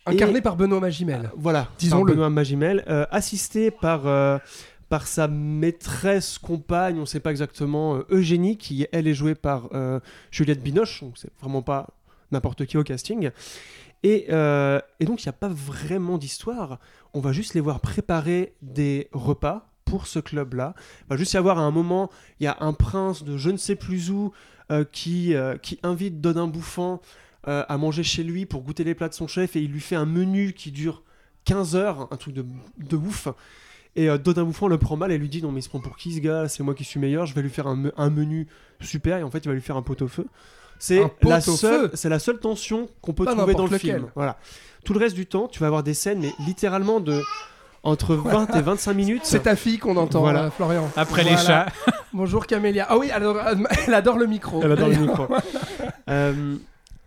incarné 0.06 0.42
par 0.42 0.56
Benoît 0.56 0.80
Magimel. 0.80 1.32
Voilà, 1.36 1.68
Disons-le. 1.80 2.14
Benoît 2.14 2.30
Magimel, 2.30 2.84
euh, 2.88 3.06
assisté 3.12 3.72
par, 3.72 4.06
euh, 4.08 4.38
par 4.88 5.08
sa 5.08 5.28
maîtresse, 5.28 6.38
compagne, 6.38 6.98
on 6.98 7.02
ne 7.02 7.06
sait 7.06 7.20
pas 7.20 7.32
exactement, 7.32 8.00
Eugénie, 8.10 8.58
qui 8.58 8.86
elle 8.92 9.08
est 9.08 9.14
jouée 9.16 9.36
par 9.36 9.70
Juliette 10.32 10.62
Binoche, 10.64 11.02
donc 11.02 11.14
c'est 11.18 11.32
vraiment 11.42 11.62
pas 11.62 11.88
n'importe 12.32 12.66
qui 12.66 12.78
au 12.78 12.84
casting. 12.84 13.32
Et, 14.08 14.28
euh, 14.30 14.80
et 15.02 15.06
donc 15.06 15.22
il 15.22 15.28
n'y 15.28 15.32
a 15.32 15.34
pas 15.34 15.50
vraiment 15.50 16.18
d'histoire, 16.18 16.80
on 17.14 17.20
va 17.20 17.34
juste 17.34 17.56
les 17.56 17.60
voir 17.60 17.82
préparer 17.82 18.54
des 18.62 19.10
repas 19.12 19.70
pour 19.84 20.08
ce 20.08 20.20
club-là. 20.20 20.76
Il 21.02 21.10
va 21.10 21.18
juste 21.18 21.34
y 21.34 21.38
avoir 21.38 21.60
à 21.60 21.64
un 21.64 21.72
moment, 21.72 22.10
il 22.40 22.46
y 22.46 22.48
a 22.48 22.56
un 22.62 22.72
prince 22.72 23.26
de 23.26 23.36
je 23.36 23.50
ne 23.50 23.58
sais 23.58 23.76
plus 23.76 24.10
où 24.10 24.32
euh, 24.72 24.86
qui, 24.90 25.36
euh, 25.36 25.58
qui 25.58 25.78
invite 25.84 26.22
Dodin 26.22 26.48
Bouffant 26.48 27.02
à 27.44 27.78
manger 27.78 28.04
chez 28.04 28.24
lui 28.24 28.46
pour 28.46 28.62
goûter 28.62 28.84
les 28.84 28.94
plats 28.94 29.08
de 29.08 29.14
son 29.14 29.26
chef 29.26 29.56
et 29.56 29.62
il 29.62 29.72
lui 29.72 29.80
fait 29.80 29.96
un 29.96 30.06
menu 30.06 30.52
qui 30.52 30.70
dure 30.70 31.04
15 31.46 31.78
heures, 31.78 32.10
un 32.12 32.18
truc 32.18 32.34
de, 32.34 32.46
de 32.78 32.96
ouf. 32.98 33.30
Et 33.96 34.10
Dodin 34.18 34.44
Bouffant 34.44 34.68
le 34.68 34.78
prend 34.78 34.98
mal 34.98 35.14
et 35.14 35.18
lui 35.18 35.30
dit 35.30 35.42
non 35.42 35.54
mais 35.54 35.62
il 35.62 35.64
se 35.64 35.70
prend 35.70 35.80
pour 35.80 35.96
qui 35.96 36.14
ce 36.14 36.20
gars? 36.20 36.50
C'est 36.50 36.62
moi 36.62 36.76
qui 36.76 36.84
suis 36.84 37.00
meilleur, 37.00 37.26
je 37.26 37.34
vais 37.34 37.42
lui 37.42 37.50
faire 37.50 37.68
un, 37.68 37.90
un 37.96 38.10
menu 38.10 38.48
super 38.82 39.18
et 39.18 39.24
en 39.24 39.32
fait 39.32 39.46
il 39.46 39.48
va 39.48 39.54
lui 39.54 39.62
faire 39.62 39.78
un 39.78 39.82
pot 39.82 40.02
au 40.02 40.10
feu. 40.10 40.28
C'est 40.80 41.02
la, 41.24 41.42
seule- 41.42 41.90
c'est 41.94 42.10
la 42.10 42.20
seule 42.20 42.40
tension 42.40 42.88
qu'on 43.02 43.14
peut 43.14 43.26
Pas 43.26 43.34
trouver 43.36 43.54
dans 43.54 43.66
le 43.66 43.72
lequel. 43.72 43.96
film. 44.00 44.08
Voilà. 44.16 44.38
Tout 44.86 44.94
le 44.94 45.00
reste 45.00 45.16
du 45.16 45.26
temps, 45.26 45.48
tu 45.48 45.60
vas 45.60 45.68
avoir 45.68 45.84
des 45.84 45.94
scènes 45.94 46.20
mais 46.22 46.32
littéralement 46.46 47.00
de 47.00 47.22
entre 47.84 48.16
20 48.16 48.56
et 48.56 48.62
25 48.62 48.94
minutes. 48.94 49.22
C'est 49.24 49.44
ta 49.44 49.56
fille 49.56 49.78
qu'on 49.78 49.96
entend, 49.98 50.20
Voilà. 50.20 50.44
euh, 50.46 50.50
Florian. 50.52 50.90
Après 50.96 51.24
les 51.24 51.38
chats. 51.38 51.68
Bonjour 52.14 52.46
Camélia. 52.46 52.86
Ah 52.90 52.98
oui, 52.98 53.08
elle 53.08 53.24
adore, 53.24 53.38
elle 53.88 53.94
adore 53.94 54.18
le 54.18 54.26
micro. 54.28 54.62
Elle 54.64 54.72
adore 54.74 54.90
le 54.90 54.96
micro. 54.98 55.28
Euh, 56.10 56.56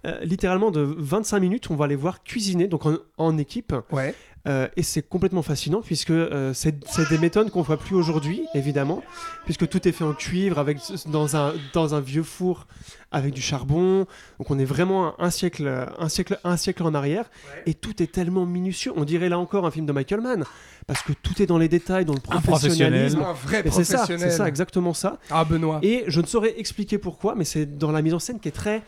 euh, 0.06 0.18
littéralement 0.22 0.70
de 0.70 0.80
25 0.80 1.38
minutes, 1.40 1.70
on 1.70 1.74
va 1.76 1.86
les 1.86 1.96
voir 1.96 2.22
cuisiner 2.22 2.68
donc 2.68 2.84
en, 2.86 2.94
en 3.18 3.38
équipe. 3.38 3.74
Ouais. 3.90 4.14
Euh, 4.48 4.68
et 4.76 4.82
c'est 4.82 5.02
complètement 5.02 5.42
fascinant 5.42 5.82
puisque 5.82 6.10
euh, 6.10 6.54
c'est 6.54 6.80
des 7.10 7.18
méthodes 7.18 7.50
qu'on 7.50 7.60
voit 7.60 7.76
plus 7.76 7.94
aujourd'hui, 7.94 8.46
évidemment, 8.54 9.02
puisque 9.44 9.68
tout 9.68 9.86
est 9.86 9.92
fait 9.92 10.04
en 10.04 10.14
cuivre 10.14 10.58
avec 10.58 10.78
dans 11.06 11.36
un 11.36 11.52
dans 11.74 11.94
un 11.94 12.00
vieux 12.00 12.22
four 12.22 12.66
avec 13.12 13.34
du 13.34 13.42
charbon. 13.42 14.06
Donc 14.38 14.50
on 14.50 14.58
est 14.58 14.64
vraiment 14.64 15.20
un 15.20 15.30
siècle 15.30 15.88
un 15.98 16.08
siècle 16.08 16.38
un 16.42 16.56
siècle 16.56 16.82
en 16.84 16.94
arrière 16.94 17.30
et 17.66 17.74
tout 17.74 18.02
est 18.02 18.10
tellement 18.10 18.46
minutieux. 18.46 18.92
On 18.96 19.04
dirait 19.04 19.28
là 19.28 19.38
encore 19.38 19.66
un 19.66 19.70
film 19.70 19.84
de 19.84 19.92
Michael 19.92 20.22
Mann 20.22 20.44
parce 20.86 21.02
que 21.02 21.12
tout 21.12 21.42
est 21.42 21.46
dans 21.46 21.58
les 21.58 21.68
détails, 21.68 22.04
dans 22.04 22.14
le 22.14 22.20
Un 22.30 22.40
professionnalisme. 22.40 23.20
Un 23.20 23.32
vrai 23.32 23.62
c'est 23.70 23.84
ça, 23.84 24.06
c'est 24.06 24.30
ça, 24.30 24.48
exactement 24.48 24.94
ça. 24.94 25.18
Ah 25.30 25.44
Benoît. 25.44 25.80
Et 25.82 26.04
je 26.06 26.20
ne 26.20 26.26
saurais 26.26 26.58
expliquer 26.58 26.98
pourquoi, 26.98 27.34
mais 27.34 27.44
c'est 27.44 27.78
dans 27.78 27.92
la 27.92 28.02
mise 28.02 28.14
en 28.14 28.18
scène 28.18 28.40
qui 28.40 28.48
est 28.48 28.52
très, 28.52 28.82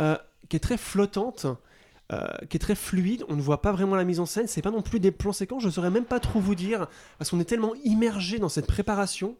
euh, 0.00 0.16
qui 0.48 0.56
est 0.56 0.60
très 0.60 0.76
flottante, 0.76 1.46
euh, 2.12 2.24
qui 2.48 2.56
est 2.56 2.60
très 2.60 2.76
fluide. 2.76 3.24
On 3.28 3.34
ne 3.34 3.42
voit 3.42 3.62
pas 3.62 3.72
vraiment 3.72 3.96
la 3.96 4.04
mise 4.04 4.20
en 4.20 4.26
scène. 4.26 4.46
C'est 4.46 4.62
pas 4.62 4.70
non 4.70 4.82
plus 4.82 5.00
des 5.00 5.10
plans 5.10 5.32
séquences. 5.32 5.62
Je 5.62 5.68
ne 5.68 5.72
saurais 5.72 5.90
même 5.90 6.04
pas 6.04 6.20
trop 6.20 6.38
vous 6.38 6.54
dire 6.54 6.86
parce 7.18 7.30
qu'on 7.30 7.40
est 7.40 7.44
tellement 7.44 7.74
immergé 7.82 8.38
dans 8.38 8.48
cette 8.48 8.66
préparation 8.66 9.36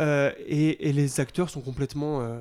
euh, 0.00 0.32
et, 0.46 0.92
les 0.92 1.20
acteurs 1.20 1.48
sont 1.48 1.60
complètement. 1.60 2.20
euh, 2.22 2.40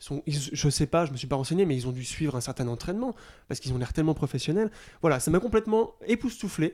sont, 0.00 0.22
je 0.26 0.70
sais 0.70 0.86
pas, 0.86 1.04
je 1.04 1.12
me 1.12 1.16
suis 1.16 1.26
pas 1.26 1.36
renseigné, 1.36 1.66
mais 1.66 1.76
ils 1.76 1.86
ont 1.86 1.92
dû 1.92 2.04
suivre 2.04 2.34
un 2.34 2.40
certain 2.40 2.66
entraînement 2.68 3.14
parce 3.48 3.60
qu'ils 3.60 3.72
ont 3.74 3.78
l'air 3.78 3.92
tellement 3.92 4.14
professionnels. 4.14 4.70
Voilà, 5.02 5.20
ça 5.20 5.30
m'a 5.30 5.40
complètement 5.40 5.94
époustouflé. 6.06 6.72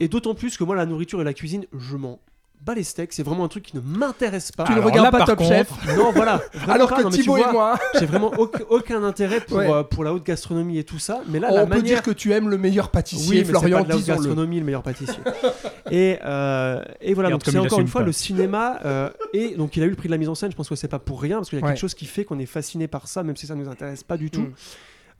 Et 0.00 0.08
d'autant 0.08 0.34
plus 0.34 0.56
que 0.56 0.64
moi, 0.64 0.76
la 0.76 0.86
nourriture 0.86 1.20
et 1.20 1.24
la 1.24 1.34
cuisine, 1.34 1.66
je 1.76 1.96
m'en 1.96 2.20
bats 2.64 2.74
les 2.74 2.82
steaks. 2.82 3.12
C'est 3.12 3.22
vraiment 3.22 3.44
un 3.44 3.48
truc 3.48 3.64
qui 3.64 3.76
ne 3.76 3.82
m'intéresse 3.82 4.50
pas. 4.52 4.64
Tu 4.64 4.72
ne 4.72 4.76
Alors 4.78 4.88
regardes 4.90 5.12
là, 5.12 5.18
pas 5.20 5.26
Top 5.26 5.38
contre, 5.38 5.50
Chef 5.50 5.96
Non, 5.96 6.12
voilà. 6.12 6.40
alors 6.68 6.88
pas. 6.88 6.96
que 6.98 7.02
Non, 7.02 7.10
Thibaut 7.10 7.36
vois, 7.36 7.48
et 7.48 7.52
moi, 7.52 7.78
J'ai 7.98 8.06
vraiment 8.06 8.32
aucun, 8.38 8.64
aucun 8.70 9.04
intérêt 9.04 9.40
pour, 9.40 9.58
Ouais. 9.58 9.70
euh, 9.70 9.82
pour 9.82 10.02
la 10.04 10.12
haute 10.14 10.24
gastronomie 10.24 10.78
et 10.78 10.84
tout 10.84 10.98
ça. 10.98 11.20
Mais 11.28 11.38
là, 11.40 11.48
on 11.50 11.54
la 11.56 11.62
peut 11.64 11.68
manière... 11.70 11.84
dire 11.84 12.02
que 12.02 12.10
tu 12.10 12.32
aimes 12.32 12.48
le 12.48 12.58
meilleur 12.58 12.86
Oui, 12.86 12.90
pâtissier, 12.92 13.38
mais 13.40 13.44
Florian, 13.44 13.78
c'est 13.78 13.82
pas 13.82 13.82
de 13.84 13.88
la 13.90 13.96
haute 13.96 14.04
gastronomie 14.06 14.58
le 14.60 14.64
meilleur 14.64 14.82
pâtissier. 14.82 15.18
et, 15.90 16.18
euh, 16.24 16.82
et 17.00 17.14
voilà, 17.14 17.30
donc 17.30 17.42
c'est 17.44 17.58
encore 17.58 17.80
une 17.80 17.88
fois 17.88 18.00
pas. 18.00 18.06
le 18.06 18.12
cinéma. 18.12 18.78
euh, 18.84 19.10
et 19.32 19.54
donc 19.56 19.76
il 19.76 19.82
a 19.82 19.86
eu 19.86 19.90
le 19.90 19.96
prix 19.96 20.08
de 20.08 20.12
la 20.12 20.18
mise 20.18 20.28
en 20.28 20.34
scène. 20.34 20.50
Je 20.50 20.56
pense 20.56 20.68
que 20.68 20.74
c'est 20.76 20.88
pas 20.88 20.98
pour 20.98 21.20
rien 21.20 21.36
parce 21.36 21.50
qu'il 21.50 21.58
y 21.58 21.62
a 21.62 21.64
Ouais. 21.64 21.72
quelque 21.72 21.80
chose 21.80 21.94
qui 21.94 22.06
fait 22.06 22.24
qu'on 22.24 22.38
est 22.38 22.46
fasciné 22.46 22.88
par 22.88 23.08
ça, 23.08 23.22
même 23.22 23.36
si 23.36 23.46
ça 23.46 23.54
nous 23.54 23.68
intéresse 23.68 24.02
pas 24.04 24.16
du 24.16 24.30
tout, 24.30 24.48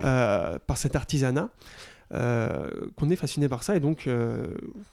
Mm. 0.00 0.58
par 0.66 0.76
cet 0.76 0.96
artisanat. 0.96 1.48
Euh, 2.14 2.68
qu'on 2.96 3.10
est 3.10 3.16
fasciné 3.16 3.48
par 3.48 3.62
ça 3.62 3.74
et 3.76 3.80
donc 3.80 4.06
euh, 4.06 4.46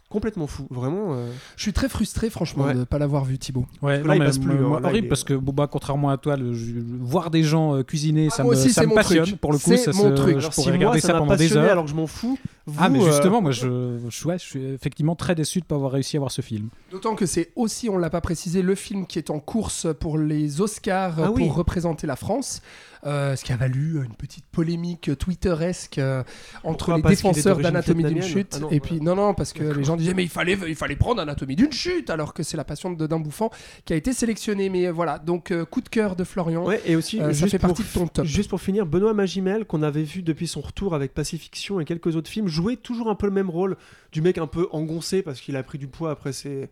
complètement 0.10 0.48
fou 0.48 0.66
vraiment 0.72 1.14
euh, 1.14 1.28
Je 1.56 1.62
suis 1.62 1.74
très 1.74 1.88
frustré, 1.88 2.30
franchement, 2.30 2.66
Ouais. 2.66 2.74
de 2.74 2.80
ne 2.80 2.84
pas 2.84 2.98
l'avoir 3.00 3.24
vu, 3.26 3.38
Thibaut. 3.38 3.66
Ouais, 3.82 3.98
Là, 4.00 4.04
non, 4.04 4.14
il 4.14 4.20
mais 4.20 4.26
passe 4.26 4.40
plus, 4.40 4.54
moi, 4.56 4.78
hein. 4.78 4.82
Là, 4.82 4.90
horrible 4.90 5.06
est- 5.06 5.10
parce 5.10 5.24
que 5.24 5.34
Bouba, 5.34 5.68
contrairement 5.68 6.10
à 6.10 6.18
toi, 6.18 6.36
le- 6.36 6.54
je- 6.54 6.74
voir 7.00 7.30
des 7.32 7.44
gens 7.44 7.76
euh, 7.76 7.84
cuisiner, 7.84 8.28
Ah, 8.32 8.36
ça 8.36 8.44
moi 8.44 8.54
me, 8.56 8.60
aussi, 8.60 8.72
ça 8.74 8.86
me 8.86 8.94
passionne. 8.96 9.26
truc. 9.26 9.40
Pour 9.40 9.52
le 9.52 9.58
coup, 9.60 9.64
C'est 9.72 9.78
ça 9.78 9.92
mon 9.94 10.14
truc. 10.16 10.34
je 10.36 10.40
alors 10.40 10.54
si 10.54 10.62
pourrais 10.62 10.72
moi 10.72 10.78
regarder 10.80 11.00
ça 11.02 11.08
ça 11.10 11.14
pendant 11.20 11.36
des 11.36 11.56
heures. 11.56 11.72
alors 11.72 11.84
que 11.86 11.90
je 11.92 11.96
m'en 11.96 12.08
fous 12.08 12.38
ah, 12.78 12.90
mais 12.90 13.02
euh, 13.02 13.06
justement, 13.06 13.42
moi, 13.42 13.52
je, 13.52 13.98
je, 14.10 14.28
ouais, 14.28 14.38
je 14.38 14.44
suis 14.44 14.64
effectivement 14.66 15.16
très 15.16 15.36
déçu 15.36 15.60
de 15.60 15.66
ne 15.66 15.68
pas 15.68 15.76
avoir 15.76 15.92
réussi 15.92 16.18
à 16.18 16.20
voir 16.20 16.32
ce 16.32 16.42
film. 16.42 16.70
D'autant 16.92 17.16
que 17.16 17.26
c'est 17.26 17.52
aussi, 17.56 17.90
on 17.90 17.98
l'a 17.98 18.10
pas 18.10 18.22
précisé, 18.22 18.62
le 18.62 18.76
film 18.76 19.06
qui 19.06 19.18
est 19.20 19.30
en 19.30 19.40
course 19.40 19.88
pour 20.00 20.18
les 20.18 20.62
Oscars 20.62 21.16
Ah 21.20 21.28
pour 21.28 21.36
oui. 21.36 21.50
représenter 21.50 22.08
la 22.08 22.16
France. 22.16 22.62
Euh, 23.04 23.36
ce 23.36 23.44
qui 23.44 23.52
a 23.52 23.58
valu 23.58 23.96
une 24.06 24.14
petite 24.14 24.46
polémique 24.52 25.10
twitteresque 25.18 25.98
euh, 25.98 26.22
entre 26.64 26.86
Pourquoi 26.92 27.10
les 27.10 27.16
défenseurs 27.16 27.58
d'Anatomie 27.58 28.04
d'une 28.04 28.22
chute 28.22 28.54
Ah 28.58 28.60
non, 28.60 28.70
et 28.70 28.78
voilà. 28.78 28.82
puis 28.82 29.02
non 29.02 29.16
non 29.16 29.34
parce 29.34 29.54
que 29.54 29.64
les 29.64 29.84
gens 29.84 29.98
disaient 29.98 30.14
mais 30.14 30.22
il 30.22 30.30
fallait 30.30 30.56
il 30.68 30.76
fallait 30.76 30.96
prendre 30.96 31.20
Anatomie 31.20 31.56
d'une 31.56 31.72
chute 31.72 32.12
alors 32.12 32.36
que 32.36 32.44
c'est 32.44 32.58
la 32.58 32.64
passion 32.64 32.92
de 32.92 33.08
d'un 33.08 33.20
bouffant 33.20 33.50
qui 33.86 33.94
a 33.94 33.96
été 33.96 34.14
sélectionnée 34.14 34.70
mais 34.70 34.86
euh, 34.86 34.92
voilà 34.92 35.18
donc 35.18 35.52
coup 35.72 35.82
de 35.82 35.90
cœur 35.90 36.16
de 36.16 36.24
Florian 36.24 36.64
Ouais, 36.64 36.80
et 36.86 36.96
aussi, 36.96 37.18
ça 37.18 37.32
juste 37.32 37.50
fait 37.50 37.58
pour 37.58 37.70
partie 37.70 37.82
de 37.82 37.88
ton 37.92 38.06
top. 38.06 38.26
Juste 38.28 38.52
pour 38.52 38.62
finir, 38.62 38.86
Benoît 38.86 39.16
Magimel, 39.16 39.66
qu'on 39.66 39.82
avait 39.82 40.04
vu 40.04 40.22
depuis 40.22 40.48
son 40.48 40.62
retour 40.62 40.94
avec 40.94 41.16
Pacifiction 41.16 41.80
et 41.80 41.86
quelques 41.86 42.16
autres 42.16 42.30
films, 42.30 42.48
jouait 42.62 42.76
toujours 42.78 43.10
un 43.10 43.16
peu 43.16 43.26
le 43.28 43.34
même 43.34 43.50
rôle 43.50 43.76
du 44.12 44.22
mec 44.22 44.38
un 44.38 44.48
peu 44.48 44.68
engoncé 44.72 45.22
parce 45.22 45.42
qu'il 45.42 45.56
a 45.56 45.64
pris 45.64 45.78
du 45.78 45.88
poids 45.88 46.12
après 46.12 46.34
ses, 46.34 46.70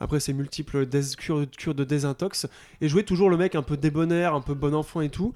après 0.00 0.20
ses 0.20 0.32
multiples 0.32 0.86
cures, 1.18 1.46
cures 1.56 1.74
de 1.74 1.84
désintox, 1.84 2.46
et 2.80 2.88
jouait 2.88 3.02
toujours 3.02 3.30
le 3.30 3.36
mec 3.36 3.54
un 3.54 3.62
peu 3.62 3.76
débonnaire, 3.76 4.34
un 4.34 4.40
peu 4.40 4.54
bon 4.54 4.74
enfant 4.74 5.00
et 5.00 5.08
tout. 5.10 5.32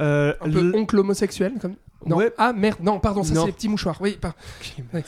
Euh, 0.00 0.32
un 0.40 0.50
peu 0.50 0.72
oncle 0.74 0.98
homosexuel 0.98 1.52
comme 1.60 1.74
non 2.06 2.16
Ouais. 2.16 2.32
ah 2.38 2.52
merde 2.52 2.78
non 2.82 2.98
pardon 2.98 3.22
ça 3.22 3.34
c'est 3.34 3.46
les 3.46 3.52
petits 3.52 3.68
mouchoirs 3.68 3.98
oui 4.00 4.16
pas 4.20 4.34
Ouais. 4.92 5.04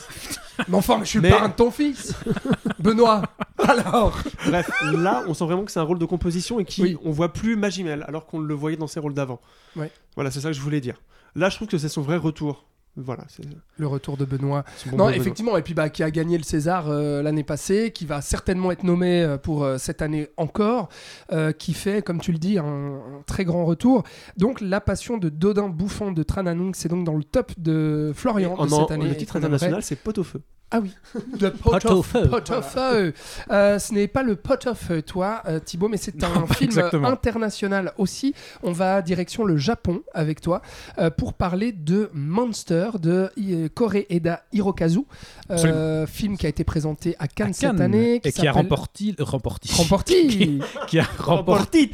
mais 0.68 0.76
enfin 0.76 1.00
je 1.02 1.08
suis 1.08 1.18
Mais- 1.20 1.30
le 1.30 1.34
parrain 1.34 1.48
de 1.48 1.54
ton 1.54 1.70
fils 1.72 2.14
Benoît 2.78 3.22
alors 3.58 4.16
Bref, 4.46 4.70
là, 4.92 5.24
on 5.26 5.32
sent 5.34 5.44
vraiment 5.46 5.64
que 5.64 5.72
c'est 5.72 5.80
un 5.80 5.84
rôle 5.84 5.98
de 5.98 6.04
composition 6.04 6.60
et 6.60 6.64
qui 6.64 6.82
Oui. 6.82 6.98
on 7.02 7.10
voit 7.10 7.32
plus 7.32 7.56
Magimel 7.56 8.04
alors 8.06 8.26
qu'on 8.26 8.38
le 8.38 8.54
voyait 8.54 8.76
dans 8.76 8.86
ses 8.86 9.00
rôles 9.00 9.14
d'avant. 9.14 9.40
Ouais. 9.74 9.90
Voilà, 10.16 10.30
c'est 10.30 10.40
ça 10.40 10.48
que 10.50 10.54
je 10.54 10.60
voulais 10.60 10.80
dire. 10.82 11.00
Là, 11.34 11.48
je 11.48 11.56
trouve 11.56 11.66
que 11.68 11.78
c'est 11.78 11.88
son 11.88 12.02
vrai 12.02 12.16
retour. 12.18 12.66
Voilà, 12.96 13.24
c'est 13.28 13.42
le 13.76 13.86
retour 13.88 14.16
de 14.16 14.24
Benoît 14.24 14.62
bon 14.86 14.90
non, 14.96 15.04
Benoît. 15.06 15.16
effectivement, 15.16 15.56
et 15.56 15.62
puis 15.62 15.74
bah, 15.74 15.88
qui 15.88 16.04
a 16.04 16.10
gagné 16.12 16.38
le 16.38 16.44
César 16.44 16.88
euh, 16.88 17.22
l'année 17.22 17.42
passée, 17.42 17.90
qui 17.92 18.06
va 18.06 18.20
certainement 18.20 18.70
être 18.70 18.84
nommé 18.84 19.20
euh, 19.22 19.36
pour 19.36 19.64
euh, 19.64 19.78
cette 19.78 20.00
année 20.00 20.28
encore, 20.36 20.88
euh, 21.32 21.50
qui 21.50 21.74
fait, 21.74 22.02
comme 22.02 22.20
tu 22.20 22.30
le 22.30 22.38
dis, 22.38 22.56
un, 22.58 22.64
un 22.64 23.22
très 23.26 23.44
grand 23.44 23.64
retour. 23.64 24.04
Donc, 24.36 24.60
La 24.60 24.80
Passion 24.80 25.18
de 25.18 25.28
Dodin 25.28 25.68
Bouffon 25.68 26.12
de 26.12 26.22
Trananung, 26.22 26.72
c'est 26.74 26.88
donc 26.88 27.04
dans 27.04 27.16
le 27.16 27.24
top 27.24 27.52
de 27.58 28.12
Florian 28.14 28.54
En, 28.58 28.66
de 28.66 28.72
en- 28.72 28.80
cette 28.82 28.90
année. 28.92 29.08
le 29.08 29.16
titre 29.16 29.36
international, 29.36 29.82
c'est 29.82 29.96
Pot 29.96 30.16
au 30.18 30.22
feu. 30.22 30.40
Ah 30.70 30.80
oui, 30.80 30.90
le 31.40 31.50
pot, 31.52 31.70
au 31.88 31.98
of 31.98 32.06
feu. 32.06 33.12
Euh, 33.50 33.78
ce 33.78 33.94
n'est 33.94 34.08
pas 34.08 34.24
le 34.24 34.34
pot 34.34 34.66
of 34.66 34.76
feu, 34.78 35.02
toi, 35.02 35.40
euh, 35.46 35.60
Thibaut, 35.60 35.86
mais 35.88 35.98
c'est 35.98 36.24
un 36.24 36.46
film 36.48 36.70
exactement. 36.70 37.06
international 37.08 37.92
aussi. 37.96 38.34
On 38.64 38.72
va 38.72 39.00
direction 39.00 39.44
le 39.44 39.56
Japon 39.56 40.02
avec 40.14 40.40
toi 40.40 40.62
euh, 40.98 41.10
pour 41.10 41.34
parler 41.34 41.70
de 41.70 42.10
Monster 42.12 42.90
de 43.00 43.30
I- 43.36 43.70
Koreeda 43.72 44.42
Hirokazu, 44.52 45.02
euh, 45.50 46.06
film 46.08 46.36
qui 46.36 46.46
a 46.46 46.48
été 46.48 46.64
présenté 46.64 47.14
à 47.20 47.28
Cannes, 47.28 47.50
À 47.50 47.52
cette 47.52 47.80
année, 47.80 48.20
et 48.24 48.32
qui 48.32 48.46
a 48.48 48.52
remporté, 48.52 49.14
remporté, 49.20 49.68
remporté. 49.76 50.58
qui 50.88 50.98
a 50.98 51.04
remporté, 51.18 51.92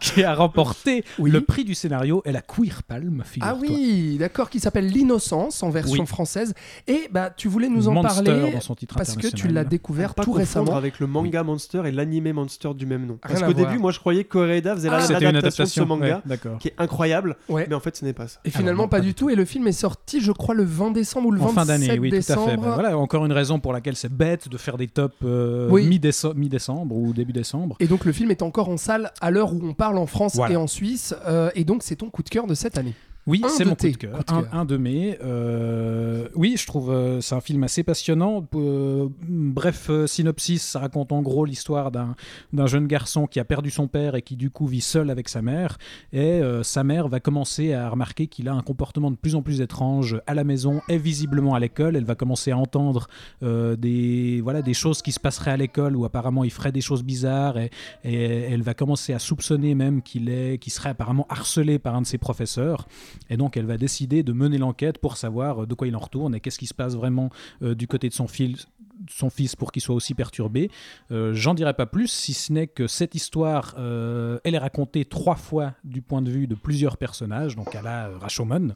qui 0.00 0.22
a 0.22 0.34
remporté 0.34 1.04
Oui. 1.18 1.30
le 1.30 1.40
prix 1.40 1.64
du 1.64 1.74
scénario 1.74 2.22
et 2.24 2.32
la 2.32 2.40
Queer 2.42 2.82
Palm. 2.84 3.24
Ah 3.40 3.56
oui, 3.60 4.16
d'accord, 4.18 4.48
qui 4.50 4.60
s'appelle 4.60 4.86
L'innocence 4.86 5.62
en 5.62 5.70
version 5.70 6.02
Oui. 6.02 6.06
française. 6.06 6.54
Et 6.86 7.08
bah, 7.10 7.30
tu 7.36 7.48
voulais 7.48 7.68
nous 7.68 7.88
en 7.88 7.92
Monster 7.92 8.24
parler 8.24 8.52
dans 8.52 8.60
son 8.60 8.74
titre 8.74 8.94
parce 8.96 9.16
que 9.16 9.26
tu 9.28 9.48
l'as 9.48 9.64
découvert 9.64 10.14
pas 10.14 10.24
tout 10.24 10.32
récemment. 10.32 10.76
avec 10.76 11.00
le 11.00 11.06
manga 11.06 11.42
Monster 11.42 11.82
et 11.86 11.92
l'animé 11.92 12.32
Monster 12.32 12.70
du 12.74 12.86
même 12.86 13.06
nom. 13.06 13.18
Parce 13.22 13.42
qu'au 13.42 13.52
début, 13.52 13.78
moi, 13.78 13.92
je 13.92 13.98
croyais 14.00 14.24
que 14.24 14.30
Koreeda 14.30 14.74
faisait 14.74 14.88
Ah, 14.88 14.98
la- 14.98 14.98
l'adaptation 14.98 15.18
de 15.18 15.32
ce 15.32 15.38
adaptation 15.38 15.86
manga, 15.86 16.16
ouais, 16.16 16.22
D'accord. 16.24 16.58
qui 16.58 16.68
est 16.68 16.74
incroyable, 16.78 17.36
Ouais. 17.48 17.66
mais 17.68 17.74
en 17.74 17.80
fait, 17.80 17.96
ce 17.96 18.04
n'est 18.04 18.12
pas 18.12 18.28
ça. 18.28 18.40
Et 18.44 18.50
finalement, 18.50 18.84
non, 18.84 18.88
pas, 18.88 18.98
pas 18.98 19.02
du 19.02 19.14
tout. 19.14 19.30
Et 19.30 19.34
le 19.34 19.44
film 19.44 19.66
est 19.68 19.72
sorti, 19.72 20.20
je 20.20 20.32
crois, 20.32 20.54
le 20.54 20.64
20 20.64 20.90
décembre 20.90 21.28
ou 21.28 21.30
le 21.32 21.40
En 21.40 21.46
27 21.46 21.54
fin 21.54 21.66
d'année, 21.66 21.98
oui, 21.98 22.10
tout 22.10 22.16
à 22.16 22.36
fait. 22.36 22.56
Ben 22.56 22.70
voilà, 22.74 22.96
encore 22.98 23.24
une 23.26 23.32
raison 23.32 23.58
pour 23.60 23.72
laquelle 23.72 23.96
c'est 23.96 24.12
bête 24.12 24.48
de 24.48 24.56
faire 24.56 24.76
des 24.76 24.86
tops 24.88 25.14
euh, 25.24 25.68
Oui. 25.70 25.86
mi-décembre 25.86 26.94
ou 26.96 27.12
début 27.12 27.32
décembre. 27.32 27.76
Et 27.80 27.86
donc 27.86 28.04
le 28.04 28.12
film 28.12 28.30
est 28.30 28.42
encore 28.42 28.68
en 28.68 28.76
salle 28.76 29.12
à 29.20 29.30
l'heure 29.30 29.52
où 29.52 29.60
on 29.62 29.74
parle 29.74 29.98
en 29.98 30.06
France 30.06 30.34
Voilà. 30.36 30.54
et 30.54 30.56
en 30.56 30.66
Suisse. 30.66 31.14
euh, 31.26 31.50
et 31.54 31.64
donc 31.64 31.82
c'est 31.82 31.96
ton 31.96 32.10
coup 32.10 32.22
de 32.22 32.28
cœur 32.28 32.46
de 32.46 32.54
cette 32.54 32.78
année. 32.78 32.94
Oui, 33.28 33.42
c'est 33.48 33.64
mon 33.64 33.74
coup 33.74 33.88
de 33.88 33.96
cœur. 33.96 34.12
coups 34.12 34.26
de 34.26 34.32
Un, 34.34 34.42
cœur. 34.42 34.54
un 34.54 34.64
de 34.64 34.76
mes. 34.76 35.18
euh, 35.22 36.28
oui, 36.34 36.54
je 36.58 36.66
trouve 36.66 36.90
euh, 36.90 37.20
c'est 37.20 37.34
un 37.34 37.40
film 37.40 37.62
assez 37.62 37.82
passionnant. 37.82 38.46
Euh, 38.54 39.08
bref, 39.28 39.88
euh, 39.90 40.06
synopsis, 40.06 40.62
ça 40.62 40.78
raconte 40.80 41.12
en 41.12 41.20
gros 41.22 41.44
l'histoire 41.44 41.90
d'un 41.90 42.66
jeune 42.66 42.86
garçon 42.86 43.26
qui 43.26 43.38
a 43.38 43.44
perdu 43.44 43.70
son 43.70 43.86
père 43.86 44.14
et 44.14 44.22
qui 44.22 44.34
du 44.36 44.50
coup 44.50 44.66
vit 44.66 44.80
seul 44.80 45.10
avec 45.10 45.28
sa 45.28 45.42
mère. 45.42 45.78
Et 46.12 46.40
sa 46.62 46.84
mère 46.84 47.08
va 47.08 47.20
commencer 47.20 47.72
à 47.74 47.88
remarquer 47.90 48.26
qu'il 48.26 48.48
a 48.48 48.54
un 48.54 48.62
comportement 48.62 49.10
de 49.10 49.16
plus 49.16 49.34
en 49.34 49.42
plus 49.42 49.60
étrange 49.60 50.20
à 50.26 50.34
la 50.34 50.44
maison 50.44 50.80
et 50.88 50.96
visiblement 50.98 51.54
à 51.54 51.60
l'école. 51.60 51.96
Elle 51.96 52.04
va 52.04 52.14
commencer 52.14 52.50
à 52.50 52.56
entendre 52.56 53.08
des, 53.42 54.40
voilà, 54.42 54.62
des 54.62 54.74
choses 54.74 55.02
qui 55.02 55.12
se 55.12 55.20
passeraient 55.20 55.50
à 55.50 55.56
l'école 55.56 55.96
où 55.96 56.04
apparemment 56.04 56.44
il 56.44 56.50
ferait 56.50 56.72
des 56.72 56.80
choses 56.80 57.02
bizarres 57.02 57.58
et, 57.58 57.70
et 58.04 58.14
elle 58.52 58.62
va 58.62 58.74
commencer 58.74 59.12
à 59.12 59.18
soupçonner 59.18 59.74
même 59.74 60.02
qu'il 60.02 60.58
qu'il 60.60 60.72
serait 60.72 60.90
apparemment 60.90 61.26
harcelé 61.28 61.78
par 61.78 61.94
un 61.94 62.02
de 62.02 62.06
ses 62.06 62.18
professeurs. 62.18 62.86
Et 63.30 63.36
donc 63.36 63.56
elle 63.56 63.66
va 63.66 63.76
décider 63.76 64.22
de 64.22 64.32
mener 64.32 64.58
l'enquête 64.58 64.98
pour 64.98 65.16
savoir 65.16 65.66
de 65.66 65.74
quoi 65.74 65.86
il 65.86 65.96
en 65.96 66.00
retourne 66.00 66.34
et 66.34 66.40
qu'est-ce 66.40 66.58
qui 66.58 66.66
se 66.66 66.74
passe 66.74 66.94
vraiment 66.94 67.30
euh, 67.62 67.74
du 67.74 67.86
côté 67.86 68.08
de 68.08 68.14
son 68.14 68.28
fils 68.28 68.68
son 69.10 69.30
fils 69.30 69.56
pour 69.56 69.72
qu'il 69.72 69.82
soit 69.82 69.94
aussi 69.94 70.14
perturbé. 70.14 70.70
Euh, 71.10 71.32
J'en 71.34 71.54
dirai 71.54 71.74
pas 71.74 71.86
plus, 71.86 72.08
si 72.08 72.34
ce 72.34 72.52
n'est 72.52 72.66
que 72.66 72.86
cette 72.86 73.14
histoire, 73.14 73.74
euh, 73.78 74.38
elle 74.44 74.54
est 74.54 74.58
racontée 74.58 75.04
trois 75.04 75.36
fois 75.36 75.74
du 75.84 76.02
point 76.02 76.22
de 76.22 76.30
vue 76.30 76.46
de 76.46 76.54
plusieurs 76.54 76.96
personnages, 76.96 77.56
donc 77.56 77.74
à 77.74 77.82
la 77.82 78.08
euh, 78.08 78.18
Rashomon. 78.18 78.74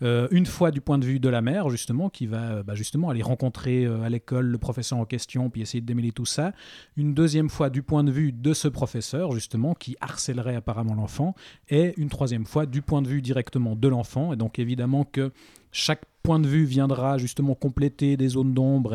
Une 0.00 0.46
fois 0.46 0.70
du 0.70 0.80
point 0.80 0.98
de 0.98 1.04
vue 1.04 1.20
de 1.20 1.28
la 1.28 1.42
mère, 1.42 1.68
justement, 1.70 2.08
qui 2.08 2.26
va 2.26 2.62
bah, 2.62 2.74
justement 2.74 3.10
aller 3.10 3.22
rencontrer 3.22 3.86
à 3.86 4.08
l'école 4.08 4.46
le 4.46 4.58
professeur 4.58 4.98
en 4.98 5.04
question, 5.04 5.48
puis 5.50 5.62
essayer 5.62 5.80
de 5.80 5.86
démêler 5.86 6.12
tout 6.12 6.26
ça. 6.26 6.52
Une 6.96 7.14
deuxième 7.14 7.48
fois 7.48 7.70
du 7.70 7.82
point 7.82 8.04
de 8.04 8.10
vue 8.10 8.32
de 8.32 8.52
ce 8.52 8.68
professeur, 8.68 9.32
justement, 9.32 9.74
qui 9.74 9.96
harcèlerait 10.00 10.56
apparemment 10.56 10.94
l'enfant. 10.94 11.34
Et 11.68 11.94
une 11.96 12.08
troisième 12.08 12.46
fois 12.46 12.66
du 12.66 12.82
point 12.82 13.02
de 13.02 13.08
vue 13.08 13.22
directement 13.22 13.76
de 13.76 13.88
l'enfant. 13.88 14.32
Et 14.32 14.36
donc 14.36 14.58
évidemment 14.58 15.04
que 15.04 15.32
chaque 15.70 16.02
point 16.22 16.38
de 16.38 16.46
vue 16.46 16.64
viendra 16.64 17.18
justement 17.18 17.54
compléter 17.54 18.16
des 18.16 18.28
zones 18.28 18.54
d'ombre 18.54 18.94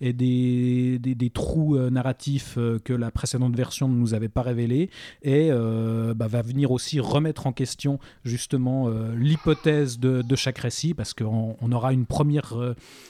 et, 0.00 0.12
des, 0.12 0.98
des- 0.98 1.30
trous 1.30 1.76
euh, 1.76 1.90
narratifs 1.90 2.54
euh, 2.58 2.78
que 2.78 2.92
la 2.92 3.10
précédente 3.10 3.54
version 3.56 3.88
ne 3.88 3.94
nous 3.96 4.14
avait 4.14 4.28
pas 4.28 4.42
révélés 4.42 4.90
et 5.22 5.48
euh, 5.50 6.14
bah, 6.14 6.26
va 6.28 6.42
venir 6.42 6.70
aussi 6.70 7.00
remettre 7.00 7.46
en 7.46 7.52
question 7.52 7.98
justement 8.24 8.88
l'hypothèse 9.14 9.98
de, 9.98 10.22
de 10.22 10.36
chaque 10.36 10.58
récit 10.58 10.94
parce 10.94 11.14
qu'on 11.14 11.56
on 11.60 11.72
aura 11.72 11.92
une 11.92 12.06
première 12.06 12.54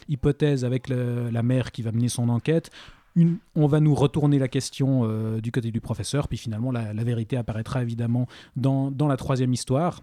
hypothèse 0.08 0.64
avec 0.64 0.88
la 0.88 1.42
mère 1.42 1.70
qui 1.72 1.82
va 1.82 1.92
mener 1.92 2.08
son 2.08 2.28
enquête 2.28 2.70
une- 3.16 3.38
on 3.56 3.66
va 3.66 3.80
nous 3.80 3.94
retourner 3.94 4.38
la 4.38 4.48
question 4.48 5.08
du 5.40 5.50
côté 5.50 5.70
du 5.70 5.80
professeur, 5.80 6.28
puis 6.28 6.38
finalement 6.38 6.70
la, 6.70 6.92
la 6.94 7.04
vérité 7.04 7.36
apparaîtra 7.36 7.82
évidemment 7.82 8.26
dans, 8.56 8.90
dans 8.90 9.08
la 9.08 9.16
troisième 9.16 9.52
histoire. 9.52 10.02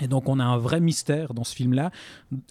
Et 0.00 0.06
donc 0.06 0.28
on 0.28 0.38
a 0.38 0.44
un 0.44 0.58
vrai 0.58 0.80
mystère 0.80 1.34
dans 1.34 1.44
ce 1.44 1.54
film-là, 1.54 1.90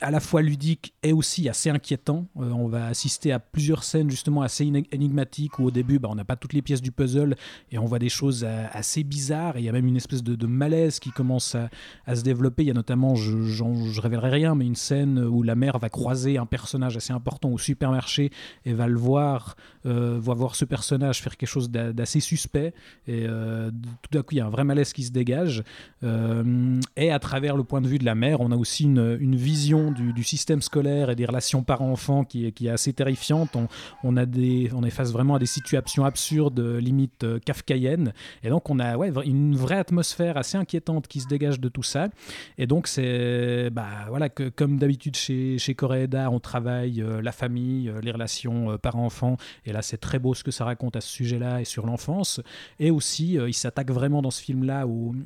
à 0.02 0.12
la 0.12 0.20
fois 0.20 0.42
ludique 0.42 0.94
et 1.04 1.14
aussi 1.14 1.48
assez 1.48 1.70
inquiétant. 1.70 2.28
Euh, 2.38 2.52
on 2.52 2.68
va 2.68 2.88
assister 2.88 3.32
à 3.32 3.40
plusieurs 3.40 3.84
scènes 3.84 4.10
justement 4.10 4.42
assez 4.42 4.66
éni- 4.66 4.88
énigmatiques 4.92 5.60
où 5.60 5.66
au 5.66 5.72
début 5.72 6.00
bah, 6.00 6.10
on 6.12 6.16
n'a 6.16 6.26
pas 6.26 6.36
toutes 6.36 6.54
les 6.54 6.62
pièces 6.62 6.82
du 6.82 6.92
puzzle 6.92 7.36
et 7.72 7.78
on 7.78 7.86
voit 7.86 8.00
des 8.00 8.10
choses 8.10 8.44
euh, 8.46 8.66
assez 8.72 9.04
bizarres. 9.04 9.58
Il 9.58 9.64
y 9.64 9.70
a 9.70 9.72
même 9.72 9.88
une 9.88 9.96
espèce 9.96 10.24
de, 10.24 10.48
malaise 10.48 11.00
qui 11.00 11.12
commence 11.12 11.56
à, 12.06 12.16
se 12.16 12.22
développer. 12.22 12.64
Il 12.64 12.68
y 12.68 12.72
a 12.72 12.74
notamment, 12.74 13.16
je, 13.16 13.42
j'en- 13.44 13.86
je 13.86 14.02
révélerai 14.02 14.30
rien, 14.30 14.56
mais 14.56 14.66
une 14.66 14.76
scène 14.76 15.20
où 15.20 15.44
la 15.44 15.56
mère 15.56 15.78
va 15.78 15.90
croiser 15.90 16.38
un 16.38 16.46
personnage 16.46 16.96
assez 16.98 17.12
important 17.14 17.50
au 17.50 17.58
supermarché 17.58 18.32
et 18.66 18.74
va 18.74 18.88
le 18.88 18.98
voir, 18.98 19.56
euh, 19.86 20.18
va 20.20 20.34
voir 20.34 20.56
ce 20.56 20.66
personnage 20.66 21.22
faire 21.22 21.38
quelque 21.38 21.50
chose 21.50 21.70
d'a- 21.70 21.94
d'assez 21.94 22.20
suspect. 22.20 22.74
Et 23.08 23.26
tout 23.26 24.10
d'un 24.12 24.22
coup 24.22 24.34
il 24.34 24.38
y 24.38 24.42
a 24.42 24.46
un 24.46 24.50
vrai 24.50 24.64
malaise 24.64 24.94
qui 24.94 25.04
se 25.04 25.12
dégage. 25.12 25.64
Et 26.04 27.12
à 27.12 27.20
travers 27.28 27.58
le 27.58 27.66
point 27.66 27.82
de 27.82 27.88
vue 27.88 28.00
de 28.00 28.06
la 28.06 28.16
mère, 28.16 28.40
on 28.40 28.52
a 28.52 28.56
aussi 28.56 28.86
une, 28.86 29.36
vision 29.36 29.92
du, 29.92 30.24
système 30.24 30.62
scolaire 30.62 31.10
et 31.10 31.16
des 31.16 31.26
relations 31.26 31.62
parents-enfants 31.62 32.24
qui, 32.24 32.46
est- 32.46 32.70
assez 32.70 32.94
terrifiante. 32.94 33.58
On, 34.04 34.18
a 34.18 34.26
des, 34.26 34.70
on 34.74 34.84
est 34.84 34.90
face 34.90 35.12
vraiment 35.12 35.36
à 35.36 35.40
des 35.40 35.46
situations 35.46 36.06
absurdes, 36.06 36.60
limite 36.60 37.24
euh, 37.24 37.40
kafkaïennes. 37.40 38.14
Et 38.44 38.50
donc 38.50 38.70
on 38.70 38.80
a 38.80 38.98
ouais, 38.98 39.12
une 39.26 39.56
vraie 39.56 39.78
atmosphère 39.78 40.38
assez 40.38 40.58
inquiétante 40.58 41.08
qui 41.08 41.20
se 41.20 41.28
dégage 41.28 41.60
de 41.60 41.68
tout 41.70 41.84
ça. 41.84 42.08
Et 42.58 42.66
donc 42.66 42.88
c'est 42.88 43.70
bah, 43.72 44.06
voilà, 44.08 44.30
que, 44.30 44.48
comme 44.50 44.78
d'habitude 44.78 45.16
chez, 45.16 45.58
chez 45.58 45.76
Koreeda, 45.76 46.32
on 46.32 46.40
travaille 46.40 47.02
euh, 47.02 47.22
la 47.22 47.32
famille, 47.34 47.90
euh, 47.90 48.00
les 48.02 48.12
relations 48.12 48.72
euh, 48.72 48.78
parents-enfants. 48.78 49.38
Et 49.66 49.74
là 49.74 49.82
c'est 49.82 49.98
très 49.98 50.20
beau 50.20 50.34
ce 50.34 50.44
que 50.44 50.52
ça 50.52 50.64
raconte 50.64 50.96
à 50.96 51.02
ce 51.02 51.10
sujet-là 51.10 51.62
et 51.62 51.66
sur 51.66 51.86
l'enfance. 51.86 52.42
Et 52.80 52.90
aussi, 52.90 53.38
euh, 53.38 53.50
il 53.50 53.54
s'attaque 53.54 53.92
vraiment 53.92 54.22
dans 54.22 54.32
ce 54.32 54.42
film-là 54.42 54.86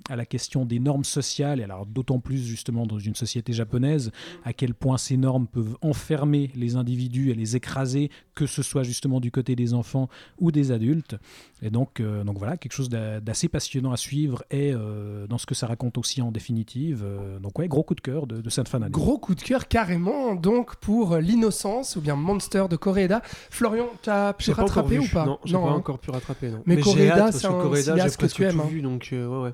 à 0.10 0.16
la 0.16 0.26
question 0.26 0.66
des 0.66 0.80
normes 0.80 1.04
sociales. 1.04 1.60
Et 1.60 1.64
alors, 1.64 1.86
d'autant 1.92 2.20
plus 2.20 2.46
justement 2.46 2.86
dans 2.86 3.00
une 3.00 3.16
société 3.16 3.54
japonaise, 3.54 4.12
à 4.44 4.54
quel 4.54 4.74
point 4.74 4.98
ces 4.98 5.18
normes 5.18 5.48
peuvent 5.48 5.78
enfermer 5.82 6.52
les 6.56 6.76
individus 6.76 7.30
et 7.32 7.36
les 7.36 7.56
écraser, 7.56 8.10
que 8.36 8.46
ce 8.46 8.64
soit 8.64 8.84
justement 8.84 9.20
du 9.20 9.32
côté 9.32 9.56
des 9.56 9.74
enfants 9.74 10.10
ou 10.40 10.52
des 10.52 10.72
adultes. 10.72 11.18
Et 11.62 11.70
donc, 11.70 12.00
euh, 12.00 12.24
donc 12.24 12.38
voilà, 12.38 12.58
quelque 12.58 12.74
chose 12.74 12.90
d'a- 12.90 13.20
d'assez 13.20 13.50
passionnant 13.50 13.92
à 13.92 13.98
suivre 13.98 14.44
et 14.50 14.72
euh, 14.74 15.28
dans 15.28 15.38
ce 15.38 15.46
que 15.46 15.54
ça 15.56 15.68
raconte 15.68 15.98
aussi 15.98 16.22
en 16.22 16.32
définitive. 16.32 17.04
Euh, 17.04 17.40
donc 17.40 17.60
ouais, 17.60 17.68
gros 17.68 17.84
coup 17.84 17.96
de 17.96 18.02
cœur 18.02 18.28
de, 18.28 18.42
de 18.42 18.50
fin 18.50 18.80
d'année. 18.80 18.92
Gros 18.92 19.18
coup 19.18 19.36
de 19.36 19.42
cœur 19.42 19.68
carrément 19.68 20.36
donc 20.36 20.76
pour 20.78 21.18
l'innocence 21.18 21.96
ou 21.96 22.02
bien 22.02 22.16
Monster 22.16 22.66
de 22.70 22.76
Koreeda. 22.76 23.22
Florian, 23.50 23.88
t'as 24.02 24.34
pu 24.34 24.52
rattraper 24.52 25.00
ou 25.00 25.08
pas? 25.08 25.26
Non, 25.26 25.40
j'ai 25.46 25.54
pas 25.54 25.60
hein. 25.60 25.74
encore 25.74 26.00
pu 26.00 26.12
rattraper. 26.12 26.50
Non. 26.52 26.64
Mais 26.66 26.78
Coréda, 26.80 27.14
hâte, 27.14 27.20
parce 27.20 27.40
c'est 27.40 27.48
un 27.48 27.52
Coréda, 27.52 27.92
cinéaste 27.94 28.10
j'ai 28.10 28.12
que 28.14 28.18
presque 28.18 28.36
tu 28.36 28.44
aimes, 28.44 28.56
tout 28.56 28.62
hein. 28.62 28.68
vu, 28.70 28.82
donc 28.82 29.10
euh, 29.14 29.28
ouais, 29.28 29.44
ouais. 29.50 29.54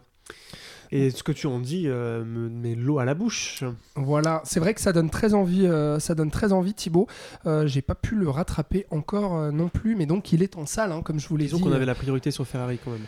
Et 0.92 1.10
ce 1.10 1.24
que 1.24 1.32
tu 1.32 1.48
en 1.48 1.60
dis 1.60 1.84
euh, 1.86 2.24
me 2.24 2.50
met 2.50 2.76
l'eau 2.76 3.00
à 3.00 3.06
la 3.06 3.14
bouche. 3.14 3.64
Voilà, 3.96 4.42
c'est 4.46 4.60
vrai 4.60 4.74
que 4.74 4.82
ça 4.82 4.94
donne 4.94 5.10
très 5.10 5.34
envie, 5.34 5.66
euh, 5.66 6.00
ça 6.00 6.16
donne 6.16 6.32
très 6.32 6.54
envie 6.54 6.74
Thibaut. 6.74 7.08
Euh, 7.46 7.68
J'ai 7.68 7.82
pas 7.82 7.96
pu 7.96 8.16
le 8.16 8.30
rattraper 8.30 8.86
encore 8.92 9.52
non 9.52 9.70
plus, 9.70 9.96
mais 9.96 10.06
donc 10.06 10.32
il 10.32 10.44
est 10.44 10.58
en 10.58 10.66
salle, 10.66 10.92
hein, 10.92 11.02
comme 11.04 11.20
je 11.20 11.28
vous 11.28 11.38
l'ai 11.38 11.46
dit. 11.46 11.52
Disons 11.52 11.64
qu'on 11.64 11.74
avait 11.74 11.86
la 11.86 11.96
priorité 11.96 12.32
sur 12.32 12.46
Ferrari 12.48 12.80
quand 12.84 12.92
même. 12.92 13.06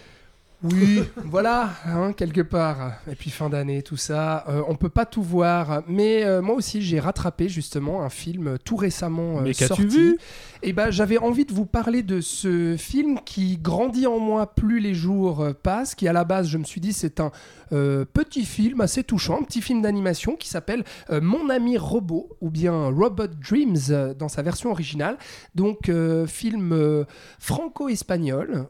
Oui, 0.63 1.01
voilà, 1.25 1.69
hein, 1.85 2.11
quelque 2.13 2.41
part. 2.41 2.93
Et 3.09 3.15
puis 3.15 3.29
fin 3.29 3.49
d'année, 3.49 3.81
tout 3.81 3.97
ça. 3.97 4.45
Euh, 4.49 4.61
on 4.67 4.75
peut 4.75 4.89
pas 4.89 5.05
tout 5.05 5.23
voir, 5.23 5.83
mais 5.87 6.25
euh, 6.25 6.41
moi 6.41 6.55
aussi 6.55 6.81
j'ai 6.81 6.99
rattrapé 6.99 7.47
justement 7.47 8.03
un 8.03 8.09
film 8.09 8.57
tout 8.65 8.75
récemment 8.75 9.37
euh, 9.37 9.41
Mais 9.43 9.53
qu'as-tu 9.53 9.67
sorti. 9.67 9.87
vu? 9.87 10.17
Et 10.61 10.73
ben 10.73 10.91
j'avais 10.91 11.17
envie 11.17 11.45
de 11.45 11.53
vous 11.53 11.65
parler 11.65 12.03
de 12.03 12.19
ce 12.19 12.75
film 12.77 13.19
qui 13.25 13.57
grandit 13.57 14.07
en 14.07 14.19
moi 14.19 14.53
plus 14.53 14.79
les 14.79 14.93
jours 14.93 15.41
euh, 15.41 15.53
passent. 15.53 15.95
Qui 15.95 16.07
à 16.09 16.13
la 16.13 16.25
base, 16.25 16.47
je 16.49 16.57
me 16.57 16.65
suis 16.65 16.81
dit, 16.81 16.91
c'est 16.91 17.21
un 17.21 17.31
euh, 17.71 18.03
petit 18.03 18.43
film 18.43 18.81
assez 18.81 19.03
touchant, 19.03 19.39
un 19.39 19.43
petit 19.43 19.61
film 19.61 19.81
d'animation 19.81 20.35
qui 20.35 20.49
s'appelle 20.49 20.83
euh, 21.09 21.21
Mon 21.21 21.49
ami 21.49 21.77
robot 21.77 22.35
ou 22.41 22.49
bien 22.49 22.87
Robot 22.89 23.27
Dreams 23.27 23.77
euh, 23.91 24.13
dans 24.13 24.27
sa 24.27 24.41
version 24.41 24.71
originale. 24.71 25.17
Donc 25.55 25.87
euh, 25.87 26.27
film 26.27 26.73
euh, 26.73 27.05
franco-espagnol. 27.39 28.67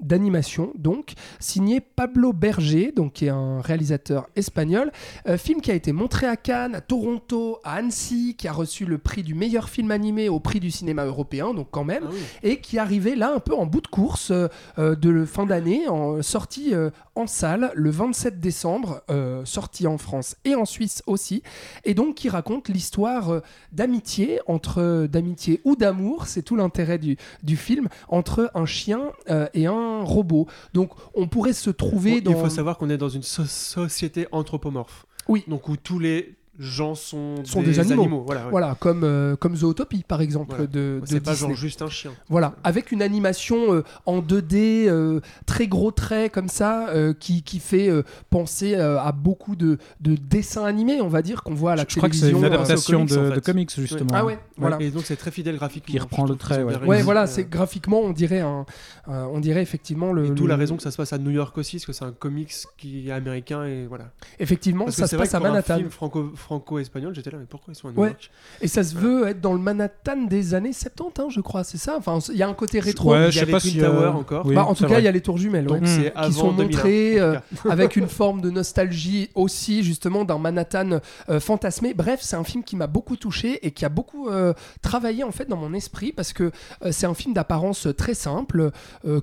D'animation 0.00 0.72
donc 0.76 1.12
signé 1.40 1.80
Pablo 1.80 2.32
Berger 2.32 2.92
donc 2.94 3.14
qui 3.14 3.26
est 3.26 3.30
un 3.30 3.60
réalisateur 3.60 4.28
espagnol 4.36 4.92
Euh, 5.26 5.38
film 5.38 5.60
qui 5.60 5.70
a 5.70 5.74
été 5.74 5.92
montré 5.92 6.26
à 6.26 6.36
Cannes 6.36 6.74
à 6.74 6.80
Toronto 6.80 7.58
à 7.64 7.74
Annecy 7.74 8.34
qui 8.36 8.48
a 8.48 8.52
reçu 8.52 8.84
le 8.84 8.98
prix 8.98 9.22
du 9.22 9.34
meilleur 9.34 9.68
film 9.68 9.90
animé 9.90 10.28
au 10.28 10.40
prix 10.40 10.60
du 10.60 10.70
cinéma 10.70 11.04
européen 11.04 11.54
donc 11.54 11.68
quand 11.70 11.84
même 11.84 12.04
Ah 12.06 12.10
oui. 12.12 12.18
et 12.42 12.60
qui 12.60 12.78
arrivait 12.78 13.16
là 13.16 13.32
un 13.34 13.40
peu 13.40 13.54
en 13.54 13.66
bout 13.66 13.80
de 13.80 13.86
course 13.88 14.30
euh, 14.30 14.48
euh, 14.78 14.94
de 14.94 15.24
fin 15.24 15.46
d'année, 15.46 15.88
en 15.88 16.22
sortie 16.22 16.74
euh, 16.74 16.90
en 17.14 17.26
salle 17.26 17.70
le 17.74 17.90
27 17.90 18.40
décembre, 18.40 19.00
sorti 19.44 19.86
en 19.86 19.96
France 19.96 20.36
et 20.44 20.54
en 20.54 20.66
Suisse 20.66 21.02
aussi, 21.06 21.42
et 21.84 21.94
donc 21.94 22.16
qui 22.16 22.28
raconte 22.28 22.68
l'histoire 22.68 23.40
d'amitié 23.72 24.40
entre 24.46 25.06
d'amitié 25.06 25.62
ou 25.64 25.76
d'amour, 25.76 26.26
c'est 26.26 26.42
tout 26.42 26.56
l'intérêt 26.56 26.98
du, 26.98 27.16
du 27.42 27.56
film, 27.56 27.88
entre 28.08 28.50
un 28.54 28.66
chien 28.66 29.12
et 29.54 29.66
un 29.66 29.85
robot. 30.04 30.46
Donc 30.74 30.90
on 31.14 31.26
pourrait 31.28 31.52
se 31.52 31.70
trouver 31.70 32.20
dans 32.20 32.30
Il 32.32 32.36
faut 32.36 32.48
savoir 32.50 32.78
qu'on 32.78 32.90
est 32.90 32.98
dans 32.98 33.08
une 33.08 33.22
so- 33.22 33.44
société 33.44 34.26
anthropomorphe. 34.32 35.06
Oui. 35.28 35.44
Donc 35.48 35.68
où 35.68 35.76
tous 35.76 35.98
les 35.98 36.34
gens 36.58 36.94
sont, 36.94 37.44
Sont 37.44 37.62
des 37.62 37.78
animaux. 37.80 38.22
Voilà. 38.24 38.44
ouais. 38.44 38.50
voilà 38.50 38.76
comme 38.78 39.02
euh, 39.04 39.36
comme 39.36 39.54
Zootopie 39.56 40.04
par 40.06 40.20
exemple 40.20 40.50
Voilà. 40.50 40.66
de, 40.66 41.00
de 41.00 41.02
C'est 41.04 41.20
pas 41.20 41.34
genre 41.34 41.54
juste 41.54 41.82
un 41.82 41.88
chien. 41.88 42.12
Voilà, 42.28 42.54
avec 42.64 42.92
une 42.92 43.02
animation 43.02 43.74
euh, 43.74 43.82
en 44.06 44.20
2D, 44.20 44.86
euh, 44.88 45.20
très 45.46 45.66
gros 45.68 45.90
traits 45.90 46.32
comme 46.32 46.48
ça, 46.48 46.88
euh, 46.88 47.12
qui, 47.12 47.42
qui 47.42 47.58
fait 47.58 47.88
euh, 47.88 48.02
penser 48.30 48.74
euh, 48.74 48.98
à 49.00 49.12
beaucoup 49.12 49.56
de, 49.56 49.78
de 50.00 50.14
dessins 50.16 50.64
animés, 50.64 51.00
on 51.00 51.08
va 51.08 51.22
dire, 51.22 51.42
qu'on 51.42 51.54
voit 51.54 51.72
à 51.72 51.76
la 51.76 51.84
Je 51.88 51.96
crois 51.96 52.08
que 52.08 52.14
c'est 52.14 52.22
télévision. 52.22 52.46
une 52.48 52.52
euh, 52.52 52.56
adaptation 52.56 52.98
comics, 52.98 53.12
en 53.12 53.22
de, 53.22 53.28
fait. 53.30 53.34
de 53.36 53.40
comics 53.40 53.74
justement. 53.76 54.10
Ah 54.14 54.24
ouais, 54.24 54.38
voilà. 54.56 54.78
Et 54.80 54.90
donc 54.90 55.02
c'est 55.04 55.16
très 55.16 55.30
fidèle 55.30 55.56
graphiquement. 55.56 55.92
Qui 55.92 55.98
reprend 55.98 56.26
Je 56.26 56.32
le 56.32 56.38
trait, 56.38 56.62
ouais. 56.62 57.02
voilà, 57.02 57.26
c'est 57.26 57.44
graphiquement, 57.48 58.00
on 58.00 58.10
dirait 58.12 58.40
un, 58.40 58.64
euh, 59.08 59.24
on 59.32 59.40
dirait 59.40 59.62
effectivement 59.62 60.12
le. 60.12 60.26
Et 60.26 60.30
d'où 60.30 60.44
le- 60.44 60.48
la 60.50 60.56
raison 60.56 60.76
que 60.76 60.82
ça 60.82 60.90
se 60.90 60.96
passe 60.96 61.12
à 61.12 61.18
New 61.18 61.30
York 61.30 61.56
aussi, 61.58 61.76
parce 61.76 61.86
que 61.86 61.92
c'est 61.92 62.04
un 62.04 62.12
comics 62.12 62.52
qui 62.78 63.08
est 63.08 63.12
américain 63.12 63.64
et 63.64 63.86
voilà. 63.86 64.10
Effectivement, 64.38 64.84
Parce 64.86 64.96
ça 64.96 65.06
se 65.06 65.16
passe 65.16 65.34
à 65.34 65.40
Manhattan. 65.40 65.76
film 65.76 65.90
franco- 65.90 66.32
franco-espagnol, 66.46 67.12
j'étais 67.12 67.30
là, 67.30 67.38
mais 67.40 67.46
pourquoi 67.46 67.72
ils 67.72 67.76
sont 67.76 67.88
à 67.88 67.90
New 67.92 67.98
Ouais. 67.98 68.08
York? 68.10 68.30
Et 68.60 68.68
ça 68.68 68.84
se 68.84 68.94
veut 68.94 69.26
être 69.26 69.40
dans 69.40 69.52
le 69.52 69.58
Manhattan 69.58 70.22
des 70.28 70.54
années 70.54 70.72
70, 70.72 71.20
hein, 71.20 71.26
je 71.28 71.40
crois, 71.40 71.64
c'est 71.64 71.76
ça? 71.76 71.96
Enfin, 71.98 72.18
il 72.30 72.36
y 72.36 72.42
a 72.44 72.48
un 72.48 72.54
côté 72.54 72.78
rétro. 72.78 73.10
Ouais, 73.12 73.32
je 73.32 73.40
a 73.40 73.44
sais 73.44 73.50
pas 73.50 73.58
si 73.58 73.76
Tower 73.76 73.86
euh, 73.86 74.12
encore. 74.12 74.46
oui, 74.46 74.54
Bah, 74.54 74.64
en 74.64 74.74
tout 74.74 74.86
cas, 74.86 74.98
il 75.00 75.04
y 75.04 75.08
a 75.08 75.10
les 75.10 75.20
tours 75.20 75.38
jumelles. 75.38 75.66
Donc 75.66 75.82
ouais. 75.82 75.86
c'est 75.88 76.12
qui 76.26 76.32
sont 76.32 76.52
2001. 76.52 76.62
montrés 76.64 77.20
euh, 77.20 77.36
avec 77.68 77.96
une 77.96 78.06
forme 78.08 78.40
de 78.40 78.50
nostalgie 78.50 79.28
aussi 79.34 79.82
justement 79.82 80.24
d'un 80.24 80.38
Manhattan 80.38 81.00
euh, 81.28 81.40
fantasmé. 81.40 81.94
Bref, 81.94 82.20
c'est 82.22 82.36
un 82.36 82.44
film 82.44 82.62
qui 82.62 82.76
m'a 82.76 82.86
beaucoup 82.86 83.16
touché 83.16 83.66
et 83.66 83.72
qui 83.72 83.84
a 83.84 83.88
beaucoup 83.88 84.28
euh, 84.28 84.54
travaillé 84.82 85.24
en 85.24 85.32
fait 85.32 85.46
dans 85.46 85.56
mon 85.56 85.74
esprit 85.74 86.12
parce 86.12 86.32
que 86.32 86.52
c'est 86.92 87.06
un 87.06 87.14
film 87.14 87.34
d'apparence 87.34 87.88
très 87.96 88.14
simple 88.14 88.70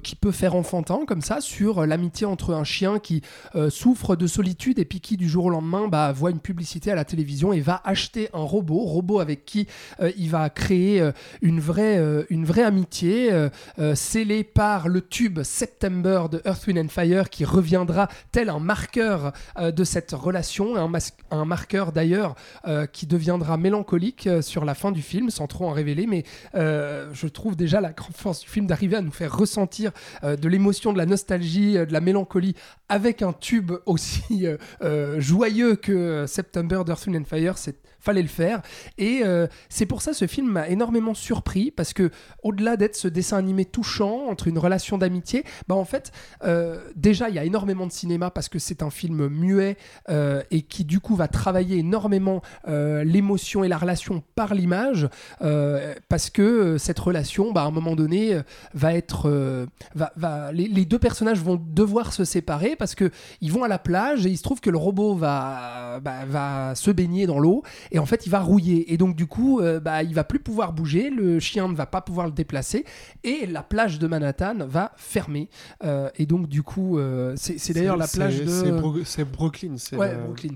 qui 0.04 0.16
peut 0.16 0.32
faire 0.32 0.56
enfantin 0.56 1.02
comme 1.08 1.22
ça 1.22 1.40
sur 1.40 1.86
l'amitié 1.86 2.26
entre 2.28 2.54
un 2.54 2.64
chien 2.64 3.00
qui 3.00 3.22
souffre 3.70 4.16
de 4.16 4.28
solitude 4.28 4.80
et 4.80 4.86
puis 4.86 5.00
qui 5.00 5.16
du 5.18 5.30
jour 5.30 5.46
au 5.46 5.50
lendemain 5.50 5.88
bah, 5.88 6.12
voit 6.12 6.32
une 6.32 6.40
publicité 6.40 6.92
à 6.92 6.96
la 6.96 7.06
et 7.20 7.62
va 7.62 7.82
acheter 7.84 8.30
un 8.34 8.44
robot, 8.44 8.80
robot 8.80 9.20
avec 9.20 9.46
qui 9.46 9.68
euh, 10.00 10.12
il 10.18 10.30
va 10.30 10.50
créer 10.50 11.02
euh, 11.02 11.12
une 11.42 11.60
vraie 11.60 11.98
euh, 11.98 12.24
une 12.30 12.46
vraie 12.46 12.64
amitié 12.64 13.32
scellée 13.96 14.44
par 14.44 14.88
le 14.88 15.02
tube 15.02 15.44
September 15.44 16.24
de 16.32 16.42
Earth, 16.46 16.68
Wind 16.68 16.80
and 16.80 16.90
Fire 16.90 17.30
qui 17.30 17.46
reviendra 17.46 18.08
tel 18.32 18.50
un 18.50 18.60
marqueur 18.60 19.34
de 19.60 19.84
cette 19.84 20.12
relation, 20.12 20.76
un, 20.76 21.46
marqueur 21.46 21.92
d'ailleurs 21.92 22.36
qui 22.92 23.08
deviendra 23.08 23.58
mélancolique 23.58 24.30
sur 24.42 24.66
la 24.66 24.76
fin 24.76 24.92
du 24.92 25.02
film, 25.02 25.30
sans 25.30 25.48
trop 25.48 25.68
en 25.68 25.72
révéler, 25.72 26.08
mais 26.08 26.24
je 26.54 27.28
trouve 27.28 27.56
déjà 27.56 27.82
la 27.82 27.92
grande 27.92 28.16
force 28.16 28.42
du 28.42 28.48
film 28.48 28.68
d'arriver 28.68 28.98
à 28.98 29.02
nous 29.02 29.12
faire 29.12 29.36
ressentir 29.36 29.92
de 30.24 30.48
l'émotion, 30.48 30.94
de 30.94 30.98
la 30.98 31.06
nostalgie, 31.06 31.74
de 31.74 31.94
la 31.94 32.02
mélancolie 32.02 32.56
avec 32.90 33.22
un 33.22 33.34
tube 33.34 33.72
aussi 33.86 34.46
joyeux 35.18 35.76
que 35.76 36.26
September 36.28 36.82
d'Earth, 36.86 37.03
Wind 37.06 37.16
and 37.16 37.28
fallait 38.04 38.22
le 38.22 38.28
faire. 38.28 38.62
Et 38.98 39.22
euh, 39.24 39.48
c'est 39.70 39.86
pour 39.86 40.02
ça 40.02 40.14
ce 40.14 40.28
film 40.28 40.52
m'a 40.52 40.68
énormément 40.68 41.14
surpris 41.14 41.72
parce 41.72 41.94
que 41.94 42.12
au-delà 42.44 42.76
d'être 42.76 42.96
ce 42.96 43.08
dessin 43.08 43.38
animé 43.38 43.64
touchant 43.66 44.28
entre 44.28 44.48
une 44.48 44.58
relation 44.58 44.98
d'amitié 44.98 45.46
bah 45.68 45.76
en 45.76 45.86
fait 45.86 46.12
euh, 46.44 46.82
déjà 46.96 47.30
il 47.30 47.36
y 47.36 47.40
a 47.40 47.46
énormément 47.46 47.88
de 47.88 47.92
cinéma 47.92 48.30
parce 48.30 48.50
que 48.50 48.60
c'est 48.60 48.84
un 48.84 48.90
film 48.90 49.28
muet 49.28 49.78
euh, 50.10 50.44
et 50.52 50.64
qui 50.64 50.84
du 50.84 51.00
coup 51.00 51.16
va 51.16 51.28
travailler 51.28 51.78
énormément 51.78 52.42
l'émotion 52.68 53.64
et 53.64 53.68
la 53.68 53.78
relation 53.78 54.22
par 54.36 54.54
l'image 54.54 55.08
parce 56.10 56.30
que 56.30 56.78
cette 56.78 57.00
relation 57.00 57.54
bah, 57.54 57.62
à 57.62 57.66
un 57.66 57.72
moment 57.72 57.96
donné 57.96 58.40
va 58.74 58.94
être 58.94 59.68
va, 59.96 60.52
les 60.52 60.86
deux 60.86 61.00
personnages 61.00 61.40
vont 61.40 61.62
devoir 61.62 62.12
se 62.12 62.26
séparer 62.26 62.76
parce 62.76 62.96
que 62.96 63.12
ils 63.42 63.52
vont 63.52 63.64
à 63.64 63.68
la 63.68 63.80
plage 63.80 64.26
et 64.26 64.30
il 64.30 64.38
se 64.38 64.44
trouve 64.44 64.60
que 64.60 64.70
le 64.70 64.78
robot 64.78 65.16
va 65.16 66.00
bah, 66.02 66.26
va 66.28 66.76
se 66.76 66.92
baigner 66.92 67.28
dans 67.28 67.40
l'eau 67.40 67.64
et 67.94 68.00
en 68.00 68.06
fait 68.06 68.26
il 68.26 68.30
va 68.30 68.40
rouiller 68.42 68.92
et 68.92 68.98
donc 68.98 69.16
du 69.16 69.26
coup 69.28 69.60
euh, 69.62 69.80
bah, 69.80 70.04
il 70.04 70.14
va 70.14 70.24
plus 70.26 70.40
pouvoir 70.40 70.74
bouger 70.74 71.10
le 71.10 71.40
chien 71.40 71.68
ne 71.70 71.76
va 71.76 71.86
pas 71.86 72.02
pouvoir 72.02 72.26
le 72.28 72.34
déplacer 72.34 72.84
et 73.24 73.46
la 73.46 73.64
plage 73.64 74.00
de 74.00 74.08
Manhattan 74.08 74.56
va 74.68 74.92
fermer 74.98 75.50
Euh, 75.84 76.10
et 76.18 76.26
donc 76.26 76.48
du 76.48 76.64
coup 76.64 76.98
euh, 76.98 77.34
c'est 77.38 77.74
d'ailleurs 77.74 77.98
la 77.98 78.08
plage 78.08 78.40
de 78.42 78.48
C'est 78.50 78.72
Bro- 78.72 79.04
c'est 79.06 79.26
Brooklyn. 79.26 79.76
c'est 79.78 79.96
Ouais, 79.96 80.14
Brooklyn. 80.16 80.56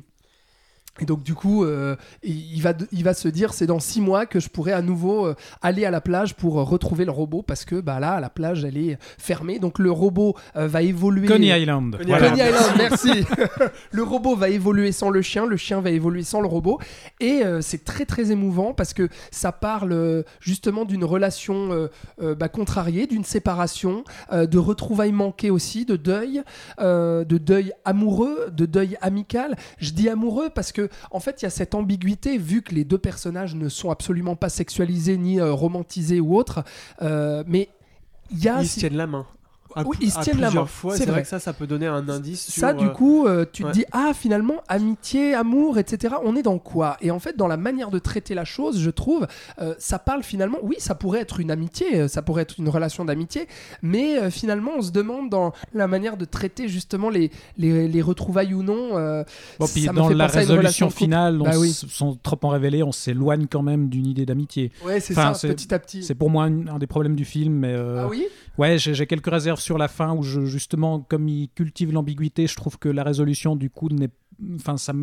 Et 1.00 1.06
donc 1.06 1.24
du 1.24 1.34
coup, 1.34 1.64
euh, 1.64 1.96
il, 2.24 2.62
va, 2.62 2.74
il 2.92 3.04
va 3.04 3.14
se 3.14 3.28
dire, 3.28 3.54
c'est 3.54 3.68
dans 3.68 3.80
six 3.80 4.02
mois 4.02 4.26
que 4.26 4.40
je 4.40 4.50
pourrai 4.50 4.74
à 4.74 4.82
nouveau 4.82 5.28
euh, 5.28 5.36
aller 5.62 5.86
à 5.86 5.92
la 5.92 6.02
plage 6.02 6.36
pour 6.36 6.60
euh, 6.60 6.64
retrouver 6.64 7.06
le 7.06 7.12
robot 7.12 7.42
parce 7.42 7.66
que 7.66 7.80
bah 7.80 8.00
là, 8.00 8.20
la 8.20 8.30
plage, 8.30 8.64
elle 8.64 8.78
est 8.78 8.98
fermée. 9.18 9.60
Donc 9.60 9.80
le 9.80 9.92
robot 9.92 10.36
va 10.56 10.82
évoluer. 10.82 11.28
Coney 11.28 11.60
Island. 11.60 11.98
Coney 11.98 12.06
Voilà. 12.08 12.30
Coney 12.30 12.50
Island, 12.50 12.74
merci. 12.78 13.26
le 13.92 14.04
robot 14.04 14.36
va 14.36 14.50
évoluer 14.50 14.92
sans 14.92 15.10
le 15.10 15.22
chien, 15.22 15.46
le 15.46 15.58
chien 15.58 15.82
va 15.82 15.92
évoluer 15.92 16.24
sans 16.24 16.42
le 16.42 16.48
robot, 16.48 16.80
et 17.20 17.42
c'est 17.62 17.84
très 17.84 18.06
très 18.06 18.32
émouvant 18.32 18.74
parce 18.74 18.94
que 18.94 19.10
ça 19.32 19.52
parle 19.52 20.24
justement 20.40 20.86
d'une 20.86 21.04
relation 21.04 21.90
bah, 22.20 22.50
contrariée, 22.50 23.08
d'une 23.08 23.24
séparation, 23.24 24.04
de 24.32 24.58
retrouvailles 24.58 25.12
manquées 25.12 25.52
aussi, 25.52 25.86
de 25.86 25.96
deuil, 25.96 26.44
de 26.80 27.38
deuil 27.38 27.74
amoureux, 27.86 28.50
de 28.52 28.66
deuil 28.66 28.98
amical. 29.02 29.56
Je 29.80 29.92
dis 29.92 30.10
amoureux 30.10 30.50
parce 30.54 30.72
que 30.72 30.87
en 31.12 31.20
fait 31.20 31.42
il 31.42 31.46
y 31.46 31.48
a 31.48 31.52
cette 31.52 31.76
ambiguïté 31.76 32.38
vu 32.38 32.62
que 32.62 32.74
les 32.74 32.84
deux 32.84 32.98
personnages 32.98 33.56
ne 33.56 33.70
sont 33.70 33.92
absolument 33.92 34.36
pas 34.36 34.50
sexualisés 34.50 35.18
ni 35.18 35.40
euh, 35.40 35.54
romantisés 35.54 36.20
ou 36.20 36.36
autres, 36.36 36.64
euh, 37.02 37.44
mais 37.48 37.70
il 38.32 38.44
y 38.44 38.50
a 38.50 38.62
Ils 38.62 38.68
se 38.68 38.80
tiennent 38.80 38.98
la 38.98 39.08
main. 39.08 39.26
À, 39.76 39.84
Oui, 39.84 39.98
pl- 39.98 40.08
ils 40.08 40.12
se 40.12 40.20
à 40.20 40.22
tiennent 40.24 40.40
la 40.40 40.48
plusieurs 40.48 40.64
main, 40.64 40.68
fois. 40.68 40.92
c'est 40.94 40.98
C'est 41.00 41.04
vrai 41.06 41.14
vrai. 41.14 41.22
que 41.24 41.28
ça, 41.28 41.40
ça 41.40 41.54
peut 41.54 41.68
donner 41.68 41.88
un 41.88 42.08
indice 42.10 42.48
sur. 42.52 42.62
Ça, 42.62 42.74
du 42.74 42.86
euh, 42.86 42.90
coup, 42.90 43.26
euh, 43.28 43.46
tu 43.52 43.64
ouais. 43.64 43.72
te 43.72 43.76
dis, 43.78 43.86
ah, 43.92 44.12
finalement, 44.14 44.56
amitié, 44.68 45.34
amour, 45.34 45.78
etc., 45.78 46.16
on 46.24 46.36
est 46.36 46.44
dans 46.44 46.60
quoi? 46.60 46.98
Et 47.02 47.12
en 47.12 47.20
fait, 47.20 47.36
dans 47.38 47.48
la 47.48 47.58
manière 47.58 47.92
de 47.92 48.00
traiter 48.00 48.34
la 48.36 48.46
chose, 48.46 48.80
je 48.80 48.90
trouve, 48.90 49.28
euh, 49.62 49.74
ça 49.80 50.00
parle 50.00 50.24
finalement, 50.24 50.58
oui, 50.64 50.76
ça 50.80 50.96
pourrait 50.96 51.20
être 51.22 51.40
une 51.40 51.52
amitié, 51.52 52.08
ça 52.08 52.22
pourrait 52.22 52.44
être 52.44 52.56
une 52.60 52.70
relation 52.70 53.06
d'amitié, 53.06 53.48
mais 53.82 54.18
euh, 54.20 54.30
finalement, 54.30 54.72
on 54.78 54.82
se 54.82 54.92
demande 54.92 55.30
dans 55.30 55.54
la 55.74 55.88
manière 55.88 56.18
de 56.18 56.26
traiter 56.26 56.68
justement 56.68 57.10
les, 57.10 57.32
les, 57.58 57.88
les 57.88 58.02
retrouvailles 58.02 58.54
ou 58.54 58.64
non. 58.64 58.98
euh, 58.98 59.24
Bon, 59.60 59.68
puis 59.68 59.84
ça 59.84 59.94
dans 59.94 60.08
fait 60.08 60.14
la 60.14 60.28
résolution 60.28 60.90
finale, 60.90 61.42
on 61.42 61.46
Bah 61.46 61.58
oui. 61.58 61.72
sans 61.72 62.16
trop 62.16 62.38
en 62.44 62.50
révéler, 62.50 62.84
on 62.84 62.92
s'éloigne 62.92 63.48
quand 63.50 63.64
même 63.64 63.90
d'une 63.90 64.06
idée 64.08 64.26
d'amitié. 64.26 64.72
Ouais, 64.86 65.00
c'est 65.00 65.14
Enfin, 65.18 65.34
ça, 65.34 65.40
c'est- 65.42 65.48
petit 65.50 65.74
à 65.74 65.80
petit. 65.80 66.04
C'est 66.04 66.16
pour 66.16 66.30
moi 66.30 66.46
un, 66.46 66.68
un 66.68 66.80
des 66.80 66.88
problèmes 66.88 67.16
du 67.16 67.26
film, 67.26 67.54
mais 67.54 67.74
euh, 67.74 68.04
Ah 68.04 68.08
oui? 68.08 68.26
ouais, 68.58 68.78
j'ai 68.78 68.94
j'ai 68.94 69.06
quelques 69.08 69.30
réserves 69.30 69.57
sur 69.60 69.78
la 69.78 69.88
fin 69.88 70.14
où 70.16 70.24
je, 70.24 70.46
justement, 70.46 71.00
comme 71.00 71.28
il 71.28 71.50
cultive 71.50 71.92
l'ambiguïté, 71.92 72.48
je 72.48 72.56
trouve 72.56 72.78
que 72.80 72.90
la 72.90 73.04
résolution 73.04 73.56
du 73.56 73.70
coup 73.70 73.90
n'est, 73.90 74.10
enfin, 74.56 74.78
ça, 74.78 74.94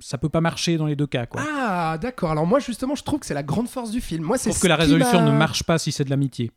ça 0.00 0.18
peut 0.18 0.28
pas 0.28 0.40
marcher 0.40 0.76
dans 0.76 0.86
les 0.86 0.96
deux 0.96 1.06
cas, 1.06 1.26
quoi. 1.26 1.42
Ah, 1.56 1.98
d'accord. 2.00 2.30
Alors 2.30 2.46
moi, 2.46 2.58
justement, 2.60 2.94
je 2.94 3.02
trouve 3.02 3.20
que 3.20 3.26
c'est 3.26 3.34
la 3.34 3.42
grande 3.42 3.68
force 3.68 3.90
du 3.90 4.00
film. 4.00 4.24
Moi, 4.24 4.36
je 4.36 4.42
c'est 4.42 4.50
trouve 4.50 4.62
que 4.62 4.68
la 4.68 4.76
résolution 4.76 5.24
ne 5.24 5.32
marche 5.32 5.62
pas 5.62 5.78
si 5.78 5.92
c'est 5.92 6.04
de 6.04 6.10
l'amitié, 6.10 6.50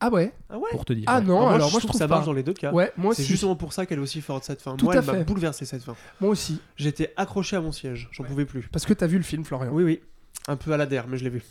Ah 0.00 0.10
ouais? 0.10 0.32
Ah 0.50 0.58
ouais? 0.58 0.68
Pour 0.72 0.84
te 0.84 0.92
dire. 0.92 1.04
Ah 1.06 1.20
non, 1.20 1.40
moi, 1.40 1.54
alors 1.54 1.68
je 1.68 1.72
moi, 1.74 1.80
je 1.80 1.86
trouve 1.86 1.90
trouve 1.90 1.92
que 1.92 1.98
ça 1.98 2.08
pas. 2.08 2.14
marche 2.16 2.26
dans 2.26 2.32
les 2.34 2.42
deux 2.42 2.52
cas. 2.52 2.72
Ouais, 2.72 2.92
moi 2.96 3.14
C'est 3.14 3.24
justement 3.24 3.56
pour 3.56 3.72
ça 3.72 3.86
qu'elle 3.86 3.98
est 3.98 4.02
aussi 4.02 4.20
forte 4.20 4.44
cette 4.44 4.60
fin. 4.60 4.76
Tout 4.76 4.84
Moi, 4.86 4.94
à 4.94 4.98
elle 4.98 5.04
m'a 5.06 5.24
bouleversé 5.24 5.64
cette 5.64 5.82
fin. 5.82 5.94
Moi 6.20 6.30
aussi. 6.30 6.60
J'étais 6.76 7.12
accroché 7.16 7.56
à 7.56 7.60
mon 7.60 7.72
siège, 7.72 8.08
j'en 8.12 8.24
pouvais 8.24 8.44
plus. 8.44 8.68
Parce 8.70 8.84
que 8.84 8.92
t'as 8.92 9.06
vu 9.06 9.16
le 9.16 9.22
film, 9.24 9.44
Florian. 9.44 9.70
Oui, 9.72 9.84
oui. 9.84 10.00
Un 10.48 10.54
peu 10.56 10.72
à 10.72 10.76
la 10.76 10.86
der, 10.86 11.06
mais 11.08 11.16
je 11.18 11.24
l'ai 11.24 11.30
vu. 11.30 11.42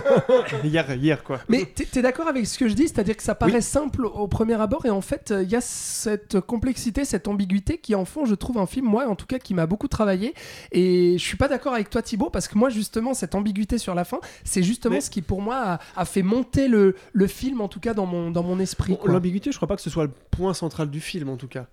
hier, 0.64 0.90
hier, 0.94 1.22
quoi. 1.22 1.40
Mais 1.48 1.66
t'es 1.66 2.00
d'accord 2.00 2.28
avec 2.28 2.46
ce 2.46 2.56
que 2.58 2.66
je 2.66 2.72
dis? 2.74 2.88
C'est-à-dire 2.88 3.16
que 3.16 3.22
ça 3.22 3.34
paraît 3.34 3.60
simple 3.60 4.06
au 4.06 4.26
premier 4.26 4.54
abord 4.60 4.86
et 4.86 4.90
en 4.90 5.02
fait, 5.02 5.34
il 5.42 5.50
y 5.50 5.56
a 5.56 5.60
cette 5.60 6.40
complexité, 6.40 7.04
cette 7.04 7.28
ambiguïté 7.28 7.76
qui 7.76 7.94
en 7.94 8.06
font, 8.06 8.24
je 8.24 8.34
trouve, 8.34 8.56
un 8.58 8.66
film, 8.66 8.86
moi 8.86 9.06
en 9.06 9.16
tout 9.16 9.26
cas, 9.26 9.38
qui 9.38 9.52
m'a 9.52 9.66
beaucoup 9.66 9.88
travaillé. 9.88 10.32
Et 10.72 11.16
je 11.18 11.22
suis 11.22 11.36
pas 11.36 11.48
d'accord 11.48 11.74
avec 11.74 11.90
toi, 11.90 12.00
Thibaut, 12.00 12.30
parce 12.30 12.48
que 12.48 12.56
moi, 12.56 12.70
justement, 12.70 13.12
cette 13.12 13.34
ambiguïté 13.34 13.76
sur 13.76 13.94
la 13.94 14.04
fin, 14.04 14.18
c'est 14.44 14.62
justement 14.62 14.94
Mais- 14.94 15.00
ce 15.02 15.10
qui, 15.10 15.20
pour 15.20 15.42
moi, 15.42 15.56
a, 15.56 15.80
a 15.96 16.04
fait 16.06 16.22
monter 16.22 16.68
le, 16.68 16.96
le 17.12 17.26
film, 17.26 17.60
en 17.60 17.68
tout 17.68 17.80
cas, 17.80 17.92
dans 17.92 18.06
mon, 18.06 18.30
dans 18.30 18.42
mon 18.42 18.58
esprit. 18.60 18.96
Bon. 19.04 19.12
L'ambiguïté, 19.12 19.52
je 19.52 19.56
crois 19.56 19.68
pas 19.68 19.76
que 19.76 19.82
ce 19.82 19.90
soit 19.90 20.04
le 20.04 20.12
point 20.30 20.54
central 20.54 20.88
du 20.88 21.00
film, 21.00 21.28
en 21.28 21.36
tout 21.36 21.48
cas. 21.48 21.66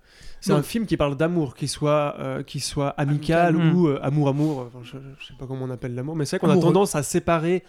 C'est 0.46 0.52
un 0.52 0.62
film 0.62 0.86
qui 0.86 0.96
parle 0.96 1.16
d'amour, 1.16 1.54
qui 1.54 1.68
soit, 1.68 2.14
euh, 2.18 2.42
qui 2.42 2.60
soit 2.60 2.90
amical, 2.90 3.56
Amical. 3.56 3.74
ou 3.74 3.88
euh, 3.88 3.98
amour-amour. 4.02 4.68
Enfin, 4.68 4.78
je, 4.82 4.96
je 5.18 5.26
sais 5.26 5.34
pas 5.38 5.46
comment 5.46 5.64
on 5.64 5.70
appelle 5.70 5.94
l'amour, 5.94 6.16
mais 6.16 6.24
c'est 6.24 6.38
vrai 6.38 6.46
qu'on 6.46 6.58
a 6.58 6.60
tendance 6.60 6.94
à 6.94 7.02
séparer 7.02 7.62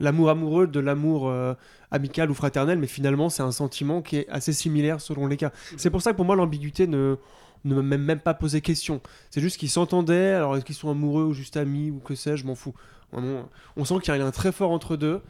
l'amour 0.00 0.28
amoureux 0.30 0.66
de 0.66 0.80
l'amour 0.80 1.28
euh, 1.28 1.54
amical 1.90 2.30
ou 2.30 2.34
fraternel, 2.34 2.78
mais 2.78 2.86
finalement, 2.86 3.28
c'est 3.28 3.42
un 3.42 3.52
sentiment 3.52 4.02
qui 4.02 4.16
est 4.16 4.28
assez 4.28 4.52
similaire 4.52 5.00
selon 5.00 5.26
les 5.26 5.36
cas. 5.36 5.52
C'est 5.76 5.90
pour 5.90 6.02
ça 6.02 6.10
que 6.12 6.16
pour 6.16 6.24
moi, 6.24 6.36
l'ambiguïté 6.36 6.86
ne 6.86 7.16
ne 7.64 7.80
m'a 7.80 7.96
même, 7.96 8.18
pas 8.18 8.34
posé 8.34 8.60
question. 8.60 9.00
C'est 9.30 9.40
juste 9.40 9.56
qu'ils 9.56 9.70
s'entendaient, 9.70 10.32
alors 10.32 10.56
est-ce 10.56 10.66
qu'ils 10.66 10.74
sont 10.74 10.90
amoureux 10.90 11.24
ou 11.24 11.32
juste 11.32 11.56
amis 11.56 11.90
ou 11.90 11.98
que 11.98 12.14
sais-je, 12.14 12.42
je 12.42 12.46
m'en 12.46 12.54
fous. 12.54 12.74
Vraiment, 13.10 13.48
on 13.76 13.84
sent 13.84 13.94
qu'il 14.02 14.08
y 14.08 14.10
a 14.10 14.14
un 14.20 14.24
lien 14.24 14.30
très 14.30 14.52
fort 14.52 14.70
entre 14.70 14.96
deux 14.96 15.22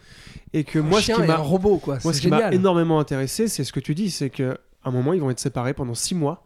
et 0.53 0.65
que 0.65 0.79
Un 0.79 0.83
moi, 0.83 1.01
ce 1.01 1.13
qui 1.13 1.23
m'a 1.23 1.37
robot, 1.37 1.77
quoi. 1.79 1.99
moi, 2.03 2.13
qui 2.13 2.29
m'a 2.29 2.51
énormément 2.53 2.99
intéressé, 2.99 3.47
c'est 3.47 3.63
ce 3.63 3.73
que 3.73 3.81
tu 3.81 3.95
dis, 3.95 4.11
c'est 4.11 4.31
qu'à 4.31 4.57
un 4.85 4.91
moment, 4.91 5.13
ils 5.13 5.21
vont 5.21 5.31
être 5.31 5.39
séparés 5.39 5.75
pendant 5.75 5.95
six 5.95 6.15
mois. 6.15 6.43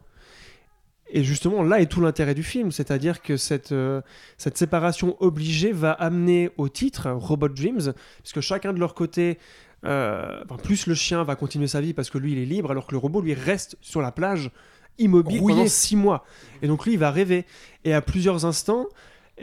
Et 1.11 1.23
justement, 1.23 1.63
là 1.63 1.81
est 1.81 1.87
tout 1.87 2.01
l'intérêt 2.01 2.35
du 2.35 2.43
film, 2.43 2.71
c'est-à-dire 2.71 3.21
que 3.21 3.35
cette, 3.37 3.71
euh, 3.71 4.01
cette 4.37 4.57
séparation 4.57 5.15
obligée 5.19 5.71
va 5.71 5.91
amener 5.91 6.51
au 6.57 6.69
titre 6.69 7.09
Robot 7.09 7.49
Dreams, 7.49 7.93
puisque 8.21 8.41
chacun 8.41 8.73
de 8.73 8.79
leur 8.79 8.93
côté, 8.93 9.39
euh, 9.85 10.41
enfin, 10.45 10.57
plus 10.57 10.85
le 10.85 10.93
chien 10.93 11.23
va 11.23 11.35
continuer 11.35 11.67
sa 11.67 11.81
vie 11.81 11.93
parce 11.93 12.09
que 12.09 12.17
lui 12.19 12.33
il 12.33 12.37
est 12.39 12.45
libre, 12.45 12.69
alors 12.71 12.85
que 12.85 12.91
le 12.91 12.97
robot 12.99 13.21
lui 13.21 13.33
reste 13.33 13.75
sur 13.81 14.01
la 14.01 14.11
plage 14.11 14.51
immobile 14.99 15.39
Rouillé. 15.39 15.55
pendant 15.55 15.67
six 15.69 15.95
mois. 15.95 16.25
Et 16.61 16.67
donc 16.67 16.85
lui 16.85 16.93
il 16.93 16.99
va 16.99 17.09
rêver. 17.09 17.45
Et 17.85 17.93
à 17.93 18.01
plusieurs 18.01 18.45
instants, 18.45 18.85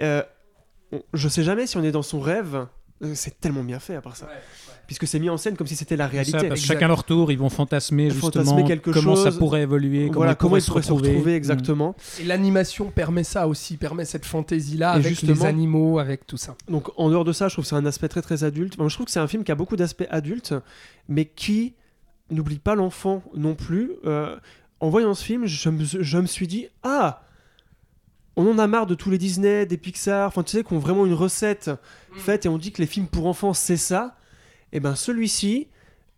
euh, 0.01 0.23
on- 0.93 1.03
je 1.15 1.29
sais 1.29 1.43
jamais 1.43 1.67
si 1.67 1.77
on 1.79 1.83
est 1.83 1.91
dans 1.93 2.03
son 2.03 2.21
rêve. 2.21 2.67
Euh, 3.02 3.12
C'est 3.14 3.39
tellement 3.40 3.62
bien 3.62 3.78
fait 3.78 3.94
à 3.94 4.01
part 4.01 4.16
ça. 4.16 4.28
Puisque 4.86 5.06
c'est 5.06 5.18
mis 5.18 5.28
en 5.28 5.36
scène 5.36 5.56
comme 5.56 5.66
si 5.66 5.77
c'était 5.77 5.97
la 5.97 6.05
ça, 6.06 6.10
réalité. 6.12 6.48
parce 6.48 6.60
chacun 6.60 6.89
leur 6.89 7.05
tour, 7.05 7.31
ils 7.32 7.39
vont 7.39 7.48
fantasmer 7.51 8.09
Fantasmer 8.10 8.44
justement 8.44 8.66
quelque 8.66 8.90
comment 8.90 9.16
ça 9.16 9.32
pourrait 9.32 9.62
évoluer, 9.62 10.06
comment 10.06 10.18
voilà 10.20 10.32
ils 10.32 10.36
comment 10.36 10.51
pourraient 10.51 10.60
ils 10.60 10.66
pourraient 10.66 10.82
se 10.82 10.93
retrouver, 10.93 11.35
exactement. 11.35 11.94
Et 12.20 12.24
l'animation 12.24 12.90
permet 12.90 13.24
ça 13.24 13.48
aussi, 13.48 13.77
permet 13.77 14.05
cette 14.05 14.24
fantaisie-là 14.24 14.93
Et 14.93 14.97
avec 14.97 15.09
justement- 15.09 15.35
les 15.35 15.44
animaux, 15.47 15.98
avec 15.98 16.27
tout 16.27 16.36
ça. 16.36 16.55
Donc 16.68 16.89
en 16.97 17.10
dehors 17.10 17.24
de 17.24 17.32
ça, 17.32 17.48
je 17.48 17.55
trouve 17.55 17.64
que 17.64 17.68
c'est 17.68 17.74
un 17.74 17.85
aspect 17.86 18.09
très 18.09 18.23
très 18.23 18.44
adulte. 18.44 18.78
Moi, 18.78 18.89
je 18.89 18.94
trouve 18.94 19.06
que 19.06 19.12
c'est 19.12 19.20
un 19.20 19.27
film 19.28 19.43
qui 19.44 19.52
a 19.52 19.56
beaucoup 19.56 19.77
d'aspects 19.77 20.06
adultes, 20.10 20.55
mais 21.09 21.24
qui 21.27 21.74
n'oublie 22.31 22.59
pas 22.60 22.74
l'enfant 22.77 23.23
non 23.35 23.55
plus. 23.56 23.90
Euh, 24.05 24.36
en 24.81 24.89
voyant 24.89 25.14
ce 25.14 25.24
film, 25.24 25.47
je 25.47 25.68
me, 25.68 25.85
je 25.85 26.18
me 26.18 26.27
suis 26.27 26.47
dit 26.47 26.68
ah, 26.85 27.23
on 28.37 28.47
en 28.51 28.59
a 28.59 28.67
marre 28.67 28.87
de 28.87 28.95
tous 28.95 29.11
les 29.11 29.19
Disney, 29.19 29.67
des 29.67 29.77
Pixar, 29.79 30.29
enfin 30.29 30.43
tu 30.43 30.57
sais, 30.57 30.63
qui 30.65 30.73
ont 30.75 30.79
vraiment 30.79 31.07
une 31.07 31.15
recette 31.15 31.71
faite 32.17 32.47
et 32.47 32.49
on 32.49 32.59
dit 32.59 32.73
que 32.73 32.81
les 32.83 32.87
films 32.87 33.07
pour 33.07 33.27
enfants 33.27 33.53
c'est 33.55 33.77
ça. 33.77 34.17
Et 34.73 34.81
ben 34.81 34.95
celui-ci. 34.95 35.69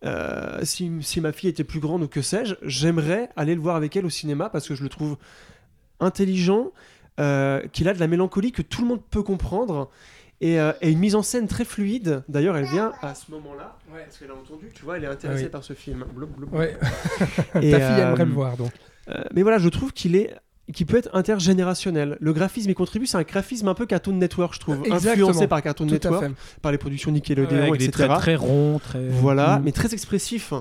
euh, 0.05 0.61
si, 0.65 0.91
si 1.01 1.21
ma 1.21 1.33
fille 1.33 1.51
était 1.51 1.65
plus 1.65 1.81
grande 1.81 2.03
ou 2.05 2.09
que 2.09 2.23
sais-je, 2.23 2.55
j'aimerais 2.63 3.31
aller 3.37 3.55
le 3.55 3.61
voir 3.61 3.75
avec 3.77 3.97
elle 3.97 4.07
au 4.07 4.11
cinéma 4.11 4.49
parce 4.49 4.67
que 4.69 4.75
je 4.77 4.83
le 4.83 4.89
trouve 4.89 5.17
intelligent, 6.01 6.73
euh, 7.21 7.61
qu'il 7.73 7.89
a 7.89 7.95
de 7.95 7.99
la 8.01 8.07
mélancolie 8.07 8.53
que 8.53 8.63
tout 8.63 8.83
le 8.83 8.89
monde 8.89 9.03
peut 9.11 9.23
comprendre 9.25 9.91
et, 10.41 10.61
euh, 10.61 10.73
et 10.81 10.91
une 10.93 11.01
mise 11.01 11.17
en 11.17 11.23
scène 11.23 11.49
très 11.49 11.65
fluide. 11.65 12.23
D'ailleurs, 12.29 12.57
elle 12.57 12.67
vient 12.67 12.93
à 13.03 13.15
ce 13.17 13.31
moment-là 13.33 13.77
parce 13.93 14.19
qu'elle 14.19 14.31
a 14.31 14.35
entendu, 14.35 14.71
tu 14.73 14.85
vois, 14.85 14.97
elle 14.99 15.05
est 15.05 15.09
intéressée 15.09 15.45
Oui. 15.45 15.51
par 15.51 15.65
ce 15.65 15.73
film. 15.73 16.05
Blop, 16.15 16.31
blop. 16.31 16.53
Ouais. 16.53 16.77
Et, 17.61 17.73
Ta 17.73 17.81
fille 17.81 18.01
aimerait 18.01 18.25
le 18.25 18.33
voir, 18.33 18.57
donc. 18.57 18.71
mais 19.35 19.43
voilà, 19.43 19.59
je 19.59 19.69
trouve 19.69 19.93
qu'il 19.93 20.15
est 20.15 20.33
qui 20.73 20.85
peut 20.85 20.99
être 20.99 21.09
intergénérationnel. 21.15 22.19
Le 22.21 22.33
graphisme 22.33 22.71
y 22.71 22.75
contribue, 22.75 23.07
c'est 23.07 23.17
un 23.17 23.23
graphisme 23.23 23.69
un 23.69 23.75
peu 23.75 23.87
Cartoon 23.87 24.13
Network, 24.13 24.55
je 24.55 24.61
trouve, 24.61 24.79
Exactement. 24.85 25.13
influencé 25.29 25.47
par 25.47 25.63
Cartoon 25.63 25.87
Tout 25.87 25.93
Network, 25.95 26.33
par 26.63 26.73
les 26.73 26.79
productions 26.79 27.11
Nickelodeon, 27.11 27.71
des 27.75 27.85
etc. 27.87 27.91
traits 27.91 28.19
très 28.19 28.37
ronds, 28.37 28.79
très. 28.79 29.07
Voilà, 29.09 29.59
Mm. 29.59 29.63
mais 29.65 29.73
très 29.73 29.93
expressif. 29.95 30.53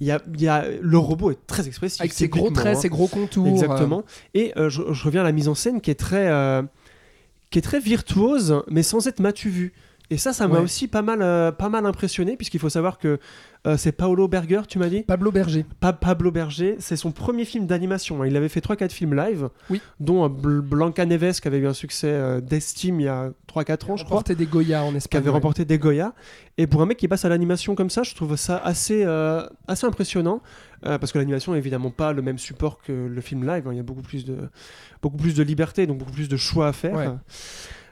Il 0.00 0.06
y 0.06 0.10
a, 0.10 0.20
il 0.34 0.42
y 0.42 0.46
a, 0.48 0.66
le 0.80 0.98
robot 0.98 1.30
est 1.30 1.46
très 1.46 1.66
expressif. 1.66 2.00
Avec 2.00 2.12
ses 2.12 2.28
gros 2.28 2.50
traits, 2.50 2.76
hein. 2.76 2.80
ses 2.80 2.88
gros 2.90 3.08
contours. 3.08 3.48
Exactement. 3.48 4.04
Et 4.34 4.52
euh, 4.58 4.68
je, 4.68 4.82
je 4.92 5.04
reviens 5.04 5.22
à 5.22 5.24
la 5.24 5.32
mise 5.32 5.48
en 5.48 5.54
scène 5.54 5.80
qui 5.80 5.90
est 5.90 5.94
très, 5.94 6.28
euh, 6.30 6.62
qui 7.50 7.58
est 7.58 7.62
très 7.62 7.80
virtuose, 7.80 8.62
mais 8.70 8.82
sans 8.82 9.06
être 9.08 9.20
matu 9.20 9.48
vu. 9.48 9.72
Et 10.08 10.18
ça, 10.18 10.32
ça 10.32 10.46
m'a 10.46 10.54
Ouais. 10.58 10.60
aussi 10.60 10.86
pas 10.86 11.02
mal, 11.02 11.20
euh, 11.20 11.50
pas 11.50 11.68
mal 11.68 11.84
impressionné, 11.84 12.36
puisqu'il 12.36 12.60
faut 12.60 12.68
savoir 12.68 12.98
que 12.98 13.18
euh, 13.66 13.76
c'est 13.76 13.90
Paolo 13.90 14.28
Berger, 14.28 14.60
tu 14.68 14.78
m'as 14.78 14.88
dit? 14.88 15.02
Pablo 15.02 15.32
Berger. 15.32 15.66
Pa- 15.80 15.92
Pablo 15.92 16.30
Berger, 16.30 16.76
c'est 16.78 16.94
son 16.94 17.10
premier 17.10 17.44
film 17.44 17.66
d'animation. 17.66 18.22
hein. 18.22 18.26
Il 18.28 18.36
avait 18.36 18.48
fait 18.48 18.60
3-4 18.60 18.92
films 18.92 19.16
live, 19.16 19.48
Oui. 19.68 19.80
dont 19.98 20.24
euh, 20.24 20.28
Bl- 20.28 20.60
Blanca 20.60 21.04
Neves, 21.06 21.40
qui 21.40 21.48
avait 21.48 21.58
eu 21.58 21.66
un 21.66 21.72
succès 21.72 22.40
d'estime 22.40 23.00
il 23.00 23.04
y 23.04 23.08
a 23.08 23.30
3-4 23.48 23.90
ans, 23.90 23.96
je 23.96 24.04
crois 24.04 24.18
Remporté 24.18 24.36
des 24.36 24.46
Goya 24.46 24.84
en 24.84 24.92
qui 24.92 24.98
Espagne. 24.98 25.18
avait 25.18 25.28
ouais. 25.28 25.32
remporté 25.34 25.64
des 25.64 25.78
Goya. 25.78 26.14
Et 26.56 26.68
pour 26.68 26.82
un 26.82 26.86
mec 26.86 26.98
qui 26.98 27.08
passe 27.08 27.24
à 27.24 27.28
l'animation 27.28 27.74
comme 27.74 27.90
ça, 27.90 28.04
je 28.04 28.14
trouve 28.14 28.36
ça 28.36 28.58
assez, 28.58 29.04
assez 29.66 29.86
impressionnant. 29.86 30.40
parce 30.82 31.10
que 31.10 31.18
l'animation 31.18 31.50
n'est 31.52 31.58
évidemment 31.58 31.90
pas 31.90 32.12
le 32.12 32.22
même 32.22 32.38
support 32.38 32.80
que 32.80 32.92
le 32.92 33.20
film 33.20 33.44
live. 33.44 33.66
hein. 33.66 33.72
Il 33.72 33.76
y 33.76 33.80
a 33.80 33.82
beaucoup 33.82 34.02
plus, 34.02 34.24
de, 34.24 34.36
beaucoup 35.02 35.16
plus 35.16 35.34
de 35.34 35.42
liberté, 35.42 35.88
donc 35.88 35.98
beaucoup 35.98 36.12
plus 36.12 36.28
de 36.28 36.36
choix 36.36 36.68
à 36.68 36.72
faire. 36.72 36.94
Ouais. 36.94 37.08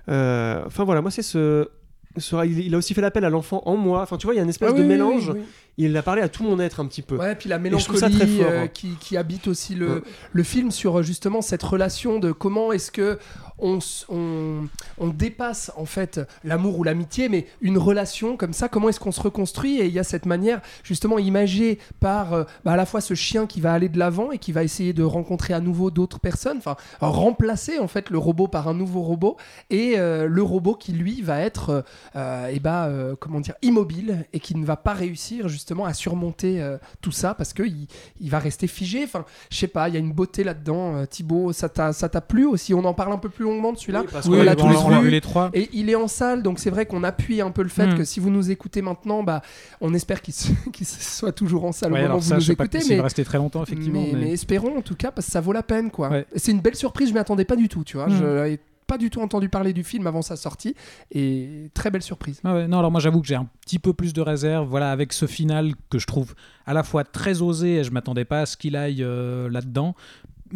Enfin 0.08 0.84
voilà, 0.84 1.00
moi 1.02 1.10
c'est 1.10 1.22
ce. 1.22 1.68
Il, 2.16 2.60
il 2.60 2.74
a 2.74 2.78
aussi 2.78 2.94
fait 2.94 3.00
l'appel 3.00 3.24
à 3.24 3.30
l'enfant 3.30 3.62
en 3.66 3.76
moi. 3.76 4.02
Enfin, 4.02 4.16
tu 4.16 4.26
vois, 4.26 4.34
il 4.34 4.38
y 4.38 4.40
a 4.40 4.44
une 4.44 4.48
espèce 4.48 4.70
Ah 4.72 4.76
de 4.76 4.82
oui, 4.82 4.88
mélange. 4.88 5.30
oui, 5.30 5.40
oui. 5.40 5.44
Il 5.76 5.96
a 5.96 6.02
parlé 6.02 6.22
à 6.22 6.28
tout 6.28 6.44
mon 6.44 6.60
être 6.60 6.78
un 6.78 6.86
petit 6.86 7.02
peu. 7.02 7.16
Ouais, 7.16 7.34
puis 7.34 7.48
la 7.48 7.58
mélancolie 7.58 7.98
très 7.98 8.26
fort, 8.28 8.46
euh, 8.48 8.62
hein. 8.64 8.68
qui, 8.68 8.90
qui 9.00 9.16
habite 9.16 9.48
aussi 9.48 9.74
le, 9.74 9.94
Ouais. 9.94 10.00
le 10.32 10.42
film 10.44 10.70
sur 10.70 11.00
euh, 11.00 11.02
justement 11.02 11.42
cette 11.42 11.64
relation 11.64 12.20
de 12.20 12.30
comment 12.30 12.70
est-ce 12.72 12.92
que 12.92 13.18
on, 13.58 14.68
dépasse 15.14 15.70
en 15.76 15.84
fait 15.84 16.20
l'amour 16.42 16.78
ou 16.78 16.84
l'amitié, 16.84 17.28
mais 17.28 17.46
une 17.60 17.78
relation 17.78 18.36
comme 18.36 18.52
ça, 18.52 18.68
comment 18.68 18.88
est-ce 18.88 19.00
qu'on 19.00 19.12
se 19.12 19.20
reconstruit? 19.20 19.78
Et 19.80 19.86
il 19.86 19.92
y 19.92 19.98
a 19.98 20.04
cette 20.04 20.26
manière 20.26 20.60
justement 20.82 21.18
imagée 21.18 21.78
par 22.00 22.32
euh, 22.32 22.44
bah, 22.64 22.72
à 22.72 22.76
la 22.76 22.86
fois 22.86 23.00
ce 23.00 23.14
chien 23.14 23.46
qui 23.46 23.60
va 23.60 23.72
aller 23.72 23.88
de 23.88 23.98
l'avant 23.98 24.32
et 24.32 24.38
qui 24.38 24.52
va 24.52 24.64
essayer 24.64 24.92
de 24.92 25.02
rencontrer 25.02 25.54
à 25.54 25.60
nouveau 25.60 25.90
d'autres 25.90 26.20
personnes, 26.20 26.58
enfin 26.58 26.76
remplacer 27.00 27.78
en 27.78 27.88
fait 27.88 28.10
le 28.10 28.18
robot 28.18 28.48
par 28.48 28.68
un 28.68 28.74
nouveau 28.74 29.02
robot 29.02 29.36
et 29.70 29.94
euh, 29.98 30.26
le 30.26 30.42
robot 30.42 30.74
qui 30.74 30.92
lui 30.92 31.22
va 31.22 31.40
être 31.40 31.84
euh, 32.16 32.58
ben, 32.60 32.86
euh, 32.86 33.14
comment 33.18 33.40
dire 33.40 33.54
immobile 33.62 34.26
et 34.32 34.40
qui 34.40 34.56
ne 34.56 34.64
va 34.64 34.76
pas 34.76 34.92
réussir 34.92 35.48
justement 35.48 35.84
à 35.84 35.94
surmonter 35.94 36.62
tout 37.00 37.12
ça 37.12 37.34
parce 37.34 37.52
que 37.52 37.62
il, 37.62 38.30
va 38.30 38.38
rester 38.38 38.66
figé. 38.66 39.04
Enfin, 39.04 39.24
je 39.50 39.56
sais 39.56 39.68
pas, 39.68 39.88
il 39.88 39.94
y 39.94 39.96
a 39.96 40.00
une 40.00 40.12
beauté 40.12 40.44
là-dedans. 40.44 41.06
Thibaut, 41.06 41.52
ça 41.52 41.68
t'a 41.68 42.20
plu 42.20 42.46
aussi? 42.46 42.74
On 42.74 42.84
en 42.84 42.94
parle 42.94 43.12
un 43.12 43.18
peu 43.18 43.28
plus 43.28 43.43
longuement 43.44 43.72
de 43.72 43.78
celui-là. 43.78 44.00
Oui, 44.02 44.08
parce 44.10 44.26
Oui, 44.26 44.38
on 44.40 44.42
l'a 44.42 44.56
tous 44.56 44.64
on 44.64 44.98
vu. 44.98 45.04
vu 45.04 45.10
les 45.10 45.20
trois. 45.20 45.50
Et 45.54 45.68
il 45.72 45.88
est 45.88 45.94
en 45.94 46.08
salle, 46.08 46.42
donc 46.42 46.58
c'est 46.58 46.70
vrai 46.70 46.86
qu'on 46.86 47.04
appuie 47.04 47.40
un 47.40 47.52
peu 47.52 47.62
le 47.62 47.68
fait 47.68 47.86
Hmm. 47.86 47.98
que 47.98 48.04
si 48.04 48.18
vous 48.18 48.30
nous 48.30 48.50
écoutez 48.50 48.82
maintenant, 48.82 49.22
bah, 49.22 49.42
on 49.80 49.94
espère 49.94 50.20
qu'il 50.22 50.34
se- 50.34 50.48
soit 50.82 51.30
toujours 51.32 51.64
en 51.64 51.70
salle 51.72 51.92
Ouais, 51.92 52.00
au 52.00 52.02
moment 52.02 52.16
où 52.16 52.20
vous 52.20 52.28
ça, 52.28 52.38
je 52.40 52.46
nous 52.48 52.52
écoutez. 52.52 52.80
Mais 52.88 53.00
rester 53.00 53.24
très 53.24 53.38
longtemps, 53.38 53.62
effectivement. 53.62 54.00
mais, 54.00 54.10
mais- 54.14 54.18
mais 54.26 54.32
espérons 54.32 54.76
en 54.78 54.82
tout 54.82 54.96
cas 54.96 55.10
parce 55.12 55.26
que 55.26 55.32
ça 55.32 55.40
vaut 55.40 55.52
la 55.52 55.62
peine 55.62 55.90
quoi. 55.92 56.08
Ouais. 56.10 56.26
C'est 56.34 56.50
une 56.50 56.60
belle 56.60 56.74
surprise, 56.74 57.10
je 57.10 57.14
m'y 57.14 57.20
attendais 57.20 57.44
pas 57.44 57.56
du 57.56 57.68
tout, 57.68 57.84
tu 57.84 57.96
vois. 57.96 58.08
Mm. 58.08 58.16
Je 58.18 58.24
n'avais 58.24 58.56
pas 58.56 58.62
pas 58.86 58.98
du 58.98 59.08
tout 59.08 59.22
entendu 59.22 59.48
parler 59.48 59.72
du 59.72 59.82
film 59.82 60.06
avant 60.06 60.20
sa 60.20 60.36
sortie. 60.36 60.74
Et 61.10 61.70
très 61.72 61.90
belle 61.90 62.02
surprise. 62.02 62.42
Ah 62.44 62.52
ouais, 62.52 62.68
non, 62.68 62.80
alors 62.80 62.90
moi 62.90 63.00
j'avoue 63.00 63.22
que 63.22 63.26
j'ai 63.26 63.34
un 63.34 63.48
petit 63.62 63.78
peu 63.78 63.94
plus 63.94 64.12
de 64.12 64.20
réserve, 64.20 64.68
voilà, 64.68 64.90
avec 64.92 65.14
ce 65.14 65.24
final 65.24 65.72
que 65.88 65.98
je 65.98 66.06
trouve 66.06 66.34
à 66.66 66.74
la 66.74 66.82
fois 66.82 67.02
très 67.02 67.40
osé 67.40 67.76
et 67.76 67.84
je 67.84 67.90
m'attendais 67.90 68.26
pas 68.26 68.42
à 68.42 68.46
ce 68.46 68.58
qu'il 68.58 68.76
aille 68.76 69.02
euh, 69.02 69.48
là-dedans. 69.48 69.94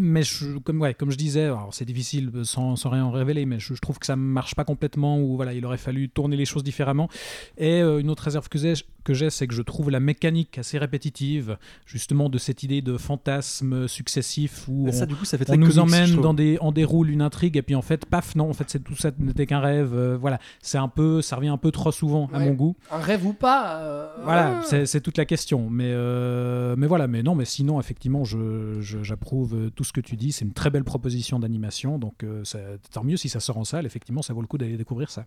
Mais 0.00 0.22
comme, 0.64 1.10
je 1.10 1.16
disais, 1.16 1.50
c'est 1.72 1.84
difficile 1.84 2.30
sans, 2.44 2.76
sans 2.76 2.88
rien 2.88 3.04
en 3.04 3.10
révéler, 3.10 3.46
mais 3.46 3.58
je, 3.58 3.74
trouve 3.74 3.98
que 3.98 4.06
ça 4.06 4.14
marche 4.14 4.54
pas 4.54 4.64
complètement, 4.64 5.20
ou 5.20 5.34
voilà, 5.34 5.54
il 5.54 5.66
aurait 5.66 5.76
fallu 5.76 6.08
tourner 6.08 6.36
les 6.36 6.44
choses 6.44 6.62
différemment. 6.62 7.08
Et 7.56 7.82
euh, 7.82 7.98
une 7.98 8.08
autre 8.08 8.22
réserve 8.22 8.48
que 8.48 8.58
j'ai, 8.58 8.74
que 9.08 9.14
j'ai, 9.14 9.30
c'est 9.30 9.46
que 9.46 9.54
je 9.54 9.62
trouve 9.62 9.90
la 9.90 10.00
mécanique 10.00 10.58
assez 10.58 10.76
répétitive, 10.78 11.56
justement 11.86 12.28
de 12.28 12.36
cette 12.36 12.62
idée 12.62 12.82
de 12.82 12.96
fantasme 12.98 13.88
successif 13.88 14.66
où 14.68 14.86
on, 14.88 15.06
du 15.06 15.14
coup, 15.14 15.24
ça 15.24 15.38
fait 15.38 15.48
on 15.50 15.56
nous 15.56 15.66
comics, 15.68 15.74
je 15.74 15.80
emmène 15.80 16.20
dans 16.20 16.34
des, 16.34 16.58
on 16.60 16.72
déroule 16.72 17.08
une 17.10 17.22
intrigue 17.22 17.56
et 17.56 17.62
puis 17.62 17.74
en 17.74 17.82
fait, 17.82 18.04
paf, 18.06 18.36
non, 18.36 18.50
en 18.50 18.52
fait, 18.52 18.64
c'est 18.68 18.84
tout 18.84 18.94
ça 18.96 19.10
n'était 19.18 19.46
qu'un 19.46 19.60
rêve. 19.60 19.92
euh, 19.94 20.16
voilà, 20.20 20.38
c'est 20.60 20.78
un 20.78 20.88
peu, 20.88 21.22
ça 21.22 21.36
revient 21.36 21.48
un 21.48 21.56
peu 21.56 21.70
trop 21.70 21.90
souvent 21.92 22.28
à 22.34 22.38
mon 22.40 22.52
goût. 22.52 22.76
Un 22.90 22.98
rêve 22.98 23.24
ou 23.26 23.32
pas 23.32 23.78
euh, 23.82 24.06
Voilà, 24.24 24.60
c'est 24.84 25.00
toute 25.00 25.16
la 25.16 25.24
question. 25.24 25.70
Mais, 25.70 25.90
euh, 25.90 26.74
mais 26.76 26.86
voilà, 26.86 27.06
mais 27.08 27.22
non, 27.22 27.34
mais 27.34 27.44
sinon, 27.44 27.80
effectivement, 27.80 28.24
je- 28.24 28.78
je- 28.80 29.02
j'approuve 29.02 29.54
euh, 29.54 29.70
tout 29.70 29.84
ce 29.84 29.92
que 29.92 30.00
tu 30.00 30.16
dis. 30.16 30.32
C'est 30.32 30.44
une 30.44 30.52
très 30.52 30.70
belle 30.70 30.84
proposition 30.84 31.38
d'animation. 31.38 31.98
Donc, 31.98 32.22
euh, 32.24 32.44
ça- 32.44 32.58
tant 32.92 33.04
mieux 33.04 33.16
si 33.16 33.28
ça 33.28 33.40
sort 33.40 33.56
en 33.58 33.64
salle. 33.64 33.86
Effectivement, 33.86 34.22
ça 34.22 34.32
vaut 34.34 34.40
le 34.42 34.46
coup 34.46 34.58
d'aller 34.58 34.76
découvrir 34.76 35.10
ça. 35.10 35.24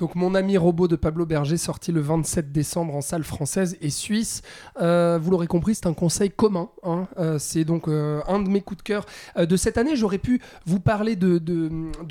Donc 0.00 0.14
mon 0.14 0.34
ami 0.34 0.56
robot 0.56 0.88
de 0.88 0.96
Pablo 0.96 1.26
Berger 1.26 1.58
sorti 1.58 1.92
le 1.92 2.00
27 2.00 2.52
décembre 2.52 2.96
en 2.96 3.02
salle 3.02 3.22
française 3.22 3.76
et 3.82 3.90
suisse. 3.90 4.40
Euh, 4.80 5.18
vous 5.20 5.30
l'aurez 5.30 5.46
compris, 5.46 5.74
c'est 5.74 5.86
un 5.86 5.92
conseil 5.92 6.30
commun. 6.30 6.70
hein. 6.84 7.06
Euh, 7.18 7.38
c'est 7.38 7.64
donc 7.64 7.86
euh, 7.86 8.22
un 8.26 8.40
de 8.40 8.48
mes 8.48 8.62
coups 8.62 8.78
de 8.78 8.82
cœur 8.82 9.04
de 9.36 9.56
cette 9.56 9.76
année. 9.76 9.96
J'aurais 9.96 10.16
pu 10.16 10.40
vous 10.64 10.80
parler 10.80 11.16
de, 11.16 11.38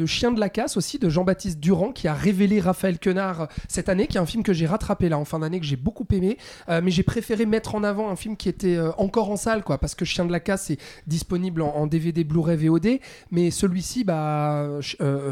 Chien 0.05 0.31
de 0.31 0.39
la 0.39 0.49
casse 0.49 0.77
aussi, 0.77 0.99
de 0.99 1.09
Jean-Baptiste 1.09 1.59
Durand 1.59 1.91
qui 1.91 2.07
a 2.07 2.13
révélé 2.13 2.59
Raphaël 2.59 2.99
Quenard 2.99 3.47
cette 3.67 3.89
année, 3.89 4.05
qui 4.05 4.17
est 4.17 4.21
un 4.21 4.25
film 4.27 4.43
que 4.43 4.53
j'ai 4.53 4.67
rattrapé 4.67 5.09
là 5.09 5.17
en 5.17 5.25
fin 5.25 5.39
d'année, 5.39 5.59
que 5.59 5.65
j'ai 5.65 5.75
beaucoup 5.75 6.05
aimé. 6.11 6.37
Mais 6.67 6.91
j'ai 6.91 7.03
préféré 7.03 7.47
mettre 7.47 7.73
en 7.73 7.83
avant 7.83 8.11
un 8.11 8.15
film 8.15 8.37
qui 8.37 8.49
était 8.49 8.77
encore 8.97 9.31
en 9.31 9.35
salle, 9.35 9.63
quoi, 9.63 9.79
parce 9.79 9.95
que 9.95 10.05
Chien 10.05 10.25
de 10.25 10.31
la 10.31 10.39
casse 10.39 10.69
est 10.69 10.79
disponible 11.07 11.63
en, 11.63 11.87
DVD, 11.87 12.23
Blu-ray, 12.23 12.67
VOD. 12.67 12.99
Mais 13.31 13.49
celui-ci, 13.49 14.03
bah, 14.03 14.67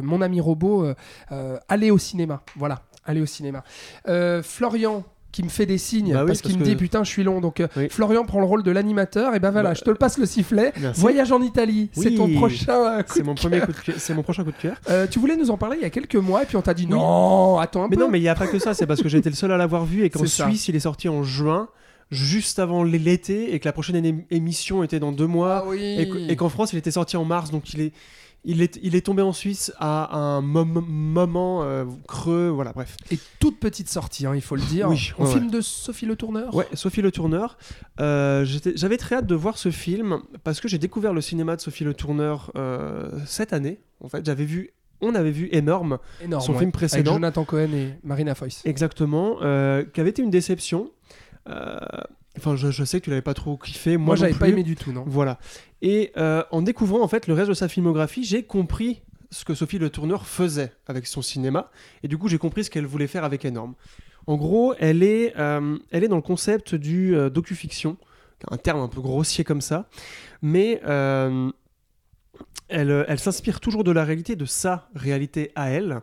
mon 0.02 0.22
ami 0.22 0.42
robot, 0.42 0.88
allez 1.68 1.92
au 1.92 1.98
cinéma. 2.00 2.42
Voilà, 2.56 2.82
allez 3.06 3.22
au 3.22 3.26
cinéma. 3.26 3.64
Euh, 4.08 4.42
Florian 4.44 5.04
qui 5.34 5.44
me 5.44 5.50
fait 5.50 5.66
des 5.68 5.78
signes 5.78 6.14
Bah 6.14 6.22
oui, 6.22 6.28
parce 6.28 6.42
qu'il 6.42 6.54
me 6.58 6.64
que- 6.64 6.70
dit 6.70 6.76
putain 6.76 7.04
je 7.04 7.10
suis 7.10 7.24
long 7.24 7.42
donc 7.42 7.60
euh, 7.60 7.68
Oui. 7.76 7.90
Florian 7.90 8.26
prend 8.26 8.40
le 8.40 8.46
rôle 8.46 8.64
de 8.64 8.72
l'animateur 8.72 9.36
et 9.36 9.40
ben 9.40 9.52
voilà 9.52 9.70
Bah, 9.70 9.76
je 9.76 9.82
te 9.84 9.90
le 9.90 9.96
passe 9.98 10.18
le 10.18 10.26
sifflet 10.26 10.72
Merci. 10.80 11.00
voyage 11.02 11.32
en 11.32 11.42
Italie 11.42 11.90
c'est 11.94 12.16
ton 12.16 12.34
prochain 12.34 12.98
euh, 12.98 13.04
coup 13.04 13.12
C'est 13.14 13.20
de 13.22 13.26
mon 13.26 13.36
cœur. 13.36 13.42
premier 13.52 13.60
coup 13.62 13.72
de 13.74 13.78
cœur. 13.78 13.96
C'est 14.00 14.14
mon 14.16 14.24
prochain 14.24 14.44
coup 14.46 14.52
de 14.52 14.58
cœur. 14.58 14.78
Euh, 14.90 15.06
tu 15.06 15.20
voulais 15.20 15.36
nous 15.36 15.52
en 15.52 15.58
parler 15.58 15.78
il 15.80 15.84
y 15.84 15.86
a 15.86 15.90
quelques 15.92 16.16
mois 16.16 16.42
et 16.44 16.46
puis 16.48 16.56
on 16.56 16.62
t'a 16.64 16.74
dit 16.74 16.88
non 16.88 17.58
attends 17.60 17.84
un 17.84 17.88
Mais 17.90 17.98
peu 17.98 18.02
non, 18.04 18.10
mais 18.10 18.18
il 18.20 18.24
n'y 18.24 18.30
a 18.30 18.36
pas 18.36 18.48
que 18.48 18.58
ça. 18.58 18.74
C'est 18.74 18.88
parce 18.88 19.04
que 19.04 19.08
été 19.16 19.30
le 19.30 19.36
seul 19.36 19.52
à 19.52 19.58
l'avoir 19.58 19.86
vu 19.86 20.04
et 20.06 20.10
qu'en 20.12 20.26
ça. 20.26 20.46
Suisse, 20.46 20.70
il 20.70 20.76
est 20.76 20.80
sorti 20.80 21.08
en 21.10 21.22
juin, 21.24 21.68
juste 22.10 22.58
avant 22.58 22.84
l'été, 22.84 23.54
et 23.54 23.60
que 23.60 23.66
la 23.68 23.74
prochaine 23.74 23.98
émi- 23.98 24.26
émission 24.32 24.82
était 24.82 25.00
dans 25.00 25.12
deux 25.12 25.28
mois. 25.28 25.66
ah 25.70 25.76
et 25.76 26.36
qu'en 26.36 26.50
France, 26.50 26.72
il 26.74 26.80
était 26.80 26.92
sorti 26.92 27.18
en 27.18 27.26
mars, 27.26 27.52
donc 27.52 27.74
il 27.74 27.82
est, 27.82 27.92
il 28.44 28.62
est, 28.62 28.80
il 28.82 28.96
est 28.96 29.02
tombé 29.06 29.22
en 29.22 29.34
Suisse 29.34 29.74
à 29.78 30.16
un 30.18 30.42
mom- 30.42 30.86
moment 30.88 31.64
euh, 31.64 31.86
creux, 32.08 32.48
voilà, 32.50 32.72
bref. 32.72 32.96
et 33.12 33.20
toute 33.40 33.60
petite 33.60 33.90
sortie 33.90 34.26
hein, 34.26 34.34
il 34.36 34.42
faut 34.42 34.56
le 34.56 34.62
dire 34.62 34.88
Oui, 34.90 35.12
un 35.20 35.24
ouais, 35.26 35.32
film 35.32 35.50
de 35.52 35.60
Sophie 35.60 36.06
Le 36.06 36.16
Tourneur? 36.16 36.56
Ouais, 36.56 36.68
Sophie 36.74 37.02
Le 37.02 37.12
Tourneur. 37.12 37.58
Euh, 38.00 38.46
J'avais 38.76 38.98
très 38.98 39.16
hâte 39.18 39.28
de 39.28 39.36
voir 39.36 39.58
ce 39.58 39.70
film 39.72 40.20
parce 40.44 40.62
que 40.62 40.68
j'ai 40.68 40.78
découvert 40.78 41.14
le 41.14 41.22
cinéma 41.22 41.56
de 41.56 41.62
Sophie 41.62 41.84
Le 41.84 41.94
Tourneur 41.94 42.52
euh, 42.56 43.10
cette 43.26 43.52
année. 43.54 43.80
En 44.02 44.08
fait, 44.10 44.26
j'avais 44.26 44.46
vu, 44.46 44.70
on 45.02 45.14
avait 45.16 45.32
vu 45.32 45.50
Énorme, 45.52 45.98
énorme 46.22 46.42
son 46.44 46.52
ouais. 46.54 46.60
film 46.60 46.68
avec 46.70 46.74
précédent. 46.76 47.14
Jonathan 47.14 47.44
Cohen 47.44 47.74
et 47.74 47.94
Marina 48.04 48.34
Foïs 48.36 48.62
exactement, 48.66 49.38
euh, 49.42 49.84
qui 49.84 50.00
avait 50.00 50.12
été 50.12 50.22
une 50.22 50.30
déception. 50.30 50.92
Euh, 51.50 51.78
Enfin, 52.38 52.56
je, 52.56 52.72
je 52.72 52.84
sais 52.84 53.00
que 53.00 53.06
tu 53.06 53.10
l'avais 53.10 53.22
pas 53.22 53.34
trop 53.34 53.58
kiffé. 53.58 53.98
Moi, 53.98 54.16
j'avais 54.16 54.34
pas 54.34 54.50
aimé 54.50 54.64
du 54.64 54.76
tout 54.76 54.92
non 54.92 55.04
Voilà. 55.08 55.40
Et 55.82 56.12
euh, 56.18 56.44
en 56.52 56.62
découvrant 56.62 57.02
en 57.02 57.08
fait 57.08 57.28
le 57.28 57.34
reste 57.34 57.50
de 57.50 57.54
sa 57.54 57.68
filmographie, 57.68 58.24
j'ai 58.24 58.44
compris 58.44 59.02
ce 59.30 59.46
que 59.46 59.54
Sophie 59.54 59.78
Le 59.78 59.90
Tourneur 59.90 60.26
faisait 60.26 60.72
avec 60.88 61.08
son 61.08 61.22
cinéma. 61.22 61.70
Et 62.04 62.08
du 62.08 62.18
coup, 62.18 62.28
j'ai 62.28 62.38
compris 62.38 62.64
ce 62.64 62.70
qu'elle 62.70 62.86
voulait 62.86 63.08
faire 63.08 63.24
avec 63.24 63.46
Énorme. 63.46 63.76
En 64.26 64.36
gros, 64.36 64.74
elle 64.80 65.04
est, 65.04 65.38
euh, 65.38 65.78
elle 65.92 66.04
est 66.04 66.08
dans 66.08 66.18
le 66.18 66.22
concept 66.22 66.76
du 66.76 67.16
euh, 67.16 67.30
docu-fiction, 67.30 67.98
un 68.50 68.58
terme 68.58 68.82
un 68.82 68.88
peu 68.88 69.02
grossier 69.02 69.44
comme 69.44 69.62
ça, 69.62 69.88
mais 70.42 70.82
elle, 72.70 73.06
elle 73.08 73.20
s'inspire 73.20 73.60
toujours 73.60 73.84
de 73.84 73.92
la 73.92 74.04
réalité, 74.04 74.36
de 74.36 74.46
sa 74.46 74.90
réalité 74.96 75.52
à 75.56 75.70
elle. 75.70 76.02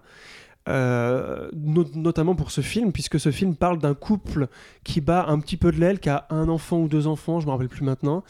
Euh, 0.68 1.50
no- 1.54 1.84
notamment 1.94 2.34
pour 2.34 2.50
ce 2.50 2.62
film, 2.62 2.92
puisque 2.92 3.20
ce 3.20 3.30
film 3.30 3.54
parle 3.54 3.78
d'un 3.78 3.94
couple 3.94 4.48
qui 4.82 5.00
bat 5.00 5.26
un 5.28 5.38
petit 5.38 5.56
peu 5.56 5.70
de 5.70 5.78
l'aile, 5.78 6.00
qui 6.00 6.08
a 6.08 6.26
un 6.30 6.48
enfant 6.48 6.80
ou 6.80 6.88
deux 6.88 7.06
enfants, 7.06 7.40
je 7.40 7.46
me 7.46 7.50
rappelle 7.50 7.68
plus 7.68 7.84
maintenant, 7.84 8.24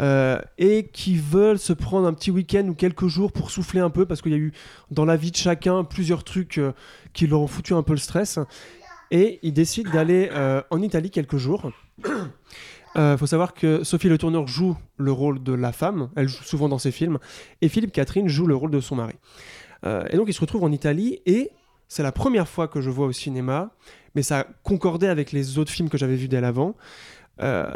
euh, 0.00 0.38
et 0.58 0.88
qui 0.92 1.16
veulent 1.16 1.58
se 1.58 1.72
prendre 1.72 2.06
un 2.06 2.12
petit 2.12 2.30
week-end 2.30 2.66
ou 2.68 2.74
quelques 2.74 3.06
jours 3.08 3.32
pour 3.32 3.50
souffler 3.50 3.80
un 3.80 3.90
peu, 3.90 4.06
parce 4.06 4.22
qu'il 4.22 4.32
y 4.32 4.36
a 4.36 4.38
eu 4.38 4.52
dans 4.90 5.04
la 5.04 5.16
vie 5.16 5.30
de 5.32 5.36
chacun 5.36 5.82
plusieurs 5.84 6.22
trucs 6.22 6.58
euh, 6.58 6.72
qui 7.12 7.26
leur 7.26 7.40
ont 7.40 7.46
foutu 7.48 7.74
un 7.74 7.82
peu 7.82 7.92
le 7.92 7.98
stress, 7.98 8.38
et 9.10 9.40
ils 9.42 9.52
décident 9.52 9.90
d'aller 9.90 10.30
en 10.70 10.80
Italie 10.80 11.10
quelques 11.10 11.36
jours. 11.36 11.70
Il 12.04 13.16
faut 13.18 13.26
savoir 13.26 13.52
que 13.54 13.84
Sophie 13.84 14.08
Le 14.08 14.18
Tourneur 14.18 14.46
joue 14.46 14.76
le 14.96 15.12
rôle 15.12 15.42
de 15.42 15.52
la 15.52 15.72
femme, 15.72 16.10
elle 16.16 16.26
joue 16.26 16.42
souvent 16.42 16.68
dans 16.68 16.78
ses 16.78 16.90
films, 16.90 17.18
et 17.60 17.68
Philippe 17.68 17.92
Catherine 17.92 18.28
joue 18.28 18.46
le 18.46 18.56
rôle 18.56 18.70
de 18.70 18.80
son 18.80 18.96
mari. 18.96 19.14
Et 19.84 20.16
donc 20.16 20.28
ils 20.28 20.32
se 20.32 20.40
retrouvent 20.40 20.64
en 20.64 20.72
Italie, 20.72 21.20
et 21.26 21.50
c'est 21.88 22.02
la 22.02 22.12
première 22.12 22.48
fois 22.48 22.68
que 22.68 22.80
je 22.80 22.90
vois 22.90 23.06
au 23.06 23.12
cinéma, 23.12 23.74
mais 24.14 24.22
ça 24.22 24.46
concordait 24.62 25.08
avec 25.08 25.32
les 25.32 25.58
autres 25.58 25.70
films 25.70 25.88
que 25.88 25.98
j'avais 25.98 26.16
vus 26.16 26.28
dès 26.28 26.40
l'avant. 26.40 26.74
Euh, 27.42 27.70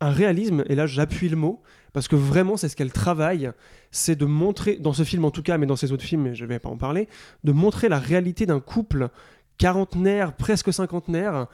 un 0.00 0.10
réalisme, 0.10 0.64
et 0.68 0.74
là 0.74 0.86
j'appuie 0.86 1.28
le 1.28 1.36
mot, 1.36 1.62
parce 1.92 2.08
que 2.08 2.16
vraiment 2.16 2.56
c'est 2.56 2.68
ce 2.68 2.76
qu'elle 2.76 2.92
travaille, 2.92 3.52
c'est 3.90 4.16
de 4.16 4.24
montrer, 4.24 4.76
dans 4.76 4.92
ce 4.92 5.04
film 5.04 5.24
en 5.24 5.30
tout 5.30 5.42
cas, 5.42 5.58
mais 5.58 5.66
dans 5.66 5.76
ses 5.76 5.92
autres 5.92 6.04
films, 6.04 6.34
je 6.34 6.42
ne 6.44 6.48
vais 6.48 6.58
pas 6.58 6.68
en 6.68 6.76
parler, 6.76 7.08
de 7.44 7.52
montrer 7.52 7.88
la 7.88 7.98
réalité 7.98 8.46
d'un 8.46 8.60
couple 8.60 9.10
quarantenaire, 9.58 10.34
presque 10.34 10.72
cinquantenaire, 10.72 11.46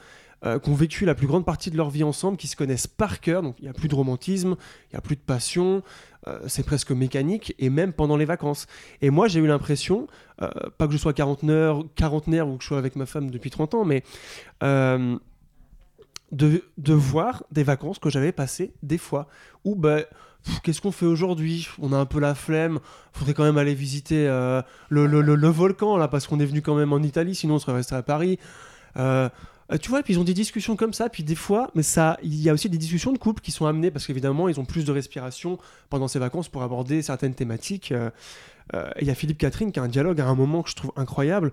euh, 0.45 0.57
qui 0.59 0.69
ont 0.69 0.75
vécu 0.75 1.05
la 1.05 1.15
plus 1.15 1.27
grande 1.27 1.45
partie 1.45 1.69
de 1.71 1.77
leur 1.77 1.89
vie 1.89 2.03
ensemble, 2.03 2.37
qui 2.37 2.47
se 2.47 2.55
connaissent 2.55 2.87
par 2.87 3.19
cœur, 3.19 3.41
donc 3.41 3.55
il 3.59 3.63
n'y 3.63 3.69
a 3.69 3.73
plus 3.73 3.87
de 3.89 3.95
romantisme, 3.95 4.55
il 4.85 4.95
n'y 4.95 4.97
a 4.97 5.01
plus 5.01 5.15
de 5.15 5.21
passion, 5.21 5.83
euh, 6.27 6.39
c'est 6.47 6.63
presque 6.65 6.91
mécanique, 6.91 7.53
et 7.59 7.69
même 7.69 7.91
pendant 7.93 8.15
les 8.17 8.25
vacances. 8.25 8.65
Et 9.01 9.09
moi 9.09 9.27
j'ai 9.27 9.39
eu 9.39 9.47
l'impression, 9.47 10.07
euh, 10.41 10.49
pas 10.77 10.87
que 10.87 10.93
je 10.93 10.97
sois 10.97 11.13
quarantenaire, 11.13 11.79
quarantenaire 11.95 12.47
ou 12.47 12.57
que 12.57 12.63
je 12.63 12.67
sois 12.69 12.77
avec 12.77 12.95
ma 12.95 13.05
femme 13.05 13.29
depuis 13.31 13.49
30 13.49 13.73
ans, 13.75 13.85
mais 13.85 14.03
euh, 14.63 15.17
de, 16.31 16.63
de 16.77 16.93
voir 16.93 17.43
des 17.51 17.63
vacances 17.63 17.99
que 17.99 18.09
j'avais 18.09 18.31
passées 18.31 18.73
des 18.83 18.97
fois, 18.99 19.27
où 19.65 19.75
bah, 19.75 19.99
qu'est-ce 20.63 20.79
qu'on 20.79 20.91
fait 20.91 21.05
aujourd'hui? 21.07 21.67
On 21.79 21.91
a 21.91 21.97
un 21.97 22.05
peu 22.05 22.19
la 22.19 22.35
flemme, 22.35 22.79
faudrait 23.13 23.33
quand 23.33 23.43
même 23.43 23.57
aller 23.57 23.73
visiter 23.73 24.25
le, 24.27 25.05
le- 25.07 25.21
le- 25.21 25.47
volcan, 25.49 25.97
là, 25.97 26.07
parce 26.07 26.27
qu'on 26.27 26.39
est 26.39 26.45
venu 26.45 26.61
quand 26.61 26.75
même 26.75 26.93
en 26.93 26.99
Italie, 26.99 27.35
sinon 27.35 27.55
on 27.55 27.59
serait 27.59 27.73
resté 27.73 27.95
à 27.95 28.03
Paris. 28.03 28.37
Euh, 29.71 29.77
tu 29.77 29.89
vois, 29.89 30.01
puis 30.01 30.13
ils 30.13 30.19
ont 30.19 30.23
des 30.23 30.33
discussions 30.33 30.75
comme 30.75 30.93
ça, 30.93 31.09
puis 31.09 31.23
des 31.23 31.35
fois, 31.35 31.69
mais 31.75 31.83
ça, 31.83 32.17
il 32.23 32.41
y 32.41 32.49
a 32.49 32.53
aussi 32.53 32.69
des 32.69 32.77
discussions 32.77 33.11
de 33.11 33.17
couple 33.17 33.41
qui 33.41 33.51
sont 33.51 33.65
amenées 33.65 33.91
parce 33.91 34.07
qu'évidemment, 34.07 34.49
ils 34.49 34.59
ont 34.59 34.65
plus 34.65 34.85
de 34.85 34.91
respiration 34.91 35.59
pendant 35.89 36.07
ces 36.07 36.19
vacances 36.19 36.49
pour 36.49 36.63
aborder 36.63 37.01
certaines 37.01 37.35
thématiques. 37.35 37.91
Euh, 37.91 38.09
euh, 38.73 38.89
Il 38.99 39.07
y 39.07 39.11
a 39.11 39.15
Philippe 39.15 39.37
Catherine 39.37 39.71
qui 39.71 39.79
a 39.79 39.83
un 39.83 39.87
dialogue 39.87 40.19
à 40.21 40.27
un 40.27 40.35
moment 40.35 40.63
que 40.63 40.69
je 40.69 40.75
trouve 40.75 40.91
incroyable. 40.95 41.51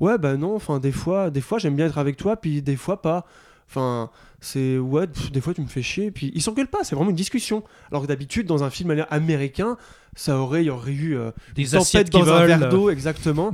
Ouais, 0.00 0.16
bah 0.16 0.36
non, 0.36 0.54
enfin, 0.54 0.78
des 0.78 0.92
fois, 0.92 1.30
des 1.30 1.40
fois 1.40 1.58
j'aime 1.58 1.76
bien 1.76 1.86
être 1.86 1.98
avec 1.98 2.16
toi, 2.16 2.36
puis 2.36 2.62
des 2.62 2.76
fois 2.76 3.02
pas. 3.02 3.26
Enfin, 3.68 4.10
c'est 4.40 4.78
ouais, 4.78 5.06
pff, 5.06 5.30
des 5.30 5.42
fois 5.42 5.52
tu 5.52 5.60
me 5.60 5.66
fais 5.66 5.82
chier, 5.82 6.10
puis 6.10 6.32
ils 6.34 6.40
s'engueulent 6.40 6.68
pas, 6.68 6.84
c'est 6.84 6.94
vraiment 6.94 7.10
une 7.10 7.16
discussion. 7.16 7.64
Alors 7.90 8.02
que 8.02 8.06
d'habitude, 8.06 8.46
dans 8.46 8.64
un 8.64 8.70
film 8.70 9.04
américain, 9.10 9.76
ça 10.14 10.38
aurait, 10.38 10.62
il 10.62 10.66
y 10.66 10.70
aurait 10.70 10.92
eu 10.92 11.16
euh, 11.16 11.32
Des 11.54 11.64
tempête 11.64 11.80
assiettes 11.80 12.10
dans 12.10 12.22
qui 12.22 12.30
un 12.30 12.46
verre 12.46 12.68
d'eau, 12.70 12.88
exactement. 12.90 13.52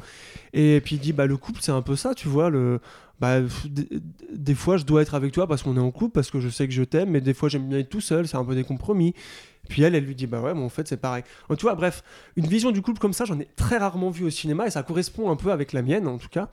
Et 0.53 0.81
puis 0.85 0.97
il 0.97 0.99
dit, 1.01 1.13
bah 1.13 1.27
le 1.27 1.37
couple, 1.37 1.61
c'est 1.63 1.73
un 1.73 1.83
peu 1.83 1.97
ça, 1.97 2.15
tu 2.15 2.29
vois. 2.29 2.49
Le, 2.49 2.81
bah, 3.25 3.41
des, 4.31 4.55
fois, 4.55 4.77
je 4.77 4.85
dois 4.85 5.01
être 5.01 5.15
avec 5.15 5.33
toi 5.33 5.47
parce 5.47 5.63
qu'on 5.63 5.77
est 5.77 5.81
en 5.81 5.91
couple, 5.91 6.13
parce 6.13 6.31
que 6.31 6.41
je 6.41 6.51
sais 6.51 6.69
que 6.69 6.75
je 6.75 6.83
t'aime, 6.83 7.11
mais 7.11 7.23
des 7.23 7.33
fois, 7.33 7.49
j'aime 7.49 7.67
bien 7.67 7.79
être 7.79 7.89
tout 7.89 8.03
seul, 8.03 8.29
c'est 8.29 8.37
un 8.37 8.45
peu 8.45 8.55
des 8.55 8.65
compromis. 8.65 9.15
Puis 9.71 9.83
elle, 9.83 9.95
elle 9.95 10.05
lui 10.05 10.15
dit, 10.15 10.27
bah 10.27 10.43
ouais, 10.43 10.53
mais 10.53 10.63
en 10.63 10.69
fait, 10.69 10.87
c'est 10.87 10.99
pareil. 10.99 11.23
Donc, 11.49 11.57
tu 11.57 11.63
vois, 11.63 11.75
bref, 11.75 12.03
une 12.37 12.47
vision 12.47 12.71
du 12.71 12.83
couple 12.83 12.99
comme 12.99 13.15
ça, 13.15 13.25
j'en 13.25 13.41
ai 13.41 13.49
très 13.57 13.79
rarement 13.79 14.11
vu 14.11 14.27
au 14.27 14.31
cinéma 14.31 14.67
et 14.67 14.71
ça 14.71 14.83
correspond 14.83 15.31
un 15.31 15.37
peu 15.37 15.53
avec 15.53 15.73
la 15.73 15.81
mienne, 15.81 16.07
en 16.07 16.19
tout 16.19 16.29
cas. 16.29 16.51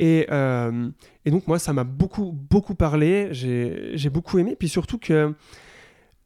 Et, 0.00 0.26
euh, 0.32 0.90
et 1.24 1.30
donc, 1.30 1.46
moi, 1.46 1.60
ça 1.60 1.72
m'a 1.72 1.84
beaucoup, 1.84 2.32
beaucoup 2.32 2.74
parlé, 2.74 3.28
j'ai 3.30 3.92
j'ai 3.94 4.10
beaucoup 4.10 4.40
aimé. 4.40 4.56
Puis 4.58 4.68
surtout 4.68 4.98
que, 4.98 5.32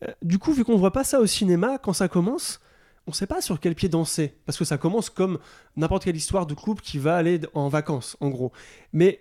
euh, 0.06 0.12
du 0.22 0.38
coup, 0.38 0.54
vu 0.54 0.64
qu'on 0.64 0.72
ne 0.72 0.78
voit 0.78 0.92
pas 0.92 1.04
ça 1.04 1.20
au 1.20 1.26
cinéma, 1.26 1.76
quand 1.76 1.92
ça 1.92 2.08
commence, 2.08 2.58
on 3.06 3.10
ne 3.10 3.14
sait 3.14 3.26
pas 3.26 3.42
sur 3.42 3.60
quel 3.60 3.74
pied 3.74 3.90
danser. 3.90 4.34
Parce 4.46 4.56
que 4.56 4.64
ça 4.64 4.78
commence 4.78 5.10
comme 5.10 5.38
n'importe 5.76 6.04
quelle 6.04 6.16
histoire 6.16 6.46
de 6.46 6.54
couple 6.54 6.82
qui 6.82 6.96
va 6.96 7.16
aller 7.16 7.38
en 7.52 7.68
vacances, 7.68 8.16
en 8.20 8.30
gros. 8.30 8.50
Mais 8.94 9.20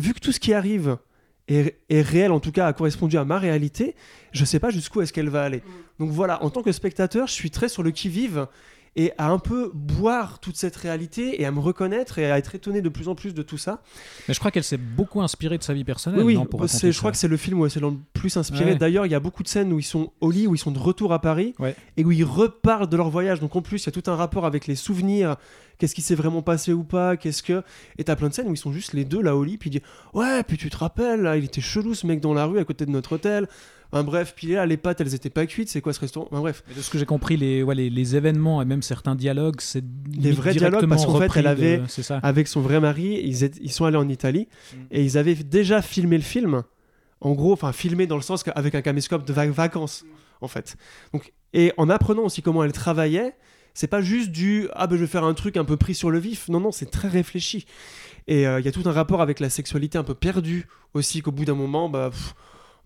vu 0.00 0.14
que 0.14 0.20
tout 0.20 0.32
ce 0.32 0.40
qui 0.40 0.52
arrive 0.52 0.96
est, 1.48 1.78
est 1.88 2.02
réel, 2.02 2.32
en 2.32 2.40
tout 2.40 2.52
cas 2.52 2.66
a 2.66 2.72
correspondu 2.72 3.16
à 3.18 3.24
ma 3.24 3.38
réalité, 3.38 3.94
je 4.32 4.40
ne 4.42 4.46
sais 4.46 4.58
pas 4.58 4.70
jusqu'où 4.70 5.00
est-ce 5.00 5.12
qu'elle 5.12 5.28
va 5.28 5.42
aller. 5.42 5.62
Donc 5.98 6.10
voilà, 6.10 6.42
en 6.42 6.50
tant 6.50 6.62
que 6.62 6.72
spectateur, 6.72 7.26
je 7.26 7.32
suis 7.32 7.50
très 7.50 7.68
sur 7.68 7.82
le 7.82 7.90
qui-vive. 7.90 8.46
Et 8.96 9.12
à 9.18 9.28
un 9.30 9.38
peu 9.38 9.70
boire 9.72 10.40
toute 10.40 10.56
cette 10.56 10.74
réalité 10.76 11.40
et 11.40 11.46
à 11.46 11.52
me 11.52 11.60
reconnaître 11.60 12.18
et 12.18 12.30
à 12.30 12.38
être 12.38 12.54
étonné 12.54 12.82
de 12.82 12.88
plus 12.88 13.08
en 13.08 13.14
plus 13.14 13.34
de 13.34 13.42
tout 13.42 13.58
ça. 13.58 13.82
Mais 14.26 14.34
je 14.34 14.38
crois 14.40 14.50
qu'elle 14.50 14.64
s'est 14.64 14.76
beaucoup 14.76 15.22
inspirée 15.22 15.58
de 15.58 15.62
sa 15.62 15.72
vie 15.74 15.84
personnelle. 15.84 16.22
Oui, 16.22 16.34
non, 16.34 16.44
pour 16.44 16.66
je 16.66 16.98
crois 16.98 17.12
que 17.12 17.16
c'est 17.16 17.28
le 17.28 17.36
film 17.36 17.60
où 17.60 17.64
elle 17.64 17.70
s'est 17.70 17.80
le 17.80 17.92
plus 18.12 18.36
inspirée. 18.36 18.72
Ouais. 18.72 18.76
D'ailleurs, 18.76 19.06
il 19.06 19.12
y 19.12 19.14
a 19.14 19.20
beaucoup 19.20 19.42
de 19.42 19.48
scènes 19.48 19.72
où 19.72 19.78
ils 19.78 19.84
sont 19.84 20.12
au 20.20 20.30
lit, 20.30 20.46
où 20.46 20.54
ils 20.54 20.58
sont 20.58 20.72
de 20.72 20.78
retour 20.78 21.12
à 21.12 21.20
Paris 21.20 21.54
Ouais. 21.58 21.76
et 21.96 22.04
où 22.04 22.10
ils 22.10 22.24
reparlent 22.24 22.88
de 22.88 22.96
leur 22.96 23.10
voyage. 23.10 23.40
Donc 23.40 23.54
en 23.54 23.62
plus, 23.62 23.82
il 23.84 23.86
y 23.86 23.88
a 23.88 23.92
tout 23.92 24.10
un 24.10 24.16
rapport 24.16 24.44
avec 24.44 24.66
les 24.66 24.74
souvenirs. 24.74 25.36
Qu'est-ce 25.78 25.94
qui 25.94 26.02
s'est 26.02 26.14
vraiment 26.14 26.42
passé 26.42 26.72
ou 26.72 26.84
pas? 26.84 27.16
Qu'est-ce 27.16 27.42
que? 27.42 27.62
Et 27.96 28.04
t'as 28.04 28.16
plein 28.16 28.28
de 28.28 28.34
scènes 28.34 28.48
où 28.48 28.52
ils 28.54 28.58
sont 28.58 28.72
juste 28.72 28.92
les 28.92 29.04
deux 29.06 29.22
là 29.22 29.34
au 29.36 29.44
lit, 29.44 29.56
puis 29.56 29.70
ils 29.70 29.74
disent 29.74 29.88
ouais, 30.12 30.42
puis 30.42 30.58
tu 30.58 30.68
te 30.68 30.76
rappelles, 30.76 31.22
là, 31.22 31.36
il 31.38 31.44
était 31.44 31.62
chelou 31.62 31.94
ce 31.94 32.06
mec 32.06 32.20
dans 32.20 32.34
la 32.34 32.44
rue 32.44 32.58
à 32.58 32.64
côté 32.64 32.84
de 32.84 32.90
notre 32.90 33.12
hôtel. 33.14 33.48
Enfin, 33.92 34.04
bref, 34.04 34.34
puis 34.36 34.48
là 34.48 34.66
les 34.66 34.76
pâtes 34.76 35.00
elles 35.00 35.14
étaient 35.14 35.30
pas 35.30 35.46
cuites. 35.46 35.68
C'est 35.68 35.80
quoi 35.80 35.92
ce 35.92 36.00
restaurant? 36.00 36.28
Enfin, 36.30 36.40
bref. 36.40 36.62
Mais 36.68 36.74
de 36.74 36.80
ce 36.80 36.90
que 36.90 36.98
j'ai 36.98 37.06
compris, 37.06 37.36
les, 37.36 37.62
ouais, 37.62 37.74
les, 37.74 37.90
les 37.90 38.16
événements 38.16 38.62
et 38.62 38.64
même 38.64 38.82
certains 38.82 39.14
dialogues, 39.14 39.60
c'est 39.60 39.82
Les 40.16 40.32
vrais 40.32 40.52
dialogues, 40.52 40.88
parce 40.88 41.04
qu'en 41.06 41.18
fait, 41.18 41.30
elle 41.36 41.46
avait- 41.46 41.82
C'est 41.88 42.02
ça. 42.02 42.18
avec 42.22 42.46
son 42.48 42.60
vrai 42.60 42.78
mari, 42.80 43.20
ils, 43.24 43.42
étaient- 43.44 43.60
ils 43.62 43.72
sont 43.72 43.84
allés 43.84 43.96
en 43.96 44.08
Italie 44.08 44.48
Mm. 44.72 44.76
et 44.92 45.04
ils 45.04 45.18
avaient 45.18 45.34
déjà 45.34 45.82
filmé 45.82 46.16
le 46.16 46.22
film. 46.22 46.62
En 47.20 47.32
gros, 47.32 47.52
enfin 47.52 47.72
filmé 47.72 48.06
dans 48.06 48.16
le 48.16 48.22
sens 48.22 48.42
qu'avec 48.42 48.74
un 48.74 48.80
caméscope 48.82 49.26
de 49.26 49.32
va- 49.32 49.46
vacances, 49.50 50.04
en 50.40 50.48
fait. 50.48 50.76
Donc, 51.12 51.32
et 51.52 51.72
en 51.76 51.90
apprenant 51.90 52.22
aussi 52.22 52.42
comment 52.42 52.62
elle 52.64 52.72
travaillait, 52.72 53.34
c'est 53.74 53.86
pas 53.88 54.00
juste 54.02 54.30
du 54.30 54.68
ah 54.72 54.86
ben 54.86 54.96
je 54.96 55.02
vais 55.02 55.06
faire 55.06 55.24
un 55.24 55.34
truc 55.34 55.56
un 55.56 55.64
peu 55.64 55.76
pris 55.76 55.94
sur 55.94 56.10
le 56.10 56.18
vif. 56.18 56.48
Non 56.48 56.60
non, 56.60 56.72
c'est 56.72 56.90
très 56.90 57.08
réfléchi. 57.08 57.66
Et 58.26 58.46
euh, 58.46 58.58
il 58.60 58.64
y 58.66 58.68
a 58.68 58.72
tout 58.72 58.82
un 58.86 58.92
rapport 58.92 59.20
avec 59.20 59.38
la 59.40 59.50
sexualité 59.50 59.98
un 59.98 60.02
peu 60.04 60.14
perdue 60.14 60.66
aussi 60.94 61.22
qu'au 61.22 61.30
bout 61.32 61.44
d'un 61.44 61.54
moment, 61.54 61.88
bah 61.88 62.10
pff, 62.10 62.34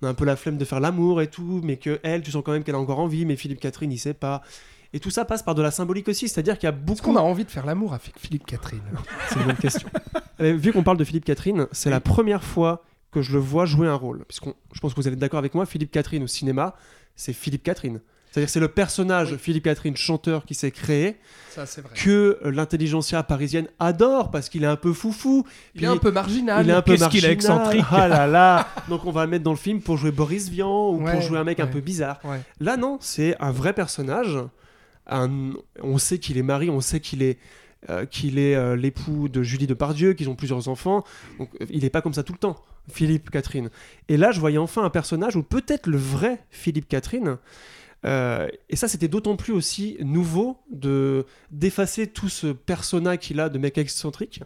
on 0.02 0.06
a 0.06 0.10
un 0.10 0.14
peu 0.14 0.24
la 0.24 0.36
flemme 0.36 0.58
de 0.58 0.64
faire 0.64 0.80
l'amour 0.80 1.22
et 1.22 1.28
tout, 1.28 1.60
mais 1.64 1.76
que 1.76 2.00
elle, 2.02 2.22
tu 2.22 2.30
sens 2.30 2.42
quand 2.44 2.52
même 2.52 2.64
qu'elle 2.64 2.74
a 2.74 2.78
encore 2.78 2.98
envie, 2.98 3.24
mais 3.24 3.36
Philippe 3.36 3.60
Catherine, 3.60 3.92
il 3.92 3.98
sait 3.98 4.14
pas. 4.14 4.42
Et 4.92 5.00
tout 5.00 5.10
ça 5.10 5.24
passe 5.24 5.42
par 5.42 5.56
de 5.56 5.62
la 5.62 5.72
symbolique 5.72 6.08
aussi, 6.08 6.28
c'est-à-dire 6.28 6.56
qu'il 6.56 6.68
y 6.68 6.72
a 6.72 6.74
Est-ce 6.74 6.82
beaucoup 6.84 7.02
qu'on 7.02 7.16
a 7.16 7.20
envie 7.20 7.44
de 7.44 7.50
faire 7.50 7.66
l'amour 7.66 7.94
avec 7.94 8.12
Philippe 8.16 8.46
Catherine? 8.46 8.82
C'est 9.28 9.40
une 9.40 9.46
bonne 9.46 9.56
question. 9.56 9.88
Euh, 10.40 10.54
vu 10.54 10.72
qu'on 10.72 10.84
parle 10.84 10.98
de 10.98 11.04
Philippe 11.04 11.24
Catherine, 11.24 11.66
c'est 11.72 11.90
la 11.90 12.00
première 12.00 12.42
fois 12.42 12.84
que 13.10 13.22
je 13.22 13.32
le 13.32 13.38
vois 13.38 13.66
jouer 13.66 13.88
un 13.88 13.94
rôle. 13.94 14.24
Puisqu'on, 14.26 14.54
je 14.72 14.80
pense 14.80 14.94
que 14.94 15.00
vous 15.00 15.06
allez 15.06 15.14
être 15.14 15.20
d'accord 15.20 15.38
avec 15.38 15.54
moi, 15.54 15.66
Philippe 15.66 15.90
Catherine 15.90 16.22
au 16.22 16.26
cinéma, 16.26 16.76
c'est 17.16 17.32
Philippe 17.32 17.62
Catherine. 17.62 18.00
C'est-à-dire 18.34 18.48
que 18.48 18.52
c'est 18.52 18.58
le 18.60 18.66
personnage 18.68 19.30
Oui. 19.30 19.38
Philippe 19.38 19.62
Catherine, 19.62 19.96
chanteur, 19.96 20.44
qui 20.44 20.56
s'est 20.56 20.72
créé, 20.72 21.18
Ça, 21.50 21.66
c'est 21.66 21.82
vrai. 21.82 21.92
que 21.94 22.40
l'intelligentsia 22.42 23.22
parisienne 23.22 23.68
adore 23.78 24.32
parce 24.32 24.48
qu'il 24.48 24.64
est 24.64 24.66
un 24.66 24.74
peu 24.74 24.92
foufou. 24.92 25.46
Il 25.76 25.84
est 25.84 25.86
un 25.86 25.98
peu 25.98 26.10
marginal. 26.10 26.66
Il 26.66 26.70
est 26.70 26.72
un 26.72 26.82
peu 26.82 26.96
qu'est-ce 26.96 27.08
qu'il 27.10 27.24
est 27.24 27.28
marginal. 27.28 27.58
excentrique. 27.58 27.84
Ah 27.92 28.08
là 28.08 28.26
là 28.26 28.68
Donc 28.88 29.04
on 29.04 29.12
va 29.12 29.24
le 29.24 29.30
mettre 29.30 29.44
dans 29.44 29.52
le 29.52 29.56
film 29.56 29.80
pour 29.80 29.98
jouer 29.98 30.10
Boris 30.10 30.48
Vian 30.48 30.90
ou 30.90 31.04
Ouais, 31.04 31.12
pour 31.12 31.20
jouer 31.20 31.38
un 31.38 31.44
mec 31.44 31.60
un 31.60 31.68
peu 31.68 31.78
bizarre. 31.80 32.18
Ouais. 32.24 32.40
Là, 32.58 32.76
non, 32.76 32.98
c'est 33.00 33.36
un 33.40 33.52
vrai 33.52 33.72
personnage. 33.72 34.36
Un- 35.06 35.52
On 35.80 35.98
sait 35.98 36.18
qu'il 36.18 36.36
est 36.36 36.42
marié, 36.42 36.70
on 36.70 36.80
sait 36.80 36.98
qu'il 36.98 37.22
est, 37.22 37.38
euh, 37.88 38.04
qu'il 38.04 38.40
est 38.40 38.56
euh, 38.56 38.74
l'époux 38.74 39.28
de 39.28 39.44
Julie 39.44 39.68
Depardieu, 39.68 40.12
qu'ils 40.14 40.28
ont 40.28 40.34
plusieurs 40.34 40.66
enfants. 40.66 41.04
Donc, 41.38 41.50
euh, 41.60 41.66
il 41.70 41.84
n'est 41.84 41.90
pas 41.90 42.02
comme 42.02 42.14
ça 42.14 42.24
tout 42.24 42.32
le 42.32 42.38
temps, 42.38 42.56
Philippe 42.90 43.30
Catherine. 43.30 43.70
Et 44.08 44.16
là, 44.16 44.32
je 44.32 44.40
voyais 44.40 44.58
enfin 44.58 44.82
un 44.82 44.90
personnage, 44.90 45.36
ou 45.36 45.44
peut-être 45.44 45.86
le 45.86 45.98
vrai 45.98 46.40
Philippe 46.50 46.88
Catherine. 46.88 47.36
Euh, 48.04 48.48
et 48.68 48.76
ça, 48.76 48.88
c'était 48.88 49.08
d'autant 49.08 49.36
plus 49.36 49.52
aussi 49.52 49.96
nouveau 50.00 50.58
de 50.70 51.26
d'effacer 51.50 52.06
tout 52.06 52.28
ce 52.28 52.48
persona 52.48 53.16
qu'il 53.16 53.40
a 53.40 53.48
de 53.48 53.58
mec 53.58 53.78
excentrique. 53.78 54.42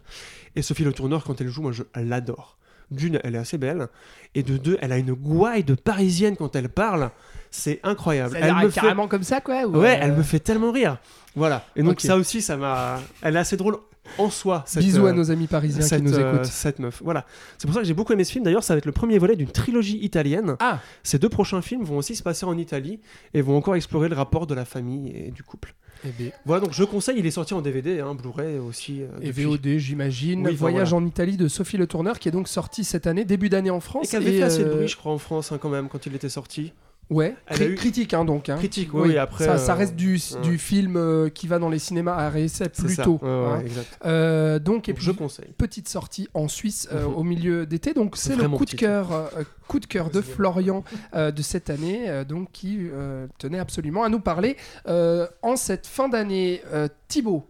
Et 0.56 0.62
Sophie 0.62 0.84
Le 0.84 0.92
Tourneur, 0.92 1.24
quand 1.24 1.40
elle 1.40 1.48
joue, 1.48 1.62
moi, 1.62 1.72
je 1.72 1.82
l'adore. 1.94 2.56
D'une, 2.90 3.20
elle 3.22 3.34
est 3.34 3.38
assez 3.38 3.58
belle, 3.58 3.88
et 4.34 4.42
de 4.42 4.56
deux, 4.56 4.78
elle 4.80 4.92
a 4.92 4.96
une 4.96 5.12
gouaille 5.12 5.62
de 5.62 5.74
parisienne 5.74 6.36
quand 6.36 6.56
elle 6.56 6.70
parle. 6.70 7.10
C'est 7.50 7.80
incroyable. 7.82 8.32
Ça 8.32 8.38
Elle 8.38 8.54
me 8.54 8.70
fait 8.70 8.80
carrément 8.80 9.08
comme 9.08 9.22
ça, 9.24 9.42
quoi 9.42 9.66
ou, 9.66 9.76
Ouais, 9.76 9.96
euh, 9.96 10.00
elle 10.00 10.12
me 10.14 10.22
fait 10.22 10.40
tellement 10.40 10.72
rire. 10.72 10.96
Voilà. 11.36 11.66
Et 11.76 11.82
donc 11.82 12.00
ça 12.00 12.16
aussi, 12.16 12.40
ça 12.40 12.56
m'a. 12.56 13.00
Elle 13.20 13.36
est 13.36 13.40
assez 13.40 13.58
drôle 13.58 13.76
en 14.16 14.30
soi. 14.30 14.64
Cette, 14.66 14.82
Bisous 14.82 15.06
à 15.06 15.10
euh, 15.10 15.12
nos 15.12 15.30
amis 15.30 15.46
parisiens 15.46 15.82
cette, 15.82 16.02
qui 16.04 16.10
nous 16.10 16.14
euh, 16.18 16.32
écoutent. 16.34 16.46
cette 16.46 16.78
meuf. 16.78 17.02
Voilà. 17.04 17.26
C'est 17.58 17.66
pour 17.66 17.74
ça 17.74 17.80
que 17.80 17.86
j'ai 17.86 17.94
beaucoup 17.94 18.12
aimé 18.12 18.24
ce 18.24 18.32
film. 18.32 18.44
D'ailleurs, 18.44 18.64
ça 18.64 18.74
va 18.74 18.78
être 18.78 18.86
le 18.86 18.92
premier 18.92 19.18
volet 19.18 19.36
d'une 19.36 19.50
trilogie 19.50 19.98
italienne. 19.98 20.56
Ah, 20.60 20.80
Ces 21.02 21.18
deux 21.18 21.28
prochains 21.28 21.62
films 21.62 21.84
vont 21.84 21.98
aussi 21.98 22.16
se 22.16 22.22
passer 22.22 22.46
en 22.46 22.56
Italie 22.56 23.00
et 23.34 23.42
vont 23.42 23.56
encore 23.56 23.74
explorer 23.76 24.08
le 24.08 24.14
rapport 24.16 24.46
de 24.46 24.54
la 24.54 24.64
famille 24.64 25.10
et 25.14 25.30
du 25.30 25.42
couple. 25.42 25.74
et, 26.04 26.08
B. 26.08 26.30
Voilà, 26.46 26.60
donc 26.64 26.72
je 26.72 26.84
conseille. 26.84 27.16
Il 27.18 27.26
est 27.26 27.30
sorti 27.32 27.54
en 27.54 27.60
DVD, 27.60 28.00
hein, 28.00 28.14
Blu-ray 28.14 28.58
aussi. 28.58 29.02
euh, 29.02 29.06
et 29.20 29.28
depuis. 29.28 29.44
VOD, 29.44 29.78
j'imagine. 29.78 30.46
Oui, 30.46 30.54
Voyage 30.54 30.90
voilà. 30.90 31.04
en 31.04 31.08
Italie 31.08 31.36
de 31.36 31.48
Sophie 31.48 31.76
Le 31.76 31.86
Tourneur, 31.86 32.18
qui 32.18 32.28
est 32.28 32.32
donc 32.32 32.48
sorti 32.48 32.84
cette 32.84 33.06
année, 33.06 33.24
début 33.24 33.48
d'année 33.48 33.70
en 33.70 33.78
Et 33.78 33.80
France. 33.80 34.08
qui 34.08 34.16
avait 34.16 34.38
fait 34.38 34.42
assez 34.42 34.64
de 34.64 34.70
bruit, 34.70 34.88
je 34.88 34.96
crois, 34.96 35.12
en 35.12 35.18
France, 35.18 35.52
hein, 35.52 35.58
quand 35.60 35.68
même, 35.68 35.88
quand 35.88 36.06
il 36.06 36.14
était 36.14 36.28
sorti. 36.28 36.72
Ouais, 37.10 37.34
cri- 37.50 37.68
eu- 37.68 37.74
critique, 37.74 38.12
hein, 38.12 38.24
donc. 38.26 38.50
hein. 38.50 38.56
Critique, 38.56 38.92
oui, 38.92 39.08
oui, 39.08 39.16
après, 39.18 39.44
Ça, 39.46 39.56
ça 39.56 39.72
euh, 39.72 39.76
reste 39.76 39.96
du, 39.96 40.14
ouais. 40.34 40.40
du 40.42 40.58
film 40.58 40.96
euh, 40.96 41.30
qui 41.30 41.46
va 41.46 41.58
dans 41.58 41.70
les 41.70 41.78
cinémas 41.78 42.14
à 42.14 42.28
réessai 42.28 42.68
plutôt. 42.68 43.18
Ouais, 43.22 43.28
ouais, 43.28 43.46
hein. 43.46 43.60
exact. 43.64 43.98
Euh, 44.04 44.58
donc, 44.58 44.90
et 44.90 44.92
puis, 44.94 45.04
je 45.04 45.12
conseille. 45.12 45.52
petite 45.56 45.88
sortie 45.88 46.28
en 46.34 46.48
Suisse 46.48 46.86
euh, 46.92 47.06
Mhm. 47.06 47.14
au 47.14 47.22
milieu 47.22 47.64
d'été. 47.66 47.94
Donc 47.94 48.16
c'est 48.18 48.36
le 48.36 48.46
coup 48.48 48.66
de 48.66 48.72
cœur, 48.72 49.12
euh, 49.12 49.42
coup 49.68 49.80
de 49.80 49.86
cœur 49.86 50.10
de. 50.10 50.20
Florian 50.20 50.84
euh, 51.14 51.30
de 51.30 51.40
cette 51.42 51.70
année, 51.70 52.10
euh, 52.10 52.24
donc 52.24 52.52
qui 52.52 52.78
euh, 52.92 53.26
tenait 53.38 53.58
absolument 53.58 54.02
à 54.04 54.10
nous 54.10 54.20
parler 54.20 54.56
euh, 54.86 55.26
en 55.40 55.56
cette 55.56 55.86
fin 55.86 56.08
d'année. 56.10 56.60
Euh, 56.74 56.88
Thibaut, 57.08 57.46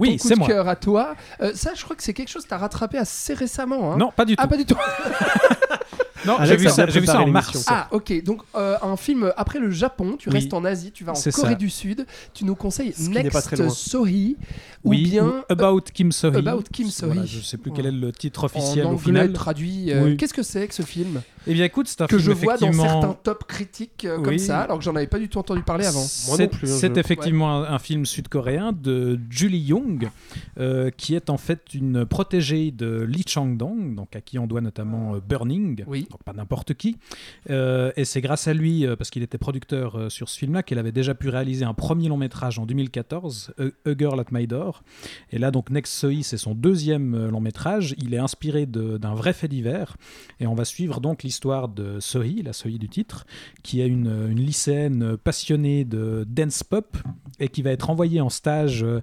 Oui, 0.00 0.16
ton 0.16 0.22
coup 0.22 0.28
c'est 0.28 0.34
de 0.34 0.38
moi. 0.40 0.48
cœur 0.48 0.68
à 0.68 0.76
toi. 0.76 1.14
Euh, 1.40 1.52
ça, 1.54 1.70
je 1.76 1.84
crois 1.84 1.94
que 1.96 2.02
c'est 2.02 2.14
quelque 2.14 2.28
chose 2.30 2.42
que 2.44 2.48
tu 2.48 2.54
as 2.54 2.58
rattrapé 2.58 2.98
assez 2.98 3.34
récemment. 3.34 3.92
hein. 3.92 3.96
Non, 3.98 4.10
pas 4.14 4.24
du 4.24 4.34
tout. 4.36 4.42
Ah, 4.42 4.48
pas 4.48 4.56
du 4.56 4.64
tout. 4.66 4.74
non, 6.26 6.36
j'ai 6.44 6.56
vu 6.56 6.68
ça, 6.68 6.84
vu 6.86 7.06
ça 7.06 7.20
en 7.22 7.26
mars. 7.28 7.64
Ah, 7.68 7.88
ok. 7.92 8.22
Donc, 8.24 8.42
euh, 8.54 8.76
un 8.82 8.96
film 8.96 9.32
après 9.36 9.58
le 9.58 9.70
Japon, 9.70 10.16
tu 10.18 10.28
Oui. 10.28 10.34
restes 10.36 10.52
en 10.52 10.64
Asie, 10.64 10.92
tu 10.92 11.02
vas 11.04 11.12
en 11.12 11.14
Corée 11.14 11.30
ça. 11.50 11.54
du 11.54 11.70
Sud. 11.70 12.06
Tu 12.34 12.44
nous 12.44 12.54
conseilles 12.54 12.92
Ce 12.92 13.08
Next. 13.08 13.68
Sohi 13.70 14.36
ou 14.84 14.90
Oui, 14.90 15.02
bien 15.04 15.26
ou 15.26 15.32
About 15.48 15.80
Kim 15.94 16.12
So-hee. 16.12 16.36
About 16.36 16.64
Kim 16.72 16.88
So-hee. 16.90 17.06
Voilà, 17.12 17.24
je 17.26 17.40
sais 17.40 17.56
plus 17.56 17.72
quel 17.72 17.86
est 17.86 17.90
le 17.92 18.12
titre 18.12 18.44
en 18.44 18.46
officiel 18.46 18.86
anglais 18.86 18.94
au 18.96 18.98
final. 18.98 19.32
traduit. 19.32 19.92
euh, 19.92 20.04
Oui. 20.04 20.16
Qu'est-ce 20.18 20.34
que 20.34 20.42
c'est 20.42 20.66
que 20.68 20.74
ce 20.74 20.82
film 20.82 21.22
Eh 21.46 21.54
bien, 21.54 21.64
écoute, 21.64 21.86
c'est 21.88 22.02
un 22.02 22.06
que 22.06 22.18
film 22.18 22.28
je 22.34 22.44
vois 22.44 22.58
dans 22.58 22.72
certains 22.72 23.16
top 23.22 23.44
critiques 23.46 24.04
euh, 24.04 24.16
comme 24.16 24.28
Oui. 24.34 24.38
ça, 24.38 24.60
alors 24.60 24.78
que 24.78 24.84
j'en 24.84 24.94
avais 24.96 25.06
pas 25.06 25.18
du 25.18 25.28
tout 25.30 25.38
entendu 25.38 25.62
parler 25.62 25.86
avant. 25.86 26.00
Moi 26.00 26.08
C'est 26.36 26.42
non 26.44 26.48
plus, 26.48 26.70
hein, 26.70 26.76
c'est 26.78 26.94
je- 26.94 27.00
effectivement 27.00 27.50
un, 27.54 27.62
un 27.74 27.78
film 27.78 28.04
sud-coréen 28.04 28.72
de 28.72 29.18
Julie 29.30 29.58
Young, 29.58 29.89
euh, 30.58 30.90
qui 30.90 31.14
est 31.14 31.30
en 31.30 31.36
fait 31.36 31.74
une 31.74 32.04
protégée 32.04 32.70
de 32.70 33.02
Lee 33.02 33.24
Chang-dong, 33.26 33.94
donc 33.94 34.14
à 34.16 34.20
qui 34.20 34.38
on 34.38 34.46
doit 34.46 34.60
notamment 34.60 35.14
euh, 35.14 35.20
Burning, 35.20 35.84
Oui. 35.86 36.06
donc 36.10 36.22
pas 36.22 36.32
n'importe 36.32 36.74
qui. 36.74 36.96
Euh, 37.50 37.92
et 37.96 38.04
c'est 38.04 38.20
grâce 38.20 38.48
à 38.48 38.54
lui, 38.54 38.86
parce 38.98 39.10
qu'il 39.10 39.22
était 39.22 39.38
producteur 39.38 40.10
sur 40.10 40.28
ce 40.28 40.38
film-là, 40.38 40.62
qu'elle 40.62 40.78
avait 40.78 40.92
déjà 40.92 41.14
pu 41.14 41.28
réaliser 41.28 41.64
un 41.64 41.74
premier 41.74 42.08
long 42.08 42.16
métrage 42.16 42.58
en 42.58 42.66
2014, 42.66 43.54
A, 43.58 43.90
Girl 43.98 44.18
at 44.20 44.26
My 44.32 44.46
Door. 44.46 44.82
Et 45.30 45.38
là, 45.38 45.50
donc 45.50 45.70
Next 45.70 45.92
Sohi, 45.94 46.22
c'est 46.22 46.36
son 46.38 46.54
deuxième 46.54 47.28
long 47.28 47.40
métrage. 47.40 47.94
Il 47.98 48.14
est 48.14 48.18
inspiré 48.18 48.66
d'un 48.66 49.14
vrai 49.14 49.32
fait 49.32 49.48
divers. 49.48 49.96
Et 50.40 50.46
on 50.46 50.54
va 50.54 50.64
suivre 50.64 51.00
donc 51.00 51.22
l'histoire 51.22 51.68
de 51.68 52.00
Sohi, 52.00 52.42
la 52.42 52.52
Sohi 52.52 52.78
du 52.78 52.88
titre, 52.88 53.26
qui 53.62 53.80
est 53.80 53.88
une, 53.88 54.28
une 54.30 54.40
lycéenne 54.40 55.16
passionnée 55.16 55.84
de 55.84 56.24
dance 56.28 56.62
pop 56.62 56.96
et 57.38 57.48
qui 57.48 57.62
va 57.62 57.70
être 57.70 57.90
envoyée 57.90 58.20
en 58.20 58.28
stage 58.28 58.82
euh, 58.82 59.00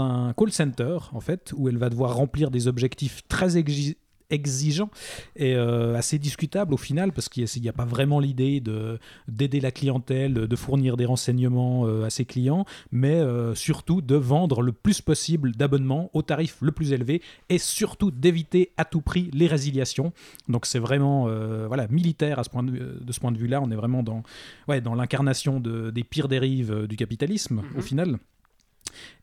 dans 0.00 0.28
un 0.28 0.32
call 0.32 0.52
center, 0.52 0.98
en 1.12 1.20
fait, 1.20 1.52
où 1.56 1.68
elle 1.68 1.78
va 1.78 1.90
devoir 1.90 2.14
remplir 2.14 2.50
des 2.50 2.66
objectifs 2.68 3.22
très 3.28 3.56
exi- 3.56 3.96
exigeants 4.30 4.90
et 5.34 5.56
euh, 5.56 5.96
assez 5.96 6.16
discutables 6.18 6.72
au 6.72 6.76
final 6.76 7.10
parce 7.10 7.28
qu'il 7.28 7.46
n'y 7.60 7.68
a, 7.68 7.72
pas 7.72 7.84
vraiment 7.84 8.20
l'idée 8.20 8.60
de 8.60 9.00
d'aider 9.26 9.58
la 9.60 9.72
clientèle, 9.72 10.34
de 10.34 10.56
fournir 10.56 10.96
des 10.96 11.04
renseignements 11.04 11.84
euh, 11.86 12.04
à 12.04 12.10
ses 12.10 12.24
clients, 12.24 12.64
mais 12.92 13.16
euh, 13.16 13.56
surtout 13.56 14.00
de 14.00 14.14
vendre 14.14 14.62
le 14.62 14.70
plus 14.70 15.00
possible 15.00 15.50
d'abonnements 15.56 16.10
au 16.14 16.22
tarif 16.22 16.58
le 16.60 16.70
plus 16.70 16.92
élevé 16.92 17.22
et 17.48 17.58
surtout 17.58 18.12
d'éviter 18.12 18.70
à 18.76 18.84
tout 18.84 19.00
prix 19.00 19.30
les 19.32 19.48
résiliations. 19.48 20.12
Donc 20.48 20.64
c'est 20.64 20.78
vraiment 20.78 21.24
voilà 21.66 21.88
militaire 21.88 22.38
à 22.38 22.44
ce 22.44 22.50
point 22.50 22.62
de, 22.62 23.00
ce 23.10 23.18
point 23.18 23.32
de 23.32 23.38
vue-là. 23.38 23.60
On 23.60 23.70
est 23.72 23.76
vraiment 23.76 24.04
dans 24.04 24.22
ouais 24.68 24.80
dans 24.80 24.94
l'incarnation 24.94 25.58
de- 25.58 25.90
des 25.90 26.04
pires 26.04 26.28
dérives 26.28 26.86
du 26.86 26.94
capitalisme 26.94 27.62
au 27.76 27.80
final. 27.80 28.18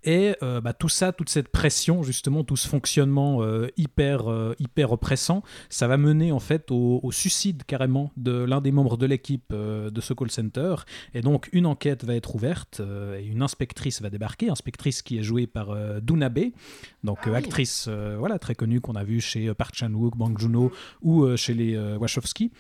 Et 0.04 0.36
euh, 0.44 0.62
bah, 0.62 0.74
tout 0.74 0.90
ça, 0.90 1.12
toute 1.12 1.30
cette 1.30 1.50
pression, 1.50 2.04
justement, 2.04 2.44
tout 2.44 2.56
ce 2.56 2.68
fonctionnement 2.68 3.42
euh, 3.44 3.68
hyper, 3.78 4.30
euh, 4.32 4.56
hyper 4.60 4.92
oppressant, 4.92 5.44
ça 5.70 5.88
va 5.88 5.98
mener 5.98 6.32
en 6.32 6.40
fait 6.40 6.72
au, 6.72 7.00
au 7.04 7.12
suicide 7.12 7.64
carrément 7.66 8.12
de 8.18 8.32
l'un 8.32 8.62
des 8.62 8.72
membres 8.72 8.98
de 8.98 9.06
l'équipe 9.06 9.54
de 9.54 10.02
ce 10.02 10.14
call 10.14 10.32
center. 10.32 10.76
Et 11.14 11.22
donc 11.22 11.50
une 11.52 11.66
enquête 11.66 12.04
va 12.04 12.16
être 12.16 12.36
ouverte 12.36 12.82
et 13.20 13.26
une 13.26 13.42
inspectrice 13.42 14.02
va 14.02 14.10
débarquer, 14.10 14.50
inspectrice 14.50 15.02
qui 15.02 15.18
est 15.18 15.24
jouée 15.24 15.48
par 15.48 15.68
Bae, 16.02 16.52
donc 17.04 17.20
Ah 17.24 17.30
oui. 17.32 17.36
actrice 17.36 17.88
voilà 18.20 18.40
très 18.40 18.56
connue 18.56 18.82
qu'on 18.82 18.96
a 18.96 19.04
vue 19.04 19.22
chez 19.22 19.54
Park 19.54 19.76
Chan-wook, 19.76 20.16
Bang 20.18 20.38
Joon-ho 20.38 20.72
ou 21.02 21.24
euh, 21.24 21.36
chez 21.38 21.54
les 21.54 21.78
Wachowski, 21.78 22.52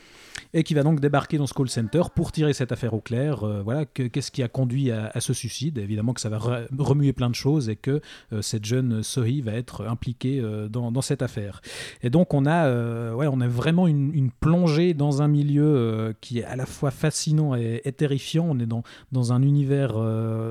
et 0.53 0.63
qui 0.63 0.73
va 0.73 0.83
donc 0.83 0.99
débarquer 0.99 1.37
dans 1.37 1.47
ce 1.47 1.53
call 1.53 1.69
center 1.69 2.03
pour 2.15 2.31
tirer 2.31 2.53
cette 2.53 2.71
affaire 2.71 2.93
au 2.93 3.01
clair. 3.01 3.45
voilà, 3.63 3.85
que- 3.85 4.03
qu'est-ce 4.03 4.31
qui 4.31 4.43
a 4.43 4.47
conduit 4.47 4.91
à, 4.91 5.07
à 5.13 5.19
ce 5.21 5.33
suicide 5.33 5.77
Évidemment 5.77 6.13
que 6.13 6.21
ça 6.21 6.29
va 6.29 6.37
re- 6.37 6.67
remuer 6.77 7.13
plein 7.13 7.29
de 7.29 7.35
choses 7.37 7.69
et 7.69 7.75
que 7.75 8.01
cette 8.41 8.65
jeune 8.65 9.03
Sohi 9.03 9.41
va 9.41 9.53
être 9.53 9.85
impliquée 9.85 10.41
dans, 10.69 10.91
dans, 10.91 11.01
cette 11.01 11.21
affaire. 11.21 11.61
Et 12.01 12.09
donc 12.09 12.33
on 12.33 12.45
a, 12.45 13.13
ouais, 13.13 13.27
on 13.27 13.39
a 13.41 13.47
vraiment 13.47 13.87
une, 13.87 14.31
plongée 14.39 14.93
dans 14.93 15.21
un 15.21 15.27
milieu 15.27 16.13
qui 16.21 16.39
est 16.39 16.43
à 16.43 16.55
la 16.55 16.65
fois 16.65 16.91
fascinant 16.91 17.55
et, 17.55 17.81
terrifiant. 17.95 18.45
On 18.49 18.59
est 18.59 18.65
dans, 18.65 18.83
dans 19.11 19.33
un 19.33 19.41
univers 19.41 19.97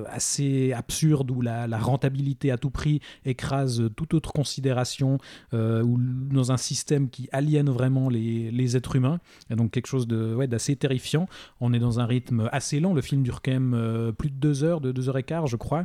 assez 0.09 0.73
absurde 0.73 1.31
où 1.31 1.41
la, 1.41 1.67
rentabilité 1.79 2.51
à 2.51 2.57
tout 2.57 2.71
prix 2.71 3.01
écrase 3.25 3.83
toute 3.97 4.15
autre 4.15 4.33
considération, 4.33 5.19
ou 5.53 5.99
dans 5.99 6.53
un 6.53 6.57
système 6.57 7.09
qui 7.09 7.29
aliène 7.33 7.71
vraiment 7.71 8.09
les, 8.09 8.51
les 8.51 8.77
êtres 8.77 8.97
humains. 8.97 9.19
Et 9.51 9.57
donc 9.57 9.71
quelque 9.71 9.87
chose 9.87 10.07
de, 10.07 10.35
ouais, 10.35 10.47
d'assez 10.47 10.77
terrifiant. 10.77 11.29
On 11.61 11.73
est 11.73 11.79
dans 11.79 12.01
un 12.01 12.07
rythme 12.07 12.49
assez 12.53 12.81
lent. 12.81 12.95
Le 12.95 13.03
film 13.03 13.23
dure 13.23 13.43
quand 13.43 13.53
même 13.53 13.75
euh, 13.75 14.13
plus 14.13 14.31
de 14.31 14.37
deux 14.37 14.65
heures, 14.65 14.81
de 14.81 14.93
deux 14.93 15.09
heures 15.09 15.19
et 15.19 15.23
quart, 15.23 15.47
je 15.47 15.57
crois. 15.57 15.85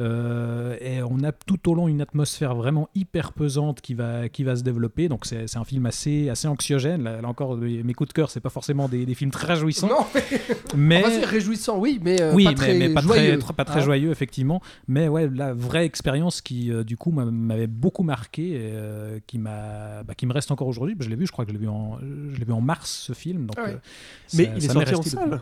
Euh, 0.00 0.31
et 0.80 1.02
on 1.02 1.22
a 1.24 1.32
tout 1.32 1.70
au 1.70 1.74
long 1.74 1.88
une 1.88 2.00
atmosphère 2.00 2.54
vraiment 2.54 2.88
hyper 2.94 3.32
pesante 3.32 3.80
qui 3.80 3.94
va, 3.94 4.28
qui 4.28 4.44
va 4.44 4.56
se 4.56 4.62
développer. 4.62 5.08
Donc 5.08 5.26
c'est, 5.26 5.56
un 5.56 5.64
film 5.64 5.86
assez, 5.86 6.28
assez 6.28 6.48
anxiogène. 6.48 7.02
Là, 7.04 7.20
encore, 7.24 7.56
mes 7.56 7.94
coups 7.94 8.08
de 8.08 8.12
cœur, 8.14 8.30
c'est 8.30 8.40
pas 8.40 8.50
forcément 8.50 8.88
des, 8.88 9.04
des 9.06 9.14
films 9.14 9.30
très 9.30 9.52
réjouissants. 9.54 9.88
Non, 9.88 10.06
mais, 10.76 11.02
mais... 11.06 11.24
réjouissant, 11.24 11.78
oui, 11.78 11.98
mais 12.02 12.20
euh, 12.20 12.32
oui, 12.34 12.44
pas 12.44 12.54
très 12.54 12.74
mais, 12.74 12.88
pas 12.90 13.00
joyeux. 13.00 13.38
Très, 13.38 13.52
pas 13.52 13.64
très 13.64 13.80
Hein 13.80 13.84
joyeux, 13.84 14.10
effectivement. 14.10 14.60
Mais 14.88 15.08
ouais, 15.08 15.28
la 15.34 15.52
vraie 15.54 15.84
expérience 15.86 16.40
qui, 16.40 16.70
du 16.84 16.96
coup, 16.96 17.10
m'avait 17.10 17.66
beaucoup 17.66 18.02
marqué, 18.02 18.52
et, 18.54 19.20
qui 19.26 19.38
m'a, 19.38 20.02
bah, 20.04 20.14
qui 20.14 20.26
me 20.26 20.32
reste 20.32 20.50
encore 20.50 20.68
aujourd'hui. 20.68 20.96
Je 21.00 21.08
l'ai 21.08 21.16
vu, 21.16 21.26
je 21.26 21.32
crois 21.32 21.44
que 21.44 21.50
je 21.52 21.56
l'ai 21.56 21.60
vu 21.62 21.68
en, 21.68 21.98
je 22.00 22.38
l'ai 22.38 22.44
vu 22.44 22.52
en 22.52 22.60
mars 22.60 22.90
ce 23.06 23.12
film. 23.12 23.46
Donc, 23.46 23.56
Ah 23.58 23.64
ouais. 23.64 23.70
euh, 23.72 23.76
Mais 24.34 24.44
ça- 24.44 24.50
il 24.56 24.64
est 24.64 24.68
sorti 24.68 24.94
en 24.94 25.02
salle. 25.02 25.40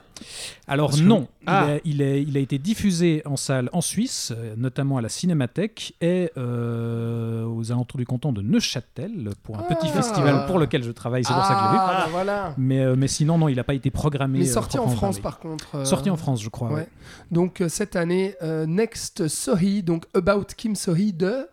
Alors 0.67 0.89
Parce 0.91 1.01
que- 1.01 1.07
non, 1.07 1.29
Ah. 1.47 1.77
il, 1.85 2.03
est- 2.03 2.23
il, 2.23 2.37
a 2.37 2.41
été 2.41 2.59
diffusé 2.59 3.23
en 3.25 3.37
salle 3.37 3.69
en 3.73 3.81
Suisse, 3.81 4.33
euh, 4.37 4.55
notamment 4.81 4.97
à 4.97 5.03
la 5.03 5.09
Cinémathèque 5.11 5.95
et 6.01 6.31
euh, 6.39 7.45
aux 7.45 7.71
alentours 7.71 7.99
du 7.99 8.07
canton 8.07 8.33
de 8.33 8.41
Neuchâtel 8.41 9.31
pour 9.43 9.59
un 9.59 9.63
petit 9.65 9.89
Ah. 9.91 9.97
festival 10.03 10.47
pour 10.47 10.59
lequel 10.59 10.83
je 10.83 10.91
travaille. 10.91 11.23
C'est 11.23 11.35
pour 11.35 11.45
ça 11.45 11.53
que 11.55 11.61
je 11.61 11.65
l'ai 11.67 11.71
vu. 11.73 11.77
Ah, 11.79 12.01
bah 12.05 12.09
voilà. 12.11 12.55
Mais, 12.57 12.81
euh, 12.81 12.95
mais 12.97 13.09
sinon, 13.09 13.37
non, 13.37 13.49
il 13.49 13.57
n'a 13.57 13.65
pas 13.65 13.75
été 13.75 13.91
programmé. 13.91 14.39
Mais 14.39 14.49
euh, 14.49 14.53
sorti 14.53 14.79
en 14.79 14.83
proprement 14.85 14.97
France, 15.13 15.19
par 15.19 15.39
contre. 15.39 15.75
euh, 15.77 15.85
Sorti 15.85 16.09
en 16.09 16.17
France, 16.17 16.43
je 16.43 16.49
crois. 16.49 16.69
ouais. 16.69 16.75
ouais. 16.77 16.89
Donc 17.31 17.61
euh, 17.61 17.69
cette 17.69 17.95
année, 17.95 18.35
euh, 18.43 18.65
Next 18.65 19.29
Sohi, 19.29 19.83
donc 19.83 20.07
About 20.15 20.45
Kim 20.57 20.75
Sohi 20.75 21.13
de. 21.13 21.47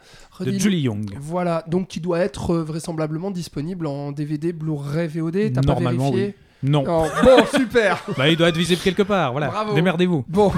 Julie 0.45 0.82
Young. 0.82 1.18
Voilà, 1.20 1.64
donc 1.68 1.88
qui 1.88 1.99
doit 1.99 2.20
être 2.20 2.52
euh, 2.52 2.64
vraisemblablement 2.64 3.32
disponible 3.32 3.88
en 3.88 4.12
DVD, 4.14 4.54
Blu-ray, 4.54 5.08
VOD. 5.08 5.52
T'as 5.54 5.62
pas 5.64 5.76
vérifié 5.76 6.36
Non. 6.63 6.84
Non. 6.84 7.03
Bon, 7.23 7.45
super. 7.55 8.03
Bah, 8.17 8.29
il 8.29 8.35
doit 8.38 8.49
être 8.49 8.57
visible 8.57 8.81
quelque 8.81 9.03
part. 9.03 9.31
Voilà. 9.31 9.47
Bravo. 9.47 9.73
Démerdez-vous. 9.75 10.25
Bon, 10.27 10.51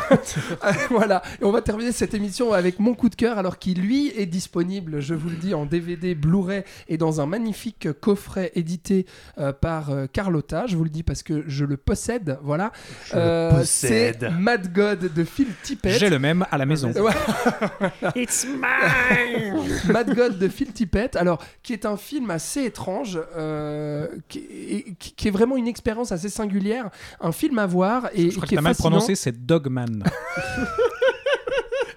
voilà. 0.89 1.21
Et 1.41 1.43
on 1.45 1.51
va 1.51 1.61
terminer 1.61 1.91
cette 1.91 2.13
émission 2.13 2.53
avec 2.53 2.79
mon 2.79 2.93
coup 2.93 3.09
de 3.09 3.15
cœur, 3.15 3.37
alors 3.37 3.57
qui 3.59 3.73
lui 3.73 4.13
est 4.17 4.25
disponible, 4.25 4.99
je 5.01 5.13
vous 5.13 5.29
le 5.29 5.35
dis, 5.35 5.53
en 5.53 5.65
DVD, 5.65 6.15
Blu-ray 6.15 6.63
et 6.87 6.97
dans 6.97 7.19
un 7.21 7.25
magnifique 7.25 7.87
coffret 7.99 8.51
édité 8.55 9.05
euh, 9.39 9.51
par 9.51 9.89
euh, 9.89 10.05
Carlotta. 10.11 10.65
Je 10.67 10.77
vous 10.77 10.83
le 10.85 10.89
dis 10.89 11.03
parce 11.03 11.21
que 11.23 11.43
je 11.47 11.65
le 11.65 11.75
possède. 11.77 12.37
Voilà. 12.43 12.71
Euh, 13.13 13.51
possède. 13.59 14.17
C'est 14.21 14.29
Mad 14.31 14.71
God 14.73 15.13
de 15.13 15.23
Phil 15.25 15.47
Tippett. 15.63 15.97
J'ai 15.99 16.09
le 16.09 16.19
même 16.19 16.45
à 16.51 16.57
la 16.57 16.65
maison. 16.65 16.91
It's 18.15 18.45
mine 18.45 19.63
Mad 19.91 20.13
God 20.15 20.37
de 20.37 20.47
Phil 20.47 20.71
Tippett, 20.71 21.15
alors 21.15 21.41
qui 21.63 21.73
est 21.73 21.85
un 21.85 21.97
film 21.97 22.29
assez 22.31 22.63
étrange, 22.63 23.19
euh, 23.37 24.07
qui, 24.27 24.39
est- 24.39 24.95
qui- 24.97 25.13
qui 25.13 25.27
est 25.27 25.31
vraiment 25.31 25.57
une 25.57 25.67
expérience 25.67 25.88
assez 26.11 26.29
singulière, 26.29 26.89
un 27.19 27.31
film 27.31 27.59
à 27.59 27.65
voir 27.65 28.09
et 28.13 28.29
Je 28.29 28.35
crois 28.35 28.47
qui 28.47 28.49
que 28.49 28.55
est 28.55 28.57
t'as 28.57 28.61
mal 28.61 28.75
prononcé, 28.75 29.15
c'est 29.15 29.45
Dogman. 29.45 30.03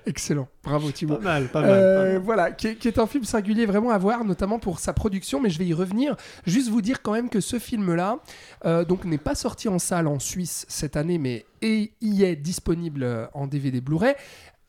Excellent, 0.04 0.48
bravo 0.64 0.90
Thibaut. 0.90 1.16
Pas 1.16 1.22
mal, 1.22 1.48
pas 1.48 1.60
mal. 1.60 1.70
Euh, 1.70 1.96
pas 2.06 2.12
mal. 2.12 2.22
voilà, 2.22 2.50
qui 2.50 2.66
est, 2.68 2.74
qui 2.74 2.88
est 2.88 2.98
un 2.98 3.06
film 3.06 3.22
singulier 3.24 3.66
vraiment 3.66 3.90
à 3.90 3.98
voir, 3.98 4.24
notamment 4.24 4.58
pour 4.58 4.80
sa 4.80 4.92
production, 4.92 5.40
mais 5.40 5.48
je 5.48 5.58
vais 5.58 5.66
y 5.66 5.74
revenir. 5.74 6.16
Juste 6.44 6.70
vous 6.70 6.82
dire 6.82 7.02
quand 7.02 7.12
même 7.12 7.28
que 7.28 7.40
ce 7.40 7.58
film-là, 7.60 8.18
euh, 8.64 8.84
donc 8.84 9.04
n'est 9.04 9.16
pas 9.16 9.36
sorti 9.36 9.68
en 9.68 9.78
salle 9.78 10.08
en 10.08 10.18
Suisse 10.18 10.66
cette 10.68 10.96
année, 10.96 11.18
mais 11.18 11.46
et 11.62 11.92
y 12.00 12.24
est 12.24 12.34
disponible 12.34 13.28
en 13.32 13.46
DVD 13.46 13.80
Blu-ray. 13.80 14.14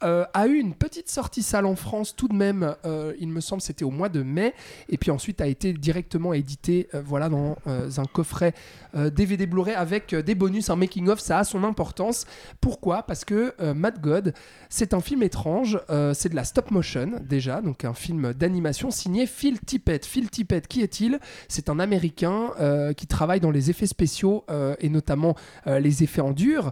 Euh, 0.04 0.26
a 0.34 0.48
eu 0.48 0.56
une 0.56 0.74
petite 0.74 1.10
sortie 1.10 1.44
salle 1.44 1.66
en 1.66 1.76
France 1.76 2.16
tout 2.16 2.28
de 2.28 2.36
même, 2.36 2.76
euh, 2.86 3.14
il 3.20 3.30
me 3.30 3.40
semble 3.40 3.62
c'était 3.62 3.86
au 3.86 3.92
mois 3.92 4.10
de 4.10 4.22
mai, 4.22 4.54
et 4.90 4.98
puis 4.98 5.12
ensuite 5.12 5.40
a 5.42 5.48
été 5.48 5.74
directement 5.74 6.34
édité 6.34 6.90
euh, 6.94 7.02
voilà, 7.06 7.30
dans 7.30 7.56
un 7.66 8.06
coffret 8.06 8.54
DVD 8.94 9.48
Blu-ray 9.48 9.74
avec 9.74 10.14
des 10.14 10.36
bonus, 10.36 10.70
un 10.70 10.76
making-of, 10.76 11.20
ça 11.20 11.40
a 11.40 11.44
son 11.44 11.64
importance. 11.64 12.26
Pourquoi? 12.62 13.04
Parce 13.04 13.26
que 13.26 13.54
Mad 13.74 14.00
God, 14.00 14.34
c'est 14.70 14.94
un 14.94 15.02
film 15.02 15.24
étrange, 15.24 15.80
c'est 16.14 16.30
de 16.30 16.36
la 16.36 16.44
stop 16.44 16.70
motion 16.70 17.12
déjà, 17.22 17.62
donc 17.62 17.86
un 17.86 17.94
film 17.94 18.34
d'animation 18.34 18.92
signé 18.92 19.26
Phil 19.26 19.60
Tippett. 19.60 20.06
Phil 20.06 20.30
Tippett, 20.30 20.68
qui 20.68 20.82
est-il? 20.82 21.20
C'est 21.48 21.70
un 21.70 21.80
Américain 21.80 22.52
qui 22.96 23.08
travaille 23.08 23.40
dans 23.40 23.52
les 23.52 23.72
effets 23.72 23.88
spéciaux 23.88 24.46
et 24.80 24.90
notamment 24.90 25.36
les 25.66 26.04
effets 26.04 26.22
en 26.22 26.32
dur, 26.32 26.72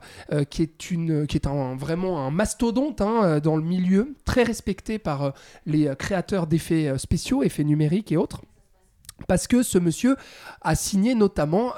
qui 0.49 0.61
est, 0.61 0.91
une, 0.91 1.25
qui 1.25 1.37
est 1.37 1.47
vraiment 1.75 2.25
un 2.25 2.31
mastodonte 2.31 3.01
hein, 3.01 3.20
euh, 3.23 3.39
dans 3.39 3.55
le 3.55 3.63
milieu, 3.63 4.15
très 4.25 4.43
respecté 4.43 4.99
par 4.99 5.23
euh, 5.23 5.31
les 5.65 5.87
euh, 5.87 5.95
créateurs 5.95 6.47
d'effets 6.47 6.97
spéciaux, 6.97 7.43
effets 7.43 7.63
numériques 7.63 8.11
et 8.11 8.17
autres. 8.17 8.41
Parce 9.27 9.47
que 9.47 9.61
ce 9.61 9.77
monsieur 9.77 10.15
a 10.61 10.73
signé 10.73 11.13
notamment 11.13 11.73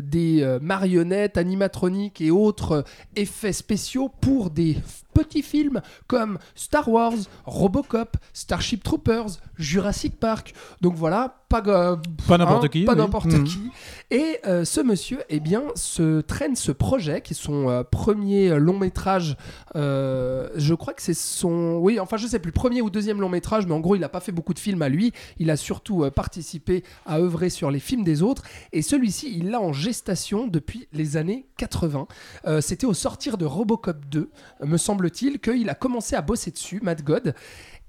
des 0.00 0.58
marionnettes 0.62 1.36
animatroniques 1.36 2.20
et 2.20 2.30
autres 2.30 2.84
effets 3.16 3.52
spéciaux 3.52 4.08
pour 4.20 4.50
des 4.50 4.76
petits 5.14 5.42
films 5.42 5.80
comme 6.06 6.38
Star 6.54 6.88
Wars, 6.88 7.14
Robocop, 7.46 8.16
Starship 8.32 8.82
Troopers, 8.82 9.26
Jurassic 9.56 10.18
Park. 10.18 10.52
Donc 10.80 10.94
voilà, 10.96 11.44
pas, 11.48 11.62
euh, 11.66 11.96
Pas 12.26 12.36
n'importe 12.38 12.64
hein, 12.64 12.68
qui. 12.68 12.84
Pas 12.84 12.92
oui. 12.92 12.98
n'importe 12.98 13.26
Mhm. 13.32 13.44
qui. 13.44 13.60
Et 14.10 14.38
euh, 14.46 14.64
ce 14.64 14.80
monsieur, 14.80 15.20
eh 15.28 15.40
bien, 15.40 15.62
se 15.76 16.20
traîne 16.20 16.56
ce 16.56 16.72
projet 16.72 17.20
qui 17.20 17.32
est 17.32 17.36
son 17.36 17.68
euh, 17.70 17.82
premier 17.84 18.58
long 18.58 18.78
métrage. 18.78 19.36
euh, 19.76 20.48
je 20.56 20.74
crois 20.74 20.92
que 20.94 21.02
c'est 21.02 21.14
son. 21.14 21.76
Oui, 21.80 21.98
enfin, 22.00 22.16
je 22.16 22.26
sais 22.26 22.38
plus, 22.38 22.52
premier 22.52 22.82
ou 22.82 22.90
deuxième 22.90 23.20
long 23.20 23.28
métrage, 23.28 23.66
mais 23.66 23.72
en 23.74 23.80
gros, 23.80 23.94
il 23.94 24.00
n'a 24.00 24.08
pas 24.08 24.20
fait 24.20 24.32
beaucoup 24.32 24.54
de 24.54 24.58
films 24.58 24.82
à 24.82 24.88
lui. 24.88 25.12
Il 25.38 25.50
a 25.50 25.56
surtout 25.56 26.04
participé 26.10 26.82
à 27.06 27.18
œuvrer 27.18 27.50
sur 27.50 27.70
les 27.70 27.80
films 27.80 28.04
des 28.04 28.22
autres. 28.22 28.42
Et 28.72 28.82
celui-ci, 28.82 29.32
il 29.36 29.50
l'a 29.50 29.60
en 29.60 29.72
gestation 29.72 30.46
depuis 30.46 30.88
les 30.92 31.16
années 31.16 31.46
80. 31.56 32.06
Euh, 32.46 32.60
C'était 32.60 32.86
au 32.86 32.94
sortir 32.94 33.36
de 33.38 33.44
Robocop 33.44 34.04
2, 34.10 34.30
euh, 34.62 34.66
me 34.66 34.76
semble-t-il, 35.04 35.38
qu'il 35.38 35.68
a 35.68 35.74
commencé 35.74 36.16
à 36.16 36.22
bosser 36.22 36.50
dessus, 36.50 36.80
Mad 36.82 37.02
God. 37.02 37.34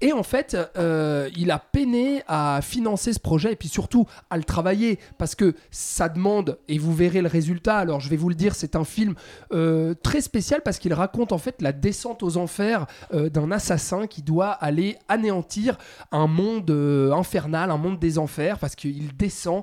Et 0.02 0.12
en 0.12 0.22
fait, 0.22 0.58
euh, 0.76 1.30
il 1.38 1.50
a 1.50 1.58
peiné 1.58 2.22
à 2.28 2.60
financer 2.62 3.14
ce 3.14 3.20
projet 3.20 3.52
et 3.52 3.56
puis 3.56 3.68
surtout 3.68 4.04
à 4.28 4.36
le 4.36 4.44
travailler 4.44 4.98
parce 5.16 5.34
que 5.34 5.54
ça 5.70 6.10
demande, 6.10 6.58
et 6.68 6.76
vous 6.76 6.94
verrez 6.94 7.22
le 7.22 7.28
résultat, 7.28 7.78
alors 7.78 8.00
je 8.00 8.10
vais 8.10 8.16
vous 8.16 8.28
le 8.28 8.34
dire, 8.34 8.54
c'est 8.54 8.76
un 8.76 8.84
film 8.84 9.14
euh, 9.54 9.94
très 9.94 10.20
spécial 10.20 10.60
parce 10.62 10.78
qu'il 10.78 10.92
raconte 10.92 11.32
en 11.32 11.38
fait 11.38 11.62
la 11.62 11.72
descente 11.72 12.22
aux 12.22 12.36
enfers 12.36 12.86
euh, 13.14 13.30
d'un 13.30 13.50
assassin 13.50 14.06
qui 14.06 14.20
doit 14.20 14.50
aller 14.50 14.98
anéantir 15.08 15.78
un 16.12 16.26
monde 16.26 16.70
infernal, 17.14 17.70
un 17.70 17.78
monde 17.78 17.98
des 17.98 18.18
enfers 18.18 18.58
parce 18.58 18.74
qu'il 18.74 19.16
descend 19.16 19.62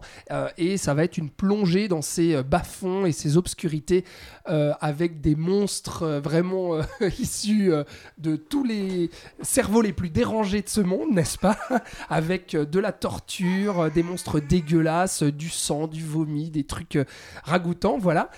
et 0.57 0.77
ça 0.77 0.95
va 0.95 1.03
être 1.03 1.17
une 1.17 1.29
plongée 1.29 1.87
dans 1.87 1.99
euh, 2.19 2.41
bas-fonds 2.41 3.05
et 3.05 3.11
ces 3.11 3.37
obscurités 3.37 4.03
avec 4.45 5.21
des 5.21 5.35
monstres 5.35 6.19
vraiment 6.21 6.77
issus 7.19 7.71
de 8.17 8.35
tous 8.35 8.65
les 8.65 9.09
cerveaux 9.41 9.81
les 9.81 9.93
plus 9.93 10.09
dérangés 10.09 10.22
de 10.23 10.69
ce 10.69 10.81
monde, 10.81 11.11
n'est-ce 11.11 11.37
pas 11.37 11.57
Avec 12.09 12.55
euh, 12.55 12.65
de 12.65 12.79
la 12.79 12.91
torture, 12.91 13.81
euh, 13.81 13.89
des 13.89 14.03
monstres 14.03 14.39
dégueulasses, 14.39 15.23
euh, 15.23 15.31
du 15.31 15.49
sang, 15.49 15.87
du 15.87 16.03
vomi, 16.03 16.49
des 16.49 16.63
trucs 16.63 16.97
ragoûtants, 17.43 17.97
voilà. 17.97 18.29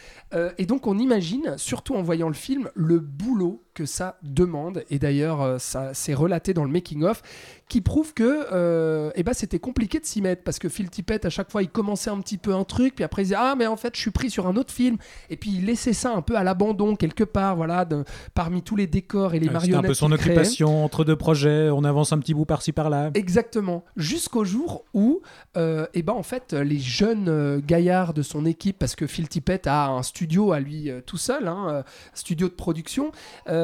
Et 0.57 0.65
donc 0.65 0.85
on 0.85 0.97
imagine, 0.97 1.53
surtout 1.57 1.95
en 1.95 2.01
voyant 2.01 2.27
le 2.27 2.33
film, 2.33 2.69
le 2.75 2.99
boulot 2.99 3.64
que 3.75 3.85
ça 3.85 4.17
demande. 4.23 4.83
Et 4.89 4.97
d'ailleurs, 4.97 5.41
euh, 5.43 5.57
ça 5.59 5.93
c'est 5.93 6.15
relaté 6.15 6.55
dans 6.55 6.63
le 6.63 6.71
making-of, 6.71 7.21
qui 7.69 7.81
prouve 7.81 8.13
que 8.13 8.47
euh, 8.51 9.11
eh 9.15 9.23
ben, 9.23 9.33
c'était 9.33 9.59
compliqué 9.59 9.99
de 9.99 10.05
s'y 10.05 10.21
mettre 10.21 10.43
parce 10.43 10.57
que 10.59 10.69
Phil 10.69 10.89
Tippett, 10.89 11.25
à 11.25 11.29
chaque 11.29 11.51
fois, 11.51 11.61
il 11.61 11.69
commençait 11.69 12.09
un 12.09 12.19
petit 12.19 12.37
peu 12.37 12.53
un 12.55 12.63
truc, 12.63 12.95
puis 12.95 13.03
après 13.03 13.21
il 13.23 13.25
disait 13.25 13.35
Ah, 13.37 13.55
mais 13.57 13.67
en 13.67 13.75
fait, 13.77 13.95
je 13.95 13.99
suis 14.01 14.11
pris 14.11 14.29
sur 14.31 14.47
un 14.47 14.55
autre 14.55 14.71
film. 14.73 14.97
Et 15.29 15.37
puis 15.37 15.51
il 15.51 15.65
laissait 15.65 15.93
ça 15.93 16.11
un 16.15 16.21
peu 16.21 16.35
à 16.35 16.43
l'abandon, 16.43 16.95
quelque 16.95 17.23
part, 17.23 17.55
voilà, 17.55 17.85
de- 17.85 18.03
parmi 18.33 18.61
tous 18.63 18.75
les 18.75 18.87
décors 18.87 19.33
et 19.35 19.39
les 19.39 19.47
Ouais, 19.47 19.53
C'était 19.53 19.53
marionnettes. 19.71 19.85
un 19.85 19.87
peu 19.89 19.93
son 19.93 20.07
créait. 20.09 20.31
occupation 20.31 20.83
entre 20.83 21.03
deux 21.03 21.15
projets. 21.15 21.69
On 21.69 21.83
avance 21.83 22.13
un 22.13 22.19
petit 22.19 22.33
bout 22.33 22.45
par-ci 22.45 22.71
par-là. 22.71 23.11
Exactement. 23.13 23.83
Jusqu'au 23.97 24.45
jour 24.45 24.85
où, 24.93 25.21
euh, 25.57 25.85
eh 25.93 26.01
ben, 26.01 26.13
en 26.13 26.23
fait, 26.23 26.53
les 26.53 26.79
jeunes 26.79 27.27
euh, 27.29 27.59
gaillards 27.65 28.13
de 28.13 28.21
son 28.21 28.45
équipe, 28.45 28.77
parce 28.79 28.95
que 28.95 29.05
Phil 29.07 29.27
Tippett 29.27 29.67
a 29.67 29.87
un 29.89 30.03
studio 30.03 30.51
à 30.53 30.59
lui 30.59 30.89
euh, 30.89 31.01
tout 31.05 31.17
seul, 31.17 31.47
hein, 31.47 31.83
studio 32.13 32.47
de 32.47 32.53
production, 32.53 33.11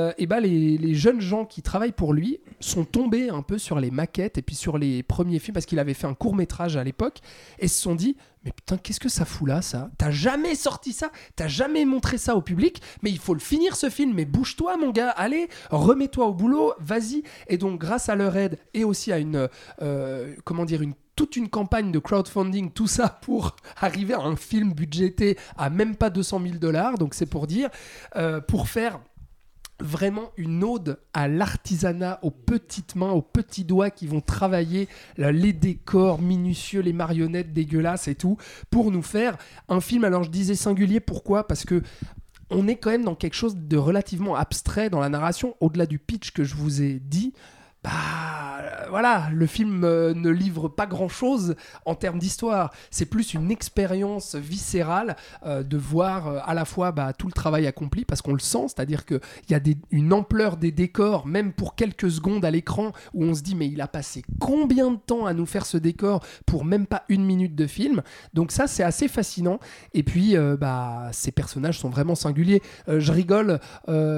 euh, 0.09 0.25
ben, 0.27 0.39
les, 0.39 0.77
les 0.77 0.93
jeunes 0.93 1.21
gens 1.21 1.45
qui 1.45 1.61
travaillent 1.61 1.91
pour 1.91 2.13
lui 2.13 2.39
sont 2.59 2.85
tombés 2.85 3.29
un 3.29 3.41
peu 3.41 3.57
sur 3.57 3.79
les 3.79 3.91
maquettes 3.91 4.37
et 4.37 4.41
puis 4.41 4.55
sur 4.55 4.77
les 4.77 5.03
premiers 5.03 5.39
films, 5.39 5.53
parce 5.53 5.65
qu'il 5.65 5.79
avait 5.79 5.93
fait 5.93 6.07
un 6.07 6.13
court 6.13 6.35
métrage 6.35 6.77
à 6.77 6.83
l'époque, 6.83 7.19
et 7.59 7.67
se 7.67 7.81
sont 7.81 7.95
dit, 7.95 8.15
mais 8.43 8.51
putain, 8.51 8.77
qu'est-ce 8.77 8.99
que 8.99 9.09
ça 9.09 9.25
fout 9.25 9.47
là, 9.47 9.61
ça? 9.61 9.91
T'as 9.97 10.09
jamais 10.09 10.55
sorti 10.55 10.93
ça 10.93 11.11
T'as 11.35 11.47
jamais 11.47 11.85
montré 11.85 12.17
ça 12.17 12.35
au 12.35 12.41
public 12.41 12.81
Mais 13.03 13.11
il 13.11 13.19
faut 13.19 13.35
le 13.35 13.39
finir 13.39 13.75
ce 13.75 13.89
film. 13.89 14.13
Mais 14.15 14.25
bouge-toi, 14.25 14.77
mon 14.77 14.89
gars. 14.89 15.09
Allez, 15.09 15.47
remets-toi 15.69 16.25
au 16.25 16.33
boulot. 16.33 16.73
Vas-y. 16.79 17.23
Et 17.47 17.57
donc, 17.57 17.79
grâce 17.79 18.09
à 18.09 18.15
leur 18.15 18.35
aide 18.35 18.57
et 18.73 18.83
aussi 18.83 19.11
à 19.11 19.19
une, 19.19 19.47
euh, 19.81 20.35
comment 20.43 20.65
dire, 20.65 20.81
une 20.81 20.93
toute 21.15 21.35
une 21.35 21.49
campagne 21.49 21.91
de 21.91 21.99
crowdfunding, 21.99 22.71
tout 22.71 22.87
ça 22.87 23.07
pour 23.21 23.55
arriver 23.77 24.15
à 24.15 24.21
un 24.21 24.35
film 24.35 24.73
budgété 24.73 25.37
à 25.55 25.69
même 25.69 25.95
pas 25.95 26.09
200 26.09 26.41
000 26.41 26.55
dollars. 26.55 26.97
Donc, 26.97 27.13
c'est 27.13 27.27
pour 27.27 27.45
dire, 27.45 27.69
euh, 28.15 28.41
pour 28.41 28.69
faire 28.69 28.99
vraiment 29.81 30.31
une 30.37 30.63
ode 30.63 30.99
à 31.13 31.27
l'artisanat, 31.27 32.19
aux 32.21 32.31
petites 32.31 32.95
mains, 32.95 33.11
aux 33.11 33.21
petits 33.21 33.65
doigts 33.65 33.89
qui 33.89 34.07
vont 34.07 34.21
travailler 34.21 34.87
les 35.17 35.53
décors 35.53 36.21
minutieux, 36.21 36.81
les 36.81 36.93
marionnettes 36.93 37.53
dégueulasses 37.53 38.07
et 38.07 38.15
tout, 38.15 38.37
pour 38.69 38.91
nous 38.91 39.01
faire 39.01 39.37
un 39.67 39.81
film. 39.81 40.03
Alors 40.03 40.23
je 40.23 40.29
disais 40.29 40.55
singulier, 40.55 40.99
pourquoi? 40.99 41.47
Parce 41.47 41.65
que 41.65 41.81
on 42.49 42.67
est 42.67 42.75
quand 42.75 42.91
même 42.91 43.05
dans 43.05 43.15
quelque 43.15 43.35
chose 43.35 43.55
de 43.55 43.77
relativement 43.77 44.35
abstrait 44.35 44.89
dans 44.89 44.99
la 44.99 45.09
narration, 45.09 45.55
au-delà 45.61 45.85
du 45.85 45.99
pitch 45.99 46.31
que 46.31 46.43
je 46.43 46.55
vous 46.55 46.81
ai 46.81 46.99
dit 46.99 47.33
bah 47.83 47.89
euh, 48.59 48.85
voilà, 48.89 49.29
le 49.33 49.47
film 49.47 49.83
euh, 49.83 50.13
ne 50.13 50.29
livre 50.29 50.67
pas 50.67 50.85
grand-chose 50.85 51.55
en 51.85 51.95
termes 51.95 52.19
d'histoire. 52.19 52.71
C'est 52.91 53.07
plus 53.07 53.33
une 53.33 53.49
expérience 53.49 54.35
viscérale 54.35 55.15
euh, 55.45 55.63
de 55.63 55.77
voir 55.77 56.47
à 56.47 56.53
la 56.53 56.65
fois 56.65 56.91
bah, 56.91 57.13
tout 57.13 57.25
le 57.25 57.33
travail 57.33 57.65
accompli, 57.65 58.05
parce 58.05 58.21
qu'on 58.21 58.33
le 58.33 58.39
sent, 58.39 58.67
c'est-à-dire 58.67 59.05
qu'il 59.05 59.19
y 59.49 59.55
a 59.55 59.59
une 59.89 60.13
ampleur 60.13 60.57
des 60.57 60.71
décors, 60.71 61.25
même 61.25 61.53
pour 61.53 61.75
quelques 61.75 62.11
secondes 62.11 62.45
à 62.45 62.51
l'écran, 62.51 62.91
où 63.15 63.23
on 63.23 63.33
se 63.33 63.41
dit 63.41 63.55
mais 63.55 63.67
il 63.67 63.81
a 63.81 63.87
passé 63.87 64.21
combien 64.39 64.91
de 64.91 64.97
temps 64.97 65.25
à 65.25 65.33
nous 65.33 65.47
faire 65.47 65.65
ce 65.65 65.77
décor 65.77 66.23
pour 66.45 66.65
même 66.65 66.85
pas 66.85 67.03
une 67.09 67.25
minute 67.25 67.55
de 67.55 67.65
film? 67.65 68.03
Donc 68.33 68.51
ça 68.51 68.67
c'est 68.67 68.83
assez 68.83 69.07
fascinant. 69.07 69.59
Et 69.93 70.03
puis 70.03 70.35
bah 70.59 71.09
ces 71.11 71.31
personnages 71.31 71.79
sont 71.79 71.89
vraiment 71.89 72.15
singuliers. 72.15 72.61
je 72.87 73.11
rigole 73.11 73.59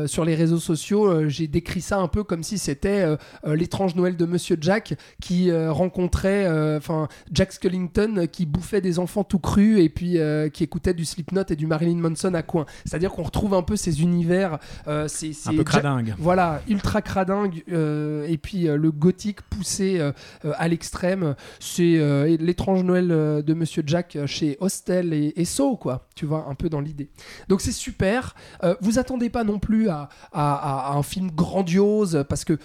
sur 0.08 0.26
les 0.26 0.36
réseaux 0.36 0.60
sociaux, 0.60 1.30
j'ai 1.30 1.48
décrit 1.48 1.82
ça 1.82 1.98
un 2.00 2.08
peu 2.08 2.24
comme 2.24 2.44
si 2.44 2.58
c'était 2.58 3.16
euh, 3.53 3.53
l'étrange 3.56 3.96
Noël 3.96 4.16
de 4.16 4.26
Monsieur 4.26 4.58
Jack 4.60 4.96
qui 5.22 5.50
euh, 5.50 5.72
rencontrait, 5.72 6.46
euh, 6.46 6.78
enfin 6.78 7.08
Jack 7.32 7.54
Skellington 7.54 8.28
qui 8.32 8.46
bouffait 8.46 8.82
des 8.82 9.00
enfants 9.00 9.24
tout 9.24 9.40
crus 9.40 9.80
et 9.80 9.90
puis 9.90 10.18
qui 10.54 10.64
écoutait 10.64 10.94
du 10.94 11.06
Slipknot 11.06 11.44
et 11.50 11.56
du 11.56 11.68
Marilyn 11.68 11.98
Manson 11.98 12.34
à 12.34 12.42
coin. 12.42 12.66
C'est-à-dire 12.86 13.12
qu'on 13.12 13.24
retrouve 13.24 13.54
un 13.54 13.62
peu 13.62 13.76
ces 13.76 14.02
univers, 14.02 14.60
c'est 15.08 15.32
un 15.46 15.56
peu 15.56 15.64
cradingue. 15.64 16.16
Voilà, 16.18 16.62
ultra 16.68 17.02
cradingue 17.02 17.64
et 17.68 18.38
puis 18.42 18.64
le 18.64 18.92
gothique 18.92 19.42
poussé 19.44 20.02
à 20.44 20.68
l'extrême. 20.68 21.36
C'est 21.60 22.38
l'étrange 22.40 22.84
Noël 22.84 23.08
de 23.08 23.54
Monsieur 23.54 23.84
Jack 23.86 24.18
chez 24.26 24.58
Hostel 24.60 25.14
et, 25.14 25.34
et 25.36 25.46
So, 25.46 25.76
quoi. 25.76 26.08
Tu 26.16 26.26
vois, 26.26 26.48
un 26.50 26.56
peu 26.56 26.70
dans 26.70 26.82
l'idée. 26.82 27.10
Donc 27.50 27.62
c'est 27.62 27.72
super. 27.72 28.36
vous 28.82 29.00
attendez 29.00 29.30
pas 29.30 29.44
non 29.44 29.60
plus 29.60 29.90
à, 29.90 30.10
à 30.32 30.94
un 30.96 31.04
film 31.04 31.32
grandiose 31.32 32.26
parce 32.28 32.46
que 32.46 32.58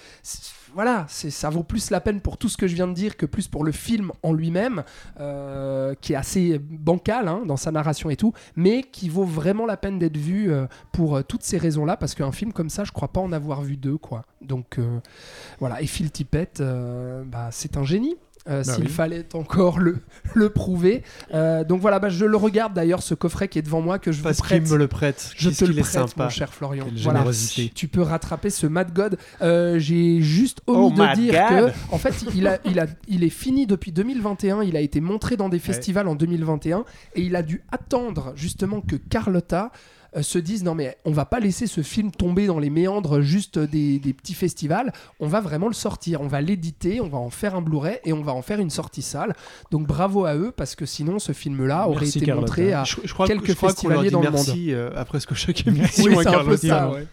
voilà, 0.74 1.07
ça 1.09 1.51
vaut 1.51 1.62
plus 1.62 1.90
la 1.90 2.01
peine 2.01 2.20
pour 2.20 2.36
tout 2.36 2.49
ce 2.49 2.57
que 2.57 2.66
je 2.66 2.74
viens 2.74 2.89
de 2.89 2.93
dire 2.93 3.16
que 3.16 3.27
plus 3.27 3.49
pour 3.49 3.65
le 3.65 3.73
film 3.73 4.12
en 4.23 4.32
lui-même, 4.32 4.85
euh, 5.20 5.95
qui 6.01 6.12
est 6.12 6.16
assez 6.16 6.59
bancal 6.59 7.28
hein, 7.28 7.43
dans 7.47 7.57
sa 7.57 7.70
narration 7.70 8.11
et 8.11 8.16
tout, 8.16 8.32
mais 8.57 8.82
qui 8.82 9.09
vaut 9.09 9.24
vraiment 9.24 9.66
la 9.66 9.77
peine 9.77 9.99
d'être 9.99 10.16
vu 10.16 10.53
euh, 10.53 10.66
pour 10.93 11.16
euh, 11.16 11.23
toutes 11.23 11.43
ces 11.43 11.59
raisons-là, 11.59 11.97
parce 11.97 12.15
qu'un 12.15 12.32
film 12.32 12.53
comme 12.53 12.70
ça, 12.70 12.85
je 12.85 12.93
crois 12.93 13.09
pas 13.09 13.20
en 13.20 13.32
avoir 13.32 13.62
vu 13.62 13.77
deux, 13.77 13.99
quoi. 13.99 14.24
Donc 14.40 14.78
voilà, 15.59 15.82
et 15.82 15.86
Phil 15.86 16.11
Tippett, 16.11 16.62
bah, 17.27 17.49
c'est 17.51 17.77
un 17.77 17.85
génie. 17.85 18.16
Euh, 18.48 18.62
bah 18.64 18.74
s'il 18.74 18.88
fallait 18.88 19.26
encore 19.34 19.78
le, 19.78 19.98
le 20.34 20.48
prouver. 20.50 21.02
Euh, 21.34 21.64
donc 21.64 21.80
voilà, 21.80 21.98
bah, 21.98 22.08
je 22.08 22.24
le 22.24 22.36
regarde 22.36 22.72
d'ailleurs, 22.74 23.02
ce 23.02 23.14
coffret 23.14 23.48
qui 23.48 23.58
est 23.58 23.62
devant 23.62 23.80
moi, 23.80 23.98
que 23.98 24.12
je 24.12 24.22
Parce 24.22 24.38
vous 24.38 24.42
prête. 24.44 24.70
me 24.70 24.76
le 24.76 24.88
prête. 24.88 25.32
Je 25.36 25.50
te 25.50 25.64
le 25.64 25.74
prête, 25.74 25.84
sympa. 25.86 26.24
mon 26.24 26.30
cher 26.30 26.52
Florian. 26.52 26.86
Voilà. 27.02 27.24
Tu 27.74 27.88
peux 27.88 28.02
rattraper 28.02 28.50
ce 28.50 28.66
Mad 28.66 28.92
God. 28.92 29.18
Euh, 29.42 29.78
j'ai 29.78 30.20
juste 30.22 30.60
omis 30.66 30.94
oh, 30.96 31.00
de 31.00 31.14
dire 31.14 31.34
que, 31.34 31.70
en 31.92 31.98
fait, 31.98 32.24
il, 32.34 32.46
a, 32.46 32.58
il, 32.64 32.80
a, 32.80 32.86
il 33.06 33.24
est 33.24 33.28
fini 33.30 33.66
depuis 33.66 33.92
2021. 33.92 34.62
Il 34.62 34.76
a 34.76 34.80
été 34.80 35.00
montré 35.00 35.36
dans 35.36 35.48
des 35.48 35.58
festivals 35.58 36.08
en 36.08 36.14
2021 36.14 36.84
et 37.14 37.22
il 37.22 37.36
a 37.36 37.42
dû 37.42 37.62
attendre 37.70 38.32
justement 38.34 38.80
que 38.80 38.96
Carlotta 38.96 39.72
se 40.23 40.39
disent 40.39 40.65
non 40.65 40.74
mais 40.74 40.97
on 41.05 41.12
va 41.12 41.24
pas 41.24 41.40
laisser 41.40 41.66
ce 41.66 41.82
film 41.82 42.11
tomber 42.11 42.47
dans 42.47 42.59
les 42.59 42.70
méandres 42.70 43.20
juste 43.20 43.59
des, 43.59 43.99
petits 43.99 44.35
festivals, 44.35 44.93
on 45.20 45.28
va 45.28 45.40
vraiment 45.40 45.69
le 45.69 45.74
sortir, 45.74 46.20
on 46.20 46.27
va 46.27 46.40
l'éditer, 46.40 47.01
on 47.01 47.09
va 47.09 47.19
en 47.19 47.31
faire 47.31 47.55
un 47.55 47.62
Blu-ray 47.62 47.99
et 48.05 48.12
on 48.12 48.23
va 48.23 48.32
en 48.32 48.43
faire 48.43 48.59
une 48.61 48.70
sortie 48.70 49.03
salle. 49.03 49.35
Donc 49.70 49.86
bravo 49.86 50.24
à 50.24 50.35
eux 50.35 50.53
parce 50.57 50.74
que 50.74 50.86
sinon 50.86 51.19
ce 51.19 51.32
film-là 51.32 51.89
aurait 51.89 52.09
été 52.09 52.32
montré 52.32 52.73
à 52.73 52.85
quelques 53.27 53.55
festivaliers 53.55 54.11
dans 54.11 54.23
le 54.23 54.31
monde. 54.31 54.47
Euh, 54.69 54.90
après 54.97 55.20
ce 55.20 55.27
que 55.27 55.35
chaque 55.35 55.66
émission 55.66 56.05
oui, 56.05 56.16
c'est 56.23 56.28
un 56.28 56.45
peu 56.45 56.57
ça, 56.57 56.90
ouais. 56.90 57.07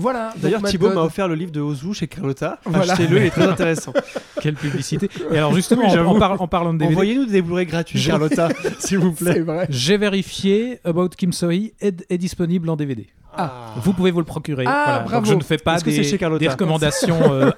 Voilà. 0.00 0.32
D'ailleurs, 0.36 0.62
Thibaut 0.62 0.92
m'a 0.92 1.02
offert 1.02 1.28
le 1.28 1.34
livre 1.34 1.52
de 1.52 1.60
Ozu 1.60 1.92
chez 1.92 2.08
Carlotta. 2.08 2.58
Achetez-le, 2.72 3.18
il 3.18 3.26
est 3.26 3.30
très 3.30 3.46
intéressant. 3.46 3.92
Quelle 4.40 4.54
publicité. 4.54 5.08
Et 5.30 5.36
alors, 5.36 5.54
justement, 5.54 5.84
en, 5.86 6.48
parlant 6.48 6.72
de 6.72 6.78
DVD. 6.78 6.94
Envoyez-nous 6.94 7.26
des 7.26 7.42
Blu-ray 7.42 7.66
gratuits, 7.66 8.02
Carlotta, 8.02 8.48
s'il 8.78 8.98
vous 8.98 9.12
plaît. 9.12 9.44
J'ai 9.68 9.98
vérifié 9.98 10.80
About 10.84 11.10
Kim 11.10 11.32
Sohee 11.32 11.74
est 11.80 12.18
disponible 12.18 12.68
en 12.70 12.76
DVD. 12.76 13.06
Ah. 13.36 13.74
Vous 13.76 13.92
pouvez 13.92 14.10
vous 14.10 14.18
le 14.18 14.24
procurer. 14.24 14.64
Ah, 14.66 15.04
Donc 15.10 15.24
je 15.24 15.34
ne 15.34 15.42
fais 15.42 15.58
pas 15.58 15.78
des, 15.80 16.18
des, 16.38 16.48
recommandations 16.48 17.18
euh, 17.32 17.50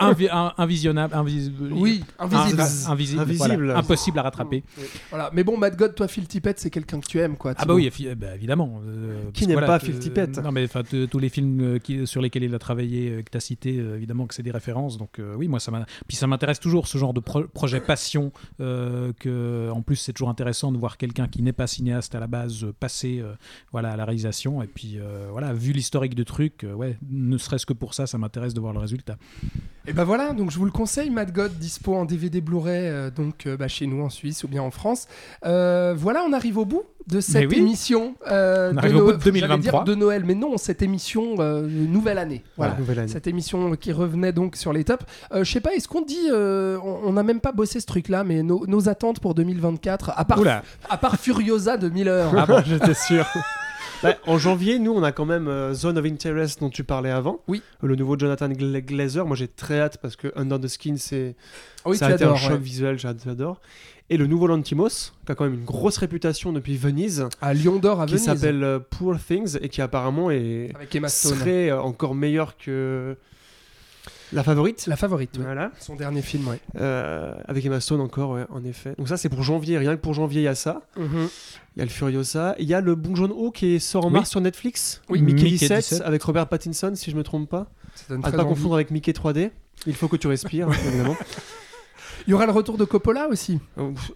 invisionnables, 0.59 1.15
oui, 1.71 2.05
invisibles, 2.19 3.71
impossible 3.71 4.19
à 4.19 4.23
rattraper. 4.23 4.65
Voilà. 5.11 5.31
Mais 5.33 5.45
bon, 5.45 5.57
Matt 5.57 5.77
God, 5.77 5.95
toi, 5.95 6.09
Phil 6.09 6.27
Tippett, 6.27 6.59
c'est 6.59 6.71
quelqu'un 6.71 7.01
que 7.01 7.07
tu 7.07 7.19
aimes, 7.19 7.37
quoi. 7.37 7.55
Ah 7.57 7.65
bah 7.65 7.75
oui, 7.75 7.91
bah, 8.17 8.35
évidemment. 8.35 8.81
Euh, 8.87 9.31
qui 9.33 9.47
n'aime 9.47 9.61
pas 9.61 9.79
Phil 9.79 9.99
Tippett 9.99 10.39
Non, 10.39 10.53
mais 10.53 10.67
tous 10.69 11.19
les 11.19 11.29
films 11.29 11.61
euh, 11.61 11.79
qui, 11.79 12.07
sur 12.07 12.21
lesquels 12.21 12.45
il 12.45 12.55
a 12.55 12.59
travaillé, 12.59 13.23
que 13.25 13.31
tu 13.31 13.37
as 13.37 13.41
cité, 13.41 13.75
évidemment 13.75 14.27
que 14.27 14.35
c'est 14.35 14.43
des 14.43 14.51
références. 14.51 14.99
Donc 14.99 15.21
oui, 15.37 15.49
moi, 15.49 15.61
ça 15.61 15.73
Puis 16.07 16.17
ça 16.17 16.27
m'intéresse 16.27 16.61
toujours 16.61 16.87
ce 16.87 16.99
genre 16.99 17.15
de 17.15 17.21
projet 17.21 17.81
passion. 17.81 18.33
que 18.59 19.71
en 19.71 19.83
plus, 19.83 19.97
c'est 19.97 20.13
toujours 20.13 20.29
intéressant 20.29 20.73
de 20.73 20.79
voir 20.79 20.97
quelqu'un 20.97 21.29
qui 21.29 21.43
n'est 21.43 21.53
pas 21.53 21.67
cinéaste 21.67 22.15
à 22.15 22.21
la 22.21 22.27
base 22.27 22.67
passer, 22.79 23.23
voilà, 23.71 23.93
à 23.93 23.97
la 23.97 24.05
réalisation. 24.05 24.63
Et 24.63 24.67
puis 24.67 24.99
voilà 25.31 25.53
vu 25.63 25.73
l'historique 25.73 26.15
de 26.15 26.25
trucs, 26.25 26.65
euh, 26.65 26.75
ouais, 26.75 26.99
ne 27.09 27.39
serait-ce 27.39 27.65
que 27.65 27.73
pour 27.73 27.95
ça, 27.95 28.07
ça 28.07 28.19
m'intéresse 28.19 28.53
de 28.53 28.61
voir 28.61 28.73
le 28.73 28.81
résultat. 28.81 29.17
Et 29.87 29.93
ben 29.93 30.05
voilà, 30.05 30.33
donc 30.33 30.51
je 30.51 30.59
vous 30.59 30.65
le 30.65 30.71
conseille, 30.71 31.11
Mad 31.11 31.33
God 31.33 31.53
dispo 31.59 31.95
en 31.95 32.05
DVD 32.05 32.41
Blu-ray, 32.41 32.89
euh, 32.89 33.11
donc 33.11 33.47
euh, 33.47 33.57
bah, 33.57 33.69
chez 33.69 33.87
nous 33.87 34.03
en 34.03 34.11
Suisse 34.11 34.45
ou 34.45 34.49
bien 34.49 34.63
en 34.63 34.71
France. 34.71 35.07
voilà, 35.43 36.25
on 36.29 36.33
arrive 36.33 36.59
au 36.59 36.65
bout 36.65 36.83
de 37.09 37.21
cette 37.21 37.53
émission 37.53 38.15
on 38.25 38.77
arrive 38.77 38.97
au 38.97 39.07
bout 39.07 39.13
de 39.13 39.25
2023 39.25 39.85
de 39.85 39.95
Noël, 39.97 40.23
mais 40.25 40.37
non, 40.37 40.57
cette 40.57 40.83
émission 40.83 41.37
nouvelle 41.63 42.19
année. 42.19 42.43
Voilà, 42.57 42.77
nouvelle 42.79 43.01
année. 43.01 43.09
cette 43.09 43.27
émission 43.27 43.75
qui 43.77 43.93
revenait 43.93 44.33
donc 44.33 44.57
sur 44.57 44.73
les 44.73 44.85
tops. 44.85 45.05
je 45.33 45.45
sais 45.45 45.61
pas, 45.61 45.75
est-ce 45.75 45.89
qu'on 45.89 46.03
dit, 46.03 46.31
on 46.31 47.13
n'a 47.13 47.23
même 47.23 47.41
pas 47.41 47.53
bossé 47.53 47.81
ce 47.81 47.87
truc-là, 47.87 48.25
mais 48.25 48.43
nos, 48.43 48.89
attentes 48.89 49.21
pour 49.21 49.35
2024, 49.35 50.13
à 50.17 50.25
part, 50.25 50.41
à 50.89 50.97
part 50.97 51.17
Furiosa 51.17 51.77
de 51.77 51.89
Miller. 51.89 52.33
Ah 52.37 52.47
bon, 52.47 52.63
j'étais 52.67 52.95
sûr. 52.95 53.27
Bah, 54.03 54.17
en 54.27 54.37
janvier, 54.37 54.79
nous, 54.79 54.93
on 54.93 55.03
a 55.03 55.13
quand 55.13 55.25
même 55.25 55.49
euh, 55.49 55.75
Zone 55.75 55.97
of 55.97 56.05
Interest 56.05 56.61
dont 56.61 56.71
tu 56.71 56.83
parlais 56.83 57.11
avant. 57.11 57.41
Oui. 57.47 57.63
Le 57.83 57.95
nouveau 57.95 58.19
Jonathan 58.19 58.49
Glazer. 58.49 59.25
Moi, 59.25 59.37
j'ai 59.37 59.49
très 59.49 59.81
hâte 59.81 59.99
parce 59.99 60.17
que 60.17 60.33
Under 60.35 60.59
the 60.59 60.69
Skin, 60.69 60.97
c'est. 60.97 61.37
Ah 61.85 61.95
ça 61.95 62.07
a 62.07 62.13
été 62.13 62.25
un 62.25 62.37
choc 62.37 62.61
visuel, 62.61 62.99
j'adore. 62.99 63.61
Et 64.11 64.17
le 64.17 64.27
nouveau 64.27 64.47
Lantimos, 64.47 65.13
qui 65.25 65.33
a 65.33 65.35
quand 65.35 65.45
même 65.45 65.55
une 65.55 65.65
grosse 65.65 65.97
réputation 65.97 66.53
depuis 66.53 66.77
Venise. 66.77 67.27
À 67.41 67.55
Lyon 67.55 67.77
d'Or 67.77 68.01
à 68.01 68.07
Venise. 68.07 68.21
Qui 68.21 68.27
s'appelle 68.27 68.63
euh, 68.63 68.79
Poor 68.79 69.17
Things 69.19 69.57
et 69.61 69.69
qui 69.69 69.81
apparemment 69.81 70.31
est. 70.31 70.71
Avec 70.75 70.95
Emma 70.95 71.09
Stone. 71.09 71.39
serait 71.39 71.71
euh, 71.71 71.81
encore 71.81 72.15
meilleur 72.15 72.57
que. 72.57 73.17
La 74.33 74.43
favorite 74.43 74.87
La 74.87 74.97
favorite, 74.97 75.39
Voilà. 75.39 75.71
Son 75.79 75.95
dernier 75.95 76.23
film, 76.23 76.49
ouais. 76.49 76.59
Euh, 76.81 77.35
avec 77.47 77.65
Emma 77.65 77.81
Stone 77.81 78.01
encore, 78.01 78.31
ouais, 78.31 78.47
en 78.51 78.65
effet. 78.65 78.95
Donc 78.99 79.09
ça, 79.09 79.17
c'est 79.17 79.29
pour 79.29 79.43
janvier. 79.43 79.79
Rien 79.79 79.95
que 79.97 80.01
pour 80.01 80.15
janvier, 80.15 80.43
il 80.43 80.45
y 80.45 80.49
a 80.49 80.55
ça. 80.55 80.83
Mhm. 80.97 81.29
Il 81.77 81.79
y 81.79 81.83
a 81.83 81.85
le 81.85 81.91
Furiosa. 81.91 82.55
Il 82.59 82.67
y 82.67 82.75
a 82.75 82.81
le 82.81 82.95
Bon 82.95 83.15
Jaune 83.15 83.33
Haut 83.33 83.51
qui 83.51 83.81
sort 83.81 84.07
en 84.07 84.11
mars 84.11 84.31
sur 84.31 84.41
Netflix. 84.41 85.03
Oui, 85.09 85.23
Mickey, 85.23 85.49
17, 85.49 86.03
avec 86.05 86.23
Robert 86.23 86.49
Pattinson, 86.49 86.93
si 86.95 87.11
je 87.11 87.17
me 87.17 87.23
trompe 87.23 87.49
pas. 87.49 87.67
À 88.11 88.15
ne 88.15 88.23
pas 88.23 88.45
confondre 88.45 88.75
avec 88.75 88.91
Mickey 88.91 89.13
3D. 89.13 89.51
Il 89.87 89.95
faut 89.95 90.09
que 90.09 90.17
tu 90.17 90.27
respires, 90.29 90.69
évidemment. 90.87 91.17
Il 92.27 92.31
y 92.31 92.35
aura 92.35 92.47
le 92.47 92.53
retour 92.53 92.79
de 92.79 92.85
Coppola 92.85 93.29
aussi. 93.29 93.59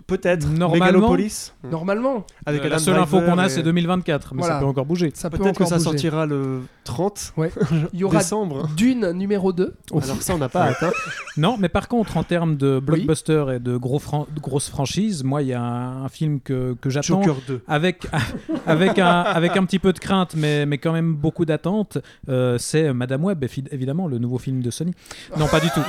Peut-être. 0.06 0.48
Normalement. 0.48 1.16
Normalement. 1.64 2.26
Avec 2.44 2.64
euh, 2.64 2.68
la 2.68 2.78
seule 2.78 2.96
info 2.96 3.20
qu'on 3.20 3.38
a, 3.38 3.48
c'est 3.48 3.62
2024, 3.62 4.34
mais 4.34 4.42
ça 4.42 4.58
peut 4.58 4.64
encore 4.64 4.86
bouger. 4.86 5.10
Peut-être 5.10 5.58
que 5.58 5.64
ça 5.64 5.78
sortira 5.78 6.26
le 6.26 6.62
30 6.84 7.34
ouais. 7.36 7.50
Il 7.92 8.00
y 8.00 8.04
aura 8.04 8.18
décembre. 8.18 8.68
Dune 8.76 9.12
numéro 9.12 9.52
2. 9.52 9.74
Alors 9.90 10.22
ça, 10.22 10.34
on 10.34 10.38
n'a 10.38 10.48
pas 10.48 10.64
atteint. 10.64 10.92
non, 11.36 11.56
mais 11.58 11.68
par 11.68 11.88
contre, 11.88 12.16
en 12.16 12.24
termes 12.24 12.56
de 12.56 12.80
blockbuster 12.80 13.44
et 13.56 13.58
de 13.58 13.76
gros 13.76 14.00
grosses 14.40 14.68
franchises, 14.68 15.24
moi, 15.24 15.42
il 15.42 15.48
y 15.48 15.54
a 15.54 15.62
un, 15.62 16.08
film 16.08 16.40
que, 16.40 16.76
que 16.80 16.90
j'attends. 16.90 17.22
Avec, 17.66 18.06
avec, 18.66 18.98
un, 18.98 19.20
avec 19.22 19.56
un 19.56 19.64
petit 19.64 19.78
peu 19.78 19.92
de 19.92 19.98
crainte, 19.98 20.34
mais, 20.36 20.66
mais 20.66 20.78
quand 20.78 20.92
même 20.92 21.14
beaucoup 21.14 21.44
d'attente. 21.44 21.98
Euh, 22.28 22.58
c'est 22.58 22.92
Madame 22.92 23.24
Web, 23.24 23.44
évidemment, 23.70 24.06
le 24.06 24.18
nouveau 24.18 24.38
film 24.38 24.62
de 24.62 24.70
Sony. 24.70 24.92
Non, 25.36 25.46
pas 25.46 25.60
du 25.60 25.68
tout. 25.70 25.80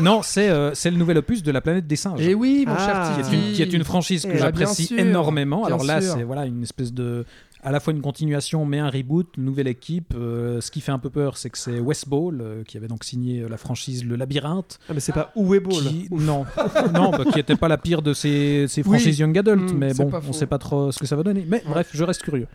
Non, 0.00 0.22
c'est 0.22 0.48
euh, 0.48 0.74
c'est 0.74 0.90
le 0.90 0.96
nouvel 0.96 1.18
opus 1.18 1.42
de 1.42 1.50
la 1.50 1.60
planète 1.64 1.86
des 1.88 1.96
singes. 1.96 2.20
Et 2.20 2.34
oui, 2.34 2.64
mon 2.66 2.74
Ah. 2.76 2.86
cher 2.86 3.14
qui 3.14 3.20
est, 3.20 3.24
Titi. 3.24 3.48
une, 3.48 3.52
qui 3.54 3.62
est 3.62 3.72
une 3.72 3.84
franchise 3.84 4.24
que 4.24 4.30
Eh, 4.32 4.38
j'apprécie 4.38 4.94
énormément. 4.96 5.58
bien 5.58 5.66
Alors 5.66 5.84
là, 5.84 6.00
c'est 6.00 6.22
voilà 6.22 6.46
une 6.46 6.62
espèce 6.62 6.92
de 6.92 7.24
à 7.66 7.72
la 7.72 7.80
fois 7.80 7.94
une 7.94 8.02
continuation 8.02 8.66
mais 8.66 8.78
un 8.78 8.90
reboot, 8.90 9.38
nouvelle 9.38 9.68
équipe. 9.68 10.12
Euh, 10.14 10.60
ce 10.60 10.70
qui 10.70 10.82
fait 10.82 10.92
un 10.92 10.98
peu 10.98 11.08
peur, 11.08 11.38
c'est 11.38 11.48
que 11.48 11.56
c'est 11.56 11.80
West 11.80 12.10
Ball 12.10 12.38
euh, 12.42 12.62
qui 12.62 12.76
avait 12.76 12.88
donc 12.88 13.04
signé 13.04 13.40
euh, 13.40 13.48
la 13.48 13.56
franchise 13.56 14.04
Le 14.04 14.16
Labyrinthe, 14.16 14.78
Ah, 14.88 14.92
mais 14.92 15.00
c'est 15.00 15.12
pas 15.14 15.32
Uwe 15.34 15.60
Ball. 15.60 15.72
qui 15.82 16.08
non 16.10 16.44
non 16.94 17.10
bah, 17.10 17.24
qui 17.32 17.38
était 17.40 17.56
pas 17.56 17.68
la 17.68 17.78
pire 17.78 18.02
de 18.02 18.12
ces, 18.12 18.66
ces 18.68 18.82
Oui. 18.82 18.88
franchises 18.98 19.18
young 19.18 19.36
adult, 19.38 19.72
Mm, 19.72 19.78
mais 19.78 19.94
bon, 19.94 20.10
on 20.28 20.32
sait 20.34 20.46
pas 20.46 20.58
trop 20.58 20.92
ce 20.92 20.98
que 20.98 21.06
ça 21.06 21.16
va 21.16 21.22
donner. 21.22 21.44
Mais 21.48 21.62
bref, 21.66 21.88
je 21.94 22.04
reste 22.04 22.20
curieux. 22.22 22.48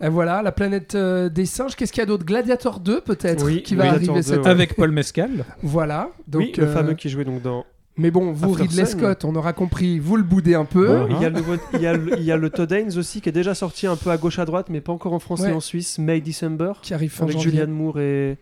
Et 0.00 0.08
voilà, 0.08 0.40
la 0.42 0.52
planète 0.52 0.94
euh, 0.94 1.28
des 1.28 1.46
singes. 1.46 1.74
Qu'est-ce 1.76 1.92
qu'il 1.92 2.00
y 2.00 2.02
a 2.02 2.06
d'autre? 2.06 2.24
Gladiator 2.24 2.78
2 2.80 3.00
peut-être 3.00 3.44
Oui, 3.44 3.62
qui 3.62 3.74
va 3.76 3.90
arriver 3.90 4.06
2, 4.12 4.22
cette 4.22 4.32
ouais. 4.34 4.38
année. 4.38 4.50
Avec 4.50 4.74
Paul 4.76 4.90
Mescal. 4.92 5.44
Voilà. 5.62 6.10
Donc, 6.28 6.42
oui, 6.42 6.52
le 6.56 6.64
euh, 6.64 6.72
fameux 6.72 6.94
qui 6.94 7.08
jouait 7.08 7.24
donc 7.24 7.42
dans. 7.42 7.64
Mais 7.96 8.10
bon, 8.10 8.32
vous 8.32 8.50
Ridley. 8.52 8.86
Scott, 8.86 9.24
on 9.24 9.36
aura 9.36 9.52
compris, 9.52 10.00
vous 10.00 10.16
le 10.16 10.24
boudez 10.24 10.54
un 10.56 10.64
peu. 10.64 10.86
Bon, 10.88 11.06
il, 11.10 11.22
y 11.22 11.24
a 11.24 11.28
le 11.30 11.36
nouveau- 11.36 11.54
il, 11.74 11.80
y 11.80 11.86
a 11.86 11.92
le, 11.96 12.18
il 12.18 12.24
y 12.24 12.32
a 12.32 12.36
le 12.36 12.50
Todd 12.50 12.72
Haynes 12.72 12.98
aussi 12.98 13.20
qui 13.20 13.28
est 13.28 13.32
déjà 13.32 13.54
sorti 13.54 13.86
un 13.86 13.94
peu 13.94 14.10
à 14.10 14.16
gauche 14.16 14.40
à 14.40 14.44
droite, 14.44 14.66
mais 14.68 14.80
pas 14.80 14.92
encore 14.92 15.12
en 15.12 15.20
France 15.20 15.40
Ouais. 15.40 15.50
et 15.50 15.52
en 15.52 15.60
Suisse. 15.60 15.98
May 16.00 16.20
December. 16.20 16.72
Qui 16.82 16.92
arrive 16.92 17.12
fin 17.12 17.22
Avec 17.24 17.36
janvier. 17.36 17.50
Julianne 17.52 17.70
Moore 17.70 18.00
et 18.00 18.38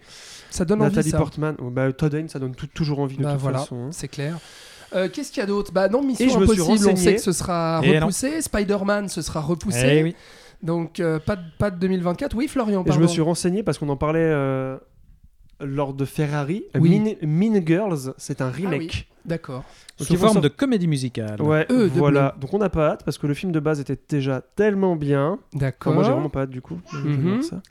Ça 0.51 0.65
donne 0.65 0.81
envie 0.81 0.91
Nathalie 0.91 1.11
ça. 1.11 1.19
Portman. 1.19 1.55
Oh, 1.61 1.69
bah, 1.71 1.93
Todd 1.93 2.15
Haynes, 2.15 2.29
ça 2.31 2.39
donne 2.39 2.55
tout- 2.55 2.67
toujours 2.67 3.01
envie 3.01 3.19
de 3.19 3.23
Bah 3.25 3.33
toute 3.33 3.41
voilà, 3.43 3.59
façon. 3.59 3.77
hein. 3.77 3.89
c'est 3.91 4.09
clair. 4.09 4.39
Euh, 4.95 5.09
Qu'est-ce 5.13 5.31
qu'il 5.31 5.41
y 5.41 5.45
a 5.45 5.47
d'autre? 5.47 5.71
Bah 5.73 5.89
non, 5.89 6.03
Mission 6.03 6.41
Impossible, 6.41 6.89
on 6.91 6.97
sait 6.97 7.15
que 7.17 7.21
ce 7.21 7.33
sera 7.33 7.81
Et 7.83 7.99
repoussé. 7.99 8.41
Spider-Man, 8.43 9.09
ce 9.11 9.21
sera 9.23 9.41
repoussé. 9.41 9.87
Eh 9.87 10.03
oui. 10.03 10.17
Donc 10.63 11.01
euh, 11.01 11.19
pas, 11.19 11.37
de, 11.37 11.43
pas 11.59 11.71
de 11.71 11.79
2024. 11.79 12.35
Oui, 12.37 12.47
Florian, 12.49 12.81
Et 12.81 12.85
je 12.85 12.89
pardon. 12.89 13.03
me 13.03 13.07
suis 13.09 13.21
renseigné 13.21 13.63
parce 13.63 13.79
qu'on 13.79 13.89
en 13.89 13.97
parlait 13.97 14.21
euh, 14.23 14.77
lors 15.65 15.95
de 15.95 16.05
Ferrari. 16.05 16.65
Oui. 16.79 16.99
Mean, 16.99 17.15
Mean 17.23 17.61
Girls, 17.67 18.13
c'est 18.19 18.41
un 18.41 18.51
remake. 18.51 19.09
D'accord. 19.25 19.65
Donc, 19.99 20.09
Sous 20.09 20.15
ils 20.15 20.19
vont 20.19 20.29
forme 20.29 20.41
de 20.41 20.49
comédie 20.49 20.89
musicale. 20.89 21.41
Ouais, 21.41 21.67
Eux, 21.71 21.85
de 21.89 21.99
voilà. 21.99 22.35
Donc 22.41 22.53
on 22.55 22.59
n'a 22.59 22.69
pas 22.71 22.89
hâte 22.91 23.05
parce 23.05 23.19
que 23.19 23.27
le 23.29 23.35
film 23.35 23.53
de 23.53 23.61
base 23.61 23.79
était 23.81 23.99
déjà 24.09 24.41
tellement 24.57 24.97
bien. 24.97 25.39
Enfin, 25.55 25.59
D'accord. 25.67 25.95
moi 25.95 26.03
j'ai 26.03 26.11
vraiment 26.11 26.29
pas 26.29 26.43
hâte 26.43 26.51
du 26.51 26.61
coup. 26.61 26.81
Mhm. 26.93 27.31
voir 27.35 27.43
ça. 27.45 27.63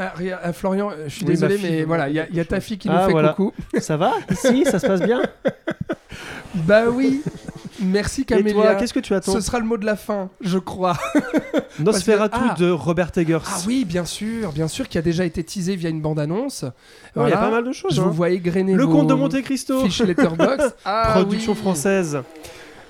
Ah, 0.00 0.14
ah, 0.42 0.52
Florian, 0.52 0.90
euh, 0.92 1.04
je 1.08 1.14
suis 1.14 1.24
Oui, 1.24 1.30
désolé, 1.32 1.56
fille 1.58 1.70
mais 1.70 1.82
voilà, 1.84 2.08
il 2.08 2.14
y, 2.14 2.20
a- 2.20 2.28
y 2.30 2.44
ta 2.46 2.60
fille 2.60 2.78
qui 2.78 2.88
nous 2.88 2.94
Ah, 2.96 3.06
fait 3.06 3.10
voilà. 3.10 3.30
coucou. 3.30 3.52
Ça 3.80 3.96
va? 3.96 4.12
Ici, 4.30 4.64
ça 4.64 4.78
se 4.78 4.86
passe 4.86 5.00
bien? 5.02 5.22
Bah 6.54 6.84
oui. 6.90 7.22
Merci 7.80 8.22
Et 8.22 8.24
toi, 8.24 8.36
Camélia. 8.38 8.74
qu'est-ce 8.74 8.92
que 8.94 9.00
tu 9.00 9.14
attends 9.14 9.32
Ce 9.32 9.40
sera 9.40 9.58
le 9.58 9.64
mot 9.64 9.76
de 9.76 9.86
la 9.86 9.96
fin, 9.96 10.30
je 10.40 10.58
crois. 10.58 10.96
Nosferatu 11.78 12.38
que- 12.38 12.44
ah. 12.50 12.54
de 12.58 12.70
Robert 12.70 13.10
Eggers. 13.16 13.38
Ah 13.46 13.58
oui, 13.66 13.84
bien 13.84 14.04
sûr, 14.04 14.52
bien 14.52 14.68
sûr, 14.68 14.88
qui 14.88 14.98
a 14.98 15.02
déjà 15.02 15.24
été 15.24 15.44
teasé 15.44 15.76
via 15.76 15.88
une 15.90 16.00
bande-annonce. 16.00 16.62
Il 16.64 16.72
Voilà. 17.14 17.30
y 17.30 17.32
a 17.34 17.40
pas 17.40 17.50
mal 17.50 17.64
de 17.64 17.72
choses. 17.72 17.94
Je 17.94 18.00
hein. 18.00 18.04
vous 18.04 18.12
vois 18.12 18.30
égrener 18.30 18.74
Le 18.74 18.84
vos 18.84 18.92
Comte 18.92 19.08
de 19.08 19.14
Monte 19.14 19.40
Cristo. 19.42 19.84
fiches 19.84 20.02
Letterboxd. 20.02 20.74
Ah 20.84 21.10
Production 21.14 21.52
oui, 21.52 21.58
française. 21.58 22.18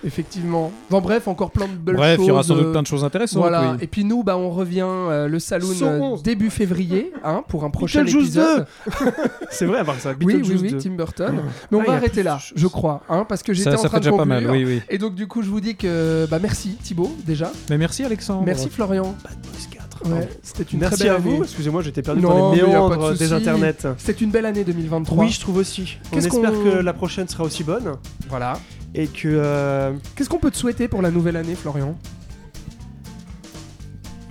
Effectivement. 0.07 0.71
Bon, 0.91 1.01
bref, 1.01 1.27
encore 1.29 1.51
plein 1.51 1.67
de 1.67 1.73
belles 1.73 1.97
Bref, 1.97 2.17
choses. 2.17 2.25
il 2.25 2.29
y 2.29 2.31
aura 2.31 2.43
sans 2.43 2.55
doute 2.55 2.67
euh, 2.67 2.73
plein 2.73 2.83
de 2.83 2.87
choses 2.87 3.05
intéressantes. 3.05 3.41
Voilà. 3.43 3.73
oui. 3.73 3.79
Et 3.81 3.87
puis 3.87 4.05
nous, 4.05 4.23
bah, 4.23 4.37
on 4.39 4.51
revient 4.51 4.85
euh, 4.87 5.27
le 5.29 5.39
saloon 5.39 5.75
euh, 5.83 5.99
11. 5.99 6.23
début 6.23 6.51
février 6.51 7.13
hein, 7.25 7.43
pour 7.49 7.65
un 7.65 7.71
prochain 7.71 8.07
épisode. 8.07 8.67
C'est 9.51 9.67
vrai, 9.67 9.79
à 9.81 9.85
part 9.85 9.97
ça. 9.99 10.13
Oui, 10.23 10.41
oui, 10.43 10.59
oui, 10.63 10.71
2. 10.73 10.79
Tim 10.79 10.91
Burton. 10.91 11.43
Mais 11.71 11.79
on 11.79 11.81
Ah, 11.83 11.87
va 11.87 11.93
arrêter 11.95 12.23
là, 12.23 12.39
je 12.55 12.67
crois, 12.69 13.03
hein, 13.09 13.25
parce 13.29 13.43
que 13.43 13.53
j'étais 13.53 13.71
Ça, 13.73 13.79
en 13.79 13.83
ça 13.83 13.89
train 13.89 13.99
fait 13.99 14.05
de 14.05 14.11
déjà 14.11 14.17
pas 14.17 14.25
conclure. 14.25 14.49
mal. 14.49 14.57
Oui, 14.57 14.65
oui. 14.65 14.83
Et 14.89 14.99
donc 14.99 15.15
du 15.15 15.27
coup, 15.27 15.43
je 15.43 15.49
vous 15.49 15.61
dis 15.61 15.75
que 15.77 16.27
bah 16.31 16.39
merci 16.41 16.77
Thibaut 16.83 17.11
déjà. 17.27 17.51
Mais 17.71 17.79
merci 17.79 18.05
Alexandre. 18.05 18.43
Merci 18.47 18.69
Florian. 18.69 19.15
Bad 19.25 19.37
Boys 19.43 19.53
4. 19.71 19.79
Ouais, 20.05 20.11
pardon. 20.11 20.27
c'était 20.45 20.63
une 20.75 20.79
Merci 20.79 20.95
très 20.97 21.05
belle 21.07 21.15
à 21.17 21.19
vous. 21.19 21.43
Excusez-moi, 21.43 21.83
j'étais 21.83 22.03
perdu 22.03 22.21
Non, 22.23 22.29
dans 22.29 22.53
les 22.53 22.61
pas 22.61 22.67
de 22.67 22.71
méandres 22.71 23.15
des 23.19 23.33
internets. 23.33 23.75
C'était 23.99 24.25
une 24.25 24.31
belle 24.31 24.47
année 24.47 24.63
2023. 24.63 25.25
Oui, 25.25 25.31
je 25.31 25.41
trouve 25.41 25.57
aussi. 25.57 25.99
On 26.13 26.19
espère 26.19 26.53
que 26.53 26.79
la 26.83 26.93
prochaine 26.93 27.27
sera 27.27 27.43
aussi 27.43 27.65
bonne 27.65 27.95
Voilà. 28.29 28.59
Et 28.95 29.07
que 29.07 29.29
euh, 29.29 29.93
Qu'est-ce 30.17 30.29
qu'on 30.29 30.39
peut 30.39 30.51
te 30.51 30.57
souhaiter 30.57 30.89
pour 30.89 31.03
la 31.03 31.11
nouvelle 31.11 31.37
année, 31.37 31.55
Florian? 31.55 31.97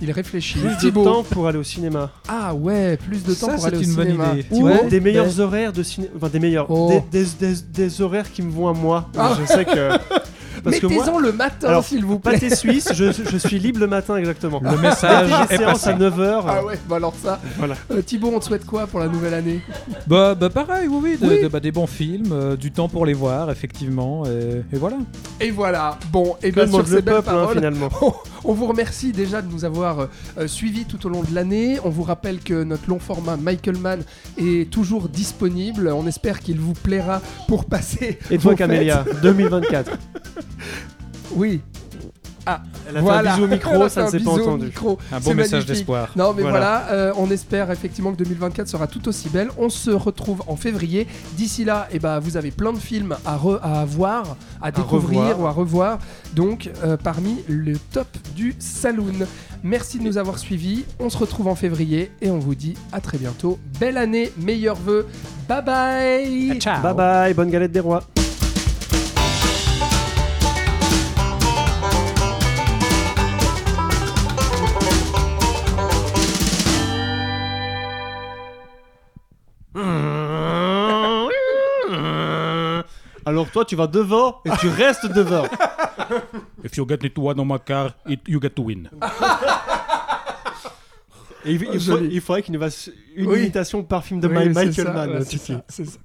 Il 0.00 0.12
réfléchit. 0.12 0.60
plus 0.60 0.68
de 0.70 0.78
Thibaut. 0.78 1.04
temps 1.04 1.24
pour 1.24 1.48
aller 1.48 1.58
au 1.58 1.64
cinéma 1.64 2.12
Ah 2.28 2.54
ouais, 2.54 2.96
plus 2.96 3.24
de 3.24 3.34
temps 3.34 3.46
Ça, 3.46 3.52
pour 3.54 3.62
c'est 3.62 3.66
aller 3.68 3.78
au 3.78 3.82
une 3.82 3.94
bonne 3.94 4.06
cinéma. 4.06 4.32
idée. 4.34 4.46
ou 4.52 4.62
Ouais. 4.66 4.86
des 4.88 5.00
meilleurs 5.00 5.40
horaires 5.40 5.72
de 5.72 5.82
cinéma, 5.82 6.12
enfin 6.16 6.28
des 6.28 6.38
meilleurs, 6.38 6.66
Oh. 6.70 7.02
des, 7.10 7.24
des- 7.24 7.46
des- 7.46 7.62
des 7.72 8.00
horaires 8.00 8.30
qui 8.30 8.42
me 8.42 8.50
vont 8.50 8.68
à 8.68 8.72
moi. 8.74 9.08
Ah. 9.18 9.36
Je 9.40 9.44
sais 9.46 9.64
que 9.64 9.70
Mettez-en 10.64 11.18
le 11.18 11.32
matin, 11.32 11.68
Alors, 11.68 11.84
s'il 11.84 12.04
vous 12.04 12.18
plaît. 12.18 12.32
pâté 12.32 12.54
suisse, 12.54 12.90
je, 12.94 13.12
je 13.12 13.36
suis 13.36 13.58
libre 13.58 13.80
le 13.80 13.86
matin 13.86 14.16
exactement. 14.16 14.60
Le 14.62 14.76
message 14.78 15.30
est 15.50 15.58
passé. 15.58 15.90
à 15.90 15.96
9h. 15.98 16.42
Ah 16.46 16.64
ouais, 16.64 16.78
bah 16.88 16.96
alors 16.96 17.14
ça. 17.22 17.40
Voilà. 17.58 17.74
Euh, 17.90 18.02
Thibaut, 18.02 18.32
on 18.34 18.38
te 18.38 18.44
souhaite 18.44 18.64
quoi 18.66 18.86
pour 18.86 19.00
la 19.00 19.08
nouvelle 19.08 19.34
année? 19.34 19.60
Bah, 20.06 20.34
bah 20.34 20.50
pareil, 20.50 20.88
oui, 20.88 20.98
oui, 21.02 21.18
de- 21.18 21.26
Oui. 21.34 21.42
de- 21.42 21.48
bah, 21.48 21.60
des 21.60 21.72
bons 21.72 21.86
films, 21.86 22.30
euh, 22.32 22.56
du 22.56 22.70
temps 22.72 22.88
pour 22.88 23.06
les 23.06 23.14
voir, 23.14 23.50
effectivement, 23.50 24.24
et, 24.26 24.62
et 24.72 24.78
voilà. 24.78 24.96
Et 25.40 25.50
voilà. 25.50 25.98
Bon, 26.12 26.36
et 26.42 26.50
bien 26.52 26.66
sur 26.66 26.86
ces 26.86 26.96
le 26.96 27.00
belles 27.02 27.14
peuple 27.16 27.28
hein, 27.30 27.32
paroles. 27.32 27.54
finalement. 27.56 27.88
On- 28.02 28.12
On 28.44 28.52
vous 28.54 28.66
remercie 28.66 29.10
déjà 29.12 29.42
de 29.42 29.50
nous 29.52 29.64
avoir 29.64 30.06
euh, 30.38 30.46
suivis 30.46 30.84
tout 30.84 31.04
au 31.06 31.08
long 31.10 31.22
de 31.22 31.34
l'année. 31.34 31.78
On 31.84 31.90
vous 31.90 32.04
rappelle 32.04 32.38
que 32.38 32.62
notre 32.62 32.88
long 32.88 33.00
format 33.00 33.36
Michael 33.36 33.76
Mann 33.78 34.00
est 34.38 34.70
toujours 34.70 35.08
disponible. 35.08 35.88
On 35.94 36.06
espère 36.06 36.38
qu'il 36.40 36.60
vous 36.60 36.72
plaira 36.72 37.20
pour 37.48 37.64
passer. 37.64 38.18
Et 38.30 38.38
toi 38.38 38.54
Camélia, 38.54 39.04
2024. 39.22 39.90
Oui. 41.34 41.60
Elle 42.88 42.96
a 42.96 43.00
voilà. 43.02 43.22
fait 43.22 43.28
un 43.28 43.32
bisou 43.34 43.44
au 43.44 43.48
micro, 43.48 43.88
ça 43.90 44.04
ne 44.06 44.10
s'est 44.10 44.20
pas 44.20 44.30
entendu. 44.30 44.64
micro. 44.66 44.98
Un 45.12 45.20
beau 45.20 45.34
message 45.34 45.66
d'espoir. 45.66 46.08
Non 46.16 46.32
mais 46.34 46.40
voilà, 46.40 46.84
Voilà. 46.86 46.92
euh, 46.92 47.12
on 47.18 47.30
espère 47.30 47.70
effectivement 47.70 48.10
que 48.10 48.16
2024 48.16 48.66
sera 48.68 48.86
tout 48.86 49.06
aussi 49.06 49.28
belle. 49.28 49.50
On 49.58 49.68
se 49.68 49.90
retrouve 49.90 50.42
en 50.46 50.56
février. 50.56 51.06
D'ici 51.36 51.66
là, 51.66 51.88
eh 51.92 51.98
ben, 51.98 52.20
vous 52.20 52.38
avez 52.38 52.50
plein 52.50 52.72
de 52.72 52.78
films 52.78 53.16
à, 53.26 53.36
re- 53.36 53.60
à 53.60 53.84
voir, 53.84 54.38
à 54.62 54.70
découvrir 54.70 55.38
ou 55.38 55.46
à 55.46 55.50
revoir. 55.50 55.98
Donc 56.34 56.70
euh, 56.84 56.96
parmi 56.96 57.36
le 57.48 57.76
top 57.92 58.08
du 58.34 58.54
saloon. 58.58 59.26
Merci 59.62 59.98
de 59.98 60.04
nous 60.04 60.16
avoir 60.16 60.38
suivis. 60.38 60.86
On 61.00 61.10
se 61.10 61.18
retrouve 61.18 61.48
en 61.48 61.54
février 61.54 62.10
et 62.22 62.30
on 62.30 62.38
vous 62.38 62.54
dit 62.54 62.72
à 62.92 63.02
très 63.02 63.18
bientôt. 63.18 63.58
Belle 63.78 63.98
année, 63.98 64.32
meilleurs 64.38 64.76
vœux. 64.76 65.06
Bye 65.50 65.62
bye. 65.66 66.58
Ciao. 66.60 66.80
Bye 66.82 66.94
bye, 66.94 67.34
bonne 67.34 67.50
galette 67.50 67.72
des 67.72 67.80
rois. 67.80 68.02
Alors 83.28 83.50
toi 83.50 83.64
tu 83.64 83.76
vas 83.76 83.86
devant 83.86 84.40
et 84.46 84.50
tu 84.58 84.68
restes 84.68 85.06
devant. 85.12 85.44
If 86.64 86.76
you 86.78 86.86
get 86.88 87.04
into 87.04 87.20
one 87.28 87.38
on 87.38 87.44
my 87.44 87.58
car, 87.64 87.92
it, 88.06 88.20
you 88.26 88.40
get 88.40 88.50
to 88.50 88.62
win. 88.62 88.88
Et 91.44 91.52
il, 91.52 91.62
il, 91.62 91.68
faut- 91.68 91.78
Joli. 91.78 92.08
il 92.12 92.20
faudrait 92.20 92.42
qu'il 92.42 92.54
nous 92.54 92.60
fasse 92.60 92.90
une 93.14 93.26
Oui. 93.28 93.40
imitation 93.40 93.82
par 93.82 94.02
film 94.04 94.20
de 94.20 94.28
Oui, 94.28 94.34
c'est 94.44 94.48
Michael 94.48 94.74
ça, 94.86 94.92
Mann. 94.92 95.10
ouais, 95.10 95.20
c'est 95.20 95.28
Titi. 95.30 95.52
ça, 95.52 95.62
c'est 95.68 95.84
ça. 95.84 95.98